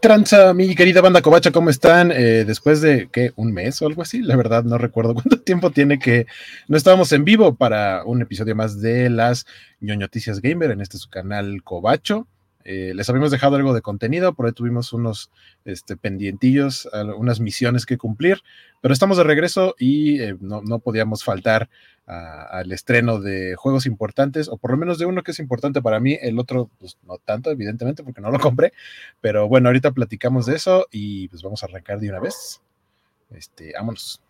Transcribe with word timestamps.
tranza, 0.00 0.54
mi 0.54 0.74
querida 0.74 1.00
banda 1.00 1.22
Covacha? 1.22 1.50
¿Cómo 1.50 1.70
están? 1.70 2.10
Eh, 2.12 2.44
después 2.46 2.80
de, 2.80 3.08
¿qué? 3.12 3.32
¿Un 3.36 3.52
mes 3.52 3.80
o 3.82 3.86
algo 3.86 4.02
así? 4.02 4.22
La 4.22 4.36
verdad 4.36 4.64
no 4.64 4.78
recuerdo 4.78 5.14
cuánto 5.14 5.40
tiempo 5.40 5.70
tiene 5.70 5.98
que 5.98 6.26
no 6.68 6.76
estábamos 6.76 7.12
en 7.12 7.24
vivo 7.24 7.54
para 7.56 8.04
un 8.04 8.22
episodio 8.22 8.54
más 8.54 8.80
de 8.80 9.10
las 9.10 9.46
ñoñoticias 9.80 10.40
gamer 10.40 10.70
en 10.70 10.80
este 10.80 10.98
su 10.98 11.08
canal 11.08 11.62
Covacho. 11.62 12.26
Eh, 12.64 12.92
les 12.94 13.08
habíamos 13.08 13.30
dejado 13.30 13.56
algo 13.56 13.72
de 13.72 13.80
contenido, 13.80 14.34
por 14.34 14.46
ahí 14.46 14.52
tuvimos 14.52 14.92
unos 14.92 15.30
este, 15.64 15.96
pendientillos, 15.96 16.88
unas 17.16 17.40
misiones 17.40 17.86
que 17.86 17.96
cumplir, 17.96 18.42
pero 18.80 18.92
estamos 18.92 19.16
de 19.16 19.24
regreso 19.24 19.74
y 19.78 20.20
eh, 20.20 20.36
no, 20.40 20.78
podíamos 20.80 21.24
faltar 21.24 21.68
al 22.06 22.72
estreno 22.72 23.20
de 23.20 23.54
juegos 23.54 23.84
importantes, 23.84 24.48
o 24.48 24.56
por 24.56 24.70
lo 24.70 24.78
menos 24.78 24.98
de 24.98 25.04
uno 25.04 25.22
que 25.22 25.32
es 25.32 25.38
importante 25.40 25.82
para 25.82 26.00
mí, 26.00 26.16
el 26.22 26.38
otro, 26.38 26.70
pues 26.78 26.96
no 27.06 27.18
tanto, 27.18 27.50
evidentemente, 27.50 28.02
porque 28.02 28.22
no 28.22 28.30
lo 28.30 28.38
compré, 28.40 28.72
pero 29.20 29.46
bueno, 29.46 29.68
ahorita 29.68 29.90
platicamos 29.90 30.46
de 30.46 30.56
eso 30.56 30.86
y 30.90 31.28
pues 31.28 31.42
vamos 31.42 31.62
a 31.62 31.66
arrancar 31.66 32.00
de 32.00 32.08
una 32.08 32.20
vez. 32.20 32.62
Este, 33.30 33.72
vámonos. 33.74 34.22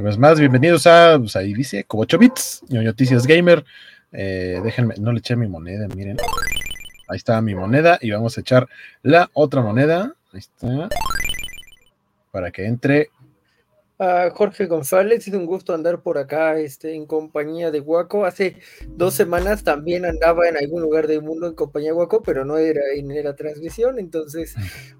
Una 0.00 0.08
vez 0.08 0.18
más, 0.18 0.40
bienvenidos 0.40 0.86
a, 0.86 1.18
pues 1.18 1.36
ahí 1.36 1.52
dice, 1.52 1.84
como 1.84 2.04
8 2.04 2.16
bits, 2.16 2.62
Noticias 2.70 3.26
Gamer. 3.26 3.66
Eh, 4.12 4.58
déjenme, 4.64 4.94
no 4.98 5.12
le 5.12 5.18
eché 5.18 5.36
mi 5.36 5.46
moneda, 5.46 5.88
miren. 5.94 6.16
Ahí 7.06 7.18
está 7.18 7.42
mi 7.42 7.54
moneda 7.54 7.98
y 8.00 8.10
vamos 8.10 8.38
a 8.38 8.40
echar 8.40 8.66
la 9.02 9.28
otra 9.34 9.60
moneda. 9.60 10.14
Ahí 10.32 10.38
está. 10.38 10.88
Para 12.30 12.50
que 12.50 12.64
entre. 12.64 13.10
Jorge 14.32 14.64
González, 14.64 15.28
es 15.28 15.34
un 15.34 15.44
gusto 15.44 15.74
andar 15.74 16.00
por 16.00 16.16
acá 16.16 16.58
este, 16.58 16.94
en 16.94 17.04
compañía 17.04 17.70
de 17.70 17.80
Guaco. 17.80 18.24
Hace 18.24 18.56
dos 18.88 19.12
semanas 19.12 19.64
también 19.64 20.06
andaba 20.06 20.48
en 20.48 20.56
algún 20.56 20.80
lugar 20.80 21.08
del 21.08 21.20
mundo 21.20 21.46
en 21.46 21.52
compañía 21.52 21.90
de 21.90 21.96
Guaco, 21.96 22.22
pero 22.22 22.46
no 22.46 22.56
era 22.56 22.80
en 22.96 23.22
la 23.22 23.36
transmisión. 23.36 23.98
Entonces, 23.98 24.54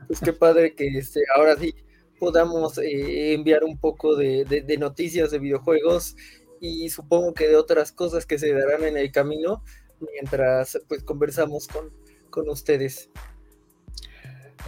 pues 0.06 0.20
qué 0.20 0.34
padre 0.34 0.74
que 0.74 0.88
este, 0.88 1.20
ahora 1.34 1.56
sí 1.56 1.74
podamos 2.20 2.78
eh, 2.78 3.32
enviar 3.32 3.64
un 3.64 3.78
poco 3.78 4.14
de, 4.14 4.76
noticias 4.78 5.32
de 5.32 5.40
videojuegos 5.40 6.14
y 6.60 6.90
supongo 6.90 7.34
que 7.34 7.48
de 7.48 7.56
otras 7.56 7.90
cosas 7.90 8.26
que 8.26 8.38
se 8.38 8.52
darán 8.52 8.84
en 8.84 8.96
el 8.98 9.10
camino 9.10 9.64
mientras 10.00 10.78
pues 10.86 11.02
conversamos 11.02 11.66
con, 11.66 11.90
con 12.28 12.48
ustedes. 12.48 13.10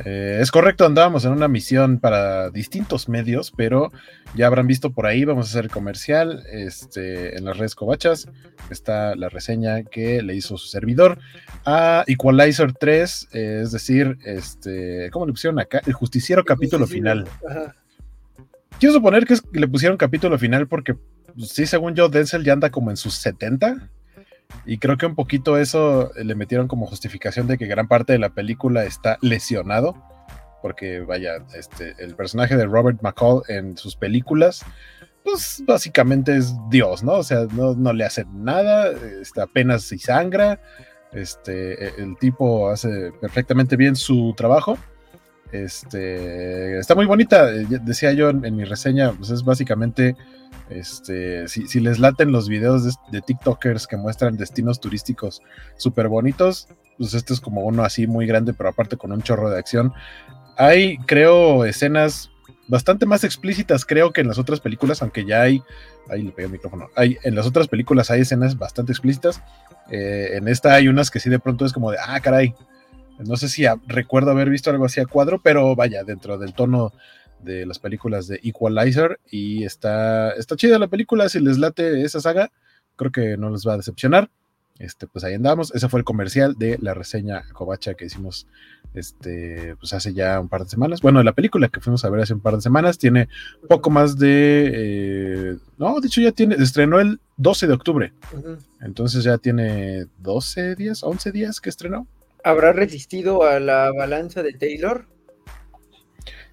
Eh, 0.04 0.38
es 0.40 0.50
correcto, 0.50 0.86
andábamos 0.86 1.24
en 1.24 1.32
una 1.32 1.48
misión 1.48 1.98
para 1.98 2.50
distintos 2.50 3.08
medios, 3.08 3.52
pero 3.54 3.92
ya 4.34 4.46
habrán 4.46 4.66
visto 4.66 4.92
por 4.92 5.06
ahí, 5.06 5.24
vamos 5.24 5.46
a 5.46 5.50
hacer 5.50 5.70
comercial 5.70 6.44
este, 6.50 7.36
en 7.36 7.44
las 7.44 7.58
redes 7.58 7.74
covachas. 7.74 8.26
Está 8.70 9.14
la 9.14 9.28
reseña 9.28 9.82
que 9.84 10.22
le 10.22 10.34
hizo 10.34 10.56
su 10.56 10.68
servidor 10.68 11.18
a 11.64 12.04
Equalizer 12.06 12.72
3, 12.72 13.28
es 13.32 13.72
decir, 13.72 14.18
este, 14.24 15.10
¿cómo 15.10 15.26
le 15.26 15.32
pusieron 15.32 15.58
acá? 15.60 15.80
El 15.86 15.92
justiciero 15.92 16.44
capítulo 16.44 16.86
final. 16.86 17.28
Quiero 18.78 18.94
suponer 18.94 19.26
que, 19.26 19.36
le 19.52 19.68
pusieron 19.68 19.96
capítulo 19.96 20.38
final 20.38 20.66
porque, 20.66 20.94
pues, 20.94 21.50
sí, 21.50 21.66
según 21.66 21.94
yo, 21.94 22.08
Denzel 22.08 22.44
ya 22.44 22.54
anda 22.54 22.70
como 22.70 22.90
en 22.90 22.96
sus 22.96 23.14
70. 23.14 23.90
Y 24.64 24.78
creo 24.78 24.96
que 24.96 25.06
un 25.06 25.14
poquito 25.14 25.56
eso 25.56 26.10
le 26.16 26.34
metieron 26.34 26.68
como 26.68 26.86
justificación 26.86 27.46
de 27.46 27.58
que 27.58 27.66
gran 27.66 27.88
parte 27.88 28.12
de 28.12 28.18
la 28.18 28.30
película 28.30 28.84
está 28.84 29.18
lesionado. 29.20 29.94
Porque 30.60 31.00
vaya, 31.00 31.44
este, 31.56 31.94
el 31.98 32.14
personaje 32.14 32.56
de 32.56 32.66
Robert 32.66 33.02
McCall 33.02 33.42
en 33.48 33.76
sus 33.76 33.96
películas, 33.96 34.64
pues 35.24 35.62
básicamente 35.66 36.36
es 36.36 36.54
Dios, 36.70 37.02
¿no? 37.02 37.14
O 37.14 37.22
sea, 37.22 37.46
no, 37.52 37.92
le 37.92 38.04
hace 38.04 38.24
nada, 38.32 38.92
este, 39.20 39.40
apenas 39.40 39.82
si 39.82 39.98
sangra. 39.98 40.60
Este, 41.12 41.84
e, 41.84 41.92
el 41.98 42.16
tipo 42.18 42.70
hace 42.70 43.12
perfectamente 43.20 43.76
bien 43.76 43.96
su 43.96 44.34
trabajo. 44.36 44.78
Este, 45.52 46.78
está 46.78 46.94
muy 46.94 47.06
bonita, 47.06 47.46
decía 47.46 48.12
yo 48.12 48.30
en, 48.30 48.56
mi 48.56 48.64
reseña, 48.64 49.12
pues 49.12 49.30
es 49.30 49.44
básicamente 49.44 50.16
este, 50.78 51.48
si, 51.48 51.80
les 51.80 51.98
laten 51.98 52.32
los 52.32 52.48
videos 52.48 52.98
de, 53.10 53.20
TikTokers 53.20 53.86
que 53.86 53.96
muestran 53.96 54.36
destinos 54.36 54.80
turísticos 54.80 55.42
súper 55.76 56.08
bonitos, 56.08 56.68
pues 56.98 57.14
este 57.14 57.32
es 57.32 57.40
como 57.40 57.62
uno 57.62 57.84
así 57.84 58.06
muy 58.06 58.26
grande, 58.26 58.52
pero 58.52 58.70
aparte 58.70 58.96
con 58.96 59.12
un 59.12 59.22
chorro 59.22 59.50
de 59.50 59.58
acción. 59.58 59.92
Hay, 60.56 60.98
creo, 60.98 61.64
escenas 61.64 62.30
bastante 62.68 63.06
más 63.06 63.24
explícitas, 63.24 63.84
creo, 63.84 64.12
que 64.12 64.20
en 64.20 64.28
las 64.28 64.38
otras 64.38 64.60
películas, 64.60 65.02
aunque 65.02 65.24
ya 65.24 65.42
hay, 65.42 65.62
ahí 66.08 66.22
le 66.22 66.32
pegué 66.32 66.46
el 66.46 66.52
micrófono, 66.52 66.88
hay, 66.96 67.18
en 67.22 67.34
las 67.34 67.46
otras 67.46 67.68
películas 67.68 68.10
hay 68.10 68.22
escenas 68.22 68.58
bastante 68.58 68.92
explícitas. 68.92 69.42
Eh, 69.90 70.30
en 70.34 70.48
esta 70.48 70.74
hay 70.74 70.88
unas 70.88 71.10
que 71.10 71.20
sí 71.20 71.28
de 71.28 71.38
pronto 71.38 71.66
es 71.66 71.72
como 71.72 71.90
de, 71.90 71.98
ah, 72.04 72.18
caray. 72.20 72.54
No 73.18 73.36
sé 73.36 73.48
si 73.48 73.64
recuerdo 73.86 74.30
haber 74.30 74.48
visto 74.48 74.70
algo 74.70 74.84
así 74.84 75.00
a 75.00 75.06
cuadro, 75.06 75.40
pero 75.42 75.76
vaya, 75.76 76.02
dentro 76.02 76.38
del 76.38 76.54
tono 76.54 76.92
de 77.42 77.66
las 77.66 77.78
películas 77.78 78.26
de 78.26 78.40
Equalizer 78.42 79.20
y 79.30 79.64
está, 79.64 80.30
está 80.32 80.56
chida 80.56 80.78
la 80.78 80.88
película, 80.88 81.28
si 81.28 81.40
les 81.40 81.58
late 81.58 82.02
esa 82.02 82.20
saga, 82.20 82.50
creo 82.96 83.12
que 83.12 83.36
no 83.36 83.50
les 83.50 83.66
va 83.66 83.74
a 83.74 83.78
decepcionar. 83.78 84.30
Este, 84.78 85.06
pues 85.06 85.22
ahí 85.24 85.34
andamos. 85.34 85.72
Ese 85.74 85.88
fue 85.88 86.00
el 86.00 86.04
comercial 86.04 86.56
de 86.58 86.78
la 86.80 86.94
reseña 86.94 87.44
Covacha 87.52 87.94
que 87.94 88.06
hicimos 88.06 88.48
este, 88.94 89.76
pues 89.76 89.92
hace 89.92 90.12
ya 90.12 90.40
un 90.40 90.48
par 90.48 90.64
de 90.64 90.70
semanas. 90.70 91.00
Bueno, 91.00 91.22
la 91.22 91.32
película 91.32 91.68
que 91.68 91.80
fuimos 91.80 92.04
a 92.04 92.10
ver 92.10 92.22
hace 92.22 92.34
un 92.34 92.40
par 92.40 92.56
de 92.56 92.62
semanas 92.62 92.98
tiene 92.98 93.28
poco 93.68 93.90
más 93.90 94.18
de. 94.18 94.70
Eh, 94.74 95.56
no, 95.78 96.00
de 96.00 96.06
hecho 96.08 96.20
ya 96.20 96.32
tiene. 96.32 96.56
Estrenó 96.56 97.00
el 97.00 97.20
12 97.36 97.66
de 97.68 97.72
octubre. 97.72 98.12
Entonces 98.80 99.24
ya 99.24 99.38
tiene 99.38 100.06
12 100.18 100.74
días, 100.74 101.02
11 101.02 101.32
días 101.32 101.60
que 101.60 101.70
estrenó. 101.70 102.06
¿Habrá 102.42 102.72
resistido 102.72 103.44
a 103.44 103.60
la 103.60 103.92
balanza 103.96 104.42
de 104.42 104.52
Taylor? 104.52 105.06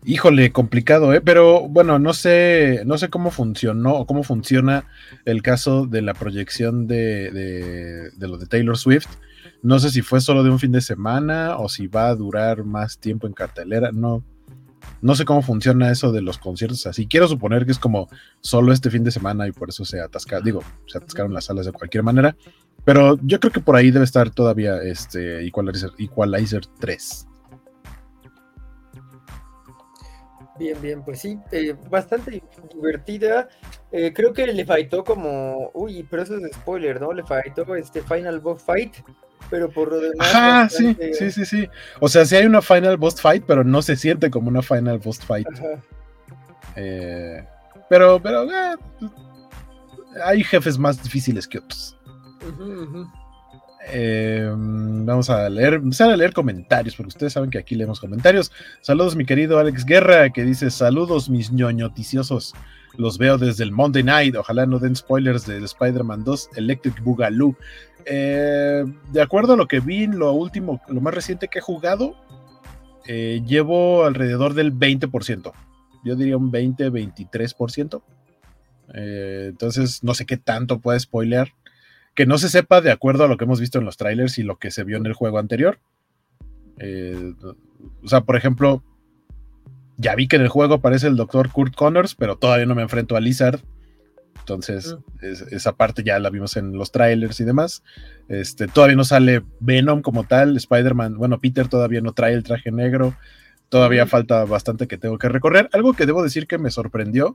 Híjole, 0.06 0.52
complicado, 0.52 1.14
¿eh? 1.14 1.20
Pero 1.20 1.68
bueno, 1.68 2.00
no 2.00 2.14
sé, 2.14 2.84
no 2.86 2.98
sé 2.98 3.10
cómo 3.10 3.32
funcionó 3.32 3.96
o 3.96 4.06
cómo 4.06 4.24
funciona 4.24 4.86
el 5.26 5.42
caso 5.42 5.86
de 5.88 6.02
la 6.02 6.14
proyección 6.14 6.88
de, 6.88 8.12
de, 8.18 8.28
lo 8.28 8.38
de 8.38 8.46
Taylor 8.46 8.78
Swift. 8.78 9.08
No 9.62 9.78
sé 9.80 9.90
si 9.90 10.02
fue 10.02 10.22
solo 10.22 10.44
de 10.44 10.52
un 10.52 10.60
fin 10.60 10.72
de 10.72 10.80
semana 10.80 11.58
o 11.58 11.68
si 11.68 11.88
va 11.88 12.08
a 12.08 12.16
durar 12.16 12.64
más 12.64 12.98
tiempo 12.98 13.28
en 13.28 13.34
cartelera. 13.34 13.92
No, 13.92 14.24
no 15.02 15.16
sé 15.16 15.26
cómo 15.26 15.42
funciona 15.42 15.92
eso 15.92 16.14
de 16.14 16.22
los 16.22 16.38
conciertos 16.38 16.88
así. 16.88 17.06
Quiero 17.06 17.28
suponer 17.28 17.66
que 17.66 17.74
es 17.74 17.80
como 17.80 18.08
solo 18.40 18.72
este 18.72 18.90
fin 18.90 19.04
de 19.04 19.12
semana 19.12 19.48
y 19.48 19.52
por 19.52 19.68
eso 19.68 19.84
se 19.84 20.00
atascaron, 20.00 20.46
digo, 20.46 20.64
se 20.88 20.98
atascaron 20.98 21.34
las 21.34 21.46
salas 21.46 21.66
de 21.66 21.74
cualquier 21.74 22.04
manera. 22.04 22.38
Pero 22.86 23.20
yo 23.22 23.42
creo 23.42 23.52
que 23.52 23.60
por 23.60 23.76
ahí 23.76 23.92
debe 23.92 24.06
estar 24.06 24.30
todavía 24.30 24.82
este 24.82 25.46
Equalizer, 25.46 25.92
Equalizer 25.98 26.66
3. 26.80 27.29
Bien, 30.60 30.78
bien, 30.82 31.02
pues 31.06 31.22
sí, 31.22 31.40
eh, 31.54 31.74
bastante 31.90 32.44
divertida. 32.74 33.48
Eh, 33.94 34.12
creo 34.14 34.34
que 34.34 34.46
le 34.46 34.66
faltó 34.66 35.06
como, 35.06 35.72
uy, 35.74 36.06
pero 36.10 36.24
eso 36.24 36.36
es 36.36 36.52
spoiler, 36.54 37.00
¿no? 37.00 37.14
Le 37.14 37.24
faltó 37.24 37.74
este 37.76 38.02
Final 38.02 38.42
Boss 38.42 38.62
Fight, 38.62 38.98
pero 39.50 39.70
por 39.70 39.90
lo 39.90 40.02
demás. 40.02 40.32
Ah, 40.34 40.68
sí, 40.70 40.98
sí, 41.14 41.32
sí, 41.32 41.46
sí. 41.46 41.70
O 42.02 42.10
sea, 42.10 42.26
sí 42.26 42.36
hay 42.36 42.46
una 42.46 42.62
Final 42.62 42.98
Boss 42.98 43.22
Fight, 43.22 43.46
pero 43.48 43.64
no 43.64 43.82
se 43.82 43.96
siente 43.96 44.30
como 44.30 44.50
una 44.50 44.62
Final 44.62 45.00
Boss 45.00 45.20
Fight. 45.20 45.48
Eh, 46.76 47.48
pero, 47.90 48.22
pero, 48.22 48.46
hay 50.26 50.44
jefes 50.44 50.78
más 50.78 51.02
difíciles 51.02 51.48
que 51.48 51.60
otros. 51.60 51.98
Em, 53.92 55.06
vamos 55.06 55.30
a 55.30 55.50
leer, 55.50 55.76
empezar 55.76 56.10
a 56.10 56.18
leer 56.18 56.34
comentarios, 56.34 56.96
porque 56.96 57.10
ustedes 57.10 57.34
saben 57.34 57.50
que 57.50 57.58
aquí 57.58 57.76
leemos 57.76 58.00
comentarios. 58.00 58.52
Saludos, 58.82 59.16
mi 59.16 59.26
querido 59.26 59.60
Alex 59.60 59.86
Guerra, 59.86 60.30
que 60.30 60.44
dice: 60.44 60.70
Saludos, 60.70 61.30
mis 61.30 61.52
ñoñoticiosos. 61.52 62.54
Los 62.98 63.18
veo 63.18 63.38
desde 63.38 63.64
el 63.64 63.72
Monday 63.72 64.04
Night. 64.04 64.36
Ojalá 64.36 64.66
no 64.66 64.80
den 64.80 64.96
spoilers 64.96 65.46
de 65.46 65.64
Spider-Man 65.64 66.24
2 66.24 66.50
Electric 66.56 67.02
Boogaloo. 67.04 67.56
Eh, 68.06 68.84
de 69.12 69.22
acuerdo 69.22 69.54
a 69.54 69.58
lo 69.58 69.68
que 69.68 69.80
vi, 69.80 70.08
lo 70.08 70.32
último, 70.34 70.82
lo 70.88 71.02
más 71.02 71.14
reciente 71.14 71.48
que 71.48 71.60
he 71.60 71.62
jugado, 71.62 72.16
eh, 73.08 73.42
llevo 73.46 74.06
alrededor 74.06 74.54
del 74.54 74.74
20%. 74.74 75.54
Yo 76.04 76.16
diría 76.16 76.38
un 76.38 76.52
20-23%. 76.52 78.02
Eh, 78.94 79.48
entonces, 79.50 80.04
no 80.04 80.14
sé 80.14 80.26
qué 80.26 80.38
tanto 80.38 80.80
puede 80.80 81.00
spoilear 81.00 81.54
que 82.20 82.26
no 82.26 82.38
se 82.38 82.50
sepa 82.50 82.82
de 82.82 82.92
acuerdo 82.92 83.24
a 83.24 83.30
lo 83.30 83.38
que 83.38 83.46
hemos 83.46 83.62
visto 83.62 83.80
en 83.80 83.86
los 83.86 83.96
trailers 83.96 84.40
y 84.40 84.44
lo 84.44 84.58
que 84.58 84.72
se 84.72 84.84
vio 84.84 84.98
en 84.98 85.06
el 85.06 85.14
juego 85.14 85.40
anterior. 85.40 85.80
Eh, 86.78 87.34
o 88.04 88.10
sea, 88.10 88.20
por 88.26 88.36
ejemplo, 88.36 88.84
ya 89.96 90.16
vi 90.16 90.28
que 90.28 90.36
en 90.36 90.42
el 90.42 90.50
juego 90.50 90.74
aparece 90.74 91.08
el 91.08 91.16
doctor 91.16 91.50
Kurt 91.50 91.76
Connors, 91.76 92.16
pero 92.16 92.38
todavía 92.38 92.66
no 92.66 92.76
me 92.76 92.82
enfrento 92.82 93.16
a 93.16 93.22
Lizard. 93.22 93.62
Entonces, 94.38 94.98
esa 95.22 95.78
parte 95.78 96.04
ya 96.04 96.20
la 96.20 96.30
vimos 96.30 96.58
en 96.58 96.74
los 96.74 96.92
trailers 96.92 97.40
y 97.40 97.46
demás. 97.46 97.84
Este, 98.28 98.68
todavía 98.68 98.98
no 98.98 99.06
sale 99.06 99.42
Venom 99.62 100.02
como 100.02 100.26
tal. 100.26 100.58
Spider-Man, 100.58 101.18
bueno, 101.18 101.40
Peter 101.40 101.70
todavía 101.70 102.02
no 102.02 102.12
trae 102.12 102.34
el 102.34 102.44
traje 102.44 102.70
negro. 102.70 103.16
Todavía 103.70 104.08
falta 104.08 104.44
bastante 104.44 104.90
que 104.90 104.98
tengo 104.98 105.18
que 105.18 105.30
recorrer. 105.30 105.70
Algo 105.72 105.94
que 105.94 106.06
debo 106.06 106.22
decir 106.22 106.48
que 106.48 106.58
me 106.58 106.70
sorprendió. 106.70 107.32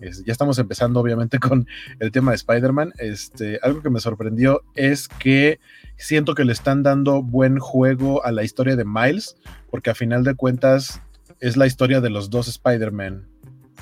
Ya 0.00 0.32
estamos 0.32 0.58
empezando, 0.58 1.00
obviamente, 1.00 1.38
con 1.40 1.66
el 1.98 2.10
tema 2.10 2.32
de 2.32 2.36
Spider-Man. 2.36 2.92
Este, 2.98 3.58
algo 3.62 3.82
que 3.82 3.90
me 3.90 4.00
sorprendió 4.00 4.62
es 4.74 5.08
que 5.08 5.60
siento 5.96 6.34
que 6.34 6.44
le 6.44 6.52
están 6.52 6.82
dando 6.82 7.22
buen 7.22 7.58
juego 7.58 8.24
a 8.24 8.32
la 8.32 8.44
historia 8.44 8.76
de 8.76 8.84
Miles, 8.84 9.36
porque 9.70 9.90
a 9.90 9.94
final 9.94 10.24
de 10.24 10.34
cuentas 10.34 11.00
es 11.40 11.56
la 11.56 11.66
historia 11.66 12.00
de 12.00 12.10
los 12.10 12.30
dos 12.30 12.48
Spider-Man. 12.48 13.26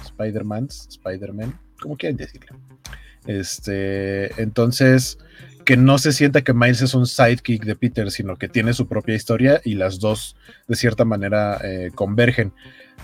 Spider-Mans, 0.05 0.88
Spider-Man, 0.90 1.58
como 1.81 1.96
quieran 1.96 2.16
decirlo. 2.16 2.58
Este, 3.26 4.40
entonces, 4.40 5.19
que 5.64 5.76
no 5.76 5.99
se 5.99 6.12
sienta 6.12 6.43
que 6.43 6.52
Miles 6.52 6.82
es 6.82 6.94
un 6.94 7.06
sidekick 7.06 7.64
de 7.64 7.75
Peter, 7.75 8.11
sino 8.11 8.37
que 8.37 8.49
tiene 8.49 8.75
su 8.75 8.87
propia 8.87 9.14
historia 9.14 9.61
y 9.64 9.75
las 9.75 9.99
dos 9.99 10.37
de 10.69 10.76
cierta 10.76 11.05
manera 11.05 11.58
eh, 11.62 11.90
convergen. 11.94 12.52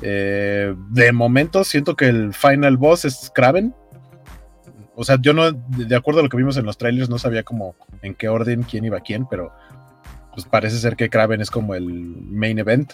Eh, 0.02 0.74
de 0.88 1.12
momento 1.12 1.64
siento 1.64 1.96
que 1.96 2.06
el 2.06 2.34
final 2.34 2.76
boss 2.76 3.04
es 3.04 3.30
Kraven. 3.34 3.74
O 4.94 5.04
sea, 5.04 5.18
yo 5.20 5.32
no, 5.32 5.52
de 5.52 5.96
acuerdo 5.96 6.20
a 6.20 6.22
lo 6.22 6.28
que 6.28 6.36
vimos 6.36 6.56
en 6.56 6.66
los 6.66 6.76
trailers, 6.76 7.08
no 7.08 7.18
sabía 7.18 7.42
como 7.42 7.74
en 8.02 8.14
qué 8.14 8.28
orden 8.28 8.64
quién 8.64 8.84
iba 8.84 8.98
a 8.98 9.02
quién, 9.02 9.26
pero 9.26 9.52
pues 10.34 10.46
parece 10.46 10.76
ser 10.76 10.96
que 10.96 11.08
Kraven 11.08 11.40
es 11.40 11.50
como 11.50 11.74
el 11.74 11.84
main 11.86 12.58
event. 12.58 12.92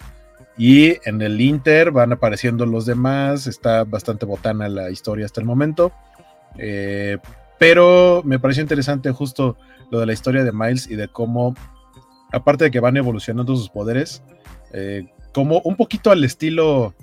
Y 0.58 0.96
en 1.08 1.20
el 1.20 1.40
Inter 1.40 1.90
van 1.90 2.12
apareciendo 2.12 2.64
los 2.64 2.86
demás, 2.86 3.46
está 3.46 3.84
bastante 3.84 4.24
botana 4.24 4.68
la 4.68 4.90
historia 4.90 5.26
hasta 5.26 5.40
el 5.40 5.46
momento. 5.46 5.92
Eh, 6.56 7.18
pero 7.58 8.22
me 8.24 8.38
pareció 8.38 8.62
interesante 8.62 9.10
justo 9.12 9.56
lo 9.90 10.00
de 10.00 10.06
la 10.06 10.12
historia 10.12 10.44
de 10.44 10.52
Miles 10.52 10.88
y 10.88 10.96
de 10.96 11.08
cómo, 11.08 11.54
aparte 12.32 12.64
de 12.64 12.70
que 12.70 12.80
van 12.80 12.96
evolucionando 12.96 13.54
sus 13.56 13.68
poderes, 13.68 14.22
eh, 14.72 15.06
como 15.36 15.60
un 15.64 15.76
poquito 15.76 16.10
al 16.10 16.24
estilo 16.24 16.94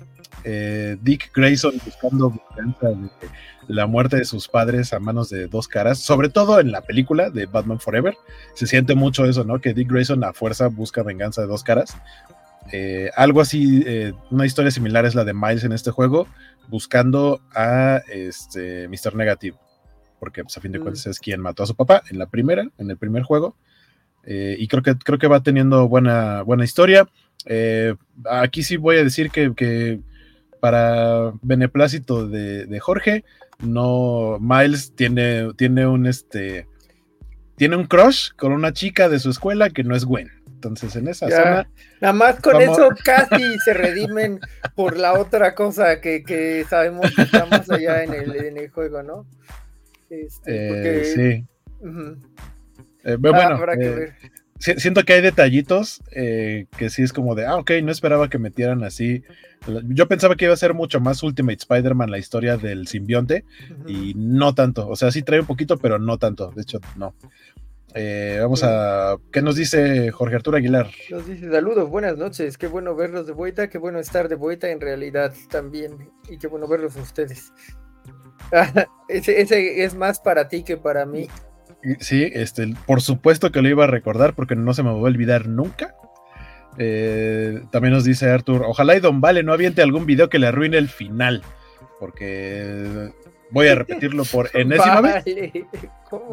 eh, 0.42 0.96
Dick 1.02 1.30
Grayson 1.32 1.74
buscando 1.84 2.34
venganza 2.56 2.88
de 2.88 3.28
la 3.68 3.86
muerte 3.86 4.16
de 4.16 4.24
sus 4.24 4.48
padres 4.48 4.92
a 4.92 4.98
manos 4.98 5.30
de 5.30 5.46
dos 5.46 5.68
caras, 5.68 6.00
sobre 6.00 6.30
todo 6.30 6.58
en 6.58 6.72
la 6.72 6.80
película 6.80 7.30
de 7.30 7.46
Batman 7.46 7.78
Forever, 7.78 8.16
se 8.54 8.66
siente 8.66 8.96
mucho 8.96 9.24
eso, 9.24 9.44
¿no? 9.44 9.60
Que 9.60 9.72
Dick 9.72 9.88
Grayson 9.88 10.24
a 10.24 10.32
fuerza 10.32 10.66
busca 10.66 11.04
venganza 11.04 11.42
de 11.42 11.46
dos 11.46 11.62
caras, 11.62 11.96
eh, 12.72 13.08
algo 13.14 13.40
así, 13.40 13.84
eh, 13.86 14.14
una 14.32 14.46
historia 14.46 14.72
similar 14.72 15.06
es 15.06 15.14
la 15.14 15.22
de 15.22 15.32
Miles 15.32 15.62
en 15.62 15.70
este 15.70 15.92
juego, 15.92 16.26
buscando 16.66 17.40
a 17.54 18.02
este 18.08 18.88
Mr. 18.88 19.14
Negative, 19.14 19.56
porque 20.18 20.42
pues, 20.42 20.58
a 20.58 20.60
fin 20.60 20.72
de 20.72 20.80
mm. 20.80 20.82
cuentas 20.82 21.06
es 21.06 21.20
quien 21.20 21.40
mató 21.40 21.62
a 21.62 21.66
su 21.66 21.76
papá 21.76 22.02
en 22.10 22.18
la 22.18 22.26
primera, 22.26 22.68
en 22.78 22.90
el 22.90 22.96
primer 22.96 23.22
juego. 23.22 23.54
Eh, 24.26 24.56
y 24.58 24.68
creo 24.68 24.82
que, 24.82 24.96
creo 24.96 25.18
que 25.18 25.28
va 25.28 25.42
teniendo 25.42 25.86
buena, 25.86 26.42
buena 26.42 26.64
historia. 26.64 27.08
Aquí 28.30 28.62
sí 28.62 28.76
voy 28.76 28.96
a 28.96 29.04
decir 29.04 29.30
que, 29.30 30.00
para 30.60 31.32
beneplácito 31.42 32.26
de, 32.26 32.78
Jorge, 32.80 33.24
no, 33.60 34.38
Miles 34.40 34.94
tiene, 34.94 35.52
tiene 35.56 35.86
un 35.86 36.06
este 36.06 36.66
tiene 37.56 37.76
un 37.76 37.86
crush 37.86 38.30
con 38.36 38.52
una 38.52 38.72
chica 38.72 39.08
de 39.08 39.18
su 39.18 39.30
escuela 39.30 39.70
que 39.70 39.84
no 39.84 39.94
es 39.94 40.04
Gwen. 40.04 40.30
Entonces, 40.46 40.96
en 40.96 41.08
esa 41.08 41.28
zona. 41.28 41.68
Nada 42.00 42.14
más 42.14 42.40
con 42.40 42.60
eso 42.60 42.88
casi 43.04 43.58
se 43.58 43.74
redimen 43.74 44.40
por 44.74 44.96
la 44.96 45.12
otra 45.12 45.54
cosa 45.54 46.00
que, 46.00 46.64
sabemos 46.68 47.14
que 47.14 47.22
estamos 47.22 47.70
allá 47.70 48.02
en 48.02 48.14
el, 48.14 48.70
juego, 48.70 49.02
¿no? 49.02 49.26
Este, 50.08 51.00
eh, 51.00 51.04
sí. 51.04 51.46
Eh, 53.04 53.16
bueno, 53.16 53.62
eh, 53.74 54.14
siento 54.76 55.04
que 55.04 55.12
hay 55.14 55.20
detallitos 55.20 56.02
que 56.12 56.90
sí 56.90 57.02
es 57.02 57.12
como 57.12 57.34
de, 57.34 57.46
ah, 57.46 57.56
ok, 57.56 57.72
no 57.82 57.92
esperaba 57.92 58.28
que 58.28 58.38
metieran 58.38 58.82
así. 58.84 59.22
Yo 59.88 60.08
pensaba 60.08 60.36
que 60.36 60.44
iba 60.46 60.54
a 60.54 60.58
ser 60.58 60.74
mucho 60.74 61.00
más 61.00 61.22
Ultimate 61.22 61.58
Spider-Man 61.58 62.10
la 62.10 62.18
historia 62.18 62.56
del 62.56 62.86
simbionte 62.86 63.44
y 63.86 64.14
no 64.14 64.54
tanto. 64.54 64.88
O 64.88 64.96
sea, 64.96 65.10
sí 65.10 65.22
trae 65.22 65.40
un 65.40 65.46
poquito, 65.46 65.78
pero 65.78 65.98
no 65.98 66.18
tanto. 66.18 66.50
De 66.50 66.62
hecho, 66.62 66.80
no. 66.96 67.14
Eh, 67.94 68.38
vamos 68.40 68.64
a. 68.64 69.16
¿Qué 69.30 69.40
nos 69.40 69.54
dice 69.54 70.10
Jorge 70.10 70.34
Arturo 70.34 70.56
Aguilar? 70.56 70.90
Nos 71.10 71.26
dice 71.26 71.48
saludos, 71.48 71.88
buenas 71.88 72.18
noches. 72.18 72.58
Qué 72.58 72.66
bueno 72.66 72.96
verlos 72.96 73.26
de 73.26 73.32
vuelta, 73.32 73.70
qué 73.70 73.78
bueno 73.78 74.00
estar 74.00 74.28
de 74.28 74.34
vuelta 74.34 74.68
en 74.70 74.80
realidad 74.80 75.32
también. 75.48 76.10
Y 76.28 76.38
qué 76.38 76.48
bueno 76.48 76.66
verlos 76.66 76.96
a 76.96 77.02
ustedes. 77.02 77.52
ese, 79.08 79.84
es 79.84 79.94
más 79.94 80.18
para 80.18 80.48
ti 80.48 80.64
que 80.64 80.76
para 80.76 81.06
mí. 81.06 81.28
Sí, 82.00 82.30
este, 82.32 82.74
por 82.86 83.02
supuesto 83.02 83.52
que 83.52 83.62
lo 83.62 83.68
iba 83.68 83.84
a 83.84 83.88
recordar 83.88 84.34
porque 84.34 84.56
no 84.56 84.72
se 84.74 84.82
me 84.82 84.90
va 84.90 84.96
a 84.96 85.00
olvidar 85.00 85.46
nunca. 85.46 85.94
Eh, 86.78 87.62
también 87.70 87.94
nos 87.94 88.04
dice 88.04 88.28
Arthur, 88.28 88.62
ojalá 88.66 88.96
y 88.96 89.00
Don 89.00 89.20
Vale 89.20 89.42
no 89.42 89.52
aviente 89.52 89.82
algún 89.82 90.06
video 90.06 90.28
que 90.28 90.38
le 90.38 90.46
arruine 90.46 90.78
el 90.78 90.88
final. 90.88 91.42
Porque 92.00 93.10
voy 93.50 93.68
a 93.68 93.74
repetirlo 93.74 94.24
por 94.24 94.50
enésima 94.54 95.00
vez. 95.00 95.24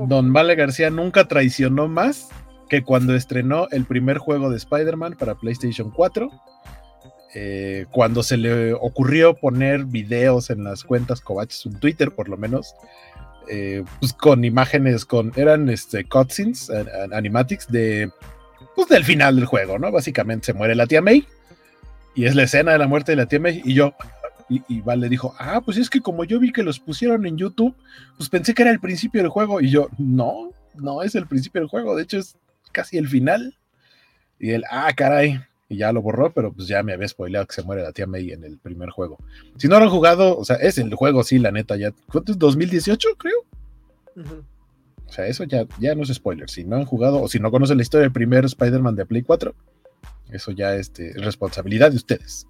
Don 0.07 0.33
Vale 0.33 0.56
García 0.56 0.89
nunca 0.89 1.27
traicionó 1.27 1.88
más 1.88 2.30
que 2.69 2.83
cuando 2.83 3.15
estrenó 3.15 3.68
el 3.71 3.86
primer 3.86 4.18
juego 4.18 4.50
de 4.50 4.57
Spider-Man 4.57 5.15
para 5.19 5.36
PlayStation 5.36 5.92
4. 5.92 6.30
Eh, 7.33 7.86
cuando 7.92 8.24
se 8.24 8.36
le 8.36 8.74
ocurrió 8.74 9.36
poner 9.36 9.86
videos 9.86 10.50
en 10.50 10.65
las 10.65 10.83
cuentas 10.83 11.21
Kovacs, 11.21 11.65
en 11.65 11.80
Twitter 11.80 12.12
por 12.12 12.27
lo 12.27 12.36
menos, 12.36 12.75
eh, 13.53 13.83
pues 14.00 14.13
con 14.13 14.45
imágenes, 14.45 15.03
con 15.03 15.33
eran 15.36 15.68
este, 15.69 16.06
cutscenes, 16.06 16.71
animatics 17.12 17.68
de, 17.69 18.09
pues 18.75 18.88
del 18.88 19.03
final 19.03 19.36
del 19.36 19.45
juego, 19.45 19.77
¿no? 19.77 19.92
Básicamente 19.92 20.45
se 20.45 20.54
muere 20.54 20.73
la 20.73 20.87
tía 20.87 21.02
May 21.02 21.28
y 22.16 22.26
es 22.26 22.35
la 22.35 22.44
escena 22.44 22.71
de 22.71 22.78
la 22.78 22.87
muerte 22.87 23.11
de 23.11 23.18
la 23.18 23.26
tía 23.26 23.42
May 23.42 23.61
y 23.66 23.73
yo, 23.73 23.94
y, 24.47 24.81
Val 24.81 25.02
le 25.02 25.09
dijo, 25.09 25.35
ah, 25.37 25.61
pues 25.64 25.78
es 25.78 25.90
que 25.90 25.99
como 25.99 26.23
yo 26.23 26.40
vi 26.40 26.54
que 26.54 26.64
los 26.64 26.80
pusieron 26.80 27.26
en 27.26 27.37
YouTube, 27.37 27.76
pues 28.18 28.30
pensé 28.30 28.54
que 28.54 28.61
era 28.61 28.71
el 28.71 28.80
principio 28.80 29.21
del 29.21 29.30
juego. 29.30 29.61
Y 29.61 29.69
yo, 29.69 29.90
no, 29.97 30.52
no 30.76 31.04
es 31.04 31.16
el 31.16 31.28
principio 31.28 31.61
del 31.61 31.69
juego, 31.69 31.95
de 31.95 32.04
hecho 32.04 32.19
es 32.19 32.37
casi 32.71 32.97
el 32.97 33.07
final. 33.07 33.57
Y 34.40 34.52
él, 34.52 34.64
ah, 34.69 34.92
caray. 34.95 35.42
Y 35.71 35.78
ya 35.78 35.94
lo 35.94 36.01
borró, 36.01 36.33
pero 36.33 36.51
pues 36.51 36.68
ya 36.68 36.83
me 36.83 36.92
había 36.92 37.07
spoileado 37.07 37.47
que 37.47 37.56
se 37.56 37.63
muere 37.63 37.81
la 37.81 37.94
tía 37.94 38.06
May 38.06 38.33
en 38.33 38.44
el 38.44 38.57
primer 38.57 38.90
juego. 38.90 39.18
Si 39.56 39.69
no 39.69 39.80
lo 39.80 39.85
han 39.85 39.90
jugado, 39.90 40.37
o 40.37 40.44
sea, 40.44 40.57
es 40.57 40.78
el 40.78 40.94
juego, 40.94 41.23
sí, 41.23 41.40
la 41.40 41.49
neta, 41.49 41.78
ya. 41.78 41.94
¿Cuánto 42.11 42.33
es? 42.33 42.40
¿2018, 42.40 43.16
creo? 43.18 43.45
O 45.07 45.13
sea, 45.13 45.28
eso 45.28 45.45
ya, 45.45 45.66
ya 45.80 45.95
no 45.95 46.04
es 46.04 46.09
spoiler. 46.09 46.49
Si 46.49 46.66
no 46.66 46.75
han 46.75 46.83
jugado 46.83 47.21
o 47.21 47.30
si 47.30 47.40
no 47.40 47.51
conocen 47.51 47.78
la 47.78 47.83
historia 47.83 48.04
del 48.04 48.11
primer 48.11 48.44
Spider-Man 48.44 48.97
de 48.97 49.06
Play 49.06 49.21
4, 49.21 49.56
eso 50.31 50.51
ya 50.51 50.75
este, 50.75 51.11
es 51.11 51.23
responsabilidad 51.23 51.92
de 51.92 51.95
ustedes. 51.95 52.47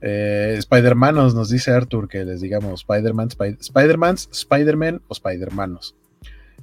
Eh, 0.00 0.56
Spider-Manos, 0.58 1.36
nos 1.36 1.50
dice 1.50 1.70
Arthur 1.70 2.08
que 2.08 2.24
les 2.24 2.40
digamos 2.40 2.80
Spider-Man, 2.80 3.28
Spider-Mans, 3.60 4.28
Spider-Man 4.32 5.02
o 5.06 5.12
Spider-Manos. 5.12 5.94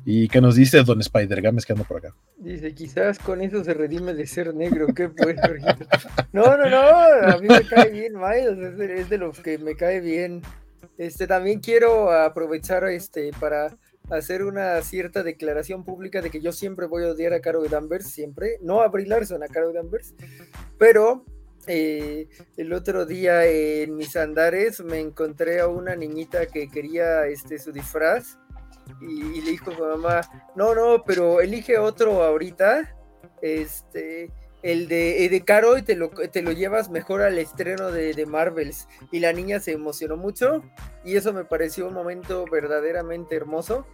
¿Y 0.09 0.29
qué 0.29 0.39
nos 0.39 0.55
dice 0.55 0.81
Don 0.83 1.01
Spider-Games 1.01 1.65
que 1.65 1.73
anda 1.73 1.83
por 1.83 1.97
acá? 1.97 2.15
Dice, 2.37 2.73
quizás 2.73 3.19
con 3.19 3.41
eso 3.41 3.61
se 3.61 3.73
redime 3.73 4.13
de 4.13 4.25
ser 4.25 4.55
negro. 4.55 4.87
¿Qué 4.95 5.11
No, 6.31 6.55
no, 6.55 6.69
no, 6.69 6.79
a 6.79 7.37
mí 7.41 7.49
me 7.49 7.67
cae 7.67 7.89
bien 7.89 8.13
Miles, 8.13 8.57
es 8.57 8.77
de, 8.77 9.01
es 9.01 9.09
de 9.09 9.17
los 9.17 9.37
que 9.41 9.57
me 9.57 9.75
cae 9.75 9.99
bien. 9.99 10.43
Este, 10.97 11.27
también 11.27 11.59
quiero 11.59 12.09
aprovechar 12.09 12.85
este 12.85 13.31
para 13.37 13.77
hacer 14.09 14.45
una 14.45 14.81
cierta 14.81 15.23
declaración 15.23 15.83
pública 15.83 16.21
de 16.21 16.29
que 16.29 16.39
yo 16.39 16.53
siempre 16.53 16.87
voy 16.87 17.03
a 17.03 17.09
odiar 17.09 17.33
a 17.33 17.41
Carol 17.41 17.69
Danvers, 17.69 18.09
siempre, 18.09 18.59
no 18.61 18.79
a 18.79 18.87
Brie 18.87 19.07
Larson, 19.07 19.43
a 19.43 19.49
Carol 19.49 19.73
Danvers, 19.73 20.15
pero 20.77 21.25
eh, 21.67 22.29
el 22.55 22.71
otro 22.71 23.05
día 23.05 23.45
en 23.45 23.97
mis 23.97 24.15
andares 24.15 24.79
me 24.79 25.01
encontré 25.01 25.59
a 25.59 25.67
una 25.67 25.97
niñita 25.97 26.45
que 26.45 26.69
quería 26.69 27.27
este, 27.27 27.59
su 27.59 27.73
disfraz 27.73 28.37
y, 29.01 29.41
le 29.41 29.51
dijo 29.51 29.71
a 29.71 29.75
su 29.75 29.81
mamá, 29.83 30.21
no, 30.55 30.75
no, 30.75 31.03
pero 31.05 31.41
elige 31.41 31.77
otro 31.77 32.23
ahorita, 32.23 32.95
este, 33.41 34.31
el 34.63 34.87
de, 34.87 35.27
de 35.29 35.41
Caro 35.41 35.77
y 35.77 35.81
te 35.81 35.95
lo, 35.95 36.09
te 36.09 36.41
lo 36.41 36.51
llevas 36.51 36.89
mejor 36.89 37.21
al 37.21 37.37
estreno 37.37 37.91
de, 37.91 38.13
de, 38.13 38.25
Marvels. 38.25 38.87
Y 39.11 39.19
la 39.19 39.33
niña 39.33 39.59
se 39.59 39.73
emocionó 39.73 40.17
mucho 40.17 40.63
y 41.05 41.15
eso 41.15 41.33
me 41.33 41.45
pareció 41.45 41.87
un 41.87 41.93
momento 41.93 42.45
verdaderamente 42.51 43.35
hermoso. 43.35 43.85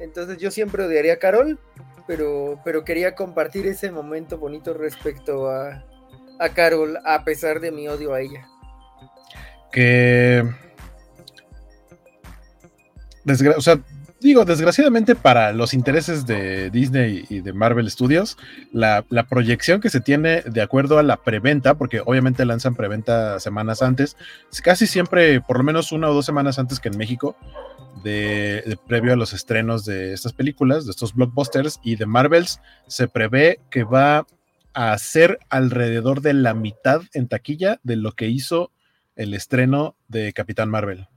Entonces 0.00 0.38
yo 0.38 0.50
siempre 0.50 0.84
odiaría 0.84 1.14
a 1.14 1.18
Carol, 1.18 1.58
pero, 2.06 2.60
pero 2.64 2.84
quería 2.84 3.14
compartir 3.14 3.66
ese 3.66 3.90
momento 3.90 4.38
bonito 4.38 4.74
respecto 4.74 5.48
a, 5.48 5.84
a 6.38 6.48
Carol 6.50 6.98
a 7.04 7.24
pesar 7.24 7.60
de 7.60 7.70
mi 7.70 7.88
odio 7.88 8.14
a 8.14 8.20
ella. 8.20 8.48
Que. 9.70 10.44
o 13.56 13.60
sea, 13.60 13.80
digo, 14.22 14.44
desgraciadamente 14.44 15.14
para 15.14 15.52
los 15.52 15.74
intereses 15.74 16.26
de 16.26 16.70
Disney 16.70 17.24
y 17.28 17.40
de 17.40 17.52
Marvel 17.52 17.90
Studios, 17.90 18.38
la, 18.72 19.04
proyección 19.28 19.80
que 19.80 19.90
se 19.90 20.00
tiene 20.00 20.42
de 20.42 20.62
acuerdo 20.62 20.98
a 20.98 21.02
la 21.02 21.16
preventa, 21.16 21.74
porque 21.74 22.00
obviamente 22.04 22.44
lanzan 22.44 22.74
preventa 22.74 23.40
semanas 23.40 23.82
antes, 23.82 24.16
casi 24.62 24.86
siempre, 24.86 25.40
por 25.40 25.58
lo 25.58 25.64
menos 25.64 25.92
una 25.92 26.08
o 26.08 26.14
dos 26.14 26.26
semanas 26.26 26.58
antes 26.58 26.80
que 26.80 26.88
en 26.88 26.96
México, 26.96 27.36
de, 28.02 28.78
previo 28.86 29.12
a 29.12 29.16
los 29.16 29.32
estrenos 29.32 29.84
de 29.84 30.12
estas 30.12 30.32
películas, 30.32 30.84
de 30.84 30.92
estos 30.92 31.14
blockbusters 31.14 31.80
y 31.82 31.96
de 31.96 32.06
Marvels, 32.06 32.60
se 32.86 33.08
prevé 33.08 33.60
que 33.70 33.84
va 33.84 34.26
a 34.74 34.96
ser 34.98 35.38
alrededor 35.50 36.22
de 36.22 36.32
la 36.32 36.54
mitad 36.54 37.02
en 37.12 37.28
taquilla 37.28 37.80
de 37.82 37.96
lo 37.96 38.12
que 38.12 38.28
hizo 38.28 38.70
el 39.16 39.34
estreno 39.34 39.96
de 40.08 40.32
Capitán 40.32 40.70
Marvel. 40.70 41.08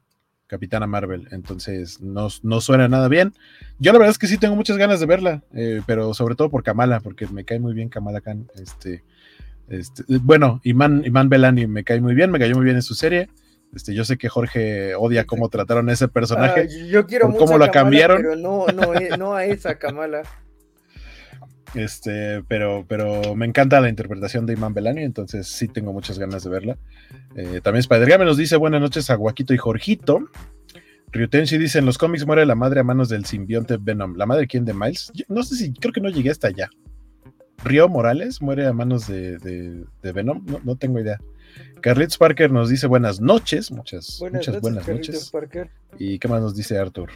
Capitana 0.47 0.87
Marvel. 0.87 1.27
Entonces, 1.31 2.01
no, 2.01 2.27
no, 2.43 2.61
suena 2.61 2.87
nada 2.87 3.07
bien. 3.07 3.33
Yo 3.79 3.91
la 3.91 3.99
verdad 3.99 4.11
es 4.11 4.17
que 4.17 4.27
sí 4.27 4.37
tengo 4.37 4.55
muchas 4.55 4.77
ganas 4.77 4.99
de 4.99 5.05
verla, 5.05 5.43
eh, 5.53 5.81
pero 5.85 6.13
sobre 6.13 6.35
todo 6.35 6.49
por 6.49 6.63
Kamala, 6.63 6.99
porque 6.99 7.27
me 7.27 7.45
cae 7.45 7.59
muy 7.59 7.73
bien 7.73 7.89
Kamala 7.89 8.21
Khan. 8.21 8.47
Este, 8.55 9.03
este, 9.67 10.03
bueno, 10.07 10.61
Iman, 10.63 11.03
Iman 11.05 11.29
Belani 11.29 11.67
me 11.67 11.83
cae 11.83 12.01
muy 12.01 12.13
bien, 12.13 12.31
me 12.31 12.39
cayó 12.39 12.55
muy 12.55 12.65
bien 12.65 12.75
en 12.75 12.83
su 12.83 12.95
serie. 12.95 13.29
Este, 13.73 13.93
yo 13.93 14.05
sé 14.05 14.17
que 14.17 14.29
Jorge 14.29 14.95
odia 14.95 15.25
cómo 15.25 15.49
trataron 15.49 15.89
a 15.89 15.93
ese 15.93 16.07
personaje. 16.07 16.61
Ah, 16.61 16.87
yo 16.87 17.05
quiero 17.05 17.27
mucho 17.27 17.45
cómo 17.45 17.57
lo 17.57 17.69
cambiaron. 17.71 18.17
Pero 18.17 18.35
no, 18.35 18.67
no, 18.67 18.93
eh, 18.93 19.17
no 19.17 19.33
a 19.33 19.45
esa 19.45 19.77
Kamala. 19.77 20.23
Este, 21.75 22.41
pero, 22.47 22.85
pero 22.87 23.35
me 23.35 23.45
encanta 23.45 23.81
la 23.81 23.89
interpretación 23.89 24.45
de 24.45 24.53
Iman 24.53 24.73
Belani, 24.73 25.03
entonces 25.03 25.47
sí 25.47 25.67
tengo 25.67 25.91
muchas 25.91 26.17
ganas 26.17 26.43
de 26.43 26.49
verla. 26.49 26.77
Eh, 27.35 27.59
también 27.61 27.81
spider 27.81 28.17
me 28.17 28.25
nos 28.25 28.37
dice 28.37 28.55
buenas 28.55 28.81
noches 28.81 29.09
a 29.09 29.15
Guaquito 29.15 29.53
y 29.53 29.57
Jorgito. 29.57 30.29
Ryutenshi 31.11 31.57
dice, 31.57 31.79
en 31.79 31.85
los 31.85 31.97
cómics 31.97 32.25
muere 32.25 32.45
la 32.45 32.55
madre 32.55 32.79
a 32.79 32.83
manos 32.83 33.09
del 33.09 33.25
simbionte 33.25 33.77
Venom. 33.77 34.15
¿La 34.15 34.25
madre 34.25 34.47
quién? 34.47 34.65
¿De 34.65 34.73
Miles? 34.73 35.11
no 35.27 35.43
sé 35.43 35.55
si, 35.55 35.73
creo 35.73 35.93
que 35.93 36.01
no 36.01 36.09
llegué 36.09 36.29
hasta 36.29 36.47
allá. 36.47 36.69
Río 37.63 37.87
Morales 37.89 38.41
muere 38.41 38.67
a 38.67 38.73
manos 38.73 39.07
de, 39.07 39.85
Venom, 40.01 40.45
no, 40.63 40.75
tengo 40.75 40.99
idea. 40.99 41.19
Carlitos 41.81 42.17
Parker 42.17 42.51
nos 42.51 42.69
dice 42.69 42.87
buenas 42.87 43.21
noches, 43.21 43.71
muchas 43.71 44.17
buenas 44.19 44.47
muchas 44.47 44.61
buenas 44.61 44.87
noches. 44.87 45.31
¿Y 45.97 46.19
qué 46.19 46.27
más 46.27 46.41
nos 46.41 46.55
dice 46.55 46.77
Arthur? 46.77 47.11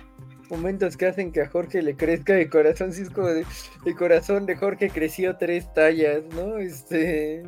Momentos 0.50 0.98
que 0.98 1.08
hacen 1.08 1.32
que 1.32 1.42
a 1.42 1.50
Jorge 1.50 1.82
le 1.82 1.96
crezca 1.96 2.38
el 2.38 2.50
corazón, 2.50 2.94
si 2.94 3.04
es 3.04 3.10
como 3.10 3.28
de, 3.28 3.46
el 3.86 3.96
corazón 3.96 4.46
de 4.46 4.56
Jorge 4.56 4.90
creció 4.90 5.38
tres 5.38 5.72
tallas, 5.74 6.24
¿no? 6.36 6.58
Este... 6.58 7.44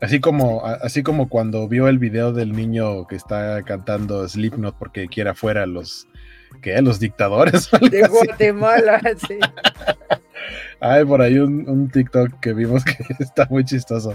Así 0.00 0.20
como, 0.20 0.64
así 0.64 1.02
como 1.02 1.28
cuando 1.28 1.66
vio 1.68 1.88
el 1.88 1.98
video 1.98 2.32
del 2.32 2.52
niño 2.52 3.06
que 3.06 3.16
está 3.16 3.62
cantando 3.62 4.28
Slipknot 4.28 4.76
porque 4.78 5.08
quiere 5.08 5.30
afuera 5.30 5.64
los, 5.64 6.06
¿qué? 6.60 6.80
Los 6.82 7.00
dictadores. 7.00 7.70
De 7.90 8.06
Guatemala, 8.06 9.00
sí. 9.26 9.38
Hay 10.80 11.04
por 11.04 11.22
ahí 11.22 11.38
un, 11.38 11.68
un 11.68 11.88
TikTok 11.88 12.40
que 12.40 12.52
vimos 12.52 12.84
que 12.84 12.96
está 13.18 13.46
muy 13.48 13.64
chistoso. 13.64 14.14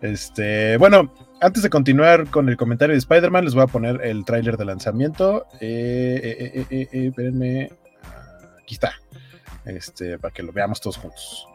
Este, 0.00 0.76
bueno, 0.78 1.14
antes 1.42 1.62
de 1.62 1.70
continuar 1.70 2.28
con 2.28 2.48
el 2.48 2.56
comentario 2.56 2.94
de 2.94 2.98
Spider-Man, 2.98 3.44
les 3.44 3.54
voy 3.54 3.64
a 3.64 3.66
poner 3.66 4.00
el 4.02 4.24
tráiler 4.24 4.56
de 4.56 4.64
lanzamiento. 4.64 5.46
Eh, 5.60 6.20
eh, 6.22 6.66
eh, 6.70 6.88
eh 6.92 7.06
espérenme. 7.08 7.70
Aquí 8.62 8.74
está. 8.74 8.92
Este, 9.64 10.18
para 10.18 10.32
que 10.32 10.42
lo 10.42 10.52
veamos 10.52 10.80
todos 10.80 10.96
juntos. 10.96 11.46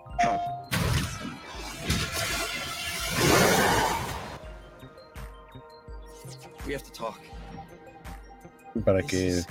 Para 8.84 9.02
que 9.04 9.42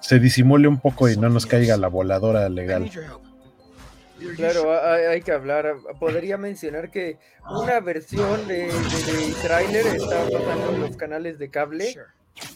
se 0.00 0.18
disimule 0.20 0.68
un 0.68 0.78
poco 0.78 1.08
y 1.08 1.16
no 1.16 1.28
nos 1.28 1.44
caiga 1.44 1.76
la 1.76 1.88
voladora 1.88 2.48
legal. 2.48 2.88
Claro, 4.36 4.72
hay, 4.72 5.22
que 5.22 5.32
hablar. 5.32 5.76
Podría 5.98 6.36
mencionar 6.36 6.90
que 6.90 7.18
una 7.48 7.80
versión 7.80 8.46
de, 8.46 8.66
de, 8.66 9.34
trailer 9.42 9.86
está 9.86 10.24
pasando 10.30 10.74
en 10.74 10.80
los 10.80 10.96
canales 10.96 11.38
de 11.38 11.50
cable. 11.50 11.94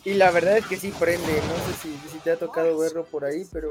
Y 0.05 0.15
la 0.15 0.31
verdad 0.31 0.59
es 0.59 0.67
que 0.67 0.77
sí 0.77 0.93
prende. 0.99 1.27
No 1.27 1.73
sé 1.73 1.89
si, 2.11 2.19
te 2.19 2.31
ha 2.33 2.37
tocado 2.37 2.79
verlo 2.79 3.05
por 3.05 3.25
ahí, 3.25 3.47
pero 3.53 3.71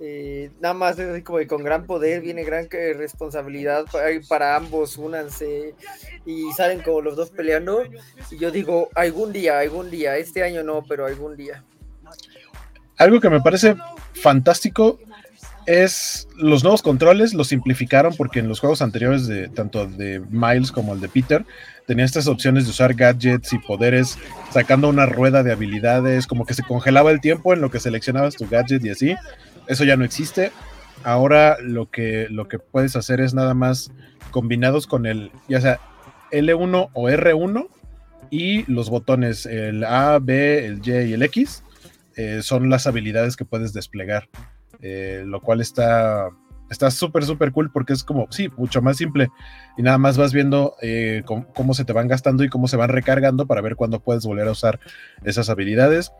eh, 0.00 0.50
nada 0.60 0.74
más 0.74 0.98
es 0.98 1.08
así 1.08 1.22
como 1.22 1.38
que 1.38 1.46
con 1.46 1.62
gran 1.62 1.86
poder 1.86 2.20
viene 2.20 2.42
gran 2.42 2.68
responsabilidad 2.70 3.84
para, 3.90 4.08
para, 4.28 4.56
ambos. 4.56 4.96
Únanse 4.96 5.74
y 6.24 6.50
salen 6.52 6.82
como 6.82 7.00
los 7.00 7.16
dos 7.16 7.30
peleando. 7.30 7.84
Y 8.30 8.38
yo 8.38 8.50
digo, 8.50 8.88
algún 8.94 9.32
día, 9.32 9.58
algún 9.58 9.90
día. 9.90 10.16
Este 10.16 10.42
año 10.42 10.62
no, 10.62 10.82
pero 10.88 11.06
algún 11.06 11.36
día. 11.36 11.64
Algo 12.96 13.20
que 13.20 13.28
me 13.28 13.40
parece 13.40 13.76
fantástico 14.14 14.98
es 15.66 16.28
los 16.36 16.62
nuevos 16.62 16.82
controles 16.82 17.34
los 17.34 17.48
simplificaron 17.48 18.14
porque 18.16 18.40
en 18.40 18.48
los 18.48 18.60
juegos 18.60 18.82
anteriores 18.82 19.26
de 19.26 19.48
tanto 19.48 19.86
de 19.86 20.20
Miles 20.30 20.72
como 20.72 20.92
el 20.92 21.00
de 21.00 21.08
Peter 21.08 21.44
tenía 21.86 22.04
estas 22.04 22.26
opciones 22.26 22.64
de 22.64 22.70
usar 22.70 22.94
gadgets 22.94 23.52
y 23.52 23.58
poderes 23.58 24.18
sacando 24.50 24.88
una 24.88 25.06
rueda 25.06 25.42
de 25.42 25.52
habilidades, 25.52 26.26
como 26.26 26.46
que 26.46 26.54
se 26.54 26.62
congelaba 26.62 27.10
el 27.10 27.20
tiempo 27.20 27.52
en 27.52 27.60
lo 27.60 27.70
que 27.70 27.80
seleccionabas 27.80 28.36
tu 28.36 28.48
gadget 28.48 28.84
y 28.84 28.90
así. 28.90 29.14
Eso 29.66 29.84
ya 29.84 29.96
no 29.96 30.04
existe. 30.04 30.52
Ahora 31.02 31.58
lo 31.60 31.90
que 31.90 32.28
lo 32.30 32.48
que 32.48 32.58
puedes 32.58 32.96
hacer 32.96 33.20
es 33.20 33.34
nada 33.34 33.54
más 33.54 33.90
combinados 34.30 34.86
con 34.86 35.06
el 35.06 35.30
ya 35.48 35.60
sea 35.60 35.80
L1 36.30 36.90
o 36.92 37.08
R1 37.08 37.68
y 38.30 38.70
los 38.70 38.90
botones 38.90 39.46
el 39.46 39.84
A, 39.84 40.18
B, 40.20 40.66
el 40.66 40.80
Y 40.84 41.10
y 41.10 41.12
el 41.12 41.22
X 41.22 41.62
eh, 42.16 42.40
son 42.42 42.70
las 42.70 42.86
habilidades 42.86 43.36
que 43.36 43.44
puedes 43.44 43.72
desplegar. 43.72 44.28
Eh, 44.86 45.22
lo 45.24 45.40
cual 45.40 45.62
está 45.62 46.28
está 46.70 46.90
súper, 46.90 47.24
súper 47.24 47.52
cool 47.52 47.70
porque 47.70 47.94
es 47.94 48.04
como, 48.04 48.26
sí, 48.30 48.50
mucho 48.58 48.82
más 48.82 48.98
simple. 48.98 49.30
Y 49.78 49.82
nada 49.82 49.96
más 49.96 50.18
vas 50.18 50.34
viendo 50.34 50.74
eh, 50.82 51.22
cómo, 51.24 51.72
se 51.72 51.86
te 51.86 51.94
van 51.94 52.08
gastando 52.08 52.44
y 52.44 52.50
cómo 52.50 52.68
se 52.68 52.76
van 52.76 52.90
recargando 52.90 53.46
para 53.46 53.62
ver 53.62 53.76
cuándo 53.76 54.00
puedes 54.00 54.26
volver 54.26 54.46
a 54.46 54.52
usar 54.52 54.80
esas 55.24 55.48
habilidades. 55.48 56.12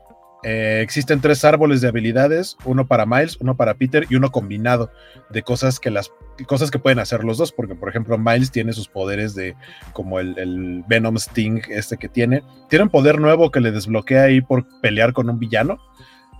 Eh, 0.45 0.81
existen 0.83 1.21
tres 1.21 1.45
árboles 1.45 1.81
de 1.81 1.89
habilidades, 1.89 2.57
uno 2.65 2.87
para 2.87 3.07
Miles, 3.07 3.39
uno 3.41 3.57
para 3.57 3.75
Peter 3.75 4.07
y 4.11 4.17
uno 4.17 4.31
combinado 4.31 4.91
de 5.31 5.43
cosas 5.43 5.81
que 5.81 5.91
las 5.91 6.11
cosas 6.47 6.71
que 6.71 6.79
pueden 6.79 6.99
hacer 6.99 7.25
los 7.25 7.39
dos, 7.39 7.51
porque 7.51 7.75
por 7.75 7.89
ejemplo 7.89 8.19
Miles 8.19 8.51
tiene 8.51 8.75
sus 8.75 8.89
poderes 8.89 9.35
de 9.35 9.57
como 9.95 10.21
el, 10.21 10.39
el 10.39 10.85
Venom 10.87 11.17
Sting 11.17 11.63
este 11.71 11.97
que 11.97 12.11
tiene, 12.11 12.43
tiene 12.69 12.83
un 12.83 12.91
poder 12.91 13.21
nuevo 13.21 13.51
que 13.51 13.61
le 13.61 13.73
desbloquea 13.73 14.25
ahí 14.25 14.43
por 14.43 14.67
pelear 14.83 15.15
con 15.15 15.31
un 15.31 15.39
villano, 15.39 15.79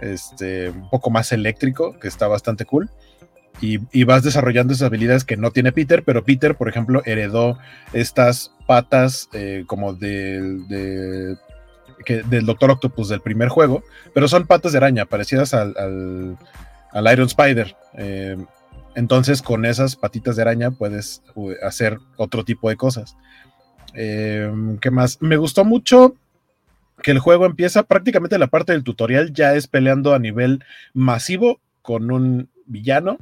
este, 0.05 0.71
un 0.71 0.91
poco 0.91 1.11
más 1.11 1.33
eléctrico, 1.33 1.99
que 1.99 2.09
está 2.09 2.29
bastante 2.29 2.65
cool. 2.65 2.91
Y, 3.61 4.05
vas 4.05 4.23
desarrollando 4.23 4.75
esas 4.75 4.89
habilidades 4.89 5.25
que 5.25 5.37
no 5.39 5.51
tiene 5.51 5.73
Peter, 5.73 6.03
pero 6.05 6.25
Peter, 6.25 6.55
por 6.55 6.69
ejemplo, 6.69 7.03
heredó 7.07 7.57
estas 7.93 8.53
patas 8.67 9.31
eh, 9.33 9.65
como 9.67 9.95
del, 9.95 10.69
de, 10.69 11.37
del 12.27 12.47
Doctor 12.47 12.73
Octopus 12.73 13.09
del 13.09 13.23
primer 13.23 13.49
juego, 13.49 13.83
pero 14.13 14.29
son 14.29 14.47
patas 14.47 14.73
de 14.73 14.79
araña, 14.79 15.07
parecidas 15.07 15.55
al, 15.55 15.75
al, 16.93 17.13
Iron 17.13 17.27
Spider. 17.27 17.75
Eh, 17.95 18.37
entonces, 18.97 19.41
con 19.41 19.65
esas 19.65 19.97
patitas 19.97 20.37
de 20.37 20.43
araña 20.43 20.71
puedes 20.73 21.23
hacer 21.63 21.99
otro 22.17 22.45
tipo 22.45 22.69
de 22.69 22.77
cosas. 22.77 23.17
Eh, 23.95 24.53
¿Qué 24.81 24.91
más? 24.91 25.23
Me 25.23 25.37
gustó 25.37 25.65
mucho 25.65 26.17
que 27.05 27.11
el 27.11 27.19
juego 27.19 27.45
empieza 27.45 27.83
prácticamente 27.83 28.39
la 28.39 28.47
parte 28.47 28.73
del 28.73 28.83
tutorial 28.83 29.31
ya 29.35 29.55
es 29.55 29.67
peleando 29.67 30.15
a 30.15 30.19
nivel 30.19 30.65
masivo 30.95 31.61
con 31.83 32.11
un 32.11 32.49
villano. 32.65 33.19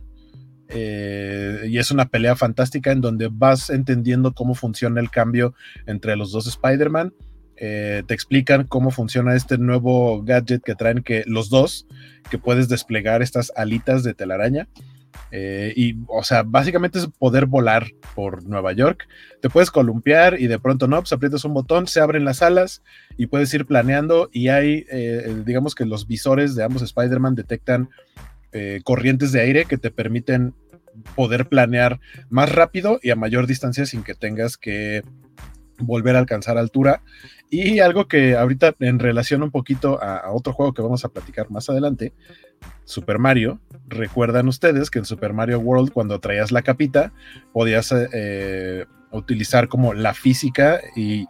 Eh, 0.69 1.65
y 1.69 1.79
es 1.79 1.91
una 1.91 2.07
pelea 2.07 2.37
fantástica 2.37 2.93
en 2.93 3.01
donde 3.01 3.29
vas 3.31 3.71
entendiendo 3.71 4.35
cómo 4.35 4.55
funciona 4.55 5.01
el 5.01 5.11
cambio 5.11 5.55
entre 5.85 6.15
los 6.15 6.31
dos 6.31 6.47
Spider-Man. 6.47 7.13
Eh, 7.57 8.05
te 8.07 8.15
explican 8.15 8.69
cómo 8.69 8.93
funciona 8.93 9.35
este 9.35 9.59
nuevo 9.59 10.23
gadget 10.23 10.63
que 10.63 10.77
traen 10.77 11.03
que 11.03 11.25
los 11.27 11.51
dos, 11.51 11.89
que 12.31 12.39
puedes 12.39 12.69
desplegar 12.69 13.21
estas 13.21 13.53
alitas 13.57 14.05
de 14.05 14.15
telaraña. 14.15 14.69
Eh, 15.31 15.73
y, 15.77 15.97
o 16.09 16.23
sea, 16.23 16.43
básicamente 16.43 16.99
es 16.99 17.07
poder 17.07 17.47
volar 17.47 17.87
por 18.15 18.45
Nueva 18.45 18.73
York. 18.73 19.09
Te 19.41 19.49
puedes 19.49 19.71
columpiar 19.71 20.41
y 20.41 20.47
de 20.47 20.59
pronto 20.59 20.87
no, 20.89 20.99
pues 21.01 21.13
aprietas 21.13 21.45
un 21.45 21.55
botón, 21.55 21.87
se 21.87 22.01
abren 22.01 22.25
las 22.25 22.43
alas 22.43 22.83
y 23.17 23.27
puedes 23.27 23.53
ir 23.55 23.67
planeando. 23.67 24.29
Y 24.33 24.49
hay, 24.49 24.85
eh, 24.91 25.43
digamos 25.45 25.75
que 25.75 25.87
los 25.87 26.07
visores 26.07 26.55
de 26.55 26.65
ambos 26.65 26.83
Spider-Man 26.83 27.35
detectan 27.35 27.91
eh, 28.53 28.81
corrientes 28.85 29.33
de 29.33 29.41
aire 29.41 29.65
que 29.65 29.79
te 29.79 29.91
permiten 29.91 30.55
poder 31.17 31.49
planear 31.49 32.01
más 32.29 32.53
rápido 32.53 33.01
y 33.03 33.11
a 33.11 33.17
mayor 33.17 33.47
distancia 33.47 33.87
sin 33.87 34.03
que 34.03 34.15
tengas 34.15 34.59
que 34.59 35.03
volver 35.79 36.17
a 36.17 36.19
alcanzar 36.21 36.59
altura. 36.59 37.03
Y 37.51 37.81
algo 37.81 38.09
que 38.09 38.37
ahorita 38.37 38.75
en 38.81 38.99
relación 38.99 39.43
un 39.43 39.51
poquito 39.51 40.03
a, 40.03 40.31
otro 40.33 40.53
juego 40.53 40.73
que 40.73 40.83
vamos 40.83 41.05
a 41.05 41.09
platicar 41.09 41.51
más 41.51 41.69
adelante, 41.69 42.13
Super 42.85 43.19
Mario, 43.19 43.61
recuerdan 43.89 44.49
ustedes 44.49 44.91
que 44.91 44.99
en 44.99 45.05
Super 45.05 45.33
Mario 45.33 45.61
World 45.61 45.93
cuando 45.93 46.19
traías 46.21 46.53
la 46.53 46.63
capita 46.63 47.13
podías 47.53 47.93
eh, 47.93 48.87
utilizar 49.11 49.69
como 49.69 49.95
la 49.95 50.15
física 50.15 50.81
y 50.97 51.27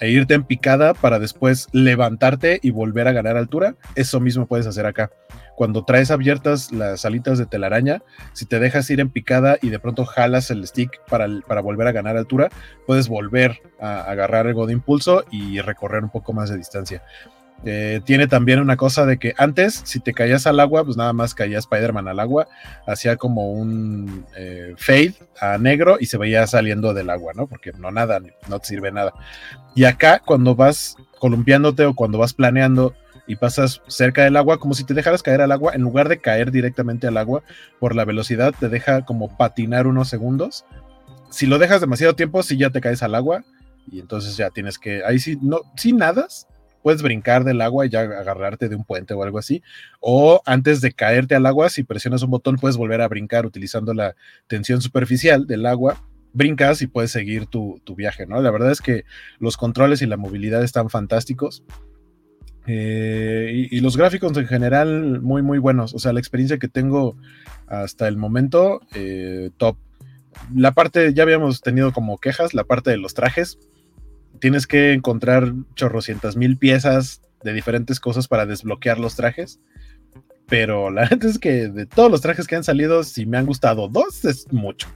e 0.00 0.10
irte 0.10 0.34
en 0.34 0.44
picada 0.44 0.94
para 0.94 1.18
después 1.18 1.68
levantarte 1.72 2.58
y 2.62 2.70
volver 2.70 3.08
a 3.08 3.12
ganar 3.12 3.36
altura, 3.36 3.76
eso 3.94 4.20
mismo 4.20 4.46
puedes 4.46 4.66
hacer 4.66 4.86
acá. 4.86 5.10
Cuando 5.56 5.84
traes 5.84 6.10
abiertas 6.10 6.72
las 6.72 7.04
alitas 7.04 7.38
de 7.38 7.46
telaraña, 7.46 8.02
si 8.32 8.44
te 8.44 8.58
dejas 8.58 8.90
ir 8.90 9.00
en 9.00 9.10
picada 9.10 9.56
y 9.62 9.70
de 9.70 9.78
pronto 9.78 10.04
jalas 10.04 10.50
el 10.50 10.66
stick 10.66 11.00
para, 11.08 11.28
para 11.46 11.60
volver 11.60 11.86
a 11.86 11.92
ganar 11.92 12.16
altura, 12.16 12.48
puedes 12.86 13.08
volver 13.08 13.62
a 13.80 14.02
agarrar 14.02 14.46
algo 14.46 14.66
de 14.66 14.72
impulso 14.72 15.24
y 15.30 15.60
recorrer 15.60 16.02
un 16.02 16.10
poco 16.10 16.32
más 16.32 16.50
de 16.50 16.56
distancia. 16.56 17.02
Eh, 17.66 18.00
tiene 18.04 18.26
también 18.26 18.60
una 18.60 18.76
cosa 18.76 19.06
de 19.06 19.18
que 19.18 19.34
antes, 19.38 19.82
si 19.84 20.00
te 20.00 20.12
caías 20.12 20.46
al 20.46 20.60
agua, 20.60 20.84
pues 20.84 20.96
nada 20.96 21.12
más 21.12 21.34
caía 21.34 21.58
Spider-Man 21.58 22.08
al 22.08 22.20
agua, 22.20 22.46
hacía 22.86 23.16
como 23.16 23.52
un 23.52 24.26
eh, 24.36 24.74
fade 24.76 25.14
a 25.40 25.56
negro 25.56 25.96
y 25.98 26.06
se 26.06 26.18
veía 26.18 26.46
saliendo 26.46 26.92
del 26.92 27.08
agua, 27.08 27.32
¿no? 27.34 27.46
Porque 27.46 27.72
no 27.72 27.90
nada, 27.90 28.20
no 28.48 28.58
te 28.58 28.66
sirve 28.66 28.92
nada. 28.92 29.14
Y 29.74 29.84
acá, 29.84 30.20
cuando 30.24 30.54
vas 30.54 30.96
columpiándote 31.18 31.86
o 31.86 31.94
cuando 31.94 32.18
vas 32.18 32.34
planeando 32.34 32.94
y 33.26 33.36
pasas 33.36 33.80
cerca 33.86 34.24
del 34.24 34.36
agua, 34.36 34.58
como 34.58 34.74
si 34.74 34.84
te 34.84 34.92
dejaras 34.92 35.22
caer 35.22 35.40
al 35.40 35.52
agua, 35.52 35.72
en 35.74 35.80
lugar 35.80 36.08
de 36.08 36.18
caer 36.18 36.50
directamente 36.50 37.06
al 37.06 37.16
agua, 37.16 37.42
por 37.80 37.96
la 37.96 38.04
velocidad 38.04 38.54
te 38.58 38.68
deja 38.68 39.06
como 39.06 39.34
patinar 39.36 39.86
unos 39.86 40.08
segundos. 40.08 40.66
Si 41.30 41.46
lo 41.46 41.58
dejas 41.58 41.80
demasiado 41.80 42.14
tiempo, 42.14 42.42
si 42.42 42.58
ya 42.58 42.68
te 42.68 42.82
caes 42.82 43.02
al 43.02 43.14
agua 43.14 43.42
y 43.90 44.00
entonces 44.00 44.36
ya 44.36 44.50
tienes 44.50 44.78
que, 44.78 45.02
ahí 45.04 45.18
sí, 45.18 45.38
no, 45.40 45.60
si 45.76 45.92
nadas, 45.92 46.46
puedes 46.84 47.00
brincar 47.00 47.44
del 47.44 47.62
agua 47.62 47.86
y 47.86 47.88
ya 47.88 48.02
agarrarte 48.02 48.68
de 48.68 48.76
un 48.76 48.84
puente 48.84 49.14
o 49.14 49.22
algo 49.22 49.38
así. 49.38 49.62
O 50.00 50.42
antes 50.44 50.82
de 50.82 50.92
caerte 50.92 51.34
al 51.34 51.46
agua, 51.46 51.70
si 51.70 51.82
presionas 51.82 52.22
un 52.22 52.30
botón, 52.30 52.56
puedes 52.56 52.76
volver 52.76 53.00
a 53.00 53.08
brincar 53.08 53.46
utilizando 53.46 53.94
la 53.94 54.16
tensión 54.48 54.82
superficial 54.82 55.46
del 55.46 55.64
agua. 55.64 56.04
Brincas 56.34 56.82
y 56.82 56.86
puedes 56.86 57.10
seguir 57.10 57.46
tu, 57.46 57.80
viaje, 57.96 58.26
¿no? 58.26 58.42
La 58.42 58.50
verdad 58.50 58.70
es 58.70 58.82
que 58.82 59.04
los 59.38 59.56
controles 59.56 60.02
y 60.02 60.06
la 60.06 60.18
movilidad 60.18 60.62
están 60.62 60.90
fantásticos. 60.90 61.64
Eh, 62.66 63.68
y, 63.70 63.80
los 63.80 63.96
gráficos 63.96 64.36
en 64.36 64.46
general 64.46 65.22
muy 65.22 65.40
muy 65.40 65.56
buenos. 65.56 65.94
O 65.94 65.98
sea, 65.98 66.12
la 66.12 66.20
experiencia 66.20 66.58
que 66.58 66.68
tengo 66.68 67.16
hasta 67.66 68.08
el 68.08 68.18
momento, 68.18 68.82
eh, 68.94 69.52
top. 69.56 69.78
La 70.54 70.72
parte, 70.72 71.14
ya 71.14 71.22
habíamos 71.22 71.62
tenido 71.62 71.94
como 71.94 72.18
quejas, 72.18 72.52
la 72.52 72.64
parte 72.64 72.90
de 72.90 72.98
los 72.98 73.14
trajes, 73.14 73.58
tienes 74.40 74.66
que 74.66 74.92
encontrar 74.92 75.52
chorrocientas 75.74 76.36
mil 76.36 76.56
piezas 76.58 77.22
de 77.42 77.52
diferentes 77.52 78.00
cosas 78.00 78.28
para 78.28 78.46
desbloquear 78.46 78.98
los 78.98 79.16
trajes. 79.16 79.60
Pero 80.46 80.90
la 80.90 81.02
verdad 81.08 81.24
es 81.24 81.38
que 81.38 81.68
de 81.68 81.86
todos 81.86 82.10
los 82.10 82.20
trajes 82.20 82.46
que 82.46 82.56
han 82.56 82.64
salido, 82.64 83.04
si 83.04 83.26
me 83.26 83.38
han 83.38 83.46
gustado 83.46 83.88
dos, 83.88 84.24
es 84.24 84.52
mucho. 84.52 84.88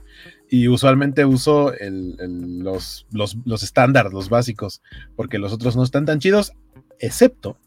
Y 0.50 0.68
usualmente 0.68 1.24
uso 1.24 1.72
los, 1.80 3.06
los, 3.12 3.62
estándar, 3.62 4.12
los 4.12 4.30
básicos, 4.30 4.82
porque 5.14 5.38
los 5.38 5.52
otros 5.52 5.76
no 5.76 5.84
están 5.84 6.06
tan 6.06 6.20
chidos, 6.20 6.52
excepto 6.98 7.58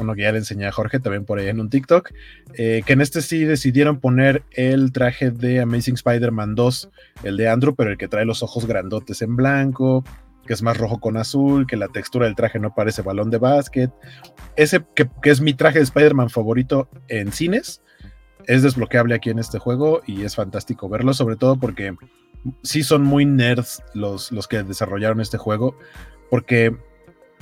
uno 0.00 0.14
que 0.14 0.22
ya 0.22 0.32
le 0.32 0.38
enseñé 0.38 0.66
a 0.66 0.72
Jorge 0.72 1.00
también 1.00 1.24
por 1.24 1.38
ahí 1.38 1.48
en 1.48 1.60
un 1.60 1.70
TikTok, 1.70 2.10
eh, 2.54 2.82
que 2.86 2.92
en 2.92 3.00
este 3.00 3.22
sí 3.22 3.44
decidieron 3.44 4.00
poner 4.00 4.44
el 4.52 4.92
traje 4.92 5.30
de 5.30 5.60
Amazing 5.60 5.94
Spider-Man 5.94 6.54
2, 6.54 6.90
el 7.24 7.36
de 7.36 7.48
Andrew, 7.48 7.74
pero 7.74 7.90
el 7.90 7.98
que 7.98 8.08
trae 8.08 8.24
los 8.24 8.42
ojos 8.42 8.66
grandotes 8.66 9.22
en 9.22 9.36
blanco, 9.36 10.04
que 10.48 10.54
es 10.54 10.62
más 10.62 10.78
rojo 10.78 10.98
con 10.98 11.18
azul, 11.18 11.66
que 11.66 11.76
la 11.76 11.88
textura 11.88 12.24
del 12.24 12.34
traje 12.34 12.58
no 12.58 12.74
parece 12.74 13.02
balón 13.02 13.28
de 13.28 13.36
básquet. 13.36 13.92
Ese 14.56 14.82
que, 14.94 15.06
es 15.24 15.42
mi 15.42 15.52
traje 15.52 15.78
de 15.78 15.84
Spider-Man 15.84 16.30
favorito 16.30 16.88
en 17.08 17.32
cines, 17.32 17.82
es 18.46 18.62
desbloqueable 18.62 19.14
aquí 19.14 19.28
en 19.28 19.38
este 19.38 19.58
juego 19.58 20.00
y 20.06 20.24
es 20.24 20.34
fantástico 20.34 20.88
verlo, 20.88 21.12
sobre 21.12 21.36
todo 21.36 21.56
porque 21.60 21.94
sí 22.62 22.82
son 22.82 23.02
muy 23.02 23.26
nerds 23.26 23.82
los, 23.92 24.32
los 24.32 24.48
que 24.48 24.62
desarrollaron 24.62 25.20
este 25.20 25.36
juego, 25.36 25.76
porque 26.30 26.74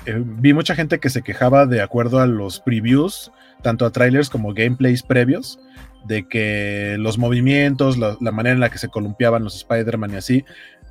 eh, 0.06 0.22
vi 0.24 0.52
mucha 0.52 0.74
gente 0.74 0.98
que 0.98 1.08
se 1.08 1.22
quejaba 1.22 1.64
de 1.66 1.82
acuerdo 1.82 2.18
a 2.18 2.26
los 2.26 2.58
previews, 2.58 3.30
tanto 3.62 3.86
a 3.86 3.92
trailers 3.92 4.30
como 4.30 4.52
gameplays 4.52 5.04
previos, 5.04 5.60
de 6.06 6.26
que 6.26 6.96
los 6.98 7.18
movimientos, 7.18 7.98
la, 7.98 8.16
la 8.20 8.32
manera 8.32 8.54
en 8.54 8.60
la 8.60 8.70
que 8.70 8.78
se 8.78 8.88
columpiaban 8.88 9.44
los 9.44 9.54
Spider-Man 9.54 10.12
y 10.12 10.16
así, 10.16 10.44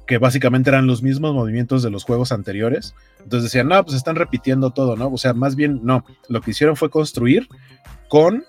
que 0.07 0.17
básicamente 0.17 0.69
eran 0.69 0.87
los 0.87 1.01
mismos 1.01 1.33
movimientos 1.33 1.83
de 1.83 1.89
los 1.89 2.03
juegos 2.03 2.31
anteriores. 2.31 2.95
Entonces 3.23 3.43
decían, 3.43 3.67
no, 3.67 3.83
pues 3.83 3.95
están 3.97 4.15
repitiendo 4.15 4.71
todo, 4.71 4.95
¿no? 4.95 5.07
O 5.07 5.17
sea, 5.17 5.33
más 5.33 5.55
bien, 5.55 5.81
no, 5.83 6.05
lo 6.29 6.41
que 6.41 6.51
hicieron 6.51 6.75
fue 6.75 6.89
construir 6.89 7.47
con, 8.07 8.43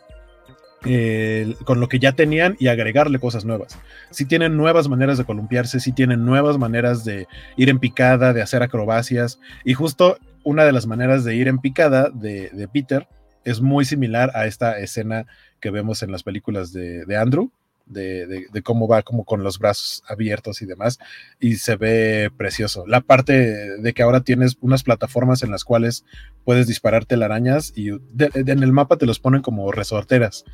con 1.64 1.80
lo 1.80 1.88
que 1.88 1.98
ya 1.98 2.12
tenían 2.12 2.56
y 2.58 2.68
agregarle 2.68 3.18
cosas 3.18 3.44
nuevas. 3.44 3.78
Sí 4.10 4.26
tienen 4.26 4.56
nuevas 4.56 4.88
maneras 4.88 5.18
de 5.18 5.24
columpiarse, 5.24 5.80
sí 5.80 5.92
tienen 5.92 6.24
nuevas 6.24 6.58
maneras 6.58 7.04
de 7.04 7.26
ir 7.56 7.70
en 7.70 7.78
picada, 7.78 8.32
de 8.32 8.42
hacer 8.42 8.62
acrobacias, 8.62 9.40
y 9.64 9.74
justo 9.74 10.18
una 10.44 10.64
de 10.64 10.72
las 10.72 10.86
maneras 10.86 11.24
de 11.24 11.34
ir 11.34 11.48
en 11.48 11.58
picada 11.58 12.10
de, 12.12 12.50
de 12.50 12.68
Peter 12.68 13.08
es 13.44 13.60
muy 13.60 13.84
similar 13.84 14.30
a 14.34 14.46
esta 14.46 14.78
escena 14.78 15.26
que 15.60 15.70
vemos 15.70 16.02
en 16.02 16.12
las 16.12 16.22
películas 16.22 16.72
de, 16.72 17.04
de 17.04 17.16
Andrew, 17.16 17.50
de, 17.86 18.62
cómo 18.62 18.88
va 18.88 19.02
como 19.02 19.24
con 19.24 19.42
los 19.42 19.58
brazos 19.58 20.02
abiertos 20.08 20.60
y 20.62 20.66
demás, 20.66 20.98
y 21.40 21.56
se 21.56 21.76
ve 21.76 22.30
precioso. 22.36 22.86
La 22.86 23.00
parte 23.00 23.78
de 23.78 23.92
que 23.94 24.02
ahora 24.02 24.20
tienes 24.20 24.56
unas 24.60 24.82
plataformas 24.82 25.42
en 25.42 25.50
las 25.50 25.64
cuales 25.64 26.04
puedes 26.44 26.66
disparar 26.66 27.04
telarañas 27.04 27.72
y 27.74 27.90
en 27.90 28.62
el 28.62 28.72
mapa 28.72 28.96
te 28.96 29.06
los 29.06 29.18
ponen 29.18 29.42
como 29.42 29.70
resorteras. 29.72 30.44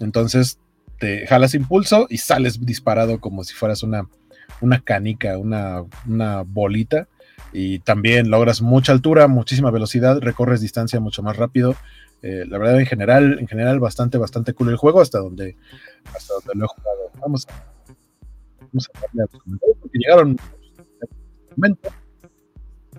Entonces 0.00 0.58
te 0.98 1.26
jalas 1.26 1.54
impulso 1.54 2.06
y 2.10 2.18
sales 2.18 2.64
disparado 2.64 3.20
como 3.20 3.44
si 3.44 3.54
fueras 3.54 3.82
una, 3.82 4.08
una 4.60 4.80
canica, 4.80 5.38
una, 5.38 5.84
una 6.06 6.42
bolita. 6.42 7.08
Y 7.54 7.80
también 7.80 8.30
logras 8.30 8.62
mucha 8.62 8.92
altura, 8.92 9.28
muchísima 9.28 9.70
velocidad, 9.70 10.20
recorres 10.20 10.62
distancia 10.62 11.00
mucho 11.00 11.22
más 11.22 11.36
rápido 11.36 11.76
eh, 12.22 12.44
la 12.48 12.56
verdad, 12.56 12.78
en 12.78 12.86
general, 12.86 13.38
en 13.40 13.48
general, 13.48 13.80
bastante, 13.80 14.16
bastante 14.16 14.54
cool 14.54 14.68
el 14.68 14.76
juego 14.76 15.00
hasta 15.00 15.18
donde, 15.18 15.56
hasta 16.14 16.34
donde 16.34 16.52
lo 16.54 16.64
he 16.64 16.68
jugado. 16.68 17.10
Vamos 17.20 17.46
a, 17.48 17.52
vamos 18.60 18.90
a 18.94 19.00
darle 19.00 19.22
a 19.22 19.26
los 19.32 19.42
comentarios 19.42 19.78
porque 19.80 19.98
llegaron 19.98 20.36
momento. 21.56 21.90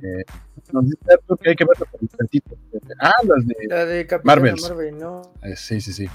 Eh, 0.01 0.25
nos 0.71 0.85
dice 0.85 0.97
que 1.41 1.49
hay 1.49 1.55
que 1.55 1.65
verlo 1.65 1.85
por 1.91 2.07
tantito. 2.09 2.57
Ah, 2.99 3.13
las 3.23 3.47
de, 3.47 3.55
la 3.67 3.85
de 3.85 4.07
Marvel. 4.23 4.55
¿no? 4.99 5.21
Eh, 5.43 5.55
sí, 5.55 5.79
sí, 5.81 5.93
sí. 5.93 6.07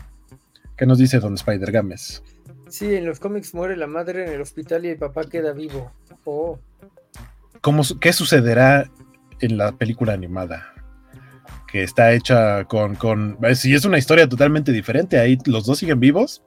¿Qué 0.77 0.87
nos 0.87 0.98
dice 0.98 1.18
Don 1.20 1.35
Spider 1.35 1.72
Games? 1.72 2.22
Sí, 2.68 2.94
en 2.94 3.07
los 3.07 3.18
cómics 3.18 3.55
muere 3.55 3.77
la 3.77 3.87
madre 3.87 4.27
en 4.27 4.33
el 4.33 4.40
hospital 4.40 4.85
y 4.85 4.90
el 4.90 4.98
papá 4.98 5.24
queda 5.24 5.53
vivo. 5.53 5.90
Oh. 6.24 6.59
¿Cómo, 7.61 7.83
¿Qué 8.01 8.12
sucederá 8.12 8.90
en 9.40 9.57
la 9.57 9.72
película 9.72 10.12
animada? 10.12 10.74
que 11.70 11.83
está 11.83 12.12
hecha 12.12 12.64
con, 12.64 12.94
con 12.94 13.38
si 13.55 13.74
es 13.74 13.85
una 13.85 13.98
historia 13.98 14.27
totalmente 14.27 14.72
diferente, 14.72 15.18
ahí 15.18 15.37
los 15.44 15.66
dos 15.66 15.79
siguen 15.79 16.01
vivos 16.01 16.42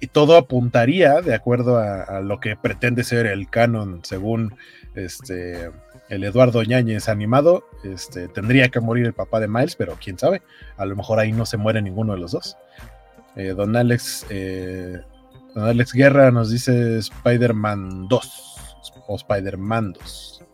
y 0.00 0.06
todo 0.08 0.36
apuntaría 0.36 1.20
de 1.20 1.34
acuerdo 1.34 1.78
a, 1.78 2.20
lo 2.20 2.40
que 2.40 2.56
pretende 2.56 3.04
ser 3.04 3.26
el 3.26 3.48
canon 3.48 4.00
según 4.04 4.54
este 4.94 5.70
el 6.08 6.24
Eduardo 6.24 6.62
Ñañez 6.62 7.10
animado, 7.10 7.64
este, 7.84 8.28
tendría 8.28 8.70
que 8.70 8.80
morir 8.80 9.04
el 9.04 9.12
papá 9.12 9.40
de 9.40 9.48
Miles, 9.48 9.76
pero 9.76 9.98
quién 10.02 10.18
sabe, 10.18 10.40
a 10.78 10.86
lo 10.86 10.96
mejor 10.96 11.18
ahí 11.18 11.32
no 11.32 11.44
se 11.44 11.58
muere 11.58 11.82
ninguno 11.82 12.14
de 12.14 12.20
los 12.20 12.32
dos. 12.32 12.56
Eh, 13.36 13.52
don 13.54 13.76
Alex 13.76 14.24
eh, 14.30 15.02
Don 15.54 15.64
Alex 15.64 15.92
Guerra 15.92 16.30
nos 16.30 16.50
dice 16.50 16.98
Spider-Man 16.98 18.08
2 18.08 18.56
o 19.06 19.16
Spider-Man 19.16 19.92
2. 19.92 20.44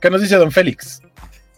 ¿Qué 0.00 0.10
nos 0.10 0.20
dice 0.20 0.36
Don 0.36 0.50
Félix? 0.50 1.00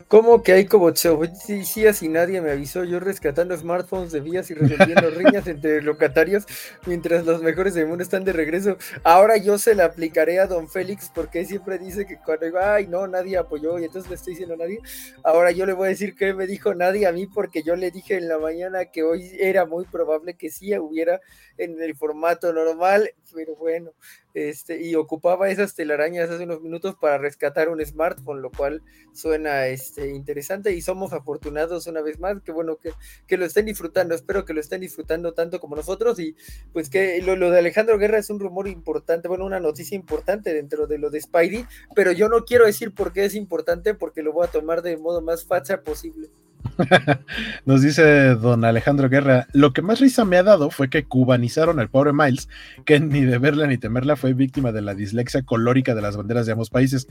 ¿Cómo 0.08 0.42
que 0.42 0.52
hay 0.52 0.64
como 0.64 0.90
decías 0.90 2.02
y 2.02 2.08
nadie 2.08 2.40
me 2.40 2.50
avisó? 2.50 2.82
Yo 2.82 2.98
rescatando 2.98 3.54
smartphones 3.54 4.10
de 4.10 4.20
vías 4.20 4.50
y 4.50 4.54
resolviendo 4.54 5.10
riñas 5.10 5.46
entre 5.46 5.82
locatarios 5.82 6.46
mientras 6.86 7.26
los 7.26 7.42
mejores 7.42 7.74
del 7.74 7.88
mundo 7.88 8.02
están 8.02 8.24
de 8.24 8.32
regreso. 8.32 8.78
Ahora 9.04 9.36
yo 9.36 9.58
se 9.58 9.74
la 9.74 9.84
aplicaré 9.84 10.40
a 10.40 10.46
don 10.46 10.66
Félix 10.66 11.12
porque 11.14 11.44
siempre 11.44 11.78
dice 11.78 12.06
que 12.06 12.16
cuando 12.16 12.46
iba, 12.46 12.74
ay, 12.74 12.86
no, 12.86 13.06
nadie 13.06 13.36
apoyó 13.36 13.78
y 13.78 13.84
entonces 13.84 14.08
le 14.08 14.16
estoy 14.16 14.32
diciendo 14.32 14.54
a 14.54 14.56
nadie. 14.56 14.80
Ahora 15.24 15.50
yo 15.50 15.66
le 15.66 15.74
voy 15.74 15.88
a 15.88 15.90
decir 15.90 16.14
que 16.14 16.32
me 16.32 16.46
dijo 16.46 16.74
nadie 16.74 17.06
a 17.06 17.12
mí 17.12 17.26
porque 17.26 17.62
yo 17.62 17.76
le 17.76 17.90
dije 17.90 18.16
en 18.16 18.28
la 18.28 18.38
mañana 18.38 18.86
que 18.86 19.02
hoy 19.02 19.30
era 19.38 19.66
muy 19.66 19.84
probable 19.84 20.38
que 20.38 20.48
sí 20.48 20.74
hubiera 20.78 21.20
en 21.58 21.82
el 21.82 21.94
formato 21.94 22.50
normal, 22.54 23.12
pero 23.34 23.56
bueno, 23.56 23.92
este, 24.34 24.82
y 24.82 24.94
ocupaba 24.94 25.48
esas 25.50 25.74
telarañas 25.74 26.30
hace 26.30 26.44
unos 26.44 26.60
minutos 26.60 26.96
para 27.00 27.18
rescatar 27.18 27.68
un 27.68 27.84
smartphone, 27.84 28.42
lo 28.42 28.50
cual 28.50 28.82
suena 29.12 29.66
este, 29.66 30.08
interesante 30.08 30.72
y 30.72 30.80
somos 30.80 31.12
afortunados 31.12 31.86
una 31.86 32.00
vez 32.02 32.18
más, 32.18 32.40
que 32.42 32.52
bueno 32.52 32.76
que, 32.76 32.92
que 33.26 33.36
lo 33.36 33.44
estén 33.44 33.66
disfrutando, 33.66 34.14
espero 34.14 34.44
que 34.44 34.54
lo 34.54 34.60
estén 34.60 34.80
disfrutando 34.80 35.34
tanto 35.34 35.60
como 35.60 35.76
nosotros 35.76 36.18
y 36.18 36.36
pues 36.72 36.90
que 36.90 37.20
lo, 37.22 37.36
lo, 37.36 37.50
de 37.50 37.58
Alejandro 37.58 37.98
Guerra 37.98 38.18
es 38.18 38.30
un 38.30 38.40
rumor 38.40 38.68
importante, 38.68 39.28
bueno, 39.28 39.44
una 39.44 39.60
noticia 39.60 39.96
importante 39.96 40.54
dentro 40.54 40.86
de 40.86 40.98
lo 40.98 41.10
de 41.10 41.20
Spidey, 41.20 41.66
pero 41.94 42.12
yo 42.12 42.28
no 42.28 42.44
quiero 42.44 42.66
decir 42.66 42.94
por 42.94 43.12
qué 43.12 43.24
es 43.24 43.34
importante 43.34 43.94
porque 43.94 44.22
lo 44.22 44.32
voy 44.32 44.46
a 44.46 44.50
tomar 44.50 44.82
de 44.82 44.96
modo 44.96 45.20
más 45.20 45.44
facha 45.44 45.82
posible. 45.82 46.30
Nos 47.64 47.82
dice 47.82 48.34
don 48.34 48.64
Alejandro 48.64 49.08
Guerra, 49.08 49.46
lo 49.52 49.72
que 49.72 49.82
más 49.82 50.00
risa 50.00 50.24
me 50.24 50.36
ha 50.36 50.42
dado 50.42 50.70
fue 50.70 50.90
que 50.90 51.04
cubanizaron 51.04 51.80
al 51.80 51.88
pobre 51.88 52.12
Miles, 52.12 52.48
que 52.84 53.00
ni 53.00 53.22
de 53.22 53.38
verla 53.38 53.66
ni 53.66 53.78
temerla 53.78 54.16
fue 54.16 54.34
víctima 54.34 54.72
de 54.72 54.82
la 54.82 54.94
dislexia 54.94 55.42
colórica 55.42 55.94
de 55.94 56.02
las 56.02 56.16
banderas 56.16 56.46
de 56.46 56.52
ambos 56.52 56.70
países. 56.70 57.06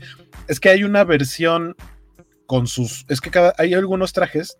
Es 0.46 0.60
que 0.60 0.70
hay 0.70 0.84
una 0.84 1.04
versión 1.04 1.76
con 2.46 2.66
sus, 2.66 3.04
es 3.08 3.20
que 3.20 3.30
cada, 3.30 3.54
hay 3.58 3.74
algunos 3.74 4.12
trajes 4.12 4.58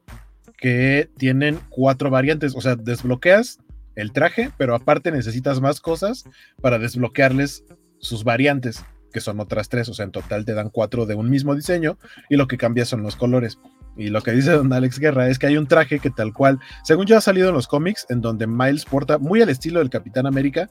que 0.58 1.08
tienen 1.16 1.58
cuatro 1.70 2.10
variantes, 2.10 2.54
o 2.54 2.60
sea, 2.60 2.76
desbloqueas 2.76 3.60
el 3.94 4.12
traje, 4.12 4.50
pero 4.56 4.74
aparte 4.74 5.10
necesitas 5.10 5.60
más 5.60 5.80
cosas 5.80 6.24
para 6.60 6.78
desbloquearles 6.78 7.64
sus 7.98 8.24
variantes, 8.24 8.84
que 9.12 9.20
son 9.20 9.40
otras 9.40 9.68
tres, 9.68 9.88
o 9.88 9.94
sea, 9.94 10.04
en 10.04 10.12
total 10.12 10.44
te 10.44 10.54
dan 10.54 10.70
cuatro 10.70 11.06
de 11.06 11.14
un 11.14 11.30
mismo 11.30 11.54
diseño 11.54 11.98
y 12.28 12.36
lo 12.36 12.46
que 12.46 12.58
cambia 12.58 12.84
son 12.84 13.02
los 13.02 13.16
colores. 13.16 13.58
Y 13.98 14.10
lo 14.10 14.22
que 14.22 14.30
dice 14.30 14.52
don 14.52 14.72
Alex 14.72 15.00
Guerra 15.00 15.28
es 15.28 15.38
que 15.38 15.48
hay 15.48 15.56
un 15.56 15.66
traje 15.66 15.98
que 15.98 16.10
tal 16.10 16.32
cual, 16.32 16.60
según 16.84 17.06
ya 17.06 17.18
ha 17.18 17.20
salido 17.20 17.48
en 17.48 17.54
los 17.54 17.66
cómics, 17.66 18.06
en 18.08 18.20
donde 18.20 18.46
Miles 18.46 18.84
porta 18.84 19.18
muy 19.18 19.42
al 19.42 19.48
estilo 19.48 19.80
del 19.80 19.90
Capitán 19.90 20.24
América, 20.24 20.70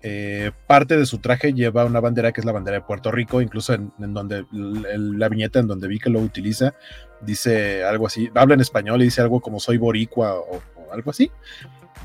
eh, 0.00 0.52
parte 0.68 0.96
de 0.96 1.04
su 1.04 1.18
traje 1.18 1.52
lleva 1.52 1.84
una 1.84 2.00
bandera 2.00 2.32
que 2.32 2.40
es 2.40 2.44
la 2.44 2.52
bandera 2.52 2.78
de 2.78 2.84
Puerto 2.84 3.10
Rico, 3.10 3.42
incluso 3.42 3.74
en, 3.74 3.92
donde 3.98 4.46
la 4.52 5.28
viñeta 5.28 5.58
en 5.58 5.66
donde 5.66 5.88
vi 5.88 5.98
que 5.98 6.10
lo 6.10 6.20
utiliza, 6.20 6.74
dice 7.20 7.84
algo 7.84 8.06
así, 8.06 8.30
habla 8.34 8.54
en 8.54 8.60
español 8.60 9.02
y 9.02 9.06
dice 9.06 9.22
algo 9.22 9.40
como 9.40 9.58
soy 9.58 9.76
boricua 9.78 10.34
o 10.34 10.62
algo 10.92 11.10
así. 11.10 11.30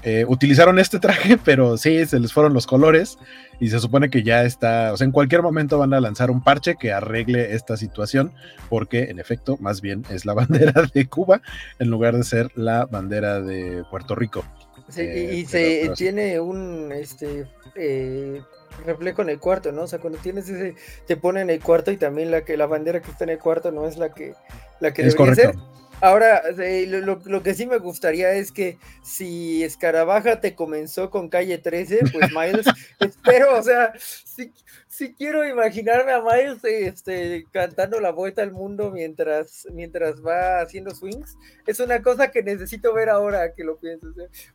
Eh, 0.03 0.25
utilizaron 0.27 0.79
este 0.79 0.99
traje, 0.99 1.37
pero 1.43 1.77
sí, 1.77 2.05
se 2.05 2.19
les 2.19 2.31
fueron 2.31 2.53
los 2.53 2.67
colores 2.67 3.17
y 3.59 3.69
se 3.69 3.79
supone 3.79 4.09
que 4.09 4.23
ya 4.23 4.43
está, 4.43 4.93
o 4.93 4.97
sea, 4.97 5.05
en 5.05 5.11
cualquier 5.11 5.41
momento 5.41 5.79
van 5.79 5.93
a 5.93 5.99
lanzar 5.99 6.29
un 6.29 6.43
parche 6.43 6.75
que 6.75 6.93
arregle 6.93 7.55
esta 7.55 7.75
situación, 7.77 8.31
porque 8.69 9.05
en 9.05 9.19
efecto, 9.19 9.57
más 9.59 9.81
bien 9.81 10.05
es 10.09 10.25
la 10.25 10.33
bandera 10.35 10.83
de 10.93 11.07
Cuba 11.07 11.41
en 11.79 11.89
lugar 11.89 12.15
de 12.15 12.23
ser 12.23 12.51
la 12.55 12.85
bandera 12.85 13.41
de 13.41 13.83
Puerto 13.89 14.15
Rico. 14.15 14.45
Sí, 14.89 15.01
y, 15.01 15.41
eh, 15.41 15.45
se 15.45 15.91
tiene 15.95 16.39
un 16.39 16.93
este 16.93 17.45
eh, 17.75 18.41
reflejo 18.85 19.21
en 19.21 19.29
el 19.29 19.39
cuarto, 19.39 19.71
¿no? 19.71 19.81
O 19.81 19.87
sea, 19.87 19.99
cuando 19.99 20.19
tienes 20.19 20.47
ese, 20.47 20.75
te 21.05 21.17
pone 21.17 21.41
en 21.41 21.49
el 21.49 21.61
cuarto 21.61 21.91
y 21.91 21.97
también 21.97 22.31
la 22.31 22.45
que 22.45 22.55
la 22.55 22.67
bandera 22.67 23.01
que 23.01 23.11
está 23.11 23.25
en 23.25 23.31
el 23.31 23.39
cuarto 23.39 23.71
no 23.71 23.87
es 23.87 23.97
la 23.97 24.13
que 24.13 24.33
la 24.79 24.93
que 24.93 25.01
es 25.01 25.13
debería 25.15 25.35
correcto. 25.35 25.59
ser. 25.59 25.86
Ahora, 25.99 26.43
lo, 26.55 27.43
que 27.43 27.55
sí 27.55 27.65
me 27.65 27.79
gustaría 27.79 28.33
es 28.33 28.51
que 28.51 28.77
si 29.01 29.63
Escarabaja 29.63 30.39
te 30.39 30.53
comenzó 30.53 31.09
con 31.09 31.27
calle 31.27 31.57
13, 31.57 31.99
pues 32.11 32.31
Miles, 32.35 32.67
espero, 32.99 33.57
o 33.57 33.63
sea, 33.63 33.93
si, 33.97 35.13
quiero 35.15 35.47
imaginarme 35.47 36.11
a 36.11 36.21
Miles 36.21 36.63
este, 36.63 37.45
cantando 37.51 37.99
la 37.99 38.11
vuelta 38.11 38.43
al 38.43 38.51
mundo 38.51 38.91
mientras, 38.91 39.67
mientras 39.73 40.23
va 40.23 40.61
haciendo 40.61 40.93
swings, 40.93 41.35
es 41.65 41.79
una 41.79 42.01
cosa 42.03 42.29
que 42.29 42.43
necesito 42.43 42.93
ver 42.93 43.09
ahora 43.09 43.53
que 43.53 43.63
lo 43.63 43.77
pienso. 43.77 44.07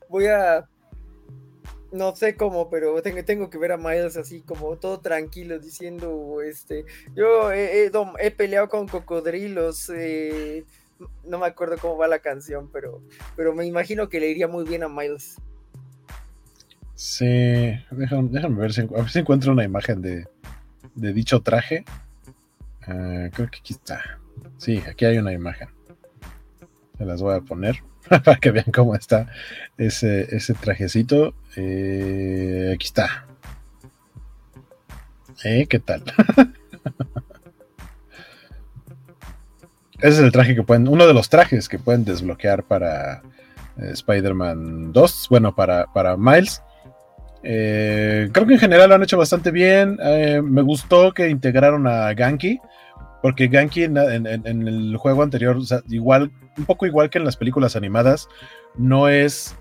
voy 0.08 0.26
a, 0.26 0.68
no 1.90 2.14
sé 2.14 2.36
cómo, 2.36 2.70
pero 2.70 3.02
tengo, 3.02 3.24
tengo, 3.24 3.50
que 3.50 3.58
ver 3.58 3.72
a 3.72 3.76
Miles 3.76 4.16
así 4.16 4.42
como 4.42 4.76
todo 4.78 5.00
tranquilo 5.00 5.58
diciendo, 5.58 6.40
este, 6.40 6.84
yo 7.14 7.52
he, 7.52 7.90
he 8.20 8.30
peleado 8.30 8.68
con 8.68 8.86
cocodrilos, 8.86 9.90
eh, 9.90 10.64
no 11.24 11.38
me 11.38 11.46
acuerdo 11.46 11.76
cómo 11.78 11.96
va 11.96 12.08
la 12.08 12.20
canción, 12.20 12.68
pero, 12.72 13.02
pero 13.36 13.54
me 13.54 13.66
imagino 13.66 14.08
que 14.08 14.20
le 14.20 14.28
iría 14.28 14.48
muy 14.48 14.64
bien 14.64 14.82
a 14.82 14.88
Miles. 14.88 15.36
Sí, 16.94 17.74
déjame, 17.90 18.60
ver, 18.60 18.72
si, 18.72 18.82
a 18.82 18.84
ver 18.84 19.10
si 19.10 19.18
encuentro 19.18 19.52
una 19.52 19.64
imagen 19.64 20.02
de, 20.02 20.26
dicho 20.94 21.40
traje. 21.40 21.84
Ah, 22.82 23.28
creo 23.32 23.50
que 23.50 23.58
aquí 23.58 23.72
está. 23.72 24.20
Sí, 24.58 24.82
aquí 24.88 25.04
hay 25.04 25.18
una 25.18 25.32
imagen. 25.32 25.68
Se 26.98 27.04
las 27.04 27.20
voy 27.20 27.34
a 27.34 27.40
poner 27.40 27.82
para 28.08 28.36
que 28.36 28.50
vean 28.50 28.70
cómo 28.72 28.94
está 28.94 29.26
ese, 29.78 30.34
ese 30.34 30.54
trajecito. 30.54 31.34
Eh, 31.56 32.72
aquí 32.74 32.86
está. 32.86 33.26
Eh, 35.44 35.66
¿Qué 35.68 35.80
tal? 35.80 36.04
Ese 40.02 40.14
es 40.14 40.18
el 40.18 40.32
traje 40.32 40.56
que 40.56 40.64
pueden, 40.64 40.88
uno 40.88 41.06
de 41.06 41.14
los 41.14 41.28
trajes 41.28 41.68
que 41.68 41.78
pueden 41.78 42.04
desbloquear 42.04 42.64
para 42.64 43.22
eh, 43.78 43.90
Spider-Man 43.92 44.92
2, 44.92 45.26
bueno, 45.30 45.54
para, 45.54 45.86
para 45.92 46.16
Miles. 46.16 46.60
Eh, 47.44 48.28
creo 48.32 48.44
que 48.44 48.54
en 48.54 48.58
general 48.58 48.88
lo 48.88 48.96
han 48.96 49.04
hecho 49.04 49.16
bastante 49.16 49.52
bien. 49.52 49.98
Eh, 50.02 50.42
me 50.42 50.62
gustó 50.62 51.12
que 51.12 51.28
integraron 51.28 51.86
a 51.86 52.12
Ganky, 52.14 52.58
porque 53.22 53.46
Ganky 53.46 53.84
en, 53.84 53.96
el 53.96 54.96
juego 54.96 55.22
anterior, 55.22 55.58
igual, 55.88 56.32
un 56.58 56.64
poco 56.64 56.84
igual 56.84 57.08
que 57.08 57.18
en 57.18 57.24
las 57.24 57.36
películas 57.36 57.76
animadas, 57.76 58.28
no 58.76 59.08
es 59.08 59.54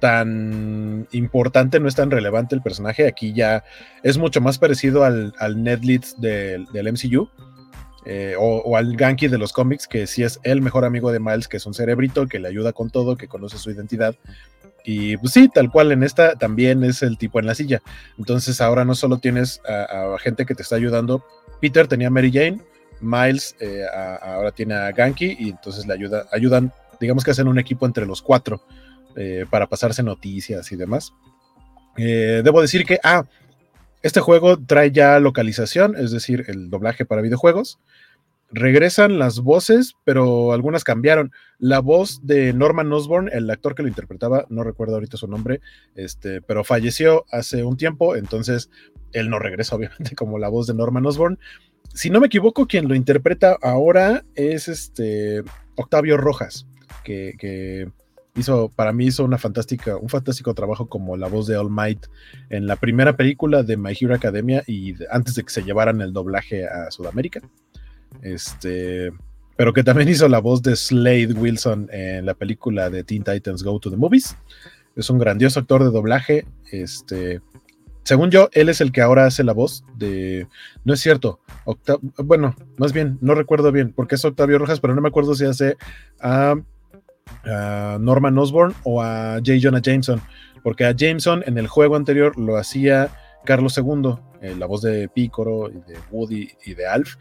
tan 0.00 1.06
importante, 1.12 1.78
no 1.78 1.86
es 1.86 1.94
tan 1.94 2.10
relevante 2.10 2.56
el 2.56 2.62
personaje. 2.62 3.06
Aquí 3.06 3.32
ya 3.32 3.62
es 4.02 4.18
mucho 4.18 4.40
más 4.40 4.58
parecido 4.58 5.04
al, 5.04 5.32
al 5.38 5.62
Ned 5.62 5.84
Leeds 5.84 6.20
del, 6.20 6.66
del 6.72 6.92
MCU 6.92 7.28
eh, 8.04 8.34
o, 8.36 8.76
al 8.76 8.96
Ganky 8.96 9.28
de 9.28 9.38
los 9.38 9.52
cómics, 9.52 9.86
que 9.86 10.06
sí 10.06 10.24
es 10.24 10.40
el 10.42 10.60
mejor 10.60 10.84
amigo 10.84 11.12
de 11.12 11.20
Miles, 11.20 11.46
que 11.46 11.58
es 11.58 11.66
un 11.66 11.74
cerebrito, 11.74 12.26
que 12.26 12.40
le 12.40 12.48
ayuda 12.48 12.72
con 12.72 12.90
todo, 12.90 13.16
que 13.16 13.28
conoce 13.28 13.58
su 13.58 13.70
identidad. 13.70 14.16
Y 14.84 15.16
pues 15.18 15.32
sí, 15.32 15.48
tal 15.48 15.70
cual 15.70 15.92
en 15.92 16.02
esta 16.02 16.34
también 16.34 16.82
es 16.82 17.02
el 17.02 17.16
tipo 17.16 17.38
en 17.38 17.46
la 17.46 17.54
silla. 17.54 17.80
Entonces 18.18 18.60
ahora 18.60 18.84
no 18.84 18.96
solo 18.96 19.18
tienes 19.18 19.60
a, 19.68 20.16
gente 20.18 20.44
que 20.44 20.56
te 20.56 20.62
está 20.62 20.74
ayudando. 20.74 21.24
Peter 21.60 21.86
tenía 21.86 22.08
a 22.08 22.10
Mary 22.10 22.32
Jane, 22.32 22.60
Miles 23.00 23.54
eh, 23.60 23.84
ahora 24.20 24.50
tiene 24.50 24.74
a 24.74 24.90
Ganky 24.90 25.36
y 25.38 25.50
entonces 25.50 25.86
le 25.86 25.94
ayuda, 25.94 26.26
ayudan, 26.32 26.72
digamos 27.00 27.22
que 27.22 27.30
hacen 27.30 27.46
un 27.46 27.60
equipo 27.60 27.86
entre 27.86 28.06
los 28.06 28.20
cuatro 28.20 28.64
eh, 29.14 29.46
para 29.48 29.68
pasarse 29.68 30.02
noticias 30.02 30.72
y 30.72 30.76
demás. 30.76 31.12
debo 31.96 32.60
decir 32.60 32.84
que, 32.84 32.98
ah, 33.04 33.24
este 34.02 34.20
juego 34.20 34.58
trae 34.58 34.90
ya 34.90 35.20
localización, 35.20 35.94
es 35.96 36.10
decir, 36.10 36.44
el 36.48 36.70
doblaje 36.70 37.04
para 37.04 37.22
videojuegos. 37.22 37.78
Regresan 38.52 39.18
las 39.18 39.40
voces, 39.40 39.94
pero 40.04 40.52
algunas 40.52 40.84
cambiaron. 40.84 41.32
La 41.58 41.80
voz 41.80 42.20
de 42.26 42.52
Norman 42.52 42.92
Osborn, 42.92 43.30
el 43.32 43.48
actor 43.48 43.74
que 43.74 43.82
lo 43.82 43.88
interpretaba, 43.88 44.44
no 44.50 44.62
recuerdo 44.62 44.94
ahorita 44.94 45.16
su 45.16 45.26
nombre, 45.26 45.60
este, 45.94 46.42
pero 46.42 46.62
falleció 46.62 47.24
hace 47.30 47.64
un 47.64 47.78
tiempo, 47.78 48.14
entonces 48.14 48.70
él 49.12 49.30
no 49.30 49.38
regresa, 49.38 49.76
obviamente, 49.76 50.14
como 50.14 50.38
la 50.38 50.48
voz 50.48 50.66
de 50.66 50.74
Norman 50.74 51.06
Osborn. 51.06 51.38
Si 51.94 52.10
no 52.10 52.20
me 52.20 52.26
equivoco, 52.26 52.66
quien 52.66 52.88
lo 52.88 52.94
interpreta 52.94 53.56
ahora 53.62 54.24
es 54.34 54.68
este 54.68 55.42
Octavio 55.76 56.16
Rojas, 56.16 56.66
que, 57.04 57.88
hizo, 58.34 58.70
para 58.70 58.92
mí 58.92 59.06
hizo 59.06 59.24
una 59.24 59.38
fantástica, 59.38 59.96
un 59.96 60.08
fantástico 60.08 60.54
trabajo 60.54 60.88
como 60.88 61.16
la 61.16 61.28
voz 61.28 61.46
de 61.46 61.56
All 61.56 61.70
Might 61.70 62.06
en 62.50 62.66
la 62.66 62.76
primera 62.76 63.16
película 63.16 63.62
de 63.62 63.76
My 63.76 63.96
Hero 63.98 64.14
Academia 64.14 64.62
y 64.66 64.94
antes 65.10 65.34
de 65.34 65.42
que 65.42 65.50
se 65.50 65.62
llevaran 65.62 66.00
el 66.00 66.12
doblaje 66.12 66.66
a 66.66 66.90
Sudamérica. 66.90 67.40
Este, 68.20 69.10
pero 69.56 69.72
que 69.72 69.84
también 69.84 70.08
hizo 70.08 70.28
la 70.28 70.40
voz 70.40 70.62
de 70.62 70.76
Slade 70.76 71.32
Wilson 71.34 71.88
en 71.92 72.26
la 72.26 72.34
película 72.34 72.90
de 72.90 73.04
Teen 73.04 73.24
Titans 73.24 73.62
Go 73.62 73.78
to 73.80 73.90
the 73.90 73.96
Movies. 73.96 74.36
Es 74.96 75.08
un 75.08 75.18
grandioso 75.18 75.60
actor 75.60 75.82
de 75.82 75.90
doblaje. 75.90 76.44
Este, 76.70 77.40
según 78.04 78.30
yo, 78.30 78.48
él 78.52 78.68
es 78.68 78.80
el 78.80 78.92
que 78.92 79.00
ahora 79.00 79.26
hace 79.26 79.44
la 79.44 79.52
voz 79.52 79.84
de. 79.96 80.46
No 80.84 80.94
es 80.94 81.00
cierto. 81.00 81.40
bueno, 82.18 82.54
más 82.76 82.92
bien, 82.92 83.18
no 83.20 83.34
recuerdo 83.34 83.72
bien, 83.72 83.92
porque 83.92 84.16
es 84.16 84.24
Octavio 84.24 84.58
Rojas, 84.58 84.80
pero 84.80 84.94
no 84.94 85.00
me 85.00 85.08
acuerdo 85.08 85.34
si 85.34 85.44
hace 85.44 85.76
a 86.20 86.56
Norman 87.98 88.38
Osborn 88.38 88.74
o 88.84 89.02
a 89.02 89.36
J. 89.36 89.52
Jonah 89.60 89.80
Jameson, 89.80 90.20
porque 90.62 90.84
a 90.84 90.92
Jameson 90.92 91.42
en 91.46 91.58
el 91.58 91.68
juego 91.68 91.96
anterior 91.96 92.38
lo 92.38 92.56
hacía 92.56 93.10
Carlos 93.44 93.76
II, 93.76 94.14
eh, 94.40 94.54
la 94.58 94.66
voz 94.66 94.82
de 94.82 95.08
Picoro 95.08 95.68
y 95.70 95.80
de 95.90 95.98
Woody 96.10 96.50
y 96.64 96.74
de 96.74 96.86
Alf. 96.86 97.16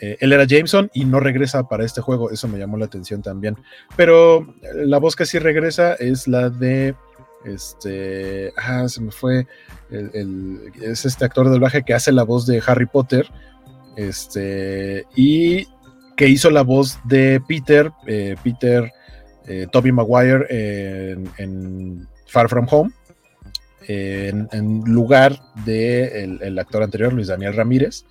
Eh, 0.00 0.16
él 0.20 0.32
era 0.32 0.44
Jameson 0.44 0.90
y 0.94 1.04
no 1.04 1.20
regresa 1.20 1.68
para 1.68 1.84
este 1.84 2.00
juego, 2.00 2.30
eso 2.30 2.48
me 2.48 2.58
llamó 2.58 2.78
la 2.78 2.86
atención 2.86 3.22
también. 3.22 3.56
Pero 3.96 4.40
eh, 4.62 4.86
la 4.86 4.98
voz 4.98 5.14
que 5.14 5.26
sí 5.26 5.38
regresa 5.38 5.94
es 5.94 6.26
la 6.26 6.48
de 6.48 6.94
este, 7.44 8.52
ah, 8.56 8.88
se 8.88 9.00
me 9.00 9.10
fue, 9.10 9.46
es 9.90 11.04
este 11.04 11.24
actor 11.24 11.46
de 11.46 11.52
doblaje 11.52 11.82
que 11.82 11.94
hace 11.94 12.12
la 12.12 12.22
voz 12.22 12.46
de 12.46 12.62
Harry 12.66 12.86
Potter, 12.86 13.30
este, 13.96 15.04
y 15.14 15.66
que 16.16 16.28
hizo 16.28 16.50
la 16.50 16.62
voz 16.62 16.98
de 17.04 17.40
Peter, 17.46 17.90
Peter 18.42 18.92
eh, 19.46 19.66
Toby 19.70 19.90
Maguire 19.90 20.46
en, 21.38 22.06
Far 22.26 22.48
From 22.48 22.66
Home, 22.70 22.90
en, 23.88 24.82
lugar 24.84 25.40
del 25.64 26.38
de 26.38 26.46
el, 26.46 26.58
actor 26.58 26.82
anterior, 26.82 27.12
Luis 27.12 27.28
Daniel 27.28 27.54
Ramírez. 27.54 28.04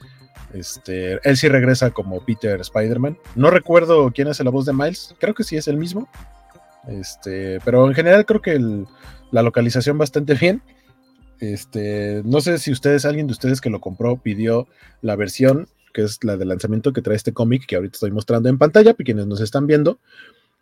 Este, 0.53 1.19
él 1.27 1.37
sí 1.37 1.47
regresa 1.47 1.91
como 1.91 2.23
Peter 2.25 2.59
Spider-Man. 2.59 3.17
No 3.35 3.49
recuerdo 3.49 4.11
quién 4.11 4.27
hace 4.27 4.43
la 4.43 4.51
voz 4.51 4.65
de 4.65 4.73
Miles, 4.73 5.15
creo 5.19 5.33
que 5.33 5.43
sí 5.43 5.57
es 5.57 5.67
el 5.67 5.77
mismo. 5.77 6.09
Este, 6.87 7.59
pero 7.63 7.87
en 7.87 7.93
general 7.93 8.25
creo 8.25 8.41
que 8.41 8.59
la 9.31 9.43
localización 9.43 9.97
bastante 9.97 10.33
bien. 10.39 10.61
Este, 11.39 12.21
no 12.25 12.41
sé 12.41 12.57
si 12.57 12.71
ustedes, 12.71 13.05
alguien 13.05 13.27
de 13.27 13.33
ustedes 13.33 13.61
que 13.61 13.69
lo 13.69 13.79
compró, 13.79 14.17
pidió 14.17 14.67
la 15.01 15.15
versión, 15.15 15.67
que 15.93 16.01
es 16.03 16.23
la 16.23 16.35
de 16.35 16.45
lanzamiento 16.45 16.91
que 16.91 17.01
trae 17.01 17.15
este 17.15 17.33
cómic 17.33 17.65
que 17.65 17.75
ahorita 17.75 17.95
estoy 17.95 18.11
mostrando 18.11 18.49
en 18.49 18.57
pantalla, 18.57 18.93
para 18.93 19.05
quienes 19.05 19.27
nos 19.27 19.41
están 19.41 19.67
viendo. 19.67 19.99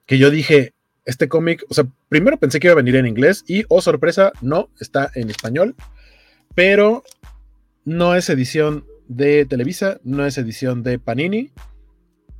que 0.06 0.18
yo 0.18 0.30
dije, 0.30 0.74
este 1.06 1.30
cómic, 1.30 1.66
o 1.70 1.74
sea, 1.74 1.86
primero 2.10 2.38
pensé 2.38 2.60
que 2.60 2.68
iba 2.68 2.74
a 2.74 2.76
venir 2.76 2.96
en 2.98 3.08
inglés 3.08 3.44
y, 3.48 3.64
oh 3.70 3.82
sorpresa, 3.82 4.34
no, 4.42 4.70
está 4.80 5.10
en 5.16 5.30
español, 5.30 5.76
pero 6.54 7.04
no 7.86 8.14
es 8.14 8.30
edición 8.30 8.86
de 9.08 9.46
Televisa, 9.46 10.00
no 10.04 10.26
es 10.26 10.38
edición 10.38 10.84
de 10.84 11.00
Panini, 11.00 11.52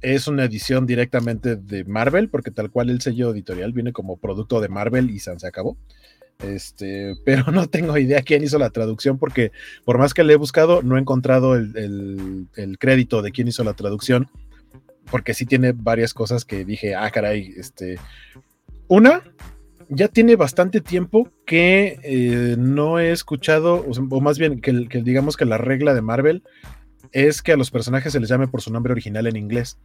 es 0.02 0.28
una 0.28 0.46
edición 0.46 0.86
directamente 0.86 1.56
de 1.56 1.84
Marvel, 1.86 2.30
porque 2.30 2.52
tal 2.52 2.70
cual 2.70 2.90
el 2.90 3.02
sello 3.02 3.32
editorial 3.32 3.74
viene 3.74 3.94
como 3.94 4.18
producto 4.18 4.62
de 4.62 4.70
Marvel 4.70 5.10
y 5.10 5.20
se 5.20 5.32
acabó. 5.48 5.78
Este, 6.40 7.16
pero 7.26 7.52
no 7.52 7.68
tengo 7.68 7.98
idea 7.98 8.22
quién 8.22 8.44
hizo 8.44 8.60
la 8.60 8.70
traducción, 8.70 9.18
porque 9.18 9.52
por 9.86 9.98
más 9.98 10.14
que 10.14 10.24
le 10.24 10.34
he 10.34 10.38
buscado, 10.38 10.82
no 10.84 10.98
he 10.98 11.00
encontrado 11.00 11.56
el, 11.56 12.48
el 12.56 12.78
crédito 12.78 13.22
de 13.22 13.32
quién 13.32 13.48
hizo 13.48 13.64
la 13.64 13.74
traducción, 13.74 14.30
porque 15.10 15.34
sí 15.34 15.46
tiene 15.46 15.72
varias 15.72 16.14
cosas 16.14 16.46
que 16.46 16.66
dije, 16.66 16.96
ah, 16.96 17.10
caray, 17.12 17.54
este. 17.58 17.98
Una, 18.88 19.24
ya 19.90 20.08
tiene 20.08 20.36
bastante 20.36 20.82
tiempo 20.82 21.32
que 21.46 22.00
eh, 22.04 22.56
no 22.58 23.00
he 23.00 23.12
escuchado, 23.12 23.86
o, 23.86 24.22
más 24.22 24.38
bien 24.38 24.60
que, 24.62 24.72
digamos 25.02 25.38
que 25.38 25.46
la 25.46 25.58
regla 25.58 25.94
de 25.94 26.02
Marvel 26.02 26.44
es 27.12 27.42
que 27.42 27.54
a 27.54 27.58
los 27.58 27.72
personajes 27.72 28.12
se 28.12 28.20
les 28.20 28.30
llame 28.30 28.48
por 28.48 28.62
su 28.62 28.72
nombre 28.72 28.92
original 28.92 29.28
en 29.28 29.38
inglés. 29.38 29.80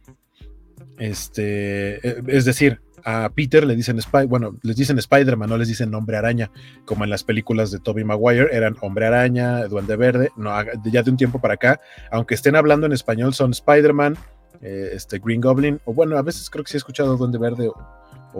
Este, 0.97 2.07
eh, 2.07 2.21
es 2.27 2.45
decir, 2.45 2.81
a 3.05 3.29
Peter 3.33 3.65
le 3.65 3.75
dicen 3.75 3.99
bueno, 4.27 4.57
les 4.61 4.75
dicen 4.75 4.97
Spider-Man, 4.97 5.49
no 5.49 5.57
les 5.57 5.67
dicen 5.67 5.93
Hombre 5.93 6.17
Araña, 6.17 6.51
como 6.85 7.03
en 7.03 7.09
las 7.09 7.23
películas 7.23 7.71
de 7.71 7.79
Tobey 7.79 8.03
Maguire 8.03 8.49
eran 8.51 8.75
Hombre 8.81 9.07
Araña, 9.07 9.67
Duende 9.67 9.95
Verde, 9.95 10.31
no, 10.37 10.51
ya 10.85 11.03
de 11.03 11.11
un 11.11 11.17
tiempo 11.17 11.39
para 11.39 11.55
acá, 11.55 11.81
aunque 12.11 12.35
estén 12.35 12.55
hablando 12.55 12.85
en 12.85 12.93
español 12.93 13.33
son 13.33 13.51
Spider-Man, 13.51 14.17
eh, 14.61 14.91
este 14.93 15.19
Green 15.19 15.41
Goblin, 15.41 15.81
o 15.85 15.93
bueno, 15.93 16.17
a 16.17 16.21
veces 16.21 16.49
creo 16.49 16.63
que 16.63 16.71
sí 16.71 16.77
he 16.77 16.79
escuchado 16.79 17.17
Duende 17.17 17.37
Verde 17.37 17.69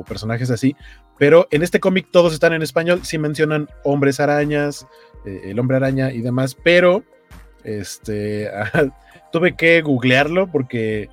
personajes 0.02 0.50
así, 0.50 0.76
pero 1.20 1.48
en 1.52 1.62
este 1.62 1.80
cómic 1.80 2.08
todos 2.12 2.34
están 2.34 2.54
en 2.54 2.64
español, 2.64 3.02
sí 3.04 3.20
mencionan 3.20 3.70
hombres 3.84 4.20
arañas, 4.20 4.88
eh, 5.26 5.42
el 5.46 5.60
hombre 5.60 5.78
araña 5.78 6.12
y 6.12 6.22
demás, 6.22 6.56
pero 6.56 7.04
este 7.64 8.50
tuve 9.32 9.56
que 9.56 9.82
googlearlo 9.82 10.52
porque 10.52 11.10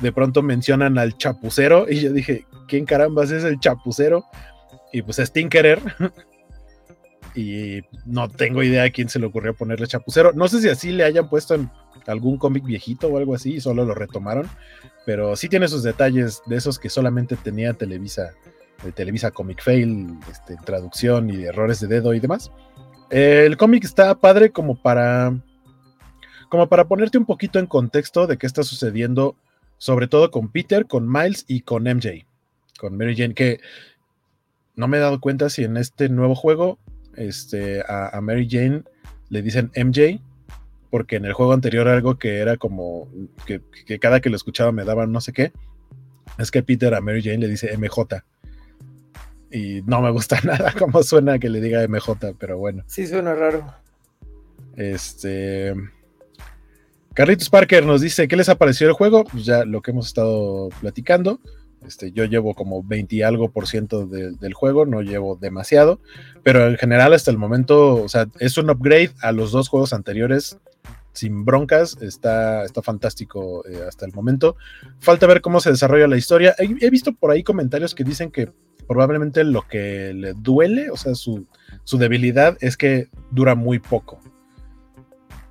de 0.00 0.12
pronto 0.12 0.42
mencionan 0.42 0.98
al 0.98 1.16
chapucero 1.16 1.86
y 1.88 2.00
yo 2.00 2.12
dije, 2.12 2.46
¿quién 2.68 2.84
carambas 2.84 3.30
es 3.30 3.44
el 3.44 3.58
chapucero? 3.58 4.24
Y 4.92 5.02
pues 5.02 5.18
es 5.18 5.32
Tinkerer. 5.32 5.80
y 7.38 7.84
no 8.04 8.28
tengo 8.28 8.64
idea 8.64 8.82
a 8.82 8.90
quién 8.90 9.08
se 9.08 9.20
le 9.20 9.26
ocurrió 9.26 9.54
ponerle 9.54 9.86
chapucero. 9.86 10.32
No 10.32 10.48
sé 10.48 10.60
si 10.60 10.68
así 10.68 10.90
le 10.90 11.04
hayan 11.04 11.28
puesto 11.28 11.54
en 11.54 11.70
algún 12.08 12.36
cómic 12.36 12.64
viejito 12.64 13.06
o 13.06 13.16
algo 13.16 13.32
así 13.32 13.54
y 13.54 13.60
solo 13.60 13.84
lo 13.84 13.94
retomaron, 13.94 14.48
pero 15.06 15.36
sí 15.36 15.48
tiene 15.48 15.68
sus 15.68 15.84
detalles 15.84 16.42
de 16.46 16.56
esos 16.56 16.80
que 16.80 16.88
solamente 16.88 17.36
tenía 17.36 17.74
Televisa, 17.74 18.32
Televisa 18.96 19.30
Comic 19.30 19.62
Fail, 19.62 20.18
este, 20.28 20.56
traducción 20.64 21.30
y 21.30 21.44
errores 21.44 21.78
de 21.78 21.86
dedo 21.86 22.12
y 22.12 22.18
demás. 22.18 22.50
el 23.10 23.56
cómic 23.56 23.84
está 23.84 24.16
padre 24.16 24.50
como 24.50 24.74
para 24.74 25.32
como 26.48 26.68
para 26.68 26.88
ponerte 26.88 27.18
un 27.18 27.26
poquito 27.26 27.60
en 27.60 27.66
contexto 27.66 28.26
de 28.26 28.36
qué 28.36 28.48
está 28.48 28.64
sucediendo, 28.64 29.36
sobre 29.76 30.08
todo 30.08 30.32
con 30.32 30.50
Peter, 30.50 30.86
con 30.86 31.08
Miles 31.08 31.44
y 31.46 31.60
con 31.60 31.84
MJ, 31.84 32.26
con 32.80 32.96
Mary 32.96 33.14
Jane, 33.16 33.34
que 33.34 33.60
no 34.74 34.88
me 34.88 34.96
he 34.96 35.00
dado 35.00 35.20
cuenta 35.20 35.50
si 35.50 35.62
en 35.62 35.76
este 35.76 36.08
nuevo 36.08 36.34
juego 36.34 36.78
este, 37.18 37.82
a, 37.86 38.16
a 38.16 38.20
Mary 38.20 38.48
Jane 38.50 38.82
le 39.28 39.42
dicen 39.42 39.70
MJ 39.76 40.20
porque 40.90 41.16
en 41.16 41.24
el 41.24 41.32
juego 41.32 41.52
anterior 41.52 41.88
algo 41.88 42.18
que 42.18 42.38
era 42.38 42.56
como 42.56 43.08
que, 43.46 43.60
cada 43.98 44.20
que 44.20 44.30
lo 44.30 44.36
escuchaba 44.36 44.72
me 44.72 44.84
daban 44.84 45.12
no 45.12 45.20
sé 45.20 45.32
qué, 45.32 45.52
es 46.38 46.50
que 46.50 46.62
Peter 46.62 46.94
a 46.94 47.00
Mary 47.00 47.22
Jane 47.22 47.38
le 47.38 47.48
dice 47.48 47.76
MJ. 47.76 48.24
Y 49.50 49.82
no 49.82 50.00
me 50.02 50.10
gusta 50.10 50.40
nada 50.44 50.74
cómo 50.78 51.02
suena 51.02 51.38
que 51.38 51.48
le 51.48 51.60
diga 51.60 51.86
MJ, 51.86 52.34
pero 52.38 52.58
bueno. 52.58 52.84
Sí, 52.86 53.06
suena 53.06 53.34
raro. 53.34 53.74
Este. 54.76 55.74
Carlitos 57.14 57.50
Parker 57.50 57.84
nos 57.84 58.00
dice: 58.00 58.28
¿Qué 58.28 58.36
les 58.36 58.48
ha 58.48 58.56
parecido 58.56 58.90
el 58.90 58.96
juego? 58.96 59.24
Pues 59.24 59.44
ya 59.44 59.64
lo 59.64 59.80
que 59.80 59.90
hemos 59.90 60.06
estado 60.06 60.68
platicando. 60.80 61.40
Este, 61.86 62.12
yo 62.12 62.24
llevo 62.24 62.54
como 62.54 62.82
20 62.82 63.16
y 63.16 63.22
algo 63.22 63.50
por 63.50 63.66
ciento 63.66 64.06
del 64.06 64.54
juego, 64.54 64.84
no 64.84 65.02
llevo 65.02 65.36
demasiado, 65.36 66.00
pero 66.42 66.66
en 66.66 66.76
general 66.76 67.12
hasta 67.12 67.30
el 67.30 67.38
momento, 67.38 67.96
o 67.96 68.08
sea, 68.08 68.26
es 68.40 68.58
un 68.58 68.70
upgrade 68.70 69.10
a 69.22 69.32
los 69.32 69.52
dos 69.52 69.68
juegos 69.68 69.92
anteriores 69.92 70.58
sin 71.18 71.44
broncas, 71.44 71.98
está, 72.00 72.64
está 72.64 72.80
fantástico 72.80 73.66
eh, 73.66 73.82
hasta 73.86 74.06
el 74.06 74.12
momento. 74.12 74.56
Falta 75.00 75.26
ver 75.26 75.40
cómo 75.40 75.60
se 75.60 75.70
desarrolla 75.70 76.06
la 76.06 76.16
historia. 76.16 76.54
He, 76.58 76.90
visto 76.90 77.12
por 77.12 77.32
ahí 77.32 77.42
comentarios 77.42 77.94
que 77.94 78.04
dicen 78.04 78.30
que 78.30 78.52
probablemente 78.86 79.42
lo 79.42 79.66
que 79.66 80.12
le 80.14 80.34
duele, 80.34 80.90
o 80.90 80.96
sea, 80.96 81.16
su, 81.16 81.46
debilidad 81.92 82.56
es 82.60 82.76
que 82.76 83.08
dura 83.32 83.56
muy 83.56 83.80
poco. 83.80 84.20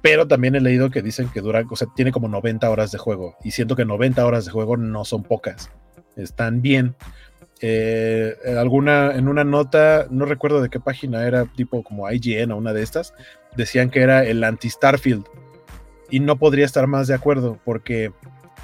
Pero 0.01 0.25
también 0.25 0.55
he 0.55 0.61
leído 0.61 0.89
que 0.89 1.01
dicen 1.01 1.27
que 1.27 1.41
dura, 1.41 1.65
o 1.69 1.75
sea, 1.75 1.89
tiene 1.93 2.13
como 2.13 2.29
90 2.29 2.69
horas 2.69 2.93
de 2.93 2.97
juego. 2.97 3.35
Y 3.43 3.51
siento 3.51 3.75
que 3.75 3.83
90 3.83 4.25
horas 4.25 4.45
de 4.45 4.51
juego 4.51 4.77
no 4.77 5.03
son 5.03 5.23
pocas. 5.23 5.69
Están 6.17 6.61
bien. 6.61 6.95
Eh, 7.61 8.35
alguna, 8.57 9.11
en 9.15 9.27
una 9.27 9.43
nota, 9.43 10.07
no 10.09 10.25
recuerdo 10.25 10.61
de 10.61 10.69
qué 10.69 10.79
página 10.79 11.25
era, 11.25 11.45
tipo 11.45 11.81
como 11.83 12.09
IGN 12.09 12.51
o 12.51 12.57
una 12.57 12.73
de 12.73 12.83
estas, 12.83 13.13
decían 13.55 13.89
que 13.89 14.01
era 14.01 14.23
el 14.25 14.43
anti-Starfield 14.43 15.25
y 16.09 16.19
no 16.19 16.37
podría 16.37 16.65
estar 16.65 16.85
más 16.87 17.07
de 17.07 17.15
acuerdo 17.15 17.59
porque 17.65 18.11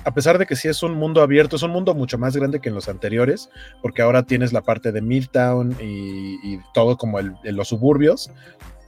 a 0.06 0.14
pesar 0.14 0.38
de 0.38 0.46
que 0.46 0.56
sí 0.56 0.68
es 0.68 0.84
un 0.84 0.94
mundo 0.96 1.22
abierto, 1.22 1.56
es 1.56 1.64
un 1.64 1.72
mundo 1.72 1.94
mucho 1.96 2.18
más 2.18 2.36
grande 2.36 2.60
que 2.60 2.70
en 2.70 2.76
los 2.76 2.90
anteriores, 2.90 3.50
porque 3.82 4.02
ahora 4.02 4.24
tienes 4.24 4.52
la 4.52 4.62
parte 4.62 4.92
de 4.92 5.02
Midtown 5.02 5.78
y, 5.82 6.60
todo 6.74 6.98
como 6.98 7.20
los 7.22 7.68
suburbios 7.70 8.30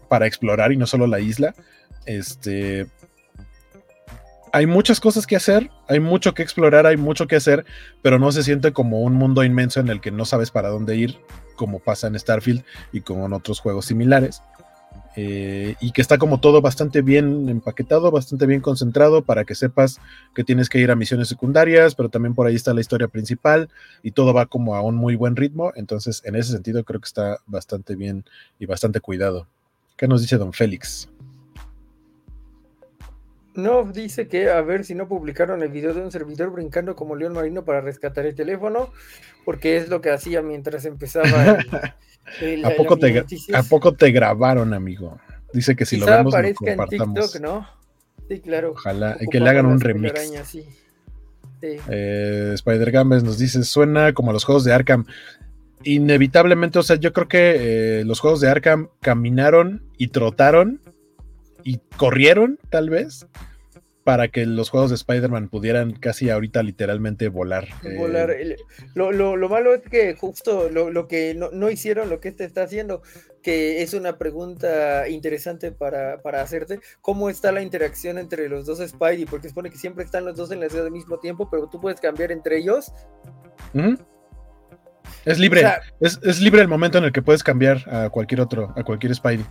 para 0.10 0.28
explorar 0.28 0.72
y 0.72 0.78
no 0.78 0.86
solo 0.86 1.08
la 1.08 1.20
isla. 1.20 1.56
Este, 2.06 2.88
hay 4.56 4.68
muchas 4.68 5.02
cosas 5.02 5.28
que 5.28 5.36
hacer, 5.36 5.70
hay 5.90 6.00
mucho 6.00 6.34
que 6.34 6.42
explorar, 6.42 6.86
hay 6.86 6.96
mucho 6.96 7.28
que 7.28 7.36
hacer, 7.36 7.66
pero 8.02 8.20
no 8.20 8.32
se 8.32 8.42
siente 8.42 8.72
como 8.72 9.02
un 9.02 9.12
mundo 9.12 9.44
inmenso 9.44 9.82
en 9.82 9.90
el 9.90 10.00
que 10.00 10.12
no 10.12 10.24
sabes 10.24 10.50
para 10.50 10.70
dónde 10.70 10.96
ir, 10.96 11.18
como 11.58 11.80
pasa 11.80 12.08
en 12.08 12.18
Starfield 12.18 12.64
y 12.94 13.02
como 13.02 13.26
en 13.26 13.34
otros 13.34 13.60
juegos 13.60 13.88
similares. 13.88 14.42
Eh, 15.18 15.76
y 15.82 15.92
que 15.92 16.02
está 16.02 16.18
como 16.18 16.40
todo 16.40 16.62
bastante 16.62 17.02
bien 17.02 17.50
empaquetado, 17.50 18.12
bastante 18.12 18.46
bien 18.46 18.62
concentrado 18.62 19.24
para 19.24 19.44
que 19.44 19.56
sepas 19.56 20.00
que 20.34 20.46
tienes 20.46 20.70
que 20.70 20.80
ir 20.80 20.90
a 20.90 20.96
misiones 20.96 21.28
secundarias, 21.28 21.94
pero 21.94 22.08
también 22.08 22.34
por 22.34 22.48
ahí 22.48 22.56
está 22.56 22.74
la 22.74 22.80
historia 22.80 23.10
principal 23.10 23.68
y 24.04 24.12
todo 24.12 24.34
va 24.34 24.46
como 24.46 24.76
a 24.76 24.82
un 24.82 24.96
muy 24.96 25.18
buen 25.18 25.36
ritmo, 25.36 25.74
entonces 25.76 26.22
en 26.24 26.38
ese 26.38 26.54
sentido 26.54 26.86
creo 26.86 27.02
que 27.02 27.08
está 27.08 27.40
bastante 27.46 27.98
bien 27.98 28.24
y 28.58 28.68
bastante 28.68 29.02
cuidado. 29.02 29.48
¿Qué 29.98 30.08
nos 30.08 30.22
dice 30.22 30.38
don 30.38 30.54
Félix? 30.54 31.10
No, 33.56 33.84
dice 33.86 34.28
que 34.28 34.50
a 34.50 34.62
ver 34.62 34.84
si 34.84 34.96
no 34.96 35.08
publicaron 35.08 35.64
el 35.64 35.70
video 35.70 35.94
de 35.94 36.02
un 36.02 36.12
servidor 36.12 36.52
brincando 36.52 36.96
como 36.96 37.16
león 37.16 37.34
marino 37.34 37.64
para 37.64 37.82
rescatar 37.82 38.26
el 38.26 38.36
teléfono, 38.36 38.90
porque 39.46 39.78
es 39.78 39.90
lo 39.90 40.02
que 40.02 40.12
hacía 40.12 40.42
mientras 40.42 40.86
empezaba 40.86 41.26
¿A, 42.64 42.70
poco 42.72 42.98
te, 42.98 43.24
¿A 43.54 43.64
poco 43.64 43.94
te 43.94 44.12
grabaron, 44.12 44.74
amigo? 44.74 45.20
Dice 45.54 45.76
que 45.76 45.86
si 45.86 45.98
lo 45.98 46.06
vemos 46.06 46.34
lo 46.34 46.54
compartamos. 46.54 47.40
¿no? 47.40 47.68
Sí, 48.28 48.40
claro. 48.42 48.72
Ojalá 48.72 49.18
que 49.32 49.40
le 49.40 49.50
hagan 49.50 49.68
un 49.68 49.80
remix. 49.80 50.58
Eh, 51.62 52.52
Spider 52.56 52.92
Games 52.92 53.24
nos 53.24 53.38
dice, 53.38 53.64
suena 53.64 54.14
como 54.14 54.32
a 54.32 54.34
los 54.34 54.44
juegos 54.44 54.64
de 54.64 54.74
Arkham. 54.74 55.06
Inevitablemente, 55.84 56.80
o 56.80 56.84
sea, 56.84 56.96
yo 56.96 57.14
creo 57.14 57.28
que 57.28 58.00
eh, 58.00 58.06
los 58.06 58.20
juegos 58.20 58.42
de 58.42 58.50
Arkham 58.50 58.90
caminaron 59.02 59.84
y 59.98 60.08
trotaron 60.08 60.82
y 61.66 61.80
corrieron, 61.98 62.60
tal 62.70 62.92
vez, 62.92 63.26
para 64.04 64.28
que 64.28 64.46
los 64.46 64.70
juegos 64.70 64.92
de 64.92 64.96
Spider-Man 64.98 65.50
pudieran 65.50 65.94
casi 65.94 66.30
ahorita 66.30 66.62
literalmente 66.62 67.28
volar. 67.28 67.68
Volar. 67.98 68.30
Eh. 68.30 68.56
Lo, 68.94 69.50
malo 69.50 69.74
es 69.74 69.82
que 69.82 70.14
justo 70.14 70.70
lo, 70.70 71.08
que 71.08 71.34
no, 71.34 71.70
hicieron, 71.72 72.08
lo 72.08 72.20
que 72.20 72.30
este 72.30 72.46
está 72.46 72.62
haciendo, 72.62 73.02
que 73.42 73.82
es 73.82 73.96
una 73.96 74.20
pregunta 74.20 75.10
interesante 75.10 75.72
para, 75.72 76.22
hacerte, 76.40 76.80
¿cómo 77.02 77.32
está 77.32 77.52
la 77.52 77.64
interacción 77.64 78.20
entre 78.20 78.48
los 78.48 78.68
dos 78.68 78.78
Spidey? 78.88 79.26
Porque 79.26 79.50
supone 79.50 79.72
que 79.72 79.78
siempre 79.78 80.06
están 80.06 80.24
los 80.24 80.38
dos 80.38 80.52
en 80.52 80.60
la 80.60 80.70
ciudad 80.70 80.86
al 80.86 80.92
mismo 80.92 81.18
tiempo, 81.18 81.50
pero 81.50 81.68
tú 81.68 81.82
puedes 81.82 82.00
cambiar 82.00 82.32
entre 82.32 82.60
ellos. 82.60 82.94
Es 85.26 85.40
libre, 85.40 85.64
es, 86.00 86.20
es 86.22 86.40
libre 86.42 86.62
el 86.62 86.68
momento 86.68 87.00
en 87.00 87.06
el 87.06 87.12
que 87.12 87.24
puedes 87.24 87.42
cambiar 87.42 87.84
a 87.92 88.12
cualquier 88.12 88.42
otro, 88.42 88.72
a 88.78 88.84
cualquier 88.84 89.16
Spidey. 89.16 89.46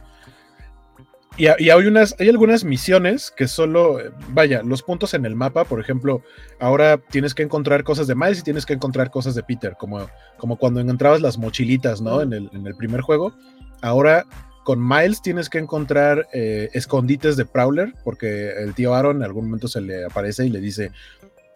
Y, 1.36 1.46
hay, 1.46 1.86
unas, 1.86 2.14
hay 2.20 2.28
algunas 2.28 2.62
misiones 2.62 3.32
que 3.36 3.48
solo, 3.48 3.98
vaya, 4.28 4.62
los 4.62 4.84
puntos 4.84 5.14
en 5.14 5.24
el 5.26 5.34
mapa, 5.34 5.64
por 5.64 5.80
ejemplo, 5.80 6.22
ahora 6.60 6.98
tienes 6.98 7.34
que 7.34 7.42
encontrar 7.42 7.82
cosas 7.82 8.06
de 8.06 8.14
Miles 8.14 8.38
y 8.38 8.42
tienes 8.42 8.64
que 8.64 8.74
encontrar 8.74 9.10
cosas 9.10 9.34
de 9.34 9.42
Peter, 9.42 9.74
como, 9.76 10.08
como 10.38 10.56
cuando 10.56 10.78
encontrabas 10.78 11.20
las 11.20 11.36
mochilitas, 11.36 12.00
¿no? 12.00 12.22
En 12.22 12.32
el, 12.32 12.50
en 12.52 12.66
el 12.66 12.76
primer 12.76 13.00
juego. 13.00 13.34
Ahora 13.82 14.24
con 14.64 14.86
Miles 14.86 15.22
tienes 15.22 15.50
que 15.50 15.58
encontrar 15.58 16.26
eh, 16.32 16.70
escondites 16.72 17.36
de 17.36 17.44
Prowler, 17.44 17.92
porque 18.02 18.50
el 18.50 18.74
tío 18.74 18.94
Aaron 18.94 19.18
en 19.18 19.24
algún 19.24 19.46
momento 19.46 19.68
se 19.68 19.80
le 19.80 20.04
aparece 20.04 20.46
y 20.46 20.50
le 20.50 20.60
dice, 20.60 20.90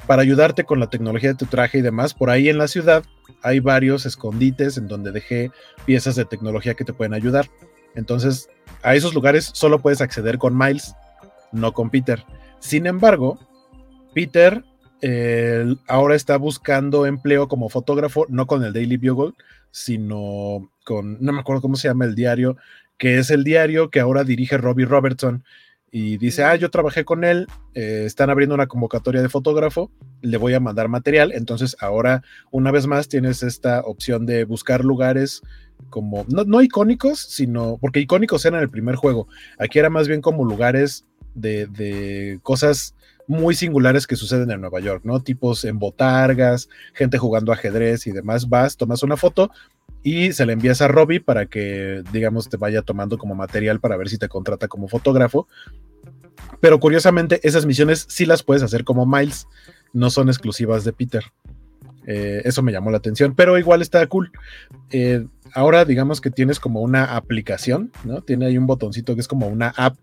para 0.07 0.23
ayudarte 0.23 0.65
con 0.65 0.79
la 0.79 0.91
tecnología 0.91 1.31
de 1.31 1.35
tu 1.37 1.47
traje 1.47 1.79
y 1.79 1.83
demás, 1.83 2.15
por 2.15 2.31
ahí 2.31 2.49
en 2.49 2.59
la 2.59 2.69
ciudad 2.69 3.05
hay 3.43 3.61
varios 3.61 4.07
escondites 4.07 4.77
en 4.77 4.89
donde 4.89 5.11
dejé 5.11 5.51
piezas 5.87 6.17
de 6.17 6.25
tecnología 6.25 6.75
que 6.75 6.85
te 6.85 6.93
pueden 6.93 7.15
ayudar. 7.15 7.49
Entonces, 7.95 8.49
a 8.83 8.95
esos 8.95 9.15
lugares 9.15 9.51
solo 9.55 9.79
puedes 9.81 10.01
acceder 10.01 10.39
con 10.39 10.57
Miles, 10.57 10.95
no 11.53 11.73
con 11.73 11.91
Peter. 11.91 12.25
Sin 12.61 12.87
embargo, 12.87 13.39
Peter 14.15 14.65
ahora 15.87 16.17
está 16.17 16.37
buscando 16.37 17.07
empleo 17.07 17.49
como 17.49 17.69
fotógrafo, 17.69 18.27
no 18.29 18.47
con 18.47 18.65
el 18.65 18.73
Daily 18.73 18.97
Bugle, 18.97 19.35
sino 19.71 20.71
con, 20.85 21.19
no 21.21 21.33
me 21.33 21.41
acuerdo 21.41 21.63
cómo 21.63 21.77
se 21.77 21.89
llama 21.89 22.05
el 22.05 22.15
diario, 22.15 22.57
que 22.97 23.19
es 23.19 23.31
el 23.31 23.45
diario 23.45 23.91
que 23.91 24.01
ahora 24.01 24.25
dirige 24.25 24.59
Robbie 24.59 24.87
Robertson. 24.87 25.45
Y 25.91 26.19
dice, 26.19 26.45
ah, 26.45 26.55
yo 26.55 26.71
trabajé 26.71 27.05
con 27.07 27.25
él, 27.25 27.47
eh, 27.75 28.03
están 28.05 28.29
abriendo 28.29 28.55
una 28.55 28.67
convocatoria 28.67 29.23
de 29.23 29.31
fotógrafo, 29.31 29.91
le 30.21 30.37
voy 30.37 30.53
a 30.53 30.61
mandar 30.61 30.89
material. 30.89 31.33
Entonces 31.33 31.77
ahora, 31.81 32.23
una 32.51 32.71
vez 32.71 32.87
más, 32.87 33.09
tienes 33.09 33.43
esta 33.43 33.81
opción 33.81 34.27
de 34.27 34.45
buscar 34.45 34.85
lugares 34.85 35.41
como, 35.91 36.25
no, 36.29 36.63
icónicos, 36.63 37.19
sino, 37.19 37.79
porque 37.81 38.01
icónicos 38.01 38.45
eran 38.45 38.61
el 38.61 38.71
primer 38.71 38.97
juego. 38.97 39.29
Aquí 39.59 39.79
era 39.79 39.91
más 39.91 40.09
bien 40.09 40.21
como 40.21 40.45
lugares 40.45 41.07
de, 41.35 41.67
de 41.67 42.41
cosas 42.43 42.95
muy 43.27 43.55
singulares 43.55 44.07
que 44.07 44.17
suceden 44.17 44.51
en 44.51 44.61
Nueva 44.61 44.81
York, 44.81 45.03
¿no? 45.05 45.21
Tipos 45.21 45.65
en 45.65 45.79
botargas, 45.79 46.69
gente 46.95 47.19
jugando 47.19 47.53
ajedrez 47.53 48.07
y 48.07 48.13
demás. 48.13 48.49
Vas, 48.49 48.77
tomas 48.77 49.03
una 49.03 49.17
foto 49.17 49.51
y 50.03 50.33
se 50.33 50.47
la 50.47 50.53
envías 50.53 50.81
a 50.81 50.89
Robbie 50.89 51.21
para 51.21 51.47
que, 51.47 52.03
digamos, 52.13 52.49
te 52.49 52.57
vaya 52.57 52.83
tomando 52.83 53.19
como 53.19 53.35
material 53.35 53.81
para 53.81 53.97
ver 53.97 54.09
si 54.09 54.19
te 54.19 54.29
contrata 54.29 54.69
como 54.69 54.89
fotógrafo. 54.89 55.47
Pero 56.61 56.81
curiosamente, 56.81 57.41
esas 57.43 57.67
misiones 57.67 58.07
sí 58.09 58.25
las 58.25 58.43
puedes 58.43 58.63
hacer 58.63 58.85
como 58.85 59.07
Miles, 59.07 59.47
no 59.93 60.11
son 60.11 60.29
exclusivas 60.29 60.85
de 60.85 60.93
Peter. 60.93 61.25
Eh, 62.07 62.43
eso 62.45 62.63
me 62.63 62.73
llamó 62.73 62.91
la 62.91 62.99
atención, 62.99 63.35
pero 63.35 63.59
igual 63.59 63.83
está 63.83 64.07
cool. 64.07 64.33
Eh, 64.91 65.27
ahora 65.55 65.85
digamos 65.85 66.21
que 66.21 66.31
tienes 66.31 66.61
como 66.61 66.81
una 66.81 67.17
aplicación, 67.17 67.93
¿no? 68.05 68.23
Tiene 68.23 68.47
ahí 68.47 68.57
un 68.57 68.67
botoncito 68.67 69.15
que 69.15 69.21
es 69.21 69.29
como 69.29 69.49
una 69.49 69.75
app 69.77 69.97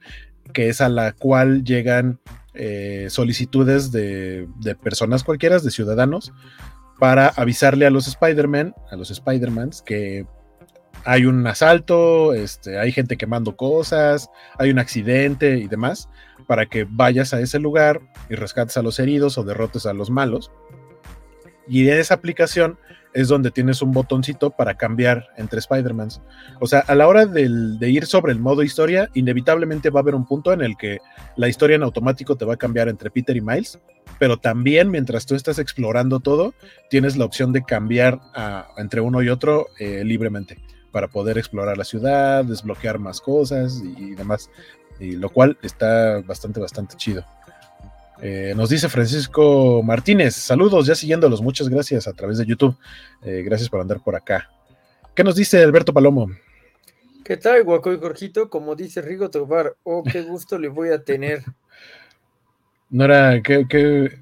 que 0.53 0.69
es 0.69 0.81
a 0.81 0.89
la 0.89 1.13
cual 1.13 1.63
llegan 1.63 2.19
eh, 2.53 3.08
solicitudes 3.10 3.91
de, 3.91 4.47
personas 4.81 5.23
cualquiera, 5.23 5.60
de 5.60 5.71
ciudadanos, 5.71 6.34
para 6.99 7.27
avisarle 7.27 7.86
a 7.86 7.89
los 7.89 8.08
Spider-Man, 8.08 8.73
a 8.89 8.95
los 8.95 9.12
Spider-Mans, 9.12 9.81
que 9.81 10.25
hay 11.03 11.25
un 11.25 11.45
asalto, 11.45 12.34
este, 12.34 12.79
hay 12.79 12.91
gente 12.91 13.17
quemando 13.17 13.58
cosas, 13.58 14.29
hay 14.58 14.69
un 14.69 14.79
accidente 14.79 15.58
y 15.58 15.67
demás, 15.67 16.10
para 16.47 16.65
que 16.65 16.88
vayas 16.89 17.34
a 17.34 17.41
ese 17.41 17.60
lugar 17.60 18.01
y 18.29 18.36
rescates 18.36 18.77
a 18.77 18.81
los 18.81 18.99
heridos 18.99 19.38
o 19.38 19.43
derrotes 19.43 19.86
a 19.86 19.93
los 19.93 20.10
malos. 20.10 20.51
Y 21.67 21.89
en 21.89 21.97
esa 21.97 22.13
aplicación 22.13 22.78
es 23.15 23.30
donde 23.30 23.49
tienes 23.49 23.82
un 23.82 23.93
botoncito 23.93 24.49
para 24.51 24.75
cambiar 24.75 25.30
entre 25.38 25.60
Spider-Mans. 25.60 26.21
O 26.60 26.67
sea, 26.67 26.80
a 26.82 26.95
la 26.95 27.08
hora 27.08 27.25
de 27.25 27.89
ir 27.89 28.06
sobre 28.06 28.34
el 28.34 28.39
modo 28.39 28.62
historia, 28.62 29.10
inevitablemente 29.13 29.89
va 29.89 30.01
a 30.01 30.04
haber 30.04 30.15
un 30.15 30.25
punto 30.25 30.51
en 30.51 30.62
el 30.62 30.75
que 30.75 30.99
la 31.38 31.47
historia 31.47 31.78
en 31.78 31.84
automático 31.84 32.36
te 32.36 32.43
va 32.43 32.56
a 32.56 32.58
cambiar 32.58 32.89
entre 32.89 33.10
Peter 33.10 33.36
y 33.36 33.41
Miles, 33.41 33.80
pero 34.19 34.38
también 34.38 34.91
mientras 34.91 35.25
tú 35.25 35.34
estás 35.34 35.60
explorando 35.60 36.19
todo, 36.19 36.54
tienes 36.89 37.15
la 37.15 37.23
opción 37.23 37.54
de 37.54 37.63
cambiar 37.63 38.19
entre 38.78 38.99
uno 38.99 39.23
y 39.23 39.30
otro 39.30 39.67
eh, 39.80 40.04
libremente 40.04 40.58
para 40.91 41.08
poder 41.08 41.38
explorar 41.38 41.78
la 41.78 41.86
ciudad, 41.86 42.43
desbloquear 42.43 42.99
más 42.99 43.21
cosas 43.21 43.82
y, 43.82 44.12
y 44.12 44.15
demás. 44.15 44.49
Y 44.99 45.15
lo 45.15 45.30
cual 45.30 45.58
está 45.62 46.21
bastante, 46.21 46.60
bastante 46.60 46.97
chido. 46.97 47.23
Eh, 48.21 48.54
nos 48.56 48.69
dice 48.69 48.88
Francisco 48.89 49.82
Martínez, 49.84 50.36
saludos, 50.36 50.88
ya 50.88 50.95
siguiéndolos, 50.95 51.41
muchas 51.41 51.69
gracias 51.69 52.08
a 52.08 52.13
través 52.13 52.38
de 52.38 52.45
YouTube. 52.45 52.75
Eh, 53.23 53.43
gracias 53.43 53.69
por 53.69 53.82
andar 53.82 54.01
por 54.04 54.15
acá. 54.15 54.49
¿Qué 55.13 55.23
nos 55.23 55.36
dice 55.36 55.62
Alberto 55.62 55.93
Palomo? 55.93 56.30
¿Qué 57.23 57.38
tal, 57.38 57.63
Guaco 57.63 57.91
y 57.91 57.97
Jorgito? 57.97 58.49
Como 58.49 58.75
dice 58.75 59.01
Rigo 59.01 59.30
Tobar, 59.30 59.75
oh, 59.84 60.04
qué 60.04 60.21
gusto 60.21 60.60
le 60.60 60.67
voy 60.67 60.89
a 60.89 61.04
tener. 61.04 61.43
No 62.88 63.04
era, 63.04 63.41
qué, 63.41 63.65
qué, 63.67 64.19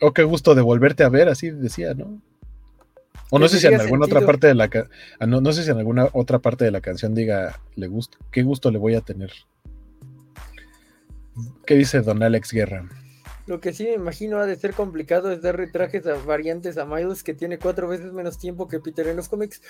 oh, 0.00 0.12
qué 0.12 0.24
gusto 0.24 0.56
de 0.56 0.60
volverte 0.60 1.04
a 1.04 1.08
ver, 1.08 1.28
así 1.28 1.50
decía, 1.50 1.94
¿no? 1.94 2.20
O 3.30 3.38
no 3.38 3.48
sé 3.48 3.60
si 3.60 3.66
en 3.68 3.80
alguna 3.80 4.04
otra 4.04 4.20
parte 4.26 4.48
de 4.48 4.54
la 4.54 4.68
ah, 5.18 5.26
no, 5.26 5.40
no 5.40 5.52
sé 5.52 5.62
si 5.62 5.70
en 5.70 5.78
alguna 5.78 6.08
otra 6.12 6.40
parte 6.40 6.66
de 6.66 6.72
la 6.72 6.82
canción 6.82 7.14
diga 7.14 7.58
le 7.76 7.86
gusta, 7.86 8.18
qué 8.30 8.42
gusto 8.42 8.70
le 8.70 8.76
voy 8.76 8.96
a 8.96 9.00
tener. 9.00 9.32
¿Qué 11.66 11.74
dice 11.74 12.00
don 12.00 12.22
Alex 12.22 12.52
Guerra? 12.52 12.88
Lo 13.46 13.60
que 13.60 13.72
sí 13.72 13.84
me 13.84 13.94
imagino 13.94 14.38
ha 14.38 14.46
de 14.46 14.54
ser 14.54 14.72
complicado 14.72 15.32
es 15.32 15.42
darle 15.42 15.66
trajes 15.66 16.06
a 16.06 16.14
variantes 16.14 16.78
a 16.78 16.84
Miles 16.84 17.24
que 17.24 17.34
tiene 17.34 17.58
cuatro 17.58 17.88
veces 17.88 18.12
menos 18.12 18.38
tiempo 18.38 18.68
que 18.68 18.78
Peter 18.78 19.08
en 19.08 19.16
los 19.16 19.28
cómics 19.28 19.60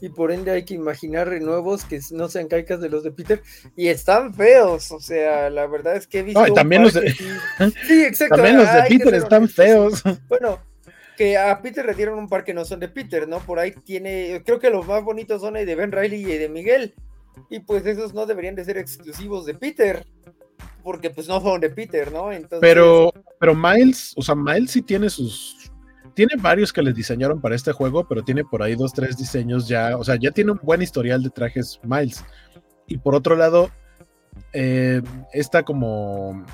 y 0.00 0.08
por 0.08 0.32
ende 0.32 0.50
hay 0.50 0.64
que 0.64 0.74
imaginar 0.74 1.30
nuevos 1.42 1.84
que 1.84 2.00
no 2.12 2.28
sean 2.28 2.48
caicas 2.48 2.80
de 2.80 2.88
los 2.88 3.02
de 3.02 3.10
Peter 3.10 3.42
y 3.76 3.88
están 3.88 4.32
feos, 4.32 4.90
o 4.92 5.00
sea, 5.00 5.50
la 5.50 5.66
verdad 5.66 5.96
es 5.96 6.06
que 6.06 6.20
he 6.20 6.22
visto... 6.22 6.42
también 6.54 6.82
los 6.82 6.94
de... 6.94 7.10
Sí, 7.86 8.02
exacto. 8.02 8.36
También 8.36 8.56
los 8.56 8.72
de 8.72 8.82
Peter 8.88 9.14
están 9.14 9.48
feos. 9.48 10.02
Bueno, 10.28 10.60
que 11.18 11.36
a 11.36 11.60
Peter 11.60 11.84
le 11.84 11.94
dieron 11.94 12.18
un 12.18 12.28
par 12.28 12.44
que 12.44 12.54
no 12.54 12.64
son 12.64 12.80
de 12.80 12.88
Peter, 12.88 13.28
¿no? 13.28 13.40
Por 13.40 13.58
ahí 13.58 13.72
tiene, 13.72 14.42
creo 14.46 14.58
que 14.58 14.70
los 14.70 14.86
más 14.86 15.04
bonitos 15.04 15.42
son 15.42 15.58
el 15.58 15.66
de 15.66 15.74
Ben 15.74 15.92
Riley 15.92 16.22
y 16.22 16.38
de 16.38 16.48
Miguel 16.48 16.94
y 17.50 17.60
pues 17.60 17.84
esos 17.86 18.14
no 18.14 18.24
deberían 18.24 18.54
de 18.54 18.64
ser 18.64 18.78
exclusivos 18.78 19.44
de 19.46 19.54
Peter 19.54 20.06
porque 20.82 21.10
pues 21.10 21.28
no 21.28 21.40
fueron 21.40 21.60
de 21.60 21.70
Peter, 21.70 22.10
¿no? 22.12 22.32
Entonces... 22.32 22.60
Pero, 22.60 23.12
pero 23.38 23.54
Miles, 23.54 24.14
o 24.16 24.22
sea, 24.22 24.34
Miles 24.34 24.70
sí 24.70 24.82
tiene 24.82 25.10
sus, 25.10 25.70
tiene 26.14 26.34
varios 26.36 26.72
que 26.72 26.82
les 26.82 26.94
diseñaron 26.94 27.40
para 27.40 27.54
este 27.54 27.72
juego, 27.72 28.06
pero 28.08 28.22
tiene 28.22 28.44
por 28.44 28.62
ahí 28.62 28.74
dos, 28.74 28.92
tres 28.92 29.16
diseños 29.16 29.68
ya, 29.68 29.96
o 29.96 30.04
sea, 30.04 30.16
ya 30.16 30.30
tiene 30.30 30.52
un 30.52 30.60
buen 30.62 30.82
historial 30.82 31.22
de 31.22 31.30
trajes 31.30 31.78
Miles. 31.82 32.24
Y 32.86 32.98
por 32.98 33.14
otro 33.14 33.36
lado, 33.36 33.70
eh, 34.52 35.02
esta 35.32 35.62
como 35.62 36.44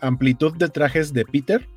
amplitud 0.00 0.56
de 0.56 0.68
trajes 0.68 1.12
de 1.12 1.24
Peter 1.24 1.68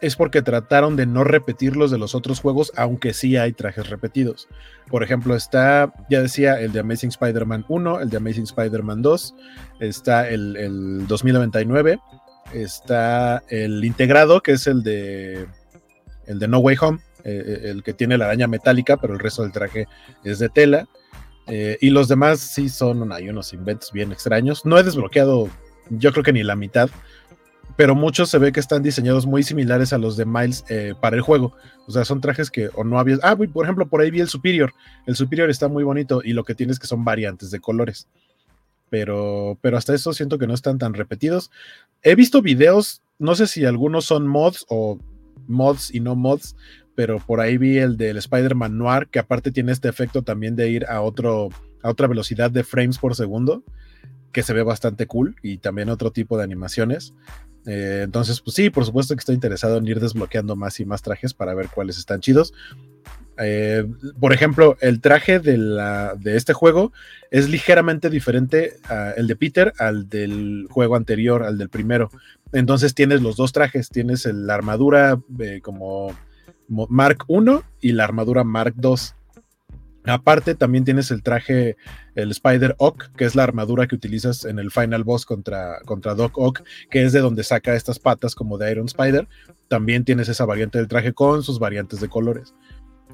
es 0.00 0.16
porque 0.16 0.42
trataron 0.42 0.96
de 0.96 1.06
no 1.06 1.24
repetir 1.24 1.76
los 1.76 1.90
de 1.90 1.98
los 1.98 2.14
otros 2.14 2.40
juegos, 2.40 2.72
aunque 2.76 3.14
sí 3.14 3.36
hay 3.36 3.52
trajes 3.52 3.88
repetidos. 3.88 4.48
Por 4.88 5.02
ejemplo, 5.02 5.34
está, 5.34 5.92
ya 6.10 6.20
decía, 6.20 6.60
el 6.60 6.72
de 6.72 6.80
Amazing 6.80 7.10
Spider-Man 7.10 7.64
1, 7.68 8.00
el 8.00 8.10
de 8.10 8.16
Amazing 8.16 8.44
Spider-Man 8.44 9.02
2, 9.02 9.34
está 9.80 10.28
el, 10.28 11.06
2099, 11.06 11.98
está 12.52 13.42
el 13.48 13.84
integrado, 13.84 14.42
que 14.42 14.52
es 14.52 14.66
el 14.66 14.82
de, 14.82 15.46
el 16.26 16.38
de 16.38 16.48
No 16.48 16.58
Way 16.58 16.76
Home, 16.80 16.98
eh, 17.24 17.42
eh, 17.46 17.70
el 17.70 17.82
que 17.82 17.94
tiene 17.94 18.18
la 18.18 18.26
araña 18.26 18.46
metálica, 18.46 18.98
pero 18.98 19.14
el 19.14 19.20
resto 19.20 19.42
del 19.42 19.52
traje 19.52 19.86
es 20.22 20.38
de 20.38 20.48
tela. 20.48 20.86
Eh, 21.46 21.76
y 21.80 21.90
los 21.90 22.08
demás 22.08 22.40
sí 22.40 22.68
son, 22.68 23.12
hay 23.12 23.28
unos 23.28 23.52
inventos 23.52 23.92
bien 23.92 24.12
extraños. 24.12 24.64
No 24.64 24.78
he 24.78 24.82
desbloqueado, 24.82 25.48
yo 25.90 26.12
creo 26.12 26.24
que 26.24 26.32
ni 26.32 26.42
la 26.42 26.56
mitad 26.56 26.90
pero 27.76 27.94
muchos 27.94 28.30
se 28.30 28.38
ve 28.38 28.52
que 28.52 28.60
están 28.60 28.82
diseñados 28.82 29.26
muy 29.26 29.42
similares 29.42 29.92
a 29.92 29.98
los 29.98 30.16
de 30.16 30.26
Miles 30.26 30.64
eh, 30.68 30.94
para 31.00 31.16
el 31.16 31.22
juego. 31.22 31.52
O 31.86 31.90
sea, 31.90 32.04
son 32.04 32.20
trajes 32.20 32.50
que 32.50 32.70
o 32.74 32.84
no 32.84 32.98
había. 32.98 33.18
Ah, 33.22 33.36
por 33.36 33.64
ejemplo, 33.64 33.88
por 33.88 34.00
ahí 34.00 34.10
vi 34.10 34.20
el 34.20 34.28
Superior. 34.28 34.72
El 35.06 35.16
Superior 35.16 35.50
está 35.50 35.68
muy 35.68 35.82
bonito 35.82 36.20
y 36.24 36.32
lo 36.32 36.44
que 36.44 36.54
tiene 36.54 36.72
es 36.72 36.78
que 36.78 36.86
son 36.86 37.04
variantes 37.04 37.50
de 37.50 37.60
colores. 37.60 38.08
Pero, 38.90 39.58
pero 39.60 39.76
hasta 39.76 39.94
eso 39.94 40.12
siento 40.12 40.38
que 40.38 40.46
no 40.46 40.54
están 40.54 40.78
tan 40.78 40.94
repetidos. 40.94 41.50
He 42.02 42.14
visto 42.14 42.42
videos, 42.42 43.02
no 43.18 43.34
sé 43.34 43.46
si 43.46 43.64
algunos 43.64 44.04
son 44.04 44.26
mods 44.26 44.64
o 44.68 44.98
mods 45.48 45.92
y 45.92 46.00
no 46.00 46.14
mods, 46.14 46.54
pero 46.94 47.18
por 47.18 47.40
ahí 47.40 47.58
vi 47.58 47.78
el 47.78 47.96
del 47.96 48.18
Spider-Man 48.18 48.78
Noir, 48.78 49.08
que 49.08 49.18
aparte 49.18 49.50
tiene 49.50 49.72
este 49.72 49.88
efecto 49.88 50.22
también 50.22 50.54
de 50.54 50.70
ir 50.70 50.86
a, 50.86 51.00
otro, 51.00 51.48
a 51.82 51.90
otra 51.90 52.06
velocidad 52.06 52.52
de 52.52 52.62
frames 52.62 52.98
por 52.98 53.16
segundo 53.16 53.64
que 54.34 54.42
se 54.42 54.52
ve 54.52 54.62
bastante 54.62 55.06
cool 55.06 55.36
y 55.42 55.58
también 55.58 55.88
otro 55.88 56.10
tipo 56.10 56.36
de 56.36 56.44
animaciones. 56.44 57.14
Eh, 57.66 58.02
entonces, 58.04 58.40
pues 58.40 58.54
sí, 58.56 58.70
por 58.70 58.84
supuesto 58.84 59.14
que 59.14 59.20
estoy 59.20 59.34
interesado 59.34 59.78
en 59.78 59.86
ir 59.86 60.00
desbloqueando 60.00 60.56
más 60.56 60.80
y 60.80 60.84
más 60.84 61.02
trajes 61.02 61.34
para 61.34 61.54
ver 61.54 61.68
cuáles 61.68 61.98
están 61.98 62.20
chidos. 62.20 62.52
Eh, 63.38 63.84
por 64.20 64.32
ejemplo, 64.32 64.76
el 64.80 65.00
traje 65.00 65.40
de, 65.40 65.58
la, 65.58 66.14
de, 66.14 66.36
este 66.36 66.52
juego 66.52 66.92
es 67.30 67.48
ligeramente 67.48 68.08
diferente 68.08 68.76
el 69.16 69.26
de 69.26 69.36
Peter 69.36 69.72
al 69.78 70.08
del 70.08 70.68
juego 70.70 70.96
anterior, 70.96 71.42
al 71.42 71.58
del 71.58 71.68
primero. 71.68 72.10
Entonces 72.52 72.94
tienes 72.94 73.20
los 73.20 73.36
dos 73.36 73.52
trajes, 73.52 73.88
tienes 73.88 74.24
la 74.26 74.54
armadura 74.54 75.18
eh, 75.40 75.60
como 75.60 76.14
Mark 76.68 77.24
I 77.28 77.88
y 77.88 77.92
la 77.92 78.04
armadura 78.04 78.44
Mark 78.44 78.74
II. 78.80 78.94
Aparte, 80.06 80.54
también 80.54 80.84
tienes 80.84 81.10
el 81.10 81.22
traje, 81.22 81.76
el 82.14 82.30
Spider 82.30 82.74
Oak, 82.78 83.12
que 83.16 83.24
es 83.24 83.34
la 83.34 83.42
armadura 83.42 83.86
que 83.86 83.94
utilizas 83.94 84.44
en 84.44 84.58
el 84.58 84.70
final 84.70 85.02
boss 85.02 85.24
contra, 85.24 85.80
contra 85.86 86.14
Doc 86.14 86.36
Ock, 86.36 86.62
que 86.90 87.04
es 87.04 87.12
de 87.12 87.20
donde 87.20 87.42
saca 87.42 87.74
estas 87.74 87.98
patas 87.98 88.34
como 88.34 88.58
de 88.58 88.70
Iron 88.70 88.86
Spider. 88.86 89.26
También 89.68 90.04
tienes 90.04 90.28
esa 90.28 90.44
variante 90.44 90.78
del 90.78 90.88
traje 90.88 91.14
con 91.14 91.42
sus 91.42 91.58
variantes 91.58 92.00
de 92.00 92.08
colores. 92.08 92.54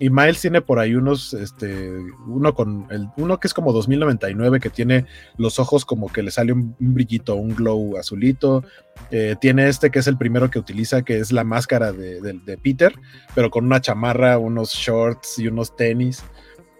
Y 0.03 0.09
Miles 0.09 0.41
tiene 0.41 0.62
por 0.62 0.78
ahí 0.78 0.95
unos, 0.95 1.34
este, 1.34 1.91
uno 2.26 2.55
con 2.55 2.86
el, 2.91 3.09
uno 3.18 3.38
que 3.38 3.47
es 3.47 3.53
como 3.53 3.70
2099, 3.70 4.59
que 4.59 4.70
tiene 4.70 5.05
los 5.36 5.59
ojos 5.59 5.84
como 5.84 6.11
que 6.11 6.22
le 6.22 6.30
sale 6.30 6.55
un, 6.55 6.74
brillito, 6.78 7.34
un 7.34 7.55
glow 7.55 7.99
azulito. 7.99 8.64
Eh, 9.11 9.36
tiene 9.38 9.68
este 9.68 9.91
que 9.91 9.99
es 9.99 10.07
el 10.07 10.16
primero 10.16 10.51
que 10.51 10.59
utiliza, 10.59 11.03
que 11.03 11.18
es 11.18 11.32
la 11.32 11.45
máscara 11.45 11.93
de, 11.93 12.59
Peter, 12.62 12.95
pero 13.34 13.51
con 13.51 13.66
una 13.66 13.82
chamarra, 13.82 14.38
unos 14.38 14.70
shorts 14.70 15.38
y 15.38 15.49
unos 15.49 15.76
tenis. 15.76 16.24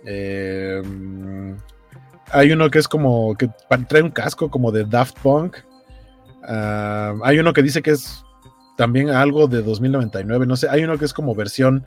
Eh, 0.05 0.83
hay 2.33 2.53
uno 2.53 2.71
que 2.71 2.79
es 2.79 2.89
como 2.89 3.37
que 3.37 3.51
trae 3.89 4.03
un 4.03 4.11
casco 4.11 4.51
como 4.51 4.73
de 4.73 4.85
Daft 4.85 5.19
Punk. 5.21 5.57
Ah, 6.43 7.15
hay 7.23 7.39
uno 7.39 7.53
que 7.53 7.63
dice 7.63 7.83
que 7.83 7.91
es 7.91 8.25
también 8.77 9.11
algo 9.11 9.47
de 9.47 9.63
2099, 9.63 10.47
no 10.47 10.57
sé. 10.57 10.69
Hay 10.69 10.85
uno 10.85 10.99
que 10.99 11.05
es 11.05 11.13
como 11.13 11.35
versión 11.35 11.85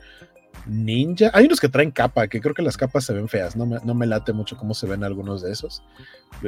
ninja. 0.66 1.30
Hay 1.34 1.46
unos 1.46 1.60
que 1.60 1.68
traen 1.68 1.90
capa, 1.90 2.28
que 2.28 2.40
creo 2.40 2.54
que 2.54 2.62
las 2.62 2.76
capas 2.76 3.04
se 3.04 3.12
ven 3.12 3.28
feas. 3.28 3.56
No 3.56 3.66
me, 3.66 4.06
late 4.06 4.32
mucho 4.32 4.56
cómo 4.56 4.74
se 4.74 4.86
ven 4.86 5.04
algunos 5.04 5.42
de 5.42 5.52
esos. 5.52 5.82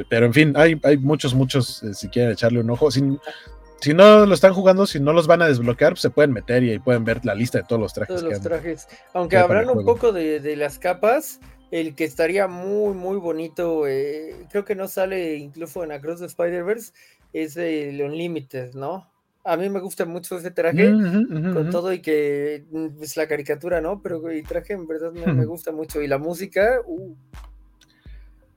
Pero 0.09 0.25
en 0.25 0.33
fin, 0.33 0.53
hay, 0.55 0.79
hay 0.83 0.97
muchos, 0.97 1.33
muchos, 1.33 1.83
eh, 1.83 1.93
si 1.93 2.07
quieren 2.09 2.31
echarle 2.31 2.59
un 2.59 2.69
ojo. 2.69 2.91
Si, 2.91 3.01
si 3.79 3.93
no 3.93 4.25
lo 4.25 4.33
están 4.33 4.53
jugando, 4.53 4.87
si 4.87 4.99
no 4.99 5.13
los 5.13 5.27
van 5.27 5.41
a 5.41 5.47
desbloquear, 5.47 5.93
pues 5.93 6.01
se 6.01 6.09
pueden 6.09 6.31
meter 6.31 6.63
y 6.63 6.71
ahí 6.71 6.79
pueden 6.79 7.03
ver 7.03 7.23
la 7.25 7.35
lista 7.35 7.59
de 7.59 7.65
todos 7.65 7.81
los 7.81 7.93
trajes. 7.93 8.15
Todos 8.15 8.31
los 8.31 8.41
trajes. 8.41 8.87
Aunque 9.13 9.37
hablando 9.37 9.73
un 9.73 9.85
poco 9.85 10.11
de, 10.11 10.55
las 10.55 10.79
capas, 10.79 11.39
el 11.71 11.95
que 11.95 12.03
estaría 12.03 12.47
muy, 12.47 12.93
muy 12.93 13.17
bonito, 13.17 13.87
eh, 13.87 14.35
creo 14.49 14.65
que 14.65 14.75
no 14.75 14.87
sale 14.87 15.35
incluso 15.35 15.83
en 15.83 15.91
Across 15.91 16.19
the 16.19 16.25
Spider-Verse, 16.27 16.93
es 17.33 17.57
el 17.57 18.01
Unlimited, 18.01 18.73
¿no? 18.73 19.07
a 19.47 19.55
mí 19.55 19.69
me 19.69 19.79
gusta 19.79 20.05
mucho 20.05 20.37
ese 20.37 20.51
traje, 20.51 20.91
con 20.91 21.69
todo 21.69 21.93
y 21.93 22.01
que 22.01 22.55
es 22.55 22.63
mm, 22.69 22.97
pues, 22.97 23.15
la 23.15 23.27
caricatura, 23.27 23.79
¿no? 23.79 24.01
Pero 24.01 24.29
el 24.29 24.43
traje 24.43 24.73
en 24.73 24.85
verdad 24.85 25.13
me, 25.13 25.45
gusta 25.45 25.71
mucho. 25.71 26.01
Y 26.01 26.07
la 26.07 26.17
música, 26.17 26.81
uh. 26.85 27.15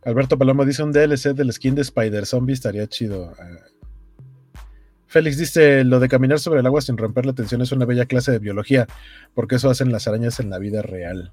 Alberto 0.04 0.36
Paloma 0.36 0.64
dice 0.64 0.82
un 0.82 0.90
DLC 0.90 1.32
del 1.34 1.52
skin 1.52 1.76
de 1.76 1.82
Spider 1.82 2.26
Zombie 2.26 2.54
estaría 2.54 2.88
chido. 2.88 3.32
Ah. 3.38 4.64
Félix 5.06 5.38
dice, 5.38 5.84
lo 5.84 6.00
de 6.00 6.08
caminar 6.08 6.40
sobre 6.40 6.60
el 6.60 6.66
agua 6.66 6.80
sin 6.80 6.96
romper 6.96 7.24
la 7.24 7.34
tensión 7.34 7.62
es 7.62 7.70
una 7.70 7.84
bella 7.84 8.06
clase 8.06 8.32
de 8.32 8.38
biología, 8.40 8.86
porque 9.34 9.56
eso 9.56 9.70
hacen 9.70 9.92
las 9.92 10.08
arañas 10.08 10.40
en 10.40 10.50
la 10.50 10.58
vida 10.58 10.82
real. 10.82 11.32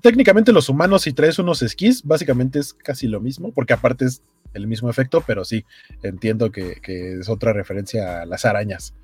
Técnicamente 0.00 0.52
los 0.52 0.68
humanos 0.68 1.02
si 1.02 1.12
traes 1.12 1.38
unos 1.38 1.62
esquís, 1.62 2.02
básicamente 2.04 2.60
es 2.60 2.72
casi 2.72 3.08
lo 3.08 3.20
mismo, 3.20 3.52
porque 3.52 3.72
aparte 3.72 4.04
es 4.04 4.22
el 4.54 4.66
mismo 4.66 4.88
efecto, 4.90 5.22
pero 5.26 5.44
sí, 5.44 5.64
entiendo 6.02 6.52
que, 6.52 6.78
es 6.86 7.28
otra 7.28 7.52
referencia 7.52 8.22
a 8.22 8.26
las 8.26 8.44
arañas. 8.44 8.94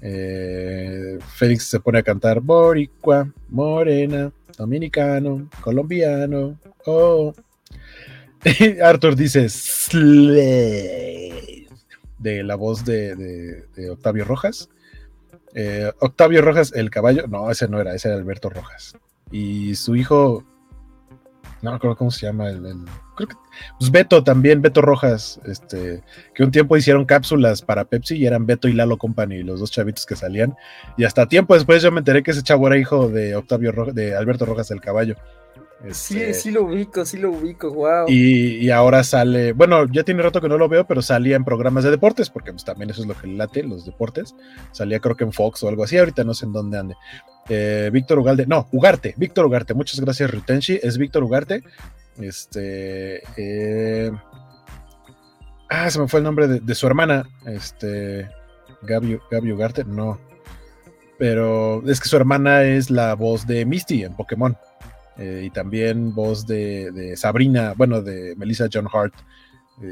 Eh, 0.00 1.18
Félix 1.34 1.64
se 1.64 1.80
pone 1.80 1.98
a 1.98 2.02
cantar 2.02 2.40
Boricua, 2.40 3.32
Morena, 3.48 4.32
Dominicano, 4.56 5.48
Colombiano. 5.60 6.58
Oh. 6.86 7.34
Arthur 8.82 9.16
dice 9.16 9.48
de 12.18 12.42
la 12.42 12.54
voz 12.54 12.84
de, 12.84 13.64
Octavio 13.90 14.24
Rojas. 14.24 14.68
Eh, 15.54 15.90
Octavio 16.00 16.42
Rojas, 16.42 16.72
el 16.74 16.90
caballo. 16.90 17.26
No, 17.26 17.50
ese 17.50 17.68
no 17.68 17.80
era, 17.80 17.94
ese 17.94 18.08
era 18.08 18.16
Alberto 18.16 18.50
Rojas. 18.50 18.96
Y 19.30 19.74
su 19.74 19.96
hijo 19.96 20.44
no 21.62 21.70
me 21.70 21.76
acuerdo 21.76 21.96
cómo 21.96 22.10
se 22.10 22.26
llama 22.26 22.48
el, 22.48 22.62
creo 23.16 23.28
que 23.28 23.36
pues 23.78 23.90
Beto 23.90 24.22
también, 24.22 24.62
Beto 24.62 24.82
Rojas, 24.82 25.40
este, 25.46 26.02
que 26.34 26.44
un 26.44 26.50
tiempo 26.50 26.76
hicieron 26.76 27.04
cápsulas 27.04 27.62
para 27.62 27.86
Pepsi 27.86 28.16
y 28.16 28.26
eran 28.26 28.46
Beto 28.46 28.68
y 28.68 28.72
Lalo 28.72 28.98
Company, 28.98 29.42
los 29.42 29.60
dos 29.60 29.70
chavitos 29.70 30.06
que 30.06 30.16
salían. 30.16 30.54
Y 30.96 31.04
hasta 31.04 31.26
tiempo 31.26 31.54
después 31.54 31.82
yo 31.82 31.90
me 31.90 31.98
enteré 31.98 32.22
que 32.22 32.32
ese 32.32 32.42
chavo 32.42 32.66
era 32.66 32.78
hijo 32.78 33.08
de 33.08 33.34
Octavio 33.34 33.72
de 33.92 34.14
Alberto 34.14 34.44
Rojas 34.44 34.68
del 34.68 34.80
Caballo. 34.80 35.16
Sí, 35.92 36.20
este, 36.20 36.34
sí 36.34 36.50
lo 36.50 36.64
ubico, 36.64 37.04
sí 37.04 37.18
lo 37.18 37.30
ubico, 37.30 37.72
wow. 37.72 38.06
Y, 38.08 38.70
ahora 38.70 39.04
sale, 39.04 39.52
bueno, 39.52 39.86
ya 39.90 40.02
tiene 40.02 40.22
rato 40.22 40.40
que 40.40 40.48
no 40.48 40.58
lo 40.58 40.68
veo, 40.68 40.86
pero 40.86 41.02
salía 41.02 41.36
en 41.36 41.44
programas 41.44 41.84
de 41.84 41.90
deportes, 41.90 42.30
porque 42.30 42.52
pues 42.52 42.64
también 42.64 42.90
eso 42.90 43.02
es 43.02 43.08
lo 43.08 43.14
que 43.14 43.26
late, 43.26 43.62
los 43.62 43.84
deportes. 43.84 44.34
Salía 44.72 45.00
creo 45.00 45.16
que 45.16 45.24
en 45.24 45.32
Fox 45.32 45.62
o 45.62 45.68
algo 45.68 45.84
así, 45.84 45.96
ahorita 45.96 46.24
no 46.24 46.34
sé 46.34 46.46
en 46.46 46.52
dónde 46.52 46.78
ande. 46.78 46.94
Eh, 47.48 47.90
Víctor 47.92 48.18
Ugalde, 48.18 48.46
no, 48.46 48.68
Ugarte, 48.72 49.14
Víctor 49.16 49.46
Ugarte, 49.46 49.74
muchas 49.74 50.00
gracias 50.00 50.30
Rutenshi, 50.30 50.80
es 50.82 50.98
Víctor 50.98 51.22
Ugarte. 51.22 51.62
Este, 52.20 53.22
eh, 53.36 54.10
ah, 55.68 55.90
se 55.90 56.00
me 56.00 56.08
fue 56.08 56.18
el 56.18 56.24
nombre 56.24 56.48
de, 56.48 56.74
su 56.74 56.86
hermana, 56.86 57.28
este, 57.46 58.28
Gaby, 58.82 59.52
Ugarte, 59.52 59.84
no, 59.84 60.18
pero 61.18 61.86
es 61.88 62.00
que 62.00 62.08
su 62.08 62.16
hermana 62.16 62.64
es 62.64 62.90
la 62.90 63.14
voz 63.14 63.46
de 63.46 63.64
Misty 63.64 64.04
en 64.04 64.14
Pokémon. 64.14 64.56
Eh, 65.18 65.44
y 65.46 65.50
también 65.50 66.14
voz 66.14 66.46
de, 66.46 67.14
Sabrina, 67.16 67.74
bueno, 67.76 68.02
de 68.02 68.34
Melissa 68.36 68.68
John 68.72 68.88
Hart 68.92 69.14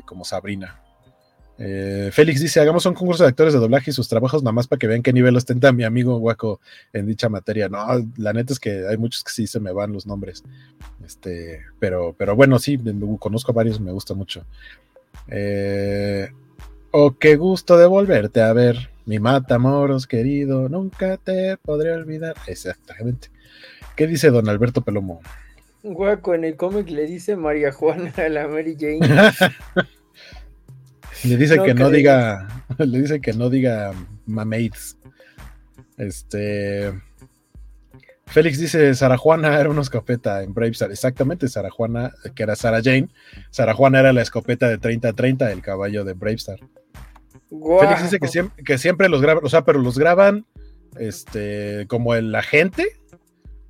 como 0.07 0.25
Sabrina. 0.25 0.81
Eh, 1.59 2.11
Félix 2.13 2.41
dice: 2.41 2.61
Hagamos 2.61 2.85
un 2.87 2.95
concurso 2.95 3.23
de 3.23 3.29
actores 3.29 3.53
de 3.53 3.61
doblaje 3.61 3.91
y 3.91 3.95
sus 3.95 4.09
trabajos, 4.09 4.43
nada 4.43 4.53
más 4.53 4.67
para 4.67 4.79
que 4.79 4.87
vean 4.87 5.03
qué 5.03 5.13
nivel 5.13 5.37
ostenta 5.37 5.73
mi 5.73 5.85
amigo 5.85 6.19
Guaco 6.19 6.61
en 6.93 7.07
dicha 7.07 7.29
materia. 7.29 7.69
No, 7.69 7.87
la 8.17 8.33
neta 8.33 8.53
es 8.53 8.59
que 8.59 8.87
hay 8.89 8.97
muchos 8.97 9.23
que 9.23 9.31
sí 9.31 9.47
se 9.47 9.61
me 9.61 9.73
van 9.73 9.93
los 9.93 10.07
nombres. 10.07 10.43
Este, 11.05 11.61
pero, 11.79 12.15
pero 12.19 12.35
bueno, 12.35 12.59
sí, 12.59 12.79
conozco 13.21 13.53
a 13.53 13.55
varios, 13.55 13.81
me 13.81 13.93
gusta 13.93 14.15
mucho. 14.15 14.45
Eh, 15.29 16.29
oh, 16.91 17.17
qué 17.19 17.37
gusto 17.37 17.79
de 17.79 17.87
volverte 17.87 18.43
a 18.43 18.53
ver, 18.53 18.91
mi 19.07 19.21
matamoros 19.21 20.07
querido, 20.07 20.69
nunca 20.69 21.19
te 21.19 21.57
podré 21.59 21.93
olvidar. 21.93 22.35
Exactamente. 22.49 23.34
¿Qué 23.97 24.07
dice 24.07 24.31
don 24.31 24.49
Alberto 24.49 24.83
Pelomo? 24.83 25.21
Guaco 25.83 26.35
en 26.35 26.45
el 26.45 26.57
cómic 26.57 26.89
le 26.89 27.07
dice 27.07 27.37
María 27.37 27.73
Juana 27.73 28.13
a 28.17 28.29
la 28.29 28.49
Mary 28.49 28.77
Jane. 28.79 29.01
Le 31.25 31.37
dice 31.39 31.59
que 31.59 31.75
no 31.75 31.91
diga, 31.91 32.65
le 32.79 33.01
dice 33.01 33.21
que 33.21 33.33
no 33.33 33.49
diga. 33.49 33.93
Este. 35.97 36.93
Félix 38.27 38.59
dice, 38.59 38.95
Sara 38.95 39.17
Juana 39.17 39.59
era 39.61 39.71
una 39.71 39.83
escopeta 39.83 40.43
en 40.43 40.53
Bravestar. 40.53 40.91
Exactamente, 40.91 41.49
Sara 41.49 41.71
Juana, 41.71 42.13
que 42.35 42.43
era 42.43 42.57
Sara 42.57 42.81
Jane. 42.83 43.09
Sara 43.51 43.75
Juana 43.75 44.01
era 44.01 44.13
la 44.13 44.23
escopeta 44.23 44.69
de 44.69 44.79
30-30, 44.79 45.51
el 45.51 45.63
caballo 45.63 46.05
de 46.05 46.15
Bravestar. 46.15 46.59
Félix 47.49 48.03
dice 48.03 48.19
que 48.19 48.29
siempre, 48.29 48.65
que 48.65 48.79
siempre 48.79 49.09
los 49.09 49.23
graban, 49.23 49.45
o 49.45 49.49
sea, 49.49 49.65
pero 49.65 49.79
los 49.79 49.99
graban 49.99 50.47
este, 50.99 51.87
como 51.89 52.15
el 52.15 52.35
agente, 52.35 52.87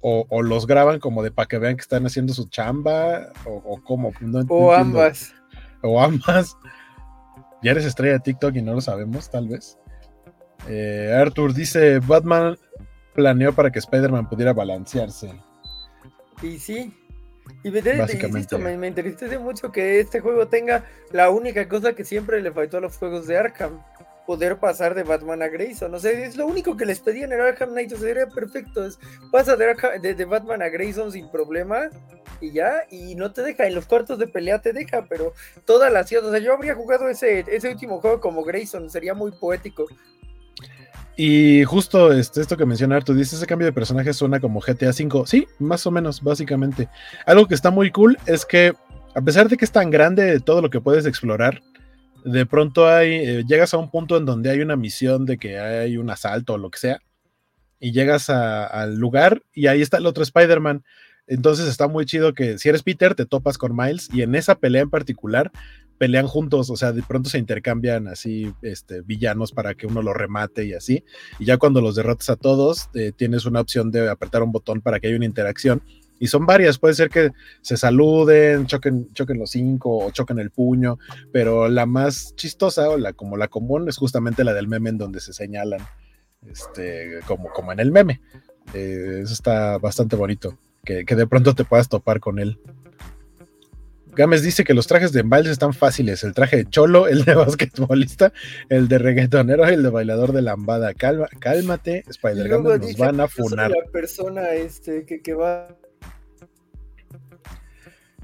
o, 0.06 0.42
los 0.42 0.66
graban 0.66 1.00
como 1.00 1.22
de 1.22 1.30
para 1.30 1.48
que 1.48 1.58
vean 1.58 1.76
que 1.76 1.80
están 1.80 2.04
haciendo 2.04 2.34
su 2.34 2.46
chamba, 2.48 3.32
o, 3.46 3.54
o 3.64 3.82
cómo. 3.82 4.12
o 4.48 4.72
ambas. 4.72 5.34
O 5.82 6.00
ambas. 6.00 6.56
Ya 7.62 7.70
eres 7.70 7.86
estrella 7.86 8.14
de 8.14 8.20
TikTok 8.20 8.54
y 8.56 8.60
no 8.60 8.74
lo 8.74 8.82
sabemos, 8.82 9.30
tal 9.30 9.48
vez. 9.48 9.78
Eh, 10.68 11.10
Arthur 11.18 11.54
dice: 11.54 12.00
Batman 12.00 12.58
planeó 13.14 13.54
para 13.54 13.70
que 13.70 13.78
Spider-Man 13.78 14.28
pudiera 14.28 14.52
balancearse. 14.52 15.32
Y 16.42 16.58
sí. 16.58 16.92
Y 17.62 17.70
me, 17.70 17.80
Básicamente. 17.80 18.58
me, 18.58 18.76
me 18.76 18.88
entristece 18.88 19.38
mucho 19.38 19.72
que 19.72 20.00
este 20.00 20.20
juego 20.20 20.48
tenga 20.48 20.84
la 21.12 21.30
única 21.30 21.66
cosa 21.66 21.94
que 21.94 22.04
siempre 22.04 22.42
le 22.42 22.52
faltó 22.52 22.76
a 22.76 22.80
los 22.80 22.98
juegos 22.98 23.26
de 23.26 23.38
Arkham 23.38 23.80
poder 24.26 24.56
pasar 24.58 24.94
de 24.94 25.02
Batman 25.02 25.42
a 25.42 25.48
Grayson. 25.48 25.94
O 25.94 25.98
sea, 25.98 26.10
es 26.12 26.36
lo 26.36 26.46
único 26.46 26.76
que 26.76 26.86
les 26.86 27.00
pedían 27.00 27.32
en 27.32 27.40
Arkham 27.40 27.70
Knight. 27.70 27.92
O 27.92 27.96
sea, 27.96 28.10
era 28.10 28.26
perfecto. 28.26 28.84
Es, 28.84 28.98
pasa 29.30 29.56
de, 29.56 30.24
Batman 30.24 30.62
a 30.62 30.68
Grayson 30.68 31.12
sin 31.12 31.30
problema 31.30 31.88
y 32.40 32.52
ya. 32.52 32.84
Y 32.90 33.14
no 33.14 33.32
te 33.32 33.42
deja. 33.42 33.66
En 33.66 33.74
los 33.74 33.86
cuartos 33.86 34.18
de 34.18 34.26
pelea 34.26 34.60
te 34.60 34.72
deja, 34.72 35.06
pero 35.08 35.34
toda 35.64 35.90
la 35.90 36.04
ciudad. 36.04 36.24
O 36.26 36.30
sea, 36.30 36.40
yo 36.40 36.54
habría 36.54 36.74
jugado 36.74 37.08
ese, 37.08 37.44
ese 37.48 37.70
último 37.70 38.00
juego 38.00 38.20
como 38.20 38.44
Grayson. 38.44 38.90
Sería 38.90 39.14
muy 39.14 39.32
poético. 39.32 39.86
Y 41.16 41.62
justo 41.64 42.12
este, 42.12 42.40
esto 42.40 42.56
que 42.56 42.66
menciona 42.66 43.00
tú 43.00 43.14
dices, 43.14 43.34
ese 43.34 43.46
cambio 43.46 43.66
de 43.66 43.72
personaje 43.72 44.12
suena 44.12 44.40
como 44.40 44.60
GTA 44.60 44.90
V. 44.90 45.26
Sí, 45.26 45.46
más 45.58 45.86
o 45.86 45.90
menos, 45.90 46.22
básicamente. 46.22 46.88
Algo 47.26 47.46
que 47.46 47.54
está 47.54 47.70
muy 47.70 47.90
cool 47.90 48.18
es 48.26 48.44
que, 48.44 48.72
a 49.14 49.20
pesar 49.20 49.48
de 49.48 49.56
que 49.56 49.64
es 49.64 49.70
tan 49.70 49.90
grande 49.90 50.40
todo 50.40 50.60
lo 50.60 50.70
que 50.70 50.80
puedes 50.80 51.06
explorar, 51.06 51.62
de 52.24 52.46
pronto 52.46 52.88
hay, 52.88 53.12
eh, 53.12 53.44
llegas 53.46 53.74
a 53.74 53.78
un 53.78 53.90
punto 53.90 54.16
en 54.16 54.24
donde 54.24 54.50
hay 54.50 54.60
una 54.60 54.76
misión 54.76 55.26
de 55.26 55.36
que 55.36 55.58
hay 55.58 55.96
un 55.98 56.10
asalto 56.10 56.54
o 56.54 56.58
lo 56.58 56.70
que 56.70 56.78
sea, 56.78 57.00
y 57.78 57.92
llegas 57.92 58.30
al 58.30 58.96
lugar 58.96 59.42
y 59.52 59.66
ahí 59.66 59.82
está 59.82 59.98
el 59.98 60.06
otro 60.06 60.22
Spider-Man. 60.22 60.84
Entonces 61.26 61.68
está 61.68 61.86
muy 61.86 62.06
chido 62.06 62.32
que 62.32 62.58
si 62.58 62.68
eres 62.68 62.82
Peter 62.82 63.14
te 63.14 63.26
topas 63.26 63.58
con 63.58 63.76
Miles 63.76 64.08
y 64.12 64.22
en 64.22 64.34
esa 64.34 64.54
pelea 64.54 64.82
en 64.82 64.90
particular 64.90 65.52
pelean 65.98 66.26
juntos, 66.26 66.70
o 66.70 66.76
sea, 66.76 66.92
de 66.92 67.02
pronto 67.02 67.30
se 67.30 67.38
intercambian 67.38 68.08
así 68.08 68.52
este, 68.62 69.02
villanos 69.02 69.52
para 69.52 69.74
que 69.74 69.86
uno 69.86 70.02
lo 70.02 70.12
remate 70.14 70.64
y 70.64 70.72
así. 70.72 71.04
Y 71.38 71.44
ya 71.44 71.58
cuando 71.58 71.80
los 71.80 71.94
derrotas 71.94 72.30
a 72.30 72.36
todos, 72.36 72.88
eh, 72.94 73.12
tienes 73.14 73.44
una 73.44 73.60
opción 73.60 73.90
de 73.90 74.08
apretar 74.08 74.42
un 74.42 74.52
botón 74.52 74.80
para 74.80 74.98
que 74.98 75.08
haya 75.08 75.16
una 75.16 75.26
interacción 75.26 75.82
y 76.18 76.28
son 76.28 76.46
varias, 76.46 76.78
puede 76.78 76.94
ser 76.94 77.10
que 77.10 77.30
se 77.60 77.76
saluden, 77.76 78.66
choquen, 78.66 79.12
choquen 79.12 79.38
los 79.38 79.50
cinco 79.50 79.98
o 79.98 80.10
choquen 80.10 80.38
el 80.38 80.50
puño, 80.50 80.98
pero 81.32 81.68
la 81.68 81.86
más 81.86 82.34
chistosa 82.36 82.88
o 82.88 82.98
la 82.98 83.12
como 83.12 83.36
la 83.36 83.48
común 83.48 83.88
es 83.88 83.96
justamente 83.96 84.44
la 84.44 84.54
del 84.54 84.68
meme 84.68 84.90
en 84.90 84.98
donde 84.98 85.20
se 85.20 85.32
señalan, 85.32 85.80
este, 86.48 87.20
como, 87.26 87.50
como 87.50 87.72
en 87.72 87.80
el 87.80 87.90
meme. 87.90 88.20
Eh, 88.72 89.20
eso 89.22 89.32
está 89.32 89.78
bastante 89.78 90.16
bonito, 90.16 90.56
que, 90.84 91.04
de 91.04 91.26
pronto 91.26 91.54
te 91.54 91.64
puedas 91.64 91.88
topar 91.88 92.20
con 92.20 92.38
él. 92.38 92.58
Gámez 94.16 94.42
dice 94.42 94.62
que 94.62 94.74
los 94.74 94.86
trajes 94.86 95.12
de 95.12 95.24
Miles 95.24 95.48
están 95.48 95.74
fáciles. 95.74 96.22
El 96.22 96.34
traje 96.34 96.58
de 96.58 96.70
cholo, 96.70 97.08
el 97.08 97.24
de 97.24 97.34
basquetbolista, 97.34 98.32
el 98.68 98.86
de 98.86 98.98
reggaetonero 98.98 99.68
y 99.68 99.74
el 99.74 99.82
de 99.82 99.90
bailador 99.90 100.30
de 100.30 100.40
lambada. 100.40 100.94
Calma, 100.94 101.26
cálmate, 101.40 102.04
Spider-Man, 102.06 102.80
nos 102.80 102.96
van 102.96 103.20
a 103.20 103.26
funar. 103.26 103.72
La 103.72 103.90
persona 103.90 104.52
este, 104.52 105.04
que, 105.04 105.20
que 105.20 105.34
va 105.34 105.76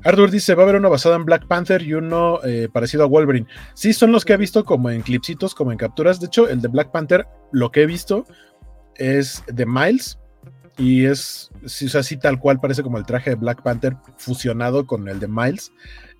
Arthur 0.04 0.30
dice, 0.30 0.54
va 0.54 0.62
a 0.62 0.64
haber 0.64 0.76
uno 0.76 0.90
basado 0.90 1.14
en 1.14 1.24
Black 1.24 1.46
Panther 1.46 1.82
y 1.82 1.94
uno 1.94 2.40
eh, 2.44 2.68
parecido 2.72 3.04
a 3.04 3.06
Wolverine. 3.06 3.46
Sí, 3.74 3.92
son 3.92 4.12
los 4.12 4.24
que 4.24 4.32
he 4.32 4.36
visto 4.36 4.64
como 4.64 4.90
en 4.90 5.02
clipsitos, 5.02 5.54
como 5.54 5.72
en 5.72 5.78
capturas. 5.78 6.20
De 6.20 6.26
hecho, 6.26 6.48
el 6.48 6.60
de 6.60 6.68
Black 6.68 6.90
Panther, 6.90 7.26
lo 7.52 7.70
que 7.70 7.82
he 7.82 7.86
visto 7.86 8.24
es 8.96 9.42
de 9.46 9.66
Miles. 9.66 10.18
Y 10.78 11.04
es, 11.04 11.50
sí, 11.66 11.88
así 11.94 12.16
tal 12.16 12.38
cual 12.38 12.58
parece 12.60 12.82
como 12.82 12.96
el 12.96 13.04
traje 13.04 13.30
de 13.30 13.36
Black 13.36 13.62
Panther 13.62 13.96
fusionado 14.16 14.86
con 14.86 15.08
el 15.08 15.20
de 15.20 15.28
Miles. 15.28 15.72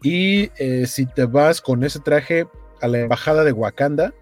Y 0.03 0.51
eh, 0.59 0.87
si 0.87 1.07
te 1.07 1.25
vas 1.25 1.61
con 1.61 1.83
ese 1.85 2.01
traje 2.01 2.47
a 2.83 2.89
la 2.89 3.01
embajada 3.01 3.45
de 3.45 3.53
Wakanda, 3.53 4.13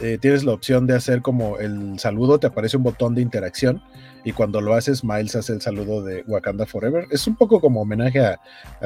eh, 0.00 0.18
tienes 0.20 0.44
la 0.44 0.52
opción 0.52 0.86
de 0.86 0.94
hacer 0.94 1.22
como 1.22 1.58
el 1.58 1.98
saludo, 1.98 2.38
te 2.38 2.46
aparece 2.46 2.76
un 2.76 2.82
botón 2.82 3.14
de 3.14 3.22
interacción 3.22 3.82
y 4.24 4.32
cuando 4.32 4.60
lo 4.60 4.74
haces, 4.74 5.04
Miles 5.04 5.36
hace 5.36 5.52
el 5.52 5.62
saludo 5.62 6.02
de 6.02 6.24
Wakanda 6.26 6.66
Forever. 6.66 7.06
Es 7.10 7.26
un 7.28 7.36
poco 7.36 7.60
como 7.60 7.80
homenaje 7.80 8.20
a, 8.20 8.40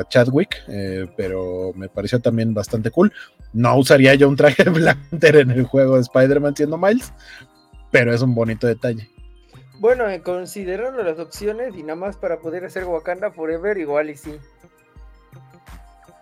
Chadwick, 0.09 0.55
eh, 0.69 1.09
pero 1.17 1.73
me 1.75 1.89
pareció 1.89 2.21
también 2.21 2.53
bastante 2.53 2.91
cool. 2.91 3.11
No 3.53 3.77
usaría 3.77 4.15
yo 4.15 4.29
un 4.29 4.37
traje 4.37 4.65
de 4.65 4.71
Black 4.71 4.99
Panther 5.09 5.37
en 5.37 5.51
el 5.51 5.65
juego 5.65 5.95
de 5.95 6.03
Spider-Man 6.03 6.55
siendo 6.55 6.77
Miles, 6.77 7.13
pero 7.91 8.13
es 8.13 8.21
un 8.21 8.35
bonito 8.35 8.67
detalle. 8.67 9.11
Bueno, 9.79 10.09
eh, 10.11 10.21
considerando 10.21 11.03
las 11.03 11.19
opciones 11.19 11.75
y 11.75 11.83
nada 11.83 11.97
más 11.97 12.19
para 12.19 12.39
poder 12.41 12.67
hacer 12.67 12.85
Wakanda 12.85 13.31
Forever, 13.31 13.79
igual 13.79 14.11
y 14.11 14.17
sí. 14.17 14.37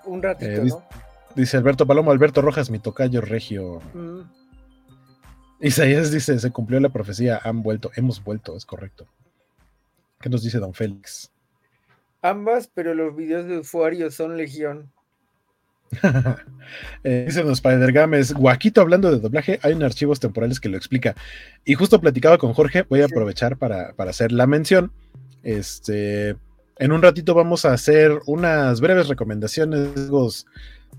Un 0.04 0.22
ratito, 0.22 0.64
¿no? 0.64 0.82
Dice 1.34 1.56
Alberto 1.56 1.86
Palomo, 1.86 2.12
Alberto 2.12 2.40
Rojas, 2.40 2.70
mi 2.70 2.78
tocayo 2.78 3.20
regio. 3.20 3.82
Mm. 3.94 4.37
Isaías 5.60 6.12
dice, 6.12 6.38
se 6.38 6.50
cumplió 6.50 6.78
la 6.80 6.88
profecía, 6.88 7.40
han 7.42 7.62
vuelto, 7.62 7.90
hemos 7.96 8.22
vuelto, 8.22 8.56
es 8.56 8.64
correcto. 8.64 9.06
¿Qué 10.20 10.28
nos 10.28 10.42
dice 10.42 10.58
don 10.58 10.74
Félix? 10.74 11.30
Ambas, 12.22 12.68
pero 12.72 12.94
los 12.94 13.14
videos 13.14 13.46
de 13.46 13.58
usuarios 13.58 14.14
son 14.14 14.36
legión. 14.36 14.90
eh, 17.04 17.24
dice 17.26 17.42
don 17.42 17.52
Spider 17.52 17.92
Games, 17.92 18.34
Guaquito 18.34 18.80
hablando 18.80 19.10
de 19.10 19.18
doblaje, 19.18 19.58
hay 19.62 19.72
un 19.72 19.82
archivos 19.82 20.20
temporales 20.20 20.60
que 20.60 20.68
lo 20.68 20.76
explica. 20.76 21.14
Y 21.64 21.74
justo 21.74 22.00
platicaba 22.00 22.38
con 22.38 22.52
Jorge, 22.52 22.84
voy 22.88 23.00
a 23.00 23.06
aprovechar 23.06 23.56
para, 23.56 23.92
para 23.94 24.10
hacer 24.10 24.32
la 24.32 24.46
mención. 24.46 24.92
Este, 25.42 26.36
en 26.78 26.92
un 26.92 27.02
ratito 27.02 27.34
vamos 27.34 27.64
a 27.64 27.72
hacer 27.72 28.20
unas 28.26 28.80
breves 28.80 29.08
recomendaciones 29.08 29.90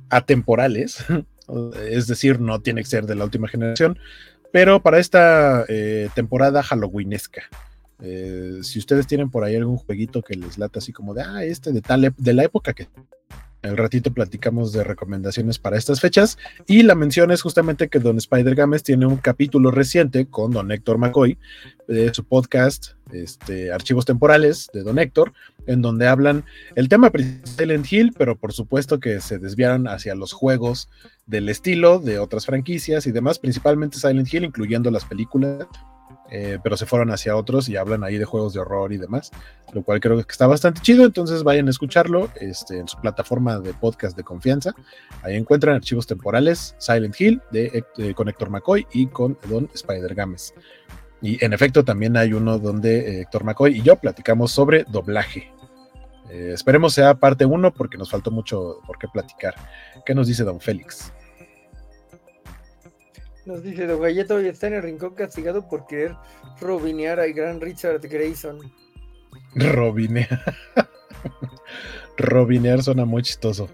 atemporales, 0.10 1.06
es 1.90 2.08
decir, 2.08 2.40
no 2.40 2.62
tiene 2.62 2.82
que 2.82 2.90
ser 2.90 3.06
de 3.06 3.16
la 3.16 3.26
última 3.26 3.48
generación, 3.48 3.98
pero 4.52 4.82
para 4.82 5.00
esta 5.00 5.66
eh, 5.68 6.10
temporada 6.16 6.64
halloweenesca. 6.64 7.44
Eh, 8.02 8.60
si 8.62 8.80
ustedes 8.80 9.08
tienen 9.08 9.30
por 9.30 9.44
ahí 9.44 9.56
algún 9.56 9.78
jueguito 9.78 10.22
que 10.22 10.36
les 10.36 10.58
lata 10.58 10.80
así 10.80 10.94
como 10.94 11.14
de, 11.14 11.22
ah, 11.22 11.44
este 11.44 11.74
de 11.74 11.82
tal, 11.82 12.14
de 12.18 12.34
la 12.34 12.44
época 12.44 12.74
que 12.74 12.88
el 13.62 13.76
ratito 13.76 14.14
platicamos 14.14 14.72
de 14.72 14.84
recomendaciones 14.84 15.60
para 15.60 15.78
estas 15.78 16.00
fechas 16.00 16.38
y 16.66 16.84
la 16.84 16.96
mención 16.96 17.32
es 17.32 17.42
justamente 17.42 17.90
que 17.90 18.00
Don 18.00 18.18
Spider 18.18 18.56
Games 18.56 18.84
tiene 18.84 19.06
un 19.06 19.18
capítulo 19.18 19.70
reciente 19.70 20.28
con 20.28 20.52
Don 20.52 20.72
Héctor 20.72 20.98
McCoy 20.98 21.38
de 21.88 22.14
su 22.14 22.24
podcast 22.24 22.92
este, 23.12 23.74
Archivos 23.74 24.06
Temporales 24.06 24.70
de 24.74 24.84
Don 24.84 25.00
Héctor, 25.00 25.34
en 25.66 25.82
donde 25.82 26.08
hablan 26.08 26.46
el 26.76 26.88
tema 26.88 27.10
principal 27.10 27.42
de 27.44 27.52
Silent 27.52 27.92
Hill, 27.92 28.14
pero 28.18 28.38
por 28.38 28.54
supuesto 28.54 29.00
que 29.00 29.20
se 29.20 29.40
desviaron 29.40 29.88
hacia 29.88 30.16
los 30.16 30.32
juegos 30.32 30.90
del 31.30 31.48
estilo 31.48 32.00
de 32.00 32.20
otras 32.20 32.46
franquicias 32.46 33.06
y 33.08 33.12
demás, 33.12 33.40
principalmente 33.40 34.00
Silent 34.00 34.34
Hill, 34.34 34.46
incluyendo 34.46 34.90
las 34.90 35.06
películas 35.06 35.68
eh, 36.32 36.60
pero 36.64 36.78
se 36.78 36.86
fueron 36.86 37.10
hacia 37.12 37.36
otros 37.36 37.70
y 37.70 37.76
hablan 37.76 38.04
ahí 38.04 38.18
de 38.20 38.26
juegos 38.26 38.54
de 38.54 38.60
horror 38.60 38.94
y 38.94 38.98
demás, 38.98 39.32
lo 39.74 39.84
cual 39.84 40.00
creo 40.00 40.16
que 40.16 40.32
está 40.32 40.46
bastante 40.46 40.80
chido, 40.82 41.04
entonces 41.04 41.44
vayan 41.44 41.68
a 41.68 41.72
escucharlo 41.72 42.30
este, 42.40 42.78
en 42.78 42.88
su 42.88 43.00
plataforma 43.00 43.60
de 43.60 43.74
podcast 43.74 44.16
de 44.16 44.24
confianza, 44.24 44.76
ahí 45.24 45.36
encuentran 45.36 45.76
archivos 45.76 46.06
temporales 46.06 46.76
Silent 46.78 47.20
Hill 47.20 47.42
de, 47.52 47.84
con 48.16 48.30
Héctor 48.30 48.52
McCoy 48.52 48.86
y 48.94 49.08
con 49.08 49.40
Don 49.48 49.70
Spider 49.74 50.14
Games. 50.14 50.54
Y 51.22 51.44
en 51.44 51.52
efecto 51.52 51.84
también 51.84 52.16
hay 52.16 52.34
uno 52.34 52.60
donde 52.60 53.00
eh, 53.00 53.22
Héctor 53.22 53.44
McCoy 53.44 53.80
y 53.80 53.82
yo 53.82 53.96
platicamos 53.96 54.52
sobre 54.52 54.84
doblaje. 54.84 55.52
Eh, 56.30 56.52
esperemos 56.54 56.94
sea 56.94 57.16
parte 57.16 57.44
uno 57.46 57.74
porque 57.74 57.98
nos 57.98 58.12
faltó 58.12 58.30
mucho 58.30 58.82
por 58.86 59.00
qué 59.00 59.08
platicar. 59.12 59.56
¿Qué 60.06 60.14
nos 60.14 60.28
dice 60.28 60.44
Don 60.44 60.60
Félix? 60.62 61.12
Nos 63.50 63.64
dice, 63.64 63.88
Don 63.88 64.00
Galleta 64.00 64.36
hoy 64.36 64.46
está 64.46 64.68
en 64.68 64.76
el 64.76 64.84
rincón 64.84 65.16
castigado 65.16 65.68
por 65.68 65.88
querer 65.88 66.16
robinear 66.62 67.20
al 67.20 67.34
gran 67.34 67.60
Richard 67.60 68.00
Grayson. 68.00 68.60
Robinear. 69.56 70.56
robinear 72.18 72.84
suena 72.84 73.06
muy 73.06 73.24
chistoso. 73.24 73.68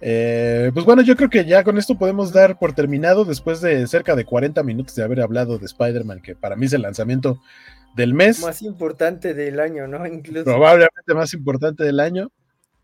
Eh, 0.00 0.70
pues 0.72 0.86
bueno, 0.86 1.02
yo 1.02 1.16
creo 1.16 1.28
que 1.28 1.44
ya 1.44 1.62
con 1.64 1.76
esto 1.76 1.98
podemos 1.98 2.32
dar 2.32 2.58
por 2.58 2.72
terminado 2.72 3.26
después 3.26 3.60
de 3.60 3.86
cerca 3.88 4.16
de 4.16 4.24
40 4.24 4.62
minutos 4.62 4.94
de 4.94 5.04
haber 5.04 5.20
hablado 5.20 5.58
de 5.58 5.66
Spider-Man, 5.66 6.22
que 6.22 6.34
para 6.34 6.56
mí 6.56 6.64
es 6.64 6.72
el 6.72 6.80
lanzamiento 6.80 7.42
del 7.94 8.14
mes. 8.14 8.40
Más 8.40 8.62
importante 8.62 9.34
del 9.34 9.60
año, 9.60 9.86
¿no? 9.86 9.98
Probablemente 10.44 11.12
más 11.12 11.34
importante 11.34 11.84
del 11.84 12.00
año. 12.00 12.32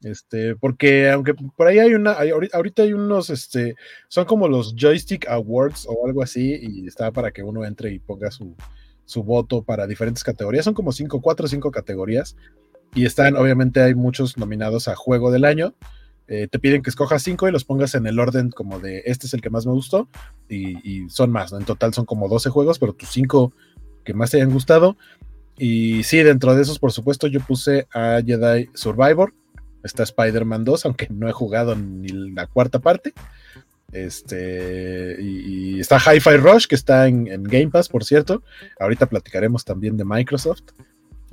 Este, 0.06 0.54
porque 0.54 1.10
aunque 1.10 1.34
por 1.34 1.66
ahí 1.66 1.80
hay 1.80 1.94
una, 1.94 2.12
ahorita 2.12 2.82
hay 2.82 2.92
unos, 2.92 3.28
este, 3.28 3.74
son 4.06 4.24
como 4.24 4.46
los 4.46 4.76
Joystick 4.76 5.26
Awards 5.28 5.84
o 5.88 6.06
algo 6.06 6.22
así, 6.22 6.56
y 6.62 6.86
está 6.86 7.10
para 7.10 7.32
que 7.32 7.42
uno 7.42 7.64
entre 7.64 7.92
y 7.92 7.98
ponga 7.98 8.30
su, 8.30 8.54
su 9.04 9.24
voto 9.24 9.62
para 9.62 9.88
diferentes 9.88 10.22
categorías. 10.22 10.64
Son 10.64 10.74
como 10.74 10.92
cinco, 10.92 11.20
cuatro 11.20 11.46
o 11.46 11.48
cinco 11.48 11.72
categorías. 11.72 12.36
Y 12.94 13.04
están, 13.04 13.36
obviamente, 13.36 13.80
hay 13.80 13.94
muchos 13.94 14.38
nominados 14.38 14.86
a 14.86 14.94
Juego 14.94 15.32
del 15.32 15.44
Año. 15.44 15.74
Eh, 16.28 16.46
te 16.48 16.58
piden 16.58 16.82
que 16.82 16.90
escojas 16.90 17.22
cinco 17.22 17.48
y 17.48 17.52
los 17.52 17.64
pongas 17.64 17.94
en 17.94 18.06
el 18.06 18.18
orden 18.18 18.50
como 18.50 18.80
de 18.80 19.02
este 19.06 19.26
es 19.26 19.34
el 19.34 19.40
que 19.40 19.50
más 19.50 19.66
me 19.66 19.72
gustó. 19.72 20.08
Y, 20.48 21.08
son 21.08 21.30
más, 21.30 21.52
En 21.52 21.64
total 21.64 21.94
son 21.94 22.04
como 22.04 22.28
12 22.28 22.50
juegos, 22.50 22.78
pero 22.78 22.92
tus 22.92 23.08
cinco 23.08 23.52
que 24.04 24.14
más 24.14 24.30
te 24.30 24.36
hayan 24.36 24.52
gustado. 24.52 24.96
Y 25.58 26.02
sí, 26.02 26.18
dentro 26.18 26.54
de 26.54 26.62
esos, 26.62 26.78
por 26.78 26.92
supuesto, 26.92 27.26
yo 27.26 27.40
puse 27.40 27.86
a 27.92 28.20
Jedi 28.24 28.68
Survivor, 28.74 29.32
está 29.86 30.02
Spider-Man 30.02 30.64
2, 30.64 30.84
aunque 30.86 31.08
no 31.10 31.28
he 31.28 31.32
jugado 31.32 31.74
ni 31.74 32.08
la 32.08 32.46
cuarta 32.46 32.78
parte. 32.78 33.14
Este, 33.92 35.16
y, 35.20 35.80
está 35.80 35.98
Hi-Fi 35.98 36.36
Rush, 36.36 36.66
que 36.66 36.74
está 36.74 37.06
en, 37.06 37.44
Game 37.44 37.68
Pass, 37.68 37.88
por 37.88 38.04
cierto. 38.04 38.42
Ahorita 38.78 39.06
platicaremos 39.06 39.64
también 39.64 39.96
de 39.96 40.04
Microsoft. 40.04 40.62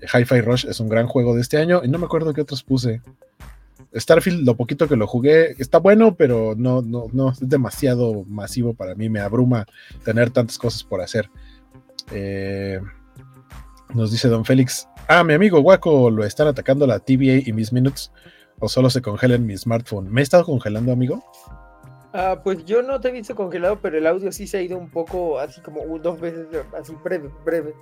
Hi-Fi 0.02 0.42
Rush 0.42 0.66
es 0.68 0.80
un 0.80 0.90
gran 0.90 1.08
juego 1.08 1.36
de 1.36 1.42
este 1.42 1.58
año, 1.58 1.82
y 1.84 1.88
no 1.88 1.98
me 1.98 2.06
acuerdo 2.06 2.34
qué 2.34 2.42
otros 2.42 2.64
puse. 2.64 3.02
Starfield, 3.96 4.46
lo 4.46 4.56
poquito 4.56 4.88
que 4.88 4.96
lo 4.96 5.08
jugué, 5.08 5.56
está 5.60 5.78
bueno, 5.78 6.16
pero 6.16 6.56
no, 6.58 6.82
no, 6.82 7.08
no 7.12 7.32
es 7.32 7.48
demasiado 7.48 8.24
masivo 8.28 8.74
para 8.74 8.96
mí. 8.96 9.10
Me 9.10 9.20
abruma 9.20 9.66
tener 10.04 10.32
tantas 10.32 10.58
cosas 10.58 10.84
por 10.84 11.02
hacer. 11.02 11.30
Eh, 12.12 12.80
nos 13.94 14.12
dice 14.12 14.28
Don 14.28 14.46
Félix. 14.46 14.88
Ah, 15.08 15.24
mi 15.24 15.34
amigo 15.34 15.60
Waco 15.60 16.10
lo 16.10 16.24
están 16.24 16.48
atacando 16.48 16.88
la 16.88 17.00
TVA 17.00 17.48
y 17.48 17.54
mis 17.54 17.72
minutes 17.72 18.12
o 18.64 18.70
solo 18.70 18.90
se 18.90 19.02
congela 19.02 19.36
en 19.36 19.46
mi 19.46 19.58
smartphone. 19.58 20.10
¿Me 20.10 20.22
he 20.22 20.24
estado 20.24 20.46
congelando, 20.46 20.94
amigo? 20.94 21.22
Ah, 22.14 22.40
pues 22.42 22.64
yo 22.64 22.82
no 22.82 23.02
te 23.02 23.10
he 23.10 23.12
visto 23.12 23.36
congelado, 23.36 23.80
pero 23.82 23.98
el 23.98 24.08
audio 24.08 24.32
sí 24.32 24.48
se 24.48 24.58
ha 24.58 24.62
ido 24.62 24.78
un 24.78 24.90
poco 24.90 25.38
así 25.38 25.60
como 25.60 25.82
dos 26.00 26.22
veces, 26.22 26.48
así 26.80 26.94
breve, 27.04 27.30
breve, 27.44 27.74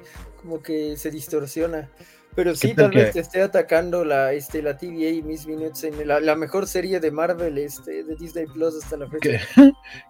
como 0.42 0.60
que 0.60 0.98
se 0.98 1.12
distorsiona. 1.12 1.88
Pero 2.34 2.56
sí, 2.56 2.74
tal 2.74 2.90
vez 2.92 3.12
te 3.12 3.20
esté 3.20 3.42
atacando 3.42 4.06
la, 4.06 4.34
este, 4.34 4.64
la 4.64 4.78
TVA 4.78 5.10
y 5.10 5.22
Miss 5.22 5.46
Minutes 5.46 5.84
en 5.84 6.08
la, 6.08 6.36
mejor 6.36 6.66
serie 6.66 7.00
de 7.00 7.12
Marvel 7.12 7.58
este, 7.58 8.04
de 8.04 8.16
Disney 8.16 8.46
Plus 8.48 8.82
hasta 8.82 8.98
la 8.98 9.08
fecha. 9.08 9.42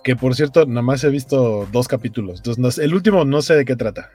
Que, 0.03 0.15
por 0.15 0.35
cierto, 0.35 0.65
nada 0.65 0.83
más 0.83 1.03
he 1.03 1.09
visto 1.09 1.67
dos 1.71 1.87
capítulos. 1.87 2.43
Entonces, 2.45 2.77
el 2.81 2.93
último 2.93 3.25
no 3.25 3.41
sé 3.41 3.55
de 3.55 3.65
qué 3.65 3.75
trata. 3.75 4.11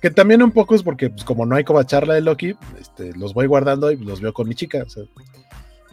Que 0.00 0.10
también 0.10 0.42
un 0.42 0.52
poco 0.52 0.74
es 0.74 0.82
porque, 0.82 1.10
pues, 1.10 1.24
como 1.24 1.46
no 1.46 1.54
hay 1.54 1.64
como 1.64 1.82
charla 1.82 2.14
de 2.14 2.20
Loki, 2.22 2.54
este, 2.80 3.12
los 3.16 3.32
voy 3.32 3.46
guardando 3.46 3.90
y 3.90 3.96
los 3.96 4.20
veo 4.20 4.32
con 4.32 4.48
mi 4.48 4.54
chica. 4.54 4.82
O 4.86 4.88
sea, 4.90 5.04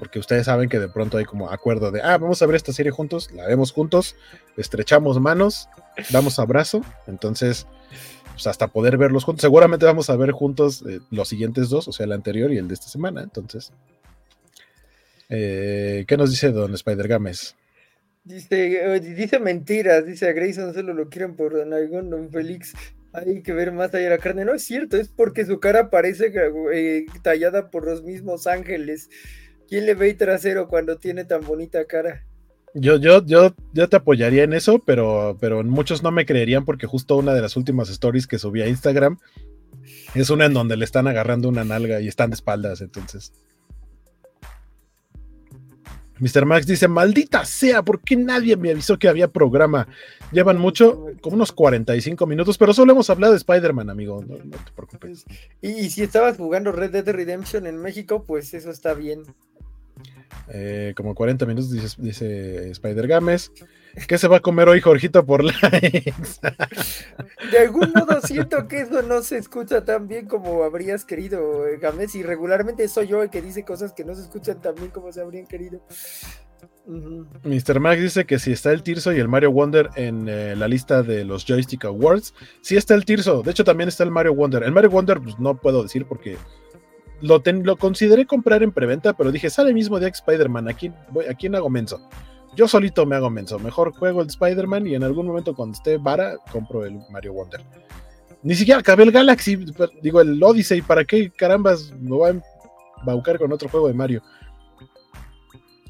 porque 0.01 0.17
ustedes 0.17 0.47
saben 0.47 0.67
que 0.67 0.79
de 0.79 0.89
pronto 0.89 1.19
hay 1.19 1.25
como 1.25 1.51
acuerdo 1.51 1.91
de, 1.91 2.01
ah, 2.01 2.17
vamos 2.17 2.41
a 2.41 2.47
ver 2.47 2.55
esta 2.55 2.73
serie 2.73 2.91
juntos, 2.91 3.29
la 3.33 3.45
vemos 3.45 3.71
juntos, 3.71 4.15
estrechamos 4.57 5.21
manos, 5.21 5.69
damos 6.09 6.39
abrazo, 6.39 6.81
entonces, 7.05 7.67
pues 8.31 8.47
hasta 8.47 8.69
poder 8.69 8.97
verlos 8.97 9.25
juntos, 9.25 9.43
seguramente 9.43 9.85
vamos 9.85 10.09
a 10.09 10.15
ver 10.15 10.31
juntos 10.31 10.83
eh, 10.89 11.01
los 11.11 11.29
siguientes 11.29 11.69
dos, 11.69 11.87
o 11.87 11.91
sea, 11.91 12.07
el 12.07 12.13
anterior 12.13 12.51
y 12.51 12.57
el 12.57 12.67
de 12.67 12.73
esta 12.73 12.87
semana, 12.87 13.21
entonces, 13.21 13.73
eh, 15.29 16.03
¿qué 16.07 16.17
nos 16.17 16.31
dice 16.31 16.51
don 16.51 16.73
Spider 16.73 17.07
Games? 17.07 17.55
Dice, 18.23 18.99
dice 19.01 19.39
mentiras, 19.39 20.03
dice 20.07 20.27
a 20.27 20.33
Grayson 20.33 20.73
solo 20.73 20.95
lo 20.95 21.09
quieren 21.09 21.35
por 21.35 21.53
don 21.53 22.09
Don 22.09 22.31
Félix. 22.31 22.73
Hay 23.13 23.43
que 23.43 23.51
ver 23.51 23.71
más 23.71 23.93
allá 23.93 24.05
de 24.05 24.09
la 24.11 24.17
carne. 24.19 24.45
No 24.45 24.53
es 24.53 24.63
cierto, 24.63 24.95
es 24.95 25.09
porque 25.09 25.45
su 25.45 25.59
cara 25.59 25.89
parece 25.89 26.31
eh, 26.73 27.05
tallada 27.23 27.69
por 27.69 27.85
los 27.85 28.03
mismos 28.03 28.47
ángeles. 28.47 29.09
¿Quién 29.71 29.85
le 29.85 29.95
ve 29.95 30.09
el 30.09 30.17
trasero 30.17 30.67
cuando 30.67 30.97
tiene 30.97 31.23
tan 31.23 31.45
bonita 31.45 31.85
cara? 31.85 32.25
Yo, 32.73 32.97
yo, 32.97 33.25
yo, 33.25 33.55
yo 33.71 33.87
te 33.87 33.95
apoyaría 33.95 34.43
en 34.43 34.51
eso, 34.51 34.79
pero, 34.79 35.37
pero 35.39 35.63
muchos 35.63 36.03
no 36.03 36.11
me 36.11 36.25
creerían 36.25 36.65
porque 36.65 36.87
justo 36.87 37.15
una 37.15 37.33
de 37.33 37.39
las 37.39 37.55
últimas 37.55 37.89
stories 37.89 38.27
que 38.27 38.37
subí 38.37 38.61
a 38.61 38.67
Instagram 38.67 39.17
es 40.13 40.29
una 40.29 40.47
en 40.47 40.53
donde 40.53 40.75
le 40.75 40.83
están 40.83 41.07
agarrando 41.07 41.47
una 41.47 41.63
nalga 41.63 42.01
y 42.01 42.09
están 42.09 42.31
de 42.31 42.33
espaldas, 42.33 42.81
entonces. 42.81 43.31
Mr. 46.19 46.45
Max 46.45 46.67
dice, 46.67 46.89
maldita 46.89 47.45
sea, 47.45 47.81
¿por 47.81 48.01
qué 48.01 48.17
nadie 48.17 48.57
me 48.57 48.71
avisó 48.71 48.99
que 48.99 49.07
había 49.07 49.29
programa? 49.29 49.87
Llevan 50.33 50.57
mucho, 50.57 51.05
como 51.21 51.37
unos 51.37 51.53
45 51.53 52.27
minutos, 52.27 52.57
pero 52.57 52.73
solo 52.73 52.91
hemos 52.91 53.09
hablado 53.09 53.31
de 53.31 53.37
Spider-Man, 53.37 53.89
amigo, 53.89 54.21
no, 54.27 54.35
te 54.35 54.71
preocupes. 54.75 55.23
Y, 55.61 55.89
si 55.91 56.03
estabas 56.03 56.35
jugando 56.35 56.73
Red 56.73 56.91
Dead 56.91 57.07
Redemption 57.07 57.67
en 57.67 57.77
México, 57.77 58.25
pues 58.25 58.53
eso 58.53 58.69
está 58.69 58.93
bien. 58.93 59.23
Eh, 60.49 60.93
como 60.95 61.15
40 61.15 61.45
minutos, 61.45 61.71
dice, 61.71 61.95
dice 61.99 62.71
Spider 62.71 63.07
Games. 63.07 63.51
¿Qué 64.07 64.17
se 64.17 64.27
va 64.27 64.37
a 64.37 64.41
comer 64.41 64.69
hoy, 64.69 64.79
Jorgito, 64.79 65.25
por 65.25 65.43
likes? 65.43 66.13
De 67.51 67.59
algún 67.59 67.91
modo 67.93 68.21
siento 68.21 68.67
que 68.67 68.81
eso 68.81 69.01
no 69.01 69.21
se 69.21 69.37
escucha 69.37 69.83
tan 69.83 70.07
bien 70.07 70.27
como 70.27 70.63
habrías 70.63 71.03
querido, 71.03 71.67
eh, 71.67 71.77
Games, 71.77 72.15
y 72.15 72.23
regularmente 72.23 72.87
soy 72.87 73.07
yo 73.07 73.21
el 73.21 73.29
que 73.29 73.41
dice 73.41 73.63
cosas 73.63 73.93
que 73.93 74.05
no 74.05 74.15
se 74.15 74.21
escuchan 74.21 74.61
tan 74.61 74.75
bien 74.75 74.89
como 74.89 75.11
se 75.11 75.21
habrían 75.21 75.45
querido. 75.45 75.81
Mr. 77.43 77.79
Max 77.79 78.01
dice 78.01 78.25
que 78.25 78.39
si 78.39 78.51
está 78.51 78.71
el 78.71 78.83
Tirso 78.83 79.13
y 79.13 79.19
el 79.19 79.27
Mario 79.27 79.51
Wonder 79.51 79.89
en 79.95 80.27
eh, 80.27 80.55
la 80.55 80.67
lista 80.67 81.03
de 81.03 81.23
los 81.25 81.45
Joystick 81.45 81.85
Awards, 81.85 82.33
sí 82.61 82.75
está 82.75 82.95
el 82.95 83.05
Tirso, 83.05 83.41
de 83.43 83.51
hecho 83.51 83.63
también 83.63 83.87
está 83.87 84.03
el 84.03 84.11
Mario 84.11 84.33
Wonder. 84.33 84.63
El 84.63 84.71
Mario 84.71 84.89
Wonder 84.89 85.19
pues, 85.19 85.37
no 85.39 85.55
puedo 85.55 85.83
decir 85.83 86.05
porque 86.05 86.37
lo, 87.21 87.77
consideré 87.77 88.25
comprar 88.25 88.63
en 88.63 88.71
preventa, 88.71 89.13
pero 89.13 89.31
dije, 89.31 89.49
sale 89.49 89.73
mismo 89.73 89.99
de 89.99 90.09
Spider-Man, 90.09 90.69
¿a 90.69 90.73
quién, 90.73 90.93
voy, 91.09 91.25
¿a 91.25 91.33
quién 91.33 91.55
hago 91.55 91.69
menso? 91.69 92.01
Yo 92.55 92.67
solito 92.67 93.05
me 93.05 93.15
hago 93.15 93.29
menso. 93.29 93.59
Mejor 93.59 93.93
juego 93.93 94.21
el 94.21 94.27
Spider-Man 94.27 94.87
y 94.87 94.95
en 94.95 95.03
algún 95.03 95.25
momento 95.27 95.55
cuando 95.55 95.75
esté 95.75 95.97
vara, 95.97 96.35
compro 96.51 96.85
el 96.85 96.99
Mario 97.09 97.33
Wonder. 97.33 97.61
Ni 98.43 98.55
siquiera 98.55 98.79
acabé 98.79 99.03
el 99.03 99.11
Galaxy, 99.11 99.65
digo 100.01 100.21
el 100.21 100.41
Odyssey. 100.41 100.81
¿Para 100.81 101.05
qué 101.05 101.29
carambas 101.29 101.93
me 101.99 102.09
voy 102.09 102.31
a 102.31 102.41
embaucar 102.99 103.37
con 103.37 103.53
otro 103.53 103.69
juego 103.69 103.87
de 103.87 103.93
Mario? 103.93 104.21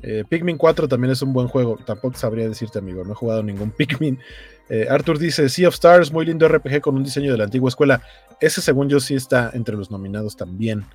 Eh, 0.03 0.23
Pikmin 0.27 0.57
4 0.57 0.87
también 0.87 1.11
es 1.11 1.21
un 1.21 1.33
buen 1.33 1.47
juego. 1.47 1.77
Tampoco 1.85 2.17
sabría 2.17 2.47
decirte, 2.47 2.79
amigo. 2.79 3.03
No 3.03 3.13
he 3.13 3.15
jugado 3.15 3.41
ningún 3.41 3.71
Pikmin. 3.77 4.19
Eh, 4.69 4.87
Arthur 4.89 5.17
dice: 5.17 5.47
Sea 5.49 5.69
of 5.69 5.75
Stars, 5.75 6.11
muy 6.11 6.25
lindo 6.25 6.47
RPG 6.47 6.81
con 6.81 6.95
un 6.95 7.03
diseño 7.03 7.31
de 7.31 7.37
la 7.37 7.45
antigua 7.45 7.69
escuela. 7.69 8.01
Ese, 8.39 8.61
según 8.61 8.89
yo, 8.89 8.99
sí 8.99 9.15
está 9.15 9.51
entre 9.53 9.75
los 9.75 9.89
nominados 9.89 10.35
también. 10.35 10.85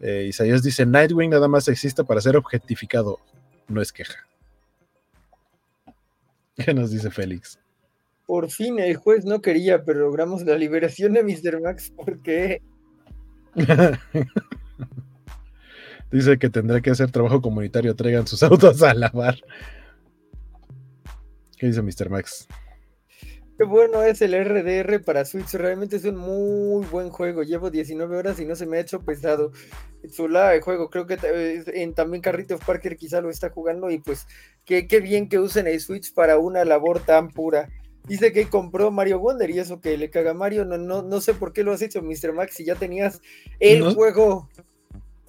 Eh, 0.00 0.26
Isaías 0.28 0.62
dice: 0.62 0.84
Nightwing 0.86 1.30
nada 1.30 1.48
más 1.48 1.68
existe 1.68 2.04
para 2.04 2.20
ser 2.20 2.36
objetificado. 2.36 3.18
No 3.68 3.80
es 3.80 3.92
queja. 3.92 4.26
¿Qué 6.56 6.74
nos 6.74 6.90
dice 6.90 7.10
Félix? 7.10 7.58
Por 8.26 8.50
fin 8.50 8.78
el 8.80 8.96
juez 8.96 9.24
no 9.24 9.40
quería, 9.40 9.84
pero 9.84 10.00
logramos 10.00 10.42
la 10.42 10.56
liberación 10.56 11.12
de 11.12 11.22
Mr. 11.22 11.60
Max 11.60 11.92
porque... 11.94 12.60
dice 16.10 16.38
que 16.38 16.50
tendrá 16.50 16.80
que 16.80 16.90
hacer 16.90 17.10
trabajo 17.10 17.40
comunitario, 17.40 17.94
traigan 17.94 18.26
sus 18.26 18.42
autos 18.42 18.82
a 18.82 18.94
lavar. 18.94 19.36
¿Qué 21.56 21.68
dice 21.68 21.82
Mr. 21.82 22.10
Max? 22.10 22.48
Qué 23.56 23.64
bueno 23.64 24.02
es 24.02 24.20
el 24.20 24.34
RDR 24.34 25.02
para 25.02 25.24
Switch, 25.24 25.54
realmente 25.54 25.96
es 25.96 26.04
un 26.04 26.16
muy 26.16 26.84
buen 26.86 27.08
juego. 27.08 27.42
Llevo 27.42 27.70
19 27.70 28.14
horas 28.14 28.38
y 28.38 28.44
no 28.44 28.54
se 28.54 28.66
me 28.66 28.76
ha 28.76 28.80
hecho 28.80 29.00
pesado. 29.00 29.50
Zula 30.10 30.54
el 30.54 30.60
juego, 30.60 30.90
creo 30.90 31.06
que 31.06 31.16
en, 31.72 31.94
también 31.94 32.20
Carrito 32.20 32.58
Parker 32.58 32.98
quizá 32.98 33.22
lo 33.22 33.30
está 33.30 33.48
jugando 33.48 33.90
y 33.90 33.98
pues 33.98 34.26
qué, 34.66 34.82
bien 35.00 35.30
que 35.30 35.38
usen 35.38 35.66
el 35.66 35.80
Switch 35.80 36.12
para 36.12 36.38
una 36.38 36.66
labor 36.66 37.00
tan 37.00 37.30
pura. 37.30 37.70
Dice 38.06 38.30
que 38.30 38.46
compró 38.48 38.90
Mario 38.90 39.20
Wonder 39.20 39.48
y 39.48 39.58
eso 39.58 39.80
que 39.80 39.96
le 39.96 40.10
caga 40.10 40.34
Mario. 40.34 40.66
No, 40.66 40.76
no, 40.76 41.02
no 41.02 41.20
sé 41.22 41.32
por 41.32 41.54
qué 41.54 41.64
lo 41.64 41.72
has 41.72 41.80
hecho, 41.80 42.02
Mr. 42.02 42.34
Max, 42.34 42.56
si 42.56 42.64
ya 42.66 42.74
tenías 42.74 43.22
el 43.58 43.94
juego. 43.94 44.50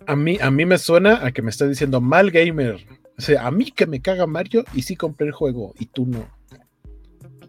A 0.06 0.18
mí, 0.18 0.38
a 0.42 0.52
mí 0.52 0.66
me 0.66 0.78
suena 0.78 1.26
a 1.26 1.32
que 1.32 1.42
me 1.42 1.50
está 1.50 1.66
diciendo 1.66 2.02
mal 2.02 2.30
gamer. 2.30 2.86
O 3.18 3.22
sea, 3.22 3.48
a 3.48 3.52
mí 3.52 3.72
que 3.72 3.88
me 3.88 4.02
caga 4.02 4.28
Mario 4.28 4.66
y 4.74 4.82
sí 4.82 4.98
compré 4.98 5.28
el 5.28 5.34
juego 5.34 5.74
y 5.80 5.86
tú 5.86 6.06
no. 6.06 6.37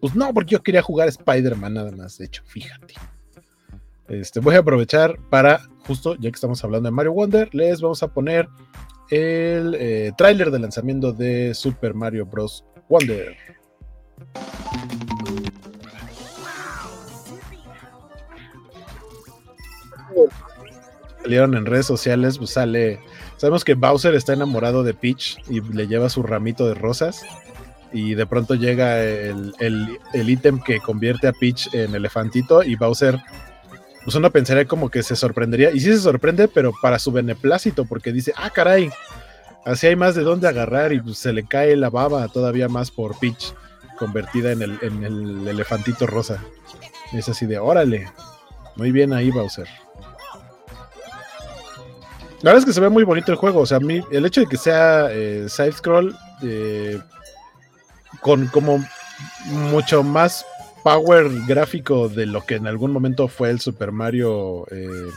Pues 0.00 0.14
no, 0.14 0.32
porque 0.32 0.52
yo 0.52 0.62
quería 0.62 0.82
jugar 0.82 1.08
Spider-Man 1.08 1.74
nada 1.74 1.90
más, 1.92 2.18
de 2.18 2.26
hecho, 2.26 2.42
fíjate. 2.46 2.94
Este, 4.08 4.40
voy 4.40 4.54
a 4.54 4.60
aprovechar 4.60 5.18
para, 5.28 5.60
justo 5.86 6.14
ya 6.14 6.30
que 6.30 6.34
estamos 6.34 6.62
hablando 6.64 6.88
de 6.88 6.92
Mario 6.92 7.12
Wonder, 7.12 7.54
les 7.54 7.80
vamos 7.80 8.02
a 8.02 8.08
poner 8.08 8.48
el 9.10 9.74
eh, 9.78 10.12
tráiler 10.16 10.50
de 10.50 10.58
lanzamiento 10.58 11.12
de 11.12 11.54
Super 11.54 11.94
Mario 11.94 12.26
Bros. 12.26 12.64
Wonder. 12.88 13.36
Salieron 21.22 21.54
en 21.54 21.66
redes 21.66 21.84
sociales, 21.84 22.38
pues 22.38 22.50
sale. 22.50 23.00
Sabemos 23.36 23.64
que 23.64 23.74
Bowser 23.74 24.14
está 24.14 24.32
enamorado 24.32 24.82
de 24.82 24.94
Peach 24.94 25.38
y 25.50 25.60
le 25.60 25.86
lleva 25.86 26.08
su 26.08 26.22
ramito 26.22 26.66
de 26.66 26.74
rosas 26.74 27.22
y 27.92 28.14
de 28.14 28.26
pronto 28.26 28.54
llega 28.54 29.02
el, 29.02 29.54
ítem 30.12 30.60
que 30.60 30.80
convierte 30.80 31.28
a 31.28 31.32
Peach 31.32 31.72
en 31.74 31.94
elefantito 31.94 32.62
y 32.62 32.76
Bowser, 32.76 33.18
pues 34.04 34.14
uno 34.16 34.30
pensaría 34.30 34.66
como 34.66 34.90
que 34.90 35.02
se 35.02 35.16
sorprendería, 35.16 35.70
y 35.70 35.80
sí 35.80 35.90
se 35.92 35.98
sorprende, 35.98 36.48
pero 36.48 36.72
para 36.80 36.98
su 36.98 37.12
beneplácito, 37.12 37.84
porque 37.84 38.12
dice, 38.12 38.32
ah, 38.36 38.50
caray, 38.50 38.90
así 39.64 39.86
hay 39.86 39.96
más 39.96 40.14
de 40.14 40.22
dónde 40.22 40.48
agarrar 40.48 40.92
y 40.92 41.00
pues, 41.00 41.18
se 41.18 41.32
le 41.32 41.44
cae 41.44 41.76
la 41.76 41.90
baba 41.90 42.26
todavía 42.28 42.68
más 42.68 42.90
por 42.90 43.18
Peach 43.18 43.54
convertida 43.98 44.52
en 44.52 44.62
el, 44.62 44.78
en 44.82 45.04
el 45.04 45.48
elefantito 45.48 46.06
rosa. 46.06 46.42
es 47.12 47.28
así 47.28 47.46
de, 47.46 47.58
órale, 47.58 48.08
muy 48.76 48.92
bien 48.92 49.12
ahí 49.12 49.30
Bowser. 49.30 49.68
La 52.42 52.50
verdad 52.50 52.60
es 52.60 52.64
que 52.66 52.72
se 52.72 52.80
ve 52.80 52.88
muy 52.88 53.02
bonito 53.02 53.32
el 53.32 53.38
juego. 53.38 53.60
O 53.60 53.66
sea, 53.66 53.78
a 53.78 53.80
mí, 53.80 54.00
el 54.12 54.24
hecho 54.24 54.40
de 54.40 54.46
que 54.46 54.56
sea 54.56 55.08
eh, 55.10 55.46
side 55.48 55.72
scroll 55.72 56.16
eh, 56.42 57.00
con 58.20 58.46
como 58.48 58.84
mucho 59.46 60.02
más 60.02 60.44
power 60.82 61.28
gráfico 61.46 62.08
de 62.08 62.26
lo 62.26 62.44
que 62.44 62.54
en 62.54 62.66
algún 62.66 62.92
momento 62.92 63.28
fue 63.28 63.50
el 63.50 63.60
Super 63.60 63.92
Mario. 63.92 64.66
Eh, 64.70 65.10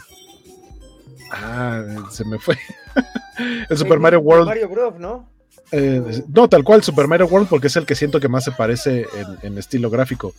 ah, 1.32 1.84
se 2.12 2.26
me 2.26 2.40
fue. 2.40 2.58
el 3.70 3.78
Super 3.78 4.00
Mario 4.00 4.20
World. 4.20 4.48
Mario 4.48 4.70
Bros, 4.70 5.00
¿no? 5.00 5.30
Eh, 5.72 6.24
no, 6.28 6.50
tal 6.50 6.64
cual, 6.64 6.84
Super 6.84 7.08
Mario 7.08 7.28
World, 7.28 7.48
porque 7.48 7.68
es 7.68 7.76
el 7.76 7.86
que 7.86 7.96
siento 7.96 8.20
que 8.20 8.28
más 8.28 8.44
se 8.44 8.52
parece 8.52 9.08
en, 9.42 9.58
estilo 9.58 9.90
gráfico. 9.90 10.34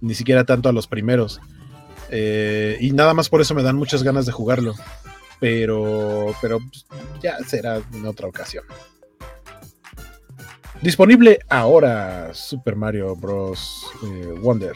Ni 0.00 0.14
siquiera 0.14 0.44
tanto 0.44 0.68
a 0.68 0.72
los 0.72 0.86
primeros. 0.86 1.40
Eh, 2.10 2.76
y 2.80 2.92
nada 2.92 3.14
más 3.14 3.28
por 3.28 3.40
eso 3.40 3.54
me 3.54 3.62
dan 3.62 3.76
muchas 3.76 4.02
ganas 4.02 4.26
de 4.26 4.32
jugarlo. 4.32 4.74
Pero, 5.40 6.34
pero 6.40 6.58
ya 7.22 7.38
será 7.38 7.80
en 7.92 8.06
otra 8.06 8.28
ocasión. 8.28 8.64
Disponible 10.82 11.40
ahora 11.50 12.32
Super 12.32 12.74
Mario 12.74 13.14
Bros. 13.14 13.86
Eh, 14.02 14.34
Wonder. 14.40 14.74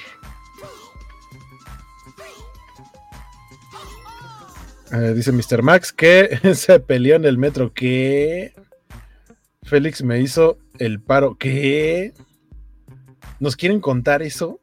Eh, 4.92 5.14
dice 5.14 5.32
Mr. 5.32 5.62
Max 5.62 5.92
que 5.92 6.38
se 6.54 6.78
peleó 6.78 7.16
en 7.16 7.24
el 7.24 7.38
metro. 7.38 7.72
¿Qué? 7.72 8.52
Félix 9.62 10.02
me 10.02 10.20
hizo 10.20 10.58
el 10.78 11.00
paro. 11.00 11.36
¿Qué? 11.38 12.12
¿Nos 13.40 13.56
quieren 13.56 13.80
contar 13.80 14.22
eso? 14.22 14.60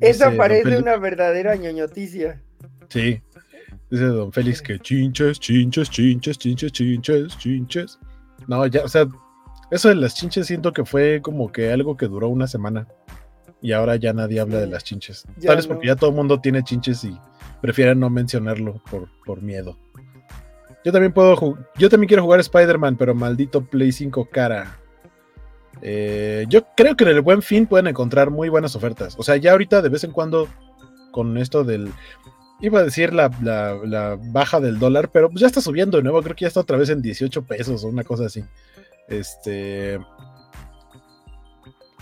Esa 0.00 0.30
parece 0.36 0.78
una 0.78 0.96
verdadera 0.96 1.56
ñoñoticia. 1.56 2.40
Sí. 2.88 3.20
Dice 3.90 4.04
Don 4.04 4.32
Félix 4.32 4.62
que 4.62 4.78
chinches, 4.78 5.40
chinches, 5.40 5.90
chinches, 5.90 6.38
chinches, 6.38 6.72
chinches, 6.72 7.38
chinches. 7.38 7.98
No, 8.46 8.66
ya, 8.66 8.84
o 8.84 8.88
sea, 8.88 9.06
eso 9.70 9.88
de 9.88 9.94
las 9.94 10.14
chinches 10.14 10.46
siento 10.46 10.72
que 10.72 10.84
fue 10.84 11.20
como 11.22 11.52
que 11.52 11.72
algo 11.72 11.96
que 11.96 12.06
duró 12.06 12.28
una 12.28 12.46
semana. 12.46 12.88
Y 13.60 13.72
ahora 13.72 13.96
ya 13.96 14.12
nadie 14.12 14.40
habla 14.40 14.58
de 14.58 14.68
las 14.68 14.84
chinches. 14.84 15.26
Tal 15.44 15.56
vez 15.56 15.66
porque 15.66 15.88
ya 15.88 15.96
todo 15.96 16.10
el 16.10 16.16
mundo 16.16 16.40
tiene 16.40 16.62
chinches 16.62 17.02
y 17.04 17.18
prefieren 17.60 17.98
no 17.98 18.08
mencionarlo 18.08 18.80
por, 18.90 19.08
por 19.24 19.42
miedo. 19.42 19.76
Yo 20.84 20.92
también 20.92 21.12
puedo 21.12 21.58
Yo 21.76 21.90
también 21.90 22.08
quiero 22.08 22.22
jugar 22.22 22.40
Spider-Man, 22.40 22.96
pero 22.96 23.14
maldito 23.14 23.64
Play 23.64 23.92
5 23.92 24.28
cara. 24.30 24.78
Eh, 25.82 26.46
yo 26.48 26.66
creo 26.76 26.96
que 26.96 27.04
en 27.04 27.10
el 27.10 27.20
buen 27.20 27.42
fin 27.42 27.66
pueden 27.66 27.88
encontrar 27.88 28.30
muy 28.30 28.48
buenas 28.48 28.74
ofertas. 28.76 29.16
O 29.18 29.22
sea, 29.22 29.36
ya 29.36 29.52
ahorita 29.52 29.82
de 29.82 29.88
vez 29.88 30.04
en 30.04 30.12
cuando 30.12 30.48
con 31.10 31.36
esto 31.36 31.64
del. 31.64 31.92
Iba 32.60 32.80
a 32.80 32.84
decir 32.84 33.12
la, 33.12 33.30
la 33.40 34.18
baja 34.20 34.58
del 34.58 34.80
dólar, 34.80 35.10
pero 35.12 35.28
pues 35.28 35.40
ya 35.40 35.46
está 35.46 35.60
subiendo 35.60 35.96
de 35.96 36.02
nuevo. 36.02 36.22
Creo 36.22 36.34
que 36.34 36.42
ya 36.42 36.48
está 36.48 36.60
otra 36.60 36.76
vez 36.76 36.88
en 36.90 37.02
18 37.02 37.42
pesos 37.42 37.84
o 37.84 37.88
una 37.88 38.02
cosa 38.02 38.26
así. 38.26 38.44
Este. 39.08 39.98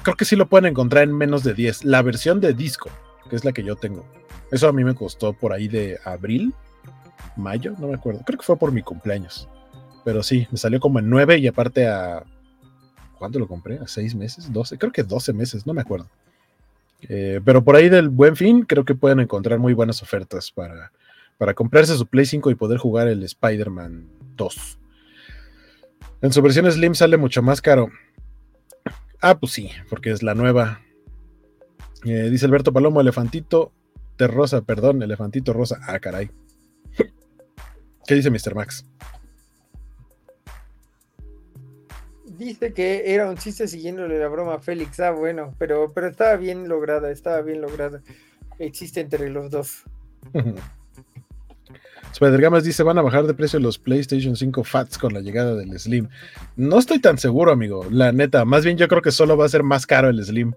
Creo 0.03 0.17
que 0.17 0.25
sí 0.25 0.37
lo 0.37 0.49
pueden 0.49 0.67
encontrar 0.67 1.05
en 1.05 1.17
menos 1.17 1.43
de 1.43 1.55
10. 1.55 1.85
La 1.85 2.03
versión 2.03 2.41
de 2.41 2.53
disco. 2.53 2.91
que 3.29 3.37
es 3.37 3.45
la 3.45 3.53
que 3.53 3.65
yo 3.65 3.77
tengo. 3.77 4.07
Eso 4.51 4.69
a 4.69 4.73
mí 4.73 4.85
me 4.85 4.95
costó 4.95 5.33
por 5.33 5.53
ahí 5.53 5.67
de 5.67 5.99
abril, 6.05 6.55
mayo, 7.37 7.75
no 7.79 7.89
me 7.89 7.95
acuerdo. 7.95 8.21
Creo 8.25 8.39
que 8.39 8.45
fue 8.45 8.57
por 8.57 8.71
mi 8.71 8.83
cumpleaños. 8.83 9.49
Pero 10.05 10.23
sí, 10.23 10.47
me 10.53 10.59
salió 10.59 10.79
como 10.79 11.01
en 11.01 11.11
9 11.11 11.39
y 11.39 11.49
aparte 11.49 11.89
a... 11.89 12.25
¿Cuánto 13.19 13.39
lo 13.39 13.49
compré? 13.49 13.79
¿A 13.79 13.89
6 13.89 14.15
meses? 14.15 14.53
¿12? 14.53 14.79
Creo 14.79 14.93
que 14.93 15.03
12 15.03 15.33
meses, 15.33 15.67
no 15.67 15.75
me 15.75 15.81
acuerdo. 15.81 16.09
Eh, 17.09 17.41
pero 17.45 17.65
por 17.65 17.75
ahí 17.75 17.89
del 17.89 18.09
buen 18.09 18.37
fin, 18.37 18.63
creo 18.63 18.85
que 18.85 18.95
pueden 18.95 19.21
encontrar 19.21 19.59
muy 19.59 19.75
buenas 19.75 20.03
ofertas 20.03 20.53
para, 20.53 20.93
para 21.39 21.55
comprarse 21.55 21.97
su 21.97 22.07
Play 22.07 22.27
5 22.27 22.51
y 22.51 22.55
poder 22.55 22.79
jugar 22.79 23.09
el 23.09 23.25
Spider-Man 23.25 24.09
2. 24.37 24.79
En 26.27 26.33
su 26.33 26.43
versión 26.43 26.69
Slim 26.69 26.97
sale 26.97 27.19
mucho 27.19 27.41
más 27.41 27.63
caro. 27.63 27.89
Ah, 29.21 29.39
pues 29.39 29.53
sí, 29.53 29.71
porque 29.89 30.11
es 30.11 30.25
la 30.25 30.35
nueva. 30.35 30.81
Eh, 32.05 32.31
dice 32.31 32.47
Alberto 32.47 32.73
Palomo, 32.73 33.01
elefantito 33.01 33.71
de 34.19 34.27
rosa, 34.27 34.63
perdón, 34.63 35.01
elefantito 35.05 35.53
rosa. 35.53 35.79
Ah, 35.87 36.01
caray. 36.01 36.33
¿Qué 38.09 38.17
dice 38.17 38.29
Mr. 38.29 38.57
Max? 38.57 38.85
Dice 42.25 42.73
que 42.73 43.15
era 43.15 43.31
un 43.31 43.37
chiste 43.37 43.69
siguiéndole 43.69 44.19
la 44.19 44.27
broma 44.27 44.55
a 44.55 44.59
Félix. 44.59 44.99
Ah, 44.99 45.13
bueno, 45.13 45.55
pero, 45.59 45.93
pero 45.93 46.09
estaba 46.09 46.35
bien 46.35 46.69
lograda, 46.69 47.13
estaba 47.13 47.41
bien 47.41 47.61
lograda. 47.61 48.03
Existe 48.59 49.01
entre 49.01 49.31
los 49.31 49.49
dos. 49.49 49.85
Spider-Gamas 52.17 52.65
dice: 52.65 52.83
Van 52.83 52.97
a 52.97 53.03
bajar 53.03 53.27
de 53.27 53.35
precio 53.35 53.61
los 53.61 53.79
PlayStation 53.79 54.37
5 54.37 54.65
Fats 54.65 54.97
con 54.97 55.13
la 55.13 55.21
llegada 55.21 55.55
del 55.55 55.79
Slim. 55.79 56.09
No 56.57 56.79
estoy 56.79 56.99
tan 56.99 57.19
seguro, 57.19 57.53
amigo. 57.53 57.87
La 57.91 58.11
neta, 58.11 58.47
más 58.47 58.65
bien 58.65 58.79
yo 58.79 58.89
creo 58.89 59.03
que 59.03 59.11
solo 59.11 59.37
va 59.37 59.45
a 59.45 59.51
ser 59.51 59.63
más 59.63 59.87
caro 59.87 60.09
el 60.09 60.25
Slim. 60.25 60.55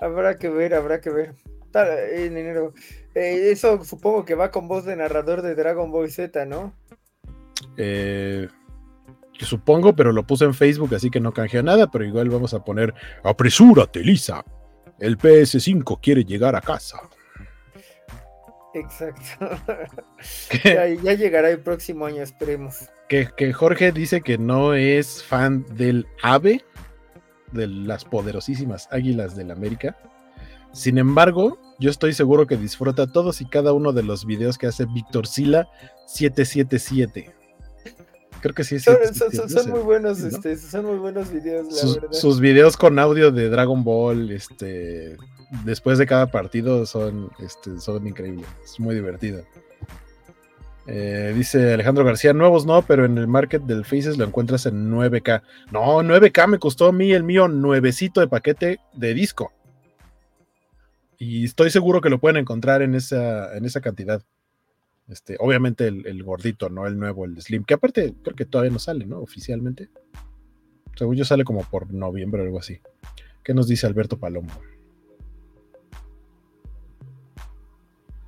Habrá 0.00 0.36
que 0.36 0.48
ver, 0.48 0.74
habrá 0.74 1.00
que 1.00 1.10
ver. 1.10 1.34
En 1.72 2.36
enero. 2.36 2.74
Eh, 3.14 3.50
eso 3.52 3.84
supongo 3.84 4.24
que 4.24 4.34
va 4.34 4.50
con 4.50 4.66
voz 4.66 4.84
de 4.84 4.96
narrador 4.96 5.42
de 5.42 5.54
Dragon 5.54 5.92
Ball 5.92 6.10
Z, 6.10 6.44
¿no? 6.46 6.74
Eh, 7.76 8.48
supongo, 9.38 9.94
pero 9.94 10.10
lo 10.10 10.26
puse 10.26 10.44
en 10.44 10.54
Facebook, 10.54 10.92
así 10.92 11.08
que 11.08 11.20
no 11.20 11.32
canjeo 11.32 11.62
nada, 11.62 11.88
pero 11.88 12.04
igual 12.04 12.30
vamos 12.30 12.52
a 12.52 12.64
poner, 12.64 12.92
apresúrate, 13.22 14.00
Lisa. 14.00 14.44
El 14.98 15.16
PS5 15.16 16.00
quiere 16.02 16.24
llegar 16.24 16.56
a 16.56 16.60
casa. 16.60 16.98
Exacto. 18.74 19.48
ya, 20.64 21.14
llegará 21.14 21.50
el 21.50 21.60
próximo 21.60 22.06
año, 22.06 22.22
esperemos. 22.22 22.88
Que, 23.08 23.28
que, 23.36 23.52
Jorge 23.52 23.92
dice 23.92 24.20
que 24.20 24.38
no 24.38 24.74
es 24.74 25.22
fan 25.24 25.64
del 25.74 26.06
AVE, 26.22 26.64
de 27.52 27.66
las 27.66 28.04
poderosísimas 28.04 28.88
Águilas 28.90 29.36
del 29.36 29.50
América. 29.50 29.96
Sin 30.72 30.98
embargo, 30.98 31.58
yo 31.80 31.90
estoy 31.90 32.12
seguro 32.12 32.46
que 32.46 32.56
disfruta 32.56 33.10
todos 33.10 33.40
y 33.40 33.46
cada 33.46 33.72
uno 33.72 33.92
de 33.92 34.04
los 34.04 34.24
videos 34.24 34.56
que 34.56 34.68
hace 34.68 34.86
Víctor 34.86 35.26
Sila 35.26 35.68
777. 36.06 37.39
Creo 38.40 38.54
que 38.54 38.64
sí 38.64 38.78
Son, 38.80 38.96
muy 39.68 39.80
buenos, 39.80 40.20
este, 40.20 40.56
son 40.56 40.86
muy 40.86 40.96
buenos 40.96 41.30
videos, 41.32 41.66
la 41.66 41.72
sus, 41.72 41.94
verdad. 41.96 42.12
Sus 42.12 42.40
videos 42.40 42.76
con 42.76 42.98
audio 42.98 43.30
de 43.30 43.50
Dragon 43.50 43.84
Ball, 43.84 44.30
este, 44.30 45.16
después 45.64 45.98
de 45.98 46.06
cada 46.06 46.30
partido 46.30 46.86
son, 46.86 47.30
este, 47.38 47.78
son 47.80 48.06
increíbles. 48.06 48.46
Es 48.64 48.80
muy 48.80 48.94
divertido. 48.94 49.42
Eh, 50.86 51.32
dice 51.36 51.74
Alejandro 51.74 52.04
García, 52.04 52.32
nuevos 52.32 52.66
no, 52.66 52.82
pero 52.82 53.04
en 53.04 53.18
el 53.18 53.28
market 53.28 53.62
del 53.62 53.84
Faces 53.84 54.16
lo 54.16 54.24
encuentras 54.24 54.66
en 54.66 54.90
9K. 54.90 55.42
No, 55.70 56.02
9K 56.02 56.46
me 56.48 56.58
costó 56.58 56.86
a 56.86 56.92
mí 56.92 57.12
el 57.12 57.22
mío 57.22 57.46
nuevecito 57.46 58.20
de 58.20 58.28
paquete 58.28 58.80
de 58.94 59.14
disco. 59.14 59.52
Y 61.18 61.44
estoy 61.44 61.70
seguro 61.70 62.00
que 62.00 62.08
lo 62.08 62.18
pueden 62.18 62.38
encontrar 62.38 62.80
en 62.80 62.94
esa, 62.94 63.54
en 63.56 63.66
esa 63.66 63.80
cantidad. 63.80 64.22
Este, 65.10 65.36
obviamente 65.40 65.88
el, 65.88 66.22
gordito, 66.22 66.68
no 66.68 66.86
el 66.86 66.96
nuevo, 66.96 67.24
el 67.24 67.40
Slim, 67.42 67.64
que 67.64 67.74
aparte 67.74 68.14
creo 68.22 68.36
que 68.36 68.44
todavía 68.44 68.70
no 68.70 68.78
sale, 68.78 69.06
¿no? 69.06 69.18
Oficialmente. 69.18 69.88
Según 70.96 71.16
yo 71.16 71.24
sale 71.24 71.42
como 71.42 71.64
por 71.64 71.92
noviembre 71.92 72.42
o 72.42 72.44
algo 72.44 72.60
así. 72.60 72.80
¿Qué 73.42 73.52
nos 73.52 73.66
dice 73.66 73.86
Alberto 73.86 74.18
Palomo? 74.18 74.50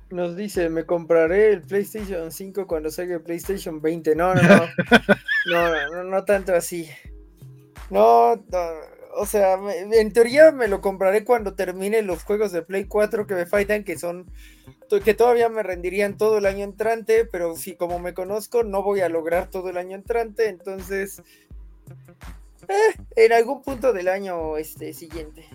Nos 0.09 0.35
dice, 0.35 0.69
me 0.69 0.85
compraré 0.85 1.53
el 1.53 1.61
PlayStation 1.61 2.31
5 2.31 2.67
cuando 2.67 2.91
salga 2.91 3.15
el 3.15 3.21
PlayStation 3.21 3.81
20. 3.81 4.15
No, 4.15 4.35
no, 4.35 4.41
no. 4.41 4.65
no, 5.51 5.89
no, 5.91 6.03
no, 6.03 6.25
tanto 6.25 6.53
así. 6.53 6.87
No, 7.89 8.43
o 9.15 9.25
sea, 9.25 9.59
en 9.73 10.13
teoría 10.13 10.51
me 10.51 10.67
lo 10.67 10.81
compraré 10.81 11.23
cuando 11.23 11.55
termine 11.55 12.01
los 12.01 12.23
juegos 12.23 12.51
de 12.51 12.61
Play 12.61 12.85
4 12.85 13.27
que 13.27 13.35
me 13.35 13.45
faltan, 13.45 13.83
que 13.83 13.97
son 13.97 14.25
que 15.03 15.15
todavía 15.15 15.49
me 15.49 15.63
rendirían 15.63 16.17
todo 16.17 16.37
el 16.37 16.45
año 16.45 16.63
entrante, 16.63 17.25
pero 17.25 17.55
si 17.55 17.75
como 17.75 17.97
me 17.97 18.13
conozco 18.13 18.63
no 18.63 18.83
voy 18.83 19.01
a 19.01 19.09
lograr 19.09 19.49
todo 19.49 19.69
el 19.69 19.77
año 19.77 19.95
entrante, 19.95 20.49
entonces 20.49 21.23
eh, 22.67 22.93
en 23.15 23.33
algún 23.33 23.61
punto 23.63 23.91
del 23.91 24.07
año 24.07 24.57
este 24.57 24.93
siguiente. 24.93 25.47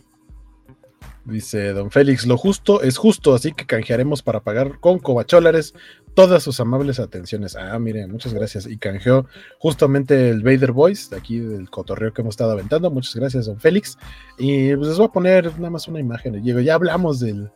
Dice 1.28 1.74
don 1.74 1.90
Félix, 1.90 2.26
lo 2.26 2.38
justo 2.38 2.82
es 2.82 2.96
justo, 2.96 3.34
así 3.34 3.52
que 3.52 3.66
canjearemos 3.66 4.22
para 4.22 4.40
pagar 4.40 4.80
con 4.80 4.98
cobacholares 4.98 5.74
todas 6.14 6.42
sus 6.42 6.58
amables 6.58 6.98
atenciones. 6.98 7.54
Ah, 7.54 7.78
mire, 7.78 8.06
muchas 8.06 8.32
gracias. 8.32 8.66
Y 8.66 8.78
canjeó 8.78 9.26
justamente 9.58 10.30
el 10.30 10.42
Vader 10.42 10.72
Voice, 10.72 11.10
de 11.10 11.16
aquí 11.18 11.38
del 11.38 11.68
cotorreo 11.68 12.14
que 12.14 12.22
hemos 12.22 12.32
estado 12.32 12.52
aventando. 12.52 12.90
Muchas 12.90 13.14
gracias, 13.14 13.46
don 13.46 13.60
Félix. 13.60 13.98
Y 14.38 14.74
pues 14.74 14.88
les 14.88 14.96
voy 14.96 15.06
a 15.06 15.12
poner 15.12 15.44
nada 15.58 15.70
más 15.70 15.86
una 15.86 16.00
imagen. 16.00 16.42
Diego, 16.42 16.60
ya 16.60 16.74
hablamos 16.74 17.20
del, 17.20 17.50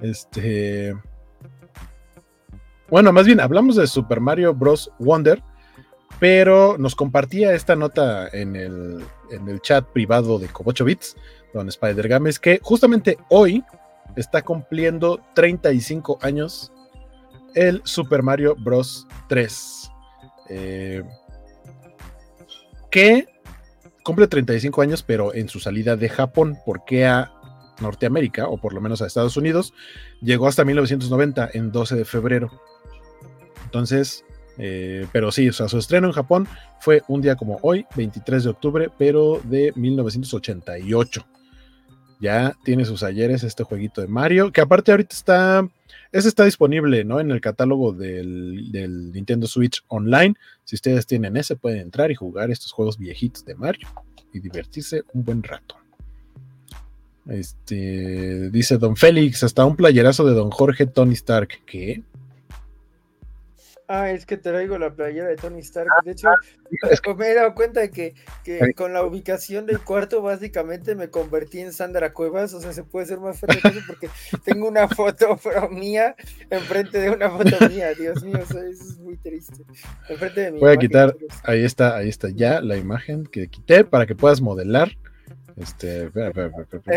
este, 0.00 0.94
bueno, 2.90 3.12
más 3.12 3.24
bien 3.24 3.40
hablamos 3.40 3.76
de 3.76 3.86
Super 3.86 4.20
Mario 4.20 4.54
Bros. 4.54 4.90
Wonder, 4.98 5.42
pero 6.20 6.76
nos 6.78 6.94
compartía 6.94 7.54
esta 7.54 7.74
nota 7.74 8.28
en 8.28 8.54
el, 8.54 9.02
en 9.30 9.48
el 9.48 9.60
chat 9.62 9.86
privado 9.86 10.38
de 10.38 10.48
Cobocho 10.48 10.84
Bits, 10.84 11.16
don 11.54 11.68
Spider 11.68 12.08
Games, 12.08 12.38
que 12.38 12.60
justamente 12.62 13.16
hoy 13.30 13.64
está 14.16 14.42
cumpliendo 14.42 15.20
35 15.34 16.18
años 16.20 16.72
el 17.54 17.80
Super 17.84 18.22
Mario 18.22 18.56
Bros. 18.58 19.06
3. 19.28 19.90
Eh, 20.50 21.02
que 22.90 23.26
cumple 24.02 24.26
35 24.26 24.82
años, 24.82 25.02
pero 25.02 25.34
en 25.34 25.48
su 25.48 25.60
salida 25.60 25.96
de 25.96 26.08
Japón, 26.08 26.58
porque 26.66 27.06
a 27.06 27.32
Norteamérica, 27.80 28.46
o 28.48 28.58
por 28.58 28.74
lo 28.74 28.80
menos 28.80 29.00
a 29.02 29.06
Estados 29.06 29.36
Unidos, 29.36 29.72
llegó 30.20 30.46
hasta 30.46 30.64
1990, 30.64 31.50
en 31.54 31.72
12 31.72 31.96
de 31.96 32.04
febrero. 32.04 32.50
Entonces, 33.64 34.24
eh, 34.58 35.06
pero 35.12 35.32
sí, 35.32 35.48
o 35.48 35.52
sea, 35.52 35.68
su 35.68 35.78
estreno 35.78 36.06
en 36.06 36.12
Japón 36.12 36.46
fue 36.80 37.02
un 37.08 37.22
día 37.22 37.36
como 37.36 37.58
hoy, 37.62 37.86
23 37.96 38.44
de 38.44 38.50
octubre, 38.50 38.90
pero 38.98 39.40
de 39.42 39.72
1988. 39.74 41.26
Ya 42.24 42.56
tiene 42.64 42.86
sus 42.86 43.02
ayeres 43.02 43.44
este 43.44 43.64
jueguito 43.64 44.00
de 44.00 44.06
Mario, 44.06 44.50
que 44.50 44.62
aparte 44.62 44.92
ahorita 44.92 45.14
está, 45.14 45.68
ese 46.10 46.28
está 46.28 46.46
disponible, 46.46 47.04
¿no? 47.04 47.20
En 47.20 47.30
el 47.30 47.42
catálogo 47.42 47.92
del, 47.92 48.72
del 48.72 49.12
Nintendo 49.12 49.46
Switch 49.46 49.84
Online. 49.88 50.34
Si 50.64 50.74
ustedes 50.74 51.06
tienen 51.06 51.36
ese, 51.36 51.54
pueden 51.54 51.80
entrar 51.80 52.10
y 52.10 52.14
jugar 52.14 52.50
estos 52.50 52.72
juegos 52.72 52.96
viejitos 52.96 53.44
de 53.44 53.54
Mario 53.54 53.88
y 54.32 54.40
divertirse 54.40 55.02
un 55.12 55.22
buen 55.22 55.42
rato. 55.42 55.76
Este 57.28 58.48
dice 58.48 58.78
Don 58.78 58.96
Félix, 58.96 59.44
hasta 59.44 59.66
un 59.66 59.76
playerazo 59.76 60.24
de 60.24 60.32
Don 60.32 60.50
Jorge 60.50 60.86
Tony 60.86 61.12
Stark. 61.12 61.60
¿Qué? 61.66 62.02
Ah, 63.86 64.10
es 64.10 64.24
que 64.24 64.38
traigo 64.38 64.78
la 64.78 64.94
playera 64.94 65.28
de 65.28 65.36
Tony 65.36 65.60
Stark. 65.60 65.90
De 66.04 66.12
hecho, 66.12 66.28
me 67.16 67.28
he 67.28 67.34
dado 67.34 67.54
cuenta 67.54 67.80
de 67.80 67.90
que, 67.90 68.14
con 68.74 68.94
la 68.94 69.04
ubicación 69.04 69.66
del 69.66 69.80
cuarto, 69.80 70.22
básicamente 70.22 70.94
me 70.94 71.10
convertí 71.10 71.60
en 71.60 71.72
Sandra 71.72 72.12
Cuevas. 72.12 72.54
O 72.54 72.60
sea, 72.60 72.72
se 72.72 72.82
puede 72.82 73.06
ser 73.06 73.20
más 73.20 73.40
feo 73.40 73.48
porque 73.86 74.08
tengo 74.44 74.68
una 74.68 74.88
foto 74.88 75.38
mía 75.70 76.16
enfrente 76.48 76.98
de 76.98 77.10
una 77.10 77.30
foto 77.30 77.68
mía. 77.68 77.92
Dios 77.94 78.24
mío, 78.24 78.38
eso, 78.38 78.62
es 78.62 78.98
muy 78.98 79.16
triste. 79.18 79.62
Enfrente 80.08 80.40
de 80.40 80.50
Voy 80.52 80.72
a 80.72 80.76
quitar, 80.76 81.14
ahí 81.42 81.64
está, 81.64 81.96
ahí 81.96 82.08
está 82.08 82.28
ya 82.30 82.60
la 82.60 82.76
imagen 82.76 83.24
que 83.26 83.48
quité 83.48 83.84
para 83.84 84.06
que 84.06 84.14
puedas 84.14 84.40
modelar. 84.40 84.96
Este, 85.56 86.10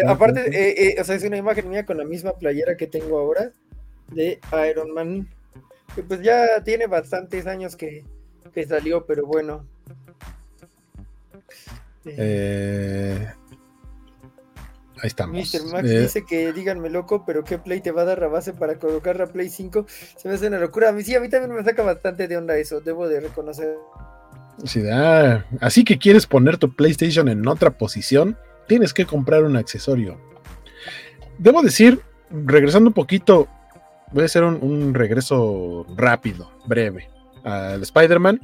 aparte, 0.08 0.96
o 1.00 1.04
sea, 1.04 1.16
es 1.16 1.24
una 1.24 1.38
imagen 1.38 1.70
mía 1.70 1.86
con 1.86 1.98
la 1.98 2.06
misma 2.06 2.34
playera 2.34 2.78
que 2.78 2.88
tengo 2.88 3.20
ahora 3.20 3.52
de 4.12 4.40
Iron 4.72 4.94
Man 4.94 5.28
pues 6.08 6.22
ya 6.22 6.62
tiene 6.64 6.88
bastantes 6.88 7.48
años 7.48 7.76
que, 7.76 8.06
salió, 8.68 9.06
pero 9.06 9.26
bueno. 9.26 9.66
Eh, 12.06 13.28
ahí 15.02 15.08
estamos. 15.08 15.36
Mr. 15.36 15.66
Max 15.72 15.90
eh, 15.90 16.00
dice 16.02 16.26
que 16.26 16.54
díganme 16.54 16.90
loco, 16.90 17.24
pero 17.26 17.44
¿qué 17.44 17.60
Play 17.60 17.82
te 17.82 17.92
va 17.92 18.02
a 18.02 18.06
dar 18.06 18.20
la 18.20 18.28
base 18.28 18.54
para 18.54 18.80
colocar 18.80 19.18
la 19.18 19.28
Play 19.28 19.50
5? 19.50 19.86
Se 20.16 20.28
me 20.28 20.36
hace 20.36 20.48
una 20.48 20.60
locura. 20.60 20.90
A 20.90 20.92
mí 20.92 21.04
sí, 21.04 21.14
a 21.16 21.20
mí 21.20 21.30
también 21.30 21.54
me 21.54 21.64
saca 21.64 21.84
bastante 21.84 22.28
de 22.28 22.38
onda 22.38 22.58
eso, 22.58 22.82
debo 22.82 23.08
de 23.08 23.20
reconocer. 23.20 23.76
Ah, 24.92 25.46
así 25.62 25.84
que 25.84 26.00
quieres 26.00 26.26
poner 26.26 26.58
tu 26.58 26.74
PlayStation 26.74 27.30
en 27.30 27.48
otra 27.48 27.72
posición, 27.78 28.38
tienes 28.68 28.94
que 28.94 29.06
comprar 29.06 29.44
un 29.44 29.56
accesorio. 29.56 30.18
debo 31.38 31.62
decir, 31.62 32.02
regresando 32.32 32.90
un 32.90 32.94
poquito, 32.94 33.48
voy 34.12 34.24
a 34.24 34.26
hacer 34.26 34.44
un, 34.44 34.94
regreso 34.94 35.86
rápido, 35.96 36.52
breve, 36.66 37.10
al 37.44 37.82
Spider-Man. 37.82 38.42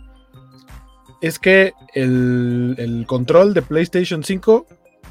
Es 1.21 1.39
que 1.39 1.73
el, 1.93 2.75
el, 2.77 3.05
control 3.07 3.53
de 3.53 3.61
PlayStation 3.61 4.23
5 4.23 4.65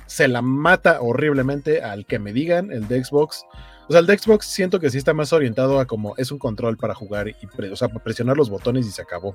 se 0.06 0.28
la 0.28 0.42
mata 0.42 1.00
horriblemente 1.00 1.82
al 1.82 2.04
que 2.04 2.18
me 2.18 2.32
digan, 2.32 2.70
el 2.70 2.86
de 2.86 3.02
Xbox. 3.02 3.46
O 3.88 3.92
sea, 3.92 4.00
el 4.00 4.06
de 4.06 4.18
Xbox 4.18 4.46
siento 4.46 4.78
que 4.78 4.90
sí 4.90 4.98
está 4.98 5.14
más 5.14 5.32
orientado 5.32 5.80
a 5.80 5.86
como 5.86 6.14
es 6.18 6.30
un 6.30 6.38
control 6.38 6.76
para 6.76 6.94
jugar 6.94 7.28
y 7.28 7.34
presionar 8.04 8.36
los 8.36 8.50
botones 8.50 8.86
y 8.86 8.90
se 8.90 9.02
acabó. 9.02 9.34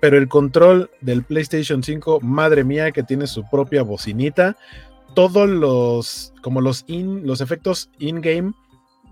Pero 0.00 0.18
el 0.18 0.28
control 0.28 0.90
del 1.00 1.22
PlayStation 1.22 1.82
5, 1.82 2.20
madre 2.20 2.62
mía, 2.62 2.92
que 2.92 3.02
tiene 3.02 3.26
su 3.26 3.48
propia 3.48 3.82
bocinita, 3.82 4.56
todos 5.14 5.48
los, 5.48 6.34
como 6.42 6.60
los, 6.60 6.84
in, 6.86 7.26
los 7.26 7.40
efectos 7.40 7.90
in-game 7.98 8.52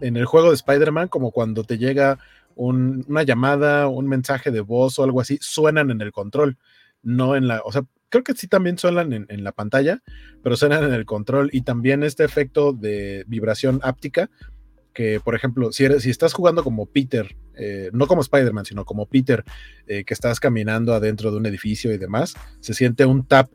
en 0.03 0.17
el 0.17 0.27
juego 0.27 0.49
de 0.49 0.55
Spider-Man, 0.55 1.09
como 1.09 1.31
cuando 1.31 1.65
te 1.65 1.79
llega 1.79 2.19
una 2.55 3.23
llamada, 3.23 3.89
un 3.89 4.09
mensaje 4.09 4.51
de 4.51 4.61
voz 4.61 4.99
o 4.99 5.05
algo 5.05 5.21
así, 5.21 5.39
suenan 5.41 5.91
en 5.91 6.01
el 6.01 6.13
control, 6.13 6.59
no 7.03 7.35
en 7.37 7.49
la, 7.49 7.63
o 7.65 7.73
sea, 7.73 7.83
creo 8.09 8.25
que 8.25 8.35
sí 8.35 8.47
también 8.47 8.77
suenan 8.77 9.27
en, 9.27 9.45
la 9.45 9.53
pantalla, 9.53 10.03
pero 10.43 10.57
suenan 10.57 10.85
en 10.85 10.93
el 10.93 11.07
control 11.07 11.49
y 11.53 11.63
también 11.63 12.03
este 12.03 12.25
efecto 12.25 12.73
de 12.75 13.25
vibración 13.27 13.81
áptica, 13.83 14.29
que 14.93 15.19
por 15.19 15.35
ejemplo, 15.35 15.73
si, 15.73 15.85
eres, 15.85 16.03
si 16.03 16.11
estás 16.11 16.35
jugando 16.35 16.63
como 16.63 16.85
Peter, 16.85 17.35
eh, 17.57 17.89
no 17.95 18.07
como 18.07 18.21
Spider-Man, 18.21 18.67
sino 18.67 18.85
como 18.85 19.07
Peter, 19.07 19.45
eh, 19.87 20.05
que 20.05 20.13
estás 20.13 20.41
caminando 20.41 20.93
adentro 20.93 21.31
de 21.31 21.39
un 21.39 21.47
edificio 21.47 21.93
y 21.93 21.97
demás, 21.97 22.35
se 22.61 22.75
siente 22.75 23.07
un 23.07 23.27
tap 23.27 23.51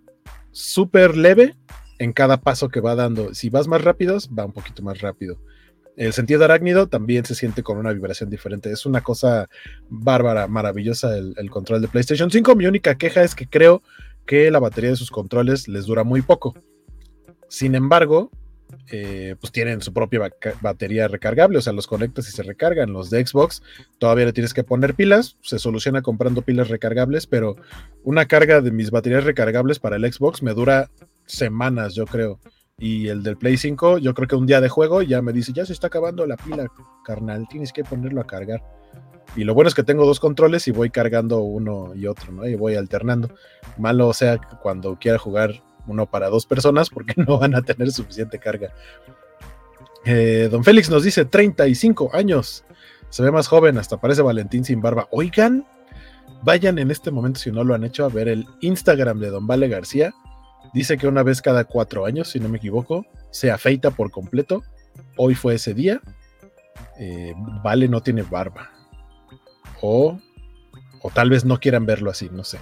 súper 0.51 1.15
leve 1.15 1.55
en 1.99 2.13
cada 2.13 2.41
paso 2.41 2.69
que 2.69 2.79
va 2.81 2.95
dando. 2.95 3.35
Si 3.35 3.49
vas 3.49 3.67
más 3.67 3.83
rápido, 3.83 4.17
va 4.37 4.45
un 4.45 4.53
poquito 4.53 4.81
más 4.81 5.01
rápido. 5.01 5.39
El 5.97 6.13
sentido 6.13 6.39
de 6.39 6.45
arácnido 6.45 6.87
también 6.87 7.25
se 7.25 7.33
siente 7.33 7.63
con 7.63 7.79
una 7.79 7.91
vibración 7.91 8.29
diferente. 8.29 8.71
Es 8.71 8.85
una 8.85 9.01
cosa 9.01 9.49
bárbara, 9.89 10.47
maravillosa 10.47 11.17
el, 11.17 11.49
control 11.49 11.81
de 11.81 11.87
PlayStation 11.87 12.29
5. 12.29 12.55
Mi 12.55 12.67
única 12.67 12.95
queja 12.95 13.23
es 13.23 13.33
que 13.33 13.47
creo 13.47 13.81
que 14.27 14.51
la 14.51 14.59
batería 14.59 14.91
de 14.91 14.95
sus 14.95 15.09
controles 15.09 15.67
les 15.67 15.87
dura 15.87 16.03
muy 16.03 16.21
poco. 16.21 16.53
Sin 17.49 17.73
embargo, 17.73 18.29
eh, 18.91 19.35
pues 19.41 19.51
tienen 19.51 19.81
su 19.81 19.91
propia 19.91 20.29
batería 20.61 21.07
recargable, 21.07 21.57
o 21.57 21.61
sea, 21.61 21.73
los 21.73 21.87
conectas 21.87 22.29
y 22.29 22.31
se 22.31 22.43
recargan. 22.43 22.93
Los 22.93 23.09
de 23.09 23.25
Xbox 23.25 23.63
todavía 23.97 24.25
le 24.25 24.33
tienes 24.33 24.53
que 24.53 24.63
poner 24.63 24.93
pilas, 24.93 25.37
se 25.41 25.57
soluciona 25.57 26.03
comprando 26.03 26.43
pilas 26.43 26.67
recargables, 26.67 27.25
pero 27.25 27.55
una 28.03 28.27
carga 28.27 28.61
de 28.61 28.69
mis 28.69 28.91
baterías 28.91 29.23
recargables 29.23 29.79
para 29.79 29.95
el 29.95 30.13
Xbox 30.13 30.43
me 30.43 30.53
dura 30.53 30.91
semanas, 31.25 31.95
yo 31.95 32.05
creo. 32.05 32.39
Y 32.79 33.07
el 33.07 33.23
del 33.23 33.37
Play 33.37 33.57
5, 33.57 33.97
yo 33.97 34.13
creo 34.13 34.27
que 34.27 34.35
un 34.35 34.45
día 34.45 34.61
de 34.61 34.69
juego 34.69 35.01
ya 35.01 35.23
me 35.23 35.33
dice, 35.33 35.51
ya 35.51 35.65
se 35.65 35.73
está 35.73 35.87
acabando 35.87 36.27
la 36.27 36.37
pila, 36.37 36.71
carnal, 37.03 37.47
tienes 37.49 37.73
que 37.73 37.83
ponerlo 37.83 38.21
a 38.21 38.27
cargar. 38.27 38.63
Y 39.35 39.45
lo 39.45 39.55
bueno 39.55 39.67
es 39.67 39.73
que 39.73 39.81
tengo 39.81 40.05
dos 40.05 40.19
controles 40.19 40.67
y 40.67 40.71
voy 40.71 40.91
cargando 40.91 41.39
uno 41.39 41.95
y 41.95 42.05
otro, 42.05 42.31
¿no? 42.31 42.47
Y 42.47 42.53
voy 42.53 42.75
alternando. 42.75 43.29
Malo 43.79 44.13
sea 44.13 44.37
cuando 44.61 44.95
quiera 44.99 45.17
jugar 45.17 45.63
uno 45.87 46.05
para 46.05 46.29
dos 46.29 46.45
personas 46.45 46.91
porque 46.91 47.13
no 47.27 47.39
van 47.39 47.55
a 47.55 47.63
tener 47.63 47.91
suficiente 47.91 48.37
carga. 48.37 48.71
Eh, 50.05 50.47
don 50.51 50.63
Félix 50.63 50.91
nos 50.91 51.03
dice 51.03 51.25
35 51.25 52.11
años. 52.13 52.63
Se 53.09 53.23
ve 53.23 53.31
más 53.31 53.47
joven, 53.47 53.79
hasta 53.79 53.99
parece 53.99 54.21
Valentín 54.21 54.63
sin 54.63 54.81
barba. 54.81 55.07
Oigan, 55.09 55.65
vayan 56.43 56.77
en 56.77 56.91
este 56.91 57.09
momento, 57.09 57.39
si 57.39 57.51
no 57.51 57.63
lo 57.63 57.73
han 57.73 57.83
hecho, 57.83 58.05
a 58.05 58.09
ver 58.09 58.27
el 58.27 58.45
Instagram 58.61 59.19
de 59.19 59.31
Don 59.31 59.47
Vale 59.47 59.67
García. 59.67 60.13
Dice 60.73 60.97
que 60.97 61.07
una 61.07 61.23
vez 61.23 61.41
cada 61.41 61.63
cuatro 61.63 62.05
años, 62.05 62.29
si 62.29 62.39
no 62.39 62.49
me 62.49 62.57
equivoco, 62.57 63.05
se 63.31 63.51
afeita 63.51 63.91
por 63.91 64.11
completo. 64.11 64.63
Hoy 65.15 65.35
fue 65.35 65.55
ese 65.55 65.73
día. 65.73 66.01
Eh, 66.99 67.33
vale 67.63 67.87
no 67.87 68.01
tiene 68.01 68.23
barba. 68.23 68.71
O, 69.81 70.19
o 71.01 71.09
tal 71.11 71.29
vez 71.29 71.45
no 71.45 71.59
quieran 71.59 71.85
verlo 71.85 72.09
así, 72.09 72.29
no 72.31 72.43
sé. 72.43 72.59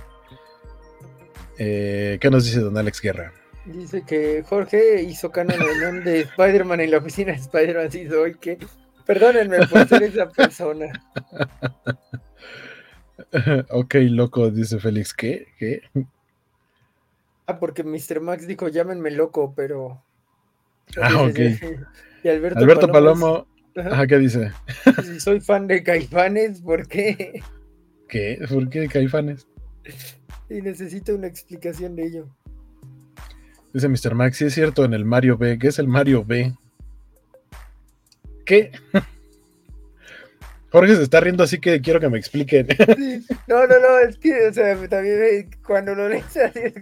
Eh, 1.57 2.17
¿Qué 2.19 2.29
nos 2.29 2.45
dice 2.45 2.59
don 2.59 2.77
Alex 2.77 3.01
Guerra? 3.01 3.33
Dice 3.65 4.03
que 4.05 4.43
Jorge 4.47 5.01
hizo 5.01 5.31
canon 5.31 6.03
de 6.03 6.21
Spider-Man 6.21 6.81
en 6.81 6.91
la 6.91 6.97
oficina 6.97 7.31
de 7.31 7.39
Spider-Man. 7.39 7.91
Sí, 7.91 8.07
soy 8.07 8.35
que. 8.35 8.59
Perdónenme 9.05 9.65
por 9.67 9.87
ser 9.87 10.03
esa 10.03 10.29
persona. 10.29 10.87
ok, 13.69 13.95
loco, 14.09 14.49
dice 14.51 14.79
Félix. 14.79 15.13
¿Qué? 15.13 15.47
¿Qué? 15.57 15.81
Ah, 17.47 17.59
porque 17.59 17.83
Mr. 17.83 18.21
Max 18.21 18.47
dijo, 18.47 18.67
llámenme 18.67 19.11
loco, 19.11 19.53
pero. 19.55 20.03
Ah, 21.01 21.23
ok. 21.23 21.39
Y 22.23 22.27
Alberto, 22.27 22.87
Palomo. 22.87 23.45
¿qué 24.07 24.17
dice? 24.17 24.51
Soy 25.19 25.39
fan 25.39 25.67
de 25.67 25.83
Caifanes, 25.83 26.59
¿por 26.59 26.87
qué? 26.87 27.39
¿Qué? 28.09 28.39
¿Por 28.49 28.67
qué 28.69 28.87
Caifanes? 28.87 29.47
Y 30.49 30.61
necesito 30.61 31.15
una 31.15 31.25
explicación 31.25 31.95
de 31.95 32.05
ello. 32.05 32.27
Dice 33.73 33.89
Mr. 33.89 34.13
Max, 34.13 34.37
sí 34.37 34.45
es 34.45 34.53
cierto, 34.53 34.85
en 34.85 34.93
el 34.93 35.03
Mario 35.03 35.39
B. 35.39 35.57
¿Qué 35.57 35.69
es 35.69 35.79
el 35.79 35.87
Mario 35.87 36.23
B? 36.23 36.53
¿Qué? 38.45 38.71
Jorge 40.75 40.97
se 40.97 41.03
está 41.03 41.21
riendo, 41.21 41.41
así 41.41 41.59
que 41.59 41.79
quiero 41.79 42.01
que 42.01 42.09
me 42.09 42.17
expliquen. 42.17 42.67
No, 43.47 43.65
no, 43.65 43.79
no, 43.79 43.99
es 43.99 44.17
que, 44.17 44.47
o 44.47 44.53
sea, 44.53 44.75
también 44.89 45.49
cuando 45.65 45.95
lo 45.95 46.09
lees 46.09 46.35
así 46.35 46.59
es 46.59 46.73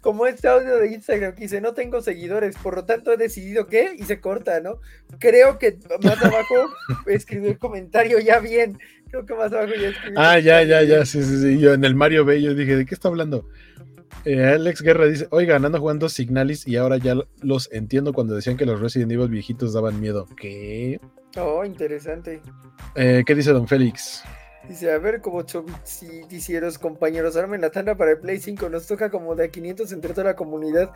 como, 0.00 0.26
este 0.26 0.46
audio 0.46 0.76
de 0.76 0.92
Instagram 0.92 1.34
que 1.34 1.42
dice, 1.42 1.60
no 1.60 1.74
tengo 1.74 2.00
seguidores, 2.02 2.56
por 2.56 2.76
lo 2.76 2.84
tanto 2.84 3.12
he 3.12 3.16
decidido 3.16 3.66
que, 3.66 3.94
y 3.98 4.04
se 4.04 4.20
corta, 4.20 4.60
¿no? 4.60 4.78
Creo 5.18 5.58
que 5.58 5.78
más 6.04 6.22
abajo 6.22 6.54
escribió 7.06 7.50
el 7.50 7.58
comentario 7.58 8.20
ya 8.20 8.38
bien, 8.38 8.78
creo 9.10 9.26
que 9.26 9.34
más 9.34 9.52
abajo 9.52 9.72
ya 9.74 9.88
escribió. 9.88 10.20
Ah, 10.20 10.38
ya, 10.38 10.62
ya, 10.62 10.82
ya, 10.82 11.04
sí, 11.04 11.24
sí, 11.24 11.40
sí, 11.40 11.58
yo 11.58 11.72
en 11.74 11.84
el 11.84 11.96
Mario 11.96 12.24
B, 12.24 12.40
yo 12.40 12.54
dije, 12.54 12.76
¿de 12.76 12.86
qué 12.86 12.94
está 12.94 13.08
hablando? 13.08 13.48
Eh, 14.24 14.44
Alex 14.44 14.82
Guerra 14.82 15.06
dice, 15.06 15.26
oiga, 15.30 15.56
ando 15.56 15.80
jugando 15.80 16.08
Signalis 16.08 16.68
y 16.68 16.76
ahora 16.76 16.98
ya 16.98 17.16
los 17.40 17.72
entiendo 17.72 18.12
cuando 18.12 18.34
decían 18.34 18.56
que 18.56 18.66
los 18.66 18.80
Resident 18.80 19.10
Evil 19.10 19.30
viejitos 19.30 19.72
daban 19.72 20.00
miedo. 20.00 20.28
¿Qué? 20.36 21.00
Oh, 21.36 21.64
interesante. 21.64 22.40
Eh, 22.94 23.22
¿Qué 23.26 23.34
dice 23.34 23.52
Don 23.52 23.68
Félix? 23.68 24.24
Dice, 24.68 24.92
a 24.92 24.98
ver, 24.98 25.22
como 25.22 25.44
hicieros 26.30 26.78
compañeros, 26.78 27.36
armen 27.36 27.60
la 27.60 27.70
tanda 27.70 27.94
para 27.94 28.10
el 28.10 28.18
Play 28.18 28.38
5, 28.38 28.68
nos 28.68 28.86
toca 28.86 29.08
como 29.08 29.34
de 29.34 29.50
500 29.50 29.92
entre 29.92 30.12
toda 30.12 30.24
la 30.24 30.36
comunidad. 30.36 30.90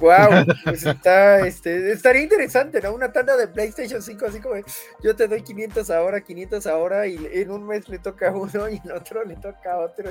Wow, 0.00 0.44
pues 0.64 0.84
está, 0.84 1.46
este, 1.46 1.92
estaría 1.92 2.22
interesante, 2.22 2.80
¿no? 2.80 2.92
Una 2.92 3.12
tanda 3.12 3.36
de 3.36 3.46
PlayStation 3.46 4.02
5, 4.02 4.26
así 4.26 4.40
como 4.40 4.56
yo 5.02 5.14
te 5.14 5.28
doy 5.28 5.42
500 5.42 5.90
ahora, 5.90 6.22
500 6.22 6.66
ahora, 6.66 7.06
y 7.06 7.16
en 7.32 7.52
un 7.52 7.66
mes 7.66 7.88
le 7.88 7.98
toca 7.98 8.30
a 8.30 8.32
uno 8.32 8.68
y 8.68 8.80
en 8.84 8.90
otro 8.90 9.24
le 9.24 9.36
toca 9.36 9.74
a 9.74 9.78
otro 9.78 10.10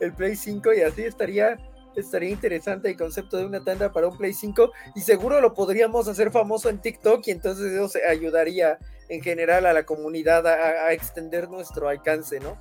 el 0.00 0.12
Play 0.12 0.34
5, 0.34 0.72
y 0.72 0.80
así 0.80 1.02
estaría 1.02 1.56
estaría 1.96 2.30
interesante 2.30 2.88
el 2.88 2.96
concepto 2.96 3.36
de 3.36 3.46
una 3.46 3.62
tanda 3.62 3.92
para 3.92 4.08
un 4.08 4.16
Play 4.16 4.32
5 4.32 4.70
y 4.94 5.00
seguro 5.00 5.40
lo 5.40 5.54
podríamos 5.54 6.08
hacer 6.08 6.30
famoso 6.30 6.68
en 6.68 6.80
TikTok 6.80 7.26
y 7.26 7.30
entonces 7.30 7.72
eso 7.72 7.98
ayudaría 8.08 8.78
en 9.08 9.22
general 9.22 9.66
a 9.66 9.72
la 9.72 9.84
comunidad 9.84 10.46
a, 10.46 10.92
extender 10.92 11.48
nuestro 11.48 11.88
alcance, 11.88 12.40
¿no? 12.40 12.56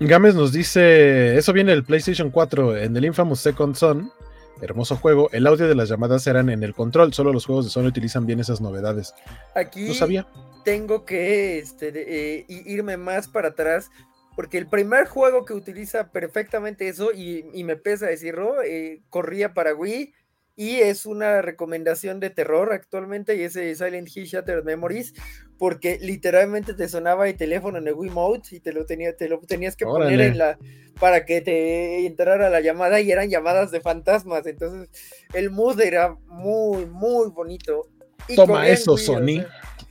Gámez 0.00 0.34
nos 0.34 0.52
dice, 0.52 1.36
eso 1.36 1.52
viene 1.52 1.72
del 1.72 1.84
PlayStation 1.84 2.30
4 2.30 2.76
en 2.78 2.96
el 2.96 3.04
Infamous 3.04 3.40
Second 3.40 3.74
Son, 3.76 4.12
hermoso 4.60 4.96
juego, 4.96 5.28
el 5.32 5.46
audio 5.46 5.68
de 5.68 5.74
las 5.74 5.88
llamadas 5.88 6.26
eran 6.26 6.48
en 6.50 6.62
el 6.62 6.74
control, 6.74 7.12
solo 7.12 7.32
los 7.32 7.46
juegos 7.46 7.66
de 7.66 7.70
Sony 7.70 7.86
utilizan 7.86 8.26
bien 8.26 8.40
esas 8.40 8.60
novedades. 8.60 9.14
Aquí 9.54 9.88
no 9.88 9.94
sabía. 9.94 10.26
tengo 10.64 11.04
que 11.04 11.58
este, 11.58 11.92
eh, 11.94 12.46
irme 12.48 12.96
más 12.96 13.28
para 13.28 13.48
atrás 13.48 13.90
porque 14.34 14.58
el 14.58 14.66
primer 14.66 15.06
juego 15.06 15.44
que 15.44 15.54
utiliza 15.54 16.10
perfectamente 16.10 16.88
eso, 16.88 17.12
y, 17.12 17.62
me 17.64 17.76
pesa 17.76 18.06
decirlo, 18.06 18.62
eh, 18.62 19.02
corría 19.10 19.54
para 19.54 19.74
Wii 19.74 20.14
y 20.54 20.76
es 20.76 21.06
una 21.06 21.40
recomendación 21.40 22.20
de 22.20 22.30
terror 22.30 22.72
actualmente 22.72 23.36
y 23.36 23.42
ese 23.42 23.74
Silent 23.74 24.08
Hill 24.14 24.26
Shattered 24.26 24.64
Memories 24.64 25.14
porque 25.58 25.98
literalmente 26.00 26.74
te 26.74 26.88
sonaba 26.88 27.28
el 27.28 27.36
teléfono 27.36 27.78
en 27.78 27.88
el 27.88 27.94
Wii 27.94 28.10
Mode 28.10 28.42
y 28.50 28.60
te 28.60 28.72
lo, 28.72 28.84
tenía, 28.84 29.16
te 29.16 29.28
lo 29.28 29.40
tenías 29.40 29.76
que 29.76 29.86
poner 29.86 30.20
en 30.20 30.38
la 30.38 30.58
para 31.00 31.24
que 31.24 31.40
te 31.40 32.06
entrara 32.06 32.50
la 32.50 32.60
llamada 32.60 33.00
y 33.00 33.10
eran 33.10 33.30
llamadas 33.30 33.70
de 33.70 33.80
fantasmas. 33.80 34.46
Entonces 34.46 34.90
el 35.32 35.50
mood 35.50 35.80
era 35.80 36.16
muy 36.26 36.84
muy 36.86 37.30
bonito. 37.30 37.88
Toma 38.36 38.68
eso 38.68 38.96
Sony 38.96 39.44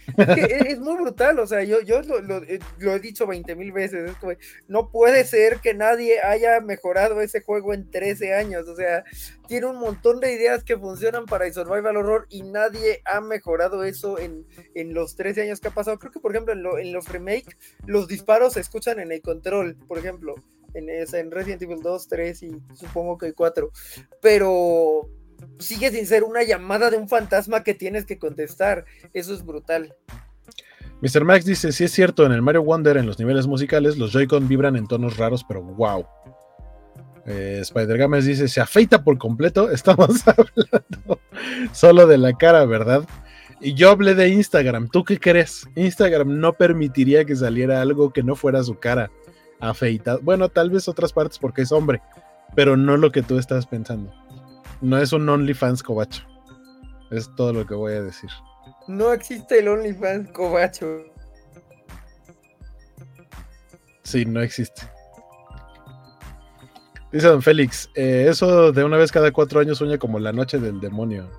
es, 0.68 0.80
muy 0.80 0.96
brutal, 0.96 1.40
o 1.40 1.48
sea, 1.48 1.64
yo, 1.64 1.82
yo 1.82 2.02
lo, 2.02 2.38
eh, 2.44 2.60
he 2.80 3.00
dicho 3.00 3.28
20 3.28 3.56
mil 3.56 3.72
veces, 3.72 4.12
no 4.68 4.90
puede 4.90 5.24
ser 5.26 5.60
que 5.60 5.74
nadie 5.74 6.22
haya 6.22 6.60
mejorado 6.60 7.22
ese 7.22 7.42
juego 7.42 7.74
en 7.74 7.90
13 7.90 8.34
años, 8.34 8.68
o 8.68 8.76
sea, 8.76 9.04
tiene 9.48 9.68
un 9.68 9.78
montón 9.78 10.20
de 10.20 10.34
ideas 10.34 10.64
que 10.64 10.78
funcionan 10.78 11.26
para 11.26 11.46
el 11.46 11.54
survival 11.54 11.98
horror 11.98 12.26
y 12.30 12.44
nadie 12.44 13.02
ha 13.06 13.22
mejorado 13.22 13.84
eso 13.84 14.18
en, 14.18 14.46
los 14.94 15.16
13 15.16 15.44
años 15.44 15.60
que 15.60 15.68
ha 15.68 15.72
pasado. 15.72 16.00
Creo 16.00 16.12
que, 16.12 16.20
por 16.20 16.32
ejemplo, 16.32 16.54
en, 16.54 16.88
en 16.88 16.94
los 16.94 17.10
remake, 17.10 17.58
los 17.86 18.08
disparos 18.08 18.54
se 18.54 18.62
escuchan 18.62 19.00
en 19.00 19.12
el 19.12 19.22
control, 19.22 19.76
por 19.88 19.98
ejemplo, 19.98 20.36
en, 20.74 20.90
en 20.90 21.32
Resident 21.32 21.62
Evil 21.62 21.82
2, 21.82 22.08
3 22.08 22.44
y 22.44 22.62
supongo 22.74 23.18
que 23.18 23.34
4, 23.34 23.72
pero 24.22 25.10
sigue 25.60 25.92
sin 25.92 26.06
ser 26.06 26.24
una 26.24 26.44
llamada 26.44 26.90
de 26.90 26.98
un 26.98 27.08
fantasma 27.08 27.64
que 27.64 27.74
tienes 27.74 28.06
que 28.06 28.18
contestar. 28.18 28.86
Eso 29.14 29.34
es 29.34 29.46
brutal. 29.46 29.96
Mr. 31.02 31.24
Max 31.24 31.46
dice, 31.46 31.72
si 31.72 31.84
es 31.84 31.92
cierto, 31.92 32.26
en 32.26 32.32
el 32.32 32.42
Mario 32.42 32.64
Wonder, 32.64 32.98
en 32.98 33.08
los 33.08 33.18
niveles 33.18 33.48
musicales, 33.48 33.98
los 33.98 34.12
Joy-Con 34.12 34.48
vibran 34.48 34.76
en 34.76 34.88
tonos 34.88 35.18
raros, 35.18 35.44
pero 35.48 35.64
wow. 35.64 36.06
Eh, 37.26 37.60
Spider 37.62 37.98
Games 37.98 38.26
dice, 38.26 38.48
se 38.48 38.62
afeita 38.62 39.04
por 39.04 39.18
completo, 39.18 39.70
estamos 39.72 40.28
hablando 40.28 41.20
solo 41.72 42.08
de 42.08 42.18
la 42.18 42.34
cara, 42.34 42.66
¿verdad? 42.66 43.04
Y 43.60 43.74
yo 43.74 43.92
hablé 43.92 44.16
de 44.16 44.30
Instagram, 44.30 44.90
¿tú 44.90 45.04
qué 45.04 45.20
crees? 45.20 45.68
Instagram 45.76 46.40
no 46.40 46.54
permitiría 46.54 47.26
que 47.26 47.36
saliera 47.36 47.82
algo 47.82 48.12
que 48.12 48.24
no 48.24 48.36
fuera 48.36 48.64
su 48.64 48.76
cara 48.80 49.12
afeitado. 49.60 50.20
Bueno, 50.24 50.50
tal 50.50 50.72
vez 50.72 50.88
otras 50.88 51.14
partes 51.14 51.38
porque 51.38 51.62
es 51.62 51.72
hombre, 51.72 52.02
pero 52.56 52.76
no 52.76 52.98
lo 52.98 53.12
que 53.12 53.22
tú 53.22 53.38
estás 53.38 53.68
pensando. 53.68 54.12
No 54.82 54.98
es 54.98 55.14
un 55.14 55.30
OnlyFans 55.30 55.84
cobacho. 55.84 56.24
Es 57.12 57.30
todo 57.36 57.54
lo 57.54 57.66
que 57.66 57.76
voy 57.76 57.94
a 57.94 58.02
decir. 58.02 58.30
No 58.88 59.14
existe 59.14 59.60
el 59.60 59.68
OnlyFans 59.68 60.32
cobacho. 60.32 61.06
Sí, 64.04 64.26
no 64.26 64.42
existe. 64.42 64.82
Dice 67.12 67.28
don 67.28 67.42
Félix, 67.42 67.90
eh, 67.94 68.28
eso 68.30 68.72
de 68.72 68.84
una 68.84 68.98
vez 68.98 69.12
cada 69.12 69.32
cuatro 69.32 69.60
años 69.60 69.78
sueña 69.78 69.98
como 69.98 70.18
la 70.18 70.32
noche 70.32 70.60
del 70.60 70.80
demonio. 70.80 71.30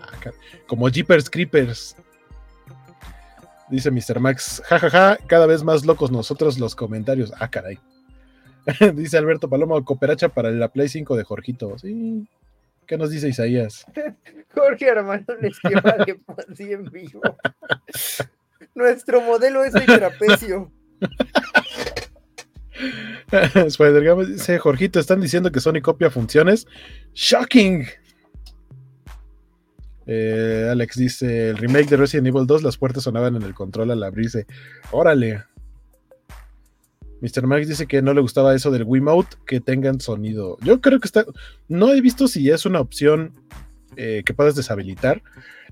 Ah, 0.00 0.30
como 0.66 0.88
Jeepers 0.88 1.30
Creepers. 1.30 1.96
Dice 3.70 3.90
Mr. 3.90 4.20
Max, 4.20 4.62
jajaja, 4.66 5.16
cada 5.26 5.46
vez 5.46 5.64
más 5.64 5.86
locos 5.86 6.10
nosotros 6.10 6.58
los 6.58 6.76
comentarios. 6.76 7.32
Ah, 7.40 7.48
caray. 7.50 7.78
dice 8.94 9.16
Alberto 9.16 9.48
Palomo, 9.48 9.82
cooperacha 9.84 10.28
para 10.28 10.50
la 10.50 10.68
Play 10.68 10.88
5 10.88 11.16
de 11.16 11.24
Jorgito. 11.24 11.78
Sí. 11.78 12.26
¿Qué 12.86 12.98
nos 12.98 13.10
dice 13.10 13.28
Isaías? 13.28 13.86
Jorge 14.54 14.90
Armando 14.90 15.34
les 15.40 15.56
de 15.62 16.20
así 16.50 16.72
en 16.72 16.84
vivo. 16.84 17.20
Nuestro 18.74 19.20
modelo 19.20 19.64
es 19.64 19.74
el 19.74 19.86
trapecio. 19.86 20.70
Spider-Man 23.30 24.32
dice, 24.32 24.58
Jorgito, 24.58 25.00
están 25.00 25.20
diciendo 25.20 25.50
que 25.50 25.60
Sony 25.60 25.80
copia 25.82 26.10
funciones. 26.10 26.66
¡Shocking! 27.14 27.86
Eh, 30.06 30.68
Alex 30.70 30.96
dice, 30.96 31.50
el 31.50 31.56
remake 31.56 31.88
de 31.88 31.96
Resident 31.96 32.28
Evil 32.28 32.46
2, 32.46 32.62
las 32.62 32.76
puertas 32.76 33.04
sonaban 33.04 33.36
en 33.36 33.42
el 33.42 33.54
control 33.54 33.90
al 33.90 34.02
abrirse. 34.02 34.46
Órale. 34.90 35.44
Mr. 37.24 37.46
Max 37.46 37.66
dice 37.66 37.86
que 37.86 38.02
no 38.02 38.12
le 38.12 38.20
gustaba 38.20 38.54
eso 38.54 38.70
del 38.70 38.84
Wiimote, 38.84 39.38
que 39.46 39.58
tengan 39.58 39.98
sonido. 39.98 40.58
Yo 40.60 40.82
creo 40.82 41.00
que 41.00 41.08
está... 41.08 41.24
No 41.68 41.90
he 41.90 42.02
visto 42.02 42.28
si 42.28 42.50
es 42.50 42.66
una 42.66 42.80
opción 42.80 43.32
eh, 43.96 44.22
que 44.26 44.34
puedas 44.34 44.54
deshabilitar. 44.54 45.22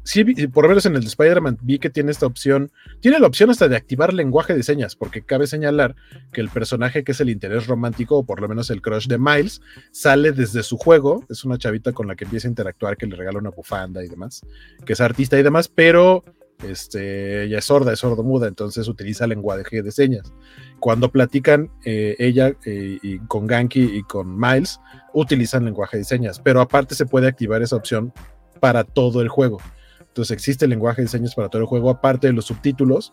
Sí, 0.03 0.25
por 0.47 0.65
lo 0.65 0.71
menos 0.71 0.87
en 0.87 0.97
el 0.97 1.03
de 1.03 1.09
Spider-Man 1.09 1.59
vi 1.61 1.79
que 1.79 1.91
tiene 1.91 2.11
esta 2.11 2.25
opción. 2.25 2.73
Tiene 3.01 3.21
la 3.21 3.27
opción 3.27 3.51
hasta 3.51 3.69
de 3.69 3.77
activar 3.77 4.15
lenguaje 4.15 4.55
de 4.55 4.63
señas, 4.63 4.97
porque 4.97 5.21
cabe 5.21 5.47
señalar 5.47 5.95
que 6.33 6.41
el 6.41 6.49
personaje 6.49 7.05
que 7.05 7.13
es 7.13 7.21
el 7.21 7.29
interés 7.29 7.67
romántico, 7.67 8.17
o 8.17 8.25
por 8.25 8.41
lo 8.41 8.49
menos 8.49 8.71
el 8.71 8.81
crush 8.81 9.07
de 9.07 9.19
Miles, 9.19 9.61
sale 9.91 10.33
desde 10.33 10.63
su 10.63 10.79
juego. 10.79 11.25
Es 11.29 11.45
una 11.45 11.59
chavita 11.59 11.93
con 11.93 12.09
la 12.09 12.17
que 12.17 12.25
empieza 12.25 12.49
a 12.49 12.51
interactuar, 12.51 12.97
que 12.97 13.07
le 13.07 13.15
regala 13.15 13.39
una 13.39 13.51
bufanda 13.51 14.03
y 14.03 14.09
demás, 14.09 14.41
que 14.87 14.95
es 14.95 15.01
artista 15.03 15.39
y 15.39 15.43
demás, 15.43 15.69
pero 15.69 16.25
este, 16.69 17.45
ella 17.45 17.59
es 17.59 17.65
sorda, 17.65 17.93
es 17.93 18.01
sordo-muda, 18.01 18.49
entonces 18.49 18.89
utiliza 18.89 19.27
lenguaje 19.27 19.83
de 19.83 19.93
señas. 19.93 20.33
Cuando 20.81 21.11
platican 21.11 21.71
eh, 21.85 22.17
ella 22.19 22.55
eh, 22.65 22.99
y 23.03 23.19
con 23.21 23.47
Ganky 23.47 23.83
y 23.83 24.03
con 24.03 24.39
Miles, 24.39 24.81
utilizan 25.13 25.65
lenguaje 25.65 25.99
de 25.99 26.05
señas, 26.05 26.41
pero 26.41 26.61
aparte 26.61 26.95
se 26.95 27.07
puede 27.07 27.29
activar 27.29 27.63
esa 27.63 27.77
opción 27.77 28.13
para 28.61 28.85
todo 28.85 29.21
el 29.23 29.29
juego. 29.29 29.59
Entonces 30.01 30.33
existe 30.33 30.67
lenguaje 30.67 31.03
de 31.03 31.09
señas 31.09 31.35
para 31.35 31.49
todo 31.49 31.63
el 31.63 31.69
juego, 31.69 31.91
aparte 31.91 32.27
de 32.27 32.33
los 32.33 32.47
subtítulos. 32.47 33.13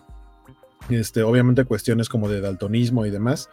Este, 0.89 1.21
obviamente 1.23 1.65
cuestiones 1.65 2.09
como 2.09 2.29
de 2.29 2.41
daltonismo 2.41 3.05
y 3.05 3.09
demás. 3.09 3.49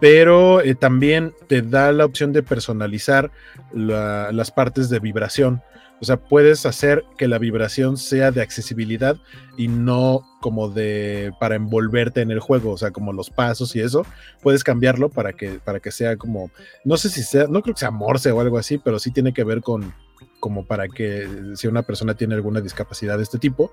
Pero 0.00 0.60
eh, 0.60 0.74
también 0.74 1.34
te 1.48 1.62
da 1.62 1.90
la 1.92 2.04
opción 2.04 2.32
de 2.32 2.42
personalizar 2.42 3.30
las 3.72 4.50
partes 4.50 4.90
de 4.90 5.00
vibración. 5.00 5.62
O 6.00 6.04
sea, 6.04 6.16
puedes 6.16 6.66
hacer 6.66 7.04
que 7.16 7.26
la 7.26 7.38
vibración 7.38 7.96
sea 7.96 8.30
de 8.30 8.42
accesibilidad 8.42 9.16
y 9.56 9.68
no 9.68 10.22
como 10.40 10.68
de 10.68 11.32
para 11.40 11.56
envolverte 11.56 12.20
en 12.20 12.30
el 12.30 12.40
juego, 12.40 12.72
o 12.72 12.76
sea, 12.76 12.90
como 12.90 13.12
los 13.12 13.30
pasos 13.30 13.74
y 13.76 13.80
eso, 13.80 14.04
puedes 14.42 14.62
cambiarlo 14.62 15.08
para 15.08 15.32
que 15.32 15.58
para 15.64 15.80
que 15.80 15.90
sea 15.90 16.16
como 16.16 16.50
no 16.84 16.96
sé 16.96 17.08
si 17.08 17.22
sea, 17.22 17.46
no 17.48 17.62
creo 17.62 17.74
que 17.74 17.80
sea 17.80 17.90
morse 17.90 18.30
o 18.30 18.40
algo 18.40 18.58
así, 18.58 18.78
pero 18.78 18.98
sí 18.98 19.10
tiene 19.10 19.32
que 19.32 19.44
ver 19.44 19.62
con 19.62 19.94
como 20.40 20.66
para 20.66 20.88
que 20.88 21.26
si 21.54 21.66
una 21.66 21.82
persona 21.82 22.14
tiene 22.14 22.34
alguna 22.34 22.60
discapacidad 22.60 23.16
de 23.16 23.24
este 23.24 23.38
tipo, 23.38 23.72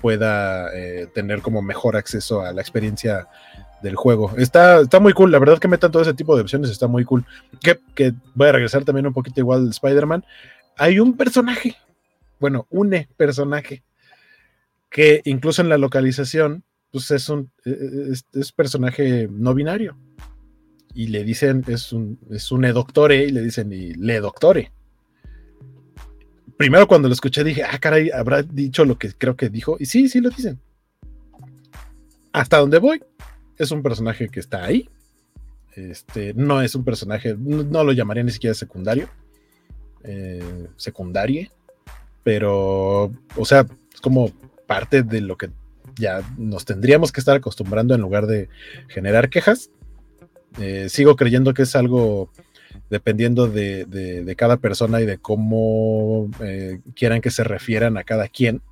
pueda 0.00 0.74
eh, 0.74 1.08
tener 1.14 1.42
como 1.42 1.60
mejor 1.60 1.96
acceso 1.96 2.40
a 2.40 2.52
la 2.52 2.60
experiencia 2.60 3.28
del 3.82 3.96
juego. 3.96 4.32
Está, 4.38 4.80
está 4.80 5.00
muy 5.00 5.12
cool, 5.12 5.30
la 5.30 5.38
verdad 5.38 5.58
que 5.58 5.68
metan 5.68 5.92
todo 5.92 6.02
ese 6.02 6.14
tipo 6.14 6.34
de 6.34 6.42
opciones, 6.42 6.70
está 6.70 6.86
muy 6.86 7.04
cool. 7.04 7.24
Que, 7.60 7.78
que 7.94 8.14
voy 8.34 8.48
a 8.48 8.52
regresar 8.52 8.84
también 8.84 9.06
un 9.06 9.12
poquito 9.12 9.40
igual 9.40 9.64
de 9.64 9.70
Spider-Man. 9.70 10.24
Hay 10.76 10.98
un 10.98 11.16
personaje, 11.16 11.76
bueno, 12.40 12.66
un 12.70 13.06
personaje, 13.16 13.82
que 14.90 15.22
incluso 15.24 15.62
en 15.62 15.68
la 15.68 15.78
localización, 15.78 16.64
pues 16.90 17.10
es 17.10 17.28
un 17.28 17.50
es, 17.64 18.52
personaje 18.52 19.28
no 19.30 19.54
binario. 19.54 19.96
Y 20.94 21.08
le 21.08 21.24
dicen, 21.24 21.64
es 21.66 21.92
un, 21.92 22.18
es 22.30 22.52
un 22.52 22.64
e-doctore, 22.64 23.24
y 23.24 23.30
le 23.30 23.42
dicen, 23.42 23.72
y 23.72 23.94
le 23.94 24.20
doctore 24.20 24.72
primero 26.56 26.86
cuando 26.86 27.08
lo 27.08 27.14
escuché 27.14 27.44
dije, 27.44 27.62
ah, 27.62 27.78
caray, 27.78 28.10
habrá 28.10 28.42
dicho 28.42 28.84
lo 28.84 28.98
que 28.98 29.12
creo 29.12 29.36
que 29.36 29.48
dijo. 29.48 29.76
Y 29.78 29.86
sí, 29.86 30.08
sí 30.08 30.20
lo 30.20 30.30
dicen. 30.30 30.60
Hasta 32.32 32.58
donde 32.58 32.78
voy, 32.78 33.02
es 33.58 33.70
un 33.70 33.82
personaje 33.82 34.28
que 34.28 34.40
está 34.40 34.64
ahí. 34.64 34.88
Este, 35.76 36.34
no 36.34 36.62
es 36.62 36.74
un 36.74 36.84
personaje, 36.84 37.36
no, 37.36 37.84
lo 37.84 37.92
llamaría 37.92 38.22
ni 38.22 38.30
siquiera 38.30 38.54
secundario. 38.54 39.08
Eh, 40.04 40.68
secundarie. 40.76 41.50
Pero, 42.22 43.12
o 43.36 43.44
sea, 43.44 43.66
es 43.92 44.00
como 44.00 44.30
parte 44.66 45.02
de 45.02 45.20
lo 45.20 45.36
que 45.36 45.50
ya 45.98 46.22
nos 46.36 46.64
tendríamos 46.64 47.12
que 47.12 47.20
estar 47.20 47.36
acostumbrando 47.36 47.94
en 47.94 48.00
lugar 48.00 48.26
de 48.26 48.48
generar 48.88 49.28
quejas. 49.28 49.70
Eh, 50.60 50.88
sigo 50.88 51.16
creyendo 51.16 51.54
que 51.54 51.62
es 51.62 51.74
algo 51.74 52.30
dependiendo 52.90 53.48
de, 53.48 54.34
cada 54.36 54.56
persona 54.58 55.00
y 55.00 55.06
de 55.06 55.18
cómo 55.18 56.30
eh, 56.40 56.80
quieran 56.94 57.20
que 57.20 57.30
se 57.30 57.44
refieran 57.44 57.96
a 57.96 58.04
cada 58.04 58.28
quien. 58.28 58.62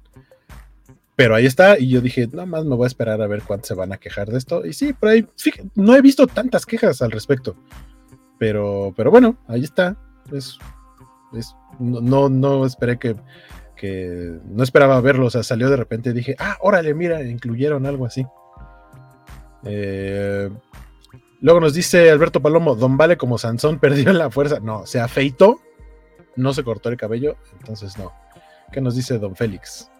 Pero 1.14 1.34
ahí 1.34 1.46
está, 1.46 1.78
y 1.78 1.88
yo 1.88 2.00
dije, 2.00 2.26
nada 2.26 2.46
más 2.46 2.64
me 2.64 2.74
voy 2.74 2.84
a 2.84 2.88
esperar 2.88 3.20
a 3.20 3.26
ver 3.26 3.42
cuántos 3.42 3.68
se 3.68 3.74
van 3.74 3.92
a 3.92 3.98
quejar 3.98 4.30
de 4.30 4.38
esto. 4.38 4.64
Y 4.64 4.72
sí, 4.72 4.92
por 4.92 5.10
ahí, 5.10 5.26
no 5.74 5.94
he 5.94 6.00
visto 6.00 6.26
tantas 6.26 6.64
quejas 6.64 7.02
al 7.02 7.10
respecto. 7.10 7.54
Pero, 8.38 8.92
pero 8.96 9.10
bueno, 9.10 9.36
ahí 9.46 9.62
está. 9.62 9.96
Es, 10.32 10.58
no, 11.78 12.28
no 12.28 12.66
esperé 12.66 12.98
que, 12.98 13.16
que, 13.76 14.38
no 14.44 14.62
esperaba 14.62 15.00
verlo, 15.00 15.26
o 15.26 15.30
sea, 15.30 15.42
salió 15.42 15.70
de 15.70 15.76
repente 15.76 16.10
y 16.10 16.12
dije, 16.12 16.36
ah, 16.38 16.56
órale, 16.60 16.94
mira, 16.94 17.22
incluyeron 17.22 17.86
algo 17.86 18.06
así. 18.06 18.26
Eh, 19.64 20.50
Luego 21.42 21.58
nos 21.58 21.74
dice 21.74 22.08
Alberto 22.08 22.40
Palomo, 22.40 22.76
Don 22.76 22.96
Vale 22.96 23.16
como 23.16 23.36
Sansón 23.36 23.80
perdió 23.80 24.12
la 24.12 24.30
fuerza. 24.30 24.60
No, 24.60 24.86
se 24.86 25.00
afeitó, 25.00 25.60
no 26.36 26.54
se 26.54 26.62
cortó 26.62 26.88
el 26.88 26.96
cabello, 26.96 27.36
entonces 27.58 27.98
no. 27.98 28.12
¿Qué 28.70 28.80
nos 28.80 28.94
dice 28.94 29.18
Don 29.18 29.34
Félix? 29.34 29.90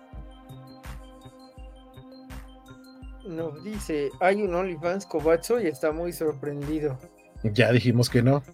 Nos 3.26 3.62
dice, 3.64 4.10
hay 4.20 4.40
un 4.42 4.54
OnlyFans 4.54 5.04
cobacho 5.06 5.60
y 5.60 5.66
está 5.66 5.90
muy 5.90 6.12
sorprendido. 6.12 6.96
Ya 7.42 7.72
dijimos 7.72 8.08
que 8.08 8.22
no. 8.22 8.44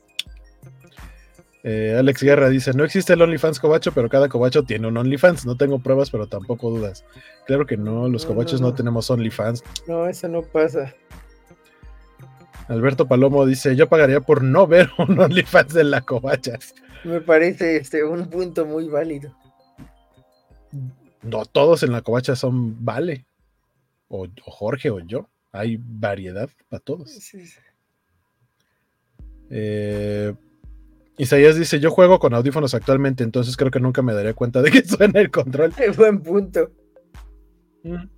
Eh, 1.65 1.97
Alex 1.99 2.23
Guerra 2.23 2.49
dice, 2.49 2.73
no 2.73 2.85
existe 2.85 3.13
el 3.13 3.23
OnlyFans 3.23 3.59
cobacho, 3.59 3.93
pero 3.93 4.09
cada 4.09 4.29
cobacho 4.29 4.63
tiene 4.63 4.87
un 4.87 4.97
OnlyFans. 4.97 5.45
No 5.45 5.57
tengo 5.57 5.81
pruebas, 5.81 6.11
pero 6.11 6.27
tampoco 6.27 6.71
dudas. 6.71 7.05
Claro 7.47 7.67
que 7.67 7.77
no, 7.77 8.09
los 8.09 8.27
cobachos 8.27 8.61
no, 8.61 8.69
no 8.69 8.75
tenemos 8.75 9.11
OnlyFans. 9.11 9.63
No, 9.87 10.07
eso 10.07 10.29
no 10.29 10.43
pasa. 10.43 10.95
Alberto 12.69 13.09
Palomo 13.09 13.47
dice, 13.47 13.75
yo 13.77 13.89
pagaría 13.89 14.21
por 14.21 14.43
no 14.43 14.67
ver 14.67 14.91
un 14.99 15.19
OnlyFans 15.19 15.75
de 15.75 15.85
la 15.85 16.03
Covachas. 16.03 16.75
Me 17.05 17.21
parece 17.21 17.77
este, 17.77 18.05
un 18.05 18.29
punto 18.29 18.67
muy 18.67 18.89
válido. 18.89 19.35
No 21.23 21.45
todos 21.47 21.83
en 21.83 21.93
la 21.93 22.03
Covacha 22.03 22.37
son 22.37 22.85
Vale, 22.85 23.27
o, 24.09 24.27
Jorge 24.43 24.91
o 24.91 25.01
yo. 25.01 25.29
Hay 25.51 25.79
variedad 25.81 26.51
para 26.69 26.81
todos. 26.81 27.11
Eh, 29.51 30.35
Isaías 31.19 31.57
dice, 31.57 31.81
yo 31.81 31.91
juego 31.91 32.19
con 32.21 32.33
audífonos 32.33 32.75
actualmente, 32.75 33.25
entonces 33.25 33.57
creo 33.57 33.71
que 33.71 33.81
nunca 33.81 34.03
me 34.03 34.15
daría 34.15 34.35
cuenta 34.35 34.63
de 34.63 34.71
que 34.71 34.85
suena 34.87 35.21
el 35.21 35.31
control. 35.31 35.75
Qué 35.75 35.91
buen 35.91 36.23
punto. 36.23 36.71
Mm. 37.83 38.09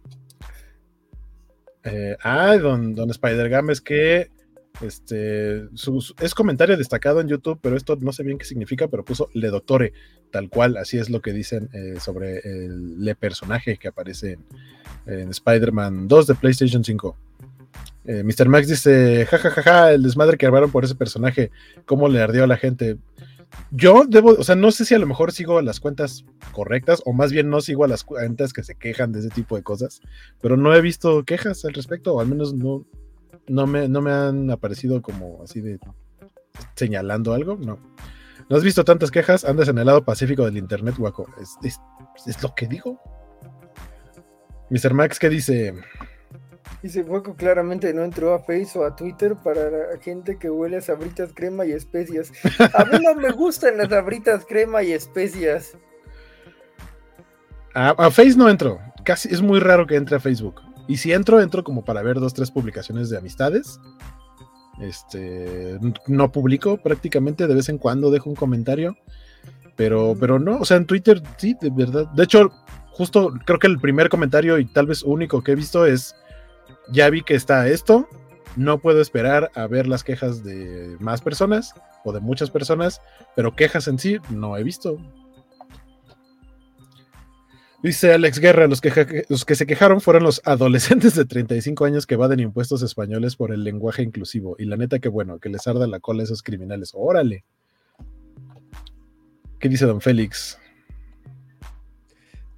Eh, 1.84 2.16
ah, 2.22 2.56
don, 2.58 2.94
don 2.94 3.10
Spider 3.10 3.48
Games 3.48 3.80
que 3.80 4.30
Este, 4.82 5.66
es 6.20 6.34
comentario 6.34 6.76
destacado 6.76 7.20
en 7.20 7.28
YouTube, 7.28 7.58
pero 7.60 7.76
esto 7.76 7.96
no 7.96 8.12
sé 8.12 8.22
bien 8.22 8.38
qué 8.38 8.44
significa, 8.44 8.88
pero 8.88 9.04
puso 9.04 9.28
Le 9.34 9.48
Doctore, 9.48 9.92
tal 10.30 10.48
cual, 10.48 10.76
así 10.76 10.98
es 10.98 11.10
lo 11.10 11.20
que 11.20 11.32
dicen 11.32 11.68
eh, 11.72 11.98
sobre 12.00 12.38
el 12.38 13.02
le 13.04 13.14
personaje 13.14 13.76
que 13.78 13.88
aparece 13.88 14.38
en, 15.06 15.30
Spider-Man 15.30 16.06
2 16.06 16.26
de 16.26 16.34
PlayStation 16.34 16.84
5. 16.84 17.16
Eh, 18.04 18.22
Mr. 18.24 18.48
Max 18.48 18.68
dice, 18.68 19.26
jajajaja, 19.26 19.62
ja, 19.62 19.72
ja, 19.72 19.80
ja, 19.82 19.92
el 19.92 20.02
desmadre 20.02 20.38
que 20.38 20.46
armaron 20.46 20.70
por 20.70 20.84
ese 20.84 20.94
personaje, 20.94 21.50
cómo 21.84 22.08
le 22.08 22.20
ardió 22.20 22.44
a 22.44 22.46
la 22.46 22.56
gente. 22.56 22.98
Yo 23.70 24.04
debo, 24.08 24.30
o 24.30 24.44
sea, 24.44 24.54
no 24.54 24.70
sé 24.70 24.84
si 24.84 24.94
a 24.94 24.98
lo 24.98 25.06
mejor 25.06 25.32
sigo 25.32 25.60
las 25.60 25.80
cuentas 25.80 26.24
correctas 26.52 27.02
o 27.04 27.12
más 27.12 27.32
bien 27.32 27.50
no 27.50 27.60
sigo 27.60 27.84
a 27.84 27.88
las 27.88 28.04
cuentas 28.04 28.52
que 28.52 28.62
se 28.62 28.76
quejan 28.76 29.12
de 29.12 29.20
ese 29.20 29.30
tipo 29.30 29.56
de 29.56 29.62
cosas, 29.62 30.00
pero 30.40 30.56
no 30.56 30.74
he 30.74 30.80
visto 30.80 31.24
quejas 31.24 31.64
al 31.64 31.74
respecto, 31.74 32.14
o 32.14 32.20
al 32.20 32.28
menos 32.28 32.54
no, 32.54 32.86
no 33.48 33.66
me, 33.66 33.88
no 33.88 34.02
me 34.02 34.12
han 34.12 34.50
aparecido 34.50 35.02
como 35.02 35.42
así 35.42 35.60
de 35.60 35.78
señalando 36.74 37.32
algo, 37.32 37.56
no. 37.56 37.78
No 38.48 38.56
has 38.56 38.64
visto 38.64 38.84
tantas 38.84 39.12
quejas, 39.12 39.44
andas 39.44 39.68
en 39.68 39.78
el 39.78 39.86
lado 39.86 40.04
pacífico 40.04 40.44
del 40.44 40.56
internet, 40.56 40.96
guaco. 40.96 41.28
Es, 41.40 41.56
es, 42.26 42.42
lo 42.42 42.52
que 42.54 42.66
digo. 42.66 43.00
Mr. 44.70 44.92
Max, 44.92 45.20
¿qué 45.20 45.28
dice? 45.28 45.74
Dice, 46.82 47.02
Guaco 47.02 47.34
claramente 47.34 47.92
no 47.92 48.04
entró 48.04 48.32
a 48.32 48.38
Facebook 48.38 48.82
o 48.82 48.86
a 48.86 48.96
Twitter 48.96 49.36
para 49.36 49.70
la 49.70 49.98
gente 50.00 50.38
que 50.38 50.48
huele 50.48 50.78
a 50.78 50.80
sabritas, 50.80 51.32
crema 51.34 51.66
y 51.66 51.72
especias. 51.72 52.32
A 52.74 52.84
mí 52.86 52.98
no 53.02 53.14
me 53.14 53.30
gustan 53.32 53.76
las 53.76 53.88
sabritas, 53.88 54.46
crema 54.46 54.82
y 54.82 54.92
especias. 54.92 55.76
A, 57.74 57.90
a 57.90 58.10
Face 58.10 58.36
no 58.36 58.48
entro. 58.48 58.80
Casi 59.04 59.28
es 59.28 59.42
muy 59.42 59.60
raro 59.60 59.86
que 59.86 59.96
entre 59.96 60.16
a 60.16 60.20
Facebook. 60.20 60.62
Y 60.88 60.96
si 60.96 61.12
entro, 61.12 61.40
entro 61.40 61.62
como 61.62 61.84
para 61.84 62.02
ver 62.02 62.18
dos, 62.18 62.34
tres 62.34 62.50
publicaciones 62.50 63.10
de 63.10 63.18
amistades. 63.18 63.78
Este, 64.80 65.78
no 66.06 66.32
publico 66.32 66.78
prácticamente, 66.78 67.46
de 67.46 67.54
vez 67.54 67.68
en 67.68 67.78
cuando 67.78 68.10
dejo 68.10 68.30
un 68.30 68.36
comentario. 68.36 68.96
Pero, 69.76 70.16
pero 70.18 70.38
no, 70.38 70.58
o 70.58 70.64
sea, 70.64 70.78
en 70.78 70.86
Twitter 70.86 71.22
sí, 71.36 71.56
de 71.60 71.70
verdad. 71.70 72.06
De 72.08 72.24
hecho, 72.24 72.50
justo 72.90 73.32
creo 73.46 73.58
que 73.58 73.66
el 73.66 73.78
primer 73.78 74.08
comentario 74.08 74.58
y 74.58 74.64
tal 74.66 74.86
vez 74.86 75.02
único 75.02 75.42
que 75.42 75.52
he 75.52 75.54
visto 75.54 75.86
es, 75.86 76.14
ya 76.92 77.08
vi 77.10 77.22
que 77.22 77.34
está 77.34 77.68
esto, 77.68 78.08
no 78.56 78.78
puedo 78.78 79.00
esperar 79.00 79.50
a 79.54 79.66
ver 79.66 79.86
las 79.86 80.04
quejas 80.04 80.42
de 80.42 80.96
más 81.00 81.20
personas 81.20 81.74
o 82.04 82.12
de 82.12 82.20
muchas 82.20 82.50
personas, 82.50 83.00
pero 83.36 83.54
quejas 83.54 83.88
en 83.88 83.98
sí 83.98 84.18
no 84.30 84.56
he 84.56 84.62
visto. 84.62 84.98
Dice 87.82 88.12
Alex 88.12 88.40
Guerra, 88.40 88.66
los 88.66 88.82
que, 88.82 89.24
los 89.30 89.46
que 89.46 89.54
se 89.54 89.66
quejaron 89.66 90.02
fueron 90.02 90.22
los 90.22 90.42
adolescentes 90.44 91.14
de 91.14 91.24
35 91.24 91.86
años 91.86 92.06
que 92.06 92.14
evaden 92.14 92.40
impuestos 92.40 92.82
españoles 92.82 93.36
por 93.36 93.52
el 93.52 93.64
lenguaje 93.64 94.02
inclusivo. 94.02 94.54
Y 94.58 94.66
la 94.66 94.76
neta 94.76 94.98
que 94.98 95.08
bueno, 95.08 95.38
que 95.38 95.48
les 95.48 95.66
arda 95.66 95.86
la 95.86 95.98
cola 95.98 96.20
a 96.20 96.24
esos 96.24 96.42
criminales. 96.42 96.90
Órale. 96.92 97.44
¿Qué 99.58 99.70
dice 99.70 99.86
don 99.86 100.02
Félix? 100.02 100.59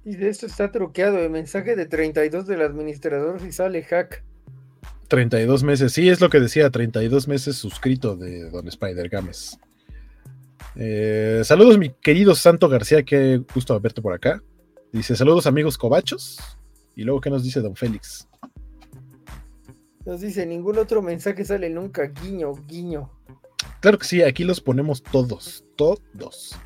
Y 0.05 0.15
de 0.15 0.29
esto 0.29 0.45
está 0.45 0.71
truqueado. 0.71 1.19
El 1.19 1.29
mensaje 1.29 1.75
de 1.75 1.85
32 1.85 2.45
del 2.45 2.61
administrador 2.61 3.39
si 3.39 3.51
sale 3.51 3.83
hack. 3.83 4.23
32 5.07 5.63
meses, 5.63 5.93
sí, 5.93 6.09
es 6.09 6.21
lo 6.21 6.29
que 6.29 6.39
decía, 6.39 6.69
32 6.69 7.27
meses 7.27 7.55
suscrito 7.55 8.15
de 8.15 8.49
Don 8.49 8.67
Spider 8.67 9.09
Games. 9.09 9.59
Eh, 10.75 11.41
saludos, 11.43 11.77
mi 11.77 11.89
querido 11.89 12.33
Santo 12.33 12.67
García, 12.67 13.03
qué 13.03 13.41
gusto 13.53 13.79
verte 13.79 14.01
por 14.01 14.13
acá. 14.13 14.41
Dice, 14.91 15.15
saludos 15.15 15.45
amigos 15.45 15.77
cobachos. 15.77 16.39
Y 16.95 17.03
luego, 17.03 17.21
¿qué 17.21 17.29
nos 17.29 17.43
dice 17.43 17.61
don 17.61 17.75
Félix? 17.75 18.27
Nos 20.05 20.21
dice, 20.21 20.45
ningún 20.45 20.77
otro 20.77 21.01
mensaje 21.01 21.45
sale 21.45 21.69
nunca, 21.69 22.07
guiño, 22.07 22.53
guiño. 22.67 23.09
Claro 23.79 23.97
que 23.97 24.05
sí, 24.05 24.21
aquí 24.21 24.43
los 24.43 24.61
ponemos 24.61 25.01
todos, 25.03 25.63
todos. 25.75 26.57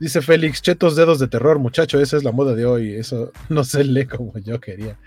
Dice 0.00 0.22
Félix, 0.22 0.62
chetos 0.62 0.96
dedos 0.96 1.18
de 1.18 1.28
terror, 1.28 1.58
muchacho, 1.58 2.00
esa 2.00 2.16
es 2.16 2.24
la 2.24 2.32
moda 2.32 2.54
de 2.54 2.66
hoy. 2.66 2.94
Eso 2.94 3.32
no 3.48 3.64
se 3.64 3.84
lee 3.84 4.06
como 4.06 4.36
yo 4.38 4.60
quería. 4.60 4.98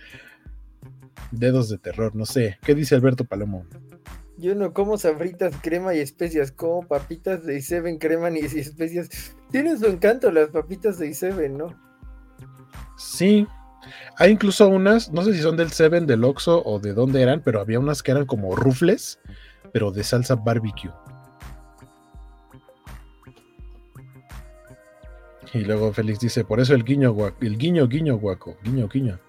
Dedos 1.31 1.69
de 1.69 1.77
terror, 1.77 2.15
no 2.15 2.25
sé. 2.25 2.57
¿Qué 2.63 2.75
dice 2.75 2.95
Alberto 2.95 3.25
Palomo? 3.25 3.65
Yo 4.37 4.53
no 4.53 4.71
como 4.71 4.97
sabritas, 4.97 5.55
crema 5.61 5.95
y 5.95 5.99
especias, 5.99 6.51
como 6.51 6.87
papitas 6.87 7.43
de 7.43 7.57
Iseven, 7.57 7.97
crema 7.97 8.29
y 8.29 8.45
especias. 8.45 9.09
Tiene 9.51 9.75
su 9.77 9.87
encanto 9.87 10.31
las 10.31 10.49
papitas 10.49 10.99
de 10.99 11.07
Iseven, 11.07 11.57
¿no? 11.57 11.75
Sí. 12.97 13.47
Hay 14.17 14.31
incluso 14.31 14.67
unas, 14.67 15.11
no 15.11 15.23
sé 15.23 15.33
si 15.33 15.39
son 15.39 15.57
del 15.57 15.71
Seven, 15.71 16.05
del 16.05 16.23
Oxxo 16.23 16.61
o 16.65 16.79
de 16.79 16.93
dónde 16.93 17.21
eran, 17.21 17.41
pero 17.41 17.59
había 17.59 17.79
unas 17.79 18.03
que 18.03 18.11
eran 18.11 18.25
como 18.25 18.55
rufles, 18.55 19.19
pero 19.71 19.91
de 19.91 20.03
salsa 20.03 20.35
barbecue. 20.35 20.91
Y 25.53 25.59
luego 25.59 25.93
Félix 25.93 26.19
dice, 26.19 26.43
por 26.43 26.59
eso 26.59 26.73
el 26.73 26.83
guiño, 26.83 27.15
el 27.41 27.57
guiño, 27.57 27.87
guiño, 27.87 28.17
guaco, 28.17 28.57
guiño, 28.63 28.87
guiño. 28.87 29.19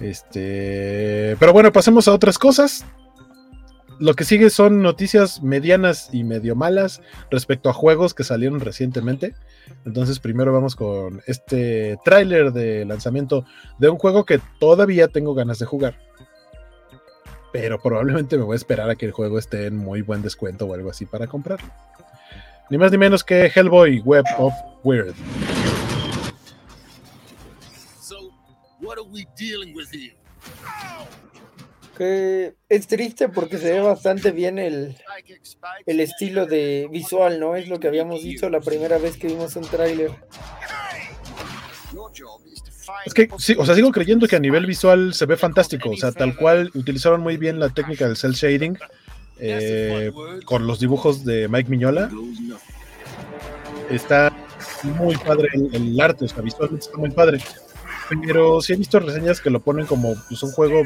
Este, 0.00 1.36
pero 1.38 1.52
bueno, 1.52 1.72
pasemos 1.72 2.08
a 2.08 2.12
otras 2.12 2.38
cosas 2.38 2.84
lo 3.98 4.14
que 4.14 4.24
sigue 4.24 4.50
son 4.50 4.82
noticias 4.82 5.42
medianas 5.42 6.08
y 6.12 6.24
medio 6.24 6.56
malas 6.56 7.00
respecto 7.30 7.68
a 7.68 7.72
juegos 7.72 8.14
que 8.14 8.24
salieron 8.24 8.60
recientemente. 8.60 9.34
Entonces 9.84 10.18
primero 10.18 10.52
vamos 10.52 10.76
con 10.76 11.22
este 11.26 11.96
tráiler 12.04 12.52
de 12.52 12.84
lanzamiento 12.84 13.44
de 13.78 13.88
un 13.88 13.98
juego 13.98 14.24
que 14.24 14.40
todavía 14.58 15.08
tengo 15.08 15.34
ganas 15.34 15.58
de 15.58 15.66
jugar. 15.66 15.98
Pero 17.52 17.80
probablemente 17.80 18.36
me 18.36 18.44
voy 18.44 18.54
a 18.54 18.56
esperar 18.56 18.90
a 18.90 18.96
que 18.96 19.06
el 19.06 19.12
juego 19.12 19.38
esté 19.38 19.66
en 19.66 19.76
muy 19.76 20.02
buen 20.02 20.22
descuento 20.22 20.66
o 20.66 20.74
algo 20.74 20.90
así 20.90 21.06
para 21.06 21.26
comprarlo. 21.26 21.68
Ni 22.74 22.78
más 22.78 22.90
ni 22.90 22.98
menos 22.98 23.22
que 23.22 23.52
Hellboy 23.54 24.00
Web 24.00 24.24
of 24.36 24.52
Weird. 24.82 25.14
So, 28.00 28.32
what 28.80 28.98
are 28.98 29.06
we 29.12 29.28
dealing 29.38 29.76
with 29.76 29.92
here? 29.92 30.16
que 31.96 32.56
es 32.68 32.88
triste 32.88 33.28
porque 33.28 33.58
se 33.58 33.70
ve 33.70 33.80
bastante 33.80 34.32
bien 34.32 34.58
el, 34.58 34.96
el 35.86 36.00
estilo 36.00 36.46
de 36.46 36.88
visual, 36.90 37.38
¿no? 37.38 37.54
Es 37.54 37.68
lo 37.68 37.78
que 37.78 37.86
habíamos 37.86 38.24
dicho 38.24 38.50
la 38.50 38.58
primera 38.58 38.98
vez 38.98 39.16
que 39.18 39.28
vimos 39.28 39.54
un 39.54 39.68
tráiler. 39.68 40.10
Es 43.06 43.14
que, 43.14 43.28
sí, 43.38 43.54
o 43.56 43.64
sea, 43.64 43.76
sigo 43.76 43.92
creyendo 43.92 44.26
que 44.26 44.34
a 44.34 44.40
nivel 44.40 44.66
visual 44.66 45.14
se 45.14 45.26
ve 45.26 45.36
fantástico. 45.36 45.90
O 45.90 45.96
sea, 45.96 46.10
tal 46.10 46.34
cual 46.34 46.72
utilizaron 46.74 47.20
muy 47.20 47.36
bien 47.36 47.60
la 47.60 47.68
técnica 47.68 48.08
del 48.08 48.16
cel 48.16 48.32
shading 48.32 48.76
eh, 49.38 50.12
con 50.44 50.66
los 50.66 50.80
dibujos 50.80 51.24
de 51.24 51.48
Mike 51.48 51.70
Miñola. 51.70 52.10
Está 53.90 54.32
muy 54.82 55.16
padre 55.16 55.48
el, 55.72 56.00
arte, 56.00 56.24
o 56.24 56.28
sea, 56.28 56.42
visualmente 56.42 56.86
está 56.86 56.98
muy 56.98 57.10
padre. 57.10 57.40
Pero 58.26 58.60
sí 58.60 58.72
he 58.72 58.76
visto 58.76 59.00
reseñas 59.00 59.40
que 59.40 59.50
lo 59.50 59.60
ponen 59.60 59.86
como 59.86 60.14
pues, 60.28 60.42
un 60.42 60.52
juego 60.52 60.82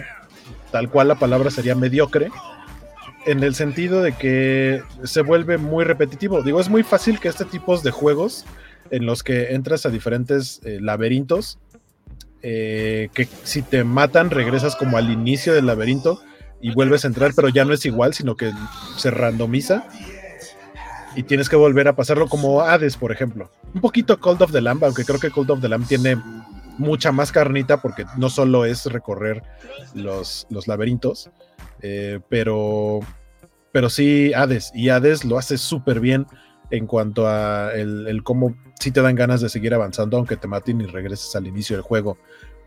tal 0.71 0.91
cual 0.91 1.09
la 1.09 1.19
palabra 1.19 1.51
sería 1.51 1.75
mediocre, 1.75 2.31
en 3.27 3.43
el 3.43 3.55
sentido 3.55 4.03
de 4.03 4.13
que 4.13 4.83
se 5.05 5.23
vuelve 5.23 5.59
muy 5.59 5.85
repetitivo. 5.85 6.43
Digo, 6.43 6.61
es 6.61 6.69
muy 6.69 6.83
fácil 6.83 7.21
que 7.21 7.29
este 7.29 7.45
tipo 7.45 7.77
de 7.79 7.91
juegos 7.91 8.45
en 8.91 9.07
los 9.07 9.23
que 9.23 9.55
entras 9.55 9.87
a 9.87 9.91
diferentes 9.91 10.61
eh, 10.65 10.79
laberintos, 10.81 11.59
eh, 12.43 13.09
que 13.15 13.29
si 13.45 13.63
te 13.63 13.85
matan 13.85 14.31
regresas 14.31 14.77
como 14.77 14.97
al 14.97 15.11
inicio 15.11 15.53
del 15.53 15.67
laberinto 15.67 16.23
y 16.61 16.73
vuelves 16.73 17.05
a 17.05 17.09
entrar, 17.09 17.33
pero 17.35 17.49
ya 17.49 17.65
no 17.65 17.73
es 17.73 17.85
igual, 17.87 18.15
sino 18.15 18.37
que 18.37 18.53
se 18.97 19.11
randomiza 19.11 19.85
y 21.15 21.23
tienes 21.25 21.49
que 21.49 21.57
volver 21.57 21.89
a 21.89 21.97
pasarlo 21.97 22.29
como 22.29 22.61
Hades, 22.61 22.97
por 22.97 23.13
ejemplo. 23.13 23.51
Un 23.75 23.81
poquito 23.81 24.21
Cold 24.21 24.43
of 24.43 24.53
the 24.53 24.61
Lamb, 24.61 24.85
aunque 24.85 25.05
creo 25.05 25.19
que 25.19 25.31
Cold 25.31 25.51
of 25.51 25.61
the 25.61 25.69
Lamb 25.69 25.87
tiene 25.87 26.17
mucha 26.79 27.13
más 27.13 27.33
carnita 27.33 27.83
porque 27.83 28.07
no 28.17 28.31
solo 28.31 28.65
es 28.65 28.87
recorrer 28.87 29.43
los, 29.95 30.47
los 30.49 30.69
laberintos, 30.69 31.31
eh, 31.83 32.21
pero, 32.29 33.01
pero 33.73 33.91
sí 33.91 34.33
Hades, 34.33 34.71
y 34.75 34.89
Hades 34.89 35.25
lo 35.25 35.39
hace 35.39 35.59
súper 35.59 36.01
bien 36.01 36.27
en 36.71 36.87
cuanto 36.87 37.27
a 37.27 37.73
el, 37.75 38.23
cómo 38.23 38.55
si 38.79 38.93
te 38.93 39.03
dan 39.03 39.17
ganas 39.17 39.41
de 39.41 39.49
seguir 39.49 39.75
avanzando 39.75 40.19
aunque 40.19 40.37
te 40.37 40.47
maten 40.47 40.81
y 40.81 40.87
regreses 40.87 41.35
al 41.35 41.47
inicio 41.47 41.77
del 41.77 41.83
juego 41.83 42.19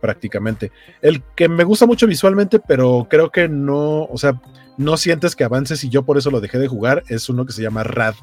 prácticamente. 0.01 0.71
El 1.01 1.23
que 1.35 1.47
me 1.47 1.63
gusta 1.63 1.85
mucho 1.85 2.07
visualmente, 2.07 2.59
pero 2.59 3.07
creo 3.09 3.31
que 3.31 3.47
no, 3.47 4.03
o 4.03 4.17
sea, 4.17 4.41
no 4.77 4.97
sientes 4.97 5.35
que 5.35 5.43
avances 5.43 5.83
y 5.83 5.89
yo 5.89 6.03
por 6.03 6.17
eso 6.17 6.31
lo 6.31 6.41
dejé 6.41 6.57
de 6.57 6.67
jugar, 6.67 7.03
es 7.07 7.29
uno 7.29 7.45
que 7.45 7.53
se 7.53 7.61
llama 7.61 7.83
Rad 7.83 8.15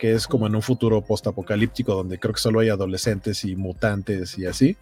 que 0.00 0.14
es 0.14 0.26
como 0.26 0.46
en 0.46 0.54
un 0.54 0.62
futuro 0.62 1.02
post-apocalíptico 1.02 1.94
donde 1.94 2.18
creo 2.18 2.32
que 2.32 2.40
solo 2.40 2.60
hay 2.60 2.70
adolescentes 2.70 3.44
y 3.44 3.54
mutantes 3.54 4.38
y 4.38 4.46
así. 4.46 4.78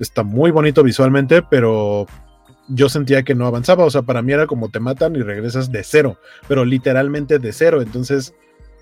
Está 0.00 0.22
muy 0.22 0.50
bonito 0.50 0.82
visualmente, 0.82 1.42
pero 1.42 2.06
yo 2.68 2.88
sentía 2.88 3.22
que 3.22 3.34
no 3.34 3.46
avanzaba. 3.46 3.84
O 3.84 3.90
sea, 3.90 4.00
para 4.00 4.22
mí 4.22 4.32
era 4.32 4.46
como 4.46 4.70
te 4.70 4.80
matan 4.80 5.14
y 5.14 5.20
regresas 5.20 5.70
de 5.70 5.84
cero, 5.84 6.18
pero 6.48 6.64
literalmente 6.64 7.38
de 7.38 7.52
cero. 7.52 7.82
Entonces, 7.82 8.34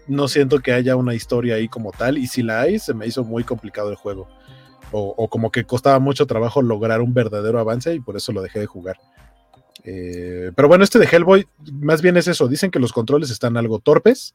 no 0.07 0.29
siento 0.29 0.61
que 0.61 0.73
haya 0.73 0.95
una 0.95 1.15
historia 1.15 1.57
ahí 1.57 1.67
como 1.67 1.91
tal. 1.91 2.19
Y 2.19 2.29
si 2.29 2.45
la 2.45 2.61
hay, 2.61 2.79
se 2.79 2.95
me 2.95 3.09
hizo 3.09 3.25
muy 3.25 3.43
complicado 3.43 3.91
el 3.91 3.97
juego. 3.97 4.29
O, 4.93 5.29
como 5.29 5.53
que 5.53 5.65
costaba 5.65 5.99
mucho 6.01 6.27
trabajo 6.27 6.63
lograr 6.63 7.01
un 7.01 7.15
verdadero 7.15 7.59
avance 7.59 7.95
y 7.95 8.01
por 8.01 8.17
eso 8.17 8.33
lo 8.33 8.43
dejé 8.43 8.61
de 8.61 8.67
jugar. 8.67 8.99
Eh, 9.85 10.51
pero 10.57 10.69
bueno, 10.69 10.85
este 10.85 10.99
de 10.99 11.07
Hellboy, 11.07 11.47
más 11.73 12.03
bien 12.03 12.17
es 12.17 12.27
eso. 12.27 12.49
Dicen 12.49 12.71
que 12.71 12.81
los 12.81 12.93
controles 12.93 13.31
están 13.31 13.57
algo 13.57 13.79
torpes. 13.79 14.35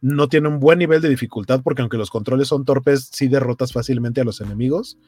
No 0.00 0.28
tiene 0.28 0.48
un 0.48 0.58
buen 0.58 0.80
nivel 0.80 1.00
de 1.00 1.08
dificultad 1.08 1.60
porque 1.62 1.82
aunque 1.82 1.96
los 1.96 2.10
controles 2.10 2.48
son 2.48 2.64
torpes, 2.64 3.10
sí 3.12 3.28
derrotas 3.28 3.72
fácilmente 3.72 4.20
a 4.20 4.24
los 4.24 4.40
enemigos. 4.40 4.98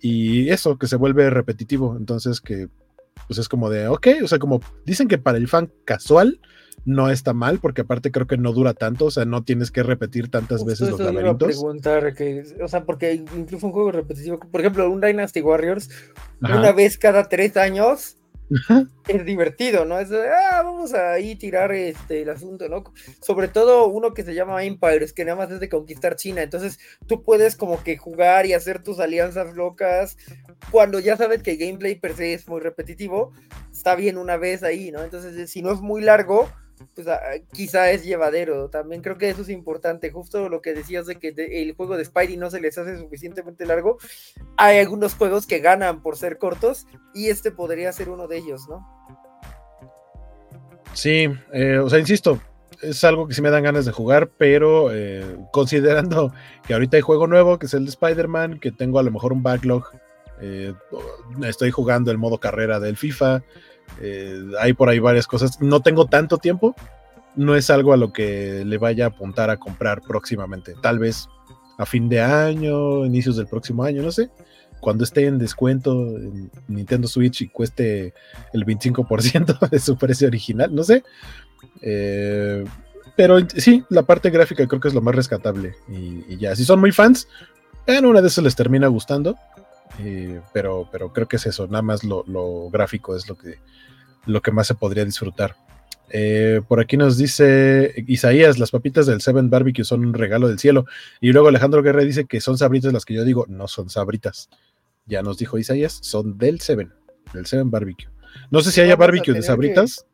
Y 0.00 0.48
eso, 0.48 0.76
que 0.76 0.88
se 0.88 0.96
vuelve 0.96 1.30
repetitivo. 1.30 1.96
Entonces 1.96 2.40
que, 2.40 2.68
pues 3.28 3.38
es 3.38 3.48
como 3.48 3.70
de, 3.70 3.86
ok, 3.86 4.08
o 4.24 4.28
sea, 4.28 4.38
como 4.38 4.60
dicen 4.84 5.06
que 5.06 5.18
para 5.18 5.38
el 5.38 5.46
fan 5.46 5.70
casual 5.84 6.40
no 6.84 7.10
está 7.10 7.32
mal, 7.32 7.58
porque 7.58 7.82
aparte 7.82 8.10
creo 8.10 8.26
que 8.26 8.36
no 8.36 8.52
dura 8.52 8.74
tanto, 8.74 9.06
o 9.06 9.10
sea, 9.10 9.24
no 9.24 9.44
tienes 9.44 9.70
que 9.70 9.82
repetir 9.82 10.30
tantas 10.30 10.64
veces 10.64 10.90
los 10.90 11.00
laberintos. 11.00 11.48
preguntar 11.48 12.14
que, 12.14 12.44
o 12.62 12.68
sea, 12.68 12.84
porque 12.84 13.14
incluso 13.14 13.66
un 13.66 13.72
juego 13.72 13.92
repetitivo, 13.92 14.38
por 14.38 14.60
ejemplo, 14.60 14.90
un 14.90 15.00
Dynasty 15.00 15.40
Warriors, 15.40 15.90
una 16.40 16.72
vez 16.72 16.98
cada 16.98 17.28
tres 17.28 17.56
años, 17.56 18.16
es 19.08 19.24
divertido, 19.24 19.84
¿no? 19.84 19.98
Es 19.98 20.10
ah, 20.12 20.62
vamos 20.62 20.92
a 20.92 21.12
ahí 21.12 21.36
tirar 21.36 21.72
este, 21.72 22.22
el 22.22 22.30
asunto, 22.30 22.68
¿no? 22.68 22.84
Sobre 23.20 23.48
todo 23.48 23.86
uno 23.86 24.12
que 24.12 24.24
se 24.24 24.34
llama 24.34 24.64
Empires, 24.64 25.12
que 25.12 25.24
nada 25.24 25.38
más 25.38 25.50
es 25.50 25.60
de 25.60 25.68
conquistar 25.68 26.16
China. 26.16 26.42
Entonces 26.42 26.78
tú 27.06 27.22
puedes 27.22 27.56
como 27.56 27.82
que 27.82 27.96
jugar 27.96 28.44
y 28.46 28.52
hacer 28.52 28.82
tus 28.82 29.00
alianzas 29.00 29.54
locas. 29.54 30.18
Cuando 30.70 31.00
ya 31.00 31.16
sabes 31.16 31.42
que 31.42 31.52
el 31.52 31.58
gameplay 31.58 31.94
per 31.94 32.14
se 32.14 32.34
es 32.34 32.46
muy 32.46 32.60
repetitivo, 32.60 33.32
está 33.70 33.94
bien 33.94 34.18
una 34.18 34.36
vez 34.36 34.62
ahí, 34.62 34.90
¿no? 34.90 35.02
Entonces, 35.02 35.50
si 35.50 35.62
no 35.62 35.72
es 35.72 35.80
muy 35.80 36.02
largo, 36.02 36.50
pues 36.94 37.06
quizá 37.52 37.90
es 37.90 38.04
llevadero. 38.04 38.68
También 38.70 39.02
creo 39.02 39.18
que 39.18 39.30
eso 39.30 39.42
es 39.42 39.48
importante. 39.48 40.10
Justo 40.10 40.48
lo 40.48 40.62
que 40.62 40.74
decías 40.74 41.06
de 41.06 41.16
que 41.16 41.34
el 41.36 41.74
juego 41.74 41.96
de 41.96 42.04
Spidey 42.04 42.36
no 42.36 42.50
se 42.50 42.60
les 42.60 42.78
hace 42.78 42.98
suficientemente 42.98 43.66
largo. 43.66 43.98
Hay 44.56 44.78
algunos 44.78 45.14
juegos 45.14 45.46
que 45.46 45.60
ganan 45.60 46.02
por 46.02 46.16
ser 46.16 46.38
cortos 46.38 46.86
y 47.14 47.28
este 47.28 47.50
podría 47.50 47.92
ser 47.92 48.08
uno 48.08 48.28
de 48.28 48.38
ellos, 48.38 48.68
¿no? 48.68 48.86
Sí, 50.94 51.28
eh, 51.52 51.78
o 51.78 51.88
sea, 51.88 51.98
insisto, 51.98 52.38
es 52.82 53.02
algo 53.04 53.26
que 53.26 53.34
sí 53.34 53.40
me 53.40 53.50
dan 53.50 53.62
ganas 53.62 53.86
de 53.86 53.92
jugar, 53.92 54.30
pero 54.36 54.92
eh, 54.92 55.24
considerando 55.52 56.34
que 56.66 56.74
ahorita 56.74 56.96
hay 56.96 57.00
juego 57.00 57.26
nuevo, 57.26 57.58
que 57.58 57.66
es 57.66 57.74
el 57.74 57.84
de 57.84 57.90
Spider-Man, 57.90 58.58
que 58.60 58.72
tengo 58.72 58.98
a 58.98 59.02
lo 59.02 59.10
mejor 59.10 59.32
un 59.32 59.42
backlog, 59.42 59.84
eh, 60.40 60.74
estoy 61.44 61.70
jugando 61.70 62.10
el 62.10 62.18
modo 62.18 62.38
carrera 62.38 62.80
del 62.80 62.96
FIFA, 62.96 63.42
eh, 64.00 64.40
hay 64.60 64.72
por 64.72 64.88
ahí 64.88 64.98
varias 64.98 65.26
cosas. 65.26 65.60
No 65.60 65.80
tengo 65.80 66.06
tanto 66.06 66.38
tiempo. 66.38 66.74
No 67.34 67.56
es 67.56 67.70
algo 67.70 67.92
a 67.92 67.96
lo 67.96 68.12
que 68.12 68.64
le 68.64 68.78
vaya 68.78 69.06
a 69.06 69.08
apuntar 69.08 69.50
a 69.50 69.58
comprar 69.58 70.02
próximamente. 70.02 70.74
Tal 70.82 70.98
vez 70.98 71.28
a 71.78 71.86
fin 71.86 72.08
de 72.08 72.20
año, 72.20 73.04
inicios 73.06 73.36
del 73.36 73.46
próximo 73.46 73.84
año, 73.84 74.02
no 74.02 74.12
sé. 74.12 74.30
Cuando 74.80 75.04
esté 75.04 75.26
en 75.26 75.38
descuento 75.38 75.92
en 75.92 76.50
Nintendo 76.68 77.08
Switch 77.08 77.42
y 77.42 77.48
cueste 77.48 78.14
el 78.52 78.66
25% 78.66 79.68
de 79.70 79.78
su 79.78 79.96
precio 79.96 80.26
original, 80.28 80.74
no 80.74 80.82
sé. 80.82 81.04
Eh, 81.80 82.64
pero 83.16 83.38
sí, 83.48 83.84
la 83.90 84.02
parte 84.02 84.30
gráfica 84.30 84.66
creo 84.66 84.80
que 84.80 84.88
es 84.88 84.94
lo 84.94 85.02
más 85.02 85.14
rescatable. 85.14 85.74
Y, 85.88 86.36
ya, 86.38 86.56
si 86.56 86.64
son 86.64 86.80
muy 86.80 86.92
fans, 86.92 87.28
en 87.86 88.06
una 88.06 88.20
de 88.20 88.28
esas 88.28 88.44
les 88.44 88.56
termina 88.56 88.86
gustando. 88.86 89.36
Eh, 89.98 90.40
pero, 90.52 90.88
pero 90.90 91.12
creo 91.12 91.28
que 91.28 91.36
es 91.36 91.46
eso, 91.46 91.66
nada 91.66 91.82
más 91.82 92.02
lo, 92.04 92.70
gráfico 92.70 93.16
es 93.16 93.28
lo 93.28 93.36
que, 93.36 93.58
lo 94.26 94.40
que 94.40 94.50
más 94.50 94.66
se 94.66 94.74
podría 94.74 95.04
disfrutar. 95.04 95.56
Eh, 96.14 96.60
por 96.68 96.80
aquí 96.80 96.96
nos 96.96 97.16
dice 97.16 97.94
Isaías, 98.06 98.58
las 98.58 98.70
papitas 98.70 99.06
del 99.06 99.22
Seven 99.22 99.48
Barbecue 99.48 99.84
son 99.84 100.04
un 100.04 100.14
regalo 100.14 100.48
del 100.48 100.58
cielo. 100.58 100.86
Y 101.20 101.32
luego 101.32 101.48
Alejandro 101.48 101.82
Guerre 101.82 102.04
dice 102.04 102.26
que 102.26 102.40
son 102.40 102.58
sabritas 102.58 102.92
las 102.92 103.04
que 103.04 103.14
yo 103.14 103.24
digo, 103.24 103.46
no 103.48 103.68
son 103.68 103.88
sabritas. 103.88 104.50
Ya 105.06 105.22
nos 105.22 105.38
dijo 105.38 105.58
Isaías, 105.58 105.98
son 106.02 106.38
del 106.38 106.60
Seven, 106.60 106.92
del 107.32 107.46
Seven 107.46 107.70
Barbecue. 107.70 108.08
No 108.50 108.60
sé 108.60 108.72
si 108.72 108.80
haya 108.80 108.96
barbecue 108.96 109.34
de 109.34 109.42
sabritas, 109.42 110.06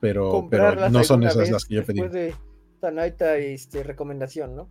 pero, 0.00 0.46
pero 0.50 0.88
no 0.90 1.04
son 1.04 1.22
esas 1.24 1.50
las 1.50 1.64
que 1.64 1.76
yo 1.76 1.84
pedí. 1.84 2.00
de 2.08 2.34
tan 2.80 2.98
alta 2.98 3.36
este, 3.36 3.82
recomendación, 3.82 4.54
¿no? 4.54 4.68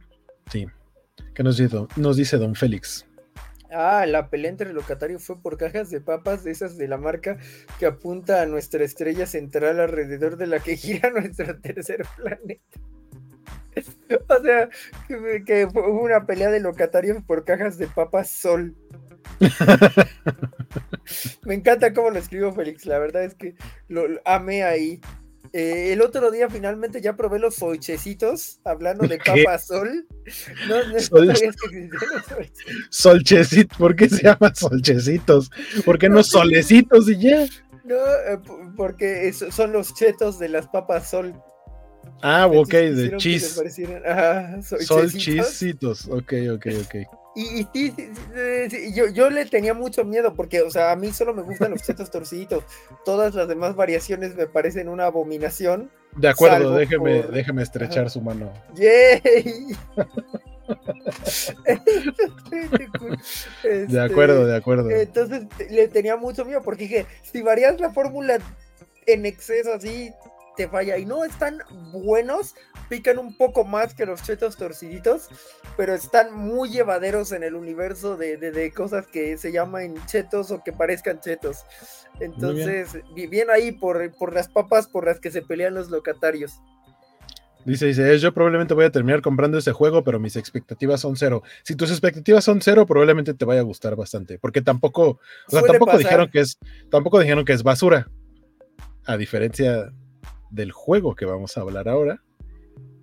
Sí. 0.52 0.68
¿Qué 1.34 1.44
nos 1.44 1.58
dice, 1.58 1.88
nos 1.96 2.18
dice 2.18 2.38
don 2.38 2.56
Félix? 2.56 3.06
Ah, 3.76 4.06
la 4.06 4.30
pelea 4.30 4.52
entre 4.52 4.72
locatario 4.72 5.20
fue 5.20 5.42
por 5.42 5.58
cajas 5.58 5.90
de 5.90 6.00
papas 6.00 6.44
de 6.44 6.52
esas 6.52 6.78
de 6.78 6.88
la 6.88 6.98
marca 6.98 7.38
que 7.78 7.86
apunta 7.86 8.42
a 8.42 8.46
nuestra 8.46 8.84
estrella 8.84 9.28
central 9.28 9.80
alrededor 9.80 10.38
de 10.38 10.48
la 10.48 10.60
que 10.60 10.78
gira 10.78 11.10
nuestro 11.10 11.60
tercer 11.60 12.06
planeta. 12.16 12.80
o 14.30 14.42
sea, 14.42 14.70
que, 15.46 15.68
fue 15.72 15.92
una 15.92 16.26
pelea 16.26 16.50
de 16.50 16.60
locatarios 16.60 17.22
por 17.24 17.44
cajas 17.44 17.78
de 17.78 17.88
papas 17.88 18.30
sol. 18.30 18.76
Me 21.44 21.56
encanta 21.56 21.94
cómo 21.94 22.10
lo 22.10 22.20
escribo 22.20 22.54
Félix, 22.54 22.86
la 22.86 23.00
verdad 23.00 23.24
es 23.24 23.36
que 23.36 23.56
lo 23.88 24.06
amé 24.24 24.64
ahí. 24.64 25.02
Eh, 25.58 25.94
el 25.94 26.02
otro 26.02 26.32
día 26.32 26.50
finalmente 26.50 27.00
ya 27.00 27.16
probé 27.16 27.40
los 27.40 27.56
solchecitos, 27.56 28.60
hablando 28.66 29.08
de 29.08 29.18
papa 29.20 29.58
sol. 29.58 30.06
No, 30.68 30.86
no 30.86 31.00
Sol... 31.00 31.34
Solchecito, 32.90 33.78
¿por 33.78 33.96
qué 33.96 34.10
se 34.10 34.22
llaman 34.22 34.54
solchecitos? 34.54 35.50
¿Por 35.86 35.98
qué 35.98 36.10
no, 36.10 36.24
solecitos 36.24 37.08
y 37.08 37.20
ya? 37.20 37.46
No, 37.86 37.96
eh, 37.96 38.38
porque 38.76 39.32
son 39.32 39.72
los 39.72 39.94
chetos 39.94 40.40
de 40.40 40.50
las 40.50 40.68
papas 40.68 41.10
sol. 41.10 41.34
Ah, 42.22 42.48
ok, 42.48 42.74
de 42.74 43.16
cheese. 43.16 43.58
Solchecitos, 44.82 46.10
ok, 46.10 46.34
ok, 46.52 46.68
ok. 46.84 47.25
Y, 47.36 47.68
sí, 47.74 47.94
yo, 48.94 49.10
yo, 49.10 49.30
le 49.30 49.46
tenía 49.46 49.74
mucho 49.74 50.06
miedo 50.06 50.34
porque, 50.34 50.62
o 50.62 50.72
sea, 50.72 50.92
a 50.92 50.96
mí 50.96 51.12
solo 51.12 51.34
me 51.34 51.42
gustan 51.42 51.72
los 51.72 51.84
chetos 51.84 52.10
torciditos. 52.10 52.64
Todas 53.04 53.36
las 53.36 53.50
demás 53.50 53.76
variaciones 53.76 54.36
me 54.36 54.48
parecen 54.48 54.88
una 54.88 55.06
abominación. 55.06 55.92
De 56.16 56.30
acuerdo, 56.30 56.74
déjeme, 56.76 57.24
déjeme 57.24 57.62
estrechar 57.62 58.10
su 58.10 58.22
mano. 58.22 58.54
¡Yay! 58.76 59.76
de 63.88 64.02
acuerdo, 64.02 64.46
de 64.46 64.56
acuerdo. 64.56 64.90
Entonces 64.90 65.44
le 65.70 65.90
tenía 65.90 66.16
mucho 66.16 66.46
miedo 66.46 66.62
porque 66.62 66.84
dije, 66.84 67.06
si 67.22 67.42
varias 67.42 67.82
la 67.82 67.92
fórmula 67.92 68.38
en 69.06 69.26
exceso 69.26 69.74
así, 69.74 70.14
te 70.56 70.68
falla. 70.68 70.98
Y 70.98 71.06
no 71.06 71.24
están 71.24 71.60
buenos, 71.92 72.56
pican 72.90 73.18
un 73.18 73.38
poco 73.38 73.64
más 73.64 73.94
que 73.94 74.06
los 74.06 74.24
chetos 74.24 74.58
torciditos, 74.58 75.30
pero 75.78 75.94
están 75.94 76.34
muy 76.34 76.70
llevaderos 76.70 77.32
en 77.32 77.44
el 77.44 77.56
universo 77.56 78.18
de, 78.18 78.72
cosas 78.76 79.08
que 79.08 79.38
se 79.38 79.52
llaman 79.52 79.96
chetos 80.08 80.52
o 80.52 80.64
que 80.64 80.74
parezcan 80.74 81.20
chetos. 81.20 81.66
Entonces, 82.20 82.98
bien. 83.14 83.50
ahí 83.50 83.72
por, 83.72 84.12
por 84.18 84.34
las 84.34 84.48
papas 84.48 84.88
por 84.88 85.06
las 85.06 85.20
que 85.20 85.32
se 85.32 85.42
pelean 85.42 85.74
los 85.74 85.90
locatarios. 85.90 86.60
Dice, 87.66 87.88
dice, 87.88 88.20
yo 88.20 88.32
probablemente 88.32 88.76
voy 88.76 88.86
a 88.86 88.92
terminar 88.92 89.24
comprando 89.24 89.58
ese 89.58 89.72
juego, 89.72 90.04
pero 90.04 90.20
mis 90.20 90.36
expectativas 90.36 91.02
son 91.02 91.16
cero. 91.16 91.42
Si 91.64 91.76
tus 91.76 91.90
expectativas 91.90 92.44
son 92.44 92.62
cero, 92.62 92.86
probablemente 92.86 93.34
te 93.34 93.44
vaya 93.44 93.62
a 93.62 93.64
gustar 93.64 93.96
bastante, 93.96 94.38
porque 94.38 94.62
tampoco, 94.62 95.20
o 95.48 95.50
sea, 95.50 95.64
tampoco 95.64 95.98
dijeron 95.98 96.30
que 96.30 96.42
es, 96.42 96.60
tampoco 96.92 97.20
dijeron 97.20 97.44
que 97.44 97.54
es 97.54 97.64
basura. 97.64 98.08
A 99.08 99.18
diferencia 99.18 99.92
del 100.56 100.72
juego 100.72 101.16
que 101.16 101.26
vamos 101.26 101.58
a 101.58 101.62
hablar 101.62 101.88
ahora, 101.90 102.22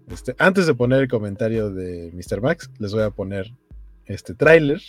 este, 0.08 0.34
antes 0.38 0.66
de 0.66 0.74
poner 0.74 1.02
el 1.02 1.08
comentario 1.08 1.70
de 1.70 2.10
Mr. 2.12 2.40
Max, 2.40 2.70
les 2.78 2.92
voy 2.92 3.02
a 3.02 3.10
poner 3.10 3.54
este 4.06 4.34
tráiler, 4.34 4.80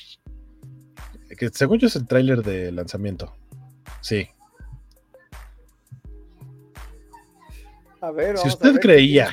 que 1.37 1.49
según 1.49 1.79
yo 1.79 1.87
es 1.87 1.95
el 1.95 2.07
tráiler 2.07 2.41
de 2.41 2.71
lanzamiento. 2.71 3.33
Sí. 4.01 4.27
A 8.01 8.11
ver, 8.11 8.37
si 8.37 8.47
usted 8.49 8.79
creía, 8.81 9.29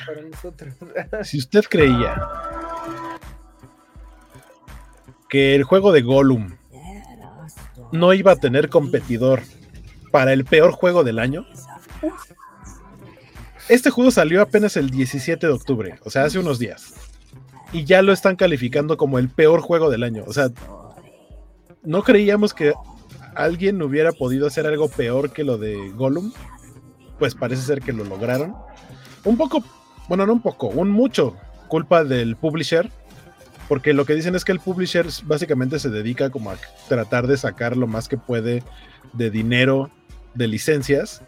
si 1.23 1.39
usted 1.39 1.63
creía 1.69 2.15
que 5.29 5.55
el 5.55 5.63
juego 5.63 5.91
de 5.91 6.01
Gollum 6.01 6.55
no 7.91 8.13
iba 8.13 8.31
a 8.31 8.35
tener 8.37 8.69
competidor 8.69 9.41
para 10.11 10.31
el 10.31 10.45
peor 10.45 10.71
juego 10.71 11.03
del 11.03 11.19
año, 11.19 11.45
este 13.71 13.89
juego 13.89 14.11
salió 14.11 14.41
apenas 14.41 14.75
el 14.75 14.89
17 14.89 15.47
de 15.47 15.53
octubre, 15.53 15.97
o 16.03 16.09
sea, 16.09 16.25
hace 16.25 16.37
unos 16.37 16.59
días. 16.59 16.93
Y 17.71 17.85
ya 17.85 18.01
lo 18.01 18.11
están 18.11 18.35
calificando 18.35 18.97
como 18.97 19.17
el 19.17 19.29
peor 19.29 19.61
juego 19.61 19.89
del 19.89 20.03
año. 20.03 20.25
O 20.27 20.33
sea, 20.33 20.49
no 21.81 22.03
creíamos 22.03 22.53
que 22.53 22.73
alguien 23.33 23.81
hubiera 23.81 24.11
podido 24.11 24.45
hacer 24.45 24.67
algo 24.67 24.89
peor 24.89 25.31
que 25.31 25.45
lo 25.45 25.57
de 25.57 25.89
Gollum. 25.95 26.33
Pues 27.17 27.33
parece 27.33 27.61
ser 27.61 27.81
que 27.81 27.93
lo 27.93 28.03
lograron. 28.03 28.55
Un 29.23 29.37
poco, 29.37 29.63
bueno, 30.09 30.25
no 30.25 30.33
un 30.33 30.41
poco, 30.41 30.67
un 30.67 30.89
mucho 30.89 31.37
culpa 31.69 32.03
del 32.03 32.35
publisher. 32.35 32.91
Porque 33.69 33.93
lo 33.93 34.03
que 34.05 34.15
dicen 34.15 34.35
es 34.35 34.43
que 34.43 34.51
el 34.51 34.59
publisher 34.59 35.07
básicamente 35.23 35.79
se 35.79 35.89
dedica 35.89 36.29
como 36.29 36.51
a 36.51 36.57
tratar 36.89 37.25
de 37.25 37.37
sacar 37.37 37.77
lo 37.77 37.87
más 37.87 38.09
que 38.09 38.17
puede 38.17 38.63
de 39.13 39.31
dinero 39.31 39.89
de 40.33 40.49
licencias 40.49 41.21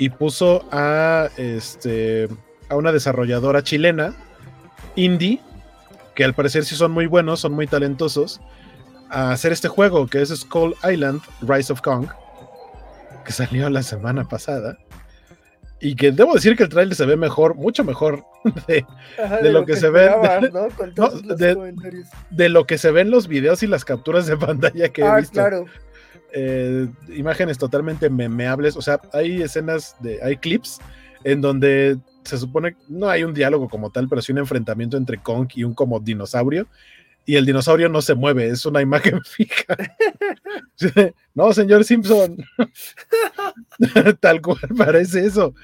y 0.00 0.08
puso 0.08 0.64
a, 0.72 1.28
este, 1.36 2.26
a 2.70 2.76
una 2.76 2.90
desarrolladora 2.90 3.62
chilena, 3.62 4.14
indie, 4.96 5.40
que 6.14 6.24
al 6.24 6.32
parecer 6.32 6.64
sí 6.64 6.74
son 6.74 6.90
muy 6.90 7.04
buenos, 7.04 7.40
son 7.40 7.52
muy 7.52 7.66
talentosos, 7.66 8.40
a 9.10 9.30
hacer 9.30 9.52
este 9.52 9.68
juego 9.68 10.06
que 10.06 10.22
es 10.22 10.30
Skull 10.30 10.74
Island, 10.90 11.20
Rise 11.42 11.70
of 11.70 11.82
Kong. 11.82 12.06
que 13.26 13.32
salió 13.32 13.68
la 13.68 13.82
semana 13.82 14.26
pasada. 14.26 14.78
Y 15.82 15.94
que 15.96 16.12
debo 16.12 16.32
decir 16.32 16.56
que 16.56 16.62
el 16.62 16.70
trailer 16.70 16.94
se 16.94 17.04
ve 17.04 17.16
mejor, 17.16 17.54
mucho 17.54 17.84
mejor 17.84 18.24
de, 18.66 18.86
lo, 19.52 19.66
que, 19.66 19.76
se 19.76 19.90
ve. 19.90 20.10
De, 22.30 22.48
lo 22.48 22.64
que 22.64 22.78
se 22.78 22.90
ve 22.90 23.02
en 23.02 23.10
los 23.10 23.28
videos 23.28 23.62
y 23.62 23.66
las 23.66 23.84
capturas 23.84 24.26
de 24.26 24.38
pantalla 24.38 24.88
que 24.88 25.02
he 25.02 25.06
ah, 25.06 25.16
visto. 25.16 25.34
Claro. 25.34 25.66
Eh, 26.32 26.88
imágenes 27.14 27.58
totalmente 27.58 28.08
memeables. 28.10 28.76
O 28.76 28.82
sea, 28.82 29.00
hay 29.12 29.42
escenas 29.42 29.96
de. 30.00 30.22
hay 30.22 30.36
clips 30.36 30.78
en 31.24 31.40
donde 31.40 31.98
se 32.24 32.38
supone 32.38 32.76
no 32.88 33.08
hay 33.08 33.24
un 33.24 33.34
diálogo 33.34 33.68
como 33.68 33.90
tal, 33.90 34.08
pero 34.08 34.22
sí 34.22 34.32
un 34.32 34.38
enfrentamiento 34.38 34.96
entre 34.96 35.18
Kong 35.18 35.48
y 35.54 35.64
un 35.64 35.74
como 35.74 36.00
dinosaurio. 36.00 36.66
Y 37.26 37.36
el 37.36 37.46
dinosaurio 37.46 37.88
no 37.88 38.02
se 38.02 38.14
mueve, 38.14 38.48
es 38.48 38.64
una 38.66 38.80
imagen 38.80 39.20
fija. 39.24 39.76
no, 41.34 41.52
señor 41.52 41.84
Simpson. 41.84 42.36
Tal 44.20 44.40
cual 44.40 44.58
parece 44.76 45.26
eso. 45.26 45.54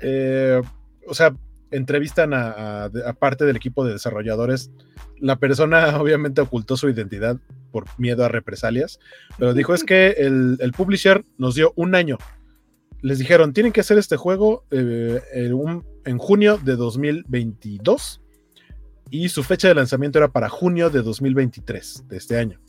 Eh, 0.00 0.60
o 1.06 1.14
sea, 1.14 1.34
entrevistan 1.70 2.32
a, 2.34 2.90
parte 3.18 3.44
del 3.44 3.56
equipo 3.56 3.84
de 3.84 3.92
desarrolladores. 3.92 4.70
La 5.18 5.36
persona 5.36 5.96
obviamente 6.00 6.40
ocultó 6.40 6.76
su 6.76 6.88
identidad 6.88 7.36
por 7.72 7.84
miedo 7.98 8.24
a 8.24 8.28
represalias, 8.28 8.98
pero 9.38 9.54
dijo 9.54 9.74
es 9.74 9.84
que 9.84 10.10
el, 10.18 10.56
el 10.60 10.72
publisher 10.72 11.24
nos 11.38 11.54
dio 11.54 11.72
un 11.76 11.94
año 11.94 12.18
les 13.02 13.18
dijeron, 13.18 13.52
tienen 13.52 13.72
que 13.72 13.80
hacer 13.80 13.98
este 13.98 14.16
juego 14.16 14.64
eh, 14.70 15.20
en 16.04 16.18
junio 16.18 16.58
de 16.58 16.76
2022 16.76 18.20
y 19.10 19.28
su 19.28 19.42
fecha 19.42 19.68
de 19.68 19.74
lanzamiento 19.74 20.18
era 20.18 20.28
para 20.28 20.48
junio 20.48 20.90
de 20.90 21.02
2023 21.02 22.04
de 22.08 22.16
este 22.16 22.38
año. 22.38 22.60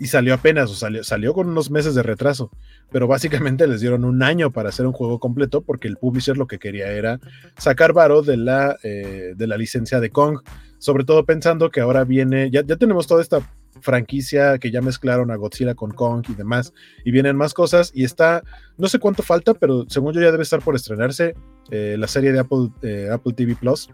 Y 0.00 0.06
salió 0.06 0.32
apenas, 0.32 0.70
o 0.70 0.74
salió, 0.74 1.04
salió 1.04 1.34
con 1.34 1.46
unos 1.46 1.70
meses 1.70 1.94
de 1.94 2.02
retraso, 2.02 2.50
pero 2.90 3.06
básicamente 3.06 3.66
les 3.66 3.82
dieron 3.82 4.06
un 4.06 4.22
año 4.22 4.50
para 4.50 4.70
hacer 4.70 4.86
un 4.86 4.94
juego 4.94 5.20
completo 5.20 5.60
porque 5.60 5.88
el 5.88 5.98
publisher 5.98 6.38
lo 6.38 6.46
que 6.46 6.58
quería 6.58 6.90
era 6.90 7.20
sacar 7.58 7.92
varo 7.92 8.22
de 8.22 8.38
la, 8.38 8.78
eh, 8.82 9.34
de 9.36 9.46
la 9.46 9.58
licencia 9.58 10.00
de 10.00 10.08
Kong, 10.08 10.38
sobre 10.78 11.04
todo 11.04 11.26
pensando 11.26 11.70
que 11.70 11.82
ahora 11.82 12.04
viene, 12.04 12.50
ya, 12.50 12.64
ya 12.64 12.76
tenemos 12.76 13.06
toda 13.06 13.20
esta 13.20 13.42
franquicia 13.82 14.56
que 14.56 14.70
ya 14.70 14.80
mezclaron 14.80 15.30
a 15.30 15.36
Godzilla 15.36 15.74
con 15.74 15.90
Kong 15.90 16.24
y 16.30 16.34
demás, 16.34 16.72
y 17.04 17.10
vienen 17.10 17.36
más 17.36 17.52
cosas, 17.52 17.92
y 17.94 18.04
está, 18.04 18.42
no 18.78 18.88
sé 18.88 18.98
cuánto 18.98 19.22
falta, 19.22 19.52
pero 19.52 19.84
según 19.90 20.14
yo 20.14 20.22
ya 20.22 20.32
debe 20.32 20.44
estar 20.44 20.62
por 20.62 20.76
estrenarse 20.76 21.34
eh, 21.70 21.96
la 21.98 22.08
serie 22.08 22.32
de 22.32 22.38
Apple, 22.38 22.70
eh, 22.80 23.10
Apple 23.12 23.34
TV 23.34 23.54
Plus, 23.54 23.90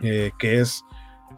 que 0.00 0.32
es 0.60 0.84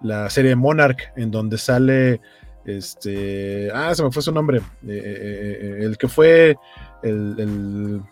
la 0.02 0.28
serie 0.30 0.56
Monarch, 0.56 1.00
en 1.16 1.30
donde 1.30 1.58
sale, 1.58 2.20
este, 2.68 3.70
ah, 3.72 3.94
se 3.94 4.02
me 4.02 4.10
fue 4.10 4.22
su 4.22 4.32
nombre, 4.32 4.60
el 4.86 5.96
que 5.98 6.08
fue 6.08 6.56
el, 7.02 7.34
el, 7.38 8.02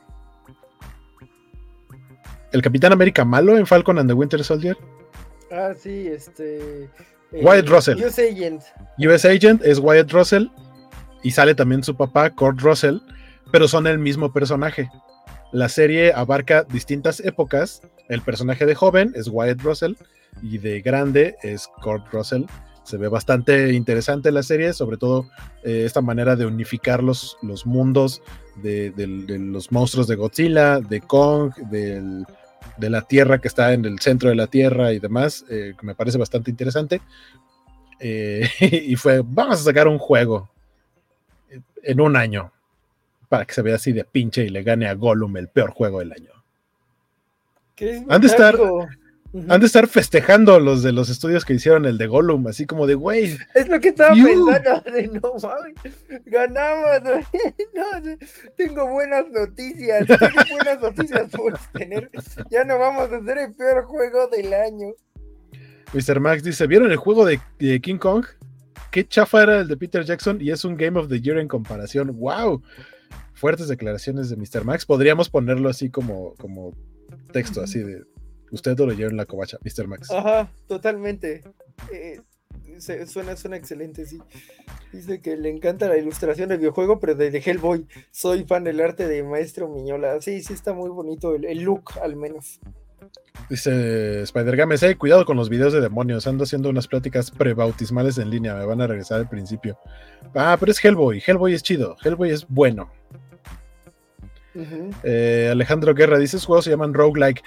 el 2.52 2.62
Capitán 2.62 2.92
América 2.92 3.24
malo 3.24 3.58
en 3.58 3.66
Falcon 3.66 3.98
and 3.98 4.08
the 4.08 4.14
Winter 4.14 4.42
Soldier. 4.42 4.76
Ah, 5.50 5.72
sí, 5.78 6.08
este... 6.08 6.88
Wyatt 7.32 7.68
Russell. 7.68 8.02
US 8.02 8.18
Agent. 8.18 8.62
US 8.98 9.24
Agent 9.24 9.62
es 9.64 9.78
Wyatt 9.78 10.10
Russell 10.12 10.46
y 11.22 11.32
sale 11.32 11.54
también 11.54 11.82
su 11.82 11.96
papá, 11.96 12.30
Kurt 12.30 12.60
Russell, 12.60 12.98
pero 13.52 13.68
son 13.68 13.86
el 13.86 13.98
mismo 13.98 14.32
personaje. 14.32 14.88
La 15.52 15.68
serie 15.68 16.12
abarca 16.12 16.64
distintas 16.64 17.20
épocas. 17.20 17.82
El 18.08 18.22
personaje 18.22 18.64
de 18.66 18.74
joven 18.74 19.12
es 19.14 19.28
Wyatt 19.28 19.60
Russell 19.60 19.94
y 20.42 20.58
de 20.58 20.80
grande 20.80 21.36
es 21.42 21.68
Kurt 21.82 22.06
Russell. 22.12 22.44
Se 22.86 22.96
ve 22.96 23.08
bastante 23.08 23.72
interesante 23.72 24.30
la 24.30 24.42
serie, 24.42 24.72
sobre 24.72 24.96
todo 24.96 25.28
eh, 25.64 25.82
esta 25.84 26.00
manera 26.00 26.36
de 26.36 26.46
unificar 26.46 27.02
los, 27.02 27.36
los 27.42 27.66
mundos 27.66 28.22
de, 28.62 28.92
los 28.96 29.72
monstruos 29.72 30.06
de 30.06 30.14
Godzilla, 30.14 30.78
de 30.80 31.00
Kong, 31.00 31.52
del 31.70 32.24
de 32.76 32.90
la 32.90 33.02
Tierra 33.02 33.38
que 33.38 33.48
está 33.48 33.72
en 33.72 33.84
el 33.84 33.98
centro 34.00 34.28
de 34.28 34.34
la 34.34 34.46
Tierra 34.46 34.92
y 34.92 34.98
demás, 34.98 35.44
eh, 35.48 35.74
que 35.78 35.86
me 35.86 35.94
parece 35.94 36.18
bastante 36.18 36.50
interesante. 36.50 37.00
Eh, 37.98 38.48
y 38.60 38.96
fue, 38.96 39.22
vamos 39.24 39.60
a 39.60 39.64
sacar 39.64 39.88
un 39.88 39.98
juego 39.98 40.50
en 41.82 42.00
un 42.00 42.16
año 42.16 42.52
para 43.28 43.44
que 43.44 43.54
se 43.54 43.62
vea 43.62 43.76
así 43.76 43.92
de 43.92 44.04
pinche 44.04 44.44
y 44.44 44.50
le 44.50 44.62
gane 44.62 44.86
a 44.86 44.94
Gollum 44.94 45.36
el 45.36 45.48
peor 45.48 45.70
juego 45.70 46.00
del 46.00 46.12
año. 46.12 46.30
Han 48.08 48.20
de 48.20 48.26
estar, 48.26 48.58
han 49.48 49.60
de 49.60 49.66
estar 49.66 49.86
festejando 49.88 50.58
los 50.60 50.82
de 50.82 50.92
los 50.92 51.08
estudios 51.08 51.44
que 51.44 51.54
hicieron 51.54 51.84
el 51.84 51.98
de 51.98 52.06
Gollum, 52.06 52.46
así 52.46 52.66
como 52.66 52.86
de, 52.86 52.94
güey. 52.94 53.36
Es 53.54 53.68
lo 53.68 53.80
que 53.80 53.88
estaba 53.88 54.14
pensando, 54.14 54.80
de 54.92 55.08
no 55.08 55.34
mames, 55.42 55.74
ganamos, 56.26 57.02
no, 57.74 58.16
tengo 58.56 58.88
buenas 58.88 59.28
noticias, 59.30 60.06
tengo 60.06 60.42
buenas 60.50 60.80
noticias 60.80 61.30
por 61.30 61.58
tener, 61.72 62.10
ya 62.50 62.64
no 62.64 62.78
vamos 62.78 63.12
a 63.12 63.16
hacer 63.16 63.38
el 63.38 63.54
peor 63.54 63.84
juego 63.84 64.28
del 64.28 64.52
año. 64.54 64.88
Mr. 65.92 66.20
Max 66.20 66.42
dice, 66.42 66.66
¿vieron 66.66 66.90
el 66.90 66.96
juego 66.96 67.24
de, 67.24 67.40
King 67.80 67.98
Kong? 67.98 68.24
Qué 68.90 69.06
chafa 69.06 69.42
era 69.42 69.60
el 69.60 69.68
de 69.68 69.76
Peter 69.76 70.04
Jackson 70.04 70.38
y 70.40 70.50
es 70.50 70.64
un 70.64 70.76
Game 70.76 70.98
of 70.98 71.08
the 71.08 71.20
Year 71.20 71.38
en 71.38 71.48
comparación. 71.48 72.16
¡Wow! 72.18 72.62
Fuertes 73.34 73.68
declaraciones 73.68 74.30
de 74.30 74.36
Mr. 74.36 74.64
Max. 74.64 74.86
Podríamos 74.86 75.28
ponerlo 75.28 75.68
así 75.68 75.90
como, 75.90 76.34
como 76.36 76.72
texto, 77.32 77.62
así 77.62 77.80
de 77.80 78.02
Usted 78.50 78.78
lo 78.78 78.86
leyó 78.86 79.08
en 79.08 79.16
la 79.16 79.26
covacha, 79.26 79.58
Mr. 79.62 79.88
Max. 79.88 80.10
Ajá, 80.10 80.50
totalmente. 80.68 81.42
Eh, 81.92 82.20
suena, 83.06 83.36
suena 83.36 83.56
excelente, 83.56 84.06
sí. 84.06 84.20
Dice 84.92 85.20
que 85.20 85.36
le 85.36 85.50
encanta 85.50 85.88
la 85.88 85.96
ilustración 85.96 86.48
del 86.48 86.58
videojuego, 86.58 87.00
pero 87.00 87.14
de, 87.14 87.28
Hellboy. 87.44 87.86
Soy 88.10 88.44
fan 88.44 88.64
del 88.64 88.80
arte 88.80 89.06
de 89.08 89.22
Maestro 89.22 89.68
Miñola. 89.68 90.20
Sí, 90.20 90.42
sí, 90.42 90.52
está 90.52 90.72
muy 90.72 90.90
bonito 90.90 91.34
el, 91.34 91.62
look, 91.62 91.92
al 92.02 92.16
menos. 92.16 92.60
Dice 93.50 94.22
Spider 94.22 94.56
Games, 94.56 94.82
hey, 94.82 94.94
cuidado 94.94 95.24
con 95.24 95.36
los 95.36 95.48
videos 95.48 95.72
de 95.72 95.80
demonios. 95.80 96.26
Ando 96.26 96.44
haciendo 96.44 96.70
unas 96.70 96.88
pláticas 96.88 97.30
prebautismales 97.30 98.18
en 98.18 98.30
línea. 98.30 98.54
Me 98.54 98.64
van 98.64 98.80
a 98.80 98.86
regresar 98.86 99.20
al 99.20 99.28
principio. 99.28 99.78
Ah, 100.34 100.56
pero 100.58 100.72
es 100.72 100.82
Hellboy. 100.82 101.22
Hellboy 101.24 101.52
es 101.52 101.62
chido. 101.62 101.96
Hellboy 102.02 102.30
es 102.30 102.46
bueno. 102.48 102.90
Eh, 105.02 105.48
Alejandro 105.52 105.94
Guerra 105.94 106.18
dice: 106.18 106.38
juegos 106.38 106.64
se 106.64 106.70
llaman 106.70 106.94
roguelike 106.94 107.42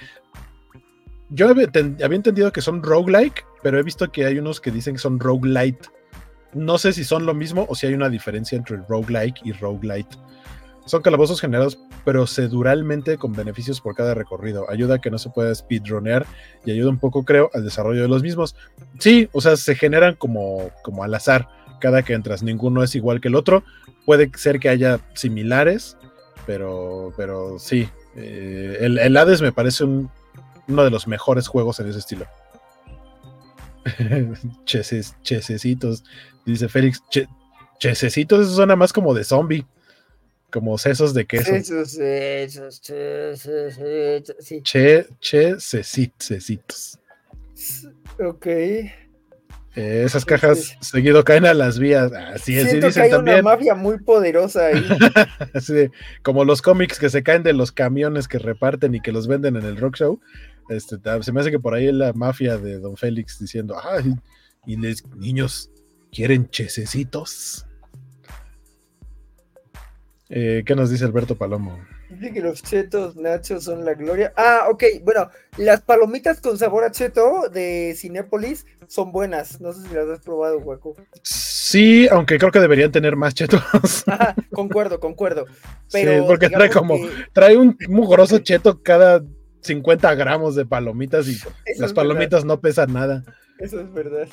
yo 1.30 1.48
había, 1.48 1.68
entendido 1.72 2.52
que 2.52 2.60
son 2.60 2.82
roguelike, 2.82 3.44
pero 3.62 3.78
he 3.78 3.82
visto 3.82 4.10
que 4.10 4.26
hay 4.26 4.38
unos 4.38 4.60
que 4.60 4.70
dicen 4.70 4.94
que 4.94 5.00
son 5.00 5.20
roguelite. 5.20 5.88
No 6.52 6.76
sé 6.78 6.92
si 6.92 7.04
son 7.04 7.24
lo 7.24 7.34
mismo 7.34 7.66
o 7.68 7.76
si 7.76 7.86
hay 7.86 7.94
una 7.94 8.08
diferencia 8.08 8.58
entre 8.58 8.78
roguelike 8.88 9.40
y 9.44 9.52
roguelite. 9.52 10.16
Son 10.86 11.02
calabozos 11.02 11.40
generados 11.40 11.78
proceduralmente 12.04 13.16
con 13.16 13.32
beneficios 13.32 13.80
por 13.80 13.94
cada 13.94 14.14
recorrido. 14.14 14.68
Ayuda 14.68 14.96
a 14.96 14.98
que 15.00 15.10
no 15.10 15.18
se 15.18 15.30
pueda 15.30 15.54
speedronear 15.54 16.26
y 16.64 16.72
ayuda 16.72 16.90
un 16.90 16.98
poco, 16.98 17.24
creo, 17.24 17.48
al 17.54 17.62
desarrollo 17.62 18.02
de 18.02 18.08
los 18.08 18.24
mismos. 18.24 18.56
Sí, 18.98 19.28
o 19.32 19.40
sea, 19.40 19.56
se 19.56 19.76
generan 19.76 20.16
como, 20.16 20.70
como 20.82 21.04
al 21.04 21.14
azar 21.14 21.48
cada 21.80 22.02
que 22.02 22.14
entras. 22.14 22.42
Ninguno 22.42 22.82
es 22.82 22.96
igual 22.96 23.20
que 23.20 23.28
el 23.28 23.36
otro. 23.36 23.62
Puede 24.04 24.32
ser 24.36 24.58
que 24.58 24.68
haya 24.68 24.98
similares, 25.14 25.96
pero, 26.44 27.12
pero 27.16 27.60
sí. 27.60 27.88
Eh, 28.16 28.78
el, 28.80 28.98
el 28.98 29.16
Hades 29.16 29.40
me 29.42 29.52
parece 29.52 29.84
un 29.84 30.10
uno 30.70 30.84
de 30.84 30.90
los 30.90 31.06
mejores 31.06 31.48
juegos 31.48 31.80
en 31.80 31.88
ese 31.88 31.98
estilo. 31.98 32.26
Cheses, 34.64 35.16
chesecitos, 35.22 36.04
dice 36.44 36.68
Félix. 36.68 37.02
chesecitos, 37.78 38.40
eso 38.46 38.54
suena 38.56 38.76
más 38.76 38.92
como 38.92 39.14
de 39.14 39.24
zombie. 39.24 39.66
Como 40.50 40.76
sesos 40.78 41.14
de 41.14 41.26
queso. 41.26 41.44
Sesos, 41.44 41.92
sesos, 41.92 42.82
sí. 44.40 44.62
Che, 44.62 45.06
chesecitos. 45.20 46.98
Ok. 48.18 48.46
Eh, 49.76 50.02
esas 50.04 50.24
cajas 50.24 50.76
seguido 50.80 51.22
caen 51.22 51.46
a 51.46 51.54
las 51.54 51.78
vías. 51.78 52.12
Así 52.12 52.58
es, 52.58 52.68
Siento 52.68 52.90
que 52.90 53.00
hay 53.00 53.12
una 53.12 53.40
mafia 53.42 53.74
muy 53.76 53.98
poderosa 53.98 54.66
ahí. 54.66 54.84
como 56.22 56.44
los 56.44 56.60
cómics 56.60 56.98
que 56.98 57.08
se 57.08 57.22
caen 57.22 57.44
de 57.44 57.52
los 57.52 57.70
camiones 57.70 58.26
que 58.26 58.40
reparten 58.40 58.96
y 58.96 59.00
que 59.00 59.12
los 59.12 59.28
venden 59.28 59.56
en 59.56 59.64
el 59.64 59.76
rock 59.76 59.96
show. 59.96 60.20
Este, 60.70 60.96
se 61.22 61.32
me 61.32 61.40
hace 61.40 61.50
que 61.50 61.58
por 61.58 61.74
ahí 61.74 61.90
la 61.90 62.12
mafia 62.12 62.56
de 62.56 62.78
Don 62.78 62.96
Félix 62.96 63.40
diciendo, 63.40 63.76
ay, 63.82 64.14
y 64.64 64.76
les 64.76 65.04
niños 65.16 65.68
quieren 66.12 66.48
chesecitos. 66.48 67.66
Eh, 70.28 70.62
¿Qué 70.64 70.76
nos 70.76 70.88
dice 70.88 71.04
Alberto 71.04 71.34
Palomo? 71.34 71.76
Dice 72.08 72.32
que 72.32 72.40
los 72.40 72.62
chetos 72.62 73.16
nachos 73.16 73.64
son 73.64 73.84
la 73.84 73.94
gloria. 73.94 74.32
Ah, 74.36 74.66
ok, 74.70 74.84
bueno, 75.02 75.28
las 75.56 75.80
palomitas 75.80 76.40
con 76.40 76.56
sabor 76.56 76.84
a 76.84 76.92
cheto 76.92 77.48
de 77.48 77.94
Cinépolis 77.96 78.64
son 78.86 79.10
buenas. 79.10 79.60
No 79.60 79.72
sé 79.72 79.88
si 79.88 79.92
las 79.92 80.06
has 80.08 80.20
probado, 80.20 80.58
hueco. 80.58 80.94
Sí, 81.24 82.06
aunque 82.12 82.38
creo 82.38 82.52
que 82.52 82.60
deberían 82.60 82.92
tener 82.92 83.16
más 83.16 83.34
chetos. 83.34 83.60
concuerdo, 84.52 85.00
concuerdo. 85.00 85.46
Pero 85.90 86.12
sí, 86.12 86.24
porque 86.28 86.48
trae 86.48 86.70
como, 86.70 86.96
trae 87.32 87.56
un 87.56 87.76
mugroso 87.88 88.38
cheto 88.38 88.80
cada 88.84 89.24
50 89.60 90.14
gramos 90.14 90.54
de 90.54 90.66
palomitas 90.66 91.28
y 91.28 91.38
las 91.78 91.92
palomitas 91.92 92.44
no 92.44 92.60
pesan 92.60 92.92
nada. 92.92 93.22
Eso 93.58 93.80
es 93.80 93.92
verdad. 93.92 94.28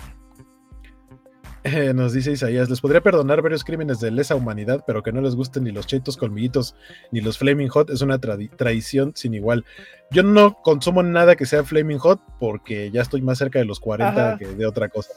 Eh, 1.64 1.94
nos 1.94 2.14
dice 2.14 2.32
Isaías, 2.32 2.70
les 2.70 2.80
podría 2.80 3.02
perdonar 3.02 3.42
varios 3.42 3.66
crímenes 3.66 4.00
de 4.00 4.10
lesa 4.10 4.36
humanidad, 4.36 4.86
pero 4.88 5.04
que 5.04 5.12
no 5.12 5.20
les 5.20 5.36
gusten 5.36 5.66
ni 5.66 5.72
los 5.72 5.86
cheitos 5.86 6.16
colmillitos 6.16 6.76
ni 7.12 7.20
los 7.20 7.38
Flaming 7.38 7.68
Hot 7.68 7.90
es 7.90 8.02
una 8.02 8.20
traición 8.20 9.12
sin 9.16 9.34
igual. 9.34 9.66
Yo 10.10 10.24
no 10.24 10.54
consumo 10.64 11.04
nada 11.04 11.36
que 11.36 11.46
sea 11.46 11.66
Flaming 11.66 11.98
Hot 11.98 12.22
porque 12.40 12.90
ya 12.92 13.02
estoy 13.02 13.22
más 13.22 13.38
cerca 13.40 13.60
de 13.60 13.66
los 13.66 13.82
40 13.82 14.38
que 14.38 14.48
de 14.48 14.66
otra 14.66 14.88
cosa. 14.88 15.12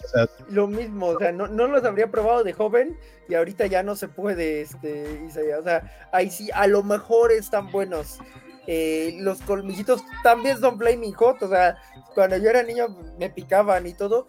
Lo 0.48 0.66
mismo, 0.66 1.06
o 1.06 1.18
sea, 1.18 1.30
no, 1.30 1.46
los 1.46 1.84
habría 1.84 2.10
probado 2.10 2.42
de 2.42 2.52
joven 2.52 2.96
y 3.28 3.34
ahorita 3.34 3.66
ya 3.66 3.84
no 3.84 3.94
se 3.94 4.08
puede, 4.08 4.62
este, 4.62 5.22
Isaías. 5.28 5.60
O 5.60 5.62
sea, 5.62 6.08
ahí 6.12 6.30
sí, 6.30 6.50
a 6.52 6.66
lo 6.66 6.82
mejor 6.82 7.30
están 7.30 7.70
buenos. 7.70 8.18
Eh, 8.66 9.16
los 9.18 9.40
colmillitos 9.40 10.02
también 10.22 10.58
son 10.60 10.78
Flaming 10.78 11.14
Hot, 11.14 11.42
o 11.42 11.48
sea, 11.48 11.78
cuando 12.14 12.36
yo 12.36 12.50
era 12.50 12.62
niño 12.62 12.88
me 13.18 13.30
picaban 13.30 13.86
y 13.86 13.94
todo. 13.94 14.26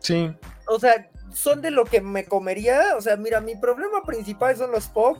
Sí. 0.00 0.34
O 0.66 0.78
sea, 0.78 1.10
son 1.32 1.60
de 1.60 1.70
lo 1.70 1.84
que 1.84 2.00
me 2.00 2.24
comería. 2.24 2.96
O 2.96 3.00
sea, 3.00 3.16
mira, 3.16 3.40
mi 3.40 3.56
problema 3.56 4.02
principal 4.04 4.56
son 4.56 4.70
los 4.70 4.88
pop 4.88 5.18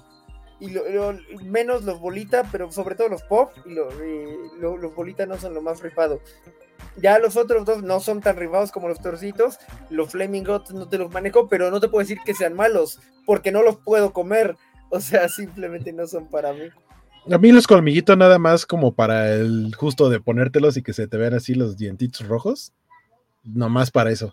y 0.60 0.70
lo, 0.70 0.84
menos 1.42 1.84
los 1.84 2.00
bolita, 2.00 2.44
pero 2.50 2.70
sobre 2.70 2.94
todo 2.94 3.08
los 3.08 3.22
pop 3.22 3.52
y 3.66 3.70
los 3.70 4.94
bolita 4.94 5.26
no 5.26 5.36
son 5.38 5.54
lo 5.54 5.62
más 5.62 5.82
rifado. 5.82 6.20
Ya 6.96 7.18
los 7.18 7.36
otros 7.36 7.64
dos 7.64 7.82
no 7.82 7.98
son 7.98 8.20
tan 8.20 8.36
rifados 8.36 8.70
como 8.70 8.88
los 8.88 9.00
torcitos. 9.00 9.58
Los 9.90 10.12
Flaming 10.12 10.44
Hot 10.44 10.70
no 10.70 10.88
te 10.88 10.98
los 10.98 11.10
manejo, 11.10 11.48
pero 11.48 11.70
no 11.70 11.80
te 11.80 11.88
puedo 11.88 12.04
decir 12.04 12.18
que 12.24 12.34
sean 12.34 12.54
malos, 12.54 13.00
porque 13.26 13.50
no 13.50 13.62
los 13.62 13.76
puedo 13.76 14.12
comer. 14.12 14.56
O 14.90 15.00
sea, 15.00 15.28
simplemente 15.28 15.92
no 15.92 16.06
son 16.06 16.28
para 16.28 16.52
mí. 16.52 16.68
A 17.30 17.38
mí 17.38 17.52
los 17.52 17.66
colmillitos 17.66 18.16
nada 18.18 18.38
más 18.38 18.66
como 18.66 18.94
para 18.94 19.34
el 19.34 19.74
justo 19.74 20.10
de 20.10 20.20
ponértelos 20.20 20.76
y 20.76 20.82
que 20.82 20.92
se 20.92 21.06
te 21.06 21.16
vean 21.16 21.34
así 21.34 21.54
los 21.54 21.76
dientitos 21.76 22.26
rojos. 22.26 22.72
Nomás 23.42 23.90
para 23.90 24.10
eso. 24.10 24.32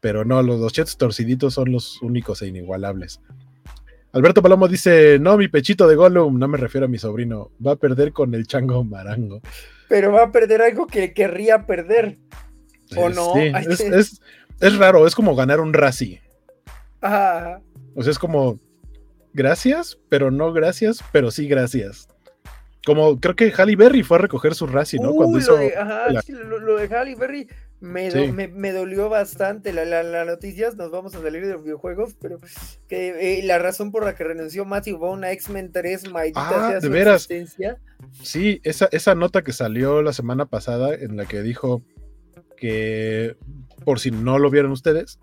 Pero 0.00 0.24
no, 0.24 0.42
los 0.42 0.60
dos 0.60 0.72
chetos 0.72 0.96
torciditos 0.96 1.54
son 1.54 1.72
los 1.72 2.00
únicos 2.00 2.40
e 2.40 2.46
inigualables. 2.46 3.20
Alberto 4.12 4.42
Palomo 4.42 4.68
dice: 4.68 5.18
No, 5.20 5.36
mi 5.36 5.48
pechito 5.48 5.86
de 5.86 5.96
Gollum, 5.96 6.38
no 6.38 6.48
me 6.48 6.58
refiero 6.58 6.86
a 6.86 6.88
mi 6.88 6.98
sobrino, 6.98 7.50
va 7.64 7.72
a 7.72 7.76
perder 7.76 8.12
con 8.12 8.34
el 8.34 8.46
chango 8.46 8.82
marango. 8.84 9.40
Pero 9.88 10.12
va 10.12 10.24
a 10.24 10.32
perder 10.32 10.62
algo 10.62 10.86
que 10.86 11.12
querría 11.12 11.66
perder. 11.66 12.18
¿O 12.96 13.08
no? 13.08 13.34
es, 13.36 14.78
raro, 14.78 15.06
es 15.06 15.14
como 15.14 15.36
ganar 15.36 15.60
un 15.60 15.72
Razi. 15.72 16.20
Ajá. 17.00 17.60
O 17.94 18.02
sea, 18.02 18.10
es 18.10 18.18
como 18.18 18.58
gracias, 19.32 19.98
pero 20.08 20.30
no 20.30 20.52
gracias, 20.52 21.04
pero 21.12 21.30
sí 21.30 21.46
gracias. 21.46 22.08
Como 22.84 23.20
creo 23.20 23.36
que 23.36 23.52
Halle 23.52 23.76
Berry 23.76 24.02
fue 24.02 24.16
a 24.16 24.22
recoger 24.22 24.54
su 24.54 24.66
Razzie, 24.66 25.00
¿no? 25.00 25.12
Cuando 25.12 25.38
hizo. 25.38 25.52
Lo 25.52 25.58
de, 25.58 25.76
ajá, 25.76 26.06
lo, 26.08 26.76
de 26.76 26.88
Halle 26.88 27.14
Berry 27.14 27.46
me, 27.80 28.48
me, 28.48 28.72
dolió 28.72 29.08
bastante 29.08 29.72
la, 29.72 29.84
la, 29.84 30.24
noticias, 30.24 30.76
nos 30.76 30.90
vamos 30.90 31.14
a 31.14 31.22
salir 31.22 31.46
de 31.46 31.54
los 31.54 31.62
videojuegos, 31.64 32.14
pero 32.20 32.40
que 32.88 33.38
eh, 33.38 33.42
la 33.42 33.58
razón 33.58 33.90
por 33.90 34.04
la 34.04 34.14
que 34.14 34.24
renunció 34.24 34.64
Matthew 34.64 34.98
Vaughn 34.98 35.24
a 35.24 35.32
X-Men 35.32 35.72
3, 35.72 36.10
maldita 36.10 36.68
ah, 36.68 36.80
de 36.80 36.88
veras. 36.88 37.28
Sí, 38.22 38.60
esa, 38.64 38.88
esa 38.92 39.14
nota 39.14 39.42
que 39.42 39.52
salió 39.52 40.02
la 40.02 40.12
semana 40.12 40.46
pasada 40.46 40.94
en 40.94 41.16
la 41.16 41.26
que 41.26 41.42
dijo 41.42 41.82
que, 42.56 43.36
por 43.84 43.98
si 44.00 44.10
no 44.10 44.38
lo 44.38 44.50
vieron 44.50 44.72
ustedes, 44.72 45.18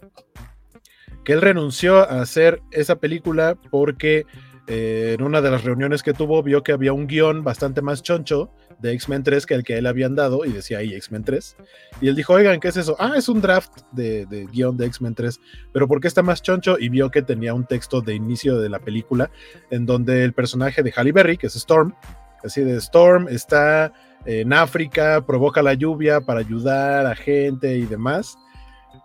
que 1.24 1.34
él 1.34 1.42
renunció 1.42 1.98
a 1.98 2.22
hacer 2.22 2.62
esa 2.72 2.96
película 2.96 3.56
porque 3.70 4.26
eh, 4.68 5.15
en 5.18 5.23
una 5.23 5.41
de 5.41 5.49
las 5.49 5.64
reuniones 5.64 6.03
que 6.03 6.14
tuvo 6.14 6.44
vio 6.44 6.61
que 6.61 6.73
había 6.73 6.91
un 6.91 7.07
guion 7.07 7.44
bastante 7.44 7.81
más 7.81 8.03
choncho 8.03 8.52
de 8.80 8.91
X-Men 8.91 9.23
3 9.23 9.45
que 9.45 9.53
el 9.53 9.64
que 9.64 9.77
él 9.77 9.88
había 9.88 10.07
andado 10.07 10.44
y 10.44 10.52
decía 10.52 10.80
ahí 10.80 10.94
X-Men 10.94 11.23
3. 11.23 11.56
Y 12.02 12.10
él 12.10 12.15
dijo, 12.15 12.34
oigan, 12.34 12.60
¿qué 12.60 12.68
es 12.68 12.77
eso? 12.77 12.95
Ah, 12.99 13.14
es 13.15 13.30
un 13.30 13.39
draft 13.39 13.72
de, 13.94 14.48
guion 14.52 14.76
de 14.76 14.85
X-Men 14.88 15.15
3. 15.15 15.39
Pero 15.72 15.88
¿por 15.88 16.02
qué 16.02 16.10
está 16.10 16.22
más 16.22 16.41
choncho? 16.41 16.77
Y 16.77 16.89
vio 16.89 17.10
que 17.10 17.22
tenía 17.22 17.53
un 17.53 17.65
texto 17.65 18.02
de 18.02 18.15
inicio 18.15 18.60
de 18.60 18.69
la 18.69 18.80
película 18.80 19.31
en 19.72 19.85
donde 19.85 20.23
el 20.26 20.34
personaje 20.34 20.84
de 20.84 20.91
Halle 20.91 21.14
Berry, 21.14 21.38
que 21.38 21.48
es 21.48 21.56
Storm, 21.56 21.95
así 22.44 22.61
de 22.61 22.76
Storm, 22.77 23.30
está 23.30 23.94
en 24.26 24.52
África, 24.52 25.26
provoca 25.26 25.61
la 25.61 25.76
lluvia 25.76 26.19
para 26.19 26.41
ayudar 26.41 27.06
a 27.06 27.15
gente 27.15 27.77
y 27.77 27.85
demás. 27.85 28.38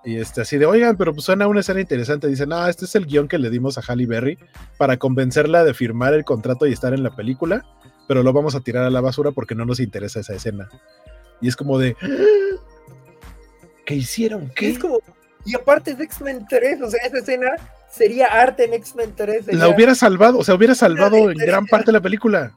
Y 0.05 0.17
este, 0.17 0.41
así 0.41 0.59
de, 0.59 0.67
oigan, 0.67 0.97
pero 0.97 1.13
pues 1.13 1.25
suena 1.25 1.47
una 1.47 1.61
escena 1.61 1.81
interesante. 1.81 2.27
Dice, 2.27 2.47
no, 2.47 2.67
este 2.67 2.87
es 2.87 2.95
el 2.95 3.07
guion 3.07 3.29
que 3.29 3.39
le 3.39 3.51
dimos 3.51 3.79
a 3.79 3.83
Halle 3.83 4.07
Berry 4.07 4.39
para 4.77 4.97
convencerla 4.97 5.65
de 5.65 5.75
firmar 5.75 6.15
el 6.15 6.25
contrato 6.25 6.67
y 6.67 6.73
estar 6.73 6.93
en 6.93 7.03
la 7.03 7.15
película 7.15 7.65
pero 8.07 8.23
lo 8.23 8.33
vamos 8.33 8.55
a 8.55 8.61
tirar 8.61 8.85
a 8.85 8.91
la 8.91 9.01
basura 9.01 9.31
porque 9.31 9.55
no 9.55 9.65
nos 9.65 9.81
interesa 9.81 10.21
esa 10.21 10.35
escena. 10.35 10.69
Y 11.41 11.49
es 11.49 11.57
como 11.57 11.79
de. 11.79 11.97
¿Qué 13.87 13.95
hicieron? 13.95 14.51
¿Qué? 14.55 14.71
Es 14.71 14.79
como, 14.79 14.99
y 15.45 15.55
aparte 15.55 15.95
de 15.95 16.05
X-Men 16.05 16.47
3, 16.49 16.83
o 16.83 16.91
sea, 16.91 17.01
esa 17.05 17.19
escena 17.19 17.53
sería 17.91 18.27
arte 18.27 18.65
en 18.65 18.75
X-Men 18.75 19.15
3. 19.17 19.55
La 19.55 19.69
hubiera 19.69 19.95
salvado, 19.95 20.39
o 20.39 20.45
sea, 20.45 20.55
hubiera 20.55 20.75
salvado 20.75 21.31
en 21.31 21.39
gran 21.39 21.67
parte 21.67 21.87
de 21.87 21.93
la 21.93 22.01
película. 22.01 22.57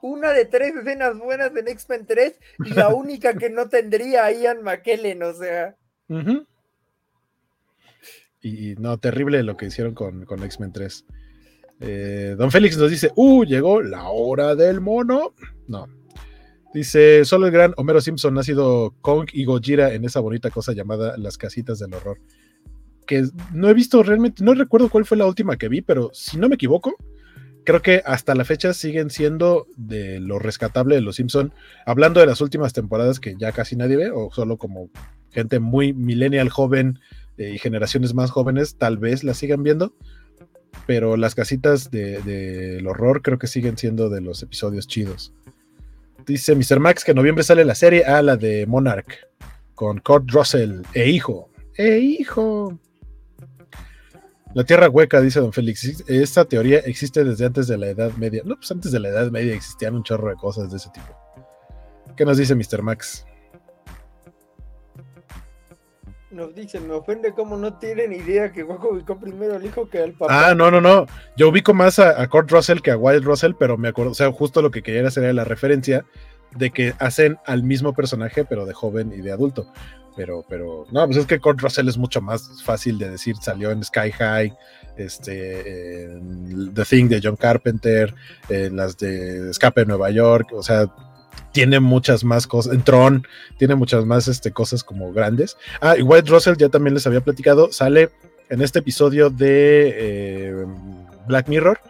Una 0.00 0.32
de 0.32 0.44
tres 0.44 0.74
escenas 0.76 1.16
buenas 1.18 1.50
en 1.56 1.68
X-Men 1.68 2.04
3 2.06 2.38
y 2.66 2.70
la 2.74 2.88
única 2.94 3.34
que 3.34 3.50
no 3.50 3.68
tendría 3.68 4.26
a 4.26 4.32
Ian 4.32 4.62
McKellen, 4.62 5.22
o 5.22 5.32
sea. 5.32 5.76
Y, 8.42 8.74
no, 8.76 8.98
terrible 8.98 9.42
lo 9.42 9.56
que 9.56 9.66
hicieron 9.66 9.94
con, 9.94 10.24
con 10.24 10.42
X-Men 10.42 10.72
3. 10.72 11.04
Eh, 11.80 12.34
don 12.38 12.50
Félix 12.50 12.76
nos 12.76 12.90
dice, 12.90 13.10
uh, 13.16 13.44
llegó 13.44 13.82
la 13.82 14.08
hora 14.08 14.54
del 14.54 14.80
mono. 14.80 15.34
No. 15.66 15.88
Dice, 16.72 17.24
solo 17.24 17.46
el 17.46 17.52
gran 17.52 17.74
Homero 17.76 18.00
Simpson 18.00 18.38
ha 18.38 18.42
sido 18.42 18.94
Kong 19.00 19.28
y 19.32 19.44
Gojira 19.44 19.92
en 19.92 20.04
esa 20.04 20.20
bonita 20.20 20.50
cosa 20.50 20.72
llamada 20.72 21.16
las 21.16 21.36
casitas 21.36 21.78
del 21.80 21.94
horror. 21.94 22.18
Que 23.06 23.26
no 23.52 23.68
he 23.68 23.74
visto 23.74 24.02
realmente, 24.02 24.44
no 24.44 24.54
recuerdo 24.54 24.88
cuál 24.88 25.04
fue 25.04 25.16
la 25.16 25.26
última 25.26 25.56
que 25.56 25.68
vi, 25.68 25.80
pero 25.80 26.10
si 26.12 26.36
no 26.36 26.48
me 26.48 26.54
equivoco, 26.54 26.94
creo 27.64 27.82
que 27.82 28.02
hasta 28.04 28.36
la 28.36 28.44
fecha 28.44 28.72
siguen 28.72 29.10
siendo 29.10 29.66
de 29.76 30.20
lo 30.20 30.38
rescatable 30.38 30.94
de 30.94 31.00
los 31.00 31.16
Simpson. 31.16 31.52
Hablando 31.86 32.20
de 32.20 32.26
las 32.26 32.40
últimas 32.40 32.72
temporadas 32.72 33.18
que 33.18 33.34
ya 33.36 33.50
casi 33.50 33.74
nadie 33.74 33.96
ve, 33.96 34.10
o 34.10 34.30
solo 34.30 34.56
como 34.56 34.90
gente 35.30 35.58
muy 35.58 35.92
millennial 35.92 36.50
joven 36.50 37.00
y 37.36 37.58
generaciones 37.58 38.14
más 38.14 38.30
jóvenes, 38.30 38.76
tal 38.76 38.98
vez 38.98 39.24
la 39.24 39.34
sigan 39.34 39.62
viendo 39.62 39.94
pero 40.86 41.16
las 41.16 41.34
casitas 41.34 41.90
del 41.90 42.24
de, 42.24 42.84
horror 42.86 43.22
creo 43.22 43.38
que 43.38 43.46
siguen 43.46 43.76
siendo 43.76 44.08
de 44.08 44.20
los 44.20 44.42
episodios 44.42 44.86
chidos. 44.86 45.32
Dice 46.26 46.54
Mr. 46.54 46.80
Max 46.80 47.04
que 47.04 47.12
en 47.12 47.16
noviembre 47.16 47.44
sale 47.44 47.64
la 47.64 47.74
serie 47.74 48.04
a 48.04 48.22
la 48.22 48.36
de 48.36 48.66
Monarch 48.66 49.28
con 49.74 49.98
Kurt 49.98 50.30
Russell 50.30 50.82
e 50.94 51.08
hijo. 51.08 51.48
¡E 51.76 51.98
hijo! 51.98 52.78
La 54.52 54.64
tierra 54.64 54.88
hueca, 54.88 55.20
dice 55.20 55.38
Don 55.38 55.52
Félix. 55.52 56.02
Esta 56.08 56.44
teoría 56.44 56.80
existe 56.80 57.22
desde 57.22 57.46
antes 57.46 57.68
de 57.68 57.78
la 57.78 57.86
Edad 57.86 58.12
Media. 58.16 58.42
No, 58.44 58.56
pues 58.56 58.70
antes 58.72 58.90
de 58.90 58.98
la 58.98 59.10
Edad 59.10 59.30
Media 59.30 59.54
existían 59.54 59.94
un 59.94 60.02
chorro 60.02 60.28
de 60.28 60.34
cosas 60.34 60.70
de 60.70 60.76
ese 60.76 60.90
tipo. 60.90 61.16
¿Qué 62.16 62.24
nos 62.24 62.36
dice 62.36 62.56
Mr. 62.56 62.82
Max? 62.82 63.24
Nos 66.30 66.54
dicen, 66.54 66.86
me 66.86 66.94
ofende 66.94 67.32
como 67.32 67.56
no 67.56 67.74
tienen 67.78 68.12
idea 68.12 68.52
que 68.52 68.62
Waco 68.62 68.90
ubicó 68.90 69.18
primero 69.18 69.56
al 69.56 69.64
hijo 69.64 69.88
que 69.88 69.98
al 69.98 70.12
papá. 70.12 70.50
Ah, 70.50 70.54
no, 70.54 70.70
no, 70.70 70.80
no. 70.80 71.06
Yo 71.36 71.48
ubico 71.48 71.74
más 71.74 71.98
a, 71.98 72.26
Kurt 72.28 72.50
Russell 72.50 72.80
que 72.80 72.92
a 72.92 72.96
Wild 72.96 73.24
Russell, 73.24 73.52
pero 73.58 73.76
me 73.76 73.88
acuerdo, 73.88 74.12
o 74.12 74.14
sea, 74.14 74.30
justo 74.30 74.62
lo 74.62 74.70
que 74.70 74.82
quería 74.82 75.06
hacer 75.06 75.34
la 75.34 75.44
referencia 75.44 76.04
de 76.56 76.70
que 76.70 76.94
hacen 76.98 77.38
al 77.46 77.62
mismo 77.62 77.94
personaje, 77.94 78.44
pero 78.44 78.64
de 78.64 78.74
joven 78.74 79.12
y 79.12 79.20
de 79.20 79.32
adulto. 79.32 79.72
Pero, 80.16 80.44
pero, 80.48 80.86
no, 80.90 81.06
pues 81.06 81.18
es 81.18 81.26
que 81.26 81.38
Kurt 81.38 81.60
Russell 81.60 81.88
es 81.88 81.96
mucho 81.96 82.20
más 82.20 82.62
fácil 82.64 82.98
de 82.98 83.10
decir, 83.10 83.36
salió 83.36 83.70
en 83.70 83.82
Sky 83.82 84.10
High, 84.12 84.52
este, 84.96 86.04
en 86.04 86.74
The 86.74 86.84
Thing 86.84 87.08
de 87.08 87.20
John 87.22 87.36
Carpenter, 87.36 88.14
en 88.48 88.76
las 88.76 88.98
de 88.98 89.50
Escape 89.50 89.82
de 89.82 89.86
Nueva 89.86 90.10
York, 90.10 90.48
o 90.52 90.62
sea, 90.62 90.92
tiene 91.52 91.80
muchas 91.80 92.24
más 92.24 92.46
cosas. 92.46 92.74
En 92.74 92.82
Tron 92.82 93.26
tiene 93.58 93.74
muchas 93.74 94.04
más 94.04 94.28
este, 94.28 94.52
cosas 94.52 94.84
como 94.84 95.12
grandes. 95.12 95.56
Ah, 95.80 95.96
y 95.96 96.02
White 96.02 96.30
Russell 96.30 96.56
ya 96.56 96.68
también 96.68 96.94
les 96.94 97.06
había 97.06 97.20
platicado. 97.20 97.72
Sale 97.72 98.10
en 98.48 98.62
este 98.62 98.80
episodio 98.80 99.30
de 99.30 99.94
eh, 99.96 100.66
Black 101.26 101.48
Mirror, 101.48 101.80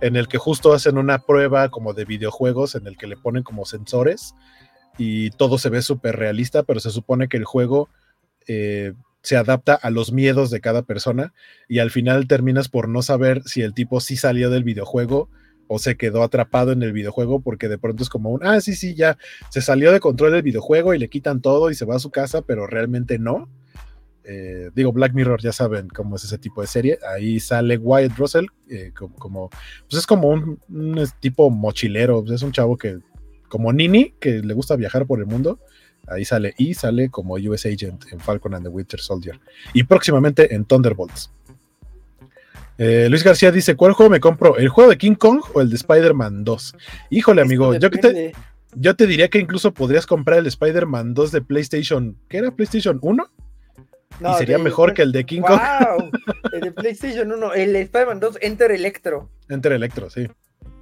en 0.00 0.16
el 0.16 0.28
que 0.28 0.38
justo 0.38 0.72
hacen 0.72 0.98
una 0.98 1.18
prueba 1.18 1.68
como 1.70 1.92
de 1.92 2.04
videojuegos, 2.04 2.74
en 2.74 2.86
el 2.86 2.96
que 2.96 3.06
le 3.06 3.16
ponen 3.16 3.42
como 3.42 3.64
sensores 3.64 4.34
y 4.98 5.30
todo 5.30 5.56
se 5.56 5.70
ve 5.70 5.80
súper 5.80 6.16
realista, 6.16 6.62
pero 6.62 6.80
se 6.80 6.90
supone 6.90 7.28
que 7.28 7.38
el 7.38 7.44
juego 7.44 7.88
eh, 8.46 8.92
se 9.22 9.36
adapta 9.36 9.74
a 9.74 9.90
los 9.90 10.12
miedos 10.12 10.50
de 10.50 10.60
cada 10.60 10.82
persona 10.82 11.32
y 11.68 11.78
al 11.78 11.90
final 11.90 12.26
terminas 12.26 12.68
por 12.68 12.88
no 12.88 13.00
saber 13.00 13.42
si 13.44 13.62
el 13.62 13.72
tipo 13.72 14.00
sí 14.00 14.16
salió 14.16 14.50
del 14.50 14.64
videojuego 14.64 15.30
o 15.72 15.78
se 15.78 15.96
quedó 15.96 16.24
atrapado 16.24 16.72
en 16.72 16.82
el 16.82 16.92
videojuego 16.92 17.40
porque 17.40 17.68
de 17.68 17.78
pronto 17.78 18.02
es 18.02 18.08
como 18.08 18.30
un, 18.30 18.44
ah, 18.44 18.60
sí, 18.60 18.74
sí, 18.74 18.96
ya 18.96 19.16
se 19.50 19.60
salió 19.60 19.92
de 19.92 20.00
control 20.00 20.32
del 20.32 20.42
videojuego 20.42 20.94
y 20.94 20.98
le 20.98 21.08
quitan 21.08 21.40
todo 21.40 21.70
y 21.70 21.76
se 21.76 21.84
va 21.84 21.94
a 21.94 22.00
su 22.00 22.10
casa, 22.10 22.42
pero 22.42 22.66
realmente 22.66 23.20
no. 23.20 23.48
Eh, 24.24 24.70
digo, 24.74 24.90
Black 24.92 25.14
Mirror 25.14 25.40
ya 25.40 25.52
saben 25.52 25.86
cómo 25.86 26.16
es 26.16 26.24
ese 26.24 26.38
tipo 26.38 26.60
de 26.60 26.66
serie. 26.66 26.98
Ahí 27.08 27.38
sale 27.38 27.78
Wyatt 27.78 28.18
Russell, 28.18 28.46
eh, 28.68 28.90
como, 28.94 29.48
pues 29.88 30.00
es 30.00 30.06
como 30.08 30.30
un, 30.30 30.58
tipo 31.20 31.48
mochilero, 31.50 32.20
pues 32.22 32.34
es 32.34 32.42
un 32.42 32.50
chavo 32.50 32.76
que, 32.76 32.98
como 33.48 33.72
Nini, 33.72 34.14
que 34.18 34.42
le 34.42 34.54
gusta 34.54 34.74
viajar 34.74 35.06
por 35.06 35.20
el 35.20 35.26
mundo. 35.26 35.60
Ahí 36.08 36.24
sale 36.24 36.52
y 36.58 36.74
sale 36.74 37.10
como 37.10 37.34
US 37.34 37.64
Agent 37.66 38.06
en 38.10 38.18
Falcon 38.18 38.54
and 38.54 38.64
the 38.64 38.70
Winter 38.70 38.98
Soldier. 38.98 39.38
Y 39.72 39.84
próximamente 39.84 40.52
en 40.52 40.64
Thunderbolts. 40.64 41.30
Eh, 42.82 43.08
Luis 43.10 43.22
García 43.22 43.52
dice: 43.52 43.76
¿Cuál 43.76 43.92
juego 43.92 44.08
me 44.08 44.20
compro? 44.20 44.56
¿El 44.56 44.70
juego 44.70 44.88
de 44.88 44.96
King 44.96 45.14
Kong 45.14 45.42
o 45.52 45.60
el 45.60 45.68
de 45.68 45.76
Spider-Man 45.76 46.44
2? 46.44 46.76
Híjole, 47.10 47.42
amigo, 47.42 47.74
yo 47.74 47.90
que 47.90 47.98
te, 47.98 48.32
yo 48.74 48.96
te 48.96 49.06
diría 49.06 49.28
que 49.28 49.38
incluso 49.38 49.74
podrías 49.74 50.06
comprar 50.06 50.38
el 50.38 50.46
Spider-Man 50.46 51.12
2 51.12 51.30
de 51.30 51.42
PlayStation. 51.42 52.16
¿Qué 52.30 52.38
era? 52.38 52.50
¿PlayStation 52.50 52.98
1? 53.02 53.30
y 54.20 54.34
sería 54.38 54.56
mejor 54.58 54.94
que 54.94 55.02
el 55.02 55.12
de 55.12 55.24
King 55.24 55.42
Kong. 55.42 55.60
¡Wow! 55.60 56.10
El 56.52 56.60
de 56.62 56.72
PlayStation 56.72 57.30
1, 57.30 57.54
el 57.54 57.76
Spider-Man 57.76 58.18
2 58.18 58.38
Enter 58.40 58.72
Electro. 58.72 59.30
Enter 59.48 59.72
Electro, 59.72 60.10
sí. 60.10 60.26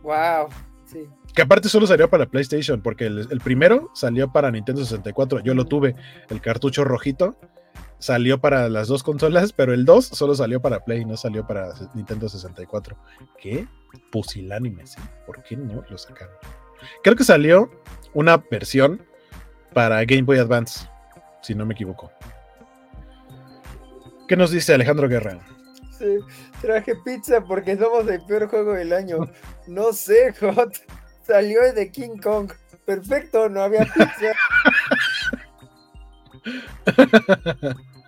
¡Wow! 0.02 0.48
Sí. 0.86 1.06
Que 1.34 1.42
aparte 1.42 1.68
solo 1.68 1.86
salió 1.86 2.08
para 2.08 2.26
PlayStation, 2.26 2.80
porque 2.80 3.06
el, 3.06 3.40
primero 3.44 3.90
salió 3.94 4.32
para 4.32 4.50
Nintendo 4.50 4.82
64. 4.82 5.40
Yo 5.40 5.54
lo 5.54 5.66
tuve, 5.66 5.94
el 6.30 6.40
cartucho 6.40 6.84
rojito. 6.84 7.36
Salió 7.98 8.40
para 8.40 8.68
las 8.68 8.86
dos 8.86 9.02
consolas, 9.02 9.52
pero 9.52 9.74
el 9.74 9.84
2 9.84 10.06
solo 10.06 10.34
salió 10.34 10.60
para 10.62 10.84
Play, 10.84 11.04
no 11.04 11.16
salió 11.16 11.46
para 11.46 11.72
Nintendo 11.94 12.28
64. 12.28 12.96
¿Qué? 13.40 13.66
Pusilánime, 14.12 14.86
¿sí? 14.86 15.00
¿Por 15.26 15.42
qué 15.42 15.56
no 15.56 15.82
lo 15.88 15.98
sacaron? 15.98 16.34
Creo 17.02 17.16
que 17.16 17.24
salió 17.24 17.70
una 18.14 18.36
versión 18.36 19.04
para 19.74 20.04
Game 20.04 20.22
Boy 20.22 20.38
Advance, 20.38 20.88
si 21.42 21.54
no 21.54 21.66
me 21.66 21.74
equivoco. 21.74 22.12
¿Qué 24.28 24.36
nos 24.36 24.50
dice 24.50 24.74
Alejandro 24.74 25.08
Guerra? 25.08 25.40
Sí, 25.98 26.18
traje 26.60 26.94
pizza 27.04 27.40
porque 27.42 27.76
somos 27.76 28.06
el 28.08 28.24
peor 28.26 28.48
juego 28.48 28.74
del 28.74 28.92
año. 28.92 29.28
No 29.66 29.92
sé, 29.92 30.32
Hot. 30.40 30.74
Salió 31.26 31.72
de 31.74 31.90
King 31.90 32.18
Kong. 32.22 32.52
Perfecto, 32.84 33.48
no 33.48 33.62
había 33.62 33.84
pizza. 33.84 34.32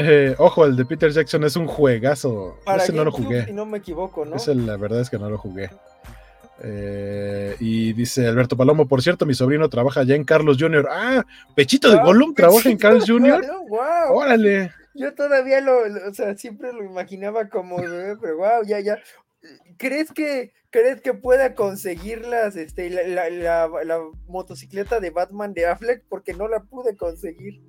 Eh, 0.00 0.36
ojo, 0.38 0.64
el 0.64 0.76
de 0.76 0.84
Peter 0.84 1.10
Jackson 1.10 1.42
es 1.42 1.56
un 1.56 1.66
juegazo. 1.66 2.60
Ese 2.76 2.92
no 2.92 3.04
lo 3.04 3.10
jugué. 3.10 3.46
Si 3.46 3.52
no 3.52 3.66
me 3.66 3.78
equivoco, 3.78 4.24
¿no? 4.24 4.36
Ese, 4.36 4.54
la 4.54 4.76
verdad 4.76 5.00
es 5.00 5.10
que 5.10 5.18
no 5.18 5.28
lo 5.28 5.38
jugué. 5.38 5.70
Eh, 6.62 7.56
y 7.60 7.92
dice 7.94 8.26
Alberto 8.26 8.56
Palomo, 8.56 8.86
por 8.86 9.02
cierto, 9.02 9.26
mi 9.26 9.34
sobrino 9.34 9.68
trabaja 9.68 10.02
ya 10.02 10.14
en 10.14 10.24
Carlos 10.24 10.56
Jr. 10.58 10.88
Ah, 10.90 11.24
Pechito 11.54 11.90
de 11.90 12.00
Gollum 12.00 12.34
trabaja 12.34 12.68
en 12.68 12.78
Carlos 12.78 13.04
Jr. 13.08 13.44
Órale. 14.10 14.72
Yo 14.94 15.14
todavía 15.14 15.60
lo, 15.60 15.78
o 16.08 16.14
sea, 16.14 16.36
siempre 16.36 16.72
lo 16.72 16.84
imaginaba 16.84 17.48
como 17.48 17.76
pero 17.76 18.36
wow, 18.36 18.64
ya, 18.66 18.80
ya. 18.80 18.98
¿Crees 19.76 20.12
que, 20.12 20.52
crees 20.70 21.00
que 21.00 21.14
pueda 21.14 21.54
conseguir 21.54 22.26
las, 22.26 22.56
este, 22.56 22.90
la, 22.90 23.30
la, 23.30 23.68
la, 23.84 24.00
motocicleta 24.26 25.00
de 25.00 25.10
Batman 25.10 25.54
de 25.54 25.66
Affleck? 25.66 26.04
Porque 26.08 26.34
no 26.34 26.48
la 26.48 26.62
pude 26.62 26.96
conseguir. 26.96 27.60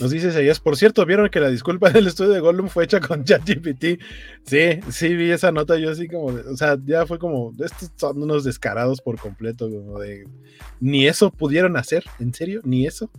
Nos 0.00 0.10
dice 0.10 0.32
Sayas, 0.32 0.60
por 0.60 0.76
cierto, 0.76 1.04
¿vieron 1.04 1.28
que 1.28 1.40
la 1.40 1.50
disculpa 1.50 1.90
del 1.90 2.06
estudio 2.06 2.30
de 2.30 2.40
Gollum 2.40 2.68
fue 2.68 2.84
hecha 2.84 3.00
con 3.00 3.24
ChatGPT? 3.24 4.00
Sí, 4.44 4.80
sí, 4.90 5.14
vi 5.14 5.30
esa 5.30 5.52
nota, 5.52 5.76
yo 5.76 5.90
así 5.90 6.08
como, 6.08 6.26
o 6.26 6.56
sea, 6.56 6.78
ya 6.86 7.04
fue 7.06 7.18
como, 7.18 7.52
estos 7.62 7.92
son 7.96 8.22
unos 8.22 8.44
descarados 8.44 9.02
por 9.02 9.18
completo, 9.18 9.68
como 9.68 9.98
de, 9.98 10.26
ni 10.80 11.06
eso 11.06 11.30
pudieron 11.30 11.76
hacer, 11.76 12.04
¿en 12.18 12.32
serio? 12.32 12.62
¿Ni 12.64 12.86
eso? 12.86 13.10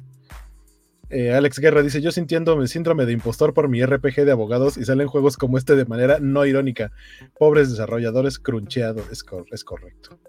Eh, 1.09 1.33
Alex 1.33 1.59
Guerra 1.59 1.81
dice: 1.81 2.01
Yo 2.01 2.11
sintiendo 2.11 2.55
mi 2.55 2.67
síndrome 2.67 3.05
de 3.05 3.13
impostor 3.13 3.53
por 3.53 3.67
mi 3.67 3.83
RPG 3.83 4.25
de 4.25 4.31
abogados 4.31 4.77
y 4.77 4.85
salen 4.85 5.07
juegos 5.07 5.37
como 5.37 5.57
este 5.57 5.75
de 5.75 5.85
manera 5.85 6.19
no 6.19 6.45
irónica. 6.45 6.91
Pobres 7.37 7.71
desarrolladores 7.71 8.37
cruncheados. 8.37 9.09
Es, 9.11 9.25
es 9.51 9.63
correcto. 9.63 10.19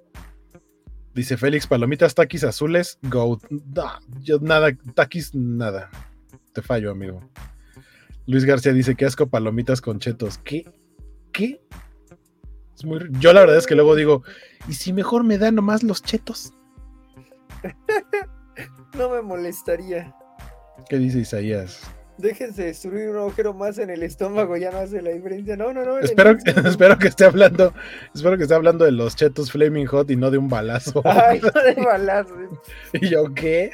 Dice 1.15 1.37
Félix: 1.37 1.67
Palomitas, 1.67 2.15
taquis 2.15 2.45
azules, 2.45 2.99
go. 3.03 3.39
yo 4.23 4.39
nada, 4.41 4.71
taquis, 4.95 5.35
nada. 5.35 5.91
Te 6.55 6.63
fallo, 6.63 6.91
amigo. 6.91 7.21
Luis 8.27 8.45
García 8.45 8.73
dice: 8.73 8.95
Qué 8.95 9.05
asco, 9.05 9.29
palomitas 9.29 9.83
con 9.83 9.99
chetos. 9.99 10.39
¿Qué? 10.39 10.65
¿Qué? 11.33 11.61
Es 12.75 12.85
muy... 12.87 13.01
Yo 13.19 13.35
la 13.35 13.41
verdad 13.41 13.59
es 13.59 13.67
que 13.67 13.75
luego 13.75 13.95
digo: 13.97 14.23
¿Y 14.67 14.73
si 14.73 14.95
mejor 14.95 15.25
me 15.25 15.37
dan 15.37 15.57
nomás 15.57 15.83
los 15.83 16.03
chetos? 16.03 16.55
no 18.97 19.11
me 19.11 19.21
molestaría. 19.21 20.15
¿Qué 20.89 20.99
dice 20.99 21.21
Isaías? 21.21 21.81
Déjense 22.19 22.65
destruir 22.65 23.09
un 23.09 23.17
agujero 23.17 23.55
más 23.55 23.79
en 23.79 23.89
el 23.89 24.03
estómago, 24.03 24.57
ya 24.57 24.71
no 24.71 24.79
hace 24.79 25.01
la 25.01 25.11
diferencia. 25.11 25.57
No, 25.57 25.73
no, 25.73 25.85
no. 25.85 25.99
Espero, 25.99 26.37
espero 26.67 26.99
que 26.99 27.09
esté 27.09 27.25
hablando, 27.25 27.73
espero 28.15 28.37
que 28.37 28.43
esté 28.43 28.55
hablando 28.55 28.85
de 28.85 28.93
los 28.93 29.17
chetos 29.17 29.51
Flaming 29.51 29.87
Hot 29.87 30.11
y 30.11 30.17
no 30.17 30.31
de 30.31 30.39
un 30.39 30.49
balazo. 30.49 31.03
Ay, 31.05 31.41
no 31.41 31.51
de 31.63 31.75
balazo. 31.85 32.35
¿Y 32.93 33.09
yo 33.09 33.33
qué? 33.35 33.71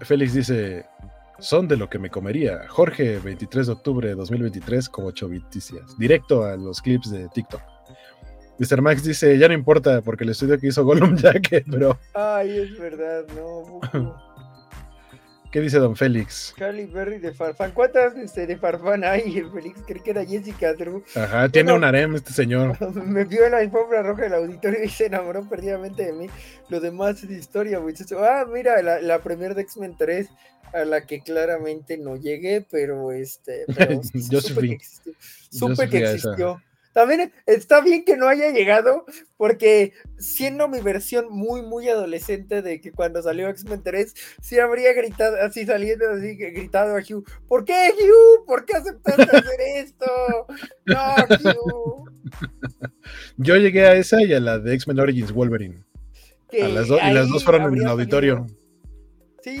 Félix 0.00 0.34
dice, 0.34 0.86
son 1.38 1.68
de 1.68 1.76
lo 1.76 1.88
que 1.88 1.98
me 1.98 2.10
comería. 2.10 2.66
Jorge, 2.68 3.18
23 3.18 3.66
de 3.66 3.72
octubre 3.72 4.08
de 4.08 4.14
2023, 4.14 4.88
como 4.88 5.12
Choviticias. 5.12 5.96
Directo 5.98 6.44
a 6.44 6.56
los 6.56 6.82
clips 6.82 7.10
de 7.10 7.28
TikTok. 7.28 7.62
Mr. 8.58 8.82
Max 8.82 9.04
dice, 9.04 9.38
ya 9.38 9.46
no 9.46 9.54
importa, 9.54 10.02
porque 10.02 10.24
el 10.24 10.30
estudio 10.30 10.58
que 10.58 10.66
hizo 10.66 10.84
Gollum 10.84 11.16
Jacket, 11.16 11.64
bro. 11.66 11.96
Ay, 12.14 12.58
es 12.58 12.76
verdad, 12.76 13.24
no. 13.36 13.80
¿Qué 15.58 15.62
dice 15.62 15.80
Don 15.80 15.96
Félix? 15.96 16.54
Carly 16.56 16.86
Berry 16.86 17.18
de 17.18 17.34
Farfán. 17.34 17.72
¿Cuántas 17.72 18.14
este, 18.14 18.46
de 18.46 18.56
Farfán 18.56 19.02
hay? 19.02 19.42
Félix 19.52 19.82
creí 19.84 20.00
que 20.00 20.10
era 20.12 20.24
Jessica 20.24 20.72
Drew. 20.72 21.02
Ajá, 21.16 21.48
tiene 21.48 21.72
un 21.72 21.82
harem 21.82 22.14
este 22.14 22.32
señor. 22.32 22.80
Me 23.04 23.24
vio 23.24 23.44
en 23.44 23.50
la 23.50 23.58
alfombra 23.58 24.04
roja 24.04 24.22
del 24.22 24.34
auditorio 24.34 24.84
y 24.84 24.88
se 24.88 25.06
enamoró 25.06 25.48
perdidamente 25.48 26.04
de 26.04 26.12
mí. 26.12 26.28
Lo 26.68 26.78
demás 26.78 27.24
es 27.24 27.30
historia, 27.30 27.80
muchachos. 27.80 28.20
Ah, 28.22 28.44
mira, 28.48 28.80
la, 28.82 29.00
la 29.00 29.18
premier 29.20 29.56
de 29.56 29.62
X-Men 29.62 29.96
3, 29.98 30.28
a 30.74 30.84
la 30.84 31.04
que 31.04 31.22
claramente 31.22 31.98
no 31.98 32.14
llegué, 32.14 32.64
pero 32.70 33.10
este. 33.10 33.64
Pero 33.76 34.00
Yo 34.30 34.40
supe 34.40 34.60
que 34.60 34.74
existió. 34.74 35.12
Supe 35.50 35.88
que 35.88 35.98
existió. 35.98 36.62
También 36.98 37.32
está 37.46 37.80
bien 37.80 38.04
que 38.04 38.16
no 38.16 38.26
haya 38.26 38.50
llegado, 38.50 39.06
porque 39.36 39.92
siendo 40.18 40.66
mi 40.66 40.80
versión 40.80 41.26
muy, 41.30 41.62
muy 41.62 41.88
adolescente 41.88 42.60
de 42.60 42.80
que 42.80 42.90
cuando 42.90 43.22
salió 43.22 43.48
X-Men 43.50 43.84
3, 43.84 44.14
sí 44.42 44.58
habría 44.58 44.92
gritado, 44.94 45.36
así 45.40 45.64
saliendo, 45.64 46.10
así 46.10 46.34
gritado 46.34 46.96
a 46.96 46.98
Hugh, 46.98 47.24
¿por 47.46 47.64
qué 47.64 47.92
Hugh? 47.94 48.44
¿Por 48.44 48.64
qué 48.64 48.78
aceptaste 48.78 49.22
hacer 49.22 49.60
esto? 49.76 50.06
No, 50.86 51.14
Hugh. 51.52 52.10
Yo 53.36 53.54
llegué 53.54 53.86
a 53.86 53.94
esa 53.94 54.20
y 54.20 54.34
a 54.34 54.40
la 54.40 54.58
de 54.58 54.74
X-Men 54.74 54.98
Origins 54.98 55.30
Wolverine. 55.30 55.84
y 56.50 56.62
las 56.62 56.88
dos 56.88 57.44
fueron 57.44 57.74
en 57.74 57.82
el 57.82 57.86
auditorio. 57.86 58.44
Sí, 59.44 59.56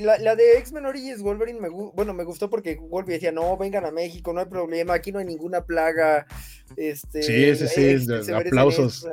la, 0.00 0.36
de 0.36 0.58
X-Men 0.58 0.86
Origins 0.86 1.22
Wolverine, 1.22 1.60
me, 1.60 1.68
bueno, 1.68 2.14
me 2.14 2.24
gustó 2.24 2.48
porque 2.48 2.76
Wolverine 2.76 3.14
decía, 3.14 3.32
no, 3.32 3.56
vengan 3.56 3.84
a 3.84 3.90
México, 3.90 4.32
no 4.32 4.40
hay 4.40 4.46
problema, 4.46 4.94
aquí 4.94 5.12
no 5.12 5.18
hay 5.18 5.24
ninguna 5.24 5.64
plaga. 5.64 6.26
Este, 6.76 7.22
sí, 7.22 7.56
sí, 7.56 7.98
sí, 7.98 8.32
aplausos. 8.32 9.08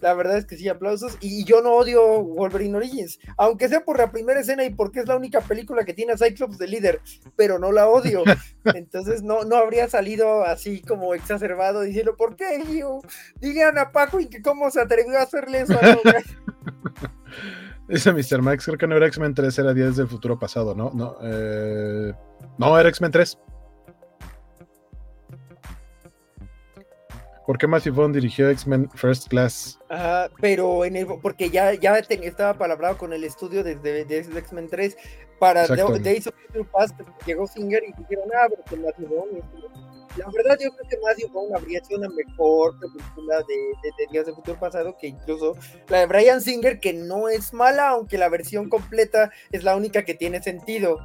La 0.00 0.14
verdad 0.14 0.38
es 0.38 0.46
que 0.46 0.56
sí, 0.56 0.68
aplausos. 0.68 1.18
Y 1.20 1.44
yo 1.44 1.60
no 1.60 1.74
odio 1.74 2.22
Wolverine 2.22 2.76
Origins, 2.76 3.18
aunque 3.36 3.68
sea 3.68 3.84
por 3.84 3.98
la 3.98 4.10
primera 4.10 4.40
escena 4.40 4.64
y 4.64 4.70
porque 4.70 5.00
es 5.00 5.06
la 5.06 5.16
única 5.16 5.40
película 5.40 5.84
que 5.84 5.94
tiene 5.94 6.12
a 6.12 6.18
Cyclops 6.18 6.58
de 6.58 6.68
líder, 6.68 7.00
pero 7.36 7.58
no 7.58 7.72
la 7.72 7.88
odio. 7.88 8.22
Entonces 8.64 9.22
no, 9.22 9.44
no 9.44 9.56
habría 9.56 9.88
salido 9.88 10.44
así 10.44 10.80
como 10.80 11.14
exacerbado 11.14 11.82
diciendo, 11.82 12.16
¿por 12.16 12.36
qué? 12.36 12.62
Digan 13.40 13.78
a 13.78 13.92
Paco 13.92 14.20
y 14.20 14.26
que 14.26 14.42
cómo 14.42 14.70
se 14.70 14.80
atrevió 14.80 15.18
a 15.18 15.22
hacerle 15.22 15.60
eso 15.60 15.74
a 15.74 15.82
Dice 17.92 18.10
Mr. 18.10 18.40
Max, 18.40 18.64
creo 18.64 18.78
que 18.78 18.86
no 18.86 18.96
era 18.96 19.06
X-Men 19.06 19.34
3, 19.34 19.58
era 19.58 19.74
Días 19.74 19.96
del 19.96 20.08
Futuro 20.08 20.38
Pasado, 20.38 20.74
¿no? 20.74 20.90
No, 20.94 21.18
eh, 21.20 22.14
no 22.56 22.78
era 22.78 22.88
X-Men 22.88 23.10
3. 23.10 23.38
¿Por 27.46 27.58
qué 27.58 27.66
Matthew 27.66 27.94
Vaughn 27.94 28.12
dirigió 28.12 28.50
X-Men 28.50 28.88
First 28.90 29.28
Class? 29.28 29.78
Ajá, 29.88 30.30
pero 30.40 30.84
en 30.84 30.96
el, 30.96 31.06
porque 31.06 31.50
ya, 31.50 31.74
ya 31.74 31.98
estaba 31.98 32.54
palabrado 32.54 32.96
con 32.98 33.12
el 33.12 33.24
estudio 33.24 33.64
de, 33.64 33.76
de, 33.76 34.18
X-Men 34.18 34.68
3 34.68 34.96
para 35.38 35.66
Days 35.66 36.28
of 36.28 36.34
Future 36.46 36.68
Past, 36.72 37.00
llegó 37.26 37.46
Singer 37.46 37.82
y 37.82 37.92
dijeron, 38.00 38.28
ah, 38.34 38.46
pero 38.48 38.62
que 38.64 38.76
Matthew 38.76 39.08
Vaughn 39.08 39.42
la 40.16 40.26
verdad, 40.30 40.58
yo 40.60 40.70
creo 40.72 40.88
que 40.88 40.98
Matthew 40.98 41.32
Vaughn 41.32 41.56
habría 41.56 41.82
sido 41.84 42.00
una 42.00 42.08
mejor 42.10 42.78
película 42.78 43.38
de, 43.48 43.54
de, 43.82 44.12
Días 44.12 44.26
de 44.26 44.34
Futuro 44.34 44.58
Pasado 44.60 44.96
que 44.98 45.06
incluso 45.06 45.56
la 45.88 46.00
de 46.00 46.06
Brian 46.06 46.40
Singer, 46.42 46.80
que 46.80 46.92
no 46.92 47.28
es 47.28 47.54
mala, 47.54 47.90
aunque 47.90 48.18
la 48.18 48.28
versión 48.28 48.68
completa 48.68 49.30
es 49.50 49.64
la 49.64 49.74
única 49.74 50.04
que 50.04 50.14
tiene 50.14 50.42
sentido. 50.42 50.98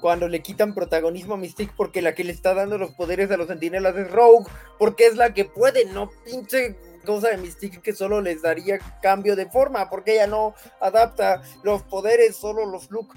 Cuando 0.00 0.28
le 0.28 0.42
quitan 0.42 0.74
protagonismo 0.74 1.34
a 1.34 1.38
Mystique, 1.38 1.72
porque 1.76 2.02
la 2.02 2.14
que 2.14 2.24
le 2.24 2.32
está 2.32 2.54
dando 2.54 2.78
los 2.78 2.92
poderes 2.92 3.30
a 3.30 3.36
los 3.36 3.48
sentinelas 3.48 3.96
es 3.96 4.10
Rogue, 4.10 4.46
porque 4.78 5.06
es 5.06 5.16
la 5.16 5.34
que 5.34 5.44
puede, 5.44 5.86
no 5.86 6.10
pinche 6.24 6.76
cosa 7.04 7.30
de 7.30 7.38
Mystique 7.38 7.80
que 7.80 7.94
solo 7.94 8.20
les 8.20 8.42
daría 8.42 8.78
cambio 9.02 9.34
de 9.34 9.46
forma, 9.46 9.88
porque 9.88 10.12
ella 10.12 10.26
no 10.26 10.54
adapta 10.80 11.42
los 11.62 11.82
poderes, 11.82 12.36
solo 12.36 12.66
los 12.66 12.90
look. 12.90 13.14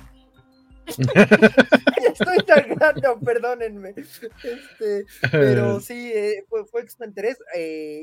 Estoy 0.87 2.37
sangrando, 2.47 3.19
perdónenme. 3.19 3.93
Este, 3.97 5.05
pero 5.31 5.79
sí, 5.81 6.11
eh, 6.13 6.45
fue, 6.49 6.65
fue 6.65 6.85
3 6.85 7.37
eh, 7.55 8.01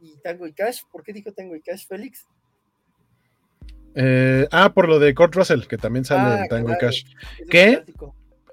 y, 0.00 0.16
Tango 0.22 0.46
y 0.46 0.52
Cash. 0.52 0.82
¿Por 0.90 1.02
qué 1.02 1.12
dijo 1.12 1.32
Tango 1.32 1.56
y 1.56 1.60
Cash, 1.60 1.86
Félix? 1.86 2.26
Eh, 3.94 4.48
ah, 4.50 4.72
por 4.74 4.88
lo 4.88 4.98
de 4.98 5.14
Kurt 5.14 5.34
Russell, 5.34 5.62
que 5.62 5.78
también 5.78 6.04
sale 6.04 6.36
en 6.36 6.42
ah, 6.42 6.46
Tango 6.48 6.72
y 6.72 6.78
Cash. 6.78 7.04
Que 7.48 7.82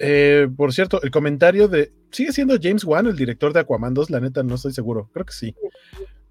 Eh, 0.04 0.48
por 0.56 0.74
cierto, 0.74 1.02
el 1.04 1.12
comentario 1.12 1.68
de. 1.68 1.92
¿Sigue 2.12 2.34
siendo 2.34 2.58
James 2.62 2.84
Wan 2.84 3.08
el 3.08 3.16
director 3.16 3.54
de 3.54 3.60
Aquaman 3.60 3.94
2? 3.94 4.10
La 4.10 4.20
neta, 4.20 4.44
no 4.44 4.56
estoy 4.56 4.74
seguro. 4.74 5.10
Creo 5.14 5.26
que 5.26 5.34
sí. 5.34 5.56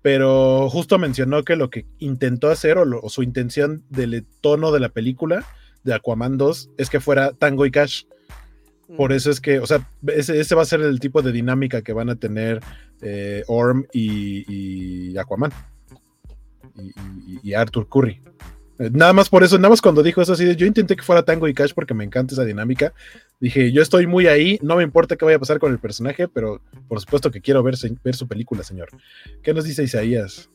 Pero 0.03 0.69
justo 0.69 0.99
mencionó 0.99 1.45
que 1.45 1.57
lo 1.57 1.71
que 1.71 1.87
intentó 1.99 2.49
hacer 2.49 2.79
o, 2.79 3.09
su 3.09 3.23
intención 3.23 3.85
del 3.89 4.27
tono 4.41 4.73
de 4.73 4.81
la 4.81 4.89
película 4.89 5.45
de 5.85 5.95
Aquaman 5.95 6.37
2 6.37 6.71
es 6.79 6.91
que 6.91 7.01
fuera 7.01 7.33
Tango 7.33 7.65
y 7.65 7.71
Cash. 7.71 8.05
Por 8.97 9.11
mm. 9.11 9.15
eso 9.15 9.31
es 9.31 9.41
que, 9.41 9.61
o 9.61 9.67
sea, 9.67 9.89
ese, 10.09 10.55
va 10.55 10.63
a 10.63 10.67
ser 10.67 10.81
el 10.81 10.99
tipo 10.99 11.23
de 11.23 11.31
dinámica 11.31 11.83
que 11.83 11.93
van 11.93 12.11
a 12.11 12.17
tener 12.17 12.61
eh, 13.03 13.45
Orm 13.47 13.87
y, 13.93 15.17
Aquaman. 15.17 15.53
y 17.43 17.55
Arthur 17.55 17.89
Curry. 17.89 18.21
Nada 18.93 19.13
más 19.13 19.29
por 19.29 19.45
eso, 19.45 19.59
nada 19.59 19.69
más 19.69 19.83
cuando 19.83 20.03
dijo 20.03 20.23
eso 20.23 20.33
así, 20.33 20.57
yo 20.57 20.67
intenté 20.67 20.97
que 20.97 21.03
fuera 21.03 21.23
Tango 21.23 21.47
y 21.47 21.53
Cash 21.53 21.73
porque 21.75 21.93
me 21.93 22.03
encanta 22.03 22.33
esa 22.33 22.47
dinámica. 22.47 22.95
Dije, 23.39 23.73
yo 23.73 23.83
estoy 23.83 24.07
muy 24.07 24.27
ahí, 24.27 24.59
no 24.63 24.77
me 24.77 24.83
importa 24.83 25.17
qué 25.17 25.27
vaya 25.27 25.37
a 25.37 25.41
pasar 25.41 25.59
con 25.59 25.71
el 25.71 25.79
personaje, 25.79 26.29
pero 26.29 26.63
por 26.89 26.99
supuesto 26.99 27.31
que 27.31 27.43
quiero 27.43 27.63
ver, 27.63 27.77
su 27.77 28.27
película, 28.27 28.63
señor. 28.63 28.89
¿Qué 29.43 29.53
nos 29.53 29.65
dice 29.65 29.83
Isaías? 29.83 30.49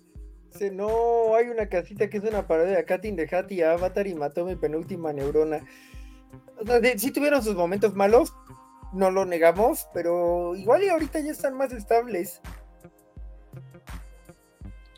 no, 0.71 1.35
hay 1.35 1.49
una 1.49 1.67
casita 1.67 2.09
que 2.09 2.17
es 2.17 2.23
una 2.23 2.47
parodia 2.47 2.77
de 2.77 2.85
Katin 2.85 3.15
de 3.15 3.27
Hattie 3.29 3.63
Avatar 3.63 4.07
y 4.07 4.15
mató 4.15 4.43
mi 4.43 4.55
penúltima 4.55 5.13
neurona. 5.13 5.59
O 6.57 6.65
sea, 6.65 6.79
sí 6.97 7.11
tuvieron 7.11 7.43
sus 7.43 7.55
momentos 7.55 7.93
malos, 7.93 8.33
no 8.91 9.11
lo 9.11 9.25
negamos, 9.25 9.85
pero 9.93 10.55
igual 10.55 10.83
y 10.83 10.89
ahorita 10.89 11.19
ya 11.19 11.31
están 11.31 11.55
más 11.55 11.71
estables. 11.73 12.41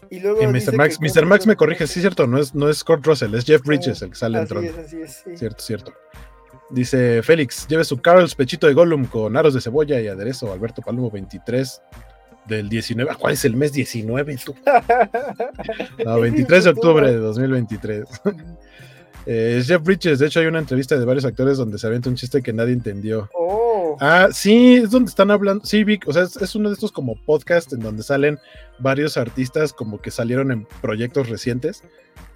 Y 0.09 0.19
luego 0.19 0.41
Mr. 0.43 0.75
Max, 0.75 0.99
Mr. 0.99 1.25
Max 1.25 1.47
me 1.47 1.55
corrige, 1.55 1.87
sí, 1.87 1.99
cierto, 1.99 2.27
no 2.27 2.37
es, 2.39 2.53
no 2.55 2.69
es 2.69 2.83
Kurt 2.83 3.05
Russell, 3.05 3.33
es 3.35 3.45
Jeff 3.45 3.61
Bridges 3.63 4.01
el 4.01 4.09
que 4.09 4.15
sale 4.15 4.39
en 4.39 4.47
Tron. 4.47 4.65
así 4.65 5.01
es, 5.01 5.23
Cierto, 5.35 5.63
cierto. 5.63 5.93
Dice 6.69 7.21
Félix, 7.23 7.65
lleve 7.67 7.85
su 7.85 8.01
Carl's 8.01 8.35
pechito 8.35 8.67
de 8.67 8.73
Gollum 8.73 9.05
con 9.05 9.37
aros 9.37 9.53
de 9.53 9.61
cebolla 9.61 10.01
y 10.01 10.07
aderezo. 10.07 10.51
Alberto 10.51 10.81
Palomo 10.81 11.09
23 11.09 11.81
del 12.45 12.67
19. 12.67 13.15
¿Cuál 13.17 13.33
es 13.33 13.45
el 13.45 13.55
mes 13.55 13.71
19? 13.73 14.37
Tú? 14.43 14.55
No, 16.05 16.19
23 16.19 16.63
de 16.65 16.69
octubre 16.69 17.11
de 17.11 17.17
2023. 17.17 18.05
Eh, 19.29 19.61
Jeff 19.61 19.83
Bridges, 19.83 20.19
de 20.19 20.27
hecho 20.27 20.39
hay 20.39 20.45
una 20.45 20.59
entrevista 20.59 20.97
de 20.97 21.03
varios 21.03 21.25
actores 21.25 21.57
donde 21.57 21.77
se 21.77 21.85
avienta 21.85 22.07
un 22.07 22.15
chiste 22.15 22.41
que 22.41 22.53
nadie 22.53 22.71
entendió. 22.71 23.29
Oh. 23.33 23.66
Ah, 23.99 24.29
sí, 24.31 24.75
es 24.75 24.91
donde 24.91 25.09
están 25.09 25.31
hablando, 25.31 25.65
sí, 25.65 25.83
Vic, 25.83 26.07
o 26.07 26.13
sea, 26.13 26.23
es, 26.23 26.55
uno 26.55 26.69
de 26.69 26.75
estos 26.75 26.91
como 26.91 27.15
podcasts 27.15 27.73
en 27.73 27.79
donde 27.79 28.03
salen 28.03 28.39
varios 28.79 29.17
artistas 29.17 29.73
como 29.73 29.99
que 30.01 30.11
salieron 30.11 30.51
en 30.51 30.67
proyectos 30.81 31.29
recientes 31.29 31.83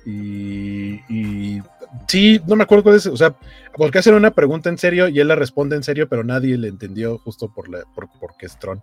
y, 0.06 1.62
sí, 2.08 2.42
no 2.48 2.56
me 2.56 2.64
acuerdo 2.64 2.84
cuál 2.84 2.96
es, 2.96 3.06
o 3.06 3.18
sea, 3.18 3.36
porque 3.76 4.00
hacen 4.00 4.16
una 4.16 4.32
pregunta 4.32 4.70
en 4.70 4.78
serio 4.78 5.08
y 5.08 5.20
él 5.20 5.28
la 5.28 5.36
responde 5.36 5.76
en 5.76 5.84
serio, 5.84 6.10
pero 6.10 6.24
nadie 6.24 6.58
le 6.58 6.68
entendió 6.68 7.20
justo 7.20 7.54
por 7.54 7.70
la, 7.70 7.84
por, 7.94 8.10
porque 8.20 8.48
es 8.48 8.58
Tron. 8.58 8.82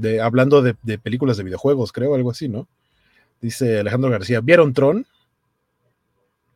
de, 0.00 0.20
hablando 0.20 0.60
de, 0.60 0.76
de 0.82 0.98
películas 0.98 1.38
de 1.38 1.44
videojuegos, 1.44 1.92
creo, 1.92 2.14
algo 2.14 2.30
así, 2.30 2.48
¿no? 2.48 2.68
Dice 3.40 3.80
Alejandro 3.80 4.10
García, 4.10 4.40
¿vieron 4.40 4.72
Tron? 4.74 5.06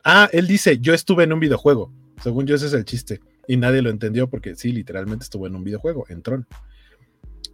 Ah, 0.03 0.29
él 0.31 0.47
dice, 0.47 0.77
yo 0.79 0.93
estuve 0.93 1.25
en 1.25 1.33
un 1.33 1.39
videojuego. 1.39 1.91
Según 2.23 2.47
yo, 2.47 2.55
ese 2.55 2.67
es 2.67 2.73
el 2.73 2.85
chiste. 2.85 3.19
Y 3.47 3.57
nadie 3.57 3.81
lo 3.81 3.89
entendió 3.89 4.29
porque 4.29 4.55
sí, 4.55 4.71
literalmente 4.71 5.23
estuvo 5.23 5.47
en 5.47 5.55
un 5.55 5.63
videojuego, 5.63 6.05
en 6.09 6.21
Tron. 6.21 6.47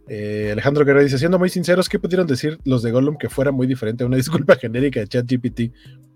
Eh, 0.08 0.50
Alejandro 0.52 0.84
Guerrero 0.84 1.04
dice, 1.04 1.18
siendo 1.18 1.38
muy 1.38 1.48
sinceros, 1.48 1.88
¿qué 1.88 1.98
pudieron 1.98 2.26
decir 2.26 2.58
los 2.64 2.82
de 2.82 2.90
Gollum 2.90 3.16
que 3.16 3.30
fuera 3.30 3.52
muy 3.52 3.66
diferente 3.66 4.04
a 4.04 4.06
una 4.06 4.16
disculpa 4.18 4.56
genérica 4.56 5.00
de 5.00 5.08
ChatGPT? 5.08 5.60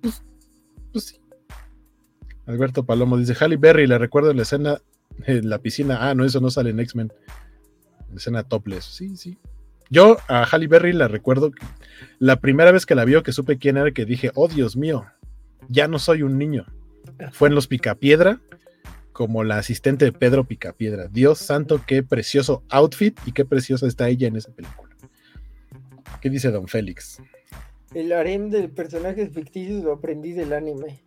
Pues, 0.03 0.23
pues 0.93 1.05
sí. 1.05 1.21
Alberto 2.47 2.85
Palomo 2.85 3.17
dice, 3.19 3.37
Halle 3.39 3.57
Berry, 3.57 3.87
le 3.87 3.99
recuerdo 3.99 4.33
la 4.33 4.43
escena 4.43 4.81
en 5.27 5.49
la 5.49 5.59
piscina. 5.59 6.09
Ah, 6.09 6.15
no, 6.15 6.25
eso 6.25 6.41
no 6.41 6.51
sale 6.51 6.71
en 6.71 6.81
X-Men. 6.81 7.13
Escena 8.17 8.43
topless. 8.43 8.85
Sí, 8.85 9.17
sí. 9.17 9.39
Yo 9.91 10.19
a 10.29 10.45
Halle 10.45 10.67
Berry 10.67 10.93
la 10.93 11.09
recuerdo 11.09 11.53
la 12.19 12.41
primera 12.41 12.73
vez 12.73 12.87
que 12.87 12.95
la 12.95 13.05
vio, 13.05 13.23
que 13.23 13.33
supe 13.33 13.59
quién 13.59 13.77
era, 13.77 13.91
que 13.91 14.05
dije, 14.05 14.33
oh 14.35 14.49
Dios 14.49 14.77
mío, 14.77 15.07
ya 15.69 15.89
no 15.89 15.99
soy 15.99 16.23
un 16.23 16.39
niño. 16.39 16.67
Fue 17.33 17.49
en 17.49 17.55
Los 17.55 17.67
Picapiedra, 17.67 18.41
como 19.19 19.43
la 19.43 19.59
asistente 19.59 20.05
de 20.05 20.12
Pedro 20.12 20.45
Picapiedra. 20.45 21.09
Dios 21.09 21.40
santo, 21.40 21.82
qué 21.85 22.05
precioso 22.05 22.62
outfit 22.69 23.19
y 23.27 23.32
qué 23.32 23.45
preciosa 23.45 23.89
está 23.89 24.09
ella 24.09 24.28
en 24.28 24.36
esa 24.36 24.53
película. 24.53 24.95
¿Qué 26.20 26.31
dice 26.31 26.53
Don 26.53 26.69
Félix? 26.69 27.20
El 27.93 28.12
harem 28.12 28.49
de 28.49 28.69
personajes 28.69 29.35
ficticios 29.35 29.82
lo 29.82 29.95
aprendí 29.95 30.35
del 30.35 30.53
anime. 30.53 31.03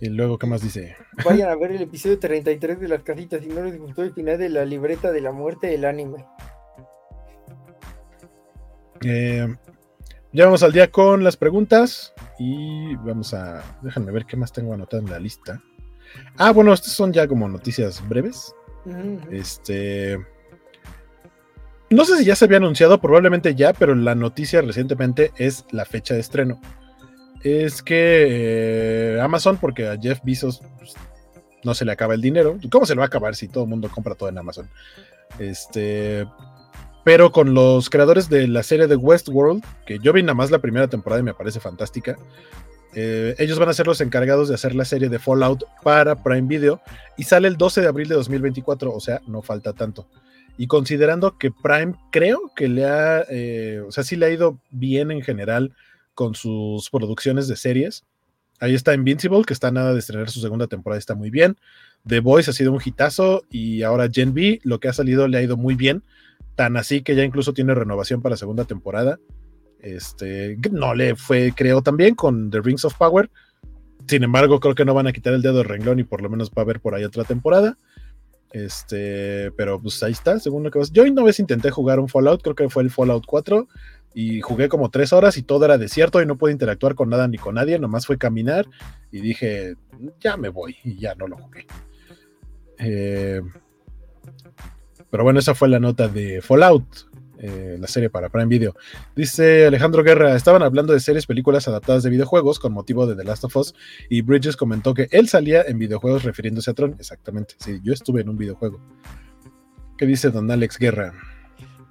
Y 0.00 0.08
luego, 0.08 0.38
¿qué 0.38 0.46
más 0.46 0.62
dice? 0.62 0.96
Vayan 1.22 1.50
a 1.50 1.54
ver 1.54 1.72
el 1.72 1.82
episodio 1.82 2.18
33 2.18 2.80
de 2.80 2.88
las 2.88 3.02
casitas 3.02 3.42
si 3.42 3.48
no 3.48 3.62
les 3.62 3.78
gustó 3.78 4.02
el 4.02 4.14
final 4.14 4.38
de 4.38 4.48
la 4.48 4.64
libreta 4.64 5.12
de 5.12 5.20
la 5.20 5.32
muerte 5.32 5.66
del 5.66 5.84
anime. 5.84 6.24
Eh, 9.04 9.54
ya 10.32 10.46
vamos 10.46 10.62
al 10.62 10.72
día 10.72 10.90
con 10.90 11.22
las 11.22 11.36
preguntas 11.36 12.14
y 12.38 12.96
vamos 12.96 13.34
a. 13.34 13.62
Déjenme 13.82 14.12
ver 14.12 14.24
qué 14.24 14.38
más 14.38 14.50
tengo 14.50 14.72
anotado 14.72 15.02
en 15.02 15.10
la 15.10 15.18
lista. 15.18 15.62
Ah, 16.36 16.52
bueno, 16.52 16.72
estas 16.72 16.92
son 16.92 17.12
ya 17.12 17.26
como 17.26 17.48
noticias 17.48 18.06
breves. 18.08 18.54
Este. 19.30 20.18
No 21.90 22.04
sé 22.04 22.18
si 22.18 22.24
ya 22.24 22.36
se 22.36 22.44
había 22.44 22.58
anunciado, 22.58 23.00
probablemente 23.00 23.54
ya, 23.54 23.72
pero 23.72 23.94
la 23.94 24.14
noticia 24.14 24.60
recientemente 24.60 25.32
es 25.36 25.64
la 25.70 25.84
fecha 25.84 26.14
de 26.14 26.20
estreno. 26.20 26.60
Es 27.42 27.82
que 27.82 29.14
eh, 29.16 29.20
Amazon, 29.20 29.56
porque 29.56 29.88
a 29.88 29.96
Jeff 29.98 30.20
Bezos 30.22 30.60
pues, 30.78 30.94
no 31.64 31.74
se 31.74 31.84
le 31.84 31.92
acaba 31.92 32.14
el 32.14 32.20
dinero. 32.20 32.58
¿Cómo 32.70 32.84
se 32.84 32.94
le 32.94 32.98
va 32.98 33.04
a 33.04 33.06
acabar 33.06 33.34
si 33.36 33.48
todo 33.48 33.64
el 33.64 33.70
mundo 33.70 33.88
compra 33.88 34.14
todo 34.14 34.28
en 34.28 34.38
Amazon? 34.38 34.68
Este 35.38 36.26
pero 37.08 37.32
con 37.32 37.54
los 37.54 37.88
creadores 37.88 38.28
de 38.28 38.46
la 38.48 38.62
serie 38.62 38.86
de 38.86 38.94
Westworld, 38.94 39.64
que 39.86 39.98
yo 39.98 40.12
vi 40.12 40.22
nada 40.22 40.34
más 40.34 40.50
la 40.50 40.58
primera 40.58 40.88
temporada 40.88 41.20
y 41.20 41.24
me 41.24 41.32
parece 41.32 41.58
fantástica. 41.58 42.18
Eh, 42.94 43.34
ellos 43.38 43.58
van 43.58 43.68
a 43.68 43.74
ser 43.74 43.86
los 43.86 44.00
encargados 44.00 44.48
de 44.48 44.54
hacer 44.54 44.74
la 44.74 44.84
serie 44.84 45.08
de 45.08 45.18
Fallout 45.18 45.64
para 45.82 46.22
Prime 46.22 46.48
Video 46.48 46.80
y 47.16 47.24
sale 47.24 47.48
el 47.48 47.56
12 47.56 47.82
de 47.82 47.88
abril 47.88 48.08
de 48.08 48.14
2024, 48.14 48.92
o 48.92 49.00
sea, 49.00 49.20
no 49.26 49.42
falta 49.42 49.72
tanto. 49.72 50.08
Y 50.56 50.66
considerando 50.66 51.38
que 51.38 51.50
Prime 51.50 51.94
creo 52.10 52.52
que 52.56 52.68
le 52.68 52.84
ha, 52.86 53.24
eh, 53.28 53.82
o 53.86 53.92
sea, 53.92 54.04
sí 54.04 54.16
le 54.16 54.26
ha 54.26 54.30
ido 54.30 54.58
bien 54.70 55.10
en 55.10 55.22
general 55.22 55.74
con 56.14 56.34
sus 56.34 56.90
producciones 56.90 57.46
de 57.46 57.56
series. 57.56 58.04
Ahí 58.58 58.74
está 58.74 58.92
Invincible, 58.94 59.44
que 59.44 59.52
está 59.52 59.70
nada 59.70 59.92
de 59.92 60.00
estrenar 60.00 60.30
su 60.30 60.40
segunda 60.40 60.66
temporada, 60.66 60.98
está 60.98 61.14
muy 61.14 61.30
bien. 61.30 61.56
The 62.06 62.20
Voice 62.20 62.50
ha 62.50 62.54
sido 62.54 62.72
un 62.72 62.80
hitazo 62.84 63.44
y 63.50 63.82
ahora 63.82 64.08
Gen 64.12 64.34
B, 64.34 64.60
lo 64.64 64.80
que 64.80 64.88
ha 64.88 64.92
salido 64.92 65.28
le 65.28 65.38
ha 65.38 65.42
ido 65.42 65.56
muy 65.56 65.76
bien 65.76 66.02
tan 66.58 66.76
así 66.76 67.02
que 67.02 67.14
ya 67.14 67.22
incluso 67.22 67.52
tiene 67.52 67.72
renovación 67.72 68.20
para 68.20 68.36
segunda 68.36 68.64
temporada. 68.64 69.20
Este, 69.80 70.56
no 70.70 70.94
le 70.94 71.14
fue, 71.14 71.52
creo, 71.54 71.82
también 71.82 72.14
con 72.14 72.50
The 72.50 72.60
Rings 72.60 72.84
of 72.84 72.94
Power. 72.94 73.30
Sin 74.06 74.24
embargo, 74.24 74.58
creo 74.60 74.74
que 74.74 74.84
no 74.84 74.94
van 74.94 75.06
a 75.06 75.12
quitar 75.12 75.34
el 75.34 75.42
dedo 75.42 75.58
de 75.58 75.64
renglón 75.64 75.98
y 75.98 76.04
por 76.04 76.22
lo 76.22 76.30
menos 76.30 76.50
va 76.50 76.54
a 76.58 76.60
haber 76.62 76.80
por 76.80 76.94
ahí 76.94 77.04
otra 77.04 77.24
temporada. 77.24 77.78
Este, 78.50 79.50
pero 79.52 79.80
pues 79.80 80.02
ahí 80.02 80.12
está, 80.12 80.40
según 80.40 80.70
que. 80.70 80.80
Yo 80.90 81.04
una 81.04 81.22
vez 81.22 81.38
intenté 81.38 81.70
jugar 81.70 82.00
un 82.00 82.08
Fallout, 82.08 82.42
creo 82.42 82.54
que 82.54 82.70
fue 82.70 82.82
el 82.82 82.90
Fallout 82.90 83.26
4, 83.26 83.68
y 84.14 84.40
jugué 84.40 84.68
como 84.68 84.90
tres 84.90 85.12
horas 85.12 85.36
y 85.36 85.42
todo 85.42 85.64
era 85.64 85.78
desierto 85.78 86.20
y 86.22 86.26
no 86.26 86.36
pude 86.36 86.52
interactuar 86.52 86.94
con 86.94 87.08
nada 87.10 87.28
ni 87.28 87.38
con 87.38 87.54
nadie, 87.54 87.78
nomás 87.78 88.06
fue 88.06 88.18
caminar 88.18 88.66
y 89.12 89.20
dije, 89.20 89.76
ya 90.20 90.36
me 90.36 90.48
voy 90.48 90.76
y 90.82 90.98
ya 90.98 91.14
no 91.14 91.28
lo 91.28 91.36
jugué. 91.36 91.66
Eh, 92.78 93.40
pero 95.10 95.24
bueno, 95.24 95.38
esa 95.38 95.54
fue 95.54 95.68
la 95.68 95.78
nota 95.78 96.08
de 96.08 96.42
Fallout, 96.42 96.84
eh, 97.40 97.76
la 97.78 97.86
serie 97.86 98.10
para 98.10 98.28
Prime 98.28 98.46
Video. 98.46 98.74
Dice 99.14 99.66
Alejandro 99.66 100.02
Guerra, 100.02 100.34
estaban 100.34 100.62
hablando 100.62 100.92
de 100.92 101.00
series, 101.00 101.26
películas 101.26 101.68
adaptadas 101.68 102.02
de 102.02 102.10
videojuegos 102.10 102.58
con 102.58 102.72
motivo 102.72 103.06
de 103.06 103.14
The 103.14 103.24
Last 103.24 103.44
of 103.44 103.56
Us 103.56 103.74
y 104.08 104.22
Bridges 104.22 104.56
comentó 104.56 104.92
que 104.92 105.08
él 105.12 105.28
salía 105.28 105.62
en 105.62 105.78
videojuegos 105.78 106.24
refiriéndose 106.24 106.70
a 106.70 106.74
Tron. 106.74 106.96
Exactamente, 106.98 107.54
sí, 107.58 107.80
yo 107.82 107.92
estuve 107.92 108.22
en 108.22 108.28
un 108.28 108.36
videojuego. 108.36 108.80
¿Qué 109.96 110.06
dice 110.06 110.30
don 110.30 110.50
Alex 110.50 110.78
Guerra? 110.78 111.14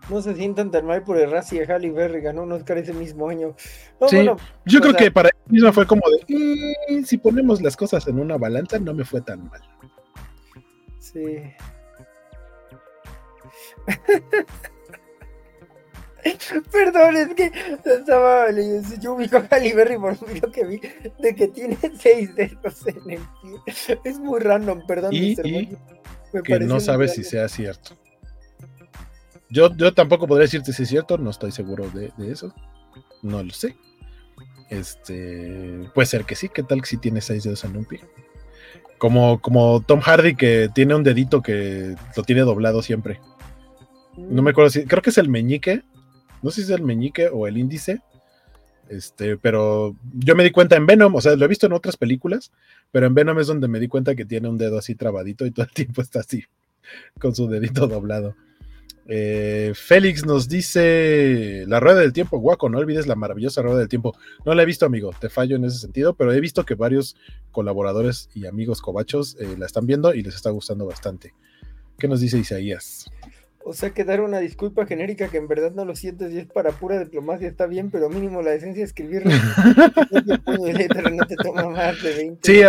No 0.10 0.22
se 0.22 0.36
sientan 0.36 0.72
tan 0.72 0.86
mal 0.86 1.04
por 1.04 1.18
el 1.18 1.30
Razzie 1.32 1.66
de 1.66 1.74
Halle 1.74 1.92
Berry, 1.92 2.22
ganó 2.22 2.44
un 2.44 2.52
Oscar 2.54 2.78
ese 2.78 2.94
mismo 2.94 3.30
año. 3.30 3.56
sí, 4.08 4.26
yo 4.66 4.80
creo 4.82 4.94
que 4.94 5.12
para 5.12 5.30
él 5.30 5.52
mismo 5.52 5.72
fue 5.74 5.86
como 5.86 6.02
de, 6.10 6.74
eh, 6.90 7.04
si 7.06 7.18
ponemos 7.18 7.62
las 7.62 7.76
cosas 7.76 8.08
en 8.08 8.20
una 8.20 8.38
balanza, 8.38 8.80
no 8.80 8.94
me 8.94 9.04
fue 9.04 9.22
tan 9.22 9.50
mal. 9.50 9.62
Sí. 11.00 11.42
Perdón, 16.72 17.18
es 17.18 17.34
que 17.34 17.52
estaba 17.86 18.50
leyendo. 18.52 18.88
Yo 19.00 19.14
ubico 19.14 19.38
a 19.38 19.48
Halle 19.50 19.74
Berry 19.74 19.98
por 19.98 20.12
un 20.22 20.34
video 20.34 20.52
que 20.52 20.66
vi 20.66 20.82
de 21.20 21.36
que 21.36 21.48
tiene 21.48 21.78
seis 22.00 22.36
dedos 22.36 22.86
en 22.88 23.12
el 23.12 23.20
pie. 23.42 24.00
Es 24.04 24.20
muy 24.20 24.40
random, 24.40 24.86
perdón. 24.88 25.14
Y, 25.14 25.36
que 26.44 26.60
no 26.60 26.80
sabes 26.80 27.14
si 27.14 27.24
sea 27.24 27.48
cierto. 27.48 27.98
Yo, 29.50 29.74
yo 29.76 29.94
tampoco 29.94 30.28
podría 30.28 30.44
decirte 30.44 30.74
si 30.74 30.84
es 30.84 30.90
cierto, 30.90 31.18
no 31.18 31.30
estoy 31.30 31.52
seguro 31.52 31.90
de, 31.90 32.12
eso. 32.32 32.54
No 33.22 33.42
lo 33.42 33.52
sé. 33.52 33.76
Este 34.70 35.90
puede 35.96 36.06
ser 36.06 36.26
que 36.26 36.36
sí, 36.36 36.50
¿qué 36.50 36.64
tal 36.64 36.82
que 36.82 36.88
si 36.88 36.98
tiene 36.98 37.22
seis 37.22 37.44
dedos 37.44 37.64
en 37.64 37.78
un 37.78 37.86
pie? 37.86 38.02
Como, 38.98 39.40
como 39.40 39.82
Tom 39.82 40.02
Hardy 40.02 40.36
que 40.36 40.70
tiene 40.74 40.96
un 40.96 41.04
dedito 41.04 41.42
que 41.42 41.96
lo 42.16 42.24
tiene 42.24 42.42
doblado 42.42 42.82
siempre. 42.82 43.22
No 44.18 44.42
me 44.42 44.50
acuerdo 44.52 44.72
si, 44.72 44.84
creo 44.86 45.02
que 45.02 45.12
es 45.12 45.18
el 45.18 45.30
meñique. 45.30 45.84
No 46.42 46.52
sé 46.52 46.62
si 46.64 46.74
es 46.74 46.78
el 46.78 46.84
meñique 46.84 47.30
o 47.30 47.48
el 47.48 47.58
índice. 47.58 48.02
Este, 48.90 49.38
pero 49.38 49.96
yo 50.14 50.36
me 50.36 50.44
di 50.44 50.52
cuenta 50.52 50.78
en 50.78 50.86
Venom, 50.86 51.14
o 51.14 51.22
sea, 51.22 51.36
lo 51.36 51.44
he 51.44 51.50
visto 51.50 51.66
en 51.66 51.74
otras 51.74 51.98
películas, 51.98 52.52
pero 52.92 53.06
en 53.06 53.14
Venom 53.14 53.38
es 53.40 53.48
donde 53.48 53.68
me 53.68 53.80
di 53.80 53.90
cuenta 53.90 54.16
que 54.16 54.24
tiene 54.24 54.48
un 54.48 54.58
dedo 54.58 54.78
así 54.78 54.96
trabadito 54.96 55.46
y 55.46 55.52
todo 55.52 55.66
el 55.66 55.74
tiempo 55.74 56.02
está 56.02 56.22
así, 56.22 56.46
con 57.20 57.36
su 57.36 57.50
dedito 57.50 57.88
doblado. 57.88 58.36
Eh, 59.10 59.72
Félix 59.74 60.26
nos 60.26 60.50
dice 60.50 61.64
la 61.68 61.80
rueda 61.80 62.02
del 62.02 62.12
tiempo, 62.12 62.40
guaco, 62.40 62.68
no 62.68 62.78
olvides 62.78 63.08
la 63.08 63.16
maravillosa 63.16 63.62
rueda 63.62 63.80
del 63.80 63.88
tiempo. 63.88 64.14
No 64.46 64.54
la 64.54 64.64
he 64.64 64.66
visto, 64.66 64.86
amigo, 64.86 65.12
te 65.20 65.30
fallo 65.30 65.56
en 65.56 65.66
ese 65.66 65.80
sentido, 65.80 66.14
pero 66.14 66.34
he 66.34 66.42
visto 66.42 66.66
que 66.66 66.76
varios 66.76 67.16
colaboradores 67.52 68.30
y 68.34 68.46
amigos 68.48 68.82
cobachos 68.82 69.38
eh, 69.40 69.56
la 69.58 69.66
están 69.66 69.86
viendo 69.86 70.14
y 70.14 70.24
les 70.24 70.36
está 70.36 70.50
gustando 70.50 70.86
bastante. 70.86 71.34
¿Qué 71.98 72.08
nos 72.08 72.20
dice 72.20 72.38
Isaías? 72.38 73.10
O 73.70 73.74
sea 73.74 73.90
que 73.90 74.06
dar 74.06 74.22
una 74.22 74.40
disculpa 74.40 74.86
genérica 74.86 75.28
que 75.28 75.36
en 75.36 75.50
verdad 75.50 75.74
no 75.74 75.84
lo 75.84 75.94
sientes 75.94 76.32
y 76.32 76.38
es 76.38 76.46
para 76.46 76.72
pura 76.72 77.04
diplomacia 77.04 77.50
está 77.50 77.66
bien, 77.66 77.92
pero 77.92 78.10
mínimo 78.10 78.42
la 78.42 78.52
decencia 78.52 78.80
de 78.80 78.86
escribirlo 78.88 79.30
no 81.12 81.26
te 81.26 81.36
toma 81.36 81.70
más 81.72 82.02
de 82.02 82.16
20 82.16 82.40
Sí, 82.50 82.62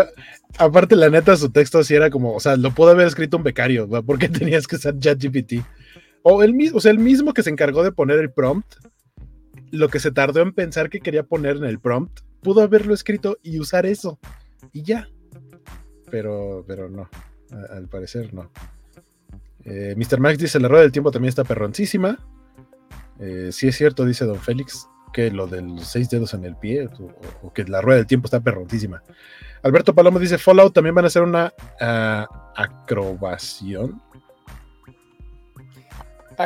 aparte 0.58 0.96
la 0.96 1.08
neta 1.08 1.36
su 1.36 1.50
texto 1.50 1.84
sí 1.84 1.94
era 1.94 2.10
como, 2.10 2.34
o 2.34 2.40
sea, 2.40 2.56
lo 2.56 2.74
pudo 2.74 2.90
haber 2.90 3.06
escrito 3.06 3.36
un 3.36 3.44
becario, 3.44 3.88
¿por 3.88 4.18
qué 4.18 4.28
tenías 4.28 4.66
que 4.66 4.74
usar 4.74 4.98
ChatGPT? 4.98 5.64
O 6.22 6.42
el 6.42 6.52
mismo, 6.52 6.78
o 6.78 6.80
sea, 6.80 6.90
el 6.90 6.98
mismo 6.98 7.32
que 7.32 7.44
se 7.44 7.50
encargó 7.50 7.84
de 7.84 7.92
poner 7.92 8.18
el 8.18 8.32
prompt, 8.32 8.74
lo 9.70 9.90
que 9.90 10.00
se 10.00 10.10
tardó 10.10 10.40
en 10.42 10.52
pensar 10.52 10.90
que 10.90 10.98
quería 10.98 11.22
poner 11.22 11.58
en 11.58 11.64
el 11.64 11.78
prompt, 11.78 12.22
pudo 12.42 12.60
haberlo 12.60 12.92
escrito 12.92 13.38
y 13.44 13.60
usar 13.60 13.86
eso 13.86 14.18
y 14.72 14.82
ya. 14.82 15.08
Pero, 16.10 16.64
pero 16.66 16.88
no, 16.88 17.08
al 17.70 17.86
parecer 17.86 18.34
no. 18.34 18.50
Eh, 19.64 19.94
Mr. 19.96 20.20
Max 20.20 20.38
dice: 20.38 20.60
La 20.60 20.68
rueda 20.68 20.82
del 20.82 20.92
tiempo 20.92 21.10
también 21.10 21.28
está 21.28 21.44
perroncísima. 21.44 22.18
Eh, 23.20 23.50
sí 23.52 23.68
es 23.68 23.76
cierto, 23.76 24.04
dice 24.04 24.24
Don 24.24 24.38
Félix, 24.38 24.88
que 25.12 25.30
lo 25.30 25.46
de 25.46 25.62
los 25.62 25.86
seis 25.86 26.08
dedos 26.08 26.34
en 26.34 26.44
el 26.44 26.56
pie, 26.56 26.88
o, 27.42 27.52
que 27.52 27.64
la 27.64 27.80
rueda 27.80 27.98
del 27.98 28.06
tiempo 28.06 28.26
está 28.26 28.40
perroncísima. 28.40 29.02
Alberto 29.62 29.94
Palomo 29.94 30.18
dice: 30.18 30.38
Fallout 30.38 30.72
también 30.72 30.94
van 30.94 31.04
a 31.04 31.08
hacer 31.08 31.22
una 31.22 31.52
uh, 31.80 32.34
acrobación. 32.56 34.00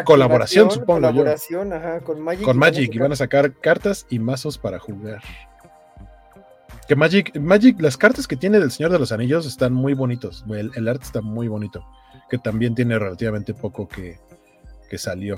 Colaboración, 0.06 0.70
supongo 0.70 1.02
colaboración, 1.02 1.70
Ajá, 1.74 2.00
con 2.00 2.18
Magic. 2.18 2.44
Con 2.46 2.56
Magic, 2.56 2.94
y 2.94 2.98
van 2.98 3.12
a 3.12 3.16
sacar 3.16 3.52
cartas 3.60 4.06
y 4.08 4.18
mazos 4.18 4.56
para 4.56 4.78
jugar. 4.78 5.20
Que 6.88 6.96
Magic, 6.96 7.38
Magic, 7.38 7.78
las 7.78 7.98
cartas 7.98 8.26
que 8.26 8.34
tiene 8.34 8.58
del 8.58 8.70
Señor 8.70 8.90
de 8.90 8.98
los 8.98 9.12
Anillos 9.12 9.44
están 9.44 9.74
muy 9.74 9.92
bonitos. 9.92 10.46
el 10.48 10.88
arte 10.88 11.04
está 11.04 11.20
muy 11.20 11.46
bonito 11.46 11.86
que 12.32 12.38
también 12.38 12.74
tiene 12.74 12.98
relativamente 12.98 13.52
poco 13.52 13.86
que, 13.86 14.18
salió. 14.96 15.36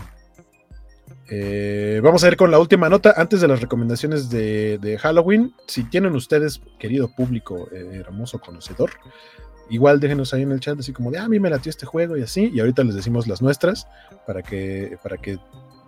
Eh, 1.29 2.01
vamos 2.05 2.23
a 2.23 2.29
ir 2.29 2.37
con 2.37 2.53
la 2.53 2.61
última 2.61 2.89
nota 2.89 3.15
antes 3.17 3.41
de 3.41 3.49
las 3.49 3.61
recomendaciones 3.61 4.31
de, 4.31 4.99
Halloween. 5.03 5.53
Si 5.67 5.83
tienen 5.83 6.15
ustedes, 6.15 6.61
querido 6.79 7.09
público, 7.09 7.69
eh, 7.73 7.97
hermoso 7.99 8.39
conocedor, 8.39 8.93
igual 9.71 9.99
déjenos 9.99 10.33
ahí 10.35 10.43
en 10.43 10.53
el 10.53 10.61
chat 10.61 10.79
así 10.79 10.93
como 10.93 11.11
de, 11.11 11.19
ah, 11.19 11.25
a 11.25 11.29
mí 11.29 11.41
me 11.41 11.51
latió 11.51 11.71
este 11.71 11.85
juego 11.85 12.17
y 12.17 12.23
así, 12.23 12.53
y 12.55 12.61
ahorita 12.61 12.85
les 12.85 12.95
decimos 12.95 13.27
las 13.27 13.43
nuestras 13.43 13.89
para 14.25 14.43
que, 14.43 14.97
para 15.03 15.17
que 15.17 15.41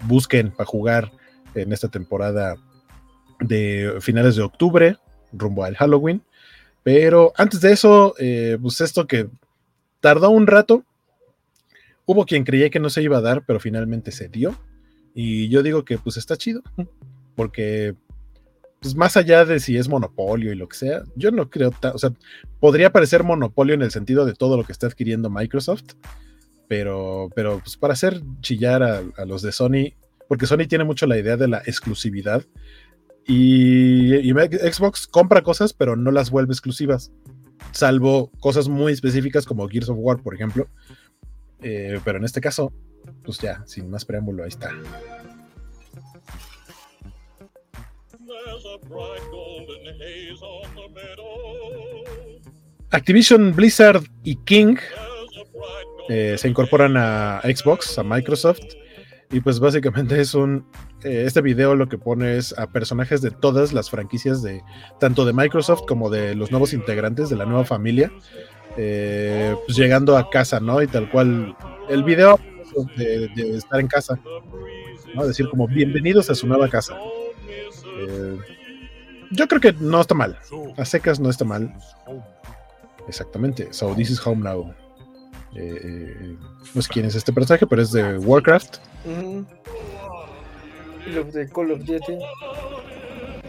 busquen 0.09 0.51
para 0.51 0.67
jugar 0.67 1.13
en 1.55 1.73
esta 1.73 1.87
temporada 1.87 2.57
de 3.39 3.99
finales 4.01 4.35
de 4.35 4.43
octubre 4.43 4.97
rumbo 5.33 5.63
al 5.63 5.77
Halloween. 5.77 6.21
Pero 6.83 7.33
antes 7.37 7.61
de 7.61 7.71
eso, 7.71 8.15
eh, 8.19 8.59
pues 8.61 8.81
esto 8.81 9.07
que 9.07 9.29
tardó 10.01 10.31
un 10.31 10.49
rato, 10.49 10.83
Hubo 12.07 12.25
quien 12.25 12.45
creía 12.45 12.71
que 12.71 12.81
no 12.81 12.89
se 12.89 13.03
iba 13.03 13.19
a 13.19 13.21
dar, 13.21 13.45
pero 13.45 13.61
finalmente 13.61 14.13
se 14.13 14.29
dio. 14.29 14.57
Y 15.15 15.49
yo 15.49 15.63
digo 15.63 15.85
que 15.85 15.99
pues 15.99 16.17
está 16.17 16.37
chido, 16.37 16.63
porque 17.35 17.95
pues 18.81 18.95
más 18.95 19.17
allá 19.17 19.45
de 19.45 19.59
si 19.61 19.77
es 19.77 19.89
monopolio 19.89 20.53
y 20.53 20.57
lo 20.57 20.69
que 20.69 20.77
sea, 20.77 21.03
yo 21.17 21.31
no 21.31 21.51
creo, 21.51 21.73
o 21.93 21.99
sea, 21.99 22.13
podría 22.61 22.93
parecer 22.93 23.25
monopolio 23.25 23.75
en 23.75 23.83
el 23.83 23.91
sentido 23.91 24.25
de 24.27 24.35
todo 24.35 24.57
lo 24.57 24.65
que 24.65 24.73
está 24.73 24.87
adquiriendo 24.87 25.31
Microsoft, 25.31 25.95
pero, 26.69 27.31
pero 27.35 27.61
pues 27.61 27.77
para 27.77 27.95
hacer 27.95 28.21
chillar 28.41 28.83
a, 28.83 29.25
los 29.25 29.43
de 29.43 29.53
Sony, 29.53 29.95
porque 30.29 30.47
Sony 30.47 30.67
tiene 30.69 30.85
mucho 30.85 31.07
la 31.07 31.19
idea 31.19 31.37
de 31.37 31.49
la 31.49 31.59
exclusividad 31.67 32.45
y, 33.27 34.15
y 34.17 34.31
Xbox 34.33 35.07
compra 35.07 35.43
cosas, 35.43 35.73
pero 35.73 35.97
no 35.97 36.11
las 36.11 36.31
vuelve 36.31 36.53
exclusivas, 36.53 37.11
salvo 37.73 38.31
cosas 38.39 38.69
muy 38.69 38.93
específicas 38.93 39.47
como 39.47 39.69
Gears 39.69 39.89
of 39.89 39.99
War, 39.99 40.23
por 40.23 40.35
ejemplo, 40.35 40.69
eh, 41.63 42.01
pero 42.05 42.19
en 42.19 42.25
este 42.25 42.41
caso, 42.41 42.73
pues 43.25 43.39
ya, 43.39 43.63
sin 43.67 43.91
más 43.91 44.05
preámbulo, 44.05 44.43
ahí 44.43 44.49
está. 44.49 44.71
Activision, 52.91 53.55
Blizzard 53.55 54.03
y 54.23 54.37
King 54.37 54.77
eh, 56.09 56.37
se 56.39 56.49
incorporan 56.49 56.97
a 56.97 57.41
Xbox, 57.43 57.99
a 57.99 58.03
Microsoft. 58.03 58.61
Y 59.33 59.41
pues 59.41 59.59
básicamente 59.59 60.21
es 60.21 60.35
un. 60.35 60.67
Eh, 61.03 61.25
este 61.27 61.41
video 61.41 61.75
lo 61.75 61.89
que 61.89 61.99
pone 61.99 62.37
es 62.37 62.57
a 62.57 62.69
personajes 62.69 63.23
de 63.23 63.33
todas 63.33 63.73
las 63.73 63.91
franquicias 63.91 64.41
de 64.41 64.63
tanto 65.01 65.25
de 65.25 65.33
Microsoft 65.33 65.83
como 65.87 66.11
de 66.11 66.37
los 66.37 66.53
nuevos 66.53 66.73
integrantes 66.73 67.29
de 67.29 67.37
la 67.37 67.45
nueva 67.45 67.65
familia. 67.65 68.13
Eh, 68.77 69.57
pues 69.65 69.77
llegando 69.77 70.17
a 70.17 70.29
casa, 70.29 70.61
¿no? 70.61 70.83
Y 70.83 70.87
tal 70.87 71.11
cual, 71.11 71.57
el 71.89 72.05
video 72.05 72.39
de, 72.97 73.31
estar 73.57 73.81
en 73.81 73.89
casa, 73.89 74.19
¿no? 75.15 75.27
Decir 75.27 75.49
como 75.49 75.67
bienvenidos 75.67 76.29
a 76.29 76.35
su 76.35 76.47
nueva 76.47 76.69
casa. 76.69 76.95
Eh, 77.99 78.39
yo 79.31 79.49
creo 79.49 79.61
que 79.61 79.73
no 79.73 80.01
está 80.01 80.15
mal. 80.15 80.39
A 80.77 80.85
secas 80.85 81.19
no 81.19 81.31
está 81.31 81.45
mal. 81.45 81.75
Exactamente. 83.09 83.69
So 83.73 83.95
this 83.95 84.11
is 84.11 84.25
home 84.25 84.43
now. 84.43 84.75
Eh, 85.55 86.37
no 86.75 86.83
sé 86.83 86.89
quién 86.93 87.07
es 87.07 87.15
este 87.15 87.33
personaje, 87.33 87.67
pero 87.67 87.81
es 87.81 87.93
de 87.93 88.19
Warcraft. 88.19 88.77
de 91.33 91.49
Call 91.49 91.71
of 91.73 91.79
Duty. 91.81 92.19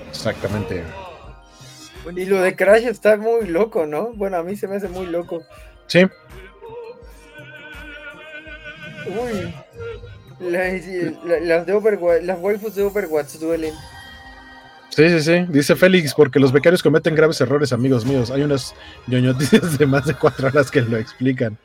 Exactamente. 0.09 0.83
Y 2.15 2.25
lo 2.25 2.41
de 2.41 2.55
Crash 2.55 2.85
está 2.85 3.17
muy 3.17 3.47
loco, 3.47 3.85
¿no? 3.85 4.13
Bueno, 4.13 4.37
a 4.37 4.43
mí 4.43 4.55
se 4.55 4.67
me 4.67 4.75
hace 4.75 4.87
muy 4.87 5.07
loco. 5.07 5.43
Sí. 5.87 6.05
Uy. 9.07 9.53
las 10.39 11.65
de 11.65 11.73
Overwatch, 11.73 12.23
las 12.23 12.39
waifus 12.39 12.75
de 12.75 12.83
Overwatch 12.83 13.35
duelen. 13.35 13.73
Sí, 14.89 15.09
sí, 15.09 15.21
sí. 15.21 15.45
Dice 15.49 15.75
Félix, 15.75 16.13
porque 16.13 16.39
los 16.39 16.51
becarios 16.51 16.81
cometen 16.81 17.13
graves 17.13 17.39
errores, 17.41 17.71
amigos 17.71 18.05
míos. 18.05 18.31
Hay 18.31 18.41
unas 18.41 18.73
ñoñoticias 19.07 19.77
de 19.77 19.85
más 19.85 20.05
de 20.05 20.15
cuatro 20.15 20.47
horas 20.47 20.71
que 20.71 20.81
lo 20.81 20.97
explican. 20.97 21.57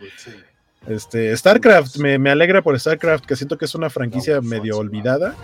Este, 0.86 1.34
StarCraft, 1.36 1.96
me, 1.96 2.18
me, 2.18 2.30
alegra 2.30 2.60
por 2.60 2.78
StarCraft, 2.78 3.24
que 3.24 3.36
siento 3.36 3.56
que 3.56 3.64
es 3.64 3.74
una 3.74 3.88
franquicia 3.88 4.40
medio 4.40 4.76
olvidada. 4.76 5.34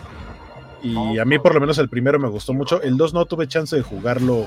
Y 0.83 1.19
a 1.19 1.25
mí 1.25 1.39
por 1.39 1.55
lo 1.55 1.61
menos 1.61 1.79
el 1.79 1.89
primero 1.89 2.19
me 2.19 2.29
gustó 2.29 2.53
mucho. 2.53 2.83
El 2.83 2.97
2 2.97 3.15
no 3.15 3.25
tuve 3.25 3.49
chance 3.49 3.75
de 3.75 3.83
jugarlo 3.83 4.47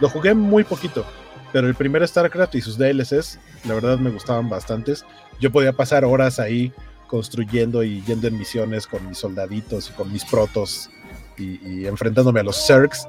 lo 0.00 0.08
jugué 0.08 0.34
muy 0.34 0.64
poquito, 0.64 1.04
pero 1.52 1.68
el 1.68 1.74
primer 1.74 2.06
StarCraft 2.06 2.54
y 2.54 2.60
sus 2.60 2.78
DLCs, 2.78 3.38
la 3.66 3.74
verdad 3.74 3.98
me 3.98 4.10
gustaban 4.10 4.48
bastantes. 4.48 5.04
Yo 5.40 5.50
podía 5.50 5.72
pasar 5.72 6.04
horas 6.04 6.38
ahí 6.38 6.72
construyendo 7.06 7.82
y 7.82 8.02
yendo 8.02 8.28
en 8.28 8.38
misiones 8.38 8.86
con 8.86 9.06
mis 9.08 9.18
soldaditos 9.18 9.90
y 9.90 9.92
con 9.94 10.12
mis 10.12 10.24
protos 10.24 10.90
y, 11.36 11.86
enfrentándome 11.86 12.40
a 12.40 12.42
los 12.42 12.66
Zergs. 12.66 13.08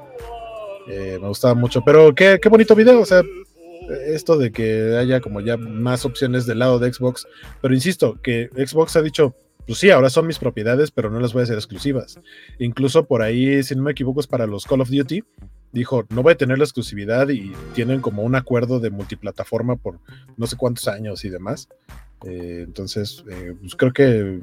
Eh, 0.88 1.18
me 1.20 1.28
gustaba 1.28 1.54
mucho, 1.54 1.82
pero 1.84 2.14
qué, 2.14 2.38
qué 2.42 2.48
bonito 2.48 2.74
video, 2.74 3.00
o 3.00 3.06
sea, 3.06 3.22
esto 4.06 4.36
de 4.36 4.50
que 4.50 4.96
haya 4.96 5.20
como 5.20 5.40
ya 5.40 5.56
más 5.56 6.04
opciones 6.04 6.46
del 6.46 6.58
lado 6.58 6.78
de 6.78 6.92
Xbox, 6.92 7.26
pero 7.60 7.74
insisto, 7.74 8.18
que 8.22 8.48
Xbox 8.54 8.96
ha 8.96 9.02
dicho, 9.02 9.34
pues 9.66 9.78
sí, 9.78 9.90
ahora 9.90 10.10
son 10.10 10.26
mis 10.26 10.38
propiedades, 10.38 10.90
pero 10.90 11.10
no 11.10 11.20
las 11.20 11.32
voy 11.32 11.40
a 11.40 11.44
hacer 11.44 11.56
exclusivas. 11.56 12.18
Incluso 12.58 13.04
por 13.04 13.22
ahí, 13.22 13.62
si 13.62 13.76
no 13.76 13.82
me 13.82 13.92
equivoco, 13.92 14.20
es 14.20 14.26
para 14.26 14.46
los 14.46 14.64
Call 14.64 14.80
of 14.80 14.90
Duty, 14.90 15.22
dijo, 15.72 16.04
no 16.10 16.22
voy 16.22 16.34
a 16.34 16.36
tener 16.36 16.58
la 16.58 16.64
exclusividad 16.64 17.28
y 17.30 17.52
tienen 17.74 18.00
como 18.00 18.22
un 18.22 18.34
acuerdo 18.34 18.78
de 18.78 18.90
multiplataforma 18.90 19.76
por 19.76 19.98
no 20.36 20.46
sé 20.46 20.56
cuántos 20.56 20.86
años 20.88 21.24
y 21.24 21.30
demás. 21.30 21.68
Eh, 22.24 22.62
entonces, 22.64 23.24
eh, 23.30 23.54
pues 23.58 23.74
creo 23.74 23.92
que, 23.92 24.38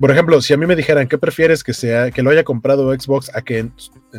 por 0.00 0.10
ejemplo, 0.10 0.40
si 0.40 0.54
a 0.54 0.56
mí 0.56 0.66
me 0.66 0.74
dijeran, 0.74 1.06
¿qué 1.06 1.18
prefieres 1.18 1.62
que 1.62 1.74
sea 1.74 2.10
que 2.10 2.22
lo 2.22 2.30
haya 2.30 2.44
comprado 2.44 2.92
Xbox 2.92 3.30
a 3.34 3.42
que 3.42 3.58
en, 3.58 3.72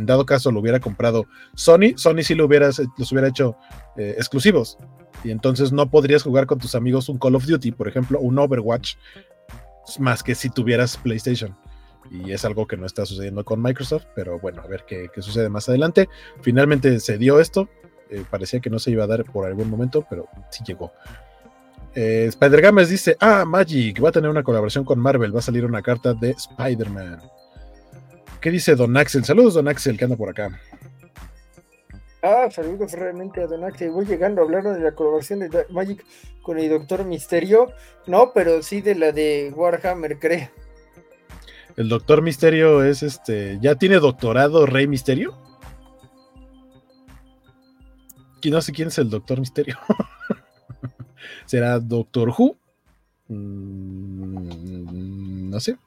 dado 0.06 0.26
caso 0.26 0.52
lo 0.52 0.60
hubiera 0.60 0.80
comprado 0.80 1.26
Sony? 1.56 1.98
Sony 1.98 2.24
sí 2.24 2.36
lo 2.36 2.46
hubieras, 2.46 2.82
los 2.98 3.12
hubiera 3.12 3.28
hecho 3.28 3.58
eh, 3.98 4.16
exclusivos. 4.18 4.78
Y 5.24 5.32
entonces 5.32 5.72
no 5.72 5.90
podrías 5.90 6.24
jugar 6.24 6.46
con 6.46 6.60
tus 6.60 6.76
amigos 6.76 7.10
un 7.10 7.18
Call 7.18 7.36
of 7.36 7.46
Duty, 7.46 7.72
por 7.72 7.88
ejemplo, 7.88 8.20
un 8.20 8.38
Overwatch, 8.38 8.96
más 10.00 10.22
que 10.22 10.36
si 10.36 10.50
tuvieras 10.50 10.96
PlayStation 10.98 11.56
y 12.12 12.32
es 12.32 12.46
algo 12.46 12.68
que 12.68 12.78
no 12.78 12.86
está 12.86 13.06
sucediendo 13.06 13.44
con 13.44 13.62
Microsoft, 13.62 14.06
pero 14.16 14.40
bueno, 14.40 14.62
a 14.62 14.68
ver 14.68 14.86
qué, 14.88 15.10
sucede 15.20 15.50
más 15.50 15.68
adelante. 15.70 16.10
Finalmente 16.42 17.00
se 17.00 17.18
dio 17.18 17.40
esto 17.40 17.70
Eh, 18.10 18.24
parecía 18.30 18.62
que 18.62 18.70
no 18.70 18.80
se 18.80 18.92
iba 18.92 19.04
a 19.04 19.08
dar 19.08 19.26
por 19.26 19.46
algún 19.46 19.70
momento, 19.70 20.06
pero 20.10 20.30
sí 20.50 20.64
llegó. 20.66 20.94
Eh, 21.94 22.28
Spider 22.30 22.62
Games 22.62 22.88
dice: 22.88 23.18
Ah, 23.20 23.44
Magic 23.46 24.02
va 24.02 24.10
a 24.10 24.12
tener 24.14 24.30
una 24.30 24.44
colaboración 24.44 24.86
con 24.86 24.98
Marvel. 24.98 25.36
Va 25.36 25.40
a 25.40 25.42
salir 25.42 25.66
una 25.66 25.82
carta 25.82 26.14
de 26.14 26.30
Spider-Man. 26.30 27.20
¿Qué 28.40 28.50
dice 28.50 28.76
Don 28.76 28.96
Axel? 28.96 29.26
Saludos, 29.26 29.56
Don 29.56 29.68
Axel, 29.68 29.98
que 29.98 30.06
anda 30.06 30.16
por 30.16 30.30
acá. 30.30 30.58
Ah, 32.22 32.48
saludos 32.50 32.94
realmente 32.94 33.42
a 33.42 33.48
Don 33.48 33.64
Axel. 33.64 33.92
Voy 33.92 34.06
llegando 34.06 34.42
a 34.42 34.46
hablar 34.46 34.64
de 34.64 34.80
la 34.80 34.94
colaboración 34.94 35.40
de 35.40 35.66
Magic 35.70 36.06
con 36.42 36.60
el 36.60 36.70
Doctor 36.70 37.04
Misterio. 37.04 37.72
No, 38.06 38.32
pero 38.34 38.62
sí 38.64 38.82
de 38.82 38.96
la 38.96 39.12
de 39.12 39.52
Warhammer, 39.56 40.18
creo. 40.18 40.50
El 41.78 41.90
Doctor 41.90 42.22
Misterio 42.22 42.84
es 42.84 43.04
este. 43.04 43.60
¿Ya 43.62 43.76
tiene 43.76 44.00
doctorado 44.00 44.66
Rey 44.66 44.88
Misterio? 44.88 45.38
no 48.50 48.62
sé 48.62 48.72
quién 48.72 48.88
es 48.90 48.98
el 48.98 49.10
Doctor 49.10 49.40
Misterio. 49.40 49.78
¿Será 51.46 51.80
Doctor 51.80 52.30
Who? 52.30 52.58
Mm, 53.28 54.70
no 55.50 55.60
sé. 55.60 55.78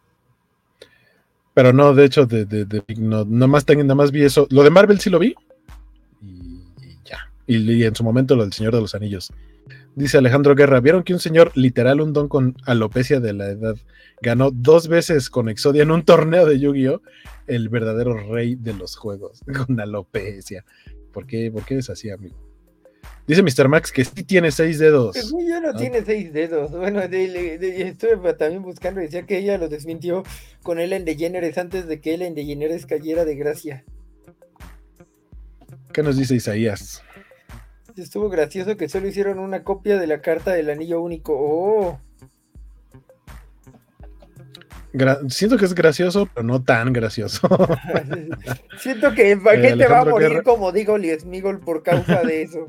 Pero 1.55 1.73
no, 1.73 1.95
de 1.95 2.05
hecho, 2.05 2.27
de, 2.27 2.45
de, 2.45 2.85
no, 2.99 3.25
nada, 3.25 3.47
más, 3.47 3.67
nada 3.67 3.95
más 3.95 4.11
vi 4.12 4.25
eso. 4.25 4.47
Lo 4.51 4.62
de 4.62 4.69
Marvel 4.71 5.01
sí 5.01 5.09
lo 5.11 5.19
vi. 5.19 5.35
Y, 7.51 7.83
en 7.83 7.97
su 7.97 8.05
momento 8.05 8.37
lo 8.37 8.45
del 8.45 8.53
Señor 8.53 8.73
de 8.75 8.81
los 8.81 8.95
Anillos. 8.95 9.33
Dice 9.97 10.19
Alejandro 10.19 10.55
Guerra, 10.55 10.79
¿vieron 10.79 11.03
que 11.03 11.15
un 11.15 11.19
señor, 11.19 11.51
literal 11.57 12.01
un 12.01 12.13
don 12.13 12.29
con 12.29 12.57
alopecia 12.65 13.19
de 13.19 13.33
la 13.33 13.49
edad, 13.49 13.75
ganó 14.23 14.53
dos 14.53 14.87
veces 14.87 15.29
con 15.31 15.49
Exodia 15.49 15.83
en 15.83 15.91
un 15.91 16.05
torneo 16.05 16.47
de 16.47 16.61
Yu-Gi-Oh! 16.61 17.03
El 17.49 17.69
verdadero 17.69 18.15
rey 18.15 18.55
de 18.55 18.73
los 18.73 18.95
juegos, 18.95 19.43
con 19.67 19.81
alopecia. 19.81 20.65
¿Por 21.13 21.27
qué, 21.27 21.51
¿Por 21.51 21.65
qué 21.65 21.79
es 21.79 21.91
así, 21.91 22.11
amigo? 22.11 22.37
Dice 23.27 23.43
Mr. 23.43 23.69
Max 23.69 23.91
que 23.91 24.05
sí 24.05 24.23
tiene 24.23 24.53
seis 24.53 24.79
dedos. 24.79 25.17
yo 25.17 25.61
no 25.61 25.71
ah. 25.71 25.77
tiene 25.77 26.05
seis 26.05 26.33
dedos. 26.33 26.71
Bueno, 26.71 27.01
estuve 27.01 28.35
también 28.35 28.63
buscando 28.63 29.01
y 29.01 29.05
decía 29.05 29.27
que 29.27 29.39
ella 29.39 29.59
lo 29.59 29.69
desmintió 29.69 30.23
con 30.63 30.79
Ellen 30.79 31.05
DeGeneres 31.05 31.59
antes 31.59 31.89
de 31.89 32.01
que 32.01 32.15
Ellen 32.15 32.37
DeGeneres 32.37 32.87
cayera 32.87 33.25
de 33.25 33.35
gracia. 33.35 33.85
¿Qué 35.93 36.05
nos 36.05 36.17
dice 36.17 36.37
Isaías? 36.37 37.03
Estuvo 38.03 38.31
gracioso 38.31 38.77
que 38.77 38.89
solo 38.89 39.09
hicieron 39.09 39.39
una 39.39 39.63
copia 39.63 39.99
de 39.99 40.07
la 40.07 40.21
carta 40.21 40.53
del 40.53 40.71
anillo 40.71 41.03
único. 41.03 41.35
¡Oh! 41.37 42.01
siento 45.29 45.57
que 45.57 45.67
es 45.67 45.75
gracioso, 45.75 46.29
pero 46.35 46.45
no 46.45 46.63
tan 46.63 46.93
gracioso. 46.93 47.49
siento 48.79 49.13
que 49.15 49.37
¿para 49.37 49.61
qué 49.61 49.77
te 49.77 49.87
va 49.87 50.01
a 50.01 50.05
morir 50.05 50.43
como 50.43 50.73
digo 50.73 50.97
Smigol 51.19 51.61
por 51.61 51.83
causa 51.83 52.23
de 52.23 52.43
eso? 52.43 52.67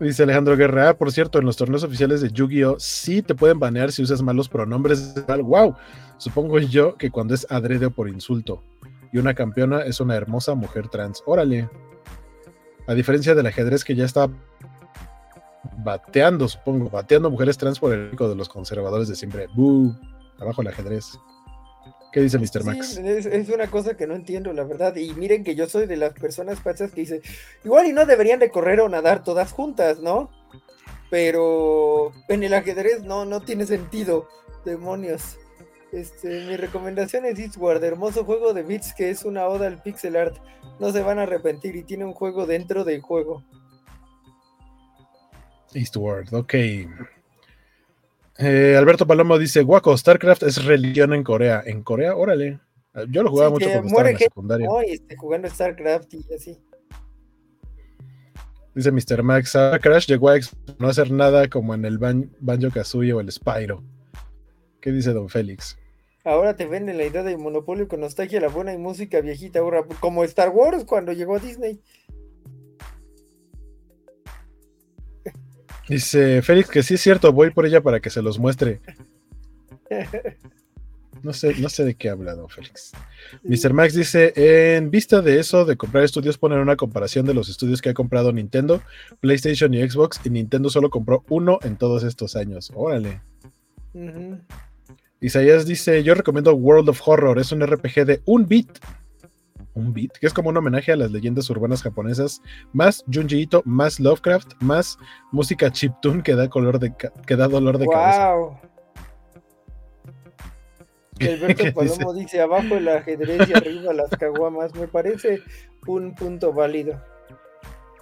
Dice 0.00 0.22
Alejandro 0.22 0.56
Guerra, 0.56 0.88
ah, 0.88 0.94
por 0.94 1.12
cierto, 1.12 1.38
en 1.38 1.44
los 1.44 1.56
torneos 1.56 1.84
oficiales 1.84 2.20
de 2.20 2.30
Yu-Gi-Oh! 2.30 2.76
sí 2.78 3.22
te 3.22 3.34
pueden 3.34 3.58
banear 3.58 3.92
si 3.92 4.02
usas 4.02 4.22
malos 4.22 4.48
pronombres. 4.48 5.14
Wow, 5.26 5.76
supongo 6.16 6.58
yo 6.58 6.96
que 6.96 7.10
cuando 7.10 7.34
es 7.34 7.46
adrede 7.50 7.86
o 7.86 7.90
por 7.90 8.08
insulto. 8.08 8.62
Y 9.12 9.18
una 9.18 9.34
campeona 9.34 9.82
es 9.82 10.00
una 10.00 10.16
hermosa 10.16 10.54
mujer 10.54 10.88
trans. 10.88 11.22
Órale. 11.26 11.68
A 12.86 12.94
diferencia 12.94 13.34
del 13.34 13.46
ajedrez 13.46 13.84
que 13.84 13.94
ya 13.94 14.04
está 14.04 14.28
bateando, 15.84 16.48
supongo, 16.48 16.90
bateando 16.90 17.30
mujeres 17.30 17.56
trans 17.58 17.78
por 17.78 17.92
el 17.92 18.10
rico 18.10 18.28
de 18.28 18.34
los 18.34 18.48
conservadores 18.48 19.08
de 19.08 19.14
siempre. 19.14 19.46
¡Bú! 19.54 19.94
Abajo 20.40 20.62
el 20.62 20.68
ajedrez. 20.68 21.18
¿Qué 22.12 22.20
dice 22.20 22.38
Mr. 22.38 22.64
Max? 22.64 22.98
es, 22.98 23.48
una 23.48 23.68
cosa 23.68 23.96
que 23.96 24.06
no 24.06 24.14
entiendo, 24.14 24.52
la 24.52 24.64
verdad. 24.64 24.94
Y 24.96 25.14
miren 25.14 25.44
que 25.44 25.54
yo 25.54 25.66
soy 25.66 25.86
de 25.86 25.96
las 25.96 26.12
personas 26.12 26.60
pasas 26.60 26.92
que 26.92 27.00
dice, 27.00 27.22
igual 27.64 27.86
y 27.86 27.92
no 27.92 28.04
deberían 28.04 28.38
de 28.38 28.50
correr 28.50 28.80
o 28.80 28.88
nadar 28.88 29.24
todas 29.24 29.52
juntas, 29.52 30.00
¿no? 30.00 30.30
Pero 31.10 32.12
en 32.28 32.42
el 32.42 32.52
ajedrez 32.52 33.02
no, 33.02 33.24
no 33.24 33.40
tiene 33.40 33.64
sentido. 33.64 34.28
Demonios. 34.64 35.38
Este, 35.92 36.46
mi 36.46 36.56
recomendación 36.56 37.26
es 37.26 37.38
Eastward, 37.38 37.84
hermoso 37.84 38.24
juego 38.24 38.54
de 38.54 38.62
bits 38.62 38.94
que 38.94 39.10
es 39.10 39.26
una 39.26 39.46
oda 39.46 39.66
al 39.66 39.82
pixel 39.82 40.16
art. 40.16 40.36
No 40.80 40.90
se 40.90 41.02
van 41.02 41.18
a 41.18 41.24
arrepentir 41.24 41.76
y 41.76 41.82
tiene 41.82 42.06
un 42.06 42.14
juego 42.14 42.46
dentro 42.46 42.82
del 42.82 43.02
juego. 43.02 43.44
Eastward, 45.74 46.32
ok. 46.32 46.54
Eh, 48.38 48.74
Alberto 48.76 49.06
Palomo 49.06 49.38
dice: 49.38 49.62
Guaco, 49.62 49.94
StarCraft 49.96 50.44
es 50.44 50.64
religión 50.64 51.12
en 51.12 51.22
Corea. 51.22 51.62
¿En 51.64 51.82
Corea? 51.82 52.16
Órale. 52.16 52.58
Yo 53.08 53.22
lo 53.22 53.30
jugaba 53.30 53.50
mucho 53.50 53.66
cuando 53.66 53.88
estaba 53.88 54.08
en 54.08 54.14
la 54.14 54.18
secundaria. 54.18 54.68
Este, 54.86 55.16
jugando 55.16 55.48
StarCraft 55.48 56.14
y 56.14 56.34
así. 56.34 56.58
Dice 58.74 58.90
Mr. 58.90 59.22
Max: 59.22 59.58
Crash 59.82 60.06
llegó 60.06 60.30
a 60.30 60.38
no 60.78 60.88
hacer 60.88 61.10
nada 61.10 61.48
como 61.48 61.74
en 61.74 61.84
el 61.84 61.98
Banjo 61.98 62.70
Kazooie 62.72 63.12
o 63.12 63.20
el 63.20 63.30
Spyro. 63.30 63.84
¿Qué 64.80 64.90
dice 64.90 65.12
Don 65.12 65.28
Félix? 65.28 65.78
Ahora 66.24 66.54
te 66.56 66.66
venden 66.66 66.98
la 66.98 67.04
idea 67.04 67.22
de 67.22 67.36
monopolio 67.36 67.88
con 67.88 68.00
nostalgia, 68.00 68.40
la 68.40 68.48
buena 68.48 68.72
y 68.72 68.78
música 68.78 69.20
viejita, 69.20 69.58
ahora 69.58 69.84
como 70.00 70.22
Star 70.24 70.50
Wars 70.50 70.84
cuando 70.84 71.12
llegó 71.12 71.36
a 71.36 71.40
Disney. 71.40 71.80
Dice 75.88 76.42
Félix 76.42 76.70
que 76.70 76.82
sí 76.82 76.94
es 76.94 77.00
cierto, 77.00 77.32
voy 77.32 77.50
por 77.50 77.66
ella 77.66 77.80
para 77.82 78.00
que 78.00 78.10
se 78.10 78.22
los 78.22 78.38
muestre. 78.38 78.80
No 81.22 81.32
sé, 81.32 81.54
no 81.60 81.68
sé 81.68 81.84
de 81.84 81.94
qué 81.94 82.08
ha 82.08 82.12
hablado 82.12 82.48
Félix. 82.48 82.92
Mr. 83.44 83.72
Max 83.72 83.94
dice: 83.94 84.32
En 84.76 84.90
vista 84.90 85.22
de 85.22 85.38
eso, 85.38 85.64
de 85.64 85.76
comprar 85.76 86.02
estudios, 86.02 86.36
ponen 86.38 86.58
una 86.58 86.76
comparación 86.76 87.26
de 87.26 87.34
los 87.34 87.48
estudios 87.48 87.80
que 87.80 87.90
ha 87.90 87.94
comprado 87.94 88.32
Nintendo, 88.32 88.82
PlayStation 89.20 89.72
y 89.74 89.88
Xbox, 89.88 90.20
y 90.24 90.30
Nintendo 90.30 90.68
solo 90.68 90.90
compró 90.90 91.24
uno 91.28 91.60
en 91.62 91.76
todos 91.76 92.02
estos 92.02 92.34
años. 92.34 92.72
Órale. 92.74 93.20
Isaías 95.22 95.64
dice: 95.64 96.02
Yo 96.02 96.14
recomiendo 96.14 96.54
World 96.54 96.90
of 96.90 97.00
Horror, 97.06 97.38
es 97.38 97.50
un 97.52 97.66
RPG 97.66 98.04
de 98.04 98.22
un 98.26 98.46
bit 98.46 98.78
un 99.74 99.92
beat, 99.92 100.12
que 100.18 100.26
es 100.26 100.34
como 100.34 100.50
un 100.50 100.56
homenaje 100.56 100.92
a 100.92 100.96
las 100.96 101.10
leyendas 101.10 101.48
urbanas 101.50 101.82
japonesas, 101.82 102.42
más 102.72 103.04
Junji 103.12 103.42
Ito, 103.42 103.62
más 103.64 104.00
Lovecraft, 104.00 104.54
más 104.60 104.98
música 105.30 105.70
chiptune 105.70 106.22
que 106.22 106.34
da 106.34 106.48
color 106.48 106.78
de 106.78 106.92
que 107.26 107.36
da 107.36 107.48
dolor 107.48 107.78
de 107.78 107.86
wow. 107.86 107.94
cabeza. 107.94 108.68
Alberto 111.20 111.64
Palomo 111.74 112.14
dice? 112.14 112.40
abajo 112.40 112.74
el 112.74 112.88
ajedrez 112.88 113.48
y 113.48 113.52
arriba 113.52 113.92
las 113.92 114.10
caguamas. 114.10 114.74
Me 114.74 114.88
parece 114.88 115.40
un 115.86 116.14
punto 116.14 116.52
válido. 116.52 117.00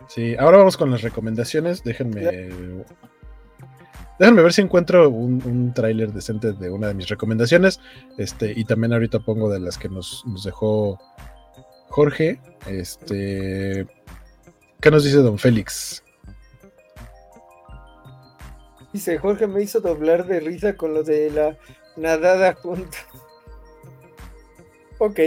Sí, 0.08 0.34
ahora 0.38 0.58
vamos 0.58 0.76
con 0.76 0.90
las 0.90 1.02
recomendaciones. 1.02 1.84
Déjenme. 1.84 2.50
Déjenme 4.20 4.42
ver 4.42 4.52
si 4.52 4.60
encuentro 4.60 5.08
un, 5.08 5.42
un 5.46 5.72
tráiler 5.72 6.12
decente 6.12 6.52
de 6.52 6.68
una 6.68 6.88
de 6.88 6.94
mis 6.94 7.08
recomendaciones. 7.08 7.80
Este, 8.18 8.52
y 8.54 8.66
también 8.66 8.92
ahorita 8.92 9.20
pongo 9.20 9.48
de 9.48 9.58
las 9.58 9.78
que 9.78 9.88
nos, 9.88 10.22
nos 10.26 10.44
dejó 10.44 10.98
Jorge, 11.88 12.38
este, 12.66 13.86
¿qué 14.78 14.90
nos 14.90 15.04
dice 15.04 15.16
don 15.16 15.38
Félix? 15.38 16.04
Dice, 18.92 19.16
Jorge 19.16 19.46
me 19.46 19.62
hizo 19.62 19.80
doblar 19.80 20.26
de 20.26 20.40
risa 20.40 20.76
con 20.76 20.92
lo 20.92 21.02
de 21.02 21.30
la 21.30 21.56
nadada 21.96 22.52
junta. 22.52 22.98
ok, 24.98 25.18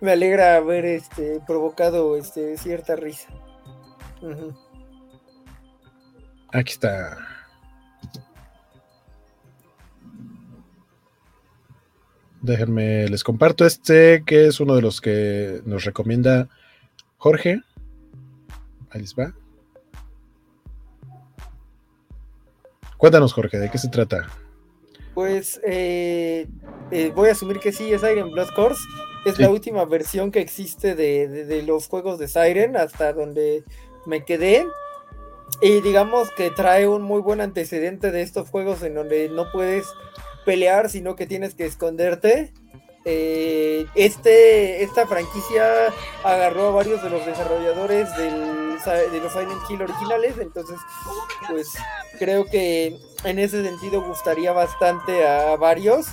me 0.00 0.12
alegra 0.12 0.56
haber 0.56 0.86
este, 0.86 1.42
provocado 1.46 2.16
este, 2.16 2.56
cierta 2.56 2.96
risa. 2.96 3.28
Aquí 6.54 6.72
está. 6.72 7.33
Déjenme, 12.44 13.08
les 13.08 13.24
comparto 13.24 13.64
este, 13.64 14.22
que 14.26 14.46
es 14.48 14.60
uno 14.60 14.76
de 14.76 14.82
los 14.82 15.00
que 15.00 15.62
nos 15.64 15.84
recomienda 15.84 16.50
Jorge. 17.16 17.62
Ahí 18.90 19.00
les 19.00 19.14
va. 19.14 19.32
Cuéntanos, 22.98 23.32
Jorge, 23.32 23.58
¿de 23.58 23.70
qué 23.70 23.78
se 23.78 23.88
trata? 23.88 24.28
Pues 25.14 25.58
eh, 25.64 26.46
eh, 26.90 27.12
voy 27.14 27.30
a 27.30 27.32
asumir 27.32 27.60
que 27.60 27.72
sí, 27.72 27.90
es 27.90 28.02
Siren 28.02 28.30
Blood 28.30 28.50
Course. 28.54 28.82
Es 29.24 29.38
la 29.38 29.48
última 29.48 29.86
versión 29.86 30.30
que 30.30 30.40
existe 30.40 30.94
de, 30.94 31.62
los 31.66 31.88
juegos 31.88 32.18
de 32.18 32.28
Siren, 32.28 32.76
hasta 32.76 33.14
donde 33.14 33.64
me 34.04 34.22
quedé. 34.26 34.66
Y 35.62 35.80
digamos 35.80 36.30
que 36.32 36.50
trae 36.50 36.86
un 36.86 37.00
muy 37.00 37.22
buen 37.22 37.40
antecedente 37.40 38.10
de 38.10 38.20
estos 38.20 38.50
juegos 38.50 38.82
en 38.82 38.96
donde 38.96 39.30
no 39.30 39.50
puedes 39.50 39.86
pelear, 40.44 40.90
sino 40.90 41.16
que 41.16 41.26
tienes 41.26 41.54
que 41.54 41.66
esconderte. 41.66 42.52
Eh, 43.06 43.84
este, 43.94 44.82
esta 44.82 45.06
franquicia 45.06 45.92
agarró 46.22 46.68
a 46.68 46.70
varios 46.70 47.02
de 47.02 47.10
los 47.10 47.26
desarrolladores 47.26 48.16
del, 48.16 48.78
de 49.12 49.20
los 49.20 49.30
Silent 49.30 49.60
Hill 49.68 49.82
originales, 49.82 50.38
entonces 50.38 50.78
pues 51.50 51.68
creo 52.18 52.46
que 52.46 52.98
en 53.24 53.38
ese 53.38 53.62
sentido 53.62 54.00
gustaría 54.00 54.52
bastante 54.52 55.26
a 55.26 55.54
varios 55.56 56.06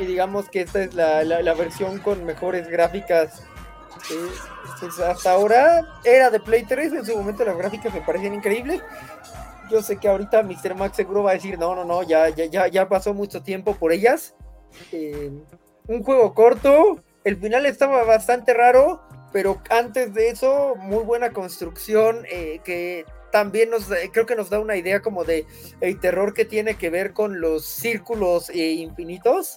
y 0.00 0.06
digamos 0.06 0.48
que 0.48 0.62
esta 0.62 0.82
es 0.82 0.94
la, 0.94 1.54
versión 1.54 2.00
con 2.00 2.24
mejores 2.24 2.66
gráficas 2.66 3.44
pues, 4.80 4.98
hasta 4.98 5.30
ahora 5.30 6.00
era 6.04 6.30
de 6.30 6.40
Play 6.40 6.64
3, 6.64 6.92
en 6.94 7.06
su 7.06 7.16
momento 7.16 7.44
las 7.44 7.56
gráficas 7.56 7.92
me 7.92 8.00
parecían 8.00 8.34
increíbles. 8.34 8.82
Yo 9.70 9.82
sé 9.82 9.98
que 9.98 10.08
ahorita 10.08 10.42
Mr. 10.42 10.74
Max 10.74 10.96
seguro 10.96 11.22
va 11.22 11.32
a 11.32 11.34
decir, 11.34 11.58
no, 11.58 11.74
no, 11.74 11.84
no, 11.84 12.02
ya, 12.02 12.28
ya, 12.30 12.46
ya, 12.46 12.68
ya 12.68 12.88
pasó 12.88 13.14
mucho 13.14 13.42
tiempo 13.42 13.74
por 13.74 13.92
ellas. 13.92 14.34
Eh, 14.92 15.30
un 15.86 16.02
juego 16.02 16.34
corto, 16.34 17.02
el 17.24 17.36
final 17.36 17.66
estaba 17.66 18.04
bastante 18.04 18.54
raro, 18.54 19.00
pero 19.32 19.60
antes 19.70 20.14
de 20.14 20.28
eso, 20.28 20.74
muy 20.76 21.04
buena 21.04 21.32
construcción, 21.32 22.24
eh, 22.30 22.60
que 22.64 23.04
también 23.30 23.70
nos 23.70 23.86
creo 24.12 24.26
que 24.26 24.36
nos 24.36 24.50
da 24.50 24.58
una 24.58 24.76
idea 24.76 25.00
como 25.00 25.24
de 25.24 25.46
el 25.80 26.00
terror 26.00 26.34
que 26.34 26.44
tiene 26.44 26.76
que 26.76 26.90
ver 26.90 27.12
con 27.12 27.40
los 27.40 27.64
círculos 27.64 28.50
eh, 28.50 28.72
infinitos 28.72 29.56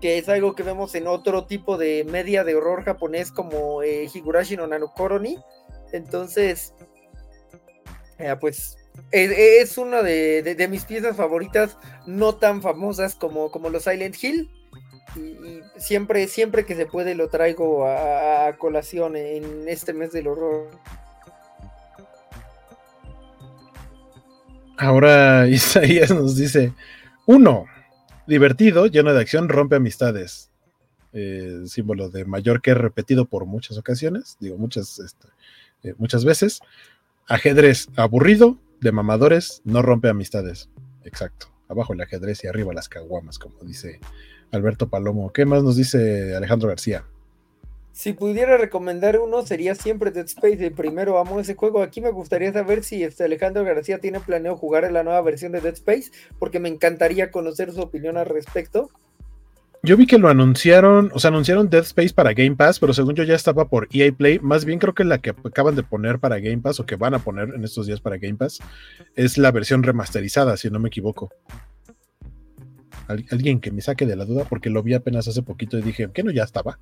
que 0.00 0.18
es 0.18 0.28
algo 0.28 0.54
que 0.54 0.62
vemos 0.62 0.94
en 0.94 1.06
otro 1.06 1.46
tipo 1.46 1.76
de 1.76 2.04
media 2.04 2.44
de 2.44 2.54
horror 2.54 2.84
japonés 2.84 3.32
como 3.32 3.82
eh, 3.82 4.08
Higurashi 4.12 4.56
no 4.56 4.66
Nanokoroni 4.66 5.38
entonces 5.92 6.72
eh, 8.18 8.34
pues 8.40 8.77
es, 9.10 9.78
una 9.78 10.02
de, 10.02 10.66
mis 10.70 10.84
piezas 10.84 11.16
favoritas 11.16 11.76
no 12.06 12.34
tan 12.34 12.62
famosas 12.62 13.14
como, 13.14 13.50
los 13.70 13.84
Silent 13.84 14.22
Hill 14.22 14.50
y, 15.16 15.60
siempre 15.78 16.28
siempre 16.28 16.66
que 16.66 16.74
se 16.74 16.86
puede 16.86 17.14
lo 17.14 17.28
traigo 17.28 17.86
a 17.86 18.54
colación 18.58 19.16
en 19.16 19.68
este 19.68 19.92
mes 19.92 20.12
del 20.12 20.28
horror 20.28 20.68
Ahora 24.78 25.48
Isaías 25.48 26.10
nos 26.10 26.36
dice, 26.36 26.72
uno, 27.26 27.66
divertido, 28.26 28.86
lleno 28.86 29.12
de 29.12 29.20
acción, 29.20 29.48
rompe 29.48 29.76
amistades. 29.76 30.50
Eh, 31.12 31.62
símbolo 31.66 32.10
de 32.10 32.26
mayor 32.26 32.60
que 32.60 32.74
repetido 32.74 33.24
por 33.24 33.46
muchas 33.46 33.78
ocasiones, 33.78 34.36
digo 34.40 34.58
muchas, 34.58 34.98
este, 34.98 35.28
eh, 35.82 35.94
muchas 35.98 36.24
veces. 36.24 36.60
Ajedrez 37.26 37.88
aburrido, 37.96 38.56
de 38.80 38.92
mamadores, 38.92 39.62
no 39.64 39.82
rompe 39.82 40.08
amistades. 40.08 40.70
Exacto. 41.04 41.48
Abajo 41.68 41.92
el 41.92 42.00
ajedrez 42.00 42.44
y 42.44 42.46
arriba 42.46 42.72
las 42.72 42.88
caguamas, 42.88 43.38
como 43.38 43.58
dice 43.62 44.00
Alberto 44.50 44.88
Palomo. 44.88 45.32
¿Qué 45.32 45.44
más 45.44 45.62
nos 45.62 45.76
dice 45.76 46.34
Alejandro 46.34 46.68
García? 46.68 47.04
Si 47.92 48.12
pudiera 48.12 48.56
recomendar 48.56 49.18
uno, 49.18 49.44
sería 49.44 49.74
siempre 49.74 50.12
Dead 50.12 50.26
Space. 50.26 50.64
El 50.64 50.72
primero 50.72 51.18
amo 51.18 51.40
ese 51.40 51.56
juego. 51.56 51.82
Aquí 51.82 52.00
me 52.00 52.12
gustaría 52.12 52.52
saber 52.52 52.84
si 52.84 53.02
este 53.02 53.24
Alejandro 53.24 53.64
García 53.64 53.98
tiene 53.98 54.20
planeado 54.20 54.56
jugar 54.56 54.84
en 54.84 54.92
la 54.92 55.02
nueva 55.02 55.20
versión 55.22 55.50
de 55.50 55.60
Dead 55.60 55.74
Space, 55.74 56.12
porque 56.38 56.60
me 56.60 56.68
encantaría 56.68 57.32
conocer 57.32 57.72
su 57.72 57.80
opinión 57.80 58.16
al 58.16 58.26
respecto. 58.26 58.90
Yo 59.82 59.96
vi 59.96 60.06
que 60.06 60.18
lo 60.18 60.28
anunciaron, 60.28 61.10
o 61.14 61.20
sea, 61.20 61.28
anunciaron 61.28 61.70
Dead 61.70 61.82
Space 61.82 62.12
para 62.12 62.32
Game 62.32 62.56
Pass, 62.56 62.80
pero 62.80 62.92
según 62.92 63.14
yo 63.14 63.22
ya 63.22 63.36
estaba 63.36 63.68
por 63.68 63.88
EA 63.92 64.10
Play. 64.12 64.40
Más 64.40 64.64
bien 64.64 64.78
creo 64.80 64.92
que 64.92 65.04
la 65.04 65.18
que 65.18 65.30
acaban 65.30 65.76
de 65.76 65.84
poner 65.84 66.18
para 66.18 66.40
Game 66.40 66.58
Pass 66.58 66.80
o 66.80 66.86
que 66.86 66.96
van 66.96 67.14
a 67.14 67.20
poner 67.20 67.54
en 67.54 67.62
estos 67.62 67.86
días 67.86 68.00
para 68.00 68.18
Game 68.18 68.34
Pass 68.34 68.58
es 69.14 69.38
la 69.38 69.52
versión 69.52 69.84
remasterizada, 69.84 70.56
si 70.56 70.68
no 70.68 70.80
me 70.80 70.88
equivoco. 70.88 71.30
Alguien 73.06 73.60
que 73.60 73.70
me 73.70 73.80
saque 73.80 74.04
de 74.04 74.16
la 74.16 74.24
duda, 74.24 74.44
porque 74.44 74.68
lo 74.68 74.82
vi 74.82 74.94
apenas 74.94 75.28
hace 75.28 75.42
poquito 75.42 75.78
y 75.78 75.82
dije, 75.82 76.10
¿qué 76.12 76.22
no 76.22 76.32
ya 76.32 76.42
estaba? 76.42 76.78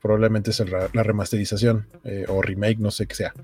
Probablemente 0.00 0.50
es 0.50 0.62
la 0.92 1.02
remasterización 1.02 1.86
eh, 2.04 2.24
o 2.28 2.40
remake, 2.42 2.78
no 2.78 2.90
sé 2.90 3.06
qué 3.06 3.14
sea. 3.14 3.34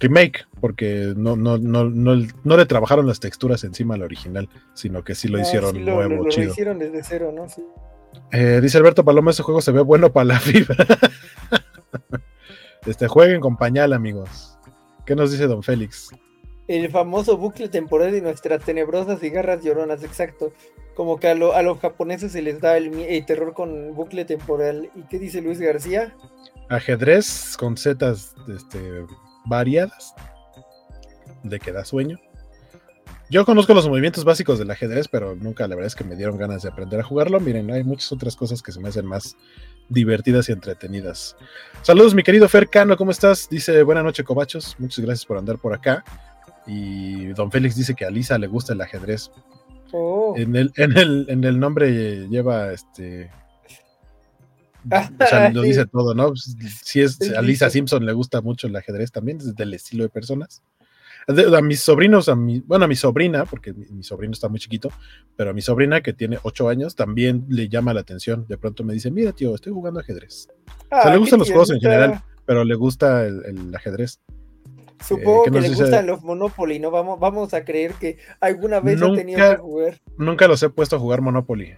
Remake, 0.00 0.46
porque 0.60 1.12
no, 1.16 1.36
no, 1.36 1.58
no, 1.58 1.84
no, 1.84 2.56
le 2.56 2.66
trabajaron 2.66 3.06
las 3.06 3.20
texturas 3.20 3.64
encima 3.64 3.94
al 3.94 4.02
original, 4.02 4.48
sino 4.74 5.04
que 5.04 5.14
sí 5.14 5.28
lo 5.28 5.40
hicieron 5.40 5.84
nuevo, 5.84 6.24
lo, 6.24 6.28
chido. 6.28 6.50
hicieron 6.50 6.78
desde 6.78 7.02
cero, 7.02 7.32
¿no? 7.34 7.46
Eh, 8.32 8.60
dice 8.62 8.78
Alberto 8.78 9.04
Paloma, 9.04 9.30
ese 9.30 9.42
juego 9.42 9.60
se 9.60 9.72
ve 9.72 9.80
bueno 9.80 10.12
para 10.12 10.24
la 10.24 10.40
fibra. 10.40 10.76
este, 12.86 13.08
jueguen 13.08 13.40
con 13.40 13.56
pañal, 13.56 13.92
amigos. 13.92 14.58
¿Qué 15.04 15.14
nos 15.14 15.30
dice 15.30 15.46
Don 15.46 15.62
Félix? 15.62 16.10
El 16.68 16.90
famoso 16.90 17.36
bucle 17.36 17.68
temporal 17.68 18.12
de 18.12 18.20
nuestras 18.20 18.64
tenebrosas 18.64 19.22
y 19.22 19.30
garras 19.30 19.64
lloronas, 19.64 20.04
exacto 20.04 20.52
como 20.98 21.20
que 21.20 21.28
a, 21.28 21.34
los 21.36 21.78
japoneses 21.78 22.32
se 22.32 22.42
les 22.42 22.60
da 22.60 22.76
el, 22.76 23.24
terror 23.24 23.54
con 23.54 23.94
bucle 23.94 24.24
temporal. 24.24 24.90
¿Y 24.96 25.02
qué 25.02 25.20
dice 25.20 25.40
Luis 25.40 25.60
García? 25.60 26.12
Ajedrez 26.70 27.56
con 27.56 27.76
setas 27.76 28.34
este, 28.48 29.06
variadas, 29.46 30.12
de 31.44 31.60
que 31.60 31.70
da 31.70 31.84
sueño. 31.84 32.18
Yo 33.30 33.44
conozco 33.44 33.74
los 33.74 33.88
movimientos 33.88 34.24
básicos 34.24 34.58
del 34.58 34.72
ajedrez, 34.72 35.06
pero 35.06 35.36
nunca 35.36 35.68
la 35.68 35.76
verdad 35.76 35.86
es 35.86 35.94
que 35.94 36.02
me 36.02 36.16
dieron 36.16 36.36
ganas 36.36 36.62
de 36.62 36.70
aprender 36.70 36.98
a 36.98 37.04
jugarlo. 37.04 37.38
Miren, 37.38 37.70
hay 37.70 37.84
muchas 37.84 38.10
otras 38.10 38.34
cosas 38.34 38.60
que 38.60 38.72
se 38.72 38.80
me 38.80 38.88
hacen 38.88 39.06
más 39.06 39.36
divertidas 39.88 40.48
y 40.48 40.52
entretenidas. 40.52 41.36
Saludos, 41.82 42.12
mi 42.12 42.24
querido 42.24 42.48
Fercano, 42.48 42.96
¿cómo 42.96 43.12
estás? 43.12 43.48
Dice, 43.48 43.84
buena 43.84 44.02
noche, 44.02 44.24
cobachos. 44.24 44.74
Muchas 44.80 45.04
gracias 45.04 45.26
por 45.26 45.38
andar 45.38 45.58
por 45.58 45.74
acá. 45.74 46.02
Y 46.68 47.28
don 47.28 47.50
Félix 47.50 47.74
dice 47.76 47.94
que 47.94 48.04
a 48.04 48.10
Lisa 48.10 48.36
le 48.38 48.46
gusta 48.46 48.74
el 48.74 48.80
ajedrez. 48.82 49.30
Oh. 49.92 50.34
En, 50.36 50.54
el, 50.54 50.70
en, 50.76 50.96
el, 50.96 51.26
en 51.28 51.42
el 51.42 51.58
nombre 51.58 52.28
lleva 52.28 52.72
este. 52.72 53.30
o 54.84 55.26
sea, 55.26 55.50
lo 55.50 55.62
dice 55.62 55.86
todo, 55.92 56.14
¿no? 56.14 56.36
Si 56.36 57.00
es 57.00 57.18
a 57.34 57.40
Lisa 57.40 57.70
Simpson 57.70 58.04
le 58.04 58.12
gusta 58.12 58.42
mucho 58.42 58.66
el 58.66 58.76
ajedrez 58.76 59.10
también, 59.10 59.38
es 59.38 59.56
del 59.56 59.72
estilo 59.72 60.04
de 60.04 60.10
personas. 60.10 60.62
A 61.26 61.60
mis 61.60 61.80
sobrinos, 61.80 62.28
a 62.28 62.36
mi, 62.36 62.60
bueno, 62.60 62.84
a 62.84 62.88
mi 62.88 62.96
sobrina, 62.96 63.44
porque 63.44 63.72
mi, 63.72 64.02
sobrino 64.02 64.32
está 64.32 64.48
muy 64.48 64.60
chiquito, 64.60 64.90
pero 65.36 65.50
a 65.50 65.52
mi 65.52 65.60
sobrina 65.60 66.02
que 66.02 66.14
tiene 66.14 66.38
ocho 66.42 66.68
años 66.68 66.96
también 66.96 67.44
le 67.48 67.68
llama 67.68 67.94
la 67.94 68.00
atención. 68.00 68.46
De 68.46 68.58
pronto 68.58 68.84
me 68.84 68.92
dice, 68.92 69.10
mira, 69.10 69.32
tío, 69.32 69.54
estoy 69.54 69.72
jugando 69.72 70.00
ajedrez. 70.00 70.48
o 70.90 71.02
sea, 71.02 71.12
le 71.12 71.18
gustan 71.18 71.38
los 71.38 71.48
juegos 71.48 71.70
en 71.70 71.80
general, 71.80 72.22
pero 72.44 72.64
le 72.64 72.74
gusta 72.74 73.26
el 73.26 73.74
ajedrez. 73.74 74.20
Supongo 75.06 75.46
eh, 75.46 75.50
que 75.50 75.60
le 75.60 75.68
gustan 75.68 76.06
los 76.06 76.22
Monopoly, 76.22 76.78
¿no? 76.78 76.90
Vamos, 76.90 77.20
vamos 77.20 77.54
a 77.54 77.64
creer 77.64 77.92
que 77.94 78.18
alguna 78.40 78.80
vez 78.80 78.98
nunca, 78.98 79.14
he 79.14 79.24
tenido 79.24 79.50
que 79.50 79.56
jugar. 79.56 80.00
Nunca 80.16 80.48
los 80.48 80.62
he 80.62 80.70
puesto 80.70 80.96
a 80.96 80.98
jugar 80.98 81.20
Monopoly. 81.20 81.76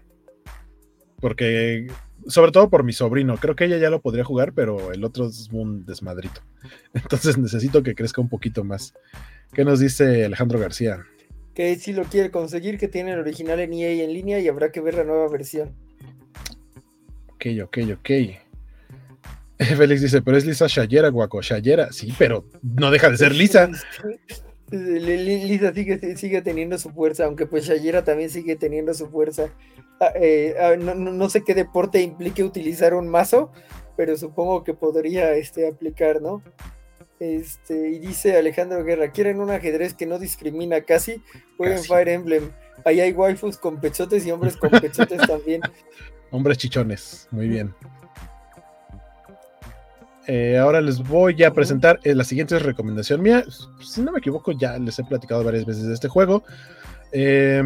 Porque, 1.21 1.89
sobre 2.27 2.51
todo 2.51 2.71
por 2.71 2.83
mi 2.83 2.93
sobrino, 2.93 3.37
creo 3.37 3.55
que 3.55 3.65
ella 3.65 3.77
ya 3.77 3.91
lo 3.91 4.01
podría 4.01 4.25
jugar, 4.25 4.53
pero 4.55 4.93
el 4.93 5.05
otro 5.05 5.27
es 5.27 5.49
un 5.53 5.85
desmadrito. 5.85 6.41
Entonces 6.95 7.37
necesito 7.39 7.83
que 7.83 7.95
crezca 7.95 8.21
un 8.21 8.29
poquito 8.29 8.65
más. 8.65 8.95
¿Qué 9.53 9.65
nos 9.65 9.81
dice 9.81 10.25
Alejandro 10.25 10.59
García? 10.59 11.05
Que 11.55 11.77
si 11.77 11.93
lo 11.93 12.05
quiere 12.05 12.31
conseguir, 12.31 12.79
que 12.79 12.89
tiene 12.89 13.13
el 13.13 13.19
original 13.19 13.61
en 13.61 13.73
EA 13.73 14.05
en 14.05 14.13
línea 14.13 14.39
y 14.39 14.49
habrá 14.49 14.71
que 14.71 14.81
ver 14.81 14.95
la 14.95 15.05
nueva 15.05 15.29
versión. 15.29 15.75
Ok, 17.35 17.47
ok, 17.65 17.79
ok. 17.99 18.11
Félix 19.77 20.01
dice, 20.01 20.23
pero 20.23 20.39
es 20.39 20.47
Lisa 20.47 20.67
Shayera, 20.67 21.09
guaco. 21.09 21.43
Shayera, 21.43 21.93
sí, 21.93 22.15
pero 22.19 22.47
no 22.63 22.91
deja 22.91 23.11
de 23.11 23.19
ser 23.19 23.35
Lisa. 23.35 23.71
Lisa 24.71 25.75
sigue, 25.75 26.17
sigue 26.17 26.43
teniendo 26.43 26.79
su 26.79 26.91
fuerza, 26.91 27.25
aunque 27.27 27.47
pues 27.47 27.67
Shayera 27.67 28.03
también 28.03 28.31
sigue 28.31 28.57
teniendo 28.57 28.95
su 28.95 29.09
fuerza. 29.09 29.51
Ah, 30.01 30.13
eh, 30.15 30.55
ah, 30.59 30.77
no, 30.77 31.29
sé 31.29 31.43
qué 31.45 31.55
deporte 31.55 32.01
implique 32.01 32.43
utilizar 32.43 32.95
un 32.95 33.09
mazo, 33.09 33.53
pero 33.97 34.17
supongo 34.17 34.65
que 34.65 34.73
podría 34.73 35.35
este, 35.35 35.69
aplicar, 35.69 36.23
¿no? 36.23 36.43
Este, 37.19 37.91
y 37.91 37.99
dice 37.99 38.39
Alejandro 38.39 38.83
Guerra, 38.83 39.11
quieren 39.11 39.41
un 39.41 39.51
ajedrez 39.51 39.93
que 39.93 40.07
no 40.07 40.19
discrimina 40.19 40.81
casi, 40.83 41.23
jueguen 41.59 41.85
Fire 41.85 42.09
Emblem. 42.09 42.51
Ahí 42.87 43.01
hay 43.01 43.13
waifus 43.13 43.59
con 43.59 43.79
pechotes 43.79 44.25
y 44.25 44.31
hombres 44.31 44.57
con 44.57 44.71
pechotes 44.71 45.21
también. 45.27 45.61
Hombres 46.31 46.57
chichones, 46.57 47.29
muy 47.31 47.49
bien. 47.49 47.75
Eh, 50.33 50.57
ahora 50.59 50.81
les 50.81 51.03
voy 51.03 51.43
a 51.43 51.53
presentar 51.53 51.99
eh, 52.05 52.15
la 52.15 52.23
siguiente 52.23 52.57
recomendación 52.61 53.21
mía. 53.21 53.45
Si 53.81 54.01
no 54.01 54.13
me 54.13 54.21
equivoco, 54.21 54.53
ya 54.53 54.79
les 54.79 54.97
he 55.01 55.03
platicado 55.03 55.43
varias 55.43 55.67
veces 55.67 55.89
de 55.89 55.95
este 55.95 56.07
juego. 56.07 56.45
Eh, 57.11 57.65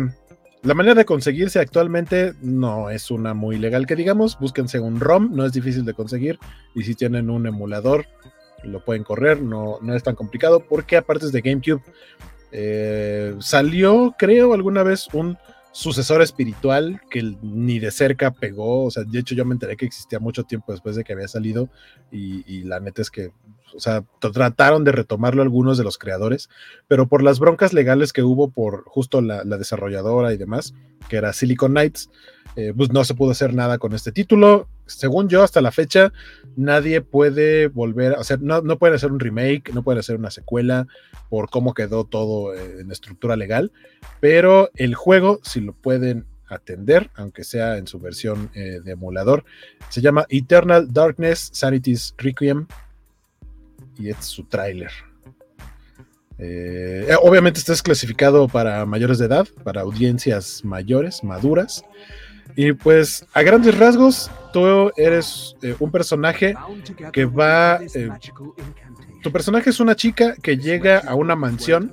la 0.62 0.72
manera 0.72 0.94
de 0.94 1.04
conseguirse 1.04 1.58
actualmente 1.60 2.32
no 2.40 2.88
es 2.88 3.10
una 3.10 3.34
muy 3.34 3.58
legal 3.58 3.86
que 3.86 3.96
digamos. 3.96 4.38
Búsquense 4.38 4.80
un 4.80 4.98
ROM, 4.98 5.36
no 5.36 5.44
es 5.44 5.52
difícil 5.52 5.84
de 5.84 5.92
conseguir. 5.92 6.38
Y 6.74 6.84
si 6.84 6.94
tienen 6.94 7.28
un 7.28 7.46
emulador, 7.46 8.06
lo 8.62 8.82
pueden 8.82 9.04
correr, 9.04 9.42
no, 9.42 9.76
no 9.82 9.94
es 9.94 10.02
tan 10.02 10.14
complicado. 10.14 10.60
Porque 10.60 10.96
aparte 10.96 11.26
es 11.26 11.32
de 11.32 11.42
GameCube, 11.42 11.82
salió, 13.42 14.14
creo, 14.18 14.54
alguna 14.54 14.82
vez 14.82 15.06
un 15.12 15.36
sucesor 15.74 16.22
espiritual 16.22 17.00
que 17.10 17.36
ni 17.42 17.80
de 17.80 17.90
cerca 17.90 18.30
pegó. 18.30 18.84
O 18.84 18.90
sea, 18.92 19.02
de 19.02 19.18
hecho 19.18 19.34
yo 19.34 19.44
me 19.44 19.54
enteré 19.54 19.76
que 19.76 19.84
existía 19.84 20.20
mucho 20.20 20.44
tiempo 20.44 20.70
después 20.70 20.94
de 20.94 21.02
que 21.02 21.12
había 21.12 21.26
salido 21.26 21.68
y, 22.12 22.62
la 22.62 22.78
neta 22.78 23.02
es 23.02 23.10
que, 23.10 23.32
o 23.74 23.80
sea, 23.80 24.04
trataron 24.20 24.84
de 24.84 24.92
retomarlo 24.92 25.42
algunos 25.42 25.76
de 25.76 25.82
los 25.82 25.98
creadores, 25.98 26.48
pero 26.86 27.08
por 27.08 27.24
las 27.24 27.40
broncas 27.40 27.72
legales 27.72 28.12
que 28.12 28.22
hubo 28.22 28.50
por 28.50 28.84
justo 28.84 29.20
la, 29.20 29.42
desarrolladora 29.44 30.32
y 30.32 30.36
demás, 30.36 30.74
que 31.08 31.16
era 31.16 31.32
Silicon 31.32 31.72
Knights, 31.72 32.08
eh, 32.54 32.72
pues 32.74 32.92
no 32.92 33.02
se 33.02 33.14
pudo 33.14 33.32
hacer 33.32 33.52
nada 33.52 33.78
con 33.78 33.94
este 33.94 34.12
título. 34.12 34.68
Según 34.86 35.28
yo, 35.28 35.42
hasta 35.42 35.60
la 35.60 35.72
fecha, 35.72 36.12
nadie 36.56 37.00
puede 37.00 37.66
volver, 37.66 38.12
o 38.12 38.22
sea, 38.22 38.36
no, 38.40 38.60
no 38.62 38.78
pueden 38.78 38.94
hacer 38.94 39.10
un 39.10 39.18
remake, 39.18 39.74
no 39.74 39.82
pueden 39.82 39.98
hacer 39.98 40.16
una 40.16 40.30
secuela 40.30 40.86
por 41.34 41.50
cómo 41.50 41.74
quedó 41.74 42.04
todo 42.04 42.54
en 42.54 42.92
estructura 42.92 43.34
legal, 43.34 43.72
pero 44.20 44.70
el 44.76 44.94
juego, 44.94 45.40
si 45.42 45.60
lo 45.60 45.72
pueden 45.72 46.26
atender, 46.46 47.10
aunque 47.16 47.42
sea 47.42 47.76
en 47.76 47.88
su 47.88 47.98
versión 47.98 48.50
eh, 48.54 48.78
de 48.84 48.92
emulador. 48.92 49.44
Se 49.88 50.00
llama 50.00 50.26
Eternal 50.28 50.92
Darkness 50.92 51.50
Sanity's 51.52 52.14
Requiem 52.18 52.68
y 53.98 54.10
es 54.10 54.18
su 54.24 54.44
tráiler. 54.44 54.92
Eh, 56.38 57.08
obviamente 57.20 57.58
este 57.58 57.72
es 57.72 57.82
clasificado 57.82 58.46
para 58.46 58.86
mayores 58.86 59.18
de 59.18 59.26
edad, 59.26 59.48
para 59.64 59.80
audiencias 59.80 60.64
mayores, 60.64 61.24
maduras. 61.24 61.84
Y 62.56 62.72
pues 62.72 63.26
a 63.32 63.42
grandes 63.42 63.76
rasgos, 63.76 64.30
tú 64.52 64.90
eres 64.96 65.56
eh, 65.62 65.74
un 65.78 65.90
personaje 65.90 66.54
que 67.12 67.24
va... 67.24 67.80
Eh, 67.94 68.10
tu 69.22 69.32
personaje 69.32 69.70
es 69.70 69.80
una 69.80 69.96
chica 69.96 70.34
que 70.42 70.58
llega 70.58 70.98
a 70.98 71.14
una 71.14 71.34
mansión 71.34 71.90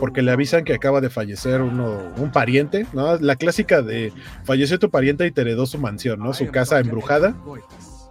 porque 0.00 0.22
le 0.22 0.30
avisan 0.30 0.64
que 0.64 0.72
acaba 0.72 1.02
de 1.02 1.10
fallecer 1.10 1.60
uno, 1.60 2.00
un 2.16 2.32
pariente, 2.32 2.86
¿no? 2.94 3.16
La 3.18 3.36
clásica 3.36 3.82
de 3.82 4.10
falleció 4.44 4.78
tu 4.78 4.88
pariente 4.88 5.26
y 5.26 5.30
te 5.30 5.42
heredó 5.42 5.66
su 5.66 5.78
mansión, 5.78 6.20
¿no? 6.20 6.32
Su 6.32 6.46
casa 6.46 6.80
embrujada. 6.80 7.36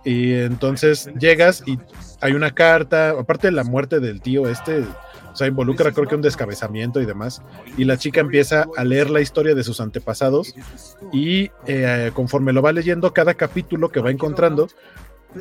Y 0.06 0.34
entonces 0.34 1.10
llegas 1.20 1.64
y 1.66 1.80
hay 2.22 2.34
una 2.34 2.52
carta, 2.52 3.12
aparte 3.12 3.48
de 3.48 3.52
la 3.54 3.64
muerte 3.64 4.00
del 4.00 4.22
tío 4.22 4.48
este, 4.48 4.84
o 5.34 5.36
sea, 5.36 5.48
involucra 5.48 5.92
creo 5.92 6.08
que 6.08 6.16
un 6.16 6.22
descabezamiento 6.22 7.02
y 7.02 7.06
demás. 7.06 7.42
Y 7.76 7.86
la 7.86 7.98
chica 7.98 8.22
empieza 8.22 8.66
a 8.78 8.84
leer 8.84 9.10
la 9.10 9.20
historia 9.20 9.56
de 9.56 9.64
sus 9.64 9.82
antepasados 9.82 10.54
y 11.12 11.50
eh, 11.66 12.12
conforme 12.14 12.54
lo 12.54 12.62
va 12.62 12.72
leyendo, 12.72 13.14
cada 13.14 13.34
capítulo 13.34 13.90
que 13.90 14.00
va 14.00 14.12
encontrando, 14.12 14.68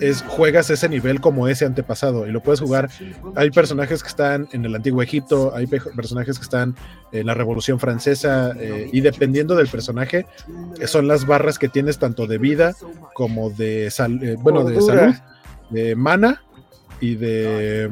es 0.00 0.22
juegas 0.22 0.70
ese 0.70 0.88
nivel 0.88 1.20
como 1.20 1.48
ese 1.48 1.66
antepasado 1.66 2.26
y 2.26 2.30
lo 2.30 2.42
puedes 2.42 2.60
jugar. 2.60 2.88
Hay 3.36 3.50
personajes 3.50 4.02
que 4.02 4.08
están 4.08 4.48
en 4.52 4.64
el 4.64 4.74
antiguo 4.74 5.02
Egipto, 5.02 5.54
hay 5.54 5.66
personajes 5.66 6.38
que 6.38 6.44
están 6.44 6.74
en 7.12 7.26
la 7.26 7.34
Revolución 7.34 7.78
Francesa 7.78 8.54
eh, 8.58 8.88
y 8.90 9.02
dependiendo 9.02 9.54
del 9.54 9.68
personaje 9.68 10.26
son 10.86 11.08
las 11.08 11.26
barras 11.26 11.58
que 11.58 11.68
tienes 11.68 11.98
tanto 11.98 12.26
de 12.26 12.38
vida 12.38 12.74
como 13.14 13.50
de 13.50 13.88
eh, 13.88 14.36
bueno 14.38 14.64
de 14.64 14.80
salud, 14.80 15.14
de 15.70 15.94
mana 15.94 16.42
y 17.00 17.16
de 17.16 17.90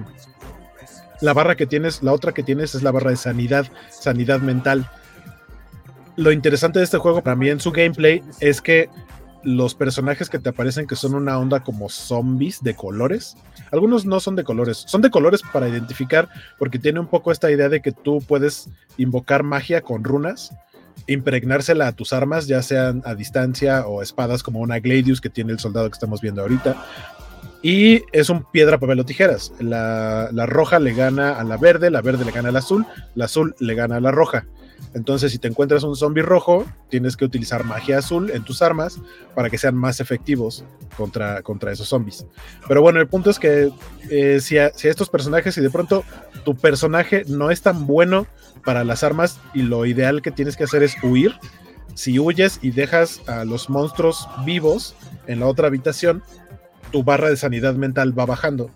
la 1.20 1.32
barra 1.32 1.56
que 1.56 1.66
tienes, 1.66 2.02
la 2.02 2.12
otra 2.12 2.32
que 2.32 2.42
tienes 2.42 2.74
es 2.74 2.82
la 2.82 2.90
barra 2.90 3.10
de 3.10 3.16
sanidad, 3.16 3.66
sanidad 3.90 4.40
mental. 4.40 4.88
Lo 6.16 6.32
interesante 6.32 6.78
de 6.78 6.84
este 6.84 6.98
juego 6.98 7.22
también 7.22 7.60
su 7.60 7.72
gameplay 7.72 8.22
es 8.40 8.60
que 8.60 8.88
los 9.42 9.74
personajes 9.74 10.28
que 10.28 10.38
te 10.38 10.50
aparecen 10.50 10.86
que 10.86 10.96
son 10.96 11.14
una 11.14 11.38
onda 11.38 11.60
como 11.60 11.88
zombies 11.88 12.62
de 12.62 12.74
colores. 12.74 13.36
Algunos 13.70 14.04
no 14.04 14.20
son 14.20 14.36
de 14.36 14.44
colores, 14.44 14.84
son 14.86 15.00
de 15.00 15.10
colores 15.10 15.40
para 15.52 15.68
identificar 15.68 16.28
porque 16.58 16.78
tiene 16.78 17.00
un 17.00 17.06
poco 17.06 17.32
esta 17.32 17.50
idea 17.50 17.68
de 17.68 17.80
que 17.80 17.92
tú 17.92 18.22
puedes 18.26 18.68
invocar 18.98 19.42
magia 19.42 19.80
con 19.80 20.04
runas, 20.04 20.54
impregnársela 21.06 21.86
a 21.86 21.92
tus 21.92 22.12
armas, 22.12 22.46
ya 22.46 22.62
sean 22.62 23.02
a 23.06 23.14
distancia 23.14 23.86
o 23.86 24.02
espadas 24.02 24.42
como 24.42 24.60
una 24.60 24.78
Gladius 24.78 25.20
que 25.20 25.30
tiene 25.30 25.52
el 25.52 25.58
soldado 25.58 25.88
que 25.88 25.94
estamos 25.94 26.20
viendo 26.20 26.42
ahorita, 26.42 26.76
y 27.62 28.02
es 28.12 28.30
un 28.30 28.44
piedra, 28.44 28.78
papel 28.78 29.00
o 29.00 29.04
tijeras. 29.04 29.52
La, 29.60 30.30
roja 30.46 30.78
le 30.78 30.94
gana 30.94 31.38
a 31.38 31.44
la 31.44 31.56
verde, 31.56 31.90
la 31.90 32.00
verde 32.00 32.24
le 32.24 32.32
gana 32.32 32.48
al 32.48 32.56
azul, 32.56 32.86
la 33.14 33.26
azul 33.26 33.54
le 33.58 33.74
gana 33.74 33.96
a 33.96 34.00
la 34.00 34.10
roja. 34.10 34.46
Entonces, 34.94 35.30
si 35.30 35.38
te 35.38 35.46
encuentras 35.46 35.84
un 35.84 35.94
zombie 35.94 36.22
rojo, 36.22 36.64
tienes 36.88 37.16
que 37.16 37.24
utilizar 37.24 37.64
magia 37.64 37.98
azul 37.98 38.30
en 38.30 38.42
tus 38.44 38.62
armas 38.62 38.98
para 39.34 39.50
que 39.50 39.58
sean 39.58 39.76
más 39.76 40.00
efectivos 40.00 40.64
contra, 40.96 41.42
contra 41.42 41.70
esos 41.70 41.88
zombies. 41.88 42.26
Pero 42.66 42.82
bueno, 42.82 42.98
el 42.98 43.06
punto 43.06 43.30
es 43.30 43.38
que 43.38 43.70
eh, 44.10 44.40
si, 44.40 44.58
a, 44.58 44.72
si, 44.74 44.88
a, 44.88 44.90
estos 44.90 45.08
personajes, 45.08 45.54
si 45.54 45.60
de 45.60 45.70
pronto 45.70 46.02
tu 46.44 46.56
personaje 46.56 47.24
no 47.28 47.50
es 47.50 47.62
tan 47.62 47.86
bueno 47.86 48.26
para 48.64 48.82
las 48.82 49.04
armas 49.04 49.38
y 49.54 49.62
lo 49.62 49.86
ideal 49.86 50.22
que 50.22 50.30
tienes 50.30 50.56
que 50.56 50.64
hacer 50.64 50.82
es 50.82 50.96
huir, 51.04 51.34
si 51.94 52.18
huyes 52.18 52.58
y 52.62 52.70
dejas 52.70 53.20
a 53.28 53.44
los 53.44 53.68
monstruos 53.68 54.26
vivos 54.44 54.96
en 55.26 55.40
la 55.40 55.46
otra 55.46 55.68
habitación, 55.68 56.22
tu 56.90 57.02
barra 57.02 57.28
de 57.28 57.36
sanidad 57.36 57.74
mental 57.74 58.18
va 58.18 58.26
bajando. 58.26 58.70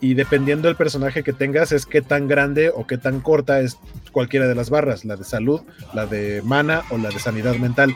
Y 0.00 0.14
dependiendo 0.14 0.68
del 0.68 0.76
personaje 0.76 1.22
que 1.22 1.34
tengas, 1.34 1.72
es 1.72 1.84
qué 1.84 2.00
tan 2.00 2.26
grande 2.26 2.70
o 2.74 2.86
qué 2.86 2.96
tan 2.96 3.20
corta 3.20 3.60
es 3.60 3.76
cualquiera 4.12 4.48
de 4.48 4.54
las 4.54 4.70
barras, 4.70 5.04
la 5.04 5.16
de 5.16 5.24
salud, 5.24 5.60
la 5.92 6.06
de 6.06 6.40
mana 6.42 6.82
o 6.90 6.96
la 6.96 7.10
de 7.10 7.18
sanidad 7.18 7.56
mental. 7.56 7.94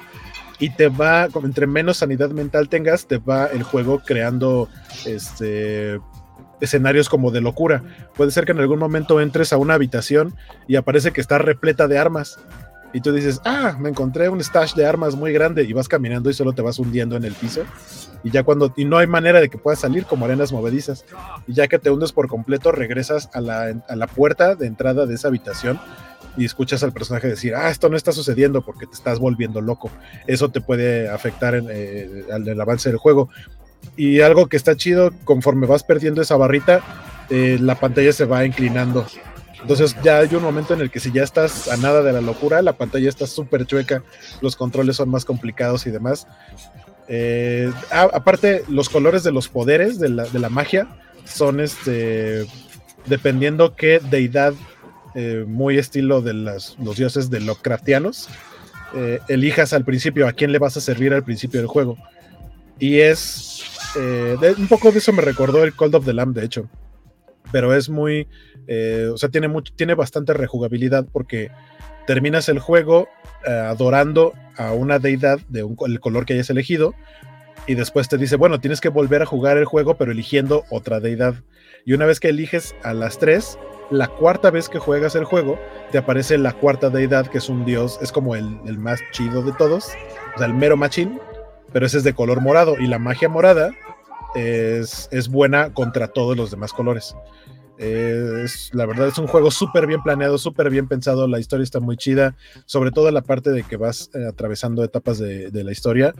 Y 0.59 0.71
te 0.71 0.89
va, 0.89 1.29
entre 1.43 1.67
menos 1.67 1.97
sanidad 1.97 2.31
mental 2.31 2.69
tengas, 2.69 3.07
te 3.07 3.17
va 3.19 3.47
el 3.47 3.63
juego 3.63 4.01
creando 4.05 4.69
este, 5.07 5.99
escenarios 6.61 7.09
como 7.09 7.31
de 7.31 7.41
locura. 7.41 7.83
Puede 8.15 8.31
ser 8.31 8.45
que 8.45 8.53
en 8.53 8.61
algún 8.61 8.79
momento 8.79 9.21
entres 9.21 9.53
a 9.53 9.57
una 9.57 9.75
habitación 9.75 10.35
y 10.69 10.77
aparece 10.77 11.13
que 11.13 11.23
está 11.23 11.39
repleta 11.39 11.89
de 11.89 11.99
armas 11.99 12.39
y 12.95 13.01
tú 13.01 13.13
dices, 13.13 13.41
ah, 13.45 13.77
me 13.79 13.89
encontré 13.89 14.29
un 14.29 14.41
stash 14.41 14.75
de 14.75 14.87
armas 14.87 15.17
muy 15.17 15.33
grande 15.33 15.65
y 15.65 15.73
vas 15.73 15.89
caminando 15.89 16.31
y 16.31 16.33
solo 16.33 16.53
te 16.53 16.63
vas 16.63 16.79
hundiendo 16.79 17.17
en 17.17 17.25
el 17.25 17.35
piso. 17.35 17.65
Y 18.23 18.31
ya 18.31 18.45
cuando, 18.45 18.73
y 18.77 18.85
no 18.85 18.99
hay 18.99 19.09
manera 19.09 19.41
de 19.41 19.51
que 19.51 19.59
puedas 19.59 19.81
salir 19.81 20.07
como 20.07 20.25
arenas 20.25 20.53
movedizas. 20.53 21.05
Y 21.49 21.55
ya 21.55 21.67
que 21.67 21.81
te 21.81 21.91
hundes 21.91 22.13
por 22.13 22.29
completo, 22.29 22.71
regresas 22.71 23.31
a 23.35 23.41
la, 23.41 23.75
a 23.89 23.97
la 23.97 24.07
puerta 24.07 24.55
de 24.55 24.69
entrada 24.69 25.07
de 25.07 25.15
esa 25.17 25.27
habitación 25.27 25.81
y 26.37 26.45
escuchas 26.45 26.85
al 26.85 26.93
personaje 26.93 27.27
decir, 27.27 27.57
ah, 27.57 27.69
esto 27.69 27.89
no 27.89 27.97
está 27.97 28.13
sucediendo 28.13 28.63
porque 28.63 28.87
te 28.87 28.95
estás 28.95 29.19
volviendo 29.19 29.61
loco. 29.61 29.91
Eso 30.29 30.51
te 30.51 30.61
puede 30.61 31.09
afectar 31.09 31.57
en, 31.57 31.67
eh, 31.69 32.25
el 32.29 32.61
avance 32.61 32.89
del 32.89 32.99
juego. 32.99 33.29
Y 33.97 34.21
algo 34.21 34.47
que 34.47 34.57
está 34.57 34.77
chido, 34.77 35.11
conforme 35.25 35.67
vas 35.67 35.83
perdiendo 35.83 36.23
esa 36.23 36.37
barrita, 36.37 36.81
eh, 37.29 37.59
la 37.61 37.75
pantalla 37.75 38.13
se 38.13 38.25
va 38.25 38.45
inclinando 38.45 39.05
entonces 39.65 39.97
ya 40.03 40.19
hay 40.19 40.35
un 40.35 40.43
momento 40.43 40.75
en 40.75 40.83
el 40.83 40.91
que 40.91 41.01
si 41.01 41.11
ya 41.11 41.23
estás 41.23 41.69
a 41.69 41.79
nada 41.79 42.03
de 42.03 42.13
la 42.13 42.21
locura, 42.21 42.61
la 42.61 42.75
pantalla 42.75 43.09
está 43.09 43.27
súper 43.27 43.65
chueca, 43.65 44.03
los 44.43 44.57
controles 44.57 44.97
son 44.97 45.09
más 45.09 45.25
complicados 45.25 45.87
y 45.87 45.91
demás. 45.91 46.27
Eh, 47.09 47.73
aparte, 47.91 48.63
los 48.69 48.91
colores 48.91 49.25
de 49.25 49.33
los 49.33 49.49
poderes 49.49 49.99
de 49.99 50.11
la, 50.11 50.49
magia 50.51 50.87
son 51.25 51.61
este, 51.61 52.45
dependiendo 53.07 53.75
qué 53.75 54.01
deidad, 54.01 54.53
eh, 55.15 55.47
muy 55.49 55.79
estilo 55.79 56.21
de 56.21 56.35
los 56.35 56.77
dioses 56.95 57.31
de 57.31 57.41
Lovecraftianos, 57.41 58.29
eh, 58.95 59.21
elijas 59.29 59.73
al 59.73 59.87
principio 59.87 60.29
a 60.29 60.33
quién 60.33 60.53
le 60.53 60.59
vas 60.59 60.77
a 60.77 60.83
servir 60.83 61.15
al 61.15 61.25
principio 61.25 61.61
del 61.61 61.69
juego. 61.69 61.97
Y 62.79 63.01
es 63.01 63.65
un 63.97 64.69
poco 64.69 64.93
de 64.93 64.99
eso 64.99 65.11
me 65.15 65.23
recordó 65.23 65.65
el 65.65 65.75
Cold 65.75 65.95
of 65.95 66.05
the 66.05 66.13
Lamb, 66.13 66.35
de 66.35 66.45
hecho 66.45 66.69
pero 67.55 67.73
es 67.73 67.89
muy, 67.89 68.27
eh, 68.67 69.09
o 69.13 69.17
sea, 69.17 69.29
tiene, 69.29 69.47
mucho, 69.47 69.73
tiene 69.77 69.95
bastante 69.95 70.33
rejugabilidad 70.33 71.07
porque 71.13 71.53
terminas 72.05 72.49
el 72.49 72.59
juego 72.59 73.07
eh, 73.47 73.53
adorando 73.53 74.33
a 74.57 74.73
una 74.73 74.99
deidad 74.99 75.39
de 75.49 75.63
un, 75.63 75.77
el 75.87 76.01
color 76.01 76.27
que 76.27 76.33
hayas 76.33 76.51
elegido 76.51 76.97
y 77.69 77.77
después 77.77 78.09
te 78.09 78.19
dice, 78.19 78.35
bueno, 78.35 78.59
tienes 78.59 78.81
que 78.81 78.89
volver 78.89 79.23
a 79.23 79.27
jugar 79.27 79.57
el 79.57 79.67
juego 79.67 79.95
pero 79.95 80.11
eligiendo 80.11 80.65
otra 80.69 80.99
deidad. 80.99 81.37
Y 81.85 81.93
una 81.93 82.07
vez 82.07 82.19
que 82.19 82.31
eliges 82.31 82.75
a 82.83 82.93
las 82.93 83.21
tres, 83.21 83.57
la 83.89 84.09
cuarta 84.09 84.51
vez 84.51 84.69
que 84.69 84.81
juegas 84.81 85.15
el 85.15 85.23
juego, 85.23 85.57
te 85.93 85.99
aparece 85.99 86.39
la 86.39 86.55
cuarta 86.55 86.91
deidad, 86.91 87.29
que 87.29 87.39
es 87.39 87.49
un 87.49 87.65
dios, 87.65 88.01
es 88.03 88.11
como 88.11 88.35
el, 88.35 88.59
el 88.67 88.79
más 88.79 88.99
chido 89.13 89.43
de 89.43 89.53
todos, 89.53 89.93
o 90.35 90.39
sea, 90.39 90.49
el 90.49 90.55
mero 90.55 90.77
machín, 90.77 91.21
pero 91.73 91.87
ese 91.87 91.99
es 91.99 92.03
de 92.03 92.15
color 92.15 92.41
morado 92.41 92.75
y 92.81 92.89
la 92.89 92.99
magia 92.99 93.29
morada 93.29 93.71
es, 94.35 95.09
es 95.11 95.29
buena 95.29 95.73
contra 95.73 96.09
todos 96.09 96.37
los 96.37 96.51
demás 96.51 96.73
colores. 96.73 97.15
Es, 97.77 98.71
la 98.73 98.87
verdad 98.87 99.09
es 99.09 99.19
un 99.19 99.27
juego 99.27 99.51
súper 99.51 99.89
bien 99.89 100.01
planeado, 100.03 100.39
súper 100.39 100.71
bien 100.71 100.87
pensado, 100.87 101.27
la 101.27 101.41
historia 101.41 101.65
está 101.65 101.81
muy 101.81 101.97
chida, 101.97 102.37
sobre 102.67 102.93
todo 102.93 103.11
la 103.11 103.23
parte 103.23 103.51
de 103.51 103.65
que 103.65 103.77
vas 103.77 104.11
eh, 104.15 104.27
atravesando 104.29 104.85
etapas 104.85 105.19
de, 105.19 105.51
la 105.53 105.73
historia, 105.73 106.15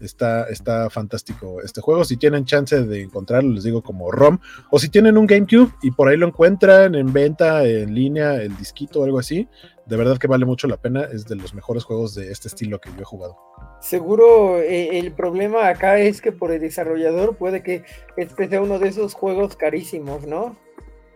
está, 0.00 0.44
está 0.44 0.90
fantástico 0.90 1.62
este 1.62 1.80
juego, 1.80 2.04
si 2.04 2.18
tienen 2.18 2.44
chance 2.44 2.84
de 2.84 3.02
encontrarlo, 3.02 3.54
les 3.54 3.64
digo 3.64 3.82
como 3.82 4.10
ROM, 4.10 4.38
o 4.70 4.78
si 4.78 4.90
tienen 4.90 5.16
un 5.16 5.26
GameCube 5.26 5.72
y 5.82 5.92
por 5.92 6.08
ahí 6.08 6.18
lo 6.18 6.26
encuentran 6.26 6.94
en 6.94 7.12
venta, 7.12 7.64
en 7.64 7.94
línea, 7.94 8.34
el 8.42 8.54
disquito 8.58 9.00
o 9.00 9.04
algo 9.04 9.18
así, 9.18 9.48
de 9.86 9.96
verdad 9.96 10.18
que 10.18 10.26
vale 10.26 10.44
mucho 10.44 10.68
la 10.68 10.76
pena, 10.76 11.04
es 11.04 11.24
de 11.24 11.36
los 11.36 11.54
mejores 11.54 11.84
juegos 11.84 12.14
de 12.14 12.30
este 12.30 12.48
estilo 12.48 12.80
que 12.80 12.90
yo 12.90 13.00
he 13.00 13.04
jugado. 13.04 13.47
Seguro 13.80 14.58
eh, 14.58 14.98
el 14.98 15.12
problema 15.12 15.68
acá 15.68 15.98
es 15.98 16.20
que 16.20 16.32
por 16.32 16.50
el 16.50 16.60
desarrollador 16.60 17.36
puede 17.36 17.62
que 17.62 17.84
este 18.16 18.48
sea 18.48 18.60
uno 18.60 18.78
de 18.78 18.88
esos 18.88 19.14
juegos 19.14 19.56
carísimos, 19.56 20.26
¿no? 20.26 20.56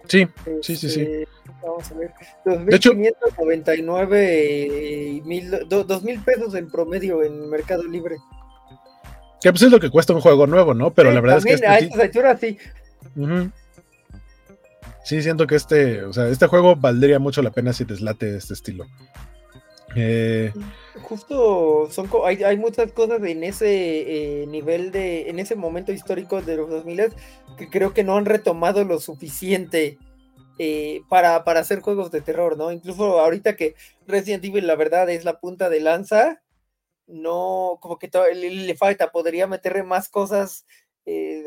Sí, 0.09 0.27
sí, 0.63 0.77
sí, 0.77 0.89
sí. 0.89 1.03
Este, 1.03 1.29
vamos 1.63 1.91
a 1.91 1.95
ver. 1.95 2.13
2.599 2.45 5.23
mil, 5.25 5.51
2.000 5.51 6.25
pesos 6.25 6.55
en 6.55 6.71
promedio 6.71 7.23
en 7.23 7.49
Mercado 7.49 7.85
Libre. 7.85 8.17
Que 9.41 9.51
pues 9.51 9.63
es 9.63 9.71
lo 9.71 9.81
que 9.81 9.89
cuesta 9.91 10.13
un 10.13 10.21
juego 10.21 10.47
nuevo, 10.47 10.75
¿no? 10.75 10.93
Pero 10.93 11.11
la 11.11 11.21
verdad 11.21 11.39
es 11.39 11.45
que. 11.45 11.55
Este, 11.55 11.67
a 11.67 11.81
sí, 12.37 12.59
sí. 13.17 13.51
sí, 15.05 15.23
siento 15.23 15.49
que 15.49 15.57
este, 15.57 16.05
o 16.05 16.13
sea, 16.13 16.29
este 16.29 16.47
juego 16.47 16.77
valdría 16.77 17.19
mucho 17.19 17.43
la 17.43 17.51
pena 17.51 17.73
si 17.73 17.83
deslate 17.85 18.37
este 18.37 18.55
estilo. 18.55 18.87
Eh, 19.97 20.53
Justo 21.03 21.89
son 21.91 22.09
hay, 22.25 22.43
hay 22.45 22.57
muchas 22.57 22.93
cosas 22.93 23.23
en 23.23 23.45
ese 23.45 24.43
eh, 24.43 24.47
nivel 24.47 24.91
de, 24.91 25.29
en 25.29 25.39
ese 25.39 25.57
momento 25.57 25.93
histórico 25.93 26.41
de 26.43 26.57
los 26.57 26.71
2000 26.71 27.13
que 27.59 27.69
creo 27.69 27.93
que 27.93 28.05
no 28.05 28.17
han 28.17 28.25
retomado 28.25 28.85
lo 28.85 29.01
suficiente 29.01 29.99
eh, 30.59 31.01
para, 31.09 31.45
para 31.45 31.61
hacer 31.61 31.81
juegos 31.81 32.11
de 32.11 32.21
terror, 32.21 32.57
¿no? 32.57 32.71
Incluso 32.73 33.21
ahorita 33.21 33.57
que 33.57 33.75
Resident 34.07 34.45
Evil 34.45 34.67
la 34.67 34.77
verdad 34.77 35.09
es 35.11 35.25
la 35.25 35.41
punta 35.41 35.69
de 35.69 35.81
lanza, 35.81 36.43
no, 37.07 37.79
como 37.81 37.99
que 37.99 38.11
le, 38.35 38.77
falta, 38.77 39.11
podría 39.11 39.47
meterle 39.47 39.83
más 39.83 40.09
cosas 40.09 40.67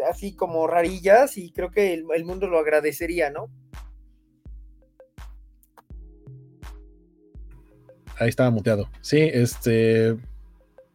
así 0.10 0.36
como 0.36 0.68
rarillas 0.68 1.38
y 1.38 1.54
creo 1.54 1.72
que 1.72 1.94
el, 1.94 2.26
mundo 2.26 2.48
lo 2.48 2.60
agradecería, 2.60 3.30
¿no? 3.30 3.50
Ahí 8.20 8.30
estaba 8.30 8.50
muteado. 8.50 8.90
Sí, 9.02 9.20
este. 9.20 10.16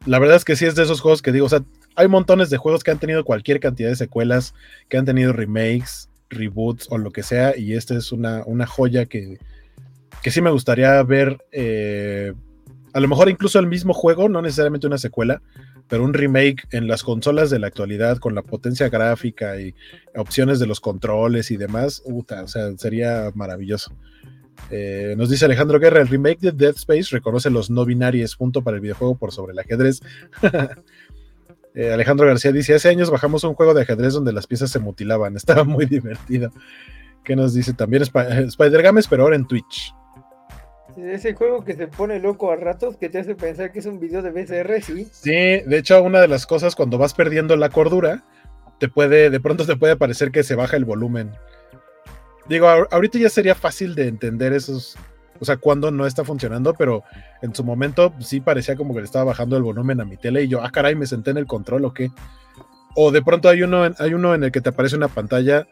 La 0.06 0.18
verdad 0.18 0.36
es 0.36 0.44
que 0.44 0.56
sí 0.56 0.64
es 0.64 0.74
de 0.74 0.82
esos 0.82 1.00
juegos 1.00 1.20
que 1.20 1.32
digo, 1.32 1.46
o 1.46 1.48
sea, 1.48 1.62
hay 1.94 2.08
montones 2.08 2.48
de 2.48 2.56
juegos 2.56 2.82
que 2.82 2.90
han 2.90 2.98
tenido 2.98 3.24
cualquier 3.24 3.60
cantidad 3.60 3.90
de 3.90 3.96
secuelas, 3.96 4.54
que 4.88 4.96
han 4.96 5.04
tenido 5.04 5.32
remakes, 5.32 6.08
reboots 6.30 6.86
o 6.90 6.96
lo 6.96 7.10
que 7.10 7.22
sea, 7.22 7.56
y 7.56 7.74
esta 7.74 7.94
es 7.94 8.10
una, 8.10 8.42
una 8.46 8.66
joya 8.66 9.04
que, 9.04 9.38
que 10.22 10.30
sí 10.30 10.40
me 10.40 10.50
gustaría 10.50 11.02
ver. 11.02 11.38
Eh, 11.52 12.32
a 12.92 13.00
lo 13.00 13.08
mejor 13.08 13.28
incluso 13.28 13.58
el 13.58 13.66
mismo 13.66 13.92
juego, 13.92 14.28
no 14.28 14.40
necesariamente 14.40 14.86
una 14.86 14.98
secuela, 14.98 15.42
pero 15.88 16.04
un 16.04 16.14
remake 16.14 16.66
en 16.70 16.86
las 16.86 17.02
consolas 17.02 17.50
de 17.50 17.58
la 17.58 17.66
actualidad 17.66 18.18
con 18.18 18.34
la 18.34 18.42
potencia 18.42 18.88
gráfica 18.88 19.60
y 19.60 19.74
opciones 20.16 20.58
de 20.58 20.66
los 20.66 20.80
controles 20.80 21.50
y 21.50 21.56
demás, 21.56 22.02
o 22.06 22.24
sea, 22.46 22.76
sería 22.76 23.30
maravilloso. 23.34 23.92
Eh, 24.70 25.14
nos 25.16 25.30
dice 25.30 25.44
Alejandro 25.44 25.78
Guerra, 25.78 26.00
el 26.00 26.08
remake 26.08 26.40
de 26.40 26.52
Dead 26.52 26.74
Space 26.76 27.08
reconoce 27.10 27.50
los 27.50 27.70
no 27.70 27.84
binarios, 27.84 28.36
punto 28.36 28.62
para 28.62 28.76
el 28.76 28.80
videojuego 28.80 29.16
por 29.16 29.32
sobre 29.32 29.52
el 29.52 29.58
ajedrez. 29.58 30.00
Eh, 31.72 31.92
Alejandro 31.92 32.26
García 32.26 32.50
dice, 32.50 32.74
hace 32.74 32.88
años 32.88 33.12
bajamos 33.12 33.44
un 33.44 33.54
juego 33.54 33.74
de 33.74 33.82
ajedrez 33.82 34.12
donde 34.12 34.32
las 34.32 34.48
piezas 34.48 34.72
se 34.72 34.80
mutilaban, 34.80 35.36
estaba 35.36 35.62
muy 35.62 35.86
divertido. 35.86 36.50
¿Qué 37.22 37.36
nos 37.36 37.54
dice 37.54 37.74
también 37.74 38.02
Spider 38.02 38.82
Games, 38.82 39.06
pero 39.06 39.22
ahora 39.22 39.36
en 39.36 39.46
Twitch? 39.46 39.94
Ese 40.96 41.34
juego 41.34 41.64
que 41.64 41.74
se 41.74 41.86
pone 41.86 42.18
loco 42.18 42.50
a 42.50 42.56
ratos, 42.56 42.96
que 42.96 43.08
te 43.08 43.18
hace 43.18 43.36
pensar 43.36 43.70
que 43.70 43.78
es 43.78 43.86
un 43.86 44.00
video 44.00 44.22
de 44.22 44.30
BCR, 44.30 44.82
sí. 44.82 45.08
Sí, 45.12 45.30
de 45.30 45.78
hecho, 45.78 46.02
una 46.02 46.20
de 46.20 46.28
las 46.28 46.46
cosas 46.46 46.74
cuando 46.74 46.98
vas 46.98 47.14
perdiendo 47.14 47.56
la 47.56 47.68
cordura, 47.68 48.24
te 48.78 48.88
puede, 48.88 49.30
de 49.30 49.40
pronto 49.40 49.66
te 49.66 49.76
puede 49.76 49.96
parecer 49.96 50.32
que 50.32 50.42
se 50.42 50.56
baja 50.56 50.76
el 50.76 50.84
volumen. 50.84 51.30
Digo, 52.48 52.68
ahorita 52.68 53.18
ya 53.18 53.28
sería 53.28 53.54
fácil 53.54 53.94
de 53.94 54.08
entender 54.08 54.52
esos, 54.52 54.96
o 55.38 55.44
sea, 55.44 55.56
cuando 55.56 55.90
no 55.90 56.06
está 56.06 56.24
funcionando, 56.24 56.74
pero 56.74 57.04
en 57.42 57.54
su 57.54 57.64
momento 57.64 58.12
sí 58.20 58.40
parecía 58.40 58.76
como 58.76 58.94
que 58.94 59.00
le 59.00 59.06
estaba 59.06 59.26
bajando 59.26 59.56
el 59.56 59.62
volumen 59.62 60.00
a 60.00 60.04
mi 60.04 60.16
tele 60.16 60.42
y 60.42 60.48
yo, 60.48 60.62
ah, 60.62 60.70
caray, 60.70 60.94
me 60.94 61.06
senté 61.06 61.30
en 61.30 61.38
el 61.38 61.46
control 61.46 61.84
o 61.84 61.94
qué. 61.94 62.10
O 62.96 63.12
de 63.12 63.22
pronto 63.22 63.48
hay 63.48 63.62
uno, 63.62 63.88
hay 63.98 64.14
uno 64.14 64.34
en 64.34 64.44
el 64.44 64.52
que 64.52 64.60
te 64.60 64.70
aparece 64.70 64.96
una 64.96 65.08
pantalla, 65.08 65.66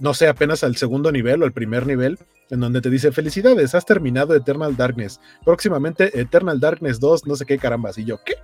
no 0.00 0.12
sé, 0.12 0.26
apenas 0.26 0.64
al 0.64 0.76
segundo 0.76 1.12
nivel 1.12 1.42
o 1.42 1.46
al 1.46 1.52
primer 1.52 1.86
nivel, 1.86 2.18
en 2.50 2.60
donde 2.60 2.80
te 2.80 2.90
dice, 2.90 3.12
felicidades, 3.12 3.74
has 3.74 3.86
terminado 3.86 4.34
Eternal 4.34 4.76
Darkness. 4.76 5.20
Próximamente 5.44 6.20
Eternal 6.20 6.58
Darkness 6.58 7.00
2, 7.00 7.26
no 7.26 7.36
sé 7.36 7.46
qué 7.46 7.58
carambas. 7.58 7.96
Y 7.98 8.04
yo, 8.04 8.18
¿qué? 8.24 8.34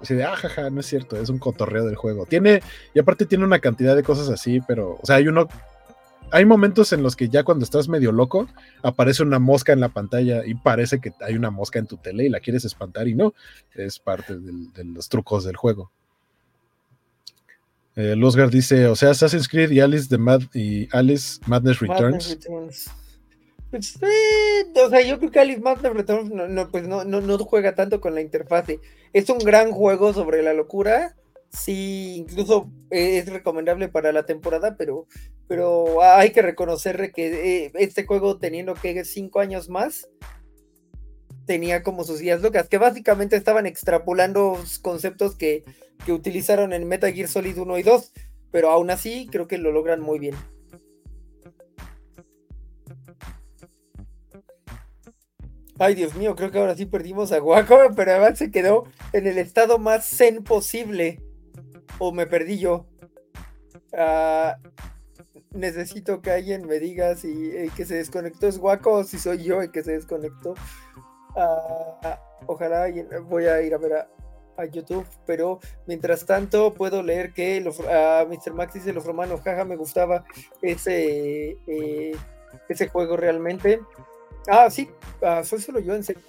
Así 0.00 0.14
de, 0.14 0.24
ah, 0.24 0.36
no 0.70 0.80
es 0.80 0.86
cierto, 0.86 1.16
es 1.16 1.28
un 1.28 1.38
cotorreo 1.38 1.84
del 1.84 1.94
juego. 1.94 2.26
Tiene, 2.26 2.60
y 2.92 2.98
aparte 2.98 3.24
tiene 3.24 3.44
una 3.44 3.60
cantidad 3.60 3.94
de 3.94 4.02
cosas 4.02 4.28
así, 4.28 4.60
pero, 4.66 4.98
o 5.00 5.06
sea, 5.06 5.16
hay 5.16 5.28
uno, 5.28 5.48
hay 6.32 6.44
momentos 6.44 6.92
en 6.92 7.02
los 7.02 7.14
que 7.14 7.28
ya 7.28 7.44
cuando 7.44 7.64
estás 7.64 7.88
medio 7.88 8.10
loco, 8.10 8.48
aparece 8.82 9.22
una 9.22 9.38
mosca 9.38 9.72
en 9.72 9.80
la 9.80 9.90
pantalla 9.90 10.44
y 10.44 10.54
parece 10.54 11.00
que 11.00 11.12
hay 11.20 11.34
una 11.34 11.50
mosca 11.50 11.78
en 11.78 11.86
tu 11.86 11.98
tele 11.98 12.24
y 12.24 12.28
la 12.28 12.40
quieres 12.40 12.64
espantar 12.64 13.06
y 13.06 13.14
no, 13.14 13.34
es 13.74 13.98
parte 13.98 14.36
de 14.38 14.84
los 14.84 15.08
trucos 15.08 15.44
del 15.44 15.56
juego. 15.56 15.92
Eh, 17.94 18.16
Losgar 18.16 18.50
dice, 18.50 18.86
o 18.86 18.96
sea, 18.96 19.10
Assassin's 19.10 19.48
Creed 19.48 19.70
y 19.70 19.80
Alice, 19.80 20.08
the 20.08 20.16
Mad 20.16 20.42
y 20.54 20.88
Alice 20.96 21.40
Madness 21.46 21.80
Returns. 21.80 22.38
Pues, 23.70 23.98
o 24.74 24.90
sea, 24.90 25.02
yo 25.02 25.18
creo 25.18 25.30
que 25.30 25.40
Alice 25.40 25.60
Madness 25.60 25.92
Returns 25.92 26.30
no, 26.30 26.68
pues 26.70 26.88
no, 26.88 27.04
no, 27.04 27.38
juega 27.38 27.74
tanto 27.74 28.00
con 28.00 28.14
la 28.14 28.22
interfase. 28.22 28.80
Es 29.12 29.28
un 29.28 29.38
gran 29.38 29.72
juego 29.72 30.14
sobre 30.14 30.42
la 30.42 30.54
locura. 30.54 31.16
Sí, 31.52 32.14
incluso 32.16 32.70
es 32.90 33.28
recomendable 33.28 33.88
para 33.88 34.10
la 34.10 34.24
temporada, 34.24 34.76
pero, 34.78 35.06
pero 35.48 36.02
hay 36.02 36.30
que 36.32 36.40
reconocer 36.40 37.12
que 37.12 37.66
eh, 37.66 37.72
este 37.74 38.06
juego, 38.06 38.38
teniendo 38.38 38.72
que 38.74 39.04
cinco 39.04 39.40
años 39.40 39.68
más, 39.68 40.08
tenía 41.44 41.82
como 41.82 42.04
sus 42.04 42.20
días 42.20 42.40
locas, 42.40 42.68
que 42.68 42.78
básicamente 42.78 43.36
estaban 43.36 43.66
extrapolando 43.66 44.58
conceptos 44.80 45.36
que, 45.36 45.64
que 46.06 46.12
utilizaron 46.12 46.72
en 46.72 46.88
Metal 46.88 47.12
Gear 47.12 47.28
Solid 47.28 47.58
1 47.58 47.78
y 47.78 47.82
2, 47.82 48.12
pero 48.50 48.70
aún 48.70 48.90
así 48.90 49.28
creo 49.30 49.46
que 49.46 49.58
lo 49.58 49.72
logran 49.72 50.00
muy 50.00 50.18
bien. 50.18 50.34
Ay, 55.78 55.94
Dios 55.94 56.14
mío, 56.14 56.34
creo 56.34 56.50
que 56.50 56.58
ahora 56.58 56.76
sí 56.76 56.86
perdimos 56.86 57.32
a 57.32 57.40
Guaco, 57.40 57.76
pero 57.94 58.12
además 58.12 58.38
se 58.38 58.50
quedó 58.50 58.84
en 59.12 59.26
el 59.26 59.36
estado 59.36 59.78
más 59.78 60.08
zen 60.08 60.44
posible. 60.44 61.20
O 61.98 62.12
me 62.12 62.26
perdí 62.26 62.58
yo. 62.58 62.86
Ah, 63.96 64.56
necesito 65.50 66.22
que 66.22 66.30
alguien 66.30 66.66
me 66.66 66.78
diga 66.78 67.14
si 67.16 67.50
el 67.56 67.72
que 67.72 67.84
se 67.84 67.96
desconectó 67.96 68.48
es 68.48 68.58
Guaco 68.58 68.92
o 68.92 69.04
si 69.04 69.18
soy 69.18 69.44
yo 69.44 69.60
el 69.60 69.70
que 69.70 69.82
se 69.82 69.92
desconectó. 69.92 70.54
Ah, 71.36 72.20
ojalá 72.46 72.86
voy 73.24 73.46
a 73.46 73.62
ir 73.62 73.74
a 73.74 73.78
ver 73.78 73.92
a, 73.94 74.08
YouTube, 74.70 75.06
pero 75.26 75.58
mientras 75.88 76.24
tanto 76.24 76.72
puedo 76.72 77.02
leer 77.02 77.32
que 77.32 77.56
a 77.90 78.24
Mr. 78.24 78.54
Max 78.54 78.74
dice 78.74 78.92
los 78.92 79.04
romanos, 79.04 79.40
jaja, 79.40 79.64
me 79.64 79.74
gustaba 79.74 80.24
ese, 80.60 81.56
eh, 81.66 82.16
ese 82.68 82.86
juego 82.86 83.16
realmente. 83.16 83.80
Ah, 84.48 84.70
sí, 84.70 84.88
ah, 85.20 85.42
soy 85.42 85.60
solo 85.60 85.80
yo 85.80 85.96
en 85.96 86.04
serio. 86.04 86.22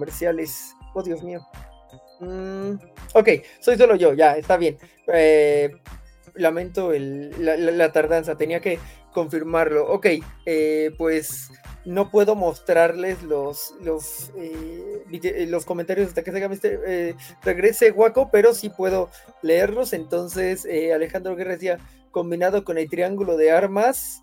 Comerciales. 0.00 0.74
Oh, 0.94 1.02
Dios 1.02 1.22
mío. 1.22 1.46
Mm, 2.20 2.76
ok, 3.12 3.28
soy 3.60 3.76
solo 3.76 3.96
yo, 3.96 4.14
ya, 4.14 4.34
está 4.38 4.56
bien. 4.56 4.78
Eh, 5.12 5.76
lamento 6.36 6.90
la, 6.94 7.92
tardanza, 7.92 8.38
tenía 8.38 8.60
que 8.60 8.78
confirmarlo. 9.12 9.86
Ok, 9.92 10.06
eh, 10.46 10.92
pues 10.96 11.50
no 11.84 12.10
puedo 12.10 12.34
mostrarles 12.34 13.22
los, 13.24 13.74
los, 13.82 14.32
eh, 14.38 15.46
los 15.46 15.66
comentarios 15.66 16.08
hasta 16.08 16.22
que 16.22 16.32
se 16.32 17.14
regrese 17.42 17.90
Guaco, 17.90 18.30
pero 18.32 18.54
sí 18.54 18.70
puedo 18.70 19.10
leerlos. 19.42 19.92
Entonces, 19.92 20.66
Alejandro 20.94 21.36
Guerra 21.36 21.52
decía, 21.52 21.78
combinado 22.10 22.64
con 22.64 22.78
el 22.78 22.88
triángulo 22.88 23.36
de 23.36 23.50
armas, 23.52 24.22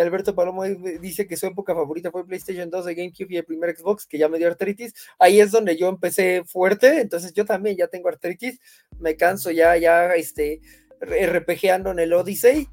Alberto 0.00 0.34
Palomo 0.34 0.64
dice 0.64 1.26
que 1.26 1.36
su 1.36 1.46
época 1.46 1.74
favorita 1.74 2.10
fue 2.10 2.26
PlayStation 2.26 2.70
2 2.70 2.84
de 2.84 2.94
GameCube 2.94 3.34
y 3.34 3.36
el 3.36 3.44
primer 3.44 3.76
Xbox, 3.76 4.06
que 4.06 4.18
ya 4.18 4.28
me 4.28 4.38
dio 4.38 4.48
artritis. 4.48 4.94
Ahí 5.18 5.40
es 5.40 5.50
donde 5.50 5.76
yo 5.76 5.88
empecé 5.88 6.42
fuerte, 6.44 7.00
entonces 7.00 7.32
yo 7.32 7.44
también 7.44 7.76
ya 7.76 7.88
tengo 7.88 8.08
artritis, 8.08 8.60
me 8.98 9.16
canso 9.16 9.50
ya, 9.50 9.76
ya, 9.76 10.14
este, 10.14 10.60
RPGando 11.00 11.90
en 11.90 11.98
el 11.98 12.12
Odyssey. 12.12 12.68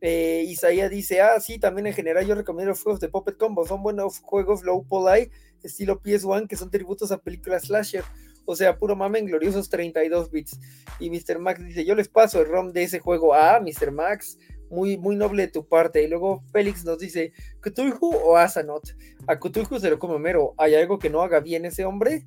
Eh, 0.00 0.44
Isaías 0.48 0.90
dice, 0.90 1.20
ah, 1.20 1.38
sí, 1.38 1.58
también 1.58 1.86
en 1.86 1.94
general 1.94 2.26
yo 2.26 2.34
recomiendo 2.34 2.74
juegos 2.74 3.00
de 3.00 3.08
Puppet 3.08 3.36
Combo, 3.36 3.64
son 3.66 3.82
buenos 3.82 4.18
juegos 4.18 4.64
low 4.64 4.84
poly, 4.84 5.30
estilo 5.62 6.00
PS1, 6.02 6.48
que 6.48 6.56
son 6.56 6.70
tributos 6.70 7.12
a 7.12 7.18
películas 7.18 7.62
slasher, 7.62 8.02
o 8.44 8.56
sea, 8.56 8.76
puro 8.76 8.96
mame 8.96 9.20
en 9.20 9.26
gloriosos 9.26 9.68
32 9.70 10.30
bits. 10.30 10.58
Y 10.98 11.08
Mr. 11.08 11.38
Max 11.38 11.64
dice, 11.64 11.84
yo 11.84 11.94
les 11.94 12.08
paso 12.08 12.40
el 12.40 12.48
ROM 12.48 12.72
de 12.72 12.82
ese 12.82 12.98
juego, 12.98 13.32
ah, 13.32 13.60
Mr. 13.60 13.92
Max, 13.92 14.38
muy, 14.72 14.96
muy 14.96 15.14
noble 15.14 15.42
de 15.42 15.52
tu 15.52 15.68
parte. 15.68 16.02
Y 16.02 16.08
luego 16.08 16.42
Félix 16.52 16.84
nos 16.84 16.98
dice, 16.98 17.32
¿Cthulhu 17.60 18.10
o 18.24 18.36
Asanot? 18.36 18.96
A 19.26 19.38
Cthulhu 19.38 19.78
se 19.78 19.90
lo 19.90 19.98
come 19.98 20.18
mero, 20.18 20.54
¿hay 20.58 20.74
algo 20.74 20.98
que 20.98 21.10
no 21.10 21.22
haga 21.22 21.40
bien 21.40 21.64
ese 21.64 21.84
hombre? 21.84 22.24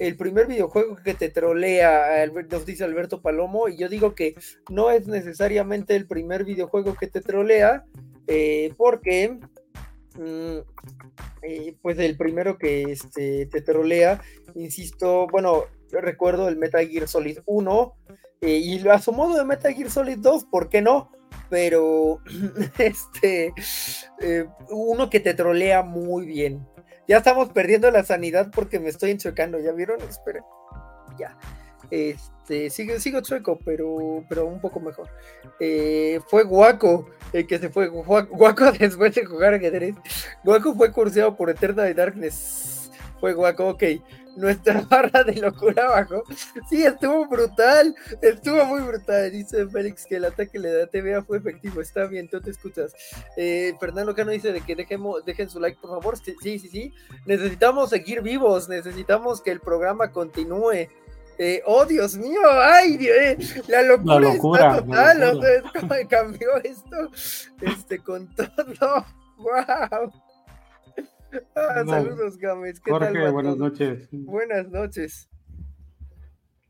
el 0.00 0.16
primer 0.16 0.46
videojuego 0.46 0.96
que 0.96 1.12
te 1.12 1.28
trolea, 1.28 2.26
nos 2.50 2.64
dice 2.64 2.84
Alberto 2.84 3.20
Palomo, 3.20 3.68
y 3.68 3.76
yo 3.76 3.88
digo 3.88 4.14
que 4.14 4.34
no 4.70 4.90
es 4.90 5.06
necesariamente 5.06 5.94
el 5.94 6.06
primer 6.06 6.44
videojuego 6.44 6.94
que 6.94 7.06
te 7.06 7.20
trolea, 7.20 7.84
eh, 8.26 8.72
porque 8.78 9.38
mm, 10.18 10.58
eh, 11.42 11.76
pues 11.82 11.98
el 11.98 12.16
primero 12.16 12.56
que 12.56 12.84
este, 12.84 13.44
te 13.44 13.60
trolea, 13.60 14.22
insisto, 14.54 15.26
bueno, 15.30 15.64
recuerdo 15.90 16.48
el 16.48 16.56
Metal 16.56 16.88
Gear 16.88 17.06
Solid 17.06 17.40
1, 17.44 17.94
eh, 18.40 18.56
y 18.56 18.88
a 18.88 18.98
su 19.00 19.12
modo 19.12 19.36
de 19.36 19.44
Metal 19.44 19.74
Gear 19.74 19.90
Solid 19.90 20.18
2, 20.18 20.46
¿por 20.46 20.70
qué 20.70 20.80
no? 20.80 21.12
Pero 21.48 22.20
este, 22.78 23.52
uno 24.70 25.10
que 25.10 25.20
te 25.20 25.34
trolea 25.34 25.82
muy 25.82 26.26
bien. 26.26 26.66
Ya 27.08 27.18
estamos 27.18 27.48
perdiendo 27.50 27.90
la 27.90 28.04
sanidad 28.04 28.50
porque 28.54 28.78
me 28.78 28.88
estoy 28.88 29.10
enchocando, 29.10 29.58
¿ya 29.58 29.72
vieron? 29.72 30.00
Esperen. 30.02 30.44
Ya. 31.18 31.36
Este, 31.90 32.70
sigo, 32.70 32.98
sigo 33.00 33.20
chueco, 33.20 33.58
pero, 33.64 34.24
pero 34.28 34.46
un 34.46 34.60
poco 34.60 34.78
mejor. 34.80 35.08
Eh, 35.58 36.20
fue 36.28 36.44
Guaco 36.44 37.10
el 37.32 37.46
que 37.46 37.58
se 37.58 37.68
fue. 37.68 37.88
Guaco 37.88 38.72
después 38.78 39.14
de 39.14 39.24
jugar 39.24 39.54
ajedrez. 39.54 39.94
Guaco 40.44 40.74
fue 40.74 40.92
curseado 40.92 41.36
por 41.36 41.50
Eternal 41.50 41.94
Darkness. 41.94 42.79
Fue 43.20 43.34
guaco, 43.34 43.68
ok, 43.68 43.82
nuestra 44.36 44.80
barra 44.90 45.22
de 45.24 45.34
locura 45.34 45.86
abajo. 45.86 46.24
Sí, 46.68 46.84
estuvo 46.84 47.26
brutal, 47.26 47.94
estuvo 48.22 48.64
muy 48.64 48.80
brutal. 48.80 49.30
Dice 49.30 49.66
Félix 49.68 50.06
que 50.06 50.16
el 50.16 50.24
ataque 50.24 50.58
le 50.58 50.72
da 50.72 50.86
TVA 50.86 51.22
fue 51.22 51.38
efectivo. 51.38 51.80
Está 51.80 52.06
bien, 52.06 52.28
tú 52.28 52.40
te 52.40 52.50
escuchas. 52.50 52.94
Eh, 53.36 53.74
Fernando 53.78 54.14
Cano 54.14 54.30
dice 54.30 54.52
de 54.52 54.60
que 54.60 54.74
dejemos, 54.74 55.24
dejen 55.24 55.50
su 55.50 55.60
like, 55.60 55.78
por 55.80 55.90
favor. 55.90 56.16
Sí, 56.18 56.34
sí, 56.58 56.68
sí. 56.68 56.94
Necesitamos 57.26 57.90
seguir 57.90 58.22
vivos, 58.22 58.68
necesitamos 58.68 59.40
que 59.40 59.50
el 59.50 59.60
programa 59.60 60.10
continúe. 60.10 60.88
Eh, 61.42 61.62
oh, 61.64 61.86
Dios 61.86 62.18
mío, 62.18 62.38
ay, 62.52 62.98
Dios, 62.98 63.16
eh, 63.16 63.38
la 63.68 63.80
locura, 63.80 64.14
la 64.14 64.20
locura 64.20 64.70
está 64.76 64.84
total, 64.84 65.22
o 65.22 65.40
sea, 65.40 65.62
¿cómo 65.72 65.94
cambió 66.06 66.56
esto? 66.62 66.96
Este, 67.62 67.98
con 67.98 68.28
todo, 68.34 69.06
wow. 69.38 70.12
Ah, 71.54 71.84
saludos, 71.86 72.38
Gámez. 72.38 72.80
Jorge, 72.80 73.30
buenas 73.30 73.56
noches. 73.56 74.08
Buenas 74.10 74.68
noches. 74.68 75.28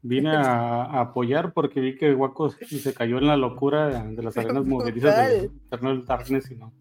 Vine 0.02 0.30
a, 0.34 1.00
apoyar 1.00 1.52
porque 1.52 1.80
vi 1.80 1.96
que 1.96 2.14
Guaco 2.14 2.50
se 2.50 2.94
cayó 2.94 3.18
en 3.18 3.26
la 3.26 3.36
locura 3.36 3.88
de 4.04 4.22
las 4.22 4.36
arenas 4.38 4.64
movedizas 4.64 5.28
de 5.28 5.50
Eternal 5.66 6.04
Darkness 6.06 6.50
y 6.50 6.56
no. 6.56 6.72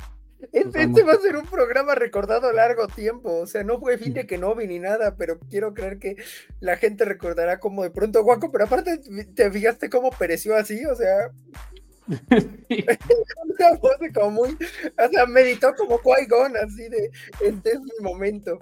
Este, 0.54 0.84
este, 0.84 1.04
va 1.04 1.14
a 1.14 1.18
ser 1.18 1.36
un 1.36 1.46
programa 1.46 1.96
recordado 1.96 2.48
a 2.48 2.54
largo 2.54 2.88
tiempo. 2.88 3.40
O 3.40 3.46
sea, 3.46 3.64
no 3.64 3.78
fue 3.80 3.98
fin 3.98 4.14
de 4.14 4.26
que 4.26 4.38
no 4.38 4.56
vi 4.56 4.68
ni 4.68 4.80
nada, 4.80 5.16
pero 5.18 5.38
quiero 5.50 5.74
creer 5.74 6.00
que 6.00 6.16
la 6.62 6.78
gente 6.78 7.04
recordará 7.04 7.60
como 7.60 7.84
de 7.84 7.92
pronto 7.92 8.24
Guaco, 8.24 8.52
pero 8.52 8.64
aparte 8.64 9.00
te 9.36 9.52
fijaste 9.52 9.90
cómo 9.90 10.12
pereció 10.12 10.56
así, 10.56 10.86
o 10.86 10.96
sea, 10.96 11.32
una 12.70 13.78
voz 13.80 13.98
como 14.14 14.32
muy, 14.32 14.50
o 14.50 15.10
sea, 15.12 15.26
meditó 15.28 15.74
como 15.76 16.00
Qui-Gon, 16.00 16.58
así 16.58 16.90
de, 16.90 17.12
este 17.42 17.72
es 17.72 17.80
mi 17.80 17.92
momento. 18.02 18.60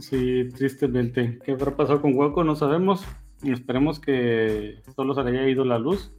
Sí, 0.00 0.48
tristemente. 0.56 1.38
¿Qué 1.44 1.52
habrá 1.52 1.76
pasado 1.76 2.00
con 2.00 2.16
Hueco? 2.16 2.44
No 2.44 2.54
sabemos. 2.54 3.04
Esperemos 3.42 3.98
que 3.98 4.82
solo 4.94 5.14
se 5.14 5.24
le 5.24 5.30
haya 5.30 5.48
ido 5.48 5.64
la 5.64 5.78
luz. 5.78 6.12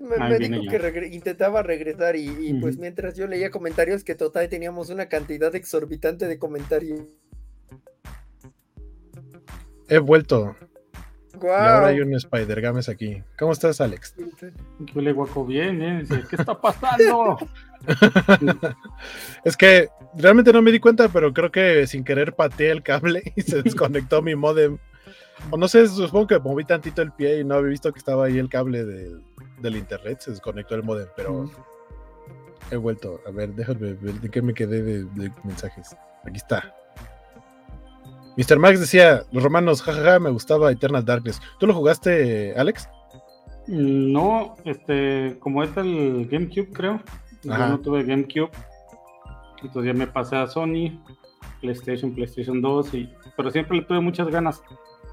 Me, 0.00 0.38
dijo 0.38 0.62
que 0.70 1.08
intentaba 1.12 1.62
regresar 1.62 2.16
y, 2.16 2.54
pues 2.60 2.78
mientras 2.78 3.16
yo 3.16 3.26
leía 3.26 3.50
comentarios 3.50 4.02
que 4.02 4.14
total 4.14 4.48
teníamos 4.48 4.88
una 4.88 5.08
cantidad 5.08 5.54
exorbitante 5.54 6.26
de 6.26 6.38
comentarios. 6.38 7.02
He 9.88 9.98
vuelto. 9.98 10.56
Y 11.42 11.46
ahora 11.46 11.88
hay 11.88 12.00
un 12.00 12.14
Spider 12.14 12.60
Games 12.60 12.88
aquí. 12.88 13.22
¿Cómo 13.38 13.52
estás, 13.52 13.80
Alex? 13.80 14.14
Yo 14.78 15.00
le 15.00 15.12
guaco 15.12 15.44
bien, 15.44 15.82
¿eh? 15.82 16.04
¿Qué 16.28 16.36
está 16.36 16.60
pasando? 16.60 17.38
es 19.44 19.56
que 19.56 19.88
realmente 20.14 20.52
no 20.52 20.62
me 20.62 20.72
di 20.72 20.80
cuenta, 20.80 21.08
pero 21.08 21.32
creo 21.32 21.50
que 21.50 21.86
sin 21.86 22.04
querer 22.04 22.34
pateé 22.34 22.70
el 22.70 22.82
cable 22.82 23.32
y 23.36 23.42
se 23.42 23.62
desconectó 23.62 24.22
mi 24.22 24.34
modem. 24.34 24.78
O 25.50 25.56
no 25.56 25.68
sé, 25.68 25.86
supongo 25.88 26.26
que 26.26 26.38
moví 26.38 26.64
tantito 26.64 27.00
el 27.00 27.12
pie 27.12 27.40
y 27.40 27.44
no 27.44 27.54
había 27.54 27.70
visto 27.70 27.92
que 27.92 27.98
estaba 27.98 28.26
ahí 28.26 28.38
el 28.38 28.50
cable 28.50 28.84
del 28.84 29.76
internet, 29.76 30.20
se 30.20 30.32
desconectó 30.32 30.74
el 30.74 30.82
modem, 30.82 31.08
pero 31.16 31.50
he 32.70 32.76
vuelto. 32.76 33.20
A 33.26 33.30
ver, 33.30 33.54
déjame 33.54 33.94
ver 33.94 34.14
de 34.20 34.28
qué 34.30 34.42
me 34.42 34.52
quedé 34.52 34.82
de 34.82 35.32
mensajes. 35.44 35.96
Aquí 36.24 36.36
está. 36.36 36.74
Mr. 38.40 38.58
Max 38.58 38.80
decía, 38.80 39.24
los 39.32 39.42
romanos, 39.42 39.82
jajaja, 39.82 40.18
me 40.18 40.30
gustaba 40.30 40.72
Eternal 40.72 41.04
Darkness. 41.04 41.42
¿Tú 41.58 41.66
lo 41.66 41.74
jugaste, 41.74 42.54
Alex? 42.56 42.88
Mm, 43.66 44.12
no, 44.12 44.56
este, 44.64 45.36
como 45.40 45.62
es 45.62 45.76
el 45.76 46.26
GameCube, 46.26 46.72
creo. 46.72 47.02
Yo 47.42 47.58
no 47.58 47.78
tuve 47.80 48.02
GameCube. 48.02 48.50
Entonces 49.62 49.92
ya 49.92 49.98
me 49.98 50.06
pasé 50.06 50.36
a 50.36 50.46
Sony, 50.46 51.02
PlayStation, 51.60 52.14
PlayStation 52.14 52.62
2, 52.62 52.94
y, 52.94 53.10
pero 53.36 53.50
siempre 53.50 53.76
le 53.76 53.84
tuve 53.84 54.00
muchas 54.00 54.28
ganas. 54.28 54.62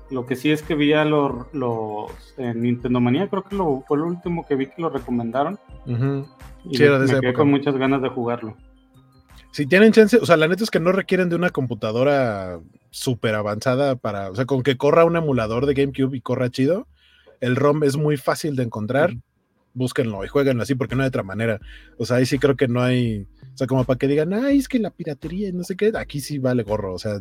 Lo 0.09 0.25
que 0.25 0.37
sí 0.37 0.49
es 0.49 0.61
que 0.61 0.75
vi 0.75 0.93
a 0.93 1.03
los, 1.03 1.53
los 1.53 2.09
en 2.37 2.61
Nintendo 2.61 3.01
Manía, 3.01 3.27
creo 3.27 3.43
que 3.43 3.57
lo, 3.57 3.83
fue 3.85 3.97
lo 3.97 4.07
último 4.07 4.45
que 4.45 4.55
vi 4.55 4.67
que 4.67 4.81
lo 4.81 4.89
recomendaron. 4.89 5.59
Y 5.85 5.91
me, 5.91 6.25
quedé 6.79 7.33
con 7.33 7.49
muchas 7.49 7.75
ganas 7.75 8.01
de 8.01 8.07
jugarlo. 8.07 8.55
Si 9.51 9.65
tienen 9.65 9.91
chance, 9.91 10.17
o 10.17 10.25
sea, 10.25 10.37
la 10.37 10.47
neta 10.47 10.63
es 10.63 10.71
que 10.71 10.79
no 10.79 10.93
requieren 10.93 11.27
de 11.27 11.35
una 11.35 11.49
computadora 11.49 12.59
súper 12.89 13.35
avanzada 13.35 13.95
para, 13.95 14.31
o 14.31 14.35
sea, 14.35 14.45
con 14.45 14.63
que 14.63 14.77
corra 14.77 15.05
un 15.05 15.15
emulador 15.15 15.65
de 15.65 15.73
GameCube 15.73 16.15
y 16.15 16.21
corra 16.21 16.49
chido, 16.49 16.87
el 17.39 17.55
ROM 17.55 17.83
es 17.83 17.97
muy 17.97 18.17
fácil 18.17 18.55
de 18.55 18.63
encontrar. 18.63 19.15
Búsquenlo 19.73 20.25
y 20.25 20.27
jueguenlo 20.27 20.63
así 20.63 20.73
porque 20.73 20.95
no 20.95 21.03
hay 21.03 21.09
otra 21.09 21.21
manera. 21.21 21.59
O 21.97 22.05
sea, 22.05 22.17
ahí 22.17 22.25
sí 22.25 22.39
creo 22.39 22.55
que 22.55 22.67
no 22.67 22.81
hay, 22.81 23.27
o 23.53 23.57
sea, 23.57 23.67
como 23.67 23.83
para 23.83 23.99
que 23.99 24.07
digan, 24.07 24.33
ay, 24.33 24.57
es 24.57 24.67
que 24.67 24.79
la 24.79 24.89
piratería 24.89 25.49
y 25.49 25.53
no 25.53 25.63
sé 25.63 25.75
qué, 25.75 25.91
aquí 25.95 26.19
sí 26.19 26.39
vale 26.39 26.63
gorro. 26.63 26.95
O 26.95 26.99
sea, 26.99 27.19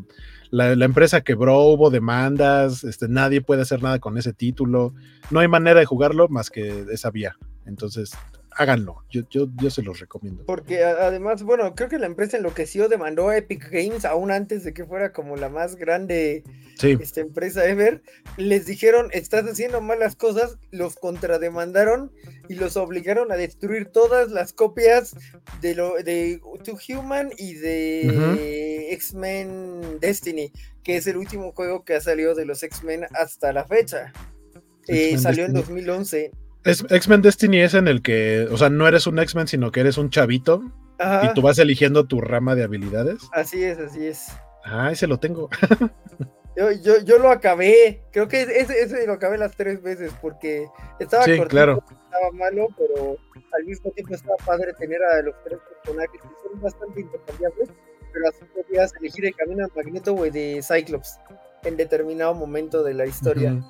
la, 0.50 0.74
la, 0.74 0.84
empresa 0.86 1.20
quebró, 1.20 1.58
hubo 1.64 1.90
demandas, 1.90 2.82
este, 2.82 3.08
nadie 3.08 3.42
puede 3.42 3.60
hacer 3.60 3.82
nada 3.82 3.98
con 3.98 4.16
ese 4.16 4.32
título. 4.32 4.94
No 5.30 5.40
hay 5.40 5.48
manera 5.48 5.80
de 5.80 5.86
jugarlo 5.86 6.28
más 6.28 6.48
que 6.48 6.86
esa 6.90 7.10
vía. 7.10 7.36
Entonces, 7.66 8.12
háganlo. 8.56 9.04
Yo, 9.10 9.22
yo, 9.30 9.48
yo 9.60 9.70
se 9.70 9.82
los 9.82 10.00
recomiendo. 10.00 10.44
Porque 10.46 10.82
además, 10.82 11.42
bueno, 11.42 11.74
creo 11.74 11.88
que 11.88 11.98
la 11.98 12.06
empresa 12.06 12.38
enloqueció, 12.38 12.88
demandó 12.88 13.28
a 13.28 13.36
Epic 13.36 13.70
Games 13.70 14.04
aún 14.04 14.30
antes 14.30 14.64
de 14.64 14.72
que 14.72 14.84
fuera 14.84 15.12
como 15.12 15.36
la 15.36 15.48
más 15.48 15.76
grande 15.76 16.42
esta 16.82 17.20
empresa 17.20 17.66
ever. 17.68 18.02
Les 18.38 18.66
dijeron, 18.66 19.08
estás 19.12 19.44
haciendo 19.44 19.80
malas 19.80 20.16
cosas, 20.16 20.58
los 20.70 20.96
contrademandaron 20.96 22.10
y 22.48 22.54
los 22.54 22.76
obligaron 22.76 23.30
a 23.30 23.36
destruir 23.36 23.86
todas 23.86 24.30
las 24.30 24.52
copias 24.52 25.14
de 25.60 25.74
lo 25.74 25.94
de 26.02 26.40
To 26.64 26.78
Human 26.88 27.30
y 27.36 27.54
de 27.54 28.92
X-Men 28.92 30.00
Destiny, 30.00 30.50
que 30.82 30.96
es 30.96 31.06
el 31.06 31.18
último 31.18 31.52
juego 31.52 31.84
que 31.84 31.94
ha 31.94 32.00
salido 32.00 32.34
de 32.34 32.46
los 32.46 32.62
X-Men 32.62 33.06
hasta 33.12 33.52
la 33.52 33.64
fecha. 33.64 34.12
Eh, 34.88 35.18
salió 35.18 35.44
en 35.44 35.52
2011 35.52 36.30
X-Men 36.66 37.22
Destiny 37.22 37.60
es 37.60 37.74
en 37.74 37.88
el 37.88 38.02
que, 38.02 38.48
o 38.50 38.56
sea, 38.56 38.70
no 38.70 38.88
eres 38.88 39.06
un 39.06 39.18
X-Men, 39.18 39.46
sino 39.46 39.70
que 39.70 39.80
eres 39.80 39.98
un 39.98 40.10
chavito. 40.10 40.62
Y 41.22 41.34
tú 41.34 41.42
vas 41.42 41.58
eligiendo 41.58 42.06
tu 42.06 42.20
rama 42.20 42.54
de 42.54 42.64
habilidades. 42.64 43.20
Así 43.32 43.62
es, 43.62 43.78
así 43.78 44.06
es. 44.06 44.28
Ah, 44.64 44.90
ese 44.90 45.06
lo 45.06 45.18
tengo. 45.18 45.48
yo, 46.56 46.72
yo, 46.72 47.00
yo, 47.04 47.18
lo 47.18 47.30
acabé. 47.30 48.02
Creo 48.12 48.28
que 48.28 48.42
ese, 48.42 48.80
ese, 48.80 49.06
lo 49.06 49.12
acabé 49.12 49.38
las 49.38 49.54
tres 49.56 49.82
veces 49.82 50.12
porque 50.20 50.66
estaba 50.98 51.24
sí, 51.24 51.38
claro. 51.48 51.82
estaba 51.88 52.32
malo, 52.32 52.68
pero 52.78 53.16
al 53.52 53.64
mismo 53.64 53.90
tiempo 53.92 54.14
estaba 54.14 54.36
padre 54.44 54.72
tener 54.78 55.02
a 55.02 55.22
los 55.22 55.34
tres 55.44 55.58
personajes 55.68 56.20
que 56.20 56.48
son 56.48 56.60
bastante 56.60 57.00
intercambiables, 57.00 57.68
pero 58.12 58.28
así 58.28 58.44
podías 58.54 58.92
elegir 58.98 59.26
el 59.26 59.34
camino 59.36 59.64
al 59.64 59.72
magneto, 59.76 60.14
de 60.14 60.62
Cyclops 60.62 61.18
en 61.62 61.76
determinado 61.76 62.34
momento 62.34 62.82
de 62.82 62.94
la 62.94 63.06
historia. 63.06 63.62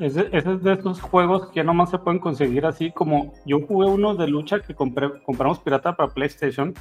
Ese, 0.00 0.28
es 0.32 0.62
de 0.62 0.72
esos 0.72 1.00
juegos 1.00 1.50
que 1.50 1.64
nomás 1.64 1.90
se 1.90 1.98
pueden 1.98 2.20
conseguir 2.20 2.66
así 2.66 2.90
como 2.92 3.34
yo 3.44 3.60
jugué 3.60 3.88
uno 3.88 4.14
de 4.14 4.28
lucha 4.28 4.60
que 4.60 4.74
compré, 4.74 5.10
compramos 5.22 5.58
pirata 5.58 5.96
para 5.96 6.12
PlayStation 6.12 6.74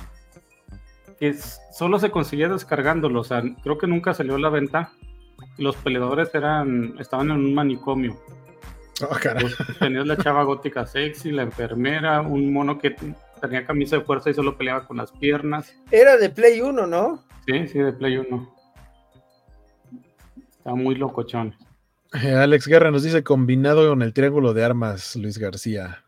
que 1.19 1.33
solo 1.33 1.99
se 1.99 2.11
conseguía 2.11 2.47
descargándolo, 2.47 3.21
o 3.21 3.23
sea, 3.23 3.41
creo 3.63 3.77
que 3.77 3.87
nunca 3.87 4.13
salió 4.13 4.35
a 4.35 4.39
la 4.39 4.49
venta. 4.49 4.91
Los 5.57 5.75
peleadores 5.75 6.33
eran 6.35 6.95
estaban 6.99 7.31
en 7.31 7.37
un 7.37 7.53
manicomio. 7.55 8.17
Oh, 9.01 9.15
tenías 9.79 10.07
la 10.07 10.17
chava 10.17 10.43
gótica 10.43 10.85
sexy, 10.85 11.31
la 11.31 11.43
enfermera, 11.43 12.21
un 12.21 12.51
mono 12.51 12.79
que 12.79 12.95
tenía 13.39 13.65
camisa 13.65 13.97
de 13.97 14.03
fuerza 14.03 14.29
y 14.29 14.33
solo 14.33 14.57
peleaba 14.57 14.87
con 14.87 14.97
las 14.97 15.11
piernas. 15.11 15.75
Era 15.91 16.17
de 16.17 16.29
Play 16.29 16.61
1, 16.61 16.87
¿no? 16.87 17.23
Sí, 17.45 17.67
sí, 17.67 17.79
de 17.79 17.93
Play 17.93 18.17
1. 18.17 18.53
Estaba 20.51 20.75
muy 20.75 20.95
locochón. 20.95 21.55
Eh, 22.13 22.33
Alex 22.33 22.67
Guerra 22.67 22.91
nos 22.91 23.03
dice 23.03 23.23
combinado 23.23 23.89
con 23.89 24.01
el 24.01 24.13
triángulo 24.13 24.53
de 24.53 24.63
armas, 24.63 25.15
Luis 25.15 25.37
García. 25.37 26.05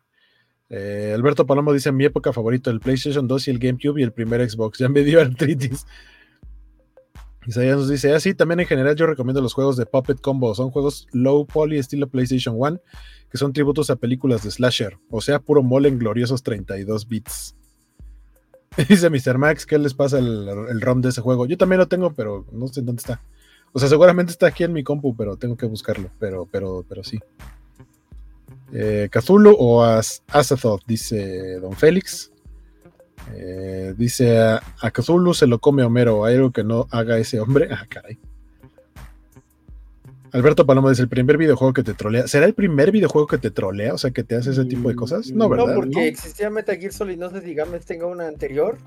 Eh, 0.70 1.12
Alberto 1.16 1.46
Palomo 1.46 1.74
dice 1.74 1.92
mi 1.92 2.06
época 2.06 2.32
favorita, 2.32 2.70
el 2.70 2.80
PlayStation 2.80 3.28
2 3.28 3.48
y 3.48 3.52
el 3.52 3.60
GameCube 3.60 4.00
y 4.00 4.04
el 4.04 4.14
primer 4.14 4.48
Xbox. 4.48 4.80
Ya 4.80 4.88
me 4.88 5.04
dio 5.04 5.20
artritis. 5.22 5.86
Isaías 7.48 7.78
nos 7.78 7.90
dice, 7.90 8.14
así 8.14 8.30
ah, 8.30 8.36
también 8.36 8.60
en 8.60 8.68
general 8.68 8.96
yo 8.96 9.08
recomiendo 9.08 9.42
los 9.42 9.54
juegos 9.54 9.76
de 9.76 9.86
Puppet 9.86 10.22
Combo. 10.22 10.54
Son 10.54 10.70
juegos 10.70 11.08
low 11.12 11.46
poly 11.48 11.80
estilo 11.80 12.08
PlayStation 12.08 12.56
1, 12.58 12.80
que 13.32 13.38
son 13.38 13.54
tributos 13.54 13.90
a 13.90 13.96
películas 13.96 14.44
de 14.44 14.52
slasher. 14.52 14.98
O 15.10 15.22
sea, 15.22 15.40
puro 15.40 15.64
mole 15.64 15.90
en 15.90 15.98
gloriosos 15.98 16.44
32 16.44 17.08
bits. 17.08 17.56
dice 18.88 19.10
Mr. 19.10 19.38
Max, 19.38 19.66
¿qué 19.66 19.80
les 19.80 19.94
pasa 19.94 20.20
el, 20.20 20.48
el 20.48 20.80
ROM 20.80 21.02
de 21.02 21.10
ese 21.10 21.22
juego? 21.22 21.46
Yo 21.46 21.58
también 21.58 21.80
lo 21.80 21.88
tengo, 21.88 22.14
pero 22.14 22.46
no 22.52 22.68
sé 22.68 22.82
dónde 22.82 23.00
está. 23.00 23.22
O 23.72 23.80
sea, 23.80 23.88
seguramente 23.88 24.32
está 24.32 24.48
aquí 24.48 24.64
en 24.64 24.74
mi 24.74 24.84
compu, 24.84 25.16
pero 25.16 25.38
tengo 25.38 25.56
que 25.56 25.66
buscarlo. 25.66 26.10
Pero, 26.20 26.48
pero, 26.52 26.84
pero 26.88 27.04
sí. 27.04 27.20
Eh, 28.72 29.10
o 29.58 29.84
As 29.84 30.24
dice 30.86 31.60
Don 31.60 31.74
Félix. 31.74 32.32
Eh, 33.34 33.94
dice 33.98 34.40
a, 34.40 34.62
a, 34.82 35.34
se 35.34 35.48
lo 35.48 35.60
come 35.60 35.84
Homero. 35.84 36.26
¿Hay 36.26 36.36
algo 36.36 36.52
que 36.52 36.64
no 36.64 36.88
haga 36.92 37.18
ese 37.18 37.40
hombre? 37.40 37.68
Ah, 37.72 37.86
caray. 37.88 38.18
Alberto 40.32 40.66
Paloma 40.66 40.90
dice: 40.90 41.02
el 41.02 41.10
primer 41.10 41.38
videojuego 41.38 41.74
que 41.74 41.84
te 41.84 41.94
trolea. 41.94 42.28
¿Será 42.28 42.46
el 42.46 42.54
primer 42.54 42.92
videojuego 42.92 43.28
que 43.28 43.38
te 43.38 43.52
trolea? 43.52 43.94
O 43.94 43.98
sea, 43.98 44.12
que 44.12 44.24
te 44.24 44.36
hace 44.36 44.52
ese 44.52 44.66
tipo 44.66 44.90
de 44.90 44.96
cosas. 44.96 45.32
No, 45.32 45.50
¿verdad? 45.50 45.68
No, 45.68 45.76
porque 45.76 46.08
existía 46.08 46.50
Metal 46.50 46.78
Gear 46.78 46.94
Solid. 46.94 47.18
No 47.18 47.30
sé 47.30 47.42
si 47.42 47.54
Games 47.54 47.86
tenga 47.86 48.06
una 48.06 48.28
anterior. 48.28 48.78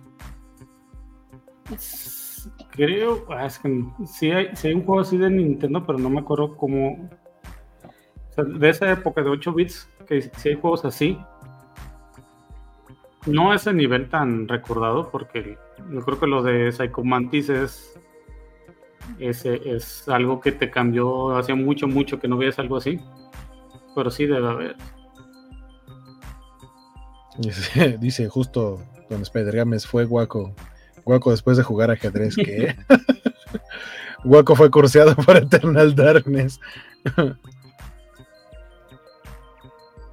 Creo, 2.72 3.24
ah, 3.30 3.46
es 3.46 3.58
que 3.58 3.84
sí 4.06 4.30
hay, 4.30 4.48
hay 4.64 4.74
un 4.74 4.84
juego 4.84 5.00
así 5.00 5.16
de 5.16 5.30
Nintendo, 5.30 5.84
pero 5.86 5.98
no 5.98 6.10
me 6.10 6.20
acuerdo 6.20 6.56
cómo. 6.56 7.08
de 8.36 8.68
esa 8.68 8.90
época 8.90 9.22
de 9.22 9.30
8 9.30 9.52
bits, 9.52 9.88
que 10.06 10.22
sí 10.22 10.48
hay 10.48 10.56
juegos 10.56 10.84
así. 10.84 11.18
No 13.26 13.54
ese 13.54 13.72
nivel 13.72 14.08
tan 14.08 14.48
recordado, 14.48 15.10
porque 15.10 15.56
yo 15.90 16.00
creo 16.00 16.18
que 16.18 16.26
lo 16.26 16.42
de 16.42 16.72
Psycho 16.72 17.04
Mantis 17.04 17.48
es, 17.50 18.00
es, 19.20 19.44
es 19.44 20.08
algo 20.08 20.40
que 20.40 20.50
te 20.50 20.70
cambió 20.70 21.36
hace 21.36 21.54
mucho, 21.54 21.86
mucho 21.86 22.18
que 22.18 22.26
no 22.26 22.36
veas 22.36 22.58
algo 22.58 22.78
así. 22.78 22.98
Pero 23.94 24.10
sí 24.10 24.26
debe 24.26 24.48
haber. 24.48 24.76
Dice, 27.38 27.96
dice 27.98 28.28
justo 28.28 28.80
Don 29.08 29.22
Spider 29.22 29.54
Games 29.54 29.86
fue 29.86 30.04
guaco. 30.04 30.54
Guaco 31.04 31.30
después 31.30 31.56
de 31.56 31.62
jugar 31.62 31.90
ajedrez, 31.90 32.36
¿qué? 32.36 32.76
Guaco 34.24 34.54
fue 34.54 34.70
curseado 34.70 35.16
por 35.16 35.36
Eternal 35.36 35.94
Darkness. 35.94 36.60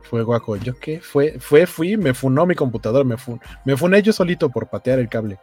fue 0.09 0.23
guaco. 0.23 0.55
¿Yo 0.57 0.77
qué? 0.79 0.99
Fue, 0.99 1.39
fue, 1.39 1.67
fui, 1.67 1.95
me 1.95 2.13
funó 2.13 2.45
mi 2.45 2.55
computador, 2.55 3.05
me, 3.05 3.15
me 3.65 3.77
funé 3.77 4.01
yo 4.01 4.11
solito 4.11 4.49
por 4.49 4.67
patear 4.67 4.99
el 4.99 5.07
cable. 5.07 5.39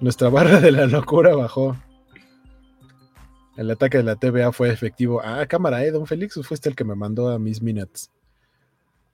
Nuestra 0.00 0.28
barra 0.28 0.60
de 0.60 0.72
la 0.72 0.86
locura 0.86 1.34
bajó. 1.36 1.76
El 3.56 3.70
ataque 3.70 3.98
de 3.98 4.04
la 4.04 4.16
TVA 4.16 4.50
fue 4.50 4.70
efectivo. 4.70 5.20
Ah, 5.22 5.46
cámara, 5.46 5.84
¿eh? 5.84 5.92
Don 5.92 6.06
Félix, 6.06 6.40
fuiste 6.42 6.68
el 6.68 6.74
que 6.74 6.84
me 6.84 6.96
mandó 6.96 7.28
a 7.28 7.38
mis 7.38 7.62
minutes. 7.62 8.10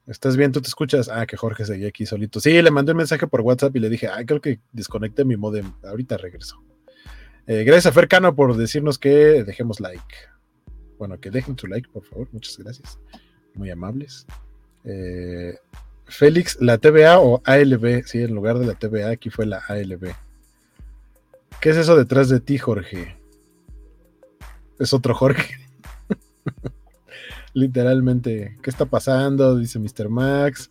¿Estás 0.09 0.39
bien? 0.39 0.53
¿Tú 0.53 0.63
te 0.63 0.69
escuchas? 0.69 1.11
Ah, 1.11 1.27
que 1.27 1.37
Jorge 1.37 1.67
seguía 1.67 1.89
aquí 1.89 2.07
solito. 2.07 2.41
Sí, 2.41 2.63
le 2.63 2.71
mandé 2.71 2.93
un 2.93 2.99
mensaje 2.99 3.27
por 3.27 3.43
WhatsApp 3.43 3.77
y 3.77 3.79
le 3.79 3.91
dije, 3.91 4.09
ah, 4.09 4.25
creo 4.25 4.41
que 4.41 4.59
desconecté 4.73 5.23
mi 5.27 5.37
modem. 5.37 5.71
Ahorita 5.85 6.17
regreso. 6.17 6.63
Eh, 7.47 7.63
gracias 7.65 7.87
a 7.87 7.93
Fercano 7.93 8.35
por 8.35 8.57
decirnos 8.57 8.99
que 8.99 9.45
dejemos 9.45 9.81
like. 9.81 10.03
Bueno, 10.99 11.21
que 11.21 11.31
dejen 11.31 11.59
su 11.59 11.67
like, 11.67 11.91
por 11.91 12.05
favor. 12.05 12.27
Muchas 12.33 12.57
gracias. 12.57 12.99
Muy 13.55 13.71
amables. 13.71 14.27
Eh, 14.85 15.59
Félix, 16.07 16.57
¿la 16.59 16.79
TVA 16.79 17.21
o 17.21 17.43
ALB? 17.45 18.05
Sí, 18.07 18.23
en 18.23 18.35
lugar 18.35 18.59
de 18.59 18.67
la 18.67 18.75
TVA, 18.75 19.11
aquí 19.11 19.29
fue 19.29 19.45
la 19.45 19.63
ALB. 19.69 20.15
¿Qué 21.61 21.69
es 21.69 21.77
eso 21.77 21.97
detrás 21.97 22.31
de 22.31 22.41
ti, 22.41 22.57
Jorge? 22.57 23.15
Es 24.79 24.95
otro 24.95 25.15
Jorge. 25.15 25.55
Literalmente, 27.59 28.57
¿qué 28.63 28.71
está 28.71 28.85
pasando? 28.85 29.57
Dice 29.57 29.81
Mr. 29.81 30.09
Max. 30.09 30.71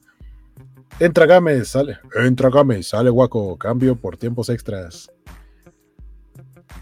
Entra 1.01 1.26
Gámez, 1.26 1.68
sale. 1.68 1.97
Entra 2.15 2.49
Gámez, 2.49 2.88
sale 2.88 3.09
guaco. 3.09 3.57
Cambio 3.57 3.97
por 3.97 4.15
tiempos 4.15 4.47
extras. 4.47 5.11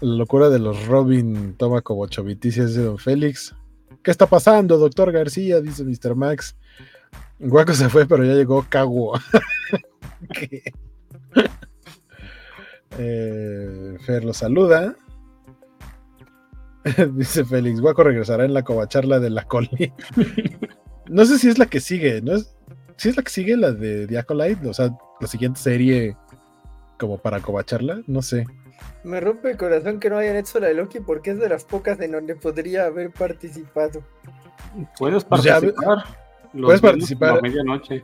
La 0.00 0.14
locura 0.14 0.48
de 0.48 0.60
los 0.60 0.86
Robin 0.86 1.56
toma 1.56 1.82
como 1.82 2.06
choviticias 2.06 2.74
de 2.74 2.84
Don 2.84 2.98
Félix. 2.98 3.56
¿Qué 4.04 4.12
está 4.12 4.26
pasando, 4.26 4.78
doctor 4.78 5.10
García? 5.10 5.60
Dice 5.60 5.82
Mr. 5.82 6.14
Max. 6.14 6.54
Guaco 7.40 7.74
se 7.74 7.88
fue, 7.88 8.06
pero 8.06 8.24
ya 8.24 8.34
llegó 8.34 8.64
Caguo. 8.68 9.18
eh, 12.96 13.96
Fer 14.06 14.24
lo 14.24 14.32
saluda. 14.32 14.96
Dice 17.14 17.44
Félix, 17.44 17.80
Guaco 17.80 18.04
regresará 18.04 18.44
en 18.44 18.54
la 18.54 18.62
covacharla 18.62 19.18
de 19.18 19.30
la 19.30 19.44
Coli. 19.44 19.92
no 21.06 21.24
sé 21.24 21.38
si 21.38 21.48
es 21.48 21.58
la 21.58 21.66
que 21.66 21.80
sigue, 21.80 22.22
¿no 22.22 22.36
es? 22.36 22.54
Si 22.96 23.08
es 23.08 23.16
la 23.16 23.22
que 23.22 23.30
sigue, 23.30 23.56
la 23.56 23.72
de 23.72 24.06
Diacolite, 24.06 24.66
o 24.66 24.72
sea, 24.72 24.96
la 25.20 25.26
siguiente 25.26 25.60
serie 25.60 26.16
como 26.98 27.18
para 27.18 27.40
covacharla, 27.40 28.02
no 28.06 28.22
sé. 28.22 28.46
Me 29.04 29.20
rompe 29.20 29.50
el 29.50 29.56
corazón 29.56 30.00
que 30.00 30.08
no 30.08 30.16
hayan 30.18 30.36
hecho 30.36 30.58
la 30.60 30.68
de 30.68 30.74
Loki 30.74 31.00
porque 31.00 31.30
es 31.30 31.38
de 31.38 31.48
las 31.48 31.64
pocas 31.64 32.00
en 32.00 32.12
donde 32.12 32.36
podría 32.36 32.86
haber 32.86 33.10
participado. 33.10 34.02
Puedes 34.98 35.24
pues 35.24 35.42
participar. 35.46 36.04
puedes 36.52 36.80
participar. 36.80 37.38
A 37.38 37.40
medianoche. 37.40 38.02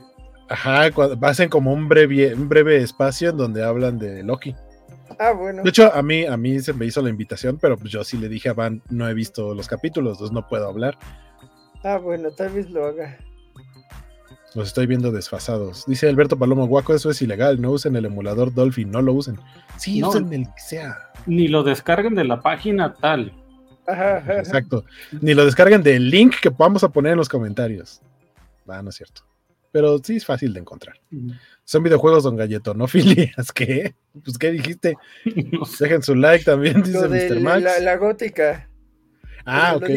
Ajá, 0.49 0.89
hacen 1.21 1.49
como 1.49 1.73
un 1.73 1.87
breve, 1.87 2.33
un 2.35 2.47
breve 2.47 2.77
espacio 2.77 3.29
en 3.29 3.37
donde 3.37 3.63
hablan 3.63 3.97
de 3.97 4.23
Loki. 4.23 4.55
Ah, 5.19 5.31
bueno. 5.31 5.63
De 5.63 5.69
hecho, 5.69 5.93
a 5.93 6.01
mí, 6.01 6.25
a 6.25 6.37
mí 6.37 6.59
se 6.59 6.73
me 6.73 6.85
hizo 6.85 7.01
la 7.01 7.09
invitación, 7.09 7.57
pero 7.61 7.77
pues 7.77 7.91
yo 7.91 8.03
sí 8.03 8.17
le 8.17 8.29
dije 8.29 8.49
a 8.49 8.53
Van, 8.53 8.81
no 8.89 9.07
he 9.07 9.13
visto 9.13 9.53
los 9.53 9.67
capítulos, 9.67 10.13
entonces 10.13 10.33
no 10.33 10.47
puedo 10.47 10.67
hablar. 10.67 10.97
Ah, 11.83 11.97
bueno, 11.97 12.31
tal 12.31 12.49
vez 12.53 12.69
lo 12.69 12.85
haga. 12.85 13.17
Los 14.55 14.67
estoy 14.67 14.85
viendo 14.85 15.11
desfasados. 15.11 15.85
Dice 15.87 16.07
Alberto 16.07 16.37
Palomo, 16.37 16.67
guaco, 16.67 16.93
eso 16.93 17.09
es 17.09 17.21
ilegal. 17.21 17.59
No 17.59 17.71
usen 17.71 17.95
el 17.95 18.05
emulador 18.05 18.53
Dolphin, 18.53 18.91
no 18.91 19.01
lo 19.01 19.13
usen. 19.13 19.39
Sí, 19.77 20.03
usen 20.03 20.31
el 20.31 20.45
que 20.45 20.61
sea. 20.61 21.11
Ni 21.25 21.47
lo 21.47 21.63
descarguen 21.63 22.13
de 22.13 22.23
la 22.23 22.41
página 22.41 22.93
tal. 22.93 23.33
Exacto. 23.87 24.85
Ni 25.21 25.33
lo 25.33 25.45
descarguen 25.45 25.81
del 25.81 26.09
link 26.09 26.35
que 26.39 26.49
vamos 26.49 26.83
a 26.83 26.89
poner 26.89 27.13
en 27.13 27.17
los 27.17 27.29
comentarios. 27.29 28.01
Va, 28.69 28.81
no 28.81 28.89
es 28.89 28.95
cierto. 28.95 29.23
Pero 29.73 29.97
sí 29.97 30.17
es 30.17 30.25
fácil 30.25 30.53
de 30.53 30.59
encontrar. 30.59 30.95
Son 31.63 31.81
videojuegos, 31.81 32.23
don 32.23 32.35
Galleto, 32.35 32.75
no 32.75 32.87
filias. 32.87 33.51
¿Qué? 33.51 33.95
Pues, 34.23 34.37
¿qué 34.37 34.51
dijiste? 34.51 34.95
Dejen 35.79 36.03
su 36.03 36.13
like 36.13 36.45
también, 36.45 36.83
dice 36.83 37.09
Mr. 37.09 37.39
Max. 37.41 37.81
La, 37.81 37.97
gótica. 37.97 38.69
Ah, 39.45 39.75
ok. 39.75 39.89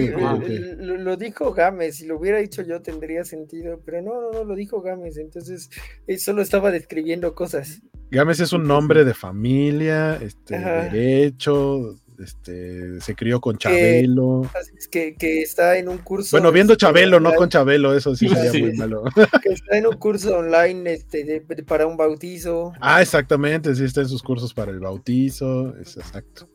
Lo, 0.79 1.17
dijo 1.19 1.53
Gámez, 1.53 1.97
si 1.97 2.07
lo 2.07 2.19
hubiera 2.19 2.39
dicho 2.39 2.63
yo 2.63 2.81
tendría 2.81 3.23
sentido, 3.25 3.81
pero 3.85 4.01
no, 4.01 4.21
no, 4.21 4.33
no, 4.33 4.45
lo 4.45 4.55
dijo 4.55 4.81
Gámez, 4.81 5.19
entonces 5.19 5.69
él 6.07 6.19
solo 6.19 6.41
estaba 6.41 6.71
describiendo 6.71 7.35
cosas. 7.35 7.83
Gámez 8.11 8.41
es 8.41 8.55
un 8.55 8.65
nombre 8.65 9.05
de 9.05 9.13
familia, 9.13 10.17
este, 10.17 10.59
derecho, 10.59 11.97
este, 12.19 13.01
se 13.01 13.15
crió 13.15 13.41
con 13.41 13.57
Chabelo. 13.59 14.51
Que, 14.91 15.15
que, 15.15 15.43
está 15.43 15.79
en 15.79 15.89
un 15.89 15.99
curso. 15.99 16.37
Bueno, 16.37 16.53
viendo 16.53 16.75
este, 16.75 16.87
Chabelo, 16.87 17.21
no 17.21 17.33
con 17.35 17.49
Chabelo, 17.49 17.95
eso 17.95 18.15
sí 18.15 18.29
sería 18.29 18.53
muy 18.53 18.77
malo. 18.77 19.05
Que 19.43 19.51
está 19.51 19.79
en 19.79 19.87
un 19.87 19.97
curso 19.97 20.37
online 20.37 20.93
este, 20.93 21.45
para 21.67 21.87
un 21.87 21.97
bautizo. 21.97 22.73
Ah, 22.81 23.03
exactamente, 23.03 23.75
sí 23.75 23.85
está 23.85 24.01
en 24.03 24.09
sus 24.09 24.23
cursos 24.23 24.53
para 24.55 24.71
el 24.71 24.81
bautizo, 24.81 25.77
es 25.79 25.97
exacto. 25.97 26.49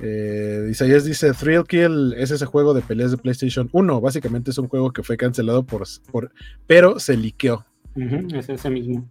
Eh, 0.00 0.68
Isaías 0.70 1.04
dice: 1.04 1.32
Thrill 1.32 1.64
Kill 1.64 2.14
es 2.16 2.30
ese 2.30 2.46
juego 2.46 2.74
de 2.74 2.82
peleas 2.82 3.10
de 3.10 3.18
PlayStation 3.18 3.68
1. 3.72 4.00
Básicamente 4.00 4.50
es 4.50 4.58
un 4.58 4.68
juego 4.68 4.92
que 4.92 5.02
fue 5.02 5.16
cancelado 5.16 5.64
por, 5.64 5.84
por 6.10 6.32
pero 6.66 6.98
se 6.98 7.16
liqueó. 7.16 7.66
es 8.34 8.48
ese 8.48 8.70
mismo. 8.70 9.10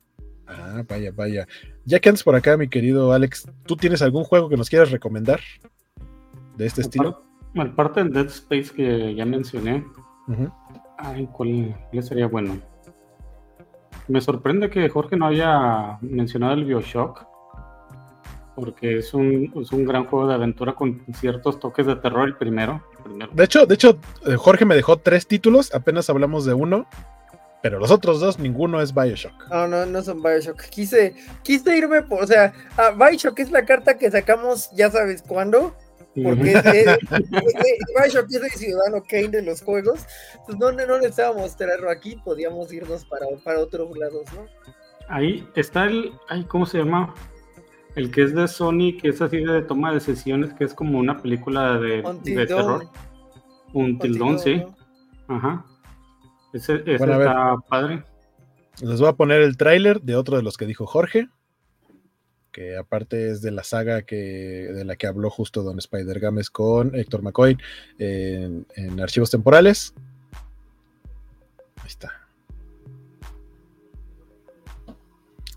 Ah, 0.49 0.83
vaya, 0.87 1.11
vaya. 1.15 1.47
Ya 1.85 1.99
que 1.99 2.09
andas 2.09 2.23
por 2.23 2.35
acá, 2.35 2.57
mi 2.57 2.67
querido 2.67 3.13
Alex, 3.13 3.47
¿tú 3.65 3.75
tienes 3.75 4.01
algún 4.01 4.23
juego 4.23 4.49
que 4.49 4.57
nos 4.57 4.69
quieras 4.69 4.89
recomendar 4.89 5.39
de 6.57 6.65
este 6.65 6.81
estilo? 6.81 7.23
Aparte 7.55 8.03
del 8.03 8.13
Dead 8.13 8.27
Space 8.27 8.71
que 8.75 9.13
ya 9.15 9.25
mencioné, 9.25 9.85
ay, 10.97 11.27
¿cuál 11.31 11.75
le 11.91 12.01
sería 12.01 12.27
bueno? 12.27 12.59
Me 14.07 14.21
sorprende 14.21 14.69
que 14.71 14.89
Jorge 14.89 15.15
no 15.17 15.27
haya 15.27 15.99
mencionado 16.01 16.53
el 16.53 16.65
Bioshock, 16.65 17.25
porque 18.55 18.97
es 18.97 19.13
un, 19.13 19.53
es 19.55 19.71
un 19.71 19.85
gran 19.85 20.05
juego 20.05 20.27
de 20.27 20.33
aventura 20.33 20.73
con 20.73 21.01
ciertos 21.13 21.59
toques 21.59 21.85
de 21.85 21.95
terror 21.95 22.27
el 22.27 22.35
primero. 22.35 22.83
El 22.97 23.03
primero. 23.03 23.31
De 23.33 23.43
hecho, 23.43 23.65
de 23.65 23.75
hecho, 23.75 23.99
eh, 24.25 24.35
Jorge 24.35 24.65
me 24.65 24.75
dejó 24.75 24.97
tres 24.97 25.27
títulos, 25.27 25.73
apenas 25.73 26.09
hablamos 26.09 26.45
de 26.45 26.55
uno. 26.55 26.87
Pero 27.61 27.79
los 27.79 27.91
otros 27.91 28.19
dos, 28.21 28.39
ninguno 28.39 28.81
es 28.81 28.93
Bioshock. 28.93 29.49
No, 29.49 29.67
no, 29.67 29.85
no 29.85 30.01
son 30.01 30.23
Bioshock. 30.23 30.61
Quise, 30.69 31.15
quise 31.43 31.77
irme 31.77 32.01
por, 32.03 32.23
o 32.23 32.27
sea, 32.27 32.53
a 32.77 32.91
Bioshock 32.91 33.39
es 33.39 33.51
la 33.51 33.65
carta 33.65 33.97
que 33.97 34.09
sacamos, 34.09 34.69
ya 34.71 34.89
sabes 34.89 35.21
cuándo. 35.21 35.75
Porque 36.15 36.53
Bioshock 37.97 38.27
es 38.29 38.43
el 38.43 38.51
ciudadano 38.51 39.03
Kane 39.07 39.27
de 39.27 39.41
los 39.41 39.61
juegos. 39.61 40.05
Pues 40.45 40.57
no, 40.57 40.71
no 40.71 40.97
necesitábamos 40.97 41.55
traerlo 41.57 41.89
aquí, 41.89 42.15
podíamos 42.23 42.71
irnos 42.71 43.05
para, 43.05 43.25
para 43.43 43.59
otros 43.59 43.95
lados, 43.97 44.23
¿no? 44.33 44.45
Ahí 45.09 45.47
está 45.55 45.85
el, 45.85 46.13
ay, 46.29 46.45
¿cómo 46.45 46.65
se 46.65 46.77
llama? 46.77 47.13
El 47.95 48.11
que 48.11 48.23
es 48.23 48.33
de 48.33 48.47
Sony, 48.47 48.97
que 49.01 49.09
es 49.09 49.21
así 49.21 49.43
de 49.43 49.63
toma 49.63 49.89
de 49.89 49.95
decisiones, 49.95 50.53
que 50.53 50.63
es 50.63 50.73
como 50.73 50.99
una 50.99 51.17
película 51.17 51.77
de, 51.79 52.03
de 52.23 52.45
terror. 52.45 52.87
Un 53.73 53.99
tildón, 53.99 54.39
sí. 54.39 54.63
Ajá. 55.27 55.65
Ese, 56.53 56.83
está 56.85 57.57
padre. 57.67 58.03
Les 58.81 58.99
voy 58.99 59.09
a 59.09 59.13
poner 59.13 59.41
el 59.41 59.57
tráiler 59.57 60.01
de 60.01 60.15
otro 60.15 60.37
de 60.37 60.43
los 60.43 60.57
que 60.57 60.65
dijo 60.65 60.85
Jorge, 60.85 61.27
que 62.51 62.77
aparte 62.77 63.29
es 63.29 63.41
de 63.41 63.51
la 63.51 63.63
saga 63.63 64.03
que, 64.03 64.15
de 64.15 64.85
la 64.85 64.95
que 64.95 65.07
habló 65.07 65.29
justo 65.29 65.63
Don 65.63 65.77
Spider 65.77 66.19
Games 66.19 66.49
con 66.49 66.95
Héctor 66.95 67.21
McCoy 67.21 67.57
en 67.97 68.65
Archivos 68.99 69.31
Temporales. 69.31 69.93
Ahí 71.77 71.87
está. 71.87 72.18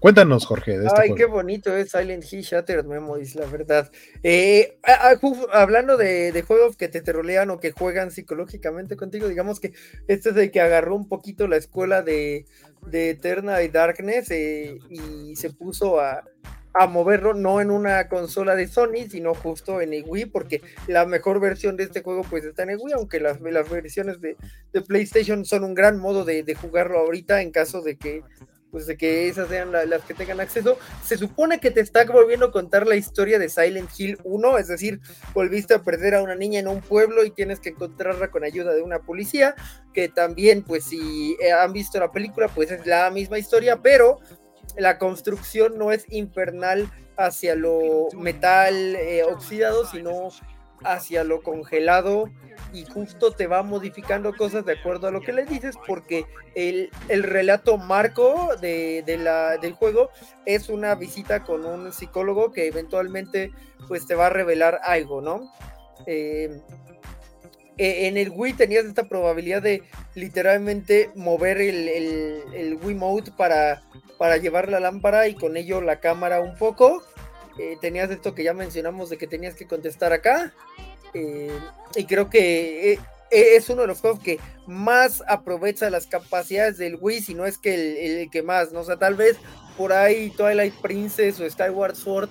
Cuéntanos, 0.03 0.47
Jorge. 0.47 0.81
De 0.81 0.87
este 0.89 1.01
Ay, 1.01 1.15
qué 1.15 1.27
bonito 1.27 1.77
es 1.77 1.93
Silent 1.93 2.25
Hill 2.29 2.43
Shattered 2.43 2.85
Memories, 2.85 3.37
la 3.37 3.47
verdad. 3.47 3.89
Eh, 4.25 4.77
hablando 5.53 5.97
de, 5.97 6.45
juegos 6.45 6.77
que 6.77 6.89
te 6.89 7.03
terolean 7.03 7.51
o 7.51 7.61
que 7.61 7.71
juegan 7.71 8.11
psicológicamente 8.11 8.97
contigo, 8.97 9.29
digamos 9.29 9.61
que 9.61 9.75
este 10.09 10.31
es 10.31 10.37
el 10.37 10.51
que 10.51 10.61
agarró 10.61 10.97
un 10.97 11.09
poquito 11.09 11.47
la 11.47 11.57
escuela 11.57 12.03
de, 12.03 12.47
de 12.85 13.11
Eterna 13.11 13.63
y 13.63 13.69
Darkness 13.69 14.33
eh, 14.33 14.77
y 14.91 15.37
se 15.37 15.51
puso 15.51 16.01
a, 16.01 16.25
a 16.75 16.87
moverlo 16.87 17.35
no 17.35 17.61
en 17.61 17.71
una 17.71 18.09
consola 18.09 18.57
de 18.57 18.67
Sony, 18.67 19.09
sino 19.11 19.35
justo 19.35 19.81
en 19.81 19.93
el 19.93 20.05
Wii, 20.07 20.27
porque 20.27 20.63
la 20.87 21.05
mejor 21.05 21.41
versión 21.41 21.77
de 21.77 21.85
este 21.85 22.03
juego 22.03 22.23
pues 22.29 22.45
está 22.45 22.63
en 22.63 22.71
el 22.71 22.79
Wii, 22.81 22.95
aunque 22.95 23.21
las, 23.21 23.41
las 23.41 23.69
versiones 23.69 24.21
de, 24.21 24.37
PlayStation 24.87 25.45
son 25.45 25.65
un 25.65 25.75
gran 25.75 25.99
modo 25.99 26.25
de, 26.25 26.43
jugarlo 26.55 26.99
ahorita 26.99 27.43
en 27.43 27.51
caso 27.51 27.83
de 27.83 27.97
que 27.97 28.23
pues 28.73 28.87
de 28.87 28.97
que 28.97 29.29
esas 29.29 29.51
sean 29.51 29.71
las 29.71 30.03
que 30.03 30.15
tengan 30.15 30.41
acceso. 30.41 30.79
Se 31.05 31.19
supone 31.19 31.61
que 31.61 31.71
te 31.71 31.81
está 31.81 32.05
volviendo 32.07 32.47
a 32.47 32.51
contar 32.51 32.87
la 32.87 32.97
historia 32.97 33.39
de 33.39 33.51
Silent 33.51 33.91
Hill 33.97 34.19
1, 34.25 34.59
es 34.59 34.67
decir, 34.67 35.01
volviste 35.35 35.75
a 35.75 35.83
perder 35.83 36.15
a 36.15 36.23
una 36.23 36.35
niña 36.35 36.59
en 36.59 36.69
un 36.69 36.81
pueblo 36.81 37.23
y 37.23 37.31
tienes 37.31 37.61
que 37.61 37.69
encontrarla 37.69 38.31
con 38.31 38.45
ayuda 38.45 38.73
de 38.73 38.81
una 38.81 39.01
policía, 39.01 39.55
que 39.93 40.09
también, 40.09 40.63
pues 40.63 40.85
si 40.85 41.37
eh, 41.43 41.53
han 41.53 41.75
visto 41.75 42.01
la 42.01 42.11
película, 42.11 42.49
pues 42.49 42.71
es 42.71 42.87
la 42.87 43.11
misma 43.11 43.39
historia, 43.39 43.83
pero 43.83 44.19
la 44.79 44.97
construcción 44.97 45.77
no 45.77 45.93
es 45.93 46.07
infernal 46.09 46.91
hacia 47.19 47.55
lo 47.55 48.09
metal 48.15 48.97
eh, 48.97 49.23
oxidado, 49.23 49.87
sino 49.87 50.31
hacia 50.85 51.25
lo 51.25 51.43
congelado 51.43 52.31
y 52.73 52.85
justo 52.85 53.33
te 53.33 53.47
va 53.47 53.63
modificando 53.63 54.35
cosas 54.35 54.65
de 54.65 54.73
acuerdo 54.73 55.09
a 55.09 55.11
lo 55.11 55.21
que 55.21 55.33
le 55.33 55.45
dices 55.45 55.77
porque 55.87 56.25
el, 56.55 56.91
relato 57.09 57.77
marco 57.77 58.57
de, 58.61 59.05
la, 59.19 59.59
del 59.59 59.73
juego 59.73 60.11
es 60.47 60.69
una 60.69 60.95
visita 60.95 61.45
con 61.45 61.65
un 61.65 61.93
psicólogo 61.93 62.53
que 62.53 62.67
eventualmente 62.67 63.51
pues 63.89 64.07
te 64.07 64.15
va 64.15 64.27
a 64.27 64.31
revelar 64.31 64.81
algo, 64.85 65.21
¿no? 65.21 65.53
Eh, 66.07 66.61
e, 67.79 68.07
en 68.07 68.17
el 68.17 68.31
Wii 68.31 68.55
tenías 68.55 68.85
esta 68.85 69.09
probabilidad 69.09 69.63
de 69.63 69.83
literalmente 70.15 71.11
mover 71.15 71.61
el, 71.61 71.89
el, 71.89 72.43
el 72.55 72.79
Wii 72.83 72.95
Mode 72.95 73.33
para 73.37 73.83
para 74.23 74.37
llevar 74.37 74.69
la 74.69 74.79
lámpara 74.79 75.27
y 75.27 75.35
con 75.35 75.57
ello 75.57 75.81
la 75.81 75.99
cámara 75.99 76.41
un 76.41 76.55
poco. 76.55 77.03
Eh, 77.59 77.77
tenías 77.81 78.11
esto 78.11 78.35
que 78.35 78.45
ya 78.45 78.55
mencionamos 78.55 79.11
de 79.11 79.19
que 79.19 79.27
tenías 79.27 79.55
que 79.55 79.67
contestar 79.67 80.13
acá. 80.13 80.53
Eh, 81.15 81.59
y 81.95 82.05
creo 82.07 82.31
que 82.31 82.95
eh, 82.95 82.99
es 83.31 83.69
uno 83.69 83.83
de 83.83 83.89
los 83.89 84.01
juegos 84.01 84.21
que 84.21 84.39
más 84.67 85.23
aprovecha 85.29 85.91
las 85.91 86.07
capacidades 86.07 86.79
del 86.79 86.97
Wii, 87.01 87.21
si 87.21 87.35
no 87.35 87.45
es 87.45 87.59
que 87.59 88.23
el, 88.23 88.31
que 88.31 88.43
más, 88.43 88.73
¿no? 88.73 88.81
O 88.81 88.85
sea, 88.85 88.97
tal 88.97 89.15
vez 89.15 89.37
por 89.77 89.93
ahí 89.93 90.31
Twilight 90.31 90.75
Princess 90.81 91.41
o 91.41 91.49
Skyward 91.49 91.97
Sword, 91.97 92.31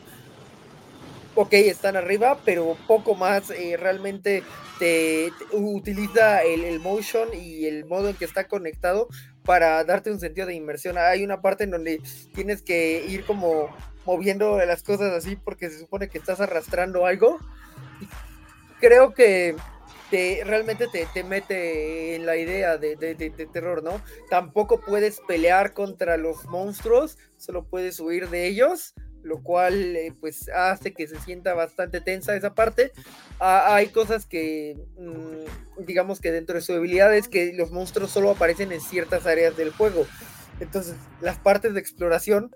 ok, 1.35 1.53
están 1.53 1.95
arriba, 1.95 2.39
pero 2.43 2.77
poco 2.87 3.15
más 3.15 3.49
realmente 3.79 4.43
te, 4.79 5.31
utiliza 5.51 6.43
el, 6.43 6.63
el, 6.63 6.79
motion 6.79 7.29
y 7.33 7.65
el 7.65 7.85
modo 7.85 8.09
en 8.09 8.15
que 8.15 8.25
está 8.25 8.47
conectado 8.47 9.07
para 9.43 9.83
darte 9.83 10.11
un 10.11 10.19
sentido 10.19 10.47
de 10.47 10.55
inmersión. 10.55 10.97
Hay 10.97 11.23
una 11.23 11.41
parte 11.41 11.63
en 11.63 11.71
donde 11.71 12.01
tienes 12.33 12.61
que 12.61 13.05
ir 13.07 13.25
como 13.25 13.69
moviendo 14.05 14.57
las 14.65 14.83
cosas 14.83 15.13
así 15.13 15.35
porque 15.35 15.69
se 15.69 15.79
supone 15.79 16.09
que 16.09 16.17
estás 16.17 16.39
arrastrando 16.39 17.05
algo. 17.05 17.37
Creo 18.79 19.13
que 19.13 19.55
te, 20.09 20.41
realmente 20.43 20.87
te, 20.87 21.07
te, 21.13 21.23
mete 21.23 22.15
en 22.15 22.25
la 22.25 22.35
idea 22.35 22.77
de, 22.77 22.95
de, 22.95 23.47
terror, 23.51 23.83
¿no? 23.83 24.01
Tampoco 24.29 24.81
puedes 24.81 25.21
pelear 25.27 25.73
contra 25.73 26.17
los 26.17 26.45
monstruos, 26.45 27.17
solo 27.37 27.63
puedes 27.63 27.99
huir 27.99 28.29
de 28.29 28.47
ellos 28.47 28.93
lo 29.23 29.43
cual 29.43 29.95
eh, 29.95 30.13
pues 30.19 30.49
hace 30.49 30.93
que 30.93 31.07
se 31.07 31.19
sienta 31.19 31.53
bastante 31.53 32.01
tensa 32.01 32.35
esa 32.35 32.53
parte. 32.53 32.91
Hay 33.39 33.89
cosas 33.89 34.25
que 34.25 34.77
mm, 34.97 35.85
digamos 35.85 36.19
que 36.19 36.31
dentro 36.31 36.55
de 36.55 36.61
su 36.61 36.73
habilidad 36.73 37.15
es 37.15 37.27
que 37.27 37.53
los 37.53 37.71
monstruos 37.71 38.11
solo 38.11 38.31
aparecen 38.31 38.71
en 38.71 38.81
ciertas 38.81 39.25
áreas 39.25 39.55
del 39.57 39.71
juego. 39.71 40.05
Entonces 40.59 40.95
las 41.21 41.37
partes 41.37 41.73
de 41.73 41.79
exploración 41.79 42.55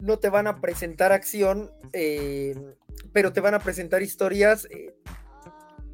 no 0.00 0.18
te 0.18 0.28
van 0.28 0.46
a 0.46 0.60
presentar 0.60 1.12
acción, 1.12 1.72
eh, 1.92 2.54
pero 3.12 3.32
te 3.32 3.40
van 3.40 3.54
a 3.54 3.58
presentar 3.58 4.02
historias 4.02 4.66
eh, 4.70 4.94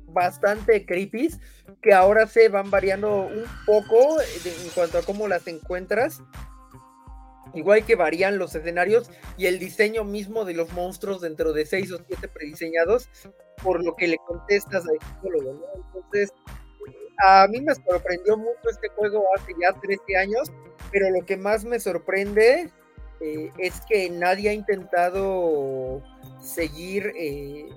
bastante 0.07 0.87
creepy 0.87 1.31
que 1.83 1.93
ahora 1.93 2.27
se 2.27 2.49
van 2.49 2.71
variando 2.71 3.23
un 3.23 3.45
poco 3.67 4.21
en 4.21 4.71
cuanto 4.75 4.99
a 4.99 5.03
cómo 5.03 5.27
las 5.29 5.47
encuentras 5.47 6.23
igual 7.55 7.85
que 7.85 7.95
varían 7.95 8.39
los 8.39 8.55
escenarios 8.55 9.11
y 9.37 9.47
el 9.47 9.59
diseño 9.59 10.05
mismo 10.05 10.45
de 10.45 10.55
los 10.55 10.73
monstruos 10.73 11.21
dentro 11.21 11.53
de 11.53 11.65
seis 11.65 11.91
o 11.93 11.99
siete 12.07 12.29
prediseñados, 12.29 13.09
por 13.63 13.83
lo 13.85 13.95
que 13.97 14.09
le 14.09 14.19
contestas 14.27 14.85
al 14.87 14.99
psicólogo, 15.01 15.53
¿no? 15.55 15.85
Entonces, 15.95 16.33
a 17.25 17.47
mí 17.49 17.61
me 17.61 17.75
sorprendió 17.75 18.37
mucho 18.37 18.69
este 18.71 18.89
juego 18.89 19.25
hace 19.37 19.53
ya 19.61 19.73
13 19.81 20.17
años, 20.17 20.53
pero 20.91 21.09
lo 21.11 21.25
que 21.25 21.37
más 21.37 21.65
me 21.65 21.79
sorprende 21.81 22.71
eh, 23.21 23.51
es 23.59 23.81
que 23.89 24.11
nadie 24.11 24.51
ha 24.51 24.53
intentado 24.53 26.03
seguir 26.41 27.13
eh, 27.17 27.69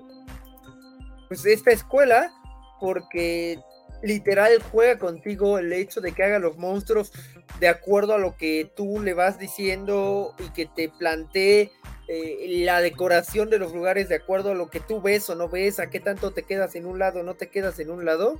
pues 1.28 1.46
esta 1.46 1.70
escuela 1.70 2.32
porque 2.80 3.58
literal 4.02 4.62
juega 4.70 4.98
contigo 4.98 5.58
el 5.58 5.72
hecho 5.72 6.00
de 6.00 6.12
que 6.12 6.22
haga 6.22 6.38
los 6.38 6.56
monstruos 6.56 7.12
de 7.60 7.68
acuerdo 7.68 8.14
a 8.14 8.18
lo 8.18 8.36
que 8.36 8.70
tú 8.76 9.00
le 9.00 9.14
vas 9.14 9.38
diciendo 9.38 10.34
y 10.38 10.50
que 10.50 10.66
te 10.66 10.88
plantee 10.88 11.72
eh, 12.06 12.62
la 12.64 12.80
decoración 12.80 13.50
de 13.50 13.58
los 13.58 13.74
lugares 13.74 14.08
de 14.08 14.14
acuerdo 14.16 14.52
a 14.52 14.54
lo 14.54 14.70
que 14.70 14.80
tú 14.80 15.00
ves 15.00 15.28
o 15.30 15.34
no 15.34 15.48
ves, 15.48 15.80
a 15.80 15.90
qué 15.90 16.00
tanto 16.00 16.30
te 16.30 16.44
quedas 16.44 16.74
en 16.74 16.86
un 16.86 16.98
lado 16.98 17.20
o 17.20 17.22
no 17.22 17.34
te 17.34 17.48
quedas 17.48 17.78
en 17.80 17.90
un 17.90 18.04
lado. 18.04 18.38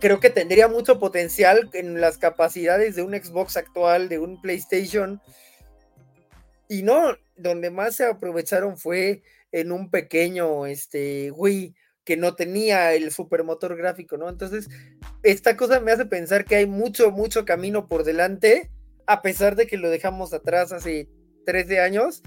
Creo 0.00 0.20
que 0.20 0.30
tendría 0.30 0.68
mucho 0.68 0.98
potencial 0.98 1.70
en 1.72 2.00
las 2.00 2.18
capacidades 2.18 2.96
de 2.96 3.02
un 3.02 3.12
Xbox 3.12 3.56
actual, 3.56 4.08
de 4.08 4.18
un 4.18 4.40
PlayStation. 4.40 5.20
Y 6.68 6.82
no, 6.82 7.16
donde 7.36 7.70
más 7.70 7.96
se 7.96 8.06
aprovecharon 8.06 8.76
fue 8.76 9.22
en 9.52 9.72
un 9.72 9.90
pequeño 9.90 10.66
este, 10.66 11.30
Wii 11.30 11.74
que 12.04 12.16
no 12.16 12.36
tenía 12.36 12.94
el 12.94 13.10
supermotor 13.10 13.76
gráfico, 13.76 14.16
¿no? 14.16 14.28
Entonces, 14.28 14.68
esta 15.24 15.56
cosa 15.56 15.80
me 15.80 15.90
hace 15.90 16.06
pensar 16.06 16.44
que 16.44 16.56
hay 16.56 16.66
mucho, 16.66 17.10
mucho 17.10 17.44
camino 17.44 17.88
por 17.88 18.04
delante, 18.04 18.70
a 19.06 19.22
pesar 19.22 19.56
de 19.56 19.66
que 19.66 19.76
lo 19.76 19.90
dejamos 19.90 20.32
atrás 20.32 20.70
hace 20.72 21.08
13 21.46 21.80
años. 21.80 22.22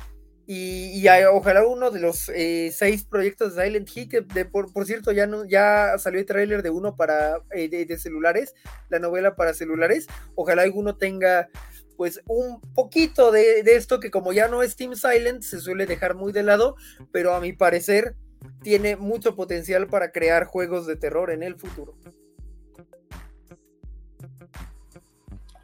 Y, 0.51 1.07
ojalá 1.31 1.63
uno 1.63 1.91
de 1.91 1.99
los 1.99 2.27
eh, 2.29 2.71
seis 2.73 3.03
proyectos 3.03 3.53
de 3.53 3.65
Silent 3.65 3.87
Hill, 3.95 4.09
que 4.09 4.23
por, 4.45 4.67
cierto 4.83 5.11
ya, 5.11 5.27
no, 5.27 5.45
ya 5.45 5.95
salió 5.99 6.19
el 6.19 6.25
tráiler 6.25 6.63
de 6.63 6.71
uno 6.71 6.95
para 6.95 7.43
eh, 7.51 7.69
de, 7.69 7.97
celulares, 7.99 8.55
la 8.89 8.97
novela 8.97 9.35
para 9.35 9.53
celulares, 9.53 10.07
ojalá 10.33 10.63
alguno 10.63 10.95
tenga 10.97 11.49
pues 11.97 12.21
un 12.25 12.59
poquito 12.73 13.31
de, 13.31 13.61
de 13.61 13.75
esto 13.75 13.99
que 13.99 14.09
como 14.09 14.33
ya 14.33 14.47
no 14.47 14.63
es 14.63 14.75
Team 14.75 14.95
Silent, 14.95 15.43
se 15.43 15.59
suele 15.59 15.85
dejar 15.85 16.15
muy 16.15 16.31
de 16.31 16.41
lado, 16.41 16.75
pero 17.11 17.35
a 17.35 17.41
mi 17.41 17.53
parecer 17.53 18.15
tiene 18.63 18.95
mucho 18.95 19.35
potencial 19.35 19.85
para 19.85 20.11
crear 20.11 20.45
juegos 20.45 20.87
de 20.87 20.95
terror 20.95 21.29
en 21.29 21.43
el 21.43 21.57
futuro. 21.57 21.95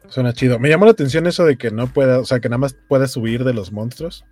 Suena 0.08 0.32
chido. 0.32 0.60
Me 0.60 0.68
llamó 0.68 0.84
la 0.84 0.92
atención 0.92 1.26
eso 1.26 1.44
de 1.44 1.58
que 1.58 1.72
no 1.72 1.88
pueda, 1.88 2.20
o 2.20 2.24
sea, 2.24 2.38
que 2.38 2.48
nada 2.48 2.58
más 2.58 2.76
pueda 2.88 3.08
subir 3.08 3.42
de 3.42 3.52
los 3.52 3.72
monstruos. 3.72 4.24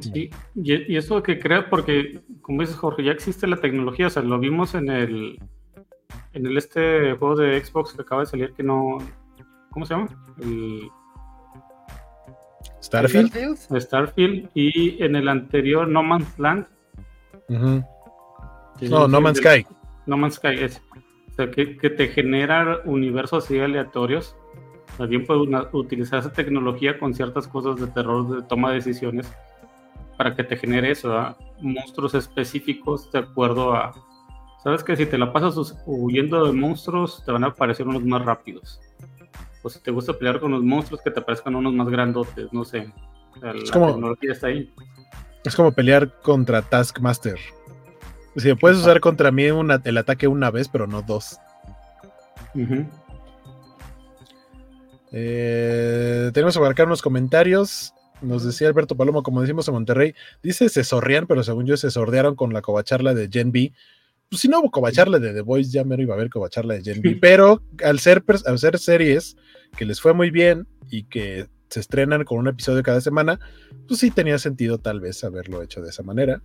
Sí, 0.00 0.30
y, 0.54 0.96
eso 0.96 1.22
que 1.22 1.38
crea, 1.38 1.68
porque, 1.68 2.20
como 2.40 2.60
dices 2.60 2.76
Jorge, 2.76 3.04
ya 3.04 3.12
existe 3.12 3.46
la 3.46 3.56
tecnología, 3.56 4.06
o 4.06 4.10
sea, 4.10 4.22
lo 4.22 4.38
vimos 4.38 4.74
en 4.74 4.90
el 4.90 5.38
en 6.34 6.46
el 6.46 6.56
este 6.56 7.14
juego 7.14 7.36
de 7.36 7.62
Xbox 7.62 7.92
que 7.92 8.02
acaba 8.02 8.22
de 8.22 8.26
salir 8.26 8.52
que 8.52 8.62
no. 8.62 8.98
¿Cómo 9.70 9.86
se 9.86 9.94
llama? 9.94 10.08
El 10.40 10.90
Starfield. 12.82 13.56
Starfield. 13.80 14.50
Y 14.54 15.02
en 15.02 15.16
el 15.16 15.28
anterior 15.28 15.88
No 15.88 16.02
Man's 16.02 16.38
Land. 16.38 16.66
No, 17.48 19.08
No 19.08 19.20
Man's 19.20 19.38
Sky. 19.38 19.66
No 20.06 20.16
Man's 20.16 20.34
Sky 20.34 20.54
es. 20.58 20.82
O 21.30 21.34
sea, 21.34 21.50
que, 21.50 21.64
te 21.66 22.08
genera 22.08 22.80
universos 22.84 23.44
así 23.44 23.58
aleatorios. 23.58 24.36
También 24.98 25.24
puedes 25.24 25.48
utilizar 25.72 26.18
esa 26.18 26.32
tecnología 26.32 26.98
con 26.98 27.14
ciertas 27.14 27.48
cosas 27.48 27.76
de 27.76 27.86
terror, 27.86 28.28
de 28.28 28.42
toma 28.46 28.70
de 28.70 28.74
decisiones, 28.76 29.32
para 30.22 30.36
que 30.36 30.44
te 30.44 30.56
genere 30.56 30.92
eso, 30.92 31.36
monstruos 31.60 32.14
específicos 32.14 33.10
de 33.10 33.18
acuerdo 33.18 33.74
a. 33.74 33.92
Sabes 34.62 34.84
que 34.84 34.96
si 34.96 35.06
te 35.06 35.18
la 35.18 35.32
pasas 35.32 35.74
huyendo 35.86 36.46
de 36.46 36.52
monstruos, 36.52 37.24
te 37.24 37.32
van 37.32 37.42
a 37.42 37.48
aparecer 37.48 37.88
unos 37.88 38.04
más 38.04 38.24
rápidos 38.24 38.80
o 39.62 39.70
si 39.70 39.78
te 39.80 39.90
gusta 39.90 40.12
pelear 40.12 40.40
con 40.40 40.52
los 40.52 40.62
monstruos, 40.62 41.00
que 41.02 41.10
te 41.10 41.20
aparezcan 41.20 41.54
unos 41.54 41.72
más 41.72 41.88
grandotes, 41.88 42.52
no 42.52 42.64
sé. 42.64 42.92
la 43.40 43.52
es 43.52 43.70
como, 43.70 43.86
tecnología 43.86 44.32
está 44.32 44.48
ahí. 44.48 44.72
Es 45.44 45.54
como 45.54 45.72
pelear 45.72 46.20
contra 46.20 46.62
Taskmaster. 46.62 47.38
Si 48.36 48.54
puedes 48.54 48.78
usar 48.78 49.00
contra 49.00 49.30
mí 49.30 49.44
el 49.44 49.98
ataque 49.98 50.26
una 50.26 50.50
vez, 50.50 50.68
pero 50.68 50.86
no 50.86 51.02
dos. 51.02 51.38
Eh, 55.12 56.30
tenemos 56.32 56.54
que 56.54 56.58
abarcar 56.58 56.86
unos 56.86 57.02
comentarios. 57.02 57.94
Nos 58.22 58.44
decía 58.44 58.68
Alberto 58.68 58.96
Palomo, 58.96 59.22
como 59.22 59.40
decimos 59.40 59.68
en 59.68 59.74
Monterrey, 59.74 60.14
dice 60.42 60.68
se 60.68 60.84
sorrían, 60.84 61.26
pero 61.26 61.42
según 61.42 61.66
yo 61.66 61.76
se 61.76 61.90
sordearon 61.90 62.36
con 62.36 62.52
la 62.52 62.62
covacharla 62.62 63.14
de 63.14 63.28
Gen 63.30 63.52
B 63.52 63.72
pues 64.32 64.40
si 64.40 64.48
no 64.48 64.60
hubo 64.60 64.70
covacharle 64.70 65.20
de 65.20 65.34
The 65.34 65.42
Voice, 65.42 65.70
ya 65.70 65.84
me 65.84 65.94
iba 66.00 66.14
a 66.14 66.16
ver 66.16 66.30
covacharle 66.30 66.78
de 66.78 66.82
Gen 66.82 67.02
B, 67.02 67.16
pero 67.20 67.62
al 67.84 67.98
ser, 68.00 68.24
al 68.46 68.58
ser 68.58 68.78
series 68.78 69.36
que 69.76 69.84
les 69.84 70.00
fue 70.00 70.14
muy 70.14 70.30
bien 70.30 70.66
y 70.88 71.02
que 71.02 71.48
se 71.68 71.80
estrenan 71.80 72.24
con 72.24 72.38
un 72.38 72.48
episodio 72.48 72.82
cada 72.82 73.02
semana, 73.02 73.38
pues 73.86 74.00
sí 74.00 74.10
tenía 74.10 74.38
sentido 74.38 74.78
tal 74.78 75.00
vez 75.00 75.22
haberlo 75.22 75.62
hecho 75.62 75.82
de 75.82 75.90
esa 75.90 76.02
manera. 76.02 76.40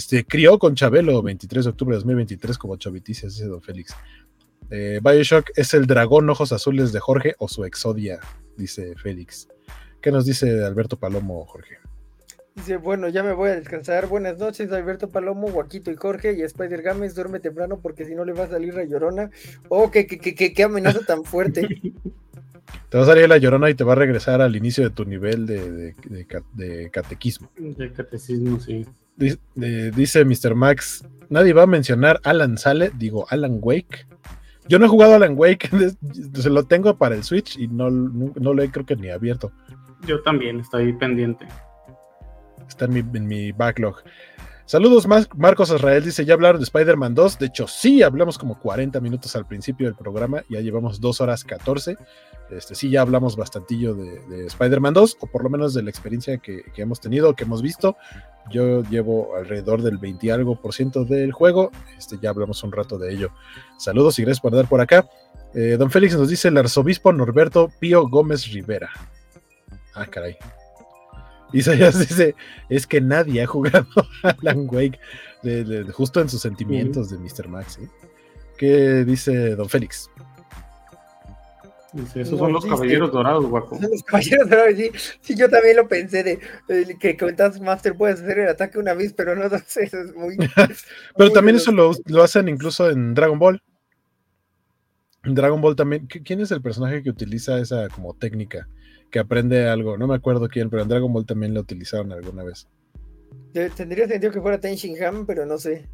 Se 0.00 0.26
crió 0.26 0.58
con 0.58 0.74
Chabelo 0.74 1.22
23 1.22 1.64
de 1.64 1.70
octubre 1.70 1.94
de 1.94 2.00
2023 2.00 2.58
como 2.58 2.76
Chaviticias, 2.76 3.36
dice 3.36 3.46
Don 3.46 3.62
Félix. 3.62 3.96
Eh, 4.68 5.00
Bioshock 5.02 5.48
es 5.56 5.72
el 5.72 5.86
dragón 5.86 6.28
ojos 6.28 6.52
azules 6.52 6.92
de 6.92 7.00
Jorge 7.00 7.34
o 7.38 7.48
su 7.48 7.64
exodia, 7.64 8.20
dice 8.58 8.94
Félix. 8.96 9.48
¿Qué 10.02 10.10
nos 10.10 10.26
dice 10.26 10.64
Alberto 10.64 10.98
Palomo, 10.98 11.46
Jorge? 11.46 11.78
Dice, 12.54 12.76
bueno, 12.76 13.08
ya 13.08 13.22
me 13.22 13.32
voy 13.32 13.50
a 13.50 13.54
descansar. 13.54 14.08
Buenas 14.08 14.38
noches, 14.38 14.70
Alberto 14.72 15.08
Palomo, 15.08 15.50
Guaquito 15.50 15.90
y 15.90 15.96
Jorge. 15.96 16.34
Y 16.34 16.42
Spider 16.42 16.82
Games, 16.82 17.14
duerme 17.14 17.40
temprano 17.40 17.78
porque 17.80 18.04
si 18.04 18.14
no 18.14 18.24
le 18.24 18.32
va 18.34 18.44
a 18.44 18.48
salir 18.48 18.74
la 18.74 18.84
llorona. 18.84 19.30
Oh, 19.68 19.90
qué, 19.90 20.06
qué, 20.06 20.18
qué, 20.18 20.52
qué 20.52 20.62
amenaza 20.62 21.00
tan 21.06 21.24
fuerte. 21.24 21.66
Te 22.88 22.98
va 22.98 23.04
a 23.04 23.06
salir 23.06 23.28
la 23.28 23.38
llorona 23.38 23.70
y 23.70 23.74
te 23.74 23.84
va 23.84 23.92
a 23.92 23.96
regresar 23.96 24.42
al 24.42 24.54
inicio 24.54 24.84
de 24.84 24.90
tu 24.90 25.04
nivel 25.04 25.46
de, 25.46 25.94
catequismo. 26.90 27.50
De 27.56 27.92
catecismo, 27.92 28.60
sí. 28.60 28.86
Dice, 29.16 30.24
Mr. 30.24 30.54
Max, 30.54 31.04
nadie 31.28 31.52
va 31.52 31.62
a 31.62 31.66
mencionar 31.66 32.20
Alan 32.22 32.58
Sale, 32.58 32.90
digo 32.96 33.26
Alan 33.30 33.58
Wake. 33.60 34.06
Yo 34.68 34.78
no 34.78 34.86
he 34.86 34.88
jugado 34.88 35.14
Alan 35.14 35.34
Wake, 35.36 35.70
se 36.34 36.50
lo 36.50 36.64
tengo 36.64 36.96
para 36.96 37.14
el 37.14 37.24
Switch 37.24 37.58
y 37.58 37.66
no, 37.66 37.90
no, 37.90 38.54
lo 38.54 38.62
he 38.62 38.70
creo 38.70 38.86
que 38.86 38.96
ni 38.96 39.10
abierto. 39.10 39.52
Yo 40.06 40.22
también 40.22 40.60
estoy 40.60 40.92
pendiente. 40.94 41.46
Está 42.68 42.86
en 42.86 43.26
mi, 43.26 43.52
backlog. 43.52 43.96
Saludos, 44.64 45.06
Marcos 45.36 45.70
Israel 45.70 46.04
dice, 46.04 46.24
¿ya 46.24 46.34
hablaron 46.34 46.60
de 46.60 46.64
Spider-Man 46.64 47.14
2? 47.14 47.38
De 47.38 47.46
hecho, 47.46 47.66
sí, 47.66 48.02
hablamos 48.02 48.38
como 48.38 48.58
40 48.58 49.00
minutos 49.00 49.34
al 49.36 49.46
principio 49.46 49.86
del 49.86 49.96
programa, 49.96 50.42
ya 50.48 50.60
llevamos 50.60 51.00
2 51.00 51.20
horas 51.20 51.44
14. 51.44 51.96
Este, 52.50 52.74
sí, 52.74 52.90
ya 52.90 53.02
hablamos 53.02 53.36
bastantillo 53.36 53.94
de, 53.94 54.46
Spider-Man 54.46 54.94
2, 54.94 55.18
o 55.20 55.26
por 55.26 55.42
lo 55.42 55.50
menos 55.50 55.74
de 55.74 55.82
la 55.82 55.90
experiencia 55.90 56.38
que, 56.38 56.62
hemos 56.76 57.00
tenido, 57.00 57.34
que 57.34 57.44
hemos 57.44 57.60
visto. 57.60 57.96
Yo 58.50 58.82
llevo 58.84 59.36
alrededor 59.36 59.82
del 59.82 59.98
20 59.98 60.26
y 60.26 60.30
algo 60.30 60.56
por 60.56 60.72
ciento 60.72 61.04
del 61.04 61.32
juego, 61.32 61.70
este, 61.98 62.18
ya 62.20 62.30
hablamos 62.30 62.62
un 62.62 62.72
rato 62.72 62.98
de 62.98 63.12
ello. 63.12 63.30
Saludos 63.78 64.18
y 64.18 64.22
gracias 64.22 64.40
por 64.40 64.54
dar 64.54 64.68
por 64.68 64.80
acá. 64.80 65.06
Eh, 65.54 65.76
don 65.78 65.90
Félix 65.90 66.16
nos 66.16 66.28
dice 66.30 66.48
el 66.48 66.56
arzobispo 66.56 67.12
Norberto 67.12 67.70
Pío 67.78 68.08
Gómez 68.08 68.50
Rivera. 68.50 68.90
Ah, 69.94 70.06
caray. 70.06 70.36
Isaías 71.52 71.98
dice, 71.98 72.34
es 72.68 72.86
que 72.86 73.00
nadie 73.00 73.42
ha 73.42 73.46
jugado 73.46 73.86
Alan 74.22 74.66
Wake 74.70 74.98
justo 75.92 76.20
en 76.20 76.28
sus 76.28 76.40
sentimientos 76.40 77.10
de 77.10 77.18
Mr. 77.18 77.48
Max. 77.48 77.78
¿eh? 77.78 77.88
¿Qué 78.56 79.04
dice 79.04 79.54
Don 79.56 79.68
Félix? 79.68 80.10
Dice, 81.92 82.22
esos 82.22 82.38
son 82.38 82.54
los 82.54 82.64
caballeros 82.64 83.12
dorados, 83.12 83.44
guapo. 83.44 83.78
Los 83.78 84.02
caballeros 84.02 84.48
dorados, 84.48 84.74
sí, 84.76 84.90
sí, 85.20 85.34
yo 85.36 85.50
también 85.50 85.76
lo 85.76 85.86
pensé 85.88 86.22
de, 86.22 86.96
que 86.98 87.16
con 87.18 87.36
Master 87.60 87.94
puedes 87.94 88.22
hacer 88.22 88.38
el 88.38 88.48
ataque 88.48 88.78
una 88.78 88.94
vez, 88.94 89.12
pero 89.12 89.36
no, 89.36 89.50
sé, 89.66 89.82
eso 89.84 89.98
es 89.98 90.14
muy... 90.14 90.36
pero 91.16 91.30
también 91.32 91.56
eso 91.56 91.70
lo, 91.70 91.92
lo, 92.06 92.22
hacen 92.22 92.48
incluso 92.48 92.88
en 92.88 93.12
Dragon 93.12 93.38
Ball. 93.38 93.62
En 95.24 95.34
Dragon 95.34 95.60
Ball 95.60 95.76
también, 95.76 96.06
¿quién 96.06 96.40
es 96.40 96.50
el 96.50 96.62
personaje 96.62 97.02
que 97.02 97.10
utiliza 97.10 97.58
esa 97.58 97.88
como 97.90 98.14
técnica? 98.14 98.66
Que 99.12 99.20
aprende 99.20 99.68
algo. 99.68 99.96
No 99.96 100.08
me 100.08 100.16
acuerdo 100.16 100.48
quién, 100.48 100.70
pero 100.70 100.82
en 100.82 100.88
Dragon 100.88 101.12
Ball 101.12 101.26
también 101.26 101.54
lo 101.54 101.60
utilizaron 101.60 102.10
alguna 102.10 102.42
vez. 102.42 102.66
Tendría 103.52 104.08
sentido 104.08 104.32
que 104.32 104.40
fuera 104.40 104.58
Ten 104.58 104.76
Ham, 105.04 105.26
pero 105.26 105.46
no 105.46 105.58
sé. 105.58 105.88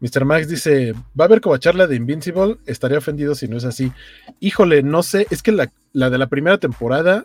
Mr. 0.00 0.24
Max 0.26 0.48
dice: 0.48 0.92
¿Va 1.18 1.24
a 1.24 1.26
haber 1.26 1.40
charla 1.58 1.86
de 1.86 1.96
Invincible? 1.96 2.58
Estaría 2.66 2.98
ofendido 2.98 3.34
si 3.34 3.48
no 3.48 3.56
es 3.56 3.64
así. 3.64 3.90
Híjole, 4.38 4.82
no 4.82 5.02
sé. 5.02 5.26
Es 5.30 5.42
que 5.42 5.50
la, 5.50 5.70
de 5.92 6.18
la 6.18 6.26
primera 6.28 6.58
temporada 6.58 7.24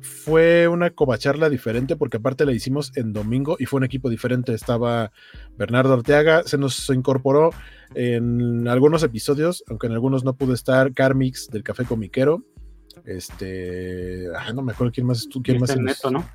fue 0.00 0.68
una 0.68 0.90
covacharla 0.90 1.50
diferente 1.50 1.96
porque 1.96 2.18
aparte 2.18 2.44
la 2.44 2.52
hicimos 2.52 2.92
en 2.96 3.12
domingo 3.12 3.56
y 3.58 3.66
fue 3.66 3.78
un 3.78 3.84
equipo 3.84 4.08
diferente. 4.08 4.54
Estaba 4.54 5.12
Bernardo 5.58 5.92
Arteaga, 5.92 6.42
se 6.44 6.56
nos 6.56 6.88
incorporó 6.88 7.50
en 7.94 8.66
algunos 8.66 9.02
episodios, 9.02 9.62
aunque 9.68 9.86
en 9.86 9.92
algunos 9.92 10.24
no 10.24 10.36
pudo 10.36 10.54
estar, 10.54 10.94
Carmix 10.94 11.48
del 11.50 11.62
Café 11.62 11.84
Comiquero. 11.84 12.42
Este. 13.06 14.26
No 14.54 14.62
me 14.62 14.72
acuerdo 14.72 14.92
quién 14.92 15.06
más. 15.06 15.28
¿Quién 15.42 15.60
más 15.60 15.76
Neto, 15.76 16.10
¿no? 16.10 16.26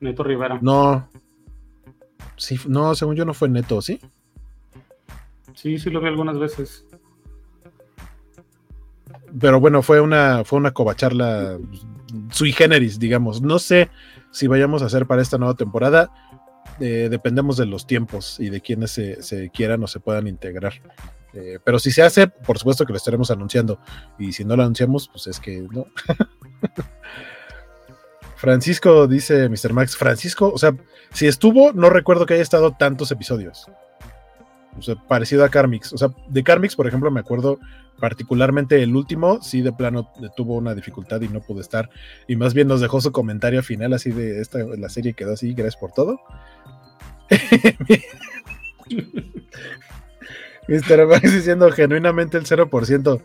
Neto 0.00 0.24
Rivera. 0.24 0.58
No. 0.60 1.08
Sí, 2.36 2.58
no, 2.66 2.94
según 2.94 3.16
yo 3.16 3.24
no 3.24 3.34
fue 3.34 3.48
Neto, 3.48 3.80
¿sí? 3.80 4.00
Sí, 5.54 5.78
sí 5.78 5.90
lo 5.90 6.00
vi 6.00 6.08
algunas 6.08 6.38
veces. 6.38 6.84
Pero 9.40 9.60
bueno, 9.60 9.82
fue 9.82 10.00
una, 10.00 10.44
fue 10.44 10.58
una 10.58 10.72
covacharla 10.72 11.58
sui 12.30 12.52
generis, 12.52 12.98
digamos. 12.98 13.42
No 13.42 13.58
sé 13.58 13.88
si 14.30 14.46
vayamos 14.46 14.82
a 14.82 14.86
hacer 14.86 15.06
para 15.06 15.22
esta 15.22 15.38
nueva 15.38 15.54
temporada. 15.54 16.10
Eh, 16.80 17.08
dependemos 17.10 17.56
de 17.56 17.66
los 17.66 17.86
tiempos 17.86 18.38
y 18.38 18.50
de 18.50 18.60
quienes 18.60 18.92
se, 18.92 19.22
se, 19.22 19.50
quieran 19.50 19.82
o 19.82 19.86
se 19.86 20.00
puedan 20.00 20.28
integrar. 20.28 20.74
Eh, 21.34 21.58
pero 21.62 21.78
si 21.78 21.90
se 21.90 22.02
hace, 22.02 22.26
por 22.28 22.58
supuesto 22.58 22.86
que 22.86 22.92
lo 22.92 22.96
estaremos 22.96 23.30
anunciando. 23.30 23.78
Y 24.18 24.32
si 24.32 24.44
no 24.44 24.56
lo 24.56 24.62
anunciamos, 24.62 25.08
pues 25.08 25.26
es 25.26 25.40
que 25.40 25.66
no. 25.70 25.86
Francisco 28.36 29.06
dice 29.08 29.48
Mr. 29.48 29.72
Max, 29.72 29.96
Francisco, 29.96 30.50
o 30.52 30.58
sea, 30.58 30.76
si 31.12 31.26
estuvo, 31.26 31.72
no 31.72 31.90
recuerdo 31.90 32.24
que 32.24 32.34
haya 32.34 32.42
estado 32.42 32.72
tantos 32.78 33.10
episodios. 33.10 33.66
O 34.78 34.82
sea, 34.82 34.94
parecido 34.94 35.44
a 35.44 35.48
Carmix. 35.48 35.92
O 35.92 35.98
sea, 35.98 36.10
de 36.28 36.44
Carmix, 36.44 36.76
por 36.76 36.86
ejemplo, 36.86 37.10
me 37.10 37.18
acuerdo 37.20 37.58
particularmente 37.98 38.80
el 38.80 38.94
último, 38.94 39.42
sí 39.42 39.60
de 39.60 39.72
plano 39.72 40.12
tuvo 40.36 40.54
una 40.54 40.72
dificultad 40.72 41.20
y 41.20 41.28
no 41.28 41.40
pudo 41.40 41.60
estar. 41.60 41.90
Y 42.28 42.36
más 42.36 42.54
bien 42.54 42.68
nos 42.68 42.80
dejó 42.80 43.00
su 43.00 43.10
comentario 43.10 43.60
final 43.64 43.92
así 43.92 44.12
de 44.12 44.40
esta, 44.40 44.58
la 44.58 44.88
serie 44.88 45.14
quedó 45.14 45.32
así, 45.32 45.52
gracias 45.52 45.80
por 45.80 45.90
todo. 45.90 46.20
Mr. 50.68 51.06
Max 51.06 51.32
diciendo 51.32 51.70
genuinamente 51.70 52.36
el 52.36 52.44
0%. 52.44 53.22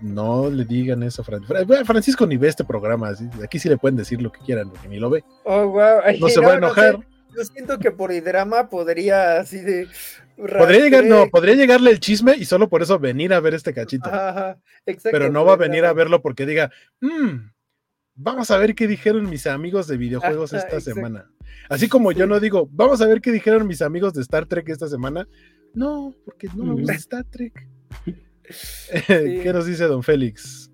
No 0.00 0.50
le 0.50 0.64
digan 0.64 1.02
eso, 1.02 1.22
a 1.22 1.84
Francisco 1.84 2.26
ni 2.26 2.36
ve 2.36 2.48
este 2.48 2.64
programa. 2.64 3.12
Aquí 3.42 3.58
sí 3.58 3.68
le 3.68 3.78
pueden 3.78 3.96
decir 3.96 4.20
lo 4.20 4.30
que 4.30 4.40
quieran, 4.40 4.70
porque 4.70 4.88
ni 4.88 4.98
lo 4.98 5.10
ve. 5.10 5.24
Oh, 5.44 5.68
wow. 5.68 6.00
no 6.20 6.28
se 6.28 6.40
va 6.40 6.52
a 6.52 6.56
enojar. 6.56 6.98
Yo 7.34 7.44
siento 7.44 7.78
que 7.78 7.90
por 7.90 8.12
drama 8.22 8.68
podría 8.68 9.40
así 9.40 9.60
de. 9.60 9.88
Podría 10.36 10.80
llegar, 10.80 11.04
no, 11.04 11.28
podría 11.28 11.54
llegarle 11.54 11.90
el 11.90 12.00
chisme 12.00 12.36
y 12.36 12.44
solo 12.44 12.68
por 12.68 12.82
eso 12.82 12.98
venir 12.98 13.32
a 13.32 13.40
ver 13.40 13.54
este 13.54 13.72
cachito. 13.72 14.10
Ajá, 14.10 14.58
Pero 15.02 15.30
no 15.30 15.46
va 15.46 15.54
a 15.54 15.56
venir 15.56 15.86
a 15.86 15.94
verlo 15.94 16.20
porque 16.20 16.44
diga, 16.44 16.70
mmm, 17.00 17.50
vamos 18.14 18.50
a 18.50 18.58
ver 18.58 18.74
qué 18.74 18.86
dijeron 18.86 19.30
mis 19.30 19.46
amigos 19.46 19.86
de 19.86 19.96
videojuegos 19.96 20.52
esta 20.52 20.80
semana. 20.80 21.30
Así 21.70 21.88
como 21.88 22.12
yo 22.12 22.26
no 22.26 22.38
digo, 22.38 22.68
vamos 22.70 23.00
a 23.00 23.06
ver 23.06 23.22
qué 23.22 23.32
dijeron 23.32 23.66
mis 23.66 23.80
amigos 23.80 24.12
de 24.12 24.20
Star 24.22 24.46
Trek 24.46 24.68
esta 24.68 24.88
semana. 24.88 25.26
No, 25.76 26.14
porque 26.24 26.48
no 26.56 26.64
me 26.64 26.72
gusta 26.72 26.94
Star 26.94 27.24
Trek. 27.24 27.68
¿Qué 29.06 29.50
nos 29.52 29.66
dice 29.66 29.84
don 29.84 30.02
Félix? 30.02 30.70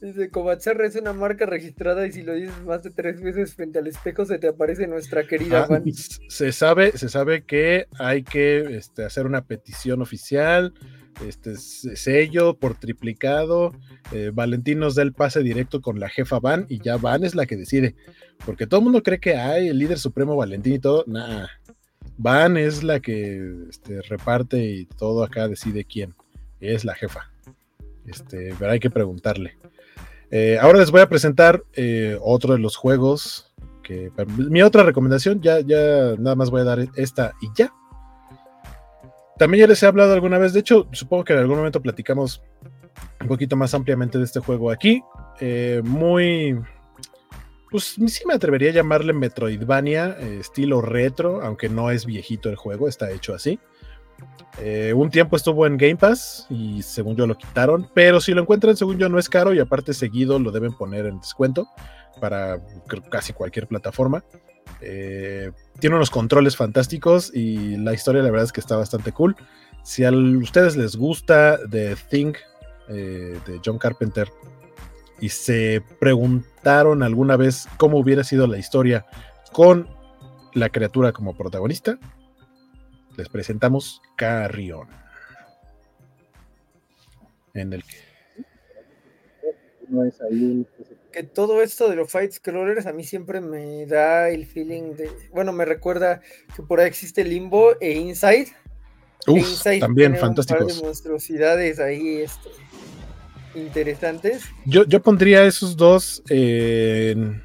Dice, 0.00 0.30
Covacharra 0.30 0.86
es 0.86 0.96
una 0.96 1.12
marca 1.12 1.44
registrada 1.44 2.06
y 2.06 2.12
si 2.12 2.22
lo 2.22 2.32
dices 2.34 2.64
más 2.64 2.82
de 2.82 2.90
tres 2.90 3.20
veces 3.20 3.54
frente 3.54 3.78
al 3.78 3.86
espejo 3.86 4.24
se 4.24 4.38
te 4.38 4.48
aparece 4.48 4.86
nuestra 4.86 5.26
querida 5.26 5.66
ah, 5.70 5.82
Se 6.28 6.52
sabe, 6.52 6.92
se 6.92 7.10
sabe 7.10 7.44
que 7.44 7.86
hay 7.98 8.22
que 8.22 8.76
este, 8.76 9.04
hacer 9.04 9.26
una 9.26 9.44
petición 9.44 10.00
oficial, 10.00 10.72
este 11.26 11.56
sello 11.56 12.56
por 12.58 12.78
triplicado. 12.78 13.72
Eh, 14.12 14.30
Valentín 14.32 14.78
nos 14.78 14.94
da 14.94 15.02
el 15.02 15.12
pase 15.12 15.42
directo 15.42 15.82
con 15.82 16.00
la 16.00 16.08
jefa 16.08 16.40
Van 16.40 16.64
y 16.70 16.80
ya 16.80 16.96
Van 16.96 17.24
es 17.24 17.34
la 17.34 17.44
que 17.44 17.56
decide. 17.56 17.94
Porque 18.46 18.66
todo 18.66 18.80
el 18.80 18.84
mundo 18.84 19.02
cree 19.02 19.20
que 19.20 19.36
hay 19.36 19.68
el 19.68 19.78
líder 19.78 19.98
supremo 19.98 20.34
Valentín 20.34 20.74
y 20.74 20.78
todo. 20.78 21.04
Nah, 21.06 21.46
Van 22.18 22.56
es 22.56 22.82
la 22.82 23.00
que 23.00 23.66
este, 23.68 24.02
reparte 24.02 24.64
y 24.64 24.86
todo 24.86 25.22
acá 25.22 25.48
decide 25.48 25.84
quién. 25.84 26.14
Es 26.60 26.84
la 26.84 26.94
jefa. 26.94 27.30
Este, 28.06 28.54
pero 28.58 28.70
hay 28.70 28.80
que 28.80 28.90
preguntarle. 28.90 29.58
Eh, 30.30 30.58
ahora 30.60 30.78
les 30.78 30.90
voy 30.90 31.00
a 31.00 31.08
presentar 31.08 31.62
eh, 31.74 32.18
otro 32.22 32.54
de 32.54 32.58
los 32.58 32.76
juegos. 32.76 33.52
Que, 33.82 34.10
mi 34.36 34.62
otra 34.62 34.82
recomendación, 34.82 35.40
ya, 35.40 35.60
ya 35.60 36.16
nada 36.18 36.34
más 36.34 36.50
voy 36.50 36.62
a 36.62 36.64
dar 36.64 36.88
esta 36.96 37.34
y 37.40 37.48
ya. 37.54 37.72
También 39.38 39.62
ya 39.62 39.68
les 39.68 39.82
he 39.82 39.86
hablado 39.86 40.14
alguna 40.14 40.38
vez, 40.38 40.54
de 40.54 40.60
hecho, 40.60 40.88
supongo 40.92 41.24
que 41.24 41.34
en 41.34 41.40
algún 41.40 41.58
momento 41.58 41.82
platicamos 41.82 42.42
un 43.20 43.28
poquito 43.28 43.54
más 43.54 43.74
ampliamente 43.74 44.18
de 44.18 44.24
este 44.24 44.40
juego 44.40 44.70
aquí. 44.70 45.02
Eh, 45.40 45.82
muy, 45.84 46.58
pues 47.70 47.96
sí 48.06 48.24
me 48.26 48.34
atrevería 48.34 48.70
a 48.70 48.74
llamarle 48.74 49.12
Metroidvania, 49.12 50.16
eh, 50.20 50.38
estilo 50.40 50.80
retro, 50.80 51.42
aunque 51.42 51.68
no 51.68 51.90
es 51.90 52.06
viejito 52.06 52.48
el 52.48 52.56
juego, 52.56 52.88
está 52.88 53.10
hecho 53.10 53.34
así. 53.34 53.58
Eh, 54.58 54.94
un 54.94 55.10
tiempo 55.10 55.36
estuvo 55.36 55.66
en 55.66 55.76
Game 55.76 55.96
Pass 55.96 56.46
y 56.48 56.80
según 56.82 57.16
yo 57.16 57.26
lo 57.26 57.36
quitaron, 57.36 57.90
pero 57.92 58.20
si 58.20 58.32
lo 58.32 58.40
encuentran, 58.40 58.76
según 58.76 58.98
yo 58.98 59.08
no 59.08 59.18
es 59.18 59.28
caro 59.28 59.52
y 59.52 59.58
aparte 59.58 59.92
seguido 59.92 60.38
lo 60.38 60.50
deben 60.50 60.72
poner 60.72 61.06
en 61.06 61.20
descuento 61.20 61.68
para 62.20 62.60
casi 63.10 63.32
cualquier 63.32 63.66
plataforma. 63.66 64.24
Eh, 64.80 65.52
tiene 65.78 65.96
unos 65.96 66.10
controles 66.10 66.56
fantásticos 66.56 67.34
y 67.34 67.76
la 67.76 67.92
historia 67.92 68.22
la 68.22 68.30
verdad 68.30 68.46
es 68.46 68.52
que 68.52 68.60
está 68.60 68.76
bastante 68.76 69.12
cool. 69.12 69.36
Si 69.82 70.04
a 70.04 70.10
ustedes 70.10 70.76
les 70.76 70.96
gusta 70.96 71.58
The 71.70 71.96
Thing 72.08 72.34
de 72.88 73.60
John 73.64 73.78
Carpenter, 73.78 74.28
y 75.20 75.28
se 75.30 75.82
preguntaron 75.98 77.02
alguna 77.02 77.36
vez 77.36 77.68
cómo 77.76 77.98
hubiera 77.98 78.24
sido 78.24 78.46
la 78.46 78.58
historia 78.58 79.06
con 79.52 79.88
la 80.54 80.68
criatura 80.68 81.12
como 81.12 81.36
protagonista, 81.36 81.98
les 83.16 83.28
presentamos 83.28 84.02
Carrion. 84.16 84.88
En 87.54 87.72
el 87.72 87.82
que 87.84 88.06
que 91.12 91.22
todo 91.22 91.62
esto 91.62 91.88
de 91.88 91.96
los 91.96 92.10
fight 92.10 92.32
scrollers 92.32 92.86
a 92.86 92.92
mí 92.92 93.02
siempre 93.04 93.40
me 93.40 93.86
da 93.86 94.28
el 94.28 94.46
feeling 94.46 94.94
de, 94.96 95.10
bueno, 95.32 95.52
me 95.52 95.64
recuerda 95.64 96.20
que 96.54 96.62
por 96.62 96.80
ahí 96.80 96.88
existe 96.88 97.24
Limbo 97.24 97.72
e 97.80 97.92
Inside. 97.92 98.48
Uf, 99.26 99.62
también 99.80 100.14
fantásticos. 100.16 100.82
monstruosidades 100.82 101.80
ahí 101.80 102.18
este, 102.18 102.50
interesantes. 103.56 104.44
Yo, 104.64 104.84
yo 104.84 105.02
pondría 105.02 105.44
esos 105.44 105.76
dos 105.76 106.22
en, 106.28 107.42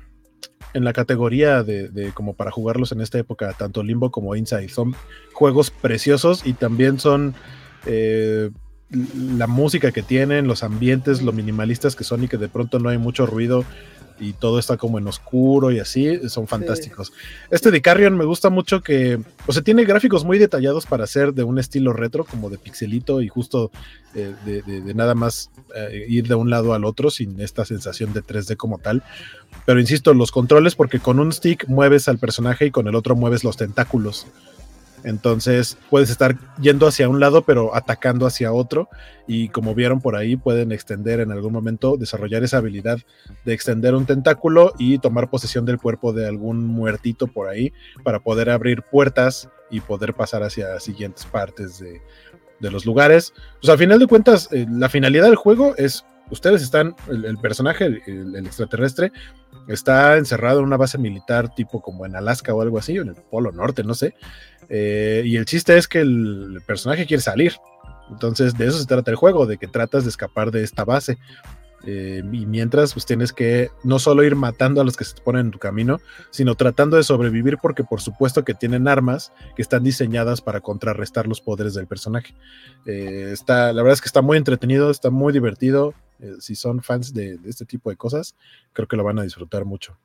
la 0.73 0.93
categoría 0.93 1.63
de, 1.63 2.11
como 2.13 2.33
para 2.33 2.51
jugarlos 2.51 2.91
en 2.91 3.01
esta 3.01 3.19
época, 3.19 3.53
tanto 3.57 3.83
Limbo 3.83 4.11
como 4.11 4.35
Inside. 4.35 4.69
Son 4.69 4.95
juegos 5.33 5.71
preciosos 5.71 6.45
y 6.45 6.53
también 6.53 6.99
son 6.99 7.33
eh, 7.85 8.49
la 8.89 9.47
música 9.47 9.91
que 9.91 10.03
tienen, 10.03 10.47
los 10.47 10.63
ambientes, 10.63 11.21
lo 11.21 11.31
minimalistas 11.31 11.95
que 11.95 12.03
son 12.03 12.23
y 12.23 12.27
que 12.27 12.37
de 12.37 12.49
pronto 12.49 12.79
no 12.79 12.89
hay 12.89 12.97
mucho 12.97 13.25
ruido 13.25 13.65
y 14.21 14.33
todo 14.33 14.59
está 14.59 14.77
como 14.77 14.99
en 14.99 15.07
oscuro 15.07 15.71
y 15.71 15.79
así, 15.79 16.29
son 16.29 16.47
fantásticos. 16.47 17.11
Este 17.49 17.71
de 17.71 17.81
Carrion 17.81 18.15
me 18.15 18.23
gusta 18.23 18.51
mucho 18.51 18.81
que, 18.81 19.19
o 19.47 19.51
sea, 19.51 19.63
tiene 19.63 19.83
gráficos 19.83 20.23
muy 20.23 20.37
detallados 20.37 20.85
para 20.85 21.07
ser 21.07 21.33
de 21.33 21.43
un 21.43 21.57
estilo 21.57 21.91
retro, 21.91 22.23
como 22.23 22.51
de 22.51 22.59
pixelito 22.59 23.21
y 23.21 23.27
justo 23.27 23.71
eh, 24.13 24.35
de, 24.45 24.93
nada 24.93 25.15
más 25.15 25.49
eh, 25.75 26.05
ir 26.07 26.27
de 26.27 26.35
un 26.35 26.51
lado 26.51 26.75
al 26.75 26.85
otro 26.85 27.09
sin 27.09 27.41
esta 27.41 27.65
sensación 27.65 28.13
de 28.13 28.23
3D 28.23 28.57
como 28.57 28.77
tal. 28.77 29.01
Pero 29.65 29.79
insisto, 29.79 30.13
los 30.13 30.31
controles, 30.31 30.75
porque 30.75 30.99
con 30.99 31.19
un 31.19 31.33
stick 31.33 31.67
mueves 31.67 32.07
al 32.07 32.19
personaje 32.19 32.67
y 32.67 32.71
con 32.71 32.87
el 32.87 32.93
otro 32.93 33.15
mueves 33.15 33.43
los 33.43 33.57
tentáculos. 33.57 34.27
Entonces 35.03 35.77
puedes 35.89 36.09
estar 36.09 36.37
yendo 36.59 36.87
hacia 36.87 37.09
un 37.09 37.19
lado 37.19 37.43
pero 37.43 37.75
atacando 37.75 38.25
hacia 38.25 38.53
otro 38.53 38.89
y 39.27 39.49
como 39.49 39.73
vieron 39.73 40.01
por 40.01 40.15
ahí 40.15 40.35
pueden 40.35 40.71
extender 40.71 41.19
en 41.19 41.31
algún 41.31 41.53
momento, 41.53 41.97
desarrollar 41.97 42.43
esa 42.43 42.57
habilidad 42.57 42.99
de 43.45 43.53
extender 43.53 43.95
un 43.95 44.05
tentáculo 44.05 44.73
y 44.77 44.99
tomar 44.99 45.29
posesión 45.29 45.65
del 45.65 45.77
cuerpo 45.77 46.13
de 46.13 46.27
algún 46.27 46.65
muertito 46.65 47.27
por 47.27 47.47
ahí 47.47 47.73
para 48.03 48.19
poder 48.19 48.49
abrir 48.49 48.83
puertas 48.83 49.49
y 49.69 49.79
poder 49.79 50.13
pasar 50.13 50.43
hacia 50.43 50.79
siguientes 50.79 51.25
partes 51.25 51.79
de, 51.79 52.01
los 52.69 52.85
lugares. 52.85 53.33
Pues 53.59 53.71
al 53.71 53.77
final 53.79 53.97
de 53.97 54.05
cuentas, 54.05 54.47
eh, 54.51 54.67
la 54.69 54.87
finalidad 54.87 55.25
del 55.25 55.35
juego 55.35 55.73
es, 55.77 56.05
ustedes 56.29 56.61
están, 56.61 56.95
el, 57.07 57.37
personaje, 57.39 58.03
el, 58.05 58.35
extraterrestre, 58.35 59.11
está 59.67 60.17
encerrado 60.17 60.59
en 60.59 60.65
una 60.65 60.77
base 60.77 60.99
militar 60.99 61.55
tipo 61.55 61.81
como 61.81 62.05
en 62.05 62.15
Alaska 62.15 62.53
o 62.53 62.61
algo 62.61 62.77
así, 62.77 62.99
o 62.99 63.01
en 63.01 63.09
el 63.09 63.15
Polo 63.15 63.51
Norte, 63.51 63.83
no 63.83 63.95
sé. 63.95 64.13
Eh, 64.73 65.23
y 65.25 65.35
el 65.35 65.43
chiste 65.43 65.77
es 65.77 65.87
que 65.87 65.99
el 65.99 66.61
personaje 66.65 67.05
quiere 67.05 67.21
salir. 67.21 67.53
Entonces 68.09 68.57
de 68.57 68.67
eso 68.67 68.79
se 68.79 68.85
trata 68.85 69.11
el 69.11 69.17
juego, 69.17 69.45
de 69.45 69.57
que 69.57 69.67
tratas 69.67 70.03
de 70.05 70.09
escapar 70.09 70.49
de 70.49 70.63
esta 70.63 70.85
base. 70.85 71.17
Eh, 71.85 72.21
y 72.31 72.45
mientras, 72.45 72.93
pues 72.93 73.05
tienes 73.05 73.33
que 73.33 73.69
no 73.83 73.97
solo 73.99 74.23
ir 74.23 74.35
matando 74.35 74.79
a 74.79 74.83
los 74.83 74.95
que 74.95 75.03
se 75.03 75.15
te 75.15 75.21
ponen 75.21 75.47
en 75.47 75.51
tu 75.51 75.59
camino, 75.59 75.99
sino 76.29 76.55
tratando 76.55 76.95
de 76.95 77.03
sobrevivir 77.03 77.57
porque 77.57 77.83
por 77.83 78.01
supuesto 78.01 78.45
que 78.45 78.53
tienen 78.53 78.87
armas 78.87 79.33
que 79.55 79.63
están 79.63 79.83
diseñadas 79.83 80.41
para 80.41 80.61
contrarrestar 80.61 81.27
los 81.27 81.41
poderes 81.41 81.73
del 81.73 81.87
personaje. 81.87 82.33
Eh, 82.85 83.31
está, 83.33 83.73
la 83.73 83.81
verdad 83.81 83.93
es 83.93 84.01
que 84.01 84.07
está 84.07 84.21
muy 84.21 84.37
entretenido, 84.37 84.89
está 84.89 85.09
muy 85.09 85.33
divertido. 85.33 85.93
si 86.39 86.55
son 86.55 86.81
fans 86.81 87.13
de, 87.13 87.39
este 87.45 87.65
tipo 87.65 87.89
de 87.89 87.97
cosas, 87.97 88.35
creo 88.73 88.87
que 88.87 88.95
lo 88.95 89.03
van 89.03 89.19
a 89.19 89.23
disfrutar 89.23 89.65
mucho. 89.65 89.97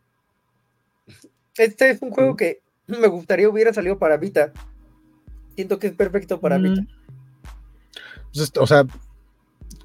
Este 1.56 1.90
es 1.90 2.02
un 2.02 2.10
juego 2.10 2.36
que 2.36 2.62
me 3.00 3.06
gustaría 3.08 3.48
hubiera 3.48 3.72
salido 3.72 3.98
para 3.98 4.16
Vita. 4.16 4.52
Siento 5.54 5.78
que 5.78 5.88
es 5.88 5.92
perfecto 5.94 6.40
para 6.40 6.58
Vita. 6.58 6.86
Pues 8.32 8.52
o 8.58 8.66
sea, 8.66 8.84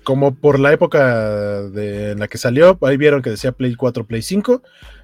como 0.04 0.36
por 0.36 0.60
la 0.60 0.74
época 0.74 1.62
de, 1.70 2.12
en 2.12 2.20
la 2.20 2.28
que 2.28 2.38
salió, 2.38 2.78
ahí 2.82 2.98
vieron 2.98 3.22
que 3.22 3.30
decía 3.30 3.52
Play 3.52 3.76
4, 3.76 4.06
Play 4.06 4.22
5. 4.22 4.62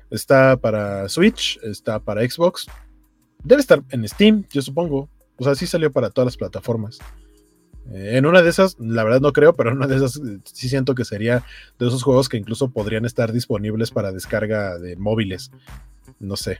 Está 0.09 0.57
para 0.57 1.07
Switch, 1.09 1.59
está 1.63 1.99
para 1.99 2.27
Xbox. 2.27 2.67
Debe 3.43 3.61
estar 3.61 3.81
en 3.91 4.07
Steam, 4.07 4.45
yo 4.51 4.61
supongo. 4.61 5.09
O 5.37 5.43
sea, 5.43 5.55
sí 5.55 5.67
salió 5.67 5.91
para 5.91 6.09
todas 6.09 6.27
las 6.27 6.37
plataformas. 6.37 6.99
Eh, 7.91 8.17
en 8.17 8.25
una 8.25 8.41
de 8.41 8.49
esas, 8.49 8.75
la 8.79 9.03
verdad 9.03 9.21
no 9.21 9.31
creo, 9.31 9.53
pero 9.53 9.69
en 9.69 9.77
una 9.77 9.87
de 9.87 9.95
esas 9.95 10.17
eh, 10.17 10.39
sí 10.43 10.67
siento 10.67 10.95
que 10.95 11.05
sería 11.05 11.43
de 11.79 11.87
esos 11.87 12.03
juegos 12.03 12.27
que 12.27 12.37
incluso 12.37 12.69
podrían 12.69 13.05
estar 13.05 13.31
disponibles 13.31 13.91
para 13.91 14.11
descarga 14.11 14.77
de 14.77 14.97
móviles. 14.97 15.51
No 16.19 16.35
sé 16.35 16.59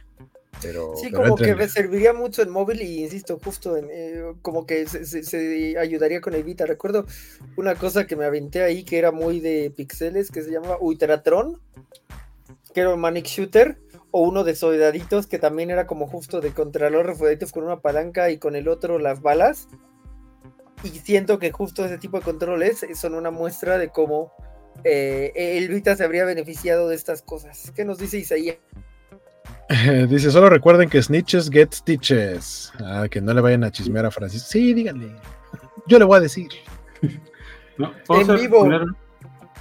sí, 0.62 1.12
como 1.12 1.36
que 1.36 1.68
serviría 1.68 2.14
mucho 2.14 2.42
en 2.42 2.50
móvil 2.50 2.82
y 2.82 3.04
insisto, 3.04 3.40
justo 3.44 3.78
en, 3.78 3.88
eh, 3.92 4.34
como 4.42 4.66
que 4.66 4.88
se, 4.88 5.78
ayudaría 5.78 6.22
con 6.22 6.34
el 6.34 6.44
Vita. 6.44 6.66
Recuerdo 6.66 7.06
una 7.56 7.76
cosa 7.76 8.08
que 8.08 8.16
me 8.16 8.26
aventé 8.26 8.64
ahí 8.64 8.84
que 8.84 8.98
era 8.98 9.12
muy 9.12 9.40
de 9.40 9.72
pixeles, 9.76 10.32
que 10.32 10.42
se 10.42 10.52
llamaba 10.52 10.78
Ultratron, 10.80 11.62
que 12.74 12.82
era 12.82 12.94
un 12.94 13.00
Manic 13.00 13.26
Shooter, 13.26 13.78
o 14.12 14.22
uno 14.22 14.44
de 14.44 14.56
soldaditos 14.56 15.28
que 15.28 15.40
también 15.40 15.70
era 15.70 15.88
como 15.88 16.08
justo 16.08 16.42
de 16.42 16.52
contralor 16.52 17.06
refuercitos 17.06 17.52
con 17.52 17.64
una 17.64 17.82
palanca 17.82 18.30
y 18.30 18.38
con 18.38 18.56
el 18.56 18.68
otro 18.68 19.00
las 19.00 19.22
balas. 19.22 19.68
Y 20.84 20.90
siento 20.90 21.40
que 21.40 21.52
justo 21.52 21.86
ese 21.86 21.98
tipo 21.98 22.18
de 22.18 22.24
controles 22.24 22.86
son 22.96 23.16
una 23.16 23.32
muestra 23.32 23.78
de 23.78 23.90
cómo 23.90 24.32
eh, 24.84 25.32
el 25.36 25.68
Vita 25.70 25.96
se 25.96 26.04
habría 26.04 26.24
beneficiado 26.26 26.88
de 26.88 26.96
estas 26.96 27.22
cosas. 27.22 27.72
¿Qué 27.76 27.84
nos 27.84 27.98
dice 27.98 28.18
Isaías? 28.20 28.58
Dice, 30.10 30.32
solo 30.32 30.50
recuerden 30.50 30.90
que 30.90 31.02
snitches 31.02 31.50
get 31.50 31.74
stitches. 31.74 32.72
Ah, 32.84 33.08
que 33.10 33.20
no 33.20 33.34
le 33.34 33.42
vayan 33.42 33.64
a 33.64 33.72
chismear 33.72 34.06
a 34.06 34.12
Francisco. 34.12 34.48
Sí, 34.50 34.74
díganle. 34.74 35.14
Yo 35.88 36.00
le 36.00 36.06
voy 36.06 36.18
a 36.18 36.22
decir. 36.22 36.50
No, 37.80 37.92
en 38.10 38.36
vivo. 38.38 38.68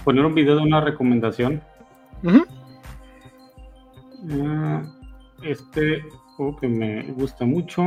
Poner, 0.04 0.24
un 0.24 0.34
video 0.34 0.56
de 0.56 0.62
una 0.62 0.80
recomendación. 0.80 1.62
Ah, 4.42 4.82
este 5.42 6.02
juego 6.34 6.56
que 6.56 6.66
me 6.66 7.02
gusta 7.12 7.44
mucho. 7.44 7.82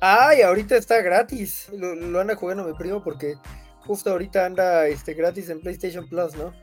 Ay, 0.00 0.40
ahorita 0.40 0.76
está 0.76 1.02
gratis. 1.02 1.70
Lo, 1.76 1.94
lo 1.94 2.20
anda 2.20 2.36
jugando 2.36 2.64
mi 2.64 2.72
primo 2.72 3.04
porque 3.04 3.34
justo 3.80 4.10
ahorita 4.10 4.46
anda 4.46 4.86
este, 4.86 5.12
gratis 5.12 5.50
en 5.50 5.60
PlayStation 5.60 6.08
Plus, 6.08 6.34
¿no? 6.36 6.54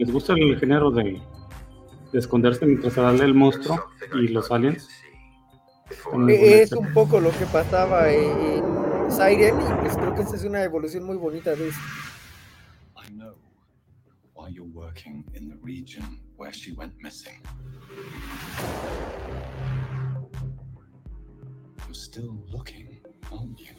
¿Les 0.00 0.10
gusta 0.10 0.32
el 0.32 0.58
género 0.58 0.90
de, 0.90 1.20
esconderse 2.14 2.64
mientras 2.64 2.94
se 2.94 3.00
el 3.00 3.34
monstruo 3.34 3.84
y 4.14 4.28
los 4.28 4.50
aliens? 4.50 4.88
Es 6.28 6.72
un 6.72 6.92
poco 6.94 7.20
lo 7.20 7.30
que 7.30 7.44
pasaba 7.46 8.10
en 8.10 8.64
Siren 9.10 9.60
y 9.60 9.80
pues 9.80 9.96
creo 9.96 10.14
que 10.14 10.22
esta 10.22 10.36
es 10.36 10.44
una 10.44 10.62
evolución 10.62 11.04
muy 11.04 11.16
bonita 11.16 11.54
de 11.54 11.68
eso. 11.68 11.80
I 12.96 13.10
know 13.12 13.34
why 14.34 14.48
you're 14.50 14.70
working 14.72 15.24
in 15.34 15.50
the 15.50 15.56
region 15.62 16.20
where 16.36 16.52
she 16.52 16.72
went 16.72 16.94
missing. 17.02 17.42
You're 21.86 21.94
still 21.94 22.42
looking, 22.50 23.00
aren't 23.30 23.60
you? 23.60 23.74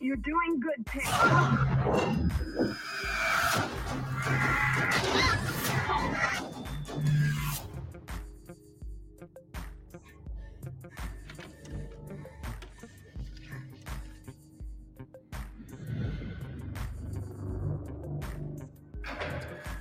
You're 0.00 0.16
doing 0.16 0.60
good. 0.60 0.84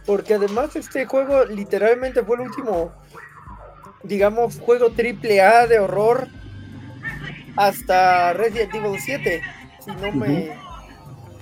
Porque 0.06 0.36
además 0.36 0.76
este 0.76 1.06
juego 1.06 1.45
literalmente 1.45 2.24
fue 2.24 2.38
el 2.38 2.44
último, 2.44 2.94
digamos, 4.03 4.58
juego 4.60 4.92
triple 4.92 5.42
A 5.42 5.68
de 5.68 5.80
horror 5.80 6.27
hasta 7.58 8.34
Resident 8.34 8.74
Evil 8.74 9.00
7. 9.00 9.42
Si 9.84 9.92
no 9.92 10.11
me. 10.11 10.52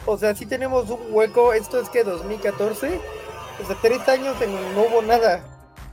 O 0.06 0.18
sea, 0.18 0.36
si 0.36 0.46
tenemos 0.46 0.90
un 0.90 1.02
hueco. 1.12 1.54
Esto 1.54 1.80
es 1.80 1.90
que 1.90 2.04
2014. 2.04 3.00
O 3.62 3.68
sea, 3.68 3.78
tres 3.82 4.08
años 4.08 4.42
en 4.42 4.52
no 4.74 4.82
hubo 4.82 5.02
nada. 5.02 5.44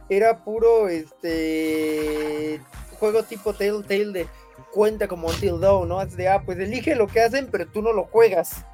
Era 0.08 0.44
puro 0.44 0.88
este 0.88 2.60
juego 2.98 3.22
tipo 3.22 3.52
Telltale 3.52 4.12
de 4.12 4.26
cuenta 4.72 5.08
como 5.08 5.28
Until 5.28 5.60
Dawn, 5.60 5.88
¿no? 5.88 6.00
Es 6.02 6.16
de, 6.16 6.28
ah, 6.28 6.42
pues 6.44 6.58
elige 6.58 6.94
lo 6.94 7.06
que 7.06 7.20
hacen, 7.20 7.48
pero 7.50 7.66
tú 7.66 7.82
no 7.82 7.92
lo 7.92 8.04
juegas. 8.04 8.64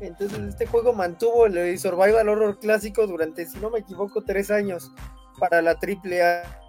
Entonces 0.00 0.38
este 0.40 0.66
juego 0.66 0.92
mantuvo 0.92 1.46
el 1.46 1.78
survival 1.78 2.28
horror 2.28 2.58
clásico 2.58 3.06
durante, 3.06 3.46
si 3.46 3.58
no 3.58 3.70
me 3.70 3.80
equivoco, 3.80 4.22
tres 4.22 4.50
años 4.50 4.90
para 5.38 5.60
la 5.60 5.72
AAA. 5.72 6.59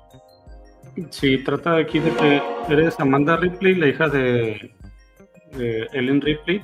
Sí, 1.09 1.37
trata 1.43 1.77
aquí 1.77 1.99
de 1.99 2.11
que 2.11 2.41
eres 2.69 2.99
Amanda 2.99 3.37
Ripley, 3.37 3.75
la 3.75 3.87
hija 3.87 4.09
de, 4.09 4.73
Ellen 5.93 6.21
Ripley, 6.21 6.61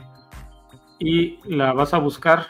y 1.00 1.40
la 1.46 1.74
vas 1.74 1.94
a 1.94 2.00
buscar, 2.00 2.46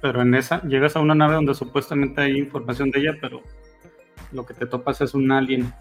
pero 0.00 0.22
en 0.22 0.34
esa 0.34 0.62
llegas 0.62 0.96
a 0.96 1.00
una 1.00 1.14
nave 1.14 1.34
donde 1.34 1.54
supuestamente 1.54 2.20
hay 2.22 2.38
información 2.38 2.90
de 2.90 3.00
ella, 3.00 3.16
pero 3.20 3.42
lo 4.32 4.46
que 4.46 4.54
te 4.54 4.66
topas 4.66 5.00
es 5.00 5.14
un 5.14 5.30
alien 5.30 5.72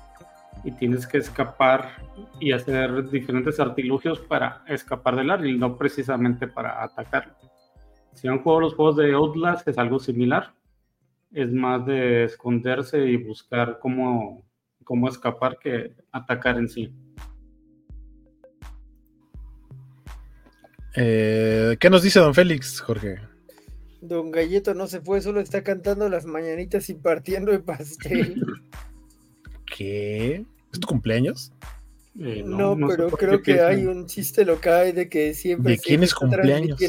y 0.64 0.72
tienes 0.72 1.08
que 1.08 1.20
escapar 1.20 2.02
y 2.40 2.52
hacer 2.52 3.10
diferentes 3.10 3.60
artilugios 3.60 4.20
para 4.20 4.64
escapar 4.68 5.16
del 5.16 5.30
alien, 5.30 5.60
no 5.60 5.78
precisamente 5.78 6.48
para 6.48 6.84
atacarlo. 6.84 7.34
Si 8.14 8.28
han 8.28 8.42
jugado 8.42 8.62
los 8.62 8.76
juegos 8.76 8.98
de 8.98 9.14
Outlast 9.14 9.68
es 9.68 9.78
algo 9.78 10.00
similar, 10.00 10.54
es 11.32 11.52
más 11.52 11.86
de 11.86 12.24
esconderse 12.24 13.06
y 13.06 13.18
buscar 13.18 13.80
cómo, 13.80 14.44
cómo 14.88 15.10
escapar 15.10 15.60
que 15.60 15.92
atacar 16.14 16.58
en 16.58 16.70
sí. 16.70 16.94
Eh, 20.96 21.76
¿Qué 21.78 21.90
nos 21.90 22.04
dice 22.04 22.22
don 22.22 22.34
Félix, 22.34 22.80
Jorge? 22.80 23.20
Don 24.00 24.32
Galleto 24.32 24.74
no 24.74 24.88
se 24.88 25.02
fue, 25.02 25.20
solo 25.20 25.42
está 25.42 25.62
cantando 25.62 26.08
las 26.08 26.26
mañanitas 26.26 26.90
y 26.90 26.94
partiendo 26.94 27.52
el 27.52 27.64
pastel. 27.64 28.42
¿Qué? 29.78 30.46
¿Es 30.72 30.80
tu 30.80 30.88
cumpleaños? 30.88 31.52
Eh, 32.20 32.44
no, 32.46 32.78
pero 32.88 33.12
creo 33.12 33.44
que 33.44 33.60
hay 33.60 33.86
un 33.86 34.08
chiste 34.08 34.46
local 34.46 34.96
de 34.96 35.10
que 35.10 35.34
siempre 35.34 35.74
¿De 35.74 35.80
quién 35.80 36.02
es 36.02 36.16
cumpleaños? 36.16 36.80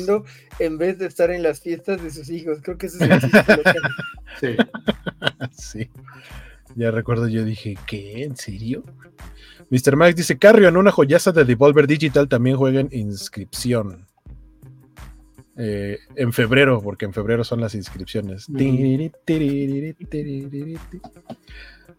en 0.60 0.78
vez 0.78 0.98
de 0.98 1.06
estar 1.06 1.32
en 1.32 1.42
las 1.42 1.60
fiestas 1.60 2.02
de 2.02 2.12
sus 2.12 2.30
hijos. 2.30 2.60
Creo 2.62 2.78
que 2.78 2.86
ese 2.86 3.04
es 3.04 3.10
el 3.10 3.20
chiste 3.20 3.56
local. 3.56 3.76
sí. 4.40 4.56
sí. 5.50 5.90
Ya 6.78 6.92
recuerdo, 6.92 7.26
yo 7.26 7.44
dije, 7.44 7.76
¿qué? 7.88 8.22
¿En 8.22 8.36
serio? 8.36 8.84
Mr. 9.68 9.96
Max 9.96 10.14
dice, 10.14 10.38
Carrion, 10.38 10.76
una 10.76 10.92
joyaza 10.92 11.32
de 11.32 11.44
Devolver 11.44 11.88
Digital, 11.88 12.28
también 12.28 12.56
jueguen 12.56 12.88
inscripción. 12.92 14.06
Eh, 15.56 15.98
en 16.14 16.32
febrero, 16.32 16.80
porque 16.80 17.04
en 17.04 17.12
febrero 17.12 17.42
son 17.42 17.60
las 17.60 17.74
inscripciones. 17.74 18.46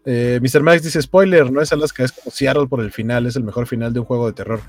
Eh, 0.06 0.40
Mr. 0.40 0.62
Max 0.62 0.82
dice: 0.82 1.02
Spoiler, 1.02 1.52
no 1.52 1.60
es 1.60 1.70
Alaska, 1.74 2.02
es 2.02 2.12
como 2.12 2.30
Seattle 2.30 2.66
por 2.66 2.80
el 2.80 2.90
final, 2.90 3.26
es 3.26 3.36
el 3.36 3.44
mejor 3.44 3.66
final 3.66 3.92
de 3.92 4.00
un 4.00 4.06
juego 4.06 4.28
de 4.28 4.32
terror. 4.32 4.62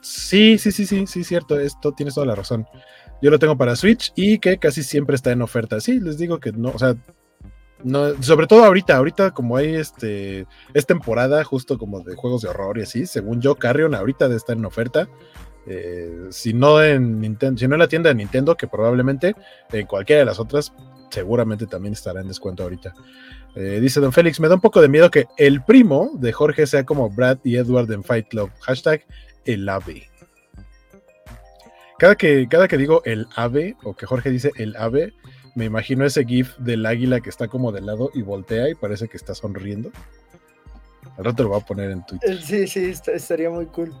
Sí, 0.00 0.56
sí, 0.56 0.72
sí, 0.72 0.86
sí, 0.86 1.06
sí, 1.06 1.24
cierto, 1.24 1.60
esto 1.60 1.92
tienes 1.92 2.14
toda 2.14 2.26
la 2.26 2.34
razón. 2.34 2.66
Yo 3.20 3.30
lo 3.30 3.38
tengo 3.38 3.58
para 3.58 3.76
Switch 3.76 4.10
y 4.16 4.38
que 4.38 4.56
casi 4.56 4.82
siempre 4.82 5.14
está 5.14 5.30
en 5.30 5.42
oferta. 5.42 5.80
Sí, 5.80 6.00
les 6.00 6.16
digo 6.16 6.40
que 6.40 6.52
no, 6.52 6.70
o 6.70 6.78
sea, 6.78 6.96
sobre 8.20 8.46
todo 8.46 8.64
ahorita, 8.64 8.96
ahorita 8.96 9.30
como 9.32 9.56
hay 9.56 9.74
este, 9.74 10.46
es 10.72 10.86
temporada 10.86 11.44
justo 11.44 11.78
como 11.78 12.00
de 12.00 12.14
juegos 12.14 12.42
de 12.42 12.48
horror 12.48 12.78
y 12.78 12.82
así, 12.82 13.06
según 13.06 13.40
yo, 13.40 13.56
Carrion 13.56 13.94
ahorita 13.94 14.26
debe 14.26 14.36
estar 14.36 14.56
en 14.56 14.64
oferta. 14.64 15.08
Eh, 15.66 16.26
si 16.30 16.52
no 16.52 16.82
en 16.82 17.20
Nintendo, 17.20 17.58
si 17.58 17.66
no 17.66 17.74
en 17.74 17.80
la 17.80 17.88
tienda 17.88 18.10
de 18.10 18.14
Nintendo, 18.14 18.56
que 18.56 18.66
probablemente 18.66 19.34
en 19.72 19.86
cualquiera 19.86 20.20
de 20.20 20.26
las 20.26 20.38
otras, 20.38 20.72
seguramente 21.10 21.66
también 21.66 21.94
estará 21.94 22.20
en 22.20 22.28
descuento 22.28 22.62
ahorita. 22.62 22.94
Eh, 23.54 23.78
dice 23.80 24.00
Don 24.00 24.12
Félix, 24.12 24.40
me 24.40 24.48
da 24.48 24.56
un 24.56 24.60
poco 24.60 24.80
de 24.80 24.88
miedo 24.88 25.10
que 25.10 25.26
el 25.36 25.62
primo 25.62 26.10
de 26.14 26.32
Jorge 26.32 26.66
sea 26.66 26.84
como 26.84 27.08
Brad 27.08 27.38
y 27.44 27.56
Edward 27.56 27.90
en 27.92 28.02
Fight 28.02 28.28
Club. 28.28 28.50
Hashtag 28.60 29.04
el 29.44 29.68
ave. 29.68 30.08
Cada 31.98 32.16
que, 32.16 32.48
cada 32.48 32.66
que 32.66 32.76
digo 32.76 33.02
el 33.04 33.26
ave, 33.36 33.76
o 33.84 33.94
que 33.94 34.06
Jorge 34.06 34.30
dice 34.30 34.50
el 34.56 34.74
ave, 34.76 35.14
me 35.54 35.66
imagino 35.66 36.04
ese 36.04 36.24
gif 36.24 36.56
del 36.58 36.84
águila 36.84 37.20
que 37.20 37.30
está 37.30 37.48
como 37.48 37.72
de 37.72 37.80
lado 37.80 38.10
y 38.14 38.22
voltea 38.22 38.68
y 38.68 38.74
parece 38.74 39.08
que 39.08 39.16
está 39.16 39.34
sonriendo. 39.34 39.90
Al 41.16 41.24
rato 41.24 41.44
lo 41.44 41.50
voy 41.50 41.60
a 41.60 41.64
poner 41.64 41.90
en 41.90 42.04
Twitter. 42.04 42.32
Eh, 42.32 42.40
sí, 42.42 42.66
sí, 42.66 42.92
estaría 43.12 43.50
muy 43.50 43.66
cool. 43.66 43.92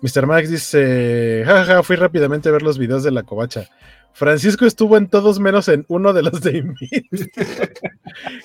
Mr. 0.00 0.26
Max 0.26 0.50
dice, 0.50 1.44
jaja, 1.46 1.82
fui 1.82 1.96
rápidamente 1.96 2.48
a 2.48 2.52
ver 2.52 2.62
los 2.62 2.76
videos 2.76 3.04
de 3.04 3.10
la 3.10 3.22
covacha. 3.22 3.68
Francisco 4.12 4.66
estuvo 4.66 4.96
en 4.96 5.08
todos 5.08 5.40
menos 5.40 5.68
en 5.68 5.84
uno 5.88 6.12
de 6.12 6.22
los 6.22 6.40
de 6.40 6.58
Invid. 6.58 7.04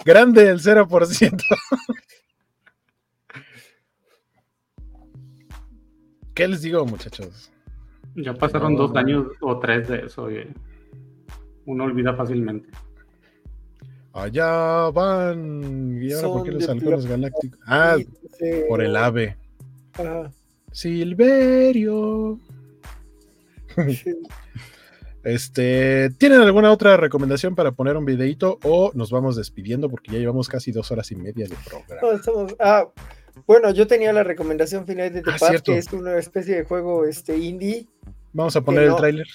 Grande 0.05 0.47
el 0.49 0.59
0%. 0.59 1.43
¿Qué 6.33 6.47
les 6.47 6.61
digo, 6.61 6.85
muchachos? 6.85 7.51
Ya 8.15 8.33
pasaron 8.33 8.75
dos 8.75 8.95
años 8.95 9.27
o 9.41 9.59
tres 9.59 9.87
de 9.89 10.05
eso. 10.05 10.29
Uno 11.69 11.83
olvida 11.83 12.15
fácilmente. 12.15 12.67
Allá 14.11 14.89
van. 14.89 16.01
¿Y 16.01 16.11
ahora 16.13 16.27
por 16.29 16.43
qué 16.43 16.51
los 16.51 16.67
halcones 16.67 17.05
galácticos? 17.05 17.59
Ah, 17.67 17.95
por 18.67 18.81
el 18.81 18.95
ave. 18.95 19.37
Silverio. 20.71 22.39
Este, 25.21 26.09
¿tienen 26.11 26.39
alguna 26.39 26.71
otra 26.71 26.95
recomendación 26.95 27.53
para 27.53 27.73
poner 27.73 27.97
un 27.97 28.05
videito 28.05 28.57
o 28.63 28.89
nos 28.93 29.11
vamos 29.11 29.35
despidiendo 29.35 29.89
porque 29.89 30.13
ya 30.13 30.17
llevamos 30.17 30.47
casi 30.47 30.71
dos 30.71 30.91
horas 30.93 31.11
y 31.11 31.17
media 31.17 31.45
de 31.45 31.55
programa? 31.65 32.55
Ah, 32.57 32.87
bueno, 33.45 33.69
yo 33.71 33.85
tenía 33.85 34.13
la 34.13 34.23
recomendación 34.23 34.85
final 34.87 35.11
de 35.11 35.21
The 35.21 35.31
ah, 35.31 35.59
que 35.61 35.77
es 35.77 35.91
una 35.91 36.17
especie 36.17 36.55
de 36.55 36.63
juego 36.63 37.03
este, 37.03 37.37
indie. 37.37 37.85
Vamos 38.31 38.55
a 38.55 38.61
poner 38.61 38.85
el 38.85 38.95
tráiler. 38.95 39.27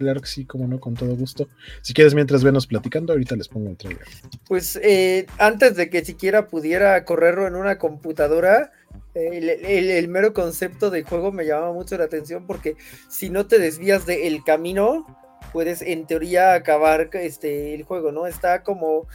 Claro 0.00 0.22
que 0.22 0.28
sí, 0.28 0.46
como 0.46 0.66
no, 0.66 0.80
con 0.80 0.94
todo 0.94 1.14
gusto. 1.14 1.50
Si 1.82 1.92
quieres, 1.92 2.14
mientras 2.14 2.42
venos 2.42 2.66
platicando, 2.66 3.12
ahorita 3.12 3.36
les 3.36 3.48
pongo 3.48 3.68
el 3.68 3.76
trailer. 3.76 4.06
Pues 4.48 4.80
eh, 4.82 5.26
antes 5.36 5.76
de 5.76 5.90
que 5.90 6.02
siquiera 6.02 6.48
pudiera 6.48 7.04
correrlo 7.04 7.46
en 7.46 7.54
una 7.54 7.76
computadora, 7.76 8.72
el, 9.12 10.08
mero 10.08 10.32
concepto 10.32 10.88
del 10.88 11.04
juego 11.04 11.32
me 11.32 11.44
llama 11.44 11.74
mucho 11.74 11.98
la 11.98 12.04
atención 12.04 12.46
porque 12.46 12.76
si 13.10 13.28
no 13.28 13.46
te 13.46 13.58
desvías 13.58 14.06
del 14.06 14.42
camino, 14.42 15.04
puedes 15.52 15.82
en 15.82 16.06
teoría 16.06 16.54
acabar 16.54 17.10
este, 17.12 17.74
el 17.74 17.82
juego, 17.82 18.10
¿no? 18.10 18.26
Está 18.26 18.62
como 18.62 19.06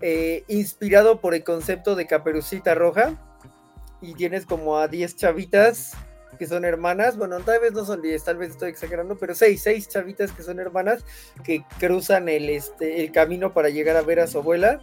eh, 0.00 0.44
inspirado 0.48 1.20
por 1.20 1.34
el 1.34 1.44
concepto 1.44 1.96
de 1.96 2.06
Caperucita 2.06 2.74
Roja 2.74 3.12
y 4.00 4.14
tienes 4.14 4.46
como 4.46 4.78
a 4.78 4.88
10 4.88 5.16
chavitas 5.16 5.92
que 6.38 6.46
son 6.46 6.64
hermanas, 6.64 7.16
bueno, 7.16 7.38
tal 7.40 7.60
vez 7.60 7.72
no 7.72 7.84
son 7.84 8.02
10, 8.02 8.24
tal 8.24 8.36
vez 8.36 8.50
estoy 8.50 8.70
exagerando, 8.70 9.16
pero 9.18 9.34
6, 9.34 9.60
6 9.62 9.88
chavitas 9.88 10.32
que 10.32 10.42
son 10.42 10.58
hermanas 10.58 11.04
que 11.44 11.64
cruzan 11.78 12.28
el, 12.28 12.48
este, 12.48 13.02
el 13.02 13.12
camino 13.12 13.52
para 13.52 13.68
llegar 13.68 13.96
a 13.96 14.02
ver 14.02 14.20
a 14.20 14.26
su 14.26 14.38
abuela. 14.38 14.80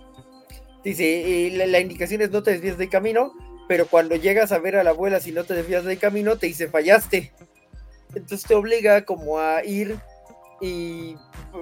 Dice, 0.83 1.47
eh, 1.47 1.51
la, 1.51 1.65
la 1.65 1.79
indicación 1.79 2.21
es 2.21 2.31
no 2.31 2.43
te 2.43 2.51
desvíes 2.51 2.77
del 2.77 2.89
camino, 2.89 3.33
pero 3.67 3.87
cuando 3.87 4.15
llegas 4.15 4.51
a 4.51 4.59
ver 4.59 4.75
a 4.75 4.83
la 4.83 4.91
abuela, 4.91 5.19
si 5.19 5.31
no 5.31 5.43
te 5.43 5.53
desvías 5.53 5.83
del 5.83 5.99
camino, 5.99 6.37
te 6.37 6.47
dice 6.47 6.67
fallaste. 6.67 7.33
Entonces 8.15 8.47
te 8.47 8.55
obliga 8.55 9.03
como 9.03 9.39
a 9.39 9.63
ir 9.63 9.99
y 10.59 11.15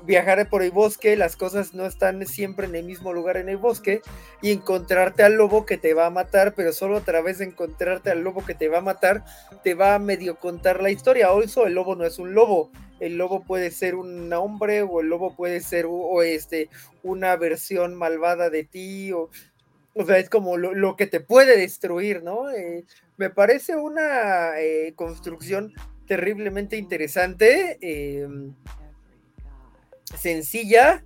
viajar 0.05 0.47
por 0.49 0.63
el 0.63 0.71
bosque, 0.71 1.15
las 1.15 1.35
cosas 1.35 1.73
no 1.73 1.85
están 1.85 2.25
siempre 2.25 2.67
en 2.67 2.75
el 2.75 2.85
mismo 2.85 3.13
lugar 3.13 3.37
en 3.37 3.49
el 3.49 3.57
bosque, 3.57 4.01
y 4.41 4.51
encontrarte 4.51 5.23
al 5.23 5.33
lobo 5.33 5.65
que 5.65 5.77
te 5.77 5.93
va 5.93 6.07
a 6.07 6.09
matar, 6.09 6.53
pero 6.53 6.73
solo 6.73 6.97
a 6.97 7.01
través 7.01 7.39
de 7.39 7.45
encontrarte 7.45 8.11
al 8.11 8.21
lobo 8.21 8.45
que 8.45 8.55
te 8.55 8.69
va 8.69 8.79
a 8.79 8.81
matar, 8.81 9.25
te 9.63 9.73
va 9.73 9.95
a 9.95 9.99
medio 9.99 10.39
contar 10.39 10.81
la 10.81 10.91
historia. 10.91 11.31
O 11.31 11.41
eso 11.41 11.65
el 11.65 11.73
lobo 11.73 11.95
no 11.95 12.05
es 12.05 12.19
un 12.19 12.33
lobo, 12.33 12.71
el 12.99 13.17
lobo 13.17 13.43
puede 13.43 13.71
ser 13.71 13.95
un 13.95 14.31
hombre, 14.33 14.81
o 14.81 15.01
el 15.01 15.07
lobo 15.07 15.35
puede 15.35 15.61
ser 15.61 15.85
o 15.87 16.21
este, 16.21 16.69
una 17.03 17.35
versión 17.35 17.95
malvada 17.95 18.49
de 18.49 18.63
ti, 18.63 19.11
o 19.11 19.29
o 19.97 20.05
sea, 20.05 20.17
es 20.17 20.29
como 20.29 20.57
lo, 20.57 20.95
que 20.97 21.07
te 21.07 21.21
puede 21.21 21.57
destruir, 21.57 22.21
¿no? 22.21 22.51
Eh, 22.51 22.83
me 23.15 23.29
parece 23.29 23.77
una 23.77 24.59
eh, 24.59 24.93
construcción 24.93 25.73
terriblemente 26.05 26.75
interesante, 26.75 27.77
em, 27.81 28.53
sencilla, 30.17 31.03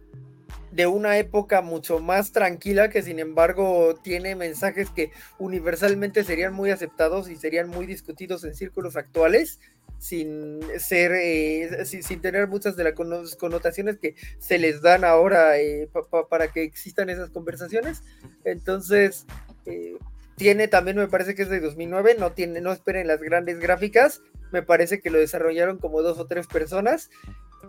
de 0.72 0.88
una 0.88 1.18
época 1.18 1.62
mucho 1.62 2.00
más 2.00 2.32
tranquila 2.32 2.90
que 2.90 3.02
sin 3.02 3.20
embargo 3.20 3.96
tiene 4.04 4.36
mensajes 4.36 4.90
que 4.92 5.12
universalmente 5.40 6.24
serían 6.24 6.54
muy 6.54 6.70
aceptados 6.72 7.30
y 7.30 7.36
serían 7.36 7.70
muy 7.70 7.86
discutidos 7.86 8.44
en 8.44 8.56
círculos 8.56 8.96
actuales 8.96 9.60
sin 9.98 10.62
ser, 10.80 11.12
eh, 11.12 11.86
sin, 11.86 12.22
tener 12.22 12.48
muchas 12.48 12.76
de 12.78 12.86
las 12.86 12.94
connotaciones 12.94 13.98
que 13.98 14.16
se 14.38 14.58
les 14.58 14.82
dan 14.82 15.04
ahora 15.04 15.60
eh, 15.60 15.90
para 16.30 16.48
que 16.48 16.64
existan 16.64 17.10
esas 17.10 17.30
conversaciones. 17.32 18.02
Entonces, 18.46 19.26
eh, 19.66 19.98
tiene 20.38 20.70
también, 20.70 20.96
me 20.96 21.10
parece 21.10 21.36
que 21.36 21.42
es 21.42 21.50
de 21.50 21.60
2009, 21.60 22.16
no, 22.18 22.32
tiene, 22.32 22.62
no 22.62 22.72
esperen 22.72 23.08
las 23.08 23.20
grandes 23.20 23.60
gráficas, 23.60 24.22
me 24.54 24.64
parece 24.64 25.02
que 25.02 25.10
lo 25.10 25.20
desarrollaron 25.20 25.80
como 25.80 26.02
dos 26.02 26.18
o 26.18 26.28
tres 26.28 26.48
personas 26.48 27.10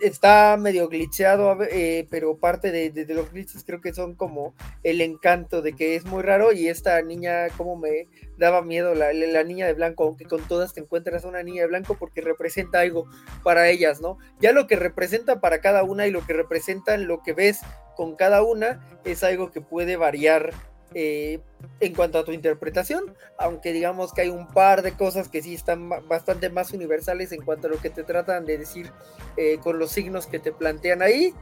está 0.01 0.57
medio 0.57 0.89
glitcheado, 0.89 1.59
eh, 1.63 2.07
pero 2.11 2.37
parte 2.37 2.71
de, 2.71 3.15
los 3.15 3.31
glitches 3.33 3.65
creo 3.65 3.81
que 3.81 3.93
son 3.93 4.15
como 4.15 4.55
el 4.83 5.01
encanto 5.01 5.63
de 5.63 5.75
que 5.75 5.97
es 5.97 6.05
muy 6.05 6.23
raro 6.23 6.53
y 6.53 6.69
esta 6.69 7.01
niña 7.03 7.49
como 7.57 7.77
me 7.77 8.09
daba 8.39 8.63
miedo, 8.63 8.95
la, 8.95 9.13
niña 9.45 9.67
de 9.67 9.75
blanco, 9.75 10.05
aunque 10.05 10.25
con 10.25 10.43
todas 10.47 10.73
te 10.73 10.81
encuentras 10.81 11.25
una 11.25 11.43
niña 11.43 11.63
de 11.63 11.69
blanco 11.69 11.97
porque 11.99 12.21
representa 12.21 12.81
algo 12.81 13.07
para 13.43 13.69
ellas, 13.69 14.01
¿no? 14.01 14.19
Ya 14.41 14.53
lo 14.53 14.67
que 14.67 14.77
representa 14.77 15.41
para 15.41 15.61
cada 15.61 15.83
una 15.83 16.07
y 16.07 16.11
lo 16.11 16.25
que 16.25 16.33
representa 16.33 16.97
lo 16.97 17.23
que 17.23 17.33
ves 17.33 17.61
con 17.97 18.17
cada 18.17 18.43
una 18.43 18.81
es 19.05 19.23
algo 19.23 19.51
que 19.51 19.61
puede 19.61 19.97
variar 19.97 20.53
eh, 20.95 21.39
en 21.79 21.95
cuanto 21.95 22.19
a 22.19 22.25
tu 22.25 22.33
interpretación, 22.33 23.15
aunque 23.39 23.73
digamos 23.73 24.13
que 24.13 24.23
hay 24.23 24.29
un 24.29 24.49
par 24.49 24.83
de 24.83 24.93
cosas 24.93 25.29
que 25.29 25.41
sí 25.41 25.55
están 25.55 25.89
bastante 26.09 26.51
más 26.51 26.73
universales 26.73 27.31
en 27.33 27.43
cuanto 27.43 27.69
a 27.69 27.71
lo 27.71 27.79
que 27.79 27.91
te 27.91 28.03
tratan 28.03 28.45
de 28.45 28.59
decir 28.59 28.91
eh, 29.37 29.59
con 29.63 29.79
los 29.79 29.93
signos 29.93 30.27
que 30.27 30.39
te 30.41 30.53
plantean 30.53 31.03
ahí. 31.03 31.33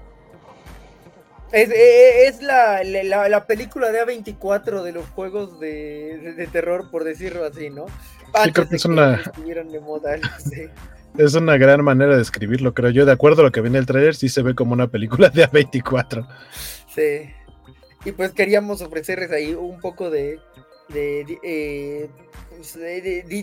Es, 1.51 1.71
eh, 1.71 2.31
la, 2.43 3.47
película 3.47 3.91
de 3.91 4.05
A24 4.05 4.83
de 4.83 4.93
los 4.93 5.07
juegos 5.07 5.59
de, 5.59 6.47
terror, 6.53 6.91
por 6.91 7.05
decirlo 7.05 7.45
así, 7.45 7.71
¿no? 7.71 7.87
es 8.71 8.85
una... 8.85 9.23
Es 11.17 11.35
una 11.35 11.57
gran 11.57 11.83
manera 11.83 12.15
de 12.15 12.23
escribirlo, 12.23 12.75
creo 12.75 12.91
yo. 12.91 13.05
De 13.05 13.11
acuerdo 13.11 13.41
a 13.41 13.47
lo 13.47 13.51
que 13.51 13.63
viene 13.63 13.79
el 13.79 13.87
trailer, 13.87 14.15
sí 14.15 14.29
se 14.29 14.43
ve 14.43 14.55
como 14.55 14.75
una 14.75 14.89
película 14.89 15.31
de 15.31 15.49
A24. 15.49 16.29
Sí 16.95 17.33
y 18.05 18.13
pues 18.13 18.33
queríamos 18.33 18.81
ofrecerles 18.81 19.31
ahí 19.33 19.55
un 19.55 19.81
poco 19.81 20.11
de, 20.11 20.41
de, 20.89 21.39
eh, 21.43 22.09
pues, 22.51 22.79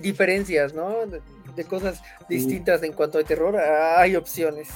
diferencias, 0.01 0.73
¿no? 0.73 0.93
De, 1.05 1.21
cosas 1.65 2.01
distintas 2.27 2.83
en 2.83 2.91
cuanto 2.91 3.17
a 3.17 3.23
terror. 3.23 3.55
Hay 3.57 4.17
opciones 4.17 4.67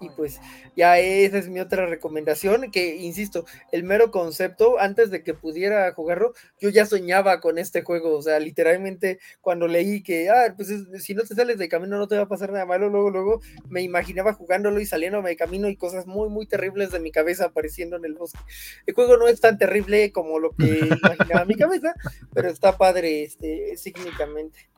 y 0.00 0.10
pues 0.10 0.40
ya 0.76 0.98
esa 0.98 1.38
es 1.38 1.48
mi 1.48 1.60
otra 1.60 1.86
recomendación, 1.86 2.70
que 2.70 2.96
insisto, 2.96 3.44
el 3.72 3.84
mero 3.84 4.10
concepto, 4.10 4.78
antes 4.78 5.10
de 5.10 5.22
que 5.22 5.34
pudiera 5.34 5.92
jugarlo, 5.92 6.34
yo 6.60 6.68
ya 6.70 6.86
soñaba 6.86 7.40
con 7.40 7.58
este 7.58 7.82
juego, 7.82 8.16
o 8.16 8.22
sea, 8.22 8.38
literalmente 8.38 9.18
cuando 9.40 9.68
leí 9.68 10.02
que, 10.02 10.30
ah, 10.30 10.54
pues 10.56 10.68
si 11.02 11.14
no 11.14 11.22
te 11.22 11.34
sales 11.34 11.58
de 11.58 11.68
camino 11.68 11.98
no 11.98 12.08
te 12.08 12.16
va 12.16 12.22
a 12.22 12.28
pasar 12.28 12.52
nada 12.52 12.66
malo, 12.66 12.88
luego, 12.88 13.10
luego 13.10 13.40
me 13.68 13.82
imaginaba 13.82 14.32
jugándolo 14.34 14.80
y 14.80 14.86
saliéndome 14.86 15.30
de 15.30 15.36
camino 15.36 15.68
y 15.68 15.76
cosas 15.76 16.06
muy, 16.06 16.28
muy 16.28 16.46
terribles 16.46 16.90
de 16.90 17.00
mi 17.00 17.10
cabeza 17.10 17.46
apareciendo 17.46 17.96
en 17.96 18.04
el 18.04 18.14
bosque. 18.14 18.38
El 18.86 18.94
juego 18.94 19.16
no 19.16 19.28
es 19.28 19.40
tan 19.40 19.58
terrible 19.58 20.12
como 20.12 20.38
lo 20.38 20.52
que 20.52 20.80
imaginaba 21.02 21.44
mi 21.44 21.54
cabeza, 21.54 21.94
pero 22.32 22.48
está 22.48 22.76
padre, 22.76 23.22
este, 23.22 23.76
sígnicamente. 23.76 24.68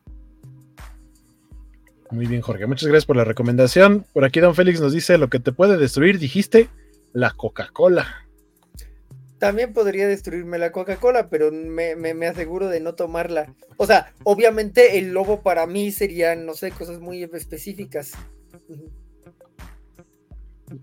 Muy 2.10 2.26
bien, 2.26 2.40
Jorge. 2.40 2.66
Muchas 2.66 2.89
gracias 2.89 3.06
por 3.06 3.16
la 3.16 3.24
recomendación. 3.24 4.05
Por 4.12 4.24
aquí 4.24 4.40
Don 4.40 4.55
Félix 4.55 4.80
nos 4.80 4.92
dice, 4.92 5.18
lo 5.18 5.28
que 5.28 5.39
te 5.39 5.52
puede 5.52 5.76
destruir, 5.76 6.18
dijiste, 6.18 6.68
la 7.12 7.30
Coca-Cola. 7.30 8.26
También 9.39 9.72
podría 9.72 10.06
destruirme 10.06 10.58
la 10.58 10.72
Coca-Cola, 10.72 11.30
pero 11.30 11.50
me, 11.50 12.26
aseguro 12.26 12.68
de 12.68 12.80
no 12.80 12.94
tomarla. 12.94 13.55
O 13.76 13.86
sea, 13.86 14.12
obviamente 14.24 14.98
el 14.98 15.12
lobo 15.12 15.42
para 15.42 15.66
mí 15.66 15.92
serían, 15.92 16.44
no 16.44 16.55
sé, 16.55 16.72
cosas 16.72 17.00
muy 17.00 17.22
específicas. 17.22 18.12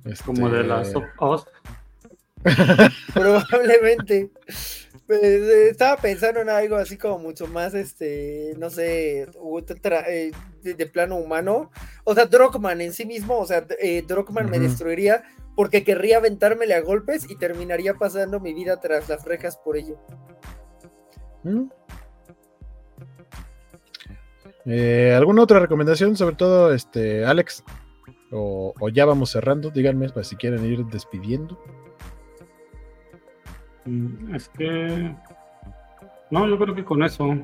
Es 0.05 0.21
como 0.21 0.49
de 0.49 0.63
la 0.63 0.81
este, 0.81 0.99
Probablemente. 3.13 4.31
Pues, 5.07 5.23
eh, 5.23 5.69
estaba 5.69 5.95
pensando 5.95 6.41
en 6.41 6.49
algo 6.49 6.75
así 6.75 6.97
como 6.97 7.17
mucho 7.17 7.47
más, 7.47 7.73
este, 7.73 8.53
no 8.57 8.69
sé, 8.69 9.21
eh, 9.23 10.31
de, 10.63 10.85
plano 10.87 11.15
humano. 11.15 11.71
O 12.03 12.13
sea, 12.13 12.25
Drockman 12.25 12.81
en 12.81 12.91
sí 12.93 13.05
mismo, 13.05 13.37
o 13.37 13.45
sea, 13.45 13.65
eh, 13.81 14.03
Drockman 14.05 14.49
me 14.49 14.59
destruiría 14.59 15.23
porque 15.55 15.85
querría 15.85 16.17
aventármele 16.17 16.73
a 16.73 16.81
golpes 16.81 17.29
y 17.29 17.37
terminaría 17.37 17.93
pasando 17.93 18.41
mi 18.41 18.53
vida 18.53 18.79
tras 18.81 19.07
las 19.07 19.23
rejas 19.23 19.57
por 19.57 19.77
ello. 19.77 19.97
¿Mm? 21.43 21.69
¿Alguna 25.15 25.43
otra 25.43 25.61
recomendación? 25.61 26.17
Sobre 26.17 26.35
todo, 26.35 26.73
este, 26.73 27.25
Alex. 27.25 27.63
O, 28.29 28.73
o 28.77 28.89
ya 28.89 29.05
vamos 29.05 29.31
cerrando, 29.31 29.69
díganme 29.69 30.09
si 30.21 30.35
quieren 30.35 30.65
ir 30.65 30.85
despidiendo. 30.87 31.57
Mm, 33.87 34.35
es 34.35 34.49
que. 34.49 35.15
No, 36.29 36.47
yo 36.47 36.57
creo 36.59 36.75
que 36.75 36.83
con 36.83 37.03
eso. 37.03 37.35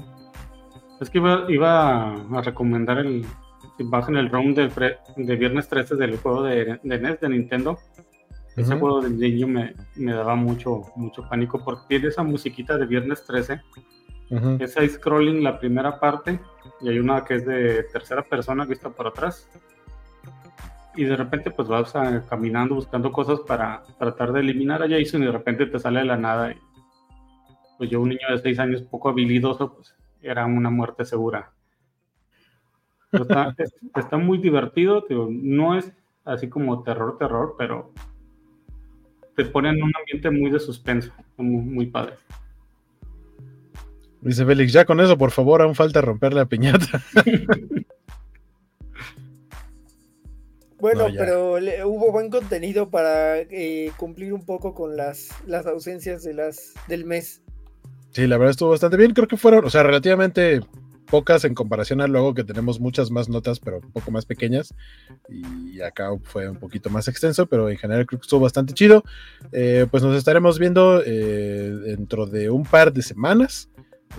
Es 1.00 1.10
que 1.10 1.18
iba, 1.18 2.14
a 2.14 2.42
recomendar 2.42 3.00
el. 3.00 3.26
Bajen 3.80 4.18
el 4.18 4.30
ROM 4.30 4.54
de, 4.54 4.70
de 5.18 5.36
viernes 5.36 5.68
13 5.68 5.96
del 5.96 6.18
juego 6.18 6.44
de, 6.44 6.80
NES 6.84 7.20
de 7.20 7.30
Nintendo. 7.30 7.80
Ese 8.56 8.76
juego 8.78 9.02
de 9.02 9.10
niño 9.10 9.48
me, 9.48 9.74
daba 10.14 10.36
mucho, 10.36 10.84
mucho 10.96 11.28
pánico 11.28 11.64
porque 11.66 11.86
tiene 11.88 12.10
esa 12.10 12.22
musiquita 12.22 12.78
de 12.78 12.86
viernes 12.86 13.26
13. 13.26 13.62
Es 14.60 14.78
ahí 14.78 14.90
scrolling 14.90 15.44
la 15.44 15.60
primera 15.60 16.00
parte 16.00 16.40
y 16.82 16.90
hay 16.90 17.00
una 17.00 17.24
que 17.26 17.36
es 17.36 17.46
de 17.46 17.84
tercera 17.92 18.24
persona 18.24 18.66
vista 18.66 18.90
por 18.90 19.08
atrás 19.08 19.50
y 20.96 21.06
de 21.06 21.16
repente 21.16 21.52
pues 21.52 21.68
vas 21.68 21.94
caminando 22.30 22.76
buscando 22.76 23.12
cosas 23.12 23.40
para 23.42 23.84
tratar 23.98 24.32
de 24.32 24.42
eliminar 24.42 24.84
a 24.84 24.90
Jason 24.90 25.24
y 25.24 25.26
de 25.26 25.32
repente 25.32 25.66
te 25.66 25.80
sale 25.80 26.00
de 26.00 26.06
la 26.06 26.18
nada. 26.18 26.52
Y, 26.52 26.58
pues 27.78 27.90
yo, 27.90 28.02
un 28.02 28.10
niño 28.10 28.28
de 28.30 28.38
6 28.38 28.60
años 28.60 28.82
poco 28.84 29.10
habilidoso, 29.10 29.74
pues 29.74 29.96
era 30.22 30.46
una 30.46 30.70
muerte 30.70 31.06
segura. 31.06 31.52
está, 33.96 34.18
muy 34.18 34.38
divertido, 34.38 35.06
no 35.30 35.78
es 35.78 35.92
así 36.26 36.50
como 36.50 36.84
terror, 36.84 37.18
terror, 37.18 37.56
pero 37.58 37.92
te 39.36 39.46
pone 39.46 39.70
en 39.70 39.84
un 39.84 39.92
ambiente 39.96 40.32
muy 40.32 40.50
de 40.50 40.60
suspenso, 40.60 41.12
muy, 41.38 41.64
muy 41.64 41.86
padre. 41.88 42.16
Dice 44.22 44.46
Félix, 44.46 44.72
ya 44.72 44.86
con 44.86 45.02
eso, 45.02 45.18
por 45.18 45.32
favor, 45.32 45.62
aún 45.62 45.76
falta 45.76 46.02
romper 46.02 46.34
la 46.34 46.46
piñata. 46.46 47.04
Bueno, 50.84 51.08
pero 51.18 51.54
hubo 51.88 52.12
buen 52.12 52.30
contenido 52.30 52.90
para 52.90 53.40
eh, 53.40 53.94
cumplir 53.96 54.34
un 54.34 54.46
poco 54.46 54.74
con 54.74 54.98
las, 54.98 55.30
las 55.48 55.66
ausencias 55.66 56.24
de 56.24 56.34
las 56.34 56.74
del 56.90 57.06
mes. 57.06 57.42
Sí, 58.12 58.28
la 58.28 58.38
verdad 58.38 58.52
estuvo 58.52 58.72
bastante 58.72 58.98
bien. 58.98 59.14
Creo 59.14 59.30
que 59.30 59.38
fueron, 59.38 59.64
o 59.64 59.70
sea, 59.70 59.84
relativamente 59.84 60.60
pocas 61.06 61.46
en 61.46 61.56
comparación 61.56 62.02
a 62.02 62.08
luego 62.08 62.34
que 62.34 62.44
tenemos 62.44 62.82
muchas 62.82 63.12
más 63.12 63.30
notas, 63.30 63.62
pero 63.62 63.78
un 63.78 63.94
poco 63.94 64.12
más 64.12 64.26
pequeñas. 64.26 64.74
Y 65.30 65.80
acá 65.80 66.10
fue 66.22 66.50
un 66.50 66.58
poquito 66.58 66.90
más 66.90 67.08
extenso, 67.08 67.46
pero 67.46 67.70
en 67.70 67.78
general 67.78 68.06
creo 68.06 68.20
que 68.20 68.26
estuvo 68.26 68.42
bastante 68.42 68.74
chido. 68.74 69.06
Eh, 69.54 69.88
pues 69.90 70.04
nos 70.04 70.18
estaremos 70.18 70.60
viendo 70.60 71.02
eh, 71.06 71.72
dentro 71.86 72.26
de 72.26 72.50
un 72.50 72.64
par 72.64 72.92
de 72.92 73.04
semanas. 73.04 73.70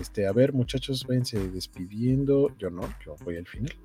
Este, 0.01 0.25
a 0.25 0.31
ver, 0.31 0.51
muchachos, 0.51 1.05
váyanse 1.07 1.47
despidiendo. 1.47 2.49
Yo 2.57 2.71
no, 2.71 2.89
yo 3.05 3.15
voy 3.23 3.37
al 3.37 3.45
final. 3.45 3.75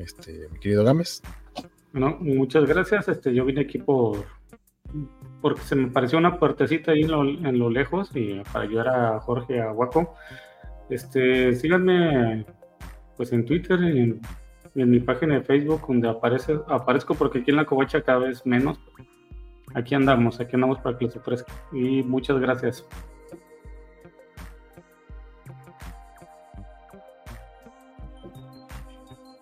Este, 0.00 0.48
mi 0.50 0.58
querido 0.58 0.82
Gámez. 0.82 1.22
Bueno, 1.92 2.16
muchas 2.20 2.66
gracias. 2.66 3.08
Este, 3.08 3.34
yo 3.34 3.44
vine 3.44 3.62
aquí 3.62 3.78
por 3.78 4.24
porque 5.40 5.60
se 5.60 5.76
me 5.76 5.88
pareció 5.88 6.18
una 6.18 6.38
puertecita 6.38 6.92
ahí 6.92 7.02
en 7.02 7.58
lo, 7.58 7.70
lejos 7.70 8.10
y 8.14 8.40
para 8.52 8.64
ayudar 8.64 8.88
a 8.88 9.20
Jorge 9.20 9.60
a 9.60 9.72
Waco. 9.72 10.14
Este, 10.90 11.54
síganme 11.54 12.44
pues 13.16 13.32
en 13.32 13.44
Twitter 13.44 13.80
y 13.80 14.00
en, 14.00 14.20
mi 14.90 15.00
página 15.00 15.34
de 15.34 15.40
Facebook 15.42 15.82
donde 15.88 16.08
aparece, 16.08 16.56
aparezco 16.68 17.14
porque 17.14 17.40
aquí 17.40 17.50
en 17.50 17.56
la 17.56 17.64
covacha 17.64 18.02
cada 18.02 18.18
vez 18.20 18.44
menos. 18.46 18.80
Aquí 19.74 19.94
andamos, 19.94 20.40
aquí 20.40 20.54
andamos 20.54 20.78
para 20.78 20.96
que 20.96 21.06
les 21.06 21.16
ofrezca. 21.16 21.52
Y 21.72 22.02
muchas 22.02 22.38
gracias. 22.38 22.86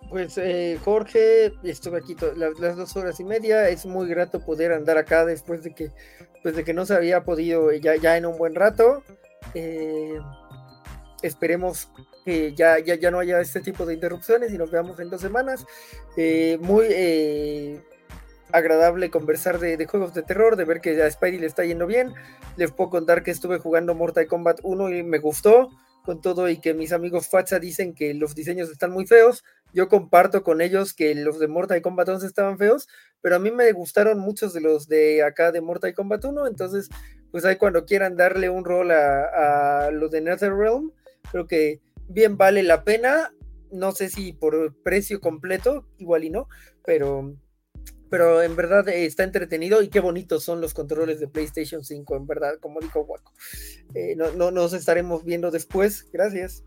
Pues 0.09 0.37
eh, 0.37 0.79
Jorge, 0.85 1.53
estuve 1.63 1.97
aquí 1.97 2.15
las, 2.35 2.77
dos 2.77 2.95
horas 2.95 3.19
y 3.19 3.25
media. 3.25 3.67
Es 3.69 3.85
muy 3.85 4.07
grato 4.07 4.39
poder 4.39 4.71
andar 4.71 4.97
acá 4.97 5.25
después 5.25 5.63
de 5.63 5.75
que, 5.75 5.91
pues 6.43 6.55
de 6.55 6.63
que 6.63 6.73
no 6.73 6.85
se 6.85 6.95
había 6.95 7.23
podido 7.23 7.71
ya, 7.73 7.95
ya 7.97 8.15
en 8.15 8.25
un 8.25 8.37
buen 8.37 8.55
rato. 8.55 9.03
Eh, 9.53 10.17
esperemos 11.21 11.89
que 12.23 12.53
ya, 12.55 12.79
ya, 12.79 12.95
ya 12.95 13.11
no 13.11 13.19
haya 13.19 13.41
este 13.41 13.59
tipo 13.59 13.85
de 13.85 13.95
interrupciones 13.95 14.53
y 14.53 14.57
nos 14.57 14.71
veamos 14.71 14.99
en 14.99 15.09
dos 15.09 15.19
semanas. 15.19 15.65
Eh, 16.15 16.57
muy 16.61 17.81
agradable 18.53 19.09
conversar 19.09 19.59
de, 19.59 19.75
de, 19.75 19.85
juegos 19.87 20.13
de 20.13 20.23
terror, 20.23 20.55
de 20.55 20.63
ver 20.63 20.79
que 20.79 21.01
a 21.03 21.11
Spidey 21.11 21.39
le 21.39 21.47
está 21.47 21.65
yendo 21.65 21.85
bien. 21.85 22.13
Les 22.55 22.71
puedo 22.71 22.89
contar 22.89 23.23
que 23.23 23.31
estuve 23.31 23.59
jugando 23.59 23.93
Mortal 23.93 24.25
Kombat 24.27 24.61
1 24.63 24.89
y 24.91 25.03
me 25.03 25.19
gustó 25.19 25.69
con 26.07 26.21
todo 26.21 26.47
y 26.47 26.61
que 26.61 26.73
mis 26.73 26.93
amigos 26.93 27.27
Facha 27.27 27.59
dicen 27.59 27.93
que 27.93 28.13
los 28.13 28.33
diseños 28.33 28.69
están 28.71 28.91
muy 28.91 29.05
feos. 29.05 29.43
Yo 29.73 29.89
comparto 29.89 30.41
con 30.41 30.61
ellos 30.61 30.93
que 30.93 31.13
los 31.13 31.37
de 31.37 31.49
Mortal 31.49 31.81
Kombat 31.81 32.07
11 32.07 32.25
estaban 32.25 32.57
feos, 32.57 32.87
pero 33.19 33.35
a 33.35 33.39
mí 33.39 33.51
me 33.51 33.69
gustaron 33.73 34.17
muchos 34.17 34.53
de 34.53 34.61
los 34.61 34.87
de 34.87 35.21
acá 35.21 35.51
de 35.51 35.59
Mortal 35.59 35.93
Kombat 35.93 36.23
1, 36.23 36.47
entonces 36.47 36.87
pues 37.29 37.43
ahí 37.43 37.57
cuando 37.57 37.85
quieran 37.85 38.15
darle 38.15 38.49
un 38.49 38.63
rol 38.63 38.91
a, 38.91 39.89
los 39.91 40.09
de 40.09 40.21
NetherRealm, 40.21 40.93
creo 41.29 41.45
que 41.45 41.81
bien 42.07 42.37
vale 42.37 42.63
la 42.63 42.85
pena, 42.85 43.33
no 43.69 43.91
sé 43.91 44.07
si 44.07 44.31
por 44.31 44.81
precio 44.83 45.19
completo, 45.19 45.89
igual 45.97 46.23
y 46.23 46.29
no, 46.29 46.47
pero 46.85 47.35
pero 48.09 48.41
en 48.41 48.55
verdad 48.55 48.87
eh, 48.89 49.05
está 49.05 49.23
entretenido 49.23 49.81
y 49.81 49.89
qué 49.89 49.99
bonitos 49.99 50.43
son 50.43 50.61
los 50.61 50.73
controles 50.73 51.19
de 51.19 51.27
PlayStation 51.27 51.83
5, 51.83 52.15
en 52.15 52.27
verdad, 52.27 52.53
como 52.59 52.79
dijo 52.79 53.01
Waco. 53.01 53.31
Eh, 53.93 54.15
no, 54.15 54.31
no, 54.31 54.51
nos 54.51 54.73
estaremos 54.73 55.23
viendo 55.23 55.51
después. 55.51 56.07
Gracias. 56.11 56.63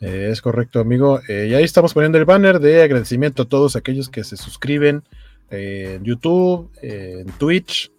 es 0.00 0.42
correcto, 0.42 0.80
amigo. 0.80 1.20
y 1.28 1.54
ahí 1.54 1.64
estamos 1.64 1.94
poniendo 1.94 2.18
el 2.18 2.24
banner 2.24 2.60
de 2.60 2.82
agradecimiento 2.82 3.42
a 3.42 3.48
todos 3.48 3.76
aquellos 3.76 4.08
que 4.08 4.24
se 4.24 4.36
suscriben 4.36 5.02
en 5.50 6.02
YouTube, 6.04 6.70
en 6.82 7.26
Twitch, 7.38 7.92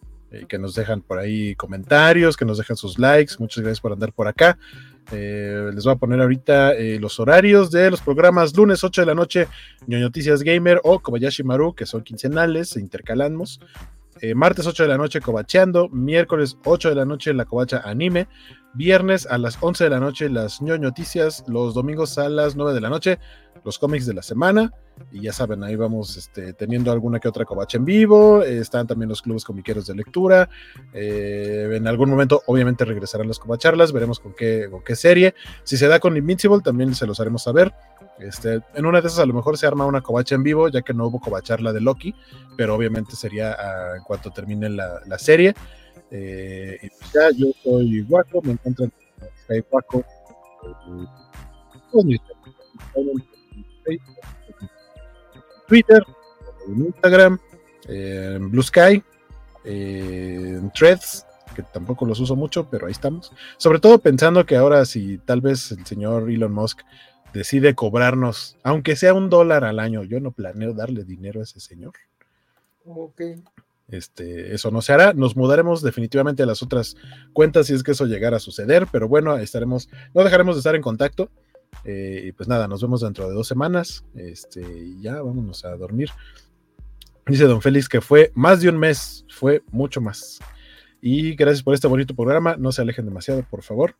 que 0.47 0.57
nos 0.57 0.75
dejan 0.75 1.01
por 1.01 1.19
ahí 1.19 1.55
comentarios, 1.55 2.35
que 2.35 2.45
nos 2.45 2.57
dejan 2.57 2.75
sus 2.75 2.99
likes. 2.99 3.35
Muchas 3.39 3.63
gracias 3.63 3.81
por 3.81 3.93
andar 3.93 4.11
por 4.13 4.27
acá. 4.27 4.57
Eh, 5.11 5.71
les 5.73 5.83
voy 5.83 5.93
a 5.93 5.97
poner 5.97 6.21
ahorita 6.21 6.73
eh, 6.73 6.99
los 6.99 7.19
horarios 7.19 7.71
de 7.71 7.91
los 7.91 8.01
programas 8.01 8.55
lunes 8.55 8.83
8 8.83 9.01
de 9.01 9.05
la 9.05 9.15
noche, 9.15 9.47
Noticias 9.87 10.41
Gamer 10.41 10.81
o 10.83 10.99
Kobayashi 10.99 11.43
Maru, 11.43 11.73
que 11.75 11.85
son 11.85 12.03
quincenales, 12.03 12.75
intercalamos. 12.77 13.59
Eh, 14.21 14.33
martes 14.33 14.65
8 14.65 14.83
de 14.83 14.89
la 14.89 14.97
noche, 14.97 15.19
Cobacheando. 15.19 15.89
Miércoles 15.89 16.57
8 16.63 16.89
de 16.89 16.95
la 16.95 17.05
noche, 17.05 17.33
la 17.33 17.45
Cobacha 17.45 17.81
Anime. 17.83 18.27
Viernes 18.73 19.25
a 19.25 19.37
las 19.37 19.57
11 19.61 19.83
de 19.85 19.89
la 19.89 19.99
noche, 19.99 20.29
las 20.29 20.61
Noticias. 20.61 21.43
Los 21.47 21.73
domingos 21.73 22.17
a 22.17 22.29
las 22.29 22.55
9 22.55 22.73
de 22.73 22.81
la 22.81 22.89
noche, 22.89 23.19
los 23.65 23.79
cómics 23.79 24.05
de 24.05 24.13
la 24.13 24.21
semana. 24.21 24.71
Y 25.11 25.21
ya 25.21 25.33
saben, 25.33 25.63
ahí 25.63 25.75
vamos 25.75 26.15
este, 26.15 26.53
teniendo 26.53 26.91
alguna 26.91 27.19
que 27.19 27.27
otra 27.27 27.43
covacha 27.43 27.77
en 27.77 27.85
vivo. 27.85 28.43
Eh, 28.43 28.59
están 28.59 28.87
también 28.87 29.09
los 29.09 29.21
clubes 29.21 29.43
comiqueros 29.43 29.87
de 29.87 29.95
lectura. 29.95 30.49
Eh, 30.93 31.71
en 31.73 31.87
algún 31.87 32.09
momento, 32.09 32.43
obviamente, 32.45 32.85
regresarán 32.85 33.27
las 33.27 33.39
covacharlas. 33.39 33.91
Veremos 33.91 34.19
con 34.19 34.33
qué, 34.33 34.67
con 34.69 34.83
qué 34.83 34.95
serie. 34.95 35.33
Si 35.63 35.75
se 35.75 35.87
da 35.87 35.99
con 35.99 36.15
Invincible, 36.15 36.61
también 36.63 36.95
se 36.95 37.07
los 37.07 37.19
haremos 37.19 37.43
saber. 37.43 37.73
Este, 38.19 38.61
en 38.73 38.85
una 38.85 39.01
de 39.01 39.07
esas, 39.07 39.19
a 39.19 39.25
lo 39.25 39.33
mejor 39.33 39.57
se 39.57 39.67
arma 39.67 39.85
una 39.85 40.01
covacha 40.01 40.35
en 40.35 40.43
vivo, 40.43 40.69
ya 40.69 40.81
que 40.81 40.93
no 40.93 41.07
hubo 41.07 41.19
covacharla 41.19 41.73
de 41.73 41.81
Loki. 41.81 42.15
Pero 42.55 42.75
obviamente 42.75 43.15
sería 43.15 43.53
ah, 43.53 43.97
en 43.97 44.03
cuanto 44.03 44.31
termine 44.31 44.69
la, 44.69 45.17
serie. 45.17 45.55
Eh, 46.11 46.77
pues 46.99 47.11
ya, 47.11 47.31
yo 47.31 47.47
soy 47.63 48.01
Guaco, 48.03 48.41
me 48.43 48.53
encuentran 48.53 48.93
en 49.49 49.65
Guaco. 49.69 50.05
Twitter, 55.67 56.03
en 56.67 56.85
Instagram, 56.85 57.39
en 57.87 58.51
Blue 58.51 58.63
Sky, 58.63 59.03
en 59.63 60.71
Threads, 60.71 61.25
que 61.55 61.63
tampoco 61.63 62.05
los 62.05 62.19
uso 62.19 62.35
mucho, 62.35 62.69
pero 62.69 62.85
ahí 62.85 62.91
estamos. 62.91 63.31
Sobre 63.57 63.79
todo 63.79 63.99
pensando 63.99 64.45
que 64.45 64.57
ahora 64.57 64.85
si 64.85 65.17
tal 65.19 65.41
vez 65.41 65.71
el 65.71 65.85
señor 65.85 66.29
Elon 66.29 66.53
Musk 66.53 66.81
decide 67.33 67.75
cobrarnos, 67.75 68.57
aunque 68.63 68.95
sea 68.95 69.13
un 69.13 69.29
dólar 69.29 69.63
al 69.63 69.79
año, 69.79 70.03
yo 70.03 70.19
no 70.19 70.31
planeo 70.31 70.73
darle 70.73 71.03
dinero 71.03 71.39
a 71.39 71.43
ese 71.43 71.59
señor. 71.59 71.93
Ok. 72.85 73.21
Este, 73.87 74.53
eso 74.53 74.71
no 74.71 74.81
se 74.81 74.93
hará. 74.93 75.13
Nos 75.13 75.35
mudaremos 75.35 75.81
definitivamente 75.81 76.43
a 76.43 76.45
las 76.45 76.63
otras 76.63 76.95
cuentas 77.33 77.67
si 77.67 77.73
es 77.73 77.83
que 77.83 77.91
eso 77.91 78.05
llegara 78.05 78.37
a 78.37 78.39
suceder, 78.39 78.87
pero 78.91 79.07
bueno, 79.07 79.37
estaremos, 79.37 79.89
no 80.13 80.23
dejaremos 80.23 80.55
de 80.55 80.59
estar 80.59 80.75
en 80.75 80.81
contacto. 80.81 81.29
Eh, 81.83 82.23
y 82.25 82.31
pues 82.31 82.47
nada, 82.47 82.67
nos 82.67 82.81
vemos 82.81 83.01
dentro 83.01 83.27
de 83.27 83.35
dos 83.35 83.47
semanas. 83.47 84.05
Este, 84.15 84.61
y 84.61 85.01
ya 85.01 85.21
vámonos 85.21 85.65
a 85.65 85.75
dormir. 85.75 86.09
Dice 87.27 87.45
Don 87.45 87.61
Félix 87.61 87.89
que 87.89 88.01
fue 88.01 88.31
más 88.35 88.61
de 88.61 88.69
un 88.69 88.77
mes, 88.77 89.25
fue 89.29 89.63
mucho 89.71 89.99
más. 89.99 90.39
Y 91.01 91.35
gracias 91.35 91.63
por 91.63 91.73
este 91.73 91.87
bonito 91.87 92.15
programa. 92.15 92.55
No 92.57 92.71
se 92.71 92.81
alejen 92.81 93.05
demasiado, 93.05 93.43
por 93.43 93.63
favor. 93.63 93.95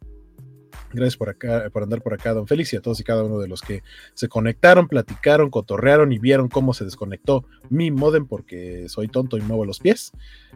Gracias 0.94 1.18
por 1.18 1.30
acá, 1.30 1.70
por 1.72 1.84
andar 1.84 2.02
por 2.02 2.14
acá, 2.14 2.34
don 2.34 2.48
Félix, 2.48 2.74
y 2.74 2.78
a 2.78 2.82
todos 2.82 3.00
y 3.00 3.04
cada 3.04 3.24
uno 3.24 3.40
de 3.40 3.48
los 3.48 3.62
que 3.62 3.84
se 4.14 4.30
conectaron, 4.30 4.88
platicaron, 4.88 5.50
cotorrearon 5.50 6.14
y 6.14 6.20
vieron 6.20 6.48
cómo 6.48 6.74
se 6.74 6.86
desconectó 6.86 7.46
mi 7.70 7.92
modem 7.92 8.28
porque 8.28 8.88
soy 8.88 9.08
tonto 9.08 9.38
y 9.38 9.42
muevo 9.42 9.66
los 9.66 9.80
pies. 9.80 10.14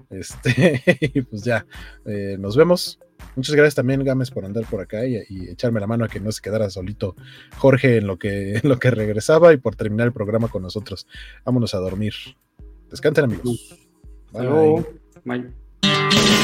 Este, 0.09 0.81
y 1.01 1.21
pues 1.21 1.43
ya, 1.43 1.65
eh, 2.05 2.37
nos 2.39 2.55
vemos. 2.55 2.99
Muchas 3.35 3.55
gracias 3.55 3.75
también, 3.75 4.03
Gámez, 4.03 4.31
por 4.31 4.45
andar 4.45 4.65
por 4.65 4.81
acá 4.81 5.05
y, 5.05 5.15
echarme 5.49 5.79
la 5.79 5.87
mano 5.87 6.05
a 6.05 6.07
que 6.07 6.19
no 6.19 6.31
se 6.31 6.41
quedara 6.41 6.69
solito 6.69 7.15
Jorge 7.57 7.97
en 7.97 8.07
lo, 8.07 8.17
que, 8.17 8.55
en 8.63 8.69
lo 8.69 8.79
que 8.79 8.91
regresaba 8.91 9.53
y 9.53 9.57
por 9.57 9.75
terminar 9.75 10.07
el 10.07 10.13
programa 10.13 10.47
con 10.47 10.63
nosotros. 10.63 11.07
Vámonos 11.45 11.73
a 11.73 11.79
dormir. 11.79 12.13
Descansen, 12.89 13.25
amigos. 13.25 13.77
Bye. 14.31 14.85
Bye. 15.25 16.38